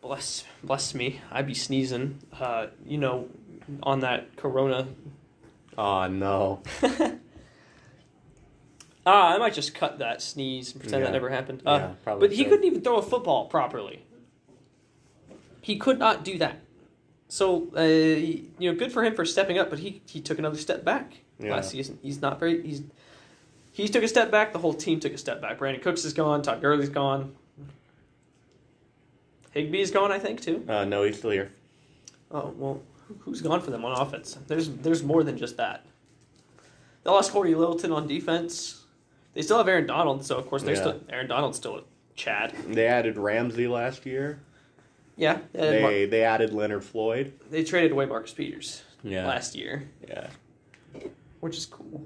bless 0.01 0.43
bless 0.63 0.93
me. 0.93 1.21
I'd 1.31 1.47
be 1.47 1.53
sneezing. 1.53 2.19
Uh, 2.39 2.67
you 2.85 2.97
know, 2.97 3.27
on 3.83 3.99
that 4.01 4.35
Corona. 4.37 4.87
Oh 5.77 6.07
no. 6.07 6.61
Ah, 9.07 9.35
I 9.35 9.37
might 9.37 9.53
just 9.53 9.75
cut 9.75 9.99
that 9.99 10.19
sneeze 10.19 10.71
and 10.71 10.81
pretend 10.81 11.01
Yeah. 11.01 11.07
that 11.07 11.13
never 11.13 11.29
happened. 11.29 11.61
Uh, 11.63 11.77
Yeah, 11.79 11.87
probably 12.03 12.27
but 12.27 12.35
he 12.35 12.43
couldn't 12.43 12.63
even 12.63 12.81
throw 12.81 12.97
a 12.97 13.03
football 13.03 13.45
properly. 13.45 14.03
He 15.61 15.77
could 15.77 15.99
not 15.99 16.23
do 16.25 16.39
that. 16.39 16.61
So 17.27 17.67
uh, 17.77 17.83
you 17.83 18.49
know, 18.59 18.73
good 18.73 18.91
for 18.91 19.03
him 19.03 19.13
for 19.15 19.23
stepping 19.23 19.59
up, 19.59 19.69
but 19.69 19.77
he 19.77 20.01
he 20.07 20.21
took 20.21 20.39
another 20.39 20.57
step 20.57 20.83
back 20.83 21.19
Yeah. 21.39 21.51
last 21.55 21.69
season. 21.69 21.99
He's 22.01 22.19
not 22.19 22.39
very. 22.39 22.65
He's 22.65 22.81
he 23.71 23.87
took 23.87 24.01
a 24.03 24.07
step 24.07 24.31
back. 24.31 24.53
The 24.53 24.59
whole 24.59 24.73
team 24.73 24.99
took 24.99 25.13
a 25.13 25.17
step 25.19 25.39
back. 25.39 25.59
Brandin 25.59 25.83
Cooks 25.83 26.03
is 26.03 26.13
gone. 26.13 26.41
Todd 26.41 26.61
Gurley's 26.61 26.89
gone. 26.89 27.35
Higbee's 29.55 29.91
gone, 29.91 30.11
I 30.11 30.19
think, 30.19 30.41
too. 30.41 30.65
Uh, 30.67 30.85
no, 30.85 31.03
he's 31.03 31.17
still 31.17 31.31
here. 31.31 31.51
Oh 32.31 32.53
well, 32.57 32.81
who- 33.07 33.15
who's 33.19 33.41
gone 33.41 33.61
for 33.61 33.71
them 33.71 33.85
on 33.85 33.99
offense? 33.99 34.37
There's 34.47 34.69
there's 34.69 35.03
more 35.03 35.23
than 35.23 35.37
just 35.37 35.57
that. 35.57 35.85
They 37.03 37.11
lost 37.11 37.31
Cory 37.31 37.53
Littleton 37.55 37.91
on 37.91 38.07
defense. 38.07 38.83
They 39.33 39.41
still 39.41 39.57
have 39.57 39.67
Aaron 39.67 39.85
Donald, 39.85 40.25
so 40.25 40.37
of 40.37 40.47
course 40.47 40.63
they're 40.63 40.75
Yeah. 40.75 40.81
still 40.81 41.01
Aaron 41.09 41.27
Donald's 41.27 41.57
still 41.57 41.77
a 41.77 41.83
Chad. 42.15 42.53
They 42.67 42.87
added 42.87 43.17
Ramsey 43.17 43.67
last 43.67 44.05
year. 44.05 44.39
Yeah, 45.17 45.39
they, 45.53 45.81
Mar- 45.81 45.91
They 45.91 46.05
they 46.05 46.23
added 46.23 46.51
Leonard 46.53 46.83
Floyd. 46.83 47.33
they 47.49 47.63
traded 47.63 47.91
away 47.91 48.05
Marcus 48.05 48.33
Peters 48.33 48.83
Yeah. 49.03 49.27
last 49.27 49.55
year, 49.55 49.87
Yeah. 50.09 50.27
which 51.39 51.57
is 51.57 51.65
cool. 51.65 52.05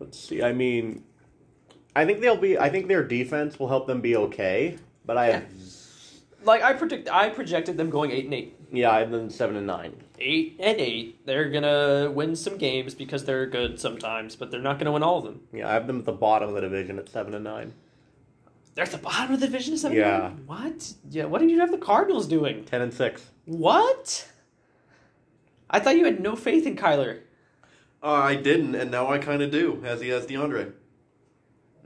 Let's 0.00 0.18
see. 0.18 0.42
I 0.42 0.52
mean, 0.52 1.04
I 1.94 2.04
think 2.06 2.20
they'll 2.20 2.36
be. 2.36 2.58
I 2.58 2.68
think 2.70 2.88
their 2.88 3.04
defense 3.04 3.58
will 3.58 3.68
help 3.68 3.86
them 3.86 4.00
be 4.00 4.16
okay. 4.16 4.78
But 5.04 5.16
I, 5.18 5.28
Yeah. 5.28 5.40
Like 6.46 6.62
I 6.62 6.72
predict, 6.72 7.08
I 7.10 7.28
projected 7.28 7.76
them 7.76 7.90
going 7.90 8.10
eight 8.12 8.24
and 8.24 8.34
eight. 8.34 8.56
yeah, 8.72 8.90
I 8.90 9.00
have 9.00 9.10
them 9.10 9.28
seven 9.28 9.56
and 9.56 9.66
nine. 9.66 9.94
Eight 10.18 10.56
and 10.60 10.78
eight. 10.80 11.26
They're 11.26 11.50
gonna 11.50 12.10
win 12.10 12.36
some 12.36 12.56
games 12.56 12.94
because 12.94 13.24
they're 13.24 13.46
good 13.46 13.78
sometimes, 13.80 14.36
but 14.36 14.50
they're 14.50 14.60
not 14.62 14.78
gonna 14.78 14.92
win 14.92 15.02
all 15.02 15.18
of 15.18 15.24
them. 15.24 15.40
Yeah, 15.52 15.68
I 15.68 15.72
have 15.74 15.86
them 15.86 15.98
at 15.98 16.04
the 16.04 16.12
bottom 16.12 16.48
of 16.48 16.54
the 16.54 16.60
division 16.62 16.98
at 16.98 17.08
seven 17.08 17.34
and 17.34 17.44
nine. 17.44 17.74
They're 18.74 18.84
at 18.84 18.92
the 18.92 18.98
bottom 18.98 19.34
of 19.34 19.40
the 19.40 19.46
division. 19.46 19.72
of 19.74 19.80
Seven 19.80 19.96
Yeah. 19.96 20.30
What? 20.46 20.92
Yeah. 21.10 21.24
What 21.24 21.40
did 21.40 21.50
you 21.50 21.60
have 21.60 21.70
the 21.70 21.78
Cardinals 21.78 22.26
doing? 22.28 22.64
Ten 22.64 22.80
and 22.82 22.92
six. 22.94 23.30
What? 23.46 24.28
I 25.68 25.80
thought 25.80 25.96
you 25.96 26.04
had 26.04 26.20
no 26.20 26.36
faith 26.36 26.66
in 26.66 26.76
Kyler. 26.76 27.20
Uh, 28.02 28.12
I 28.12 28.36
didn't, 28.36 28.74
and 28.74 28.90
now 28.90 29.10
I 29.10 29.18
kind 29.18 29.42
of 29.42 29.50
do, 29.50 29.82
as 29.84 30.00
he 30.00 30.10
has 30.10 30.26
DeAndre. 30.26 30.72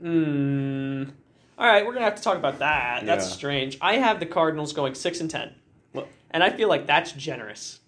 Hmm. 0.01 1.03
All 1.61 1.67
right, 1.67 1.85
we're 1.85 1.93
gonna 1.93 2.05
have 2.05 2.15
to 2.15 2.23
talk 2.23 2.37
about 2.37 2.57
that. 2.57 3.05
That's 3.05 3.27
Yeah. 3.29 3.33
strange. 3.35 3.77
I 3.81 3.97
have 3.97 4.19
the 4.19 4.25
Cardinals 4.25 4.73
going 4.73 4.95
six 4.95 5.21
and 5.21 5.29
ten, 5.29 5.53
What? 5.91 6.07
and 6.31 6.43
I 6.43 6.49
feel 6.49 6.67
like 6.67 6.87
that's 6.87 7.11
generous. 7.11 7.81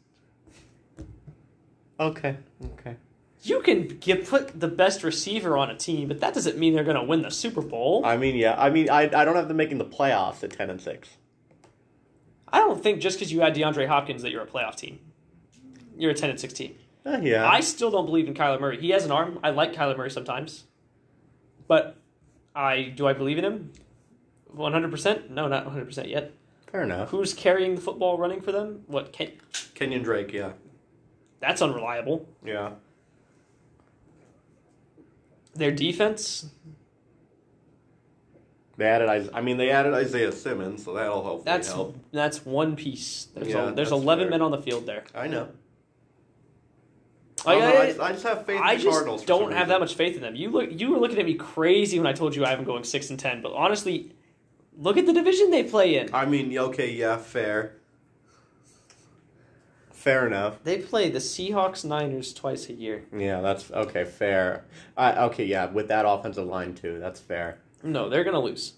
Okay. 1.99 2.37
Okay. 2.63 2.97
You 3.41 3.61
can 3.61 3.87
get 3.87 4.27
put 4.27 4.59
the 4.59 4.67
best 4.67 5.03
receiver 5.03 5.57
on 5.57 5.71
a 5.71 5.75
team, 5.75 6.07
but 6.07 6.19
that 6.19 6.35
doesn't 6.35 6.55
mean 6.59 6.75
they're 6.75 6.83
gonna 6.83 7.03
win 7.03 7.23
the 7.23 7.31
Super 7.31 7.61
Bowl. 7.63 8.03
I 8.05 8.15
mean, 8.15 8.35
yeah. 8.35 8.53
I 8.61 8.69
mean, 8.69 8.91
I 8.91 9.05
I 9.05 9.25
don't 9.25 9.35
have 9.35 9.47
them 9.47 9.57
making 9.57 9.79
the 9.79 9.85
playoffs 9.85 10.43
at 10.43 10.51
ten 10.51 10.69
and 10.69 10.79
six. 10.79 11.17
I 12.49 12.59
don't 12.59 12.83
think 12.83 13.01
just 13.01 13.17
because 13.17 13.33
you 13.33 13.41
had 13.41 13.55
DeAndre 13.55 13.87
Hopkins 13.87 14.21
that 14.21 14.29
you're 14.29 14.43
a 14.43 14.47
playoff 14.47 14.75
team. 14.75 14.99
you're 15.97 16.11
a 16.11 16.13
ten 16.13 16.29
and 16.29 16.39
six 16.39 16.53
team. 16.53 16.75
Uh, 17.05 17.17
yeah. 17.23 17.49
I 17.49 17.59
still 17.61 17.89
don't 17.89 18.05
believe 18.05 18.27
in 18.27 18.35
Kyler 18.35 18.59
Murray. 18.61 18.79
He 18.79 18.91
has 18.91 19.03
an 19.03 19.11
arm. 19.11 19.39
I 19.43 19.49
like 19.49 19.73
Kyler 19.73 19.97
Murray 19.97 20.11
sometimes, 20.11 20.65
but 21.67 21.97
I 22.55 22.83
do 22.95 23.07
I 23.07 23.13
believe 23.13 23.37
in 23.37 23.45
him. 23.45 23.71
One 24.51 24.71
hundred 24.73 24.91
percent? 24.91 25.31
No, 25.31 25.47
not 25.47 25.65
one 25.65 25.73
hundred 25.73 25.85
percent 25.85 26.09
yet. 26.09 26.31
Fair 26.71 26.83
enough. 26.83 27.09
Who's 27.09 27.33
carrying 27.33 27.75
the 27.75 27.81
football 27.81 28.17
running 28.17 28.41
for 28.41 28.51
them? 28.51 28.83
What? 28.87 29.11
Ken, 29.13 29.31
Kenyan 29.75 30.03
Drake, 30.03 30.31
yeah. 30.33 30.53
that's 31.39 31.61
unreliable. 31.61 32.27
Yeah. 32.45 32.71
Their 35.55 35.71
defense. 35.71 36.47
They 38.77 38.85
added. 38.85 39.09
Is- 39.21 39.29
I 39.33 39.41
mean, 39.41 39.57
they 39.57 39.69
added 39.69 39.93
Isaiah 39.93 40.31
Simmons, 40.31 40.83
so 40.83 40.93
that'll 40.93 41.21
hopefully 41.21 41.43
That's 41.45 41.67
help. 41.71 41.95
that's 42.11 42.43
one 42.43 42.75
piece. 42.75 43.25
There's, 43.35 43.49
Yeah, 43.49 43.69
a, 43.69 43.71
there's 43.73 43.91
eleven 43.91 44.25
fair. 44.25 44.31
men 44.31 44.41
on 44.41 44.49
the 44.51 44.61
field 44.61 44.87
there. 44.87 45.03
I 45.13 45.27
know. 45.27 45.49
I, 47.45 47.53
I, 47.53 47.55
I, 47.55 47.81
I, 47.81 47.87
just, 47.87 47.99
I 47.99 48.11
just 48.11 48.23
have 48.23 48.45
faith 48.45 48.61
I 48.61 48.73
in 48.73 48.77
the 48.79 48.83
just 48.83 49.27
don't 49.27 49.51
have 49.51 49.67
that 49.67 49.79
much 49.79 49.95
faith 49.95 50.15
in 50.15 50.21
them. 50.21 50.35
You 50.35 50.49
look, 50.49 50.69
you 50.71 50.91
were 50.91 50.97
looking 50.97 51.19
at 51.19 51.25
me 51.25 51.35
crazy 51.35 51.99
when 51.99 52.07
I 52.07 52.13
told 52.13 52.35
you 52.35 52.45
I 52.45 52.49
have 52.49 52.59
them 52.59 52.65
going 52.65 52.83
six 52.83 53.09
and 53.09 53.19
ten. 53.19 53.41
But 53.41 53.53
honestly, 53.53 54.11
look 54.77 54.97
at 54.97 55.05
the 55.05 55.13
division 55.13 55.51
they 55.51 55.63
play 55.63 55.97
in. 55.97 56.13
I 56.13 56.25
mean, 56.25 56.57
okay, 56.57 56.91
yeah, 56.91 57.17
fair. 57.17 57.75
fair 59.91 60.27
enough. 60.27 60.63
They 60.63 60.79
play 60.79 61.09
the 61.09 61.19
Seahawks, 61.19 61.85
Niners 61.85 62.33
twice 62.33 62.69
a 62.69 62.73
year. 62.73 63.05
Yeah, 63.15 63.41
that's 63.41 63.71
okay. 63.71 64.03
Fair. 64.05 64.65
Uh, 64.97 65.29
okay, 65.31 65.45
yeah, 65.45 65.65
with 65.71 65.87
that 65.87 66.05
offensive 66.07 66.45
line 66.45 66.75
too, 66.75 66.99
that's 66.99 67.19
fair. 67.19 67.59
No, 67.83 68.09
they're 68.09 68.23
gonna 68.23 68.39
lose. 68.39 68.73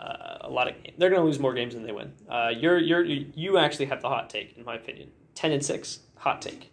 Uh, 0.00 0.38
a 0.40 0.50
lot 0.50 0.66
of 0.66 0.82
games. 0.82 0.96
They're 0.98 1.10
gonna 1.10 1.24
lose 1.24 1.38
more 1.38 1.54
games 1.54 1.74
than 1.74 1.84
they 1.84 1.92
win. 1.92 2.12
Uh, 2.28 2.50
you're 2.56 2.78
you're 2.78 3.04
you 3.04 3.58
actually 3.58 3.86
have 3.86 4.02
the 4.02 4.08
hot 4.08 4.28
take 4.28 4.56
in 4.56 4.64
my 4.64 4.74
opinion. 4.74 5.10
Ten 5.34 5.52
and 5.52 5.64
six, 5.64 6.00
hot 6.16 6.42
take. 6.42 6.72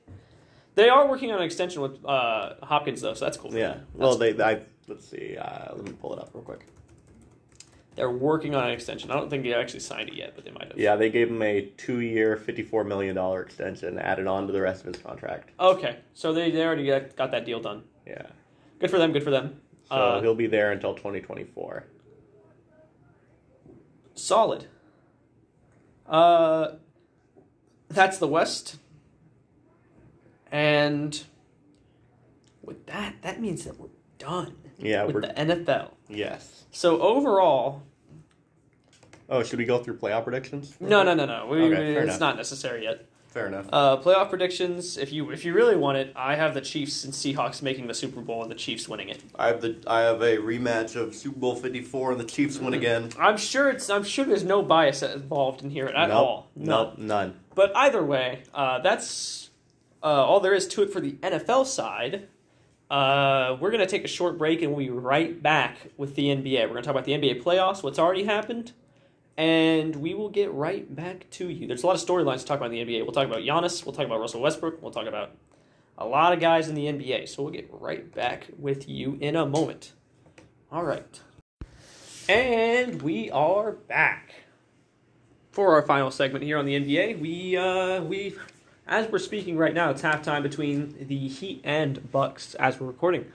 They 0.76 0.89
are 0.89 1.07
working 1.07 1.31
on 1.31 1.38
an 1.39 1.43
extension 1.45 1.81
with 1.81 2.03
uh, 2.06 2.56
Hopkins 2.64 3.02
though, 3.02 3.14
so 3.14 3.26
that's 3.26 3.38
cool. 3.38 3.53
Yeah. 3.53 3.77
Well, 3.93 4.18
they. 4.18 4.39
I 4.41 4.61
let's 4.88 5.07
see. 5.07 5.38
Uh, 5.38 5.73
let 5.76 5.85
me 5.85 5.93
pull 5.93 6.14
it 6.14 6.19
up 6.19 6.30
real 6.34 6.43
quick. 6.43 6.65
They're 7.95 8.11
working 8.11 8.56
on 8.56 8.65
an 8.65 8.72
extension. 8.72 9.10
I 9.10 9.14
don't 9.14 9.30
think 9.30 9.43
they 9.43 9.53
actually 9.53 9.80
signed 9.80 10.10
it 10.10 10.15
yet, 10.15 10.34
but 10.35 10.43
they 10.43 10.52
might 10.52 10.68
have. 10.68 10.77
Yeah, 10.77 10.97
they 10.97 11.10
gave 11.10 11.30
him 11.30 11.41
a 11.41 11.61
two-year, 11.77 12.35
fifty-four 12.35 12.84
million 12.84 13.15
dollar 13.15 13.41
extension 13.41 13.97
added 13.97 14.27
on 14.27 14.47
to 14.47 14.53
the 14.53 14.60
rest 14.61 14.85
of 14.85 14.93
his 14.93 15.02
contract. 15.02 15.52
Okay, 15.57 15.99
so 16.14 16.34
they, 16.34 16.52
they 16.52 16.65
already 16.65 16.85
got, 16.85 17.15
got 17.15 17.31
that 17.31 17.45
deal 17.45 17.61
done. 17.61 17.84
Yeah. 18.06 18.23
Good 18.80 18.91
for 18.91 18.97
them. 18.97 19.14
Good 19.14 19.23
for 19.23 19.31
them. 19.31 19.61
So 19.88 19.95
Uh, 19.95 20.22
he'll 20.22 20.35
be 20.35 20.47
there 20.47 20.73
until 20.73 20.93
twenty 20.93 21.22
twenty-four. 21.22 21.85
solid. 24.14 24.68
Uh, 26.06 26.72
that's 27.88 28.18
the 28.18 28.27
West. 28.27 28.77
And 30.56 31.22
with 32.64 32.86
that, 32.86 33.15
that 33.23 33.41
means 33.41 33.65
that 33.65 33.77
we're 33.77 33.90
done 34.19 34.56
Yeah. 34.77 35.03
with 35.03 35.15
We're 35.15 35.22
the 35.22 35.34
NFL. 35.38 35.91
yes. 36.07 36.64
So 36.72 37.02
overall, 37.02 37.84
Oh, 39.27 39.44
should 39.44 39.60
we 39.60 39.65
go 39.65 39.80
through 39.80 39.98
playoff 39.98 40.23
predictions? 40.23 40.77
no, 40.80 41.03
no, 41.03 41.14
no, 41.14 41.26
no. 41.26 41.48
We, 41.48 41.57
Okay, 41.64 41.69
we- 41.69 41.98
it's 41.98 42.03
enough. 42.03 42.19
not 42.22 42.38
necessary 42.38 42.84
yet. 42.84 43.06
Fair 43.27 43.48
enough. 43.48 43.65
Uh, 43.73 43.98
playoff 43.98 44.30
predictions. 44.30 44.98
If 44.98 45.11
you 45.11 45.30
if 45.30 45.44
you 45.44 45.52
really 45.53 45.76
want 45.76 45.98
it, 45.98 46.14
I 46.15 46.36
have 46.36 46.53
the 46.53 46.61
Chiefs 46.61 47.03
and 47.03 47.14
Seahawks 47.14 47.61
making 47.61 47.88
the 47.88 47.94
Super 47.94 48.22
Bowl 48.22 48.41
and 48.44 48.49
the 48.49 48.56
Chiefs 48.56 48.88
winning 48.88 49.10
it. 49.10 49.22
I 49.38 49.48
have 49.48 49.60
the 49.60 49.76
I 49.86 50.02
have 50.03 50.22
a 50.22 50.38
rematch 50.38 50.95
of 50.95 51.14
Super 51.14 51.38
Bowl 51.38 51.53
Fifty 51.57 51.82
Four, 51.82 52.11
and 52.11 52.19
the 52.22 52.23
Chiefs 52.26 52.60
win 52.60 52.73
again. 52.73 53.10
I'm 53.19 53.36
sure 53.36 53.69
it's 53.69 53.90
I'm 53.90 54.06
sure 54.06 54.23
there's 54.23 54.45
no 54.45 54.61
bias 54.61 55.03
involved 55.03 55.64
in 55.64 55.69
here 55.72 55.88
at 55.88 56.07
Nope. 56.07 56.18
all. 56.18 56.48
None. 56.56 56.68
Nope. 56.68 56.98
None. 56.98 57.40
But 57.56 57.76
either 57.76 58.02
way, 58.06 58.44
uh, 58.53 58.80
that's 58.80 59.49
uh, 60.06 60.23
all 60.23 60.40
there 60.40 60.53
is 60.53 60.68
to 60.68 60.84
it 60.84 60.94
for 60.94 61.02
the 61.02 61.14
NFL 61.14 61.65
side. 61.65 62.27
Uh, 62.91 63.57
we're 63.60 63.72
going 63.72 63.82
to 63.82 63.88
take 63.88 64.06
a 64.06 64.07
short 64.07 64.38
break 64.38 64.61
and 64.61 64.72
we'll 64.72 64.86
be 64.86 64.91
right 64.91 65.41
back 65.41 65.77
with 65.98 66.14
the 66.14 66.27
NBA. 66.27 66.61
We're 66.61 66.68
going 66.68 66.84
to 66.84 66.84
talk 66.84 66.91
about 66.91 67.06
the 67.06 67.14
NBA 67.14 67.41
playoffs, 67.41 67.82
what's 67.82 67.98
already 67.98 68.23
happened, 68.23 68.73
and 69.36 69.95
we 69.95 70.14
will 70.14 70.30
get 70.30 70.53
right 70.53 70.95
back 70.95 71.27
to 71.32 71.49
you. 71.49 71.68
There's 71.68 71.82
a 71.82 71.88
lot 71.88 71.95
of 71.95 72.07
storylines 72.07 72.41
to 72.41 72.45
talk 72.45 72.57
about 72.57 72.72
in 72.72 72.88
the 72.88 72.94
NBA. 72.94 73.02
We'll 73.02 73.14
talk 73.14 73.26
about 73.26 73.40
Giannis, 73.40 73.84
we'll 73.84 73.95
talk 73.95 74.06
about 74.06 74.19
Russell 74.19 74.41
Westbrook, 74.41 74.80
we'll 74.84 74.91
talk 74.91 75.07
about 75.07 75.32
a 75.98 76.06
lot 76.06 76.34
of 76.34 76.40
guys 76.40 76.69
in 76.69 76.76
the 76.76 76.86
NBA. 76.86 77.27
So 77.27 77.41
we'll 77.41 77.53
get 77.53 77.68
right 77.72 78.14
back 78.14 78.48
with 78.60 78.88
you 78.88 79.18
in 79.19 79.36
a 79.36 79.48
moment. 79.48 79.94
All 80.72 80.84
right. 80.84 81.19
And 82.30 83.02
we 83.02 83.32
are 83.32 83.72
back 83.72 84.36
for 85.52 85.73
our 85.73 85.82
final 85.82 86.11
segment 86.11 86.44
here 86.44 86.60
on 86.60 86.65
the 86.65 86.80
NBA. 86.80 87.19
We 87.19 87.57
uh, 87.57 88.03
we 88.03 88.36
as 88.88 89.10
we're 89.12 89.20
speaking 89.20 89.57
right 89.57 89.74
now, 89.74 89.90
it's 89.90 90.02
halftime 90.02 90.44
between 90.44 90.95
the 91.07 91.28
Heat 91.28 91.62
and 91.64 92.12
Bucks 92.12 92.53
as 92.56 92.80
we're 92.80 92.88
recording. 92.88 93.26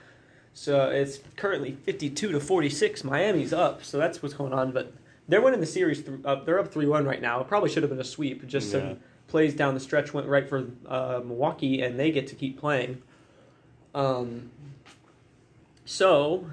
So 0.53 0.89
it's 0.89 1.19
currently 1.37 1.71
fifty-two 1.83 2.31
to 2.31 2.39
forty-six. 2.39 3.03
Miami's 3.03 3.53
up, 3.53 3.83
so 3.83 3.97
that's 3.97 4.21
what's 4.21 4.35
going 4.35 4.53
on. 4.53 4.71
But 4.71 4.93
they're 5.27 5.41
winning 5.41 5.59
the 5.61 5.65
series. 5.65 6.03
Th- 6.03 6.19
up, 6.25 6.45
they're 6.45 6.59
up 6.59 6.71
three-one 6.71 7.05
right 7.05 7.21
now. 7.21 7.39
It 7.39 7.47
probably 7.47 7.69
should 7.69 7.83
have 7.83 7.89
been 7.89 8.01
a 8.01 8.03
sweep. 8.03 8.45
Just 8.47 8.73
Yeah. 8.73 8.79
some 8.79 8.99
plays 9.27 9.53
down 9.55 9.73
the 9.73 9.79
stretch 9.79 10.13
went 10.13 10.27
right 10.27 10.47
for 10.49 10.67
uh, 10.87 11.21
Milwaukee, 11.23 11.81
and 11.81 11.97
they 11.97 12.11
get 12.11 12.27
to 12.27 12.35
keep 12.35 12.59
playing. 12.59 13.01
Um. 13.95 14.51
So. 15.85 16.49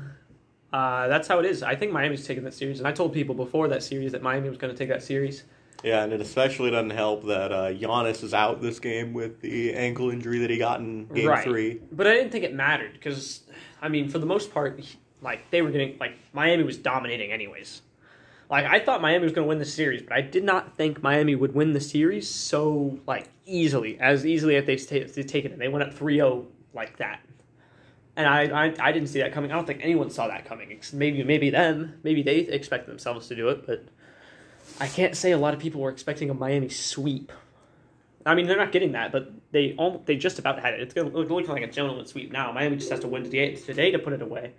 Uh, 0.71 1.09
that's 1.09 1.27
how 1.27 1.39
it 1.39 1.47
is. 1.47 1.63
I 1.63 1.75
think 1.75 1.93
Miami's 1.93 2.27
taking 2.27 2.45
that 2.45 2.53
series, 2.53 2.79
and 2.79 2.87
I 2.87 2.93
told 2.93 3.15
people 3.15 3.35
before 3.35 3.69
that 3.69 3.83
series 3.83 4.13
that 4.13 4.21
Miami 4.23 4.51
was 4.51 4.59
going 4.59 4.71
to 4.71 4.77
take 4.79 4.91
that 4.91 5.03
series. 5.03 5.45
Yeah, 5.85 6.03
and 6.03 6.13
it 6.13 6.21
especially 6.21 6.71
doesn't 6.71 6.91
help 6.91 7.25
that 7.27 7.53
uh, 7.53 7.71
Giannis 7.73 8.25
is 8.25 8.35
out 8.35 8.61
this 8.61 8.81
game 8.81 9.13
with 9.13 9.41
the 9.41 9.75
ankle 9.75 10.11
injury 10.11 10.41
that 10.41 10.51
he 10.51 10.59
got 10.59 10.81
in 10.81 11.07
Game 11.07 11.29
Right. 11.29 11.45
Three. 11.45 11.81
But 11.93 12.07
I 12.07 12.15
didn't 12.15 12.33
think 12.33 12.45
it 12.45 12.53
mattered 12.53 12.95
because, 12.95 13.43
I 13.81 13.89
mean, 13.89 14.09
for 14.09 14.19
the 14.19 14.27
most 14.27 14.53
part, 14.53 14.81
like 15.23 15.51
they 15.51 15.63
were 15.63 15.71
getting 15.71 15.97
like 15.99 16.15
Miami 16.33 16.65
was 16.65 16.77
dominating 16.77 17.31
anyways. 17.33 17.83
Like 18.51 18.65
I 18.65 18.81
thought 18.81 19.03
Miami 19.03 19.25
was 19.25 19.33
going 19.33 19.45
to 19.45 19.49
win 19.49 19.59
the 19.59 19.65
series, 19.65 20.03
but 20.03 20.13
I 20.13 20.21
did 20.23 20.43
not 20.43 20.77
think 20.77 21.03
Miami 21.03 21.35
would 21.35 21.55
win 21.55 21.73
the 21.75 21.81
series 21.81 22.29
so 22.29 22.99
like 23.07 23.29
easily, 23.45 24.01
as 24.01 24.25
easily 24.25 24.57
as 24.57 24.65
they've 24.65 24.87
ta- 24.87 25.13
they've 25.15 25.27
taken 25.27 25.53
it. 25.53 25.59
They 25.59 25.69
went 25.69 25.85
up 25.85 25.95
3-0 25.95 26.47
like 26.73 26.97
that, 26.97 27.21
and 28.17 28.27
I, 28.27 28.67
I 28.67 28.75
I 28.81 28.93
didn't 28.93 29.09
see 29.09 29.21
that 29.21 29.33
coming. 29.33 29.53
I 29.53 29.55
don't 29.55 29.67
think 29.67 29.81
anyone 29.83 30.11
saw 30.11 30.29
that 30.29 30.47
coming. 30.47 30.81
Maybe 30.95 31.23
maybe 31.23 31.51
them, 31.51 31.95
maybe 32.03 32.23
they 32.23 32.39
expected 32.39 32.91
themselves 32.91 33.29
to 33.29 33.37
do 33.37 33.49
it, 33.51 33.67
but 33.67 33.85
I 34.81 34.87
can't 34.87 35.17
say 35.17 35.33
a 35.33 35.39
lot 35.39 35.55
of 35.55 35.61
people 35.61 35.81
were 35.81 35.91
expecting 35.91 36.31
a 36.31 36.35
Miami 36.35 36.69
sweep. 36.69 37.33
I 38.25 38.35
mean, 38.35 38.47
they're 38.47 38.59
not 38.59 38.73
getting 38.73 38.93
that, 38.93 39.11
but 39.11 39.33
they 39.53 39.75
almost, 39.79 40.07
they 40.07 40.17
just 40.17 40.39
about 40.39 40.61
had 40.61 40.75
it. 40.75 40.81
It's 40.81 40.95
going 40.95 41.11
to 41.11 41.17
look, 41.17 41.31
look 41.31 41.49
like 41.49 41.63
a 41.63 41.67
gentleman 41.67 42.07
sweep 42.07 42.31
now. 42.31 42.53
Miami 42.53 42.77
just 42.77 42.91
has 42.91 43.01
to 43.01 43.09
win 43.09 43.25
today, 43.25 43.55
today 43.55 43.91
to 43.91 43.99
put 43.99 44.13
it 44.13 44.23
away. 44.23 44.53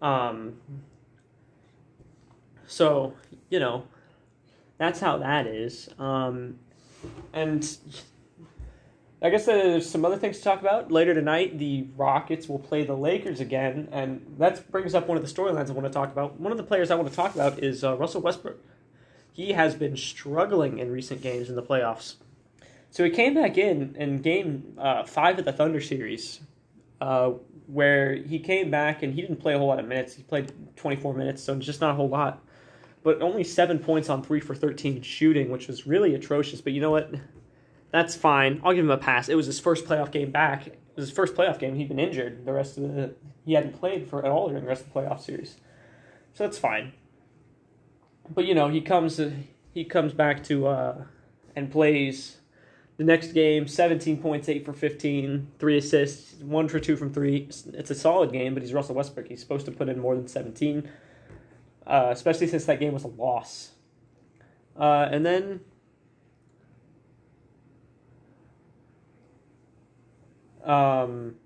Um, 0.00 0.54
so, 2.66 3.14
you 3.50 3.60
know, 3.60 3.84
that's 4.78 5.00
how 5.00 5.18
that 5.18 5.46
is. 5.46 5.88
Um, 5.98 6.58
and 7.32 7.76
I 9.20 9.30
guess 9.30 9.46
there's 9.46 9.88
some 9.88 10.04
other 10.04 10.16
things 10.16 10.38
to 10.38 10.44
talk 10.44 10.60
about. 10.60 10.90
Later 10.90 11.12
tonight, 11.12 11.58
the 11.58 11.88
Rockets 11.96 12.48
will 12.48 12.58
play 12.58 12.84
the 12.84 12.94
Lakers 12.94 13.40
again, 13.40 13.88
and 13.90 14.24
that 14.38 14.70
brings 14.70 14.94
up 14.94 15.08
one 15.08 15.16
of 15.16 15.26
the 15.26 15.32
storylines 15.32 15.68
I 15.68 15.72
want 15.72 15.86
to 15.86 15.92
talk 15.92 16.12
about. 16.12 16.38
One 16.40 16.52
of 16.52 16.58
the 16.58 16.64
players 16.64 16.90
I 16.90 16.94
want 16.94 17.08
to 17.08 17.14
talk 17.14 17.34
about 17.34 17.62
is 17.62 17.82
uh, 17.82 17.96
Russell 17.96 18.22
Westbrook. 18.22 18.58
He 19.38 19.52
has 19.52 19.76
been 19.76 19.96
struggling 19.96 20.80
in 20.80 20.90
recent 20.90 21.22
games 21.22 21.48
in 21.48 21.54
the 21.54 21.62
playoffs. 21.62 22.16
So 22.90 23.04
he 23.04 23.10
came 23.10 23.34
back 23.34 23.56
in 23.56 23.94
in 23.94 24.20
game 24.20 24.74
uh, 24.76 25.04
five 25.04 25.38
of 25.38 25.44
the 25.44 25.52
Thunder 25.52 25.80
series, 25.80 26.40
uh, 27.00 27.30
where 27.68 28.16
he 28.16 28.40
came 28.40 28.68
back 28.68 29.04
and 29.04 29.14
he 29.14 29.20
didn't 29.20 29.36
play 29.36 29.54
a 29.54 29.58
whole 29.58 29.68
lot 29.68 29.78
of 29.78 29.86
minutes. 29.86 30.16
He 30.16 30.24
played 30.24 30.52
24 30.74 31.14
minutes, 31.14 31.40
so 31.40 31.54
just 31.54 31.80
not 31.80 31.92
a 31.92 31.94
whole 31.94 32.08
lot. 32.08 32.44
But 33.04 33.22
only 33.22 33.44
seven 33.44 33.78
points 33.78 34.08
on 34.08 34.24
three 34.24 34.40
for 34.40 34.56
13 34.56 35.02
shooting, 35.02 35.52
which 35.52 35.68
was 35.68 35.86
really 35.86 36.16
atrocious. 36.16 36.60
But 36.60 36.72
you 36.72 36.80
know 36.80 36.90
what? 36.90 37.14
That's 37.92 38.16
fine. 38.16 38.60
I'll 38.64 38.72
give 38.72 38.84
him 38.84 38.90
a 38.90 38.98
pass. 38.98 39.28
It 39.28 39.36
was 39.36 39.46
his 39.46 39.60
first 39.60 39.84
playoff 39.84 40.10
game 40.10 40.32
back. 40.32 40.66
It 40.66 40.80
was 40.96 41.10
his 41.10 41.14
first 41.14 41.36
playoff 41.36 41.60
game. 41.60 41.76
He'd 41.76 41.86
been 41.86 42.00
injured. 42.00 42.44
The 42.44 42.52
rest 42.52 42.76
of 42.76 42.92
the 42.92 43.14
he 43.46 43.52
hadn't 43.52 43.78
played 43.78 44.08
for 44.08 44.18
at 44.24 44.32
all 44.32 44.48
during 44.48 44.64
the 44.64 44.68
rest 44.68 44.84
of 44.84 44.92
the 44.92 44.98
playoff 44.98 45.20
series, 45.20 45.58
so 46.34 46.42
that's 46.42 46.58
fine. 46.58 46.92
But 48.34 48.44
you 48.46 48.54
know 48.54 48.68
he 48.68 48.80
comes 48.80 49.20
he 49.72 49.84
comes 49.84 50.12
back 50.12 50.44
to 50.44 50.66
uh, 50.66 51.04
and 51.56 51.70
plays 51.70 52.38
the 52.98 53.04
next 53.04 53.32
game, 53.32 53.68
17 53.68 54.20
points, 54.20 54.48
8 54.48 54.64
for 54.64 54.72
15, 54.72 55.46
3 55.56 55.78
assists, 55.78 56.34
1 56.42 56.68
for 56.68 56.80
2 56.80 56.96
from 56.96 57.12
3. 57.12 57.48
It's 57.74 57.90
a 57.90 57.94
solid 57.94 58.32
game, 58.32 58.54
but 58.54 58.62
he's 58.62 58.74
Russell 58.74 58.96
Westbrook. 58.96 59.28
He's 59.28 59.40
supposed 59.40 59.66
to 59.66 59.72
put 59.72 59.88
in 59.88 60.00
more 60.00 60.16
than 60.16 60.26
17, 60.26 60.90
uh, 61.86 62.08
especially 62.10 62.48
since 62.48 62.64
that 62.64 62.80
game 62.80 62.92
was 62.92 63.04
a 63.04 63.08
loss. 63.08 63.70
Uh, 64.76 65.08
and 65.10 65.24
then. 65.24 65.60
Um, 70.64 71.36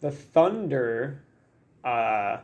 the 0.00 0.10
Thunder. 0.10 1.22
Uh, 1.84 2.38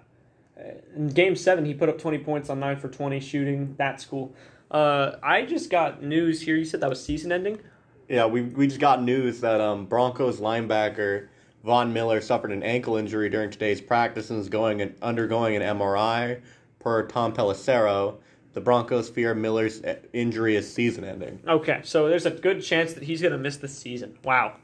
in 0.94 1.09
game 1.09 1.36
seven, 1.36 1.64
he 1.64 1.74
put 1.74 1.89
up 1.89 1.98
20 1.98 2.18
points 2.18 2.51
on 2.51 2.60
9 2.60 2.76
for 2.76 2.89
20 2.89 3.20
shooting. 3.20 3.74
That's 3.76 4.05
cool. 4.05 4.35
Uh, 4.70 5.16
I 5.22 5.43
just 5.44 5.70
got 5.70 6.02
news 6.02 6.40
here. 6.40 6.56
You 6.56 6.64
said 6.64 6.81
that 6.81 6.90
was 6.90 7.05
season 7.05 7.32
ending. 7.32 7.60
Yeah, 8.09 8.26
we 8.26 8.43
we 8.43 8.66
just 8.66 8.81
got 8.81 9.02
news 9.02 9.40
that 9.40 9.60
um, 9.60 9.86
Broncos 9.86 10.40
linebacker 10.40 11.28
Von 11.64 11.93
Miller 11.93 12.20
suffered 12.20 12.52
an 12.52 12.62
ankle 12.62 12.97
injury 12.97 13.31
during 13.31 13.51
today's 13.51 13.81
practice 13.81 14.31
and 14.31 14.39
is 14.39 14.48
going 14.48 14.82
and 14.82 14.94
undergoing 15.01 15.56
an 15.56 15.62
MRI. 15.62 16.40
Per 16.78 17.06
Tom 17.06 17.32
Pelissero, 17.32 18.16
the 18.52 18.60
Broncos 18.60 19.09
fear 19.09 19.35
Miller's 19.35 19.82
uh, 19.82 19.97
injury 20.12 20.56
is 20.56 20.70
season-ending. 20.70 21.40
Okay, 21.48 21.81
so 21.82 22.10
there's 22.10 22.26
a 22.26 22.31
good 22.31 22.62
chance 22.62 22.93
that 22.93 23.02
he's 23.02 23.22
going 23.22 23.32
to 23.32 23.39
miss 23.39 23.56
the 23.56 23.68
season. 23.68 24.18
Wow. 24.22 24.56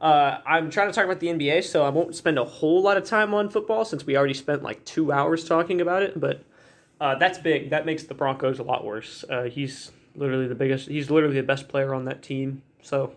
Uh, 0.00 0.38
I'm 0.46 0.70
trying 0.70 0.88
to 0.88 0.92
talk 0.92 1.04
about 1.04 1.18
the 1.20 1.26
NBA, 1.26 1.64
so 1.64 1.84
I 1.84 1.88
won't 1.88 2.14
spend 2.14 2.38
a 2.38 2.44
whole 2.44 2.82
lot 2.82 2.96
of 2.96 3.04
time 3.04 3.34
on 3.34 3.50
football 3.50 3.84
since 3.84 4.06
we 4.06 4.16
already 4.16 4.34
spent 4.34 4.62
like 4.62 4.84
two 4.84 5.10
hours 5.10 5.44
talking 5.44 5.80
about 5.80 6.02
it. 6.02 6.18
But 6.20 6.44
uh, 7.00 7.16
that's 7.16 7.38
big. 7.38 7.70
That 7.70 7.84
makes 7.84 8.04
the 8.04 8.14
Broncos 8.14 8.60
a 8.60 8.62
lot 8.62 8.84
worse. 8.84 9.24
Uh, 9.28 9.44
he's 9.44 9.90
literally 10.14 10.46
the 10.46 10.54
biggest. 10.54 10.88
He's 10.88 11.10
literally 11.10 11.36
the 11.36 11.46
best 11.46 11.68
player 11.68 11.94
on 11.94 12.04
that 12.04 12.22
team. 12.22 12.62
So 12.82 13.14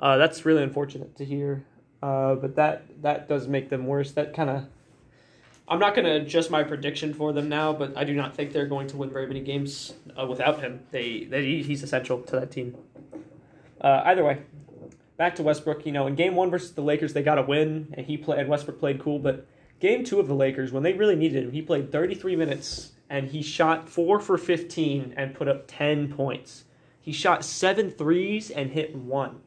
uh, 0.00 0.16
that's 0.16 0.44
really 0.44 0.64
unfortunate 0.64 1.16
to 1.16 1.24
hear. 1.24 1.64
Uh, 2.02 2.34
but 2.34 2.56
that 2.56 3.02
that 3.02 3.28
does 3.28 3.46
make 3.46 3.70
them 3.70 3.86
worse. 3.86 4.12
That 4.12 4.34
kind 4.34 4.50
of. 4.50 4.64
I'm 5.68 5.80
not 5.80 5.96
going 5.96 6.04
to 6.04 6.12
adjust 6.12 6.48
my 6.48 6.62
prediction 6.62 7.12
for 7.12 7.32
them 7.32 7.48
now, 7.48 7.72
but 7.72 7.96
I 7.96 8.04
do 8.04 8.14
not 8.14 8.36
think 8.36 8.52
they're 8.52 8.68
going 8.68 8.86
to 8.88 8.96
win 8.96 9.10
very 9.10 9.26
many 9.26 9.40
games 9.40 9.94
uh, 10.16 10.24
without 10.24 10.60
him. 10.60 10.86
They, 10.92 11.24
they 11.24 11.60
he's 11.60 11.82
essential 11.82 12.20
to 12.22 12.36
that 12.38 12.52
team. 12.52 12.76
Either 13.80 14.24
way, 14.24 14.42
back 15.16 15.36
to 15.36 15.42
Westbrook. 15.42 15.86
You 15.86 15.92
know, 15.92 16.06
in 16.06 16.14
Game 16.14 16.34
One 16.34 16.50
versus 16.50 16.72
the 16.72 16.82
Lakers, 16.82 17.12
they 17.12 17.22
got 17.22 17.38
a 17.38 17.42
win, 17.42 17.94
and 17.96 18.06
he 18.06 18.16
played. 18.16 18.40
And 18.40 18.48
Westbrook 18.48 18.78
played 18.78 19.00
cool, 19.00 19.18
but 19.18 19.46
Game 19.80 20.04
Two 20.04 20.20
of 20.20 20.28
the 20.28 20.34
Lakers, 20.34 20.72
when 20.72 20.82
they 20.82 20.92
really 20.92 21.16
needed 21.16 21.44
him, 21.44 21.52
he 21.52 21.62
played 21.62 21.92
33 21.92 22.36
minutes 22.36 22.92
and 23.08 23.28
he 23.28 23.42
shot 23.42 23.88
four 23.88 24.18
for 24.18 24.36
15 24.36 25.14
and 25.16 25.34
put 25.34 25.48
up 25.48 25.64
10 25.66 26.12
points. 26.12 26.64
He 27.00 27.12
shot 27.12 27.44
seven 27.44 27.90
threes 27.90 28.50
and 28.50 28.70
hit 28.70 28.94
one. 28.96 29.40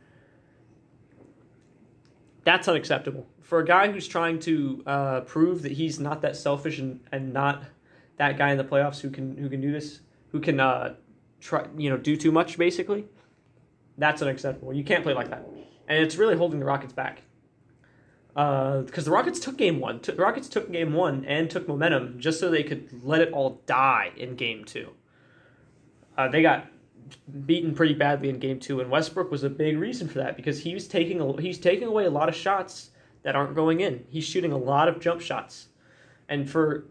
That's 2.46 2.68
unacceptable. 2.68 3.28
For 3.42 3.60
a 3.60 3.66
guy 3.66 3.92
who's 3.92 4.08
trying 4.08 4.40
to 4.40 4.84
uh, 4.86 5.22
prove 5.22 5.64
that 5.64 5.74
he's 5.74 6.00
not 6.00 6.22
that 6.22 6.38
selfish 6.38 6.80
and, 6.80 7.02
and 7.12 7.34
not 7.34 7.64
that 8.18 8.38
guy 8.38 8.52
in 8.52 8.58
the 8.58 8.64
playoffs 8.64 9.02
who 9.02 9.10
can 9.10 9.36
who 9.38 9.50
can 9.50 9.60
do 9.60 9.72
this, 9.72 10.02
who 10.32 10.40
can 10.40 10.60
uh, 10.60 10.96
try 11.42 11.66
you 11.78 11.90
know 11.90 11.98
do 11.98 12.16
too 12.16 12.32
much 12.32 12.58
basically, 12.58 13.06
that's 13.98 14.22
unacceptable. 14.22 14.74
You 14.74 14.84
can't 14.84 15.04
play 15.04 15.14
like 15.14 15.30
that, 15.30 15.46
and 15.90 16.02
it's 16.02 16.16
really 16.16 16.38
holding 16.38 16.60
the 16.60 16.66
Rockets 16.66 16.94
back. 16.94 17.24
Because 18.30 19.00
uh, 19.00 19.02
the 19.02 19.12
Rockets 19.12 19.40
took 19.40 19.58
game 19.58 19.80
one, 19.80 20.00
the 20.04 20.14
Rockets 20.14 20.48
took 20.48 20.72
game 20.72 20.94
one 20.94 21.26
and 21.26 21.50
took 21.50 21.68
momentum 21.68 22.20
just 22.20 22.40
so 22.40 22.50
they 22.50 22.64
could 22.64 23.04
let 23.04 23.22
it 23.22 23.34
all 23.34 23.62
die 23.66 24.12
in 24.16 24.36
game 24.36 24.64
two. 24.64 24.92
Uh, 26.18 26.30
they 26.30 26.42
got 26.42 26.68
beaten 27.46 27.74
pretty 27.74 27.96
badly 27.96 28.30
in 28.30 28.40
game 28.40 28.60
two, 28.60 28.80
and 28.80 28.90
Westbrook 28.90 29.32
was 29.32 29.44
a 29.44 29.50
big 29.50 29.78
reason 29.78 30.08
for 30.08 30.20
that 30.20 30.38
because 30.38 30.62
he 30.62 30.74
was 30.74 30.88
taking 30.88 31.20
a, 31.20 31.42
he's 31.42 31.58
taking 31.58 31.88
away 31.88 32.06
a 32.06 32.10
lot 32.10 32.30
of 32.30 32.36
shots 32.36 32.92
that 33.24 33.36
aren't 33.36 33.56
going 33.56 33.82
in. 33.82 34.06
He's 34.10 34.24
shooting 34.26 34.52
a 34.52 34.58
lot 34.58 34.88
of 34.88 35.00
jump 35.00 35.22
shots, 35.22 35.70
and 36.30 36.50
for 36.50 36.86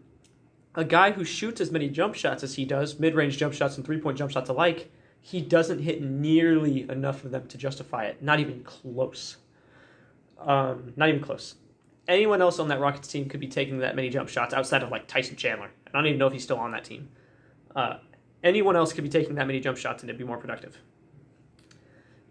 a 0.75 0.83
guy 0.83 1.11
who 1.11 1.23
shoots 1.23 1.61
as 1.61 1.71
many 1.71 1.89
jump 1.89 2.15
shots 2.15 2.43
as 2.43 2.55
he 2.55 2.65
does, 2.65 2.99
mid 2.99 3.15
range 3.15 3.37
jump 3.37 3.53
shots 3.53 3.77
and 3.77 3.85
three 3.85 3.99
point 3.99 4.17
jump 4.17 4.29
shots 4.29 4.49
alike, 4.49 4.91
he 5.21 5.41
doesn't 5.41 5.79
hit 5.79 6.01
nearly 6.01 6.89
enough 6.89 7.23
of 7.23 7.31
them 7.31 7.47
to 7.47 7.57
justify 7.57 8.05
it. 8.05 8.21
Not 8.21 8.39
even 8.39 8.63
close. 8.63 9.37
Um, 10.39 10.93
not 10.95 11.09
even 11.09 11.21
close. 11.21 11.55
Anyone 12.07 12.41
else 12.41 12.59
on 12.59 12.69
that 12.69 12.79
Rockets 12.79 13.07
team 13.07 13.29
could 13.29 13.39
be 13.39 13.47
taking 13.47 13.79
that 13.79 13.95
many 13.95 14.09
jump 14.09 14.29
shots 14.29 14.53
outside 14.53 14.81
of 14.81 14.89
like 14.89 15.07
Tyson 15.07 15.35
Chandler. 15.35 15.69
I 15.87 15.91
don't 15.91 16.07
even 16.07 16.17
know 16.17 16.27
if 16.27 16.33
he's 16.33 16.43
still 16.43 16.57
on 16.57 16.71
that 16.71 16.83
team. 16.83 17.09
Uh, 17.75 17.97
anyone 18.43 18.75
else 18.75 18.93
could 18.93 19.03
be 19.03 19.09
taking 19.09 19.35
that 19.35 19.45
many 19.45 19.59
jump 19.59 19.77
shots 19.77 20.01
and 20.01 20.09
it'd 20.09 20.17
be 20.17 20.25
more 20.25 20.37
productive. 20.37 20.77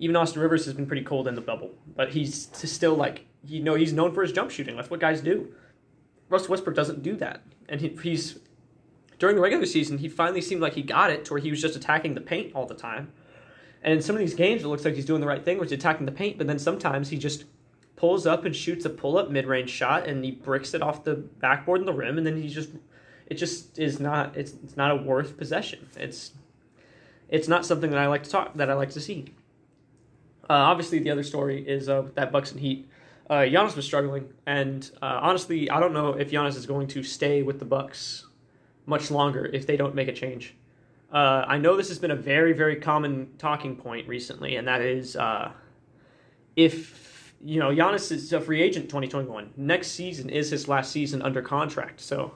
Even 0.01 0.17
Austin 0.17 0.41
Rivers 0.43 0.65
has 0.65 0.75
been 0.75 0.87
pretty 0.87 1.03
cold 1.03 1.29
in 1.29 1.35
the 1.35 1.41
bubble, 1.41 1.75
but 1.95 2.11
he's 2.11 2.49
still 2.53 2.95
like 2.95 3.27
you 3.45 3.61
know 3.63 3.75
he's 3.75 3.93
known 3.93 4.13
for 4.13 4.23
his 4.23 4.33
jump 4.33 4.51
shooting. 4.51 4.77
That's 4.77 4.91
what 4.91 5.01
guys 5.01 5.21
do. 5.21 5.53
Russ 6.29 6.49
Westbrook 6.49 6.77
doesn't 6.77 7.03
do 7.03 7.17
that, 7.17 7.43
and 7.69 7.81
he, 7.81 7.97
he's 8.03 8.39
during 9.19 9.37
the 9.37 9.43
regular 9.43 9.67
season 9.67 9.99
he 9.99 10.09
finally 10.09 10.41
seemed 10.41 10.61
like 10.61 10.75
he 10.75 10.83
got 10.83 11.11
it 11.11 11.25
to 11.25 11.35
where 11.35 11.41
he 11.41 11.51
was 11.51 11.61
just 11.61 11.77
attacking 11.77 12.15
the 12.15 12.21
paint 12.21 12.55
all 12.55 12.67
the 12.67 12.75
time. 12.75 13.13
And 13.83 13.95
in 13.95 14.03
some 14.03 14.17
of 14.17 14.21
these 14.21 14.35
games, 14.35 14.63
it 14.63 14.69
looks 14.69 14.85
like 14.85 14.95
he's 14.95 15.05
doing 15.05 15.21
the 15.21 15.27
right 15.27 15.45
thing, 15.45 15.59
which 15.59 15.69
is 15.69 15.73
attacking 15.73 16.07
the 16.07 16.13
paint. 16.13 16.39
But 16.39 16.47
then 16.47 16.59
sometimes 16.59 17.11
he 17.11 17.19
just 17.19 17.45
pulls 17.97 18.27
up 18.27 18.45
and 18.45 18.55
shoots 18.55 18.85
a 18.85 18.91
pull 18.91 19.19
up 19.19 19.31
mid 19.31 19.47
range 19.47 19.71
shot, 19.71 20.07
and 20.07 20.25
he 20.25 20.31
bricks 20.31 20.75
it 20.75 20.83
off 20.83 21.05
the 21.05 21.15
backboard 21.15 21.81
and 21.81 21.89
the 21.89 21.93
rim, 21.93 22.19
and 22.19 22.27
then 22.27 22.41
he 22.41 22.49
just 22.49 22.71
it 23.27 23.35
just 23.35 23.79
is 23.79 24.01
not 24.01 24.37
it's 24.37 24.55
it's 24.65 24.77
not 24.77 24.91
a 24.91 24.97
worth 24.97 25.37
possession. 25.37 25.89
It's 25.97 26.33
it's 27.29 27.47
not 27.47 27.65
something 27.67 27.91
that 27.91 27.99
I 27.99 28.07
like 28.07 28.25
to 28.25 28.31
talk 28.31 28.55
that 28.55 28.71
I 28.71 28.75
like 28.75 28.91
to 28.91 29.01
see. 29.01 29.27
Uh, 30.51 30.55
obviously, 30.55 30.99
the 30.99 31.11
other 31.11 31.23
story 31.23 31.67
is 31.69 31.89
uh, 31.89 32.09
that 32.15 32.33
Bucks 32.33 32.53
and 32.53 32.61
Heat. 32.61 32.89
Uh, 33.29 33.41
Giannis 33.41 33.77
was 33.77 33.85
struggling, 33.85 34.33
and 34.47 34.91
uh, 35.03 35.19
honestly, 35.21 35.71
I 35.71 35.79
don't 35.79 35.93
know 35.93 36.15
if 36.15 36.31
Giannis 36.31 36.57
is 36.57 36.65
going 36.65 36.87
to 36.89 37.03
stay 37.03 37.43
with 37.43 37.59
the 37.59 37.67
Bucks 37.67 38.28
much 38.89 39.11
longer 39.11 39.47
if 39.53 39.67
they 39.67 39.77
don't 39.77 39.95
make 39.95 40.09
a 40.09 40.13
change. 40.13 40.57
Uh, 41.13 41.45
I 41.47 41.59
know 41.59 41.77
this 41.77 41.89
has 41.89 41.99
been 41.99 42.11
a 42.11 42.17
very, 42.17 42.53
very 42.53 42.77
common 42.77 43.31
talking 43.39 43.77
point 43.77 44.09
recently, 44.09 44.57
and 44.57 44.67
that 44.67 44.81
is 44.81 45.17
uh, 45.17 45.53
if 46.57 47.35
you 47.45 47.61
know 47.61 47.71
Giannis 47.71 48.11
is 48.11 48.33
a 48.33 48.41
free 48.41 48.63
agent 48.63 48.87
2021. 48.87 49.53
Next 49.57 49.93
season 49.93 50.29
is 50.29 50.51
his 50.51 50.69
last 50.69 50.91
season 50.91 51.23
under 51.23 51.41
contract, 51.41 52.01
so 52.01 52.35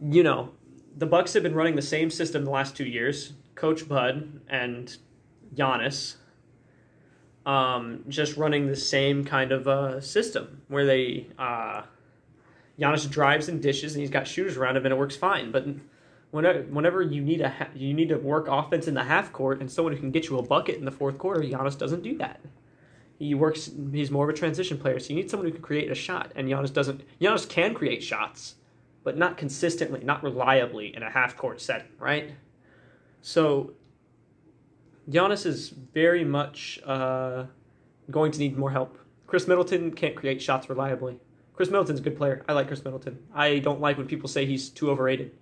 you 0.00 0.22
know 0.22 0.50
the 0.96 1.06
Bucks 1.06 1.32
have 1.34 1.42
been 1.42 1.54
running 1.54 1.76
the 1.76 1.82
same 1.82 2.10
system 2.10 2.44
the 2.44 2.50
last 2.50 2.76
two 2.76 2.86
years. 2.86 3.32
Coach 3.54 3.86
Bud 3.88 4.40
and 4.48 4.96
Giannis 5.54 6.16
um, 7.44 8.04
just 8.08 8.36
running 8.36 8.66
the 8.66 8.76
same 8.76 9.24
kind 9.24 9.52
of 9.52 9.68
uh, 9.68 10.00
system 10.00 10.62
where 10.68 10.86
they 10.86 11.26
uh, 11.38 11.82
Giannis 12.78 13.08
drives 13.08 13.48
and 13.48 13.62
dishes 13.62 13.94
and 13.94 14.00
he's 14.00 14.10
got 14.10 14.26
shooters 14.26 14.56
around 14.56 14.76
him 14.76 14.84
and 14.84 14.92
it 14.92 14.98
works 14.98 15.16
fine. 15.16 15.52
But 15.52 15.66
whenever, 16.30 16.62
whenever 16.62 17.02
you 17.02 17.22
need 17.22 17.40
a 17.40 17.50
ha- 17.50 17.68
you 17.74 17.94
need 17.94 18.08
to 18.08 18.16
work 18.16 18.48
offense 18.48 18.88
in 18.88 18.94
the 18.94 19.04
half 19.04 19.32
court 19.32 19.60
and 19.60 19.70
someone 19.70 19.94
who 19.94 20.00
can 20.00 20.10
get 20.10 20.28
you 20.28 20.38
a 20.38 20.42
bucket 20.42 20.76
in 20.76 20.84
the 20.84 20.90
fourth 20.90 21.18
quarter, 21.18 21.40
Giannis 21.42 21.78
doesn't 21.78 22.02
do 22.02 22.16
that. 22.18 22.40
He 23.18 23.34
works. 23.34 23.70
He's 23.92 24.10
more 24.10 24.28
of 24.28 24.34
a 24.34 24.36
transition 24.36 24.78
player, 24.78 24.98
so 24.98 25.10
you 25.10 25.14
need 25.14 25.30
someone 25.30 25.46
who 25.46 25.52
can 25.52 25.62
create 25.62 25.90
a 25.90 25.94
shot. 25.94 26.32
And 26.34 26.48
Giannis 26.48 26.72
doesn't. 26.72 27.02
Giannis 27.20 27.48
can 27.48 27.72
create 27.72 28.02
shots, 28.02 28.56
but 29.04 29.16
not 29.16 29.36
consistently, 29.36 30.02
not 30.02 30.24
reliably 30.24 30.94
in 30.96 31.04
a 31.04 31.10
half 31.10 31.36
court 31.36 31.60
setting, 31.60 31.86
right? 32.00 32.32
So 33.20 33.74
Giannis 35.08 35.46
is 35.46 35.68
very 35.68 36.24
much 36.24 36.80
uh, 36.84 37.44
going 38.10 38.32
to 38.32 38.38
need 38.40 38.58
more 38.58 38.70
help. 38.70 38.98
Khris 39.26 39.46
Middleton 39.46 39.92
can't 39.92 40.16
create 40.16 40.42
shots 40.42 40.68
reliably. 40.68 41.18
Khris 41.54 41.68
Middleton's 41.68 42.00
a 42.00 42.02
good 42.02 42.16
player. 42.16 42.44
I 42.48 42.52
like 42.52 42.68
Khris 42.68 42.84
Middleton. 42.84 43.18
I 43.34 43.58
don't 43.58 43.80
like 43.80 43.98
when 43.98 44.06
people 44.06 44.28
say 44.28 44.46
he's 44.46 44.68
too 44.70 44.90
overrated, 44.90 45.32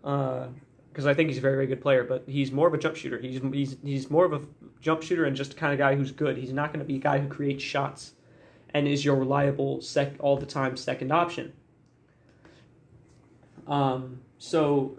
because 0.00 1.06
uh, 1.06 1.10
I 1.10 1.14
think 1.14 1.28
he's 1.28 1.38
a 1.38 1.40
very, 1.40 1.54
very 1.54 1.66
good 1.66 1.80
player. 1.80 2.04
But 2.04 2.24
he's 2.26 2.50
more 2.50 2.66
of 2.66 2.74
a 2.74 2.78
jump 2.78 2.96
shooter. 2.96 3.18
He's 3.18 3.40
he's 3.52 3.76
he's 3.82 4.10
more 4.10 4.24
of 4.24 4.32
a 4.32 4.42
jump 4.80 5.02
shooter 5.02 5.24
and 5.24 5.36
just 5.36 5.52
the 5.52 5.56
kind 5.56 5.72
of 5.72 5.78
guy 5.78 5.94
who's 5.94 6.10
good. 6.10 6.36
He's 6.36 6.52
not 6.52 6.72
going 6.72 6.80
to 6.80 6.84
be 6.84 6.96
a 6.96 7.00
guy 7.00 7.18
who 7.18 7.28
creates 7.28 7.62
shots 7.62 8.12
and 8.74 8.88
is 8.88 9.04
your 9.04 9.14
reliable 9.14 9.80
sec 9.80 10.14
all 10.18 10.36
the 10.36 10.46
time 10.46 10.76
second 10.76 11.12
option. 11.12 11.52
Um, 13.66 14.20
so 14.38 14.98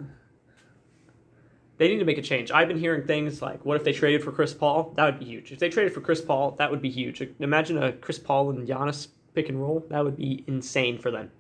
they 1.78 1.90
need 1.90 2.00
to 2.00 2.06
make 2.06 2.18
a 2.18 2.22
change. 2.22 2.52
I've 2.52 2.70
been 2.70 2.80
hearing 2.80 3.06
things 3.06 3.42
like, 3.42 3.66
what 3.66 3.76
if 3.76 3.84
they 3.84 3.92
traded 3.92 4.24
for 4.24 4.32
Chris 4.32 4.54
Paul? 4.54 4.94
That 4.96 5.06
would 5.06 5.20
be 5.20 5.26
huge. 5.26 5.52
If 5.52 5.60
they 5.60 5.70
traded 5.70 5.94
for 5.94 6.02
Chris 6.02 6.22
Paul, 6.22 6.52
that 6.52 6.72
would 6.72 6.82
be 6.82 6.90
huge. 6.90 7.22
Imagine 7.40 7.84
a 7.84 7.92
Chris 7.92 8.18
Paul 8.18 8.50
and 8.52 8.68
Giannis 8.68 9.10
pick 9.36 9.50
and 9.50 9.62
roll. 9.62 9.86
That 9.90 10.04
would 10.04 10.18
be 10.18 10.44
insane 10.48 10.98
for 10.98 11.12
them. 11.12 11.32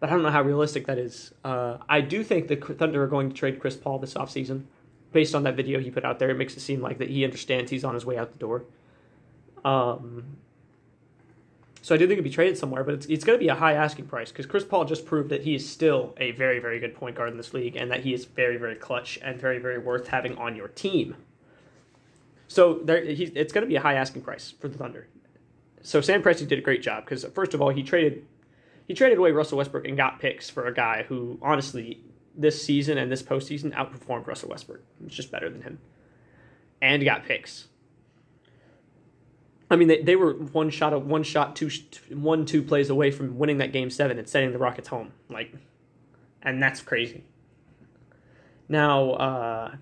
But 0.00 0.10
I 0.10 0.12
don't 0.12 0.22
know 0.22 0.30
how 0.30 0.42
realistic 0.42 0.86
that 0.86 0.98
is. 0.98 1.32
Uh, 1.44 1.78
I 1.88 2.00
do 2.00 2.22
think 2.22 2.48
the 2.48 2.56
Thunder 2.56 3.02
are 3.02 3.06
going 3.06 3.30
to 3.30 3.34
trade 3.34 3.58
Chris 3.58 3.76
Paul 3.76 3.98
this 3.98 4.14
offseason. 4.14 4.64
Based 5.12 5.34
on 5.34 5.44
that 5.44 5.54
video 5.54 5.80
he 5.80 5.90
put 5.90 6.04
out 6.04 6.18
there, 6.18 6.30
it 6.30 6.36
makes 6.36 6.56
it 6.56 6.60
seem 6.60 6.80
like 6.80 6.98
that 6.98 7.08
he 7.08 7.24
understands 7.24 7.70
he's 7.70 7.84
on 7.84 7.94
his 7.94 8.04
way 8.04 8.18
out 8.18 8.32
the 8.32 8.38
door. 8.38 8.64
Um, 9.64 10.36
so 11.84 11.94
I 11.94 11.98
do 11.98 12.06
think 12.06 12.14
it'd 12.14 12.24
be 12.24 12.30
traded 12.30 12.56
somewhere, 12.56 12.82
but 12.82 12.94
it's, 12.94 13.06
it's 13.06 13.24
going 13.24 13.38
to 13.38 13.42
be 13.42 13.48
a 13.48 13.54
high 13.54 13.74
asking 13.74 14.06
price 14.06 14.32
because 14.32 14.46
Chris 14.46 14.64
Paul 14.64 14.86
just 14.86 15.04
proved 15.04 15.28
that 15.28 15.42
he 15.42 15.54
is 15.54 15.68
still 15.68 16.14
a 16.16 16.32
very, 16.32 16.58
very 16.58 16.80
good 16.80 16.94
point 16.94 17.14
guard 17.14 17.30
in 17.30 17.36
this 17.36 17.52
league 17.52 17.76
and 17.76 17.90
that 17.90 18.00
he 18.00 18.14
is 18.14 18.24
very, 18.24 18.56
very 18.56 18.74
clutch 18.74 19.18
and 19.22 19.38
very, 19.38 19.58
very 19.58 19.78
worth 19.78 20.08
having 20.08 20.36
on 20.38 20.56
your 20.56 20.68
team. 20.68 21.16
So 22.48 22.80
there, 22.82 23.04
he, 23.04 23.24
it's 23.24 23.52
going 23.52 23.64
to 23.64 23.68
be 23.68 23.76
a 23.76 23.80
high 23.80 23.94
asking 23.94 24.22
price 24.22 24.50
for 24.58 24.68
the 24.68 24.78
Thunder. 24.78 25.08
So 25.84 26.00
Sam 26.00 26.22
Presti 26.22 26.48
did 26.48 26.58
a 26.58 26.62
great 26.62 26.82
job 26.82 27.04
because 27.04 27.24
first 27.26 27.52
of 27.52 27.60
all 27.60 27.68
he 27.68 27.82
traded 27.82 28.24
he 28.88 28.94
traded 28.94 29.18
away 29.18 29.30
Russell 29.30 29.58
Westbrook 29.58 29.86
and 29.86 29.96
got 29.96 30.18
picks 30.18 30.50
for 30.50 30.66
a 30.66 30.74
guy 30.74 31.04
who 31.06 31.38
honestly 31.42 32.00
this 32.34 32.60
season 32.62 32.98
and 32.98 33.12
this 33.12 33.22
postseason 33.22 33.72
outperformed 33.74 34.26
Russell 34.26 34.48
Westbrook. 34.48 34.80
It's 35.04 35.14
just 35.14 35.30
better 35.30 35.48
than 35.50 35.62
him, 35.62 35.78
and 36.80 37.04
got 37.04 37.24
picks. 37.24 37.68
I 39.70 39.76
mean, 39.76 39.88
they, 39.88 40.02
they 40.02 40.16
were 40.16 40.34
one 40.34 40.70
shot, 40.70 40.92
of 40.92 41.06
one 41.06 41.22
shot, 41.22 41.56
two, 41.56 41.70
one 42.10 42.44
two 42.46 42.62
plays 42.62 42.90
away 42.90 43.10
from 43.10 43.38
winning 43.38 43.58
that 43.58 43.72
game 43.72 43.90
seven 43.90 44.18
and 44.18 44.28
sending 44.28 44.52
the 44.52 44.58
Rockets 44.58 44.88
home. 44.88 45.12
Like, 45.28 45.54
and 46.42 46.62
that's 46.62 46.80
crazy. 46.80 47.24
Now, 48.68 49.10
uh, 49.12 49.74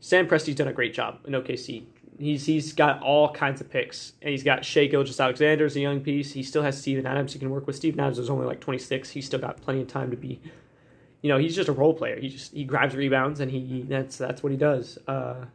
Sam 0.00 0.26
Presti's 0.26 0.54
done 0.54 0.68
a 0.68 0.72
great 0.72 0.94
job 0.94 1.20
in 1.26 1.34
OKC. 1.34 1.84
He's 2.20 2.44
he's 2.44 2.74
got 2.74 3.02
all 3.02 3.32
kinds 3.32 3.62
of 3.62 3.70
picks, 3.70 4.12
and 4.20 4.30
he's 4.30 4.42
got 4.42 4.62
Shai 4.62 4.86
Gilgeous-Alexander 4.86 5.64
as 5.64 5.74
a 5.74 5.80
young 5.80 6.00
piece. 6.00 6.32
He 6.32 6.42
still 6.42 6.62
has 6.62 6.78
Steven 6.78 7.06
Adams 7.06 7.32
he 7.32 7.38
can 7.38 7.48
work 7.48 7.66
with. 7.66 7.76
Steven 7.76 7.98
Adams 7.98 8.18
is 8.18 8.28
only 8.28 8.44
like 8.44 8.60
26. 8.60 9.10
He's 9.10 9.24
still 9.24 9.40
got 9.40 9.60
plenty 9.62 9.80
of 9.80 9.88
time 9.88 10.10
to 10.10 10.18
be, 10.18 10.38
you 11.22 11.30
know, 11.30 11.38
he's 11.38 11.56
just 11.56 11.70
a 11.70 11.72
role 11.72 11.94
player. 11.94 12.20
He 12.20 12.28
just 12.28 12.52
he 12.52 12.64
grabs 12.64 12.94
rebounds 12.94 13.40
and 13.40 13.50
he 13.50 13.86
that's 13.88 14.18
that's 14.18 14.42
what 14.42 14.52
he 14.52 14.58
does. 14.58 14.98
Uh, 15.08 15.46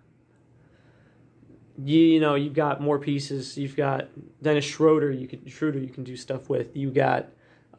you, 1.78 2.00
you 2.00 2.20
know, 2.20 2.34
you've 2.34 2.54
got 2.54 2.82
more 2.82 2.98
pieces. 2.98 3.58
You've 3.58 3.76
got 3.76 4.08
Dennis 4.42 4.66
Schroeder. 4.66 5.12
You 5.12 5.28
can 5.28 5.48
Schroeder. 5.48 5.78
You 5.78 5.90
can 5.90 6.04
do 6.04 6.16
stuff 6.16 6.50
with. 6.50 6.76
You 6.76 6.90
got 6.90 7.28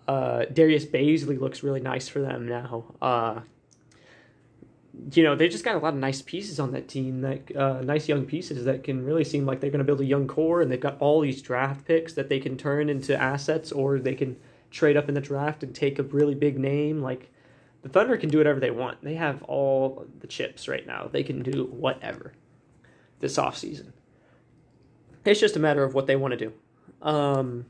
uh, 0.06 0.44
Darius 0.52 0.84
Bazley 0.84 1.40
looks 1.40 1.62
really 1.62 1.80
nice 1.80 2.08
for 2.08 2.20
them 2.20 2.46
now. 2.46 2.84
Uh, 3.02 3.40
you 5.12 5.22
know, 5.22 5.34
they 5.34 5.48
just 5.48 5.64
got 5.64 5.74
a 5.74 5.78
lot 5.78 5.94
of 5.94 6.00
nice 6.00 6.22
pieces 6.22 6.58
on 6.58 6.72
that 6.72 6.88
team, 6.88 7.22
like 7.22 7.52
uh, 7.56 7.80
nice 7.82 8.08
young 8.08 8.24
pieces 8.24 8.64
that 8.64 8.82
can 8.82 9.04
really 9.04 9.24
seem 9.24 9.46
like 9.46 9.60
they're 9.60 9.70
going 9.70 9.78
to 9.78 9.84
build 9.84 10.00
a 10.00 10.04
young 10.04 10.26
core, 10.26 10.62
and 10.62 10.70
they've 10.70 10.80
got 10.80 10.98
all 11.00 11.20
these 11.20 11.42
draft 11.42 11.86
picks 11.86 12.14
that 12.14 12.28
they 12.28 12.40
can 12.40 12.56
turn 12.56 12.88
into 12.88 13.16
assets, 13.16 13.72
or 13.72 13.98
they 13.98 14.14
can 14.14 14.36
trade 14.70 14.96
up 14.96 15.08
in 15.08 15.14
the 15.14 15.20
draft 15.20 15.62
and 15.62 15.74
take 15.74 15.98
a 15.98 16.02
really 16.02 16.34
big 16.34 16.58
name. 16.58 17.02
Like 17.02 17.30
the 17.82 17.88
Thunder 17.88 18.16
can 18.16 18.30
do 18.30 18.38
whatever 18.38 18.58
they 18.58 18.70
want. 18.70 19.02
They 19.02 19.14
have 19.14 19.42
all 19.44 20.06
the 20.20 20.26
chips 20.26 20.66
right 20.66 20.86
now. 20.86 21.08
They 21.10 21.22
can 21.22 21.42
do 21.42 21.66
whatever 21.66 22.32
this 23.20 23.36
offseason. 23.36 23.92
It's 25.24 25.40
just 25.40 25.56
a 25.56 25.60
matter 25.60 25.84
of 25.84 25.94
what 25.94 26.06
they 26.06 26.16
want 26.16 26.32
to 26.32 26.36
do. 26.36 26.52
Um, 27.02 27.66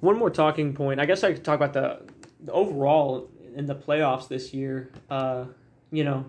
one 0.00 0.18
more 0.18 0.30
talking 0.30 0.74
point. 0.74 1.00
I 1.00 1.06
guess 1.06 1.24
I 1.24 1.32
could 1.32 1.44
talk 1.44 1.56
about 1.56 1.72
the, 1.72 2.02
the 2.44 2.52
overall 2.52 3.30
in 3.54 3.66
the 3.66 3.74
playoffs 3.74 4.28
this 4.28 4.52
year. 4.52 4.90
Uh, 5.10 5.46
you 5.90 6.04
know, 6.04 6.26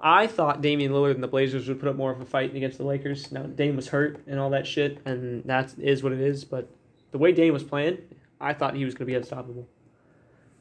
I 0.00 0.26
thought 0.26 0.62
Damian 0.62 0.92
Lillard 0.92 1.14
and 1.14 1.22
the 1.22 1.28
Blazers 1.28 1.68
would 1.68 1.78
put 1.78 1.88
up 1.88 1.96
more 1.96 2.10
of 2.10 2.20
a 2.20 2.24
fight 2.24 2.54
against 2.54 2.78
the 2.78 2.84
Lakers. 2.84 3.30
Now 3.30 3.42
Dame 3.42 3.76
was 3.76 3.88
hurt 3.88 4.22
and 4.26 4.40
all 4.40 4.50
that 4.50 4.66
shit, 4.66 4.98
and 5.04 5.44
that 5.44 5.74
is 5.78 6.02
what 6.02 6.12
it 6.12 6.20
is. 6.20 6.44
But 6.44 6.70
the 7.10 7.18
way 7.18 7.32
Dame 7.32 7.52
was 7.52 7.64
playing, 7.64 7.98
I 8.40 8.54
thought 8.54 8.74
he 8.74 8.84
was 8.84 8.94
going 8.94 9.06
to 9.06 9.12
be 9.12 9.14
unstoppable. 9.14 9.68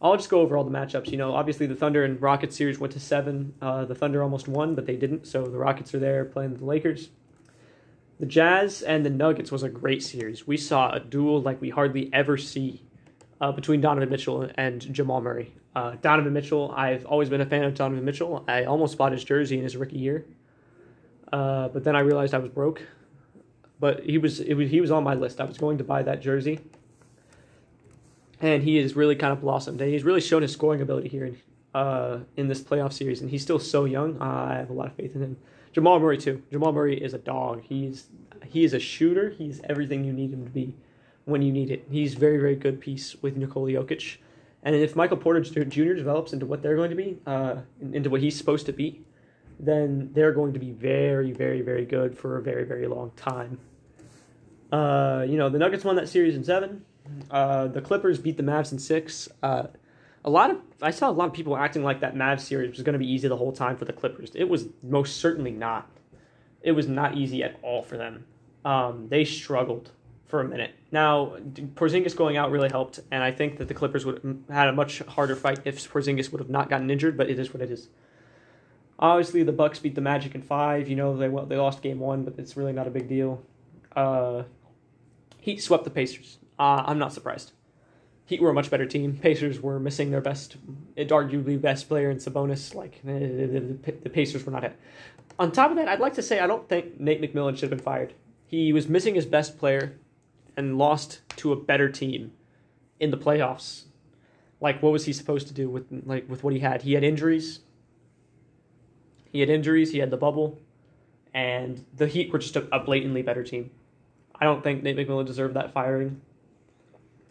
I'll 0.01 0.15
just 0.15 0.29
go 0.29 0.41
over 0.41 0.55
all 0.57 0.63
the 0.63 0.71
matchups. 0.71 1.11
You 1.11 1.17
know, 1.17 1.33
obviously 1.33 1.65
the 1.65 1.75
Thunder 1.75 2.03
and 2.03 2.21
Rockets 2.21 2.55
series 2.55 2.79
went 2.79 2.93
to 2.93 2.99
seven. 2.99 3.53
Uh, 3.61 3.85
the 3.85 3.95
Thunder 3.95 4.23
almost 4.23 4.47
won, 4.47 4.75
but 4.75 4.85
they 4.85 4.95
didn't. 4.95 5.27
So 5.27 5.43
the 5.43 5.57
Rockets 5.57 5.93
are 5.93 5.99
there 5.99 6.25
playing 6.25 6.55
the 6.55 6.65
Lakers. 6.65 7.09
The 8.19 8.25
Jazz 8.25 8.81
and 8.81 9.05
the 9.05 9.09
Nuggets 9.09 9.51
was 9.51 9.63
a 9.63 9.69
great 9.69 10.03
series. 10.03 10.45
We 10.45 10.57
saw 10.57 10.91
a 10.91 10.99
duel 10.99 11.41
like 11.41 11.61
we 11.61 11.69
hardly 11.69 12.09
ever 12.13 12.37
see 12.37 12.83
uh, 13.39 13.51
between 13.51 13.79
Donovan 13.81 14.09
Mitchell 14.09 14.49
and 14.55 14.81
Jamal 14.93 15.21
Murray. 15.21 15.53
Uh, 15.75 15.95
Donovan 16.01 16.33
Mitchell, 16.33 16.73
I've 16.75 17.05
always 17.05 17.29
been 17.29 17.41
a 17.41 17.45
fan 17.45 17.63
of 17.63 17.75
Donovan 17.75 18.03
Mitchell. 18.03 18.43
I 18.47 18.65
almost 18.65 18.97
bought 18.97 19.11
his 19.11 19.23
jersey 19.23 19.57
in 19.57 19.63
his 19.63 19.77
rookie 19.77 19.97
year, 19.97 20.25
uh, 21.31 21.67
but 21.69 21.83
then 21.83 21.95
I 21.95 21.99
realized 21.99 22.33
I 22.33 22.39
was 22.39 22.49
broke. 22.49 22.81
But 23.79 24.03
he 24.03 24.17
was, 24.17 24.39
was 24.39 24.69
he 24.69 24.81
was 24.81 24.91
on 24.91 25.03
my 25.03 25.13
list. 25.13 25.39
I 25.39 25.45
was 25.45 25.57
going 25.57 25.77
to 25.77 25.83
buy 25.83 26.03
that 26.03 26.21
jersey, 26.21 26.59
and 28.41 28.63
he 28.63 28.77
has 28.77 28.95
really 28.95 29.15
kind 29.15 29.31
of 29.31 29.41
blossomed. 29.41 29.79
And 29.79 29.91
he's 29.91 30.03
really 30.03 30.21
shown 30.21 30.41
his 30.41 30.51
scoring 30.51 30.81
ability 30.81 31.07
here 31.07 31.25
in, 31.25 31.37
uh, 31.73 32.19
in 32.35 32.47
this 32.47 32.61
playoff 32.61 32.91
series. 32.91 33.21
And 33.21 33.29
he's 33.29 33.41
still 33.41 33.59
so 33.59 33.85
young. 33.85 34.19
I 34.21 34.55
have 34.55 34.69
a 34.69 34.73
lot 34.73 34.87
of 34.87 34.93
faith 34.93 35.15
in 35.15 35.21
him. 35.21 35.37
Jamal 35.71 35.99
Murray 35.99 36.17
too. 36.17 36.41
Jamal 36.51 36.73
Murray 36.73 37.01
is 37.01 37.13
a 37.13 37.19
dog. 37.19 37.61
He's 37.63 38.07
he 38.45 38.63
is 38.63 38.73
a 38.73 38.79
shooter. 38.79 39.29
He's 39.29 39.61
everything 39.65 40.03
you 40.03 40.13
need 40.13 40.33
him 40.33 40.43
to 40.43 40.51
be 40.51 40.75
when 41.25 41.41
you 41.41 41.51
need 41.51 41.71
it. 41.71 41.87
He's 41.89 42.15
very 42.15 42.37
very 42.37 42.55
good 42.55 42.81
piece 42.81 43.15
with 43.21 43.37
Nikola 43.37 43.69
Jokic. 43.69 44.17
And 44.63 44.75
if 44.75 44.95
Michael 44.95 45.17
Porter 45.17 45.41
Jr. 45.41 45.93
develops 45.93 46.33
into 46.33 46.45
what 46.45 46.61
they're 46.61 46.75
going 46.75 46.89
to 46.89 46.95
be, 46.95 47.17
uh, 47.25 47.57
into 47.93 48.09
what 48.09 48.21
he's 48.21 48.37
supposed 48.37 48.65
to 48.65 48.73
be, 48.73 49.01
then 49.59 50.11
they're 50.13 50.33
going 50.33 50.53
to 50.53 50.59
be 50.59 50.71
very, 50.71 51.31
very, 51.31 51.61
very 51.61 51.85
good 51.85 52.17
for 52.17 52.37
a 52.37 52.41
very, 52.41 52.65
very 52.65 52.87
long 52.87 53.11
time. 53.15 53.59
Uh, 54.71 55.25
you 55.27 55.37
know, 55.37 55.49
the 55.49 55.57
Nuggets 55.57 55.83
won 55.83 55.95
that 55.95 56.09
series 56.09 56.35
in 56.35 56.43
seven. 56.43 56.85
Uh, 57.31 57.67
the 57.67 57.81
Clippers 57.81 58.19
beat 58.19 58.37
the 58.37 58.43
Mavs 58.43 58.71
in 58.71 58.79
six. 58.79 59.27
Uh, 59.41 59.67
a 60.23 60.29
lot 60.29 60.51
of 60.51 60.57
I 60.81 60.91
saw 60.91 61.09
a 61.09 61.11
lot 61.11 61.27
of 61.27 61.33
people 61.33 61.57
acting 61.57 61.83
like 61.83 62.01
that 62.01 62.15
Mavs 62.15 62.41
series 62.41 62.71
was 62.71 62.83
going 62.83 62.93
to 62.93 62.99
be 62.99 63.11
easy 63.11 63.27
the 63.27 63.37
whole 63.37 63.51
time 63.51 63.77
for 63.77 63.85
the 63.85 63.93
Clippers. 63.93 64.31
It 64.35 64.45
was 64.45 64.67
most 64.83 65.17
certainly 65.17 65.51
not. 65.51 65.89
It 66.61 66.73
was 66.73 66.87
not 66.87 67.17
easy 67.17 67.41
at 67.43 67.57
all 67.61 67.81
for 67.81 67.97
them. 67.97 68.25
Um, 68.65 69.07
they 69.09 69.23
struggled 69.23 69.91
for 70.29 70.41
a 70.41 70.47
minute. 70.47 70.75
Now, 70.91 71.37
Porzingis 71.75 72.15
going 72.15 72.37
out 72.37 72.51
really 72.51 72.69
helped, 72.69 72.99
and 73.11 73.23
I 73.23 73.31
think 73.31 73.57
that 73.57 73.67
the 73.67 73.73
Clippers 73.73 74.05
would 74.05 74.21
have 74.23 74.37
had 74.49 74.67
a 74.67 74.73
much 74.73 74.99
harder 74.99 75.35
fight 75.35 75.59
if 75.65 75.91
Porzingis 75.91 76.31
would 76.31 76.39
have 76.39 76.49
not 76.49 76.69
gotten 76.69 76.89
injured. 76.89 77.17
But 77.17 77.29
it 77.29 77.39
is 77.39 77.53
what 77.53 77.61
it 77.61 77.71
is. 77.71 77.89
Obviously, 78.99 79.43
the 79.43 79.51
Bucks 79.51 79.79
beat 79.79 79.95
the 79.95 80.01
Magic 80.01 80.35
in 80.35 80.41
five. 80.41 80.87
You 80.87 80.95
know 80.95 81.17
they 81.17 81.27
they 81.27 81.59
lost 81.59 81.81
game 81.81 81.99
one, 81.99 82.23
but 82.23 82.35
it's 82.37 82.55
really 82.55 82.73
not 82.73 82.87
a 82.87 82.91
big 82.91 83.09
deal. 83.09 83.41
Uh, 83.95 84.43
Heat 85.39 85.61
swept 85.61 85.83
the 85.83 85.89
Pacers. 85.89 86.37
Uh, 86.59 86.83
I'm 86.85 86.99
not 86.99 87.11
surprised. 87.11 87.53
Heat 88.25 88.41
were 88.41 88.51
a 88.51 88.53
much 88.53 88.69
better 88.69 88.85
team. 88.85 89.17
Pacers 89.17 89.59
were 89.59 89.79
missing 89.79 90.11
their 90.11 90.21
best, 90.21 90.57
arguably 90.95 91.59
best 91.59 91.87
player 91.87 92.11
in 92.11 92.17
Sabonis. 92.17 92.75
Like 92.75 93.01
the, 93.03 93.79
the, 93.83 93.91
the 93.91 94.09
Pacers 94.09 94.45
were 94.45 94.51
not 94.51 94.63
it. 94.63 94.77
On 95.39 95.51
top 95.51 95.71
of 95.71 95.77
that, 95.77 95.87
I'd 95.87 95.99
like 95.99 96.13
to 96.15 96.21
say 96.21 96.39
I 96.39 96.45
don't 96.45 96.69
think 96.69 96.99
Nate 96.99 97.21
McMillan 97.21 97.53
should 97.53 97.63
have 97.63 97.69
been 97.71 97.79
fired. 97.79 98.13
He 98.45 98.71
was 98.71 98.87
missing 98.87 99.15
his 99.15 99.25
best 99.25 99.57
player 99.57 99.97
and 100.59 100.77
lost 100.77 101.21
to 101.37 101.53
a 101.53 101.55
better 101.55 101.87
team 101.87 102.33
in 102.99 103.11
the 103.11 103.17
playoffs. 103.17 103.83
Like 104.59 104.83
what 104.83 104.91
was 104.91 105.05
he 105.05 105.13
supposed 105.13 105.47
to 105.47 105.53
do 105.53 105.69
with 105.69 105.85
like 106.05 106.29
with 106.29 106.43
what 106.43 106.53
he 106.53 106.59
had? 106.59 106.81
He 106.81 106.93
had 106.93 107.03
injuries. 107.03 107.61
He 109.31 109.39
had 109.39 109.49
injuries, 109.49 109.91
he 109.91 109.99
had 109.99 110.09
the 110.09 110.17
bubble, 110.17 110.59
and 111.33 111.85
the 111.95 112.07
Heat 112.07 112.33
were 112.33 112.39
just 112.39 112.57
a, 112.57 112.67
a 112.75 112.79
blatantly 112.79 113.21
better 113.21 113.43
team. 113.43 113.71
I 114.35 114.43
don't 114.43 114.61
think 114.63 114.83
Nate 114.83 114.97
McMillan 114.97 115.25
deserved 115.25 115.55
that 115.55 115.71
firing. 115.71 116.19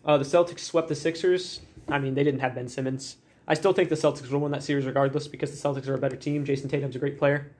Uh, 0.05 0.17
the 0.17 0.25
Celtics 0.25 0.61
swept 0.61 0.89
the 0.89 0.95
Sixers. 0.95 1.61
I 1.89 1.99
mean, 1.99 2.15
they 2.15 2.25
didn't 2.25 2.41
have 2.41 2.55
Ben 2.55 2.69
Simmons. 2.69 3.17
I 3.47 3.55
still 3.55 3.73
think 3.73 3.89
the 3.89 3.97
Celtics 3.97 4.31
will 4.31 4.41
win 4.41 4.53
that 4.53 4.63
series 4.63 4.87
regardless 4.87 5.27
because 5.29 5.51
the 5.51 5.69
Celtics 5.69 5.89
are 5.89 5.95
a 5.95 5.99
better 5.99 6.17
team. 6.17 6.47
Jayson 6.47 6.71
Tatum's 6.71 6.97
a 6.97 6.99
great 6.99 7.19
player. 7.19 7.53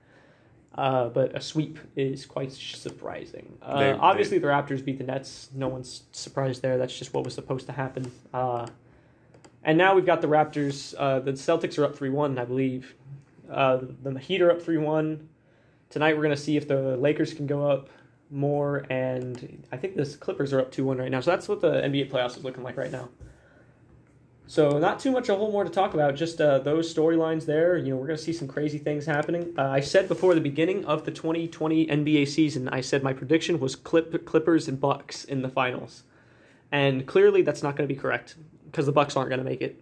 Uh, 0.79 1.09
but 1.09 1.35
a 1.35 1.41
sweep 1.41 1.77
is 1.97 2.25
quite 2.25 2.53
surprising. 2.53 3.57
Uh, 3.61 3.79
they, 3.79 3.91
obviously, 3.91 4.37
they, 4.37 4.43
the 4.43 4.47
Raptors 4.47 4.83
beat 4.83 4.97
the 4.97 5.03
Nets. 5.03 5.49
No 5.53 5.67
one's 5.67 6.03
surprised 6.13 6.61
there. 6.61 6.77
That's 6.77 6.97
just 6.97 7.13
what 7.13 7.25
was 7.25 7.33
supposed 7.33 7.65
to 7.65 7.73
happen. 7.73 8.09
Uh, 8.33 8.65
and 9.65 9.77
now 9.77 9.93
we've 9.93 10.05
got 10.05 10.21
the 10.21 10.29
Raptors. 10.29 10.95
Uh, 10.97 11.19
the 11.19 11.33
Celtics 11.33 11.77
are 11.77 11.83
up 11.83 11.97
3 11.97 12.09
1, 12.09 12.39
I 12.39 12.45
believe. 12.45 12.95
Uh, 13.51 13.79
the 14.03 14.17
Heat 14.19 14.41
are 14.41 14.51
up 14.51 14.61
3 14.61 14.77
1. 14.77 15.27
Tonight, 15.89 16.15
we're 16.15 16.23
going 16.23 16.35
to 16.35 16.41
see 16.41 16.55
if 16.55 16.65
the 16.65 16.95
Lakers 16.95 17.33
can 17.33 17.45
go 17.45 17.69
up 17.69 17.89
more, 18.31 18.85
and 18.89 19.67
I 19.73 19.75
think 19.75 19.97
the 19.97 20.05
Clippers 20.05 20.53
are 20.53 20.61
up 20.61 20.71
2 20.71 20.85
1 20.85 20.97
right 20.97 21.11
now. 21.11 21.19
So 21.19 21.31
that's 21.31 21.49
what 21.49 21.59
the 21.59 21.71
NBA 21.71 22.09
playoffs 22.09 22.37
is 22.37 22.45
looking 22.45 22.63
like 22.63 22.77
right 22.77 22.91
now. 22.91 23.09
So 24.49 24.79
not 24.79 24.99
too 24.99 25.11
much 25.11 25.29
a 25.29 25.35
whole 25.35 25.51
more 25.51 25.63
to 25.63 25.69
talk 25.69 25.93
about. 25.93 26.15
Just 26.15 26.41
uh, 26.41 26.57
those 26.57 26.91
storylines 26.91 27.45
there. 27.45 27.77
You 27.77 27.91
know, 27.91 27.97
we're 27.97 28.07
going 28.07 28.17
to 28.17 28.23
see 28.23 28.33
some 28.33 28.47
crazy 28.47 28.79
things 28.79 29.05
happening. 29.05 29.53
Uh, 29.55 29.69
I 29.69 29.79
said 29.79 30.07
before 30.07 30.33
the 30.33 30.41
beginning 30.41 30.85
of 30.85 31.05
the 31.05 31.11
2020 31.11 31.85
NBA 31.85 32.27
season, 32.27 32.67
I 32.67 32.81
said 32.81 33.03
my 33.03 33.13
prediction 33.13 33.59
was 33.59 33.75
Clip, 33.75 34.25
Clippers 34.25 34.67
and 34.67 34.81
Bucks 34.81 35.23
in 35.23 35.43
the 35.43 35.49
finals, 35.49 36.01
and 36.71 37.05
clearly 37.05 37.43
that's 37.43 37.61
not 37.61 37.75
going 37.75 37.87
to 37.87 37.93
be 37.93 37.99
correct 37.99 38.37
because 38.65 38.87
the 38.87 38.91
Bucks 38.91 39.15
aren't 39.15 39.29
going 39.29 39.37
to 39.37 39.45
make 39.45 39.61
it. 39.61 39.79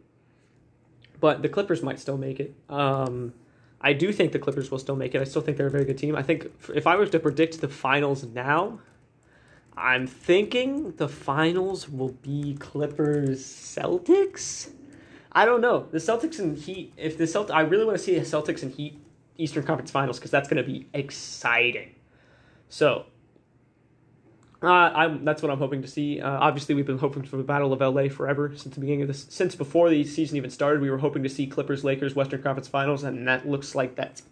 But 1.21 1.43
the 1.43 1.49
Clippers 1.49 1.81
might 1.81 1.97
still 1.97 2.17
make 2.17 2.41
it. 2.41 2.53
Um, 2.67 3.33
I 3.79 3.93
do 3.93 4.11
think 4.11 4.33
the 4.33 4.39
Clippers 4.39 4.69
will 4.69 4.79
still 4.79 4.97
make 4.97 5.15
it. 5.15 5.21
I 5.21 5.23
still 5.23 5.41
think 5.41 5.55
they're 5.55 5.67
a 5.67 5.71
very 5.71 5.85
good 5.85 5.97
team. 5.97 6.13
I 6.13 6.23
think 6.23 6.51
if 6.75 6.87
I 6.87 6.97
was 6.97 7.09
to 7.11 7.19
predict 7.19 7.61
the 7.61 7.69
finals 7.69 8.25
now, 8.25 8.79
I'm 9.77 10.07
thinking 10.07 10.93
the 10.93 11.07
finals 11.07 11.87
will 11.87 12.13
be 12.23 12.55
Clippers 12.59 13.45
Celtics. 13.45 14.71
I 15.31 15.45
don't 15.45 15.61
know. 15.61 15.87
The 15.91 15.99
Celtics 15.99 16.39
and 16.39 16.57
Heat. 16.57 16.93
If 16.97 17.17
the 17.17 17.25
Celt, 17.25 17.51
I 17.51 17.61
really 17.61 17.85
want 17.85 17.95
to 17.95 18.03
see 18.03 18.15
a 18.15 18.21
Celtics 18.21 18.63
and 18.63 18.73
Heat 18.73 18.99
Eastern 19.37 19.63
Conference 19.63 19.91
Finals 19.91 20.17
because 20.17 20.31
that's 20.31 20.49
going 20.49 20.57
to 20.57 20.67
be 20.67 20.87
exciting. 20.93 21.93
So, 22.69 23.05
uh, 24.63 25.15
that's 25.21 25.43
what 25.43 25.51
I'm 25.51 25.59
hoping 25.59 25.83
to 25.83 25.87
see. 25.87 26.19
Uh, 26.19 26.31
obviously, 26.31 26.73
we've 26.73 26.87
been 26.87 26.97
hoping 26.97 27.21
for 27.21 27.37
the 27.37 27.43
Battle 27.43 27.71
of 27.71 27.79
LA 27.79 28.09
forever 28.09 28.51
since 28.55 28.73
the 28.73 28.81
beginning 28.81 29.03
of 29.03 29.07
this. 29.07 29.27
Since 29.29 29.55
before 29.55 29.91
the 29.91 30.03
season 30.03 30.37
even 30.37 30.49
started, 30.49 30.81
we 30.81 30.89
were 30.89 30.97
hoping 30.97 31.21
to 31.21 31.29
see 31.29 31.45
Clippers 31.45 31.83
Lakers 31.83 32.15
Western 32.15 32.41
Conference 32.41 32.67
Finals, 32.67 33.03
and 33.03 33.27
that 33.27 33.47
looks 33.47 33.75
like 33.75 33.95
that's 33.95 34.23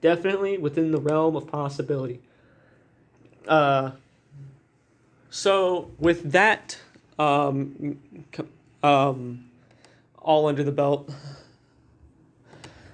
definitely 0.00 0.56
within 0.56 0.92
the 0.92 1.00
realm 1.00 1.34
of 1.34 1.48
possibility. 1.48 2.20
Uh, 3.48 3.90
so 5.34 5.90
with 5.98 6.30
that, 6.30 6.78
um, 7.18 7.98
um, 8.84 9.50
all 10.16 10.46
under 10.46 10.62
the 10.62 10.70
belt, 10.70 11.10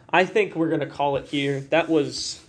I 0.08 0.24
think 0.24 0.56
we're 0.56 0.70
gonna 0.70 0.86
call 0.86 1.16
it 1.16 1.26
here. 1.26 1.60
That 1.60 1.90
was 1.90 2.42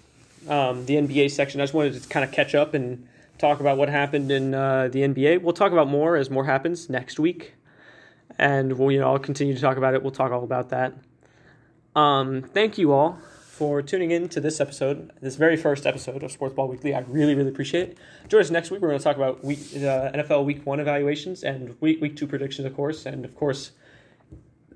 um, 0.48 0.86
the 0.86 0.96
NBA 0.96 1.32
section. 1.32 1.60
I 1.60 1.66
just 1.66 1.74
wanted 1.74 2.02
to 2.02 2.08
kind 2.08 2.24
of 2.24 2.32
catch 2.32 2.56
up 2.56 2.74
and 2.74 3.06
talk 3.38 3.60
about 3.60 3.78
what 3.78 3.90
happened 3.90 4.32
in 4.32 4.54
uh, 4.54 4.88
the 4.88 5.02
NBA. 5.02 5.42
We'll 5.42 5.52
talk 5.52 5.74
about 5.74 5.90
more 5.90 6.16
as 6.16 6.30
more 6.30 6.46
happens 6.46 6.90
next 6.90 7.20
week, 7.20 7.56
and 8.40 8.80
we'll 8.80 8.94
you 8.94 9.00
know 9.02 9.12
I'll 9.12 9.20
continue 9.20 9.54
to 9.54 9.60
talk 9.60 9.76
about 9.76 9.94
it. 9.94 10.02
We'll 10.02 10.14
talk 10.14 10.32
all 10.32 10.46
about 10.46 10.70
that. 10.70 10.94
Um, 11.98 12.44
thank 12.44 12.78
you 12.78 12.94
all 12.94 13.20
for 13.52 13.82
tuning 13.82 14.12
in 14.12 14.30
to 14.30 14.40
this 14.40 14.62
episode, 14.62 15.12
this 15.20 15.36
very 15.36 15.58
first 15.58 15.86
episode 15.86 16.24
of 16.24 16.32
Sports 16.32 16.56
Ball 16.56 16.70
Weekly. 16.70 16.96
I 16.96 17.00
really, 17.02 17.36
really 17.36 17.50
appreciate 17.50 17.90
it. 17.90 17.98
Join 18.30 18.40
us 18.40 18.50
next 18.50 18.72
week. 18.72 18.82
We're 18.82 18.88
going 18.88 19.00
to 19.00 19.04
talk 19.04 19.18
about 19.18 19.44
week, 19.44 19.60
uh, 19.76 20.10
NFL 20.14 20.46
Week 20.46 20.66
One 20.66 20.80
evaluations 20.80 21.44
and 21.44 21.76
week 21.82 22.02
Week 22.02 22.16
Two 22.16 22.28
predictions, 22.28 22.66
of 22.66 22.74
course, 22.74 23.06
and 23.06 23.26
of 23.26 23.36
course 23.36 23.72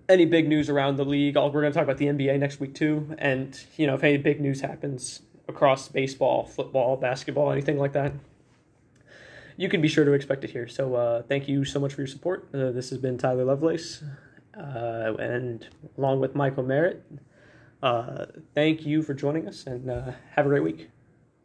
any 0.10 0.26
big 0.26 0.50
news 0.50 0.70
around 0.70 0.98
the 0.98 1.06
league. 1.06 1.38
We're 1.38 1.50
going 1.50 1.72
to 1.72 1.72
talk 1.72 1.86
about 1.86 1.98
the 1.98 2.08
NBA 2.08 2.38
next 2.38 2.60
week 2.60 2.76
too, 2.76 3.16
and 3.18 3.58
you 3.78 3.88
know 3.88 3.96
if 3.96 4.04
any 4.04 4.18
big 4.18 4.42
news 4.42 4.60
happens 4.60 5.22
across 5.48 5.88
baseball, 5.88 6.46
football, 6.46 6.98
basketball, 6.98 7.54
anything 7.54 7.78
like 7.78 7.94
that, 7.94 8.12
you 9.56 9.70
can 9.70 9.82
be 9.82 9.88
sure 9.88 10.04
to 10.04 10.12
expect 10.12 10.44
it 10.44 10.50
here. 10.50 10.68
So 10.68 10.96
uh, 10.96 11.22
thank 11.24 11.48
you 11.48 11.64
so 11.64 11.80
much 11.80 11.94
for 11.94 12.02
your 12.02 12.08
support. 12.08 12.50
Uh, 12.54 12.72
this 12.72 12.90
has 12.90 13.00
been 13.00 13.18
Tyler 13.18 13.46
Lovelace, 13.46 14.04
uh, 14.58 15.14
and 15.18 15.66
along 15.98 16.20
with 16.20 16.36
Michael 16.36 16.64
Merritt. 16.64 17.02
Uh, 17.86 18.26
thank 18.56 18.86
you 18.86 19.02
for 19.04 19.14
joining 19.14 19.48
us, 19.48 19.66
and 19.68 19.90
uh, 19.90 20.12
have 20.36 20.46
a 20.46 20.50
great 20.50 20.64
week. 20.64 20.90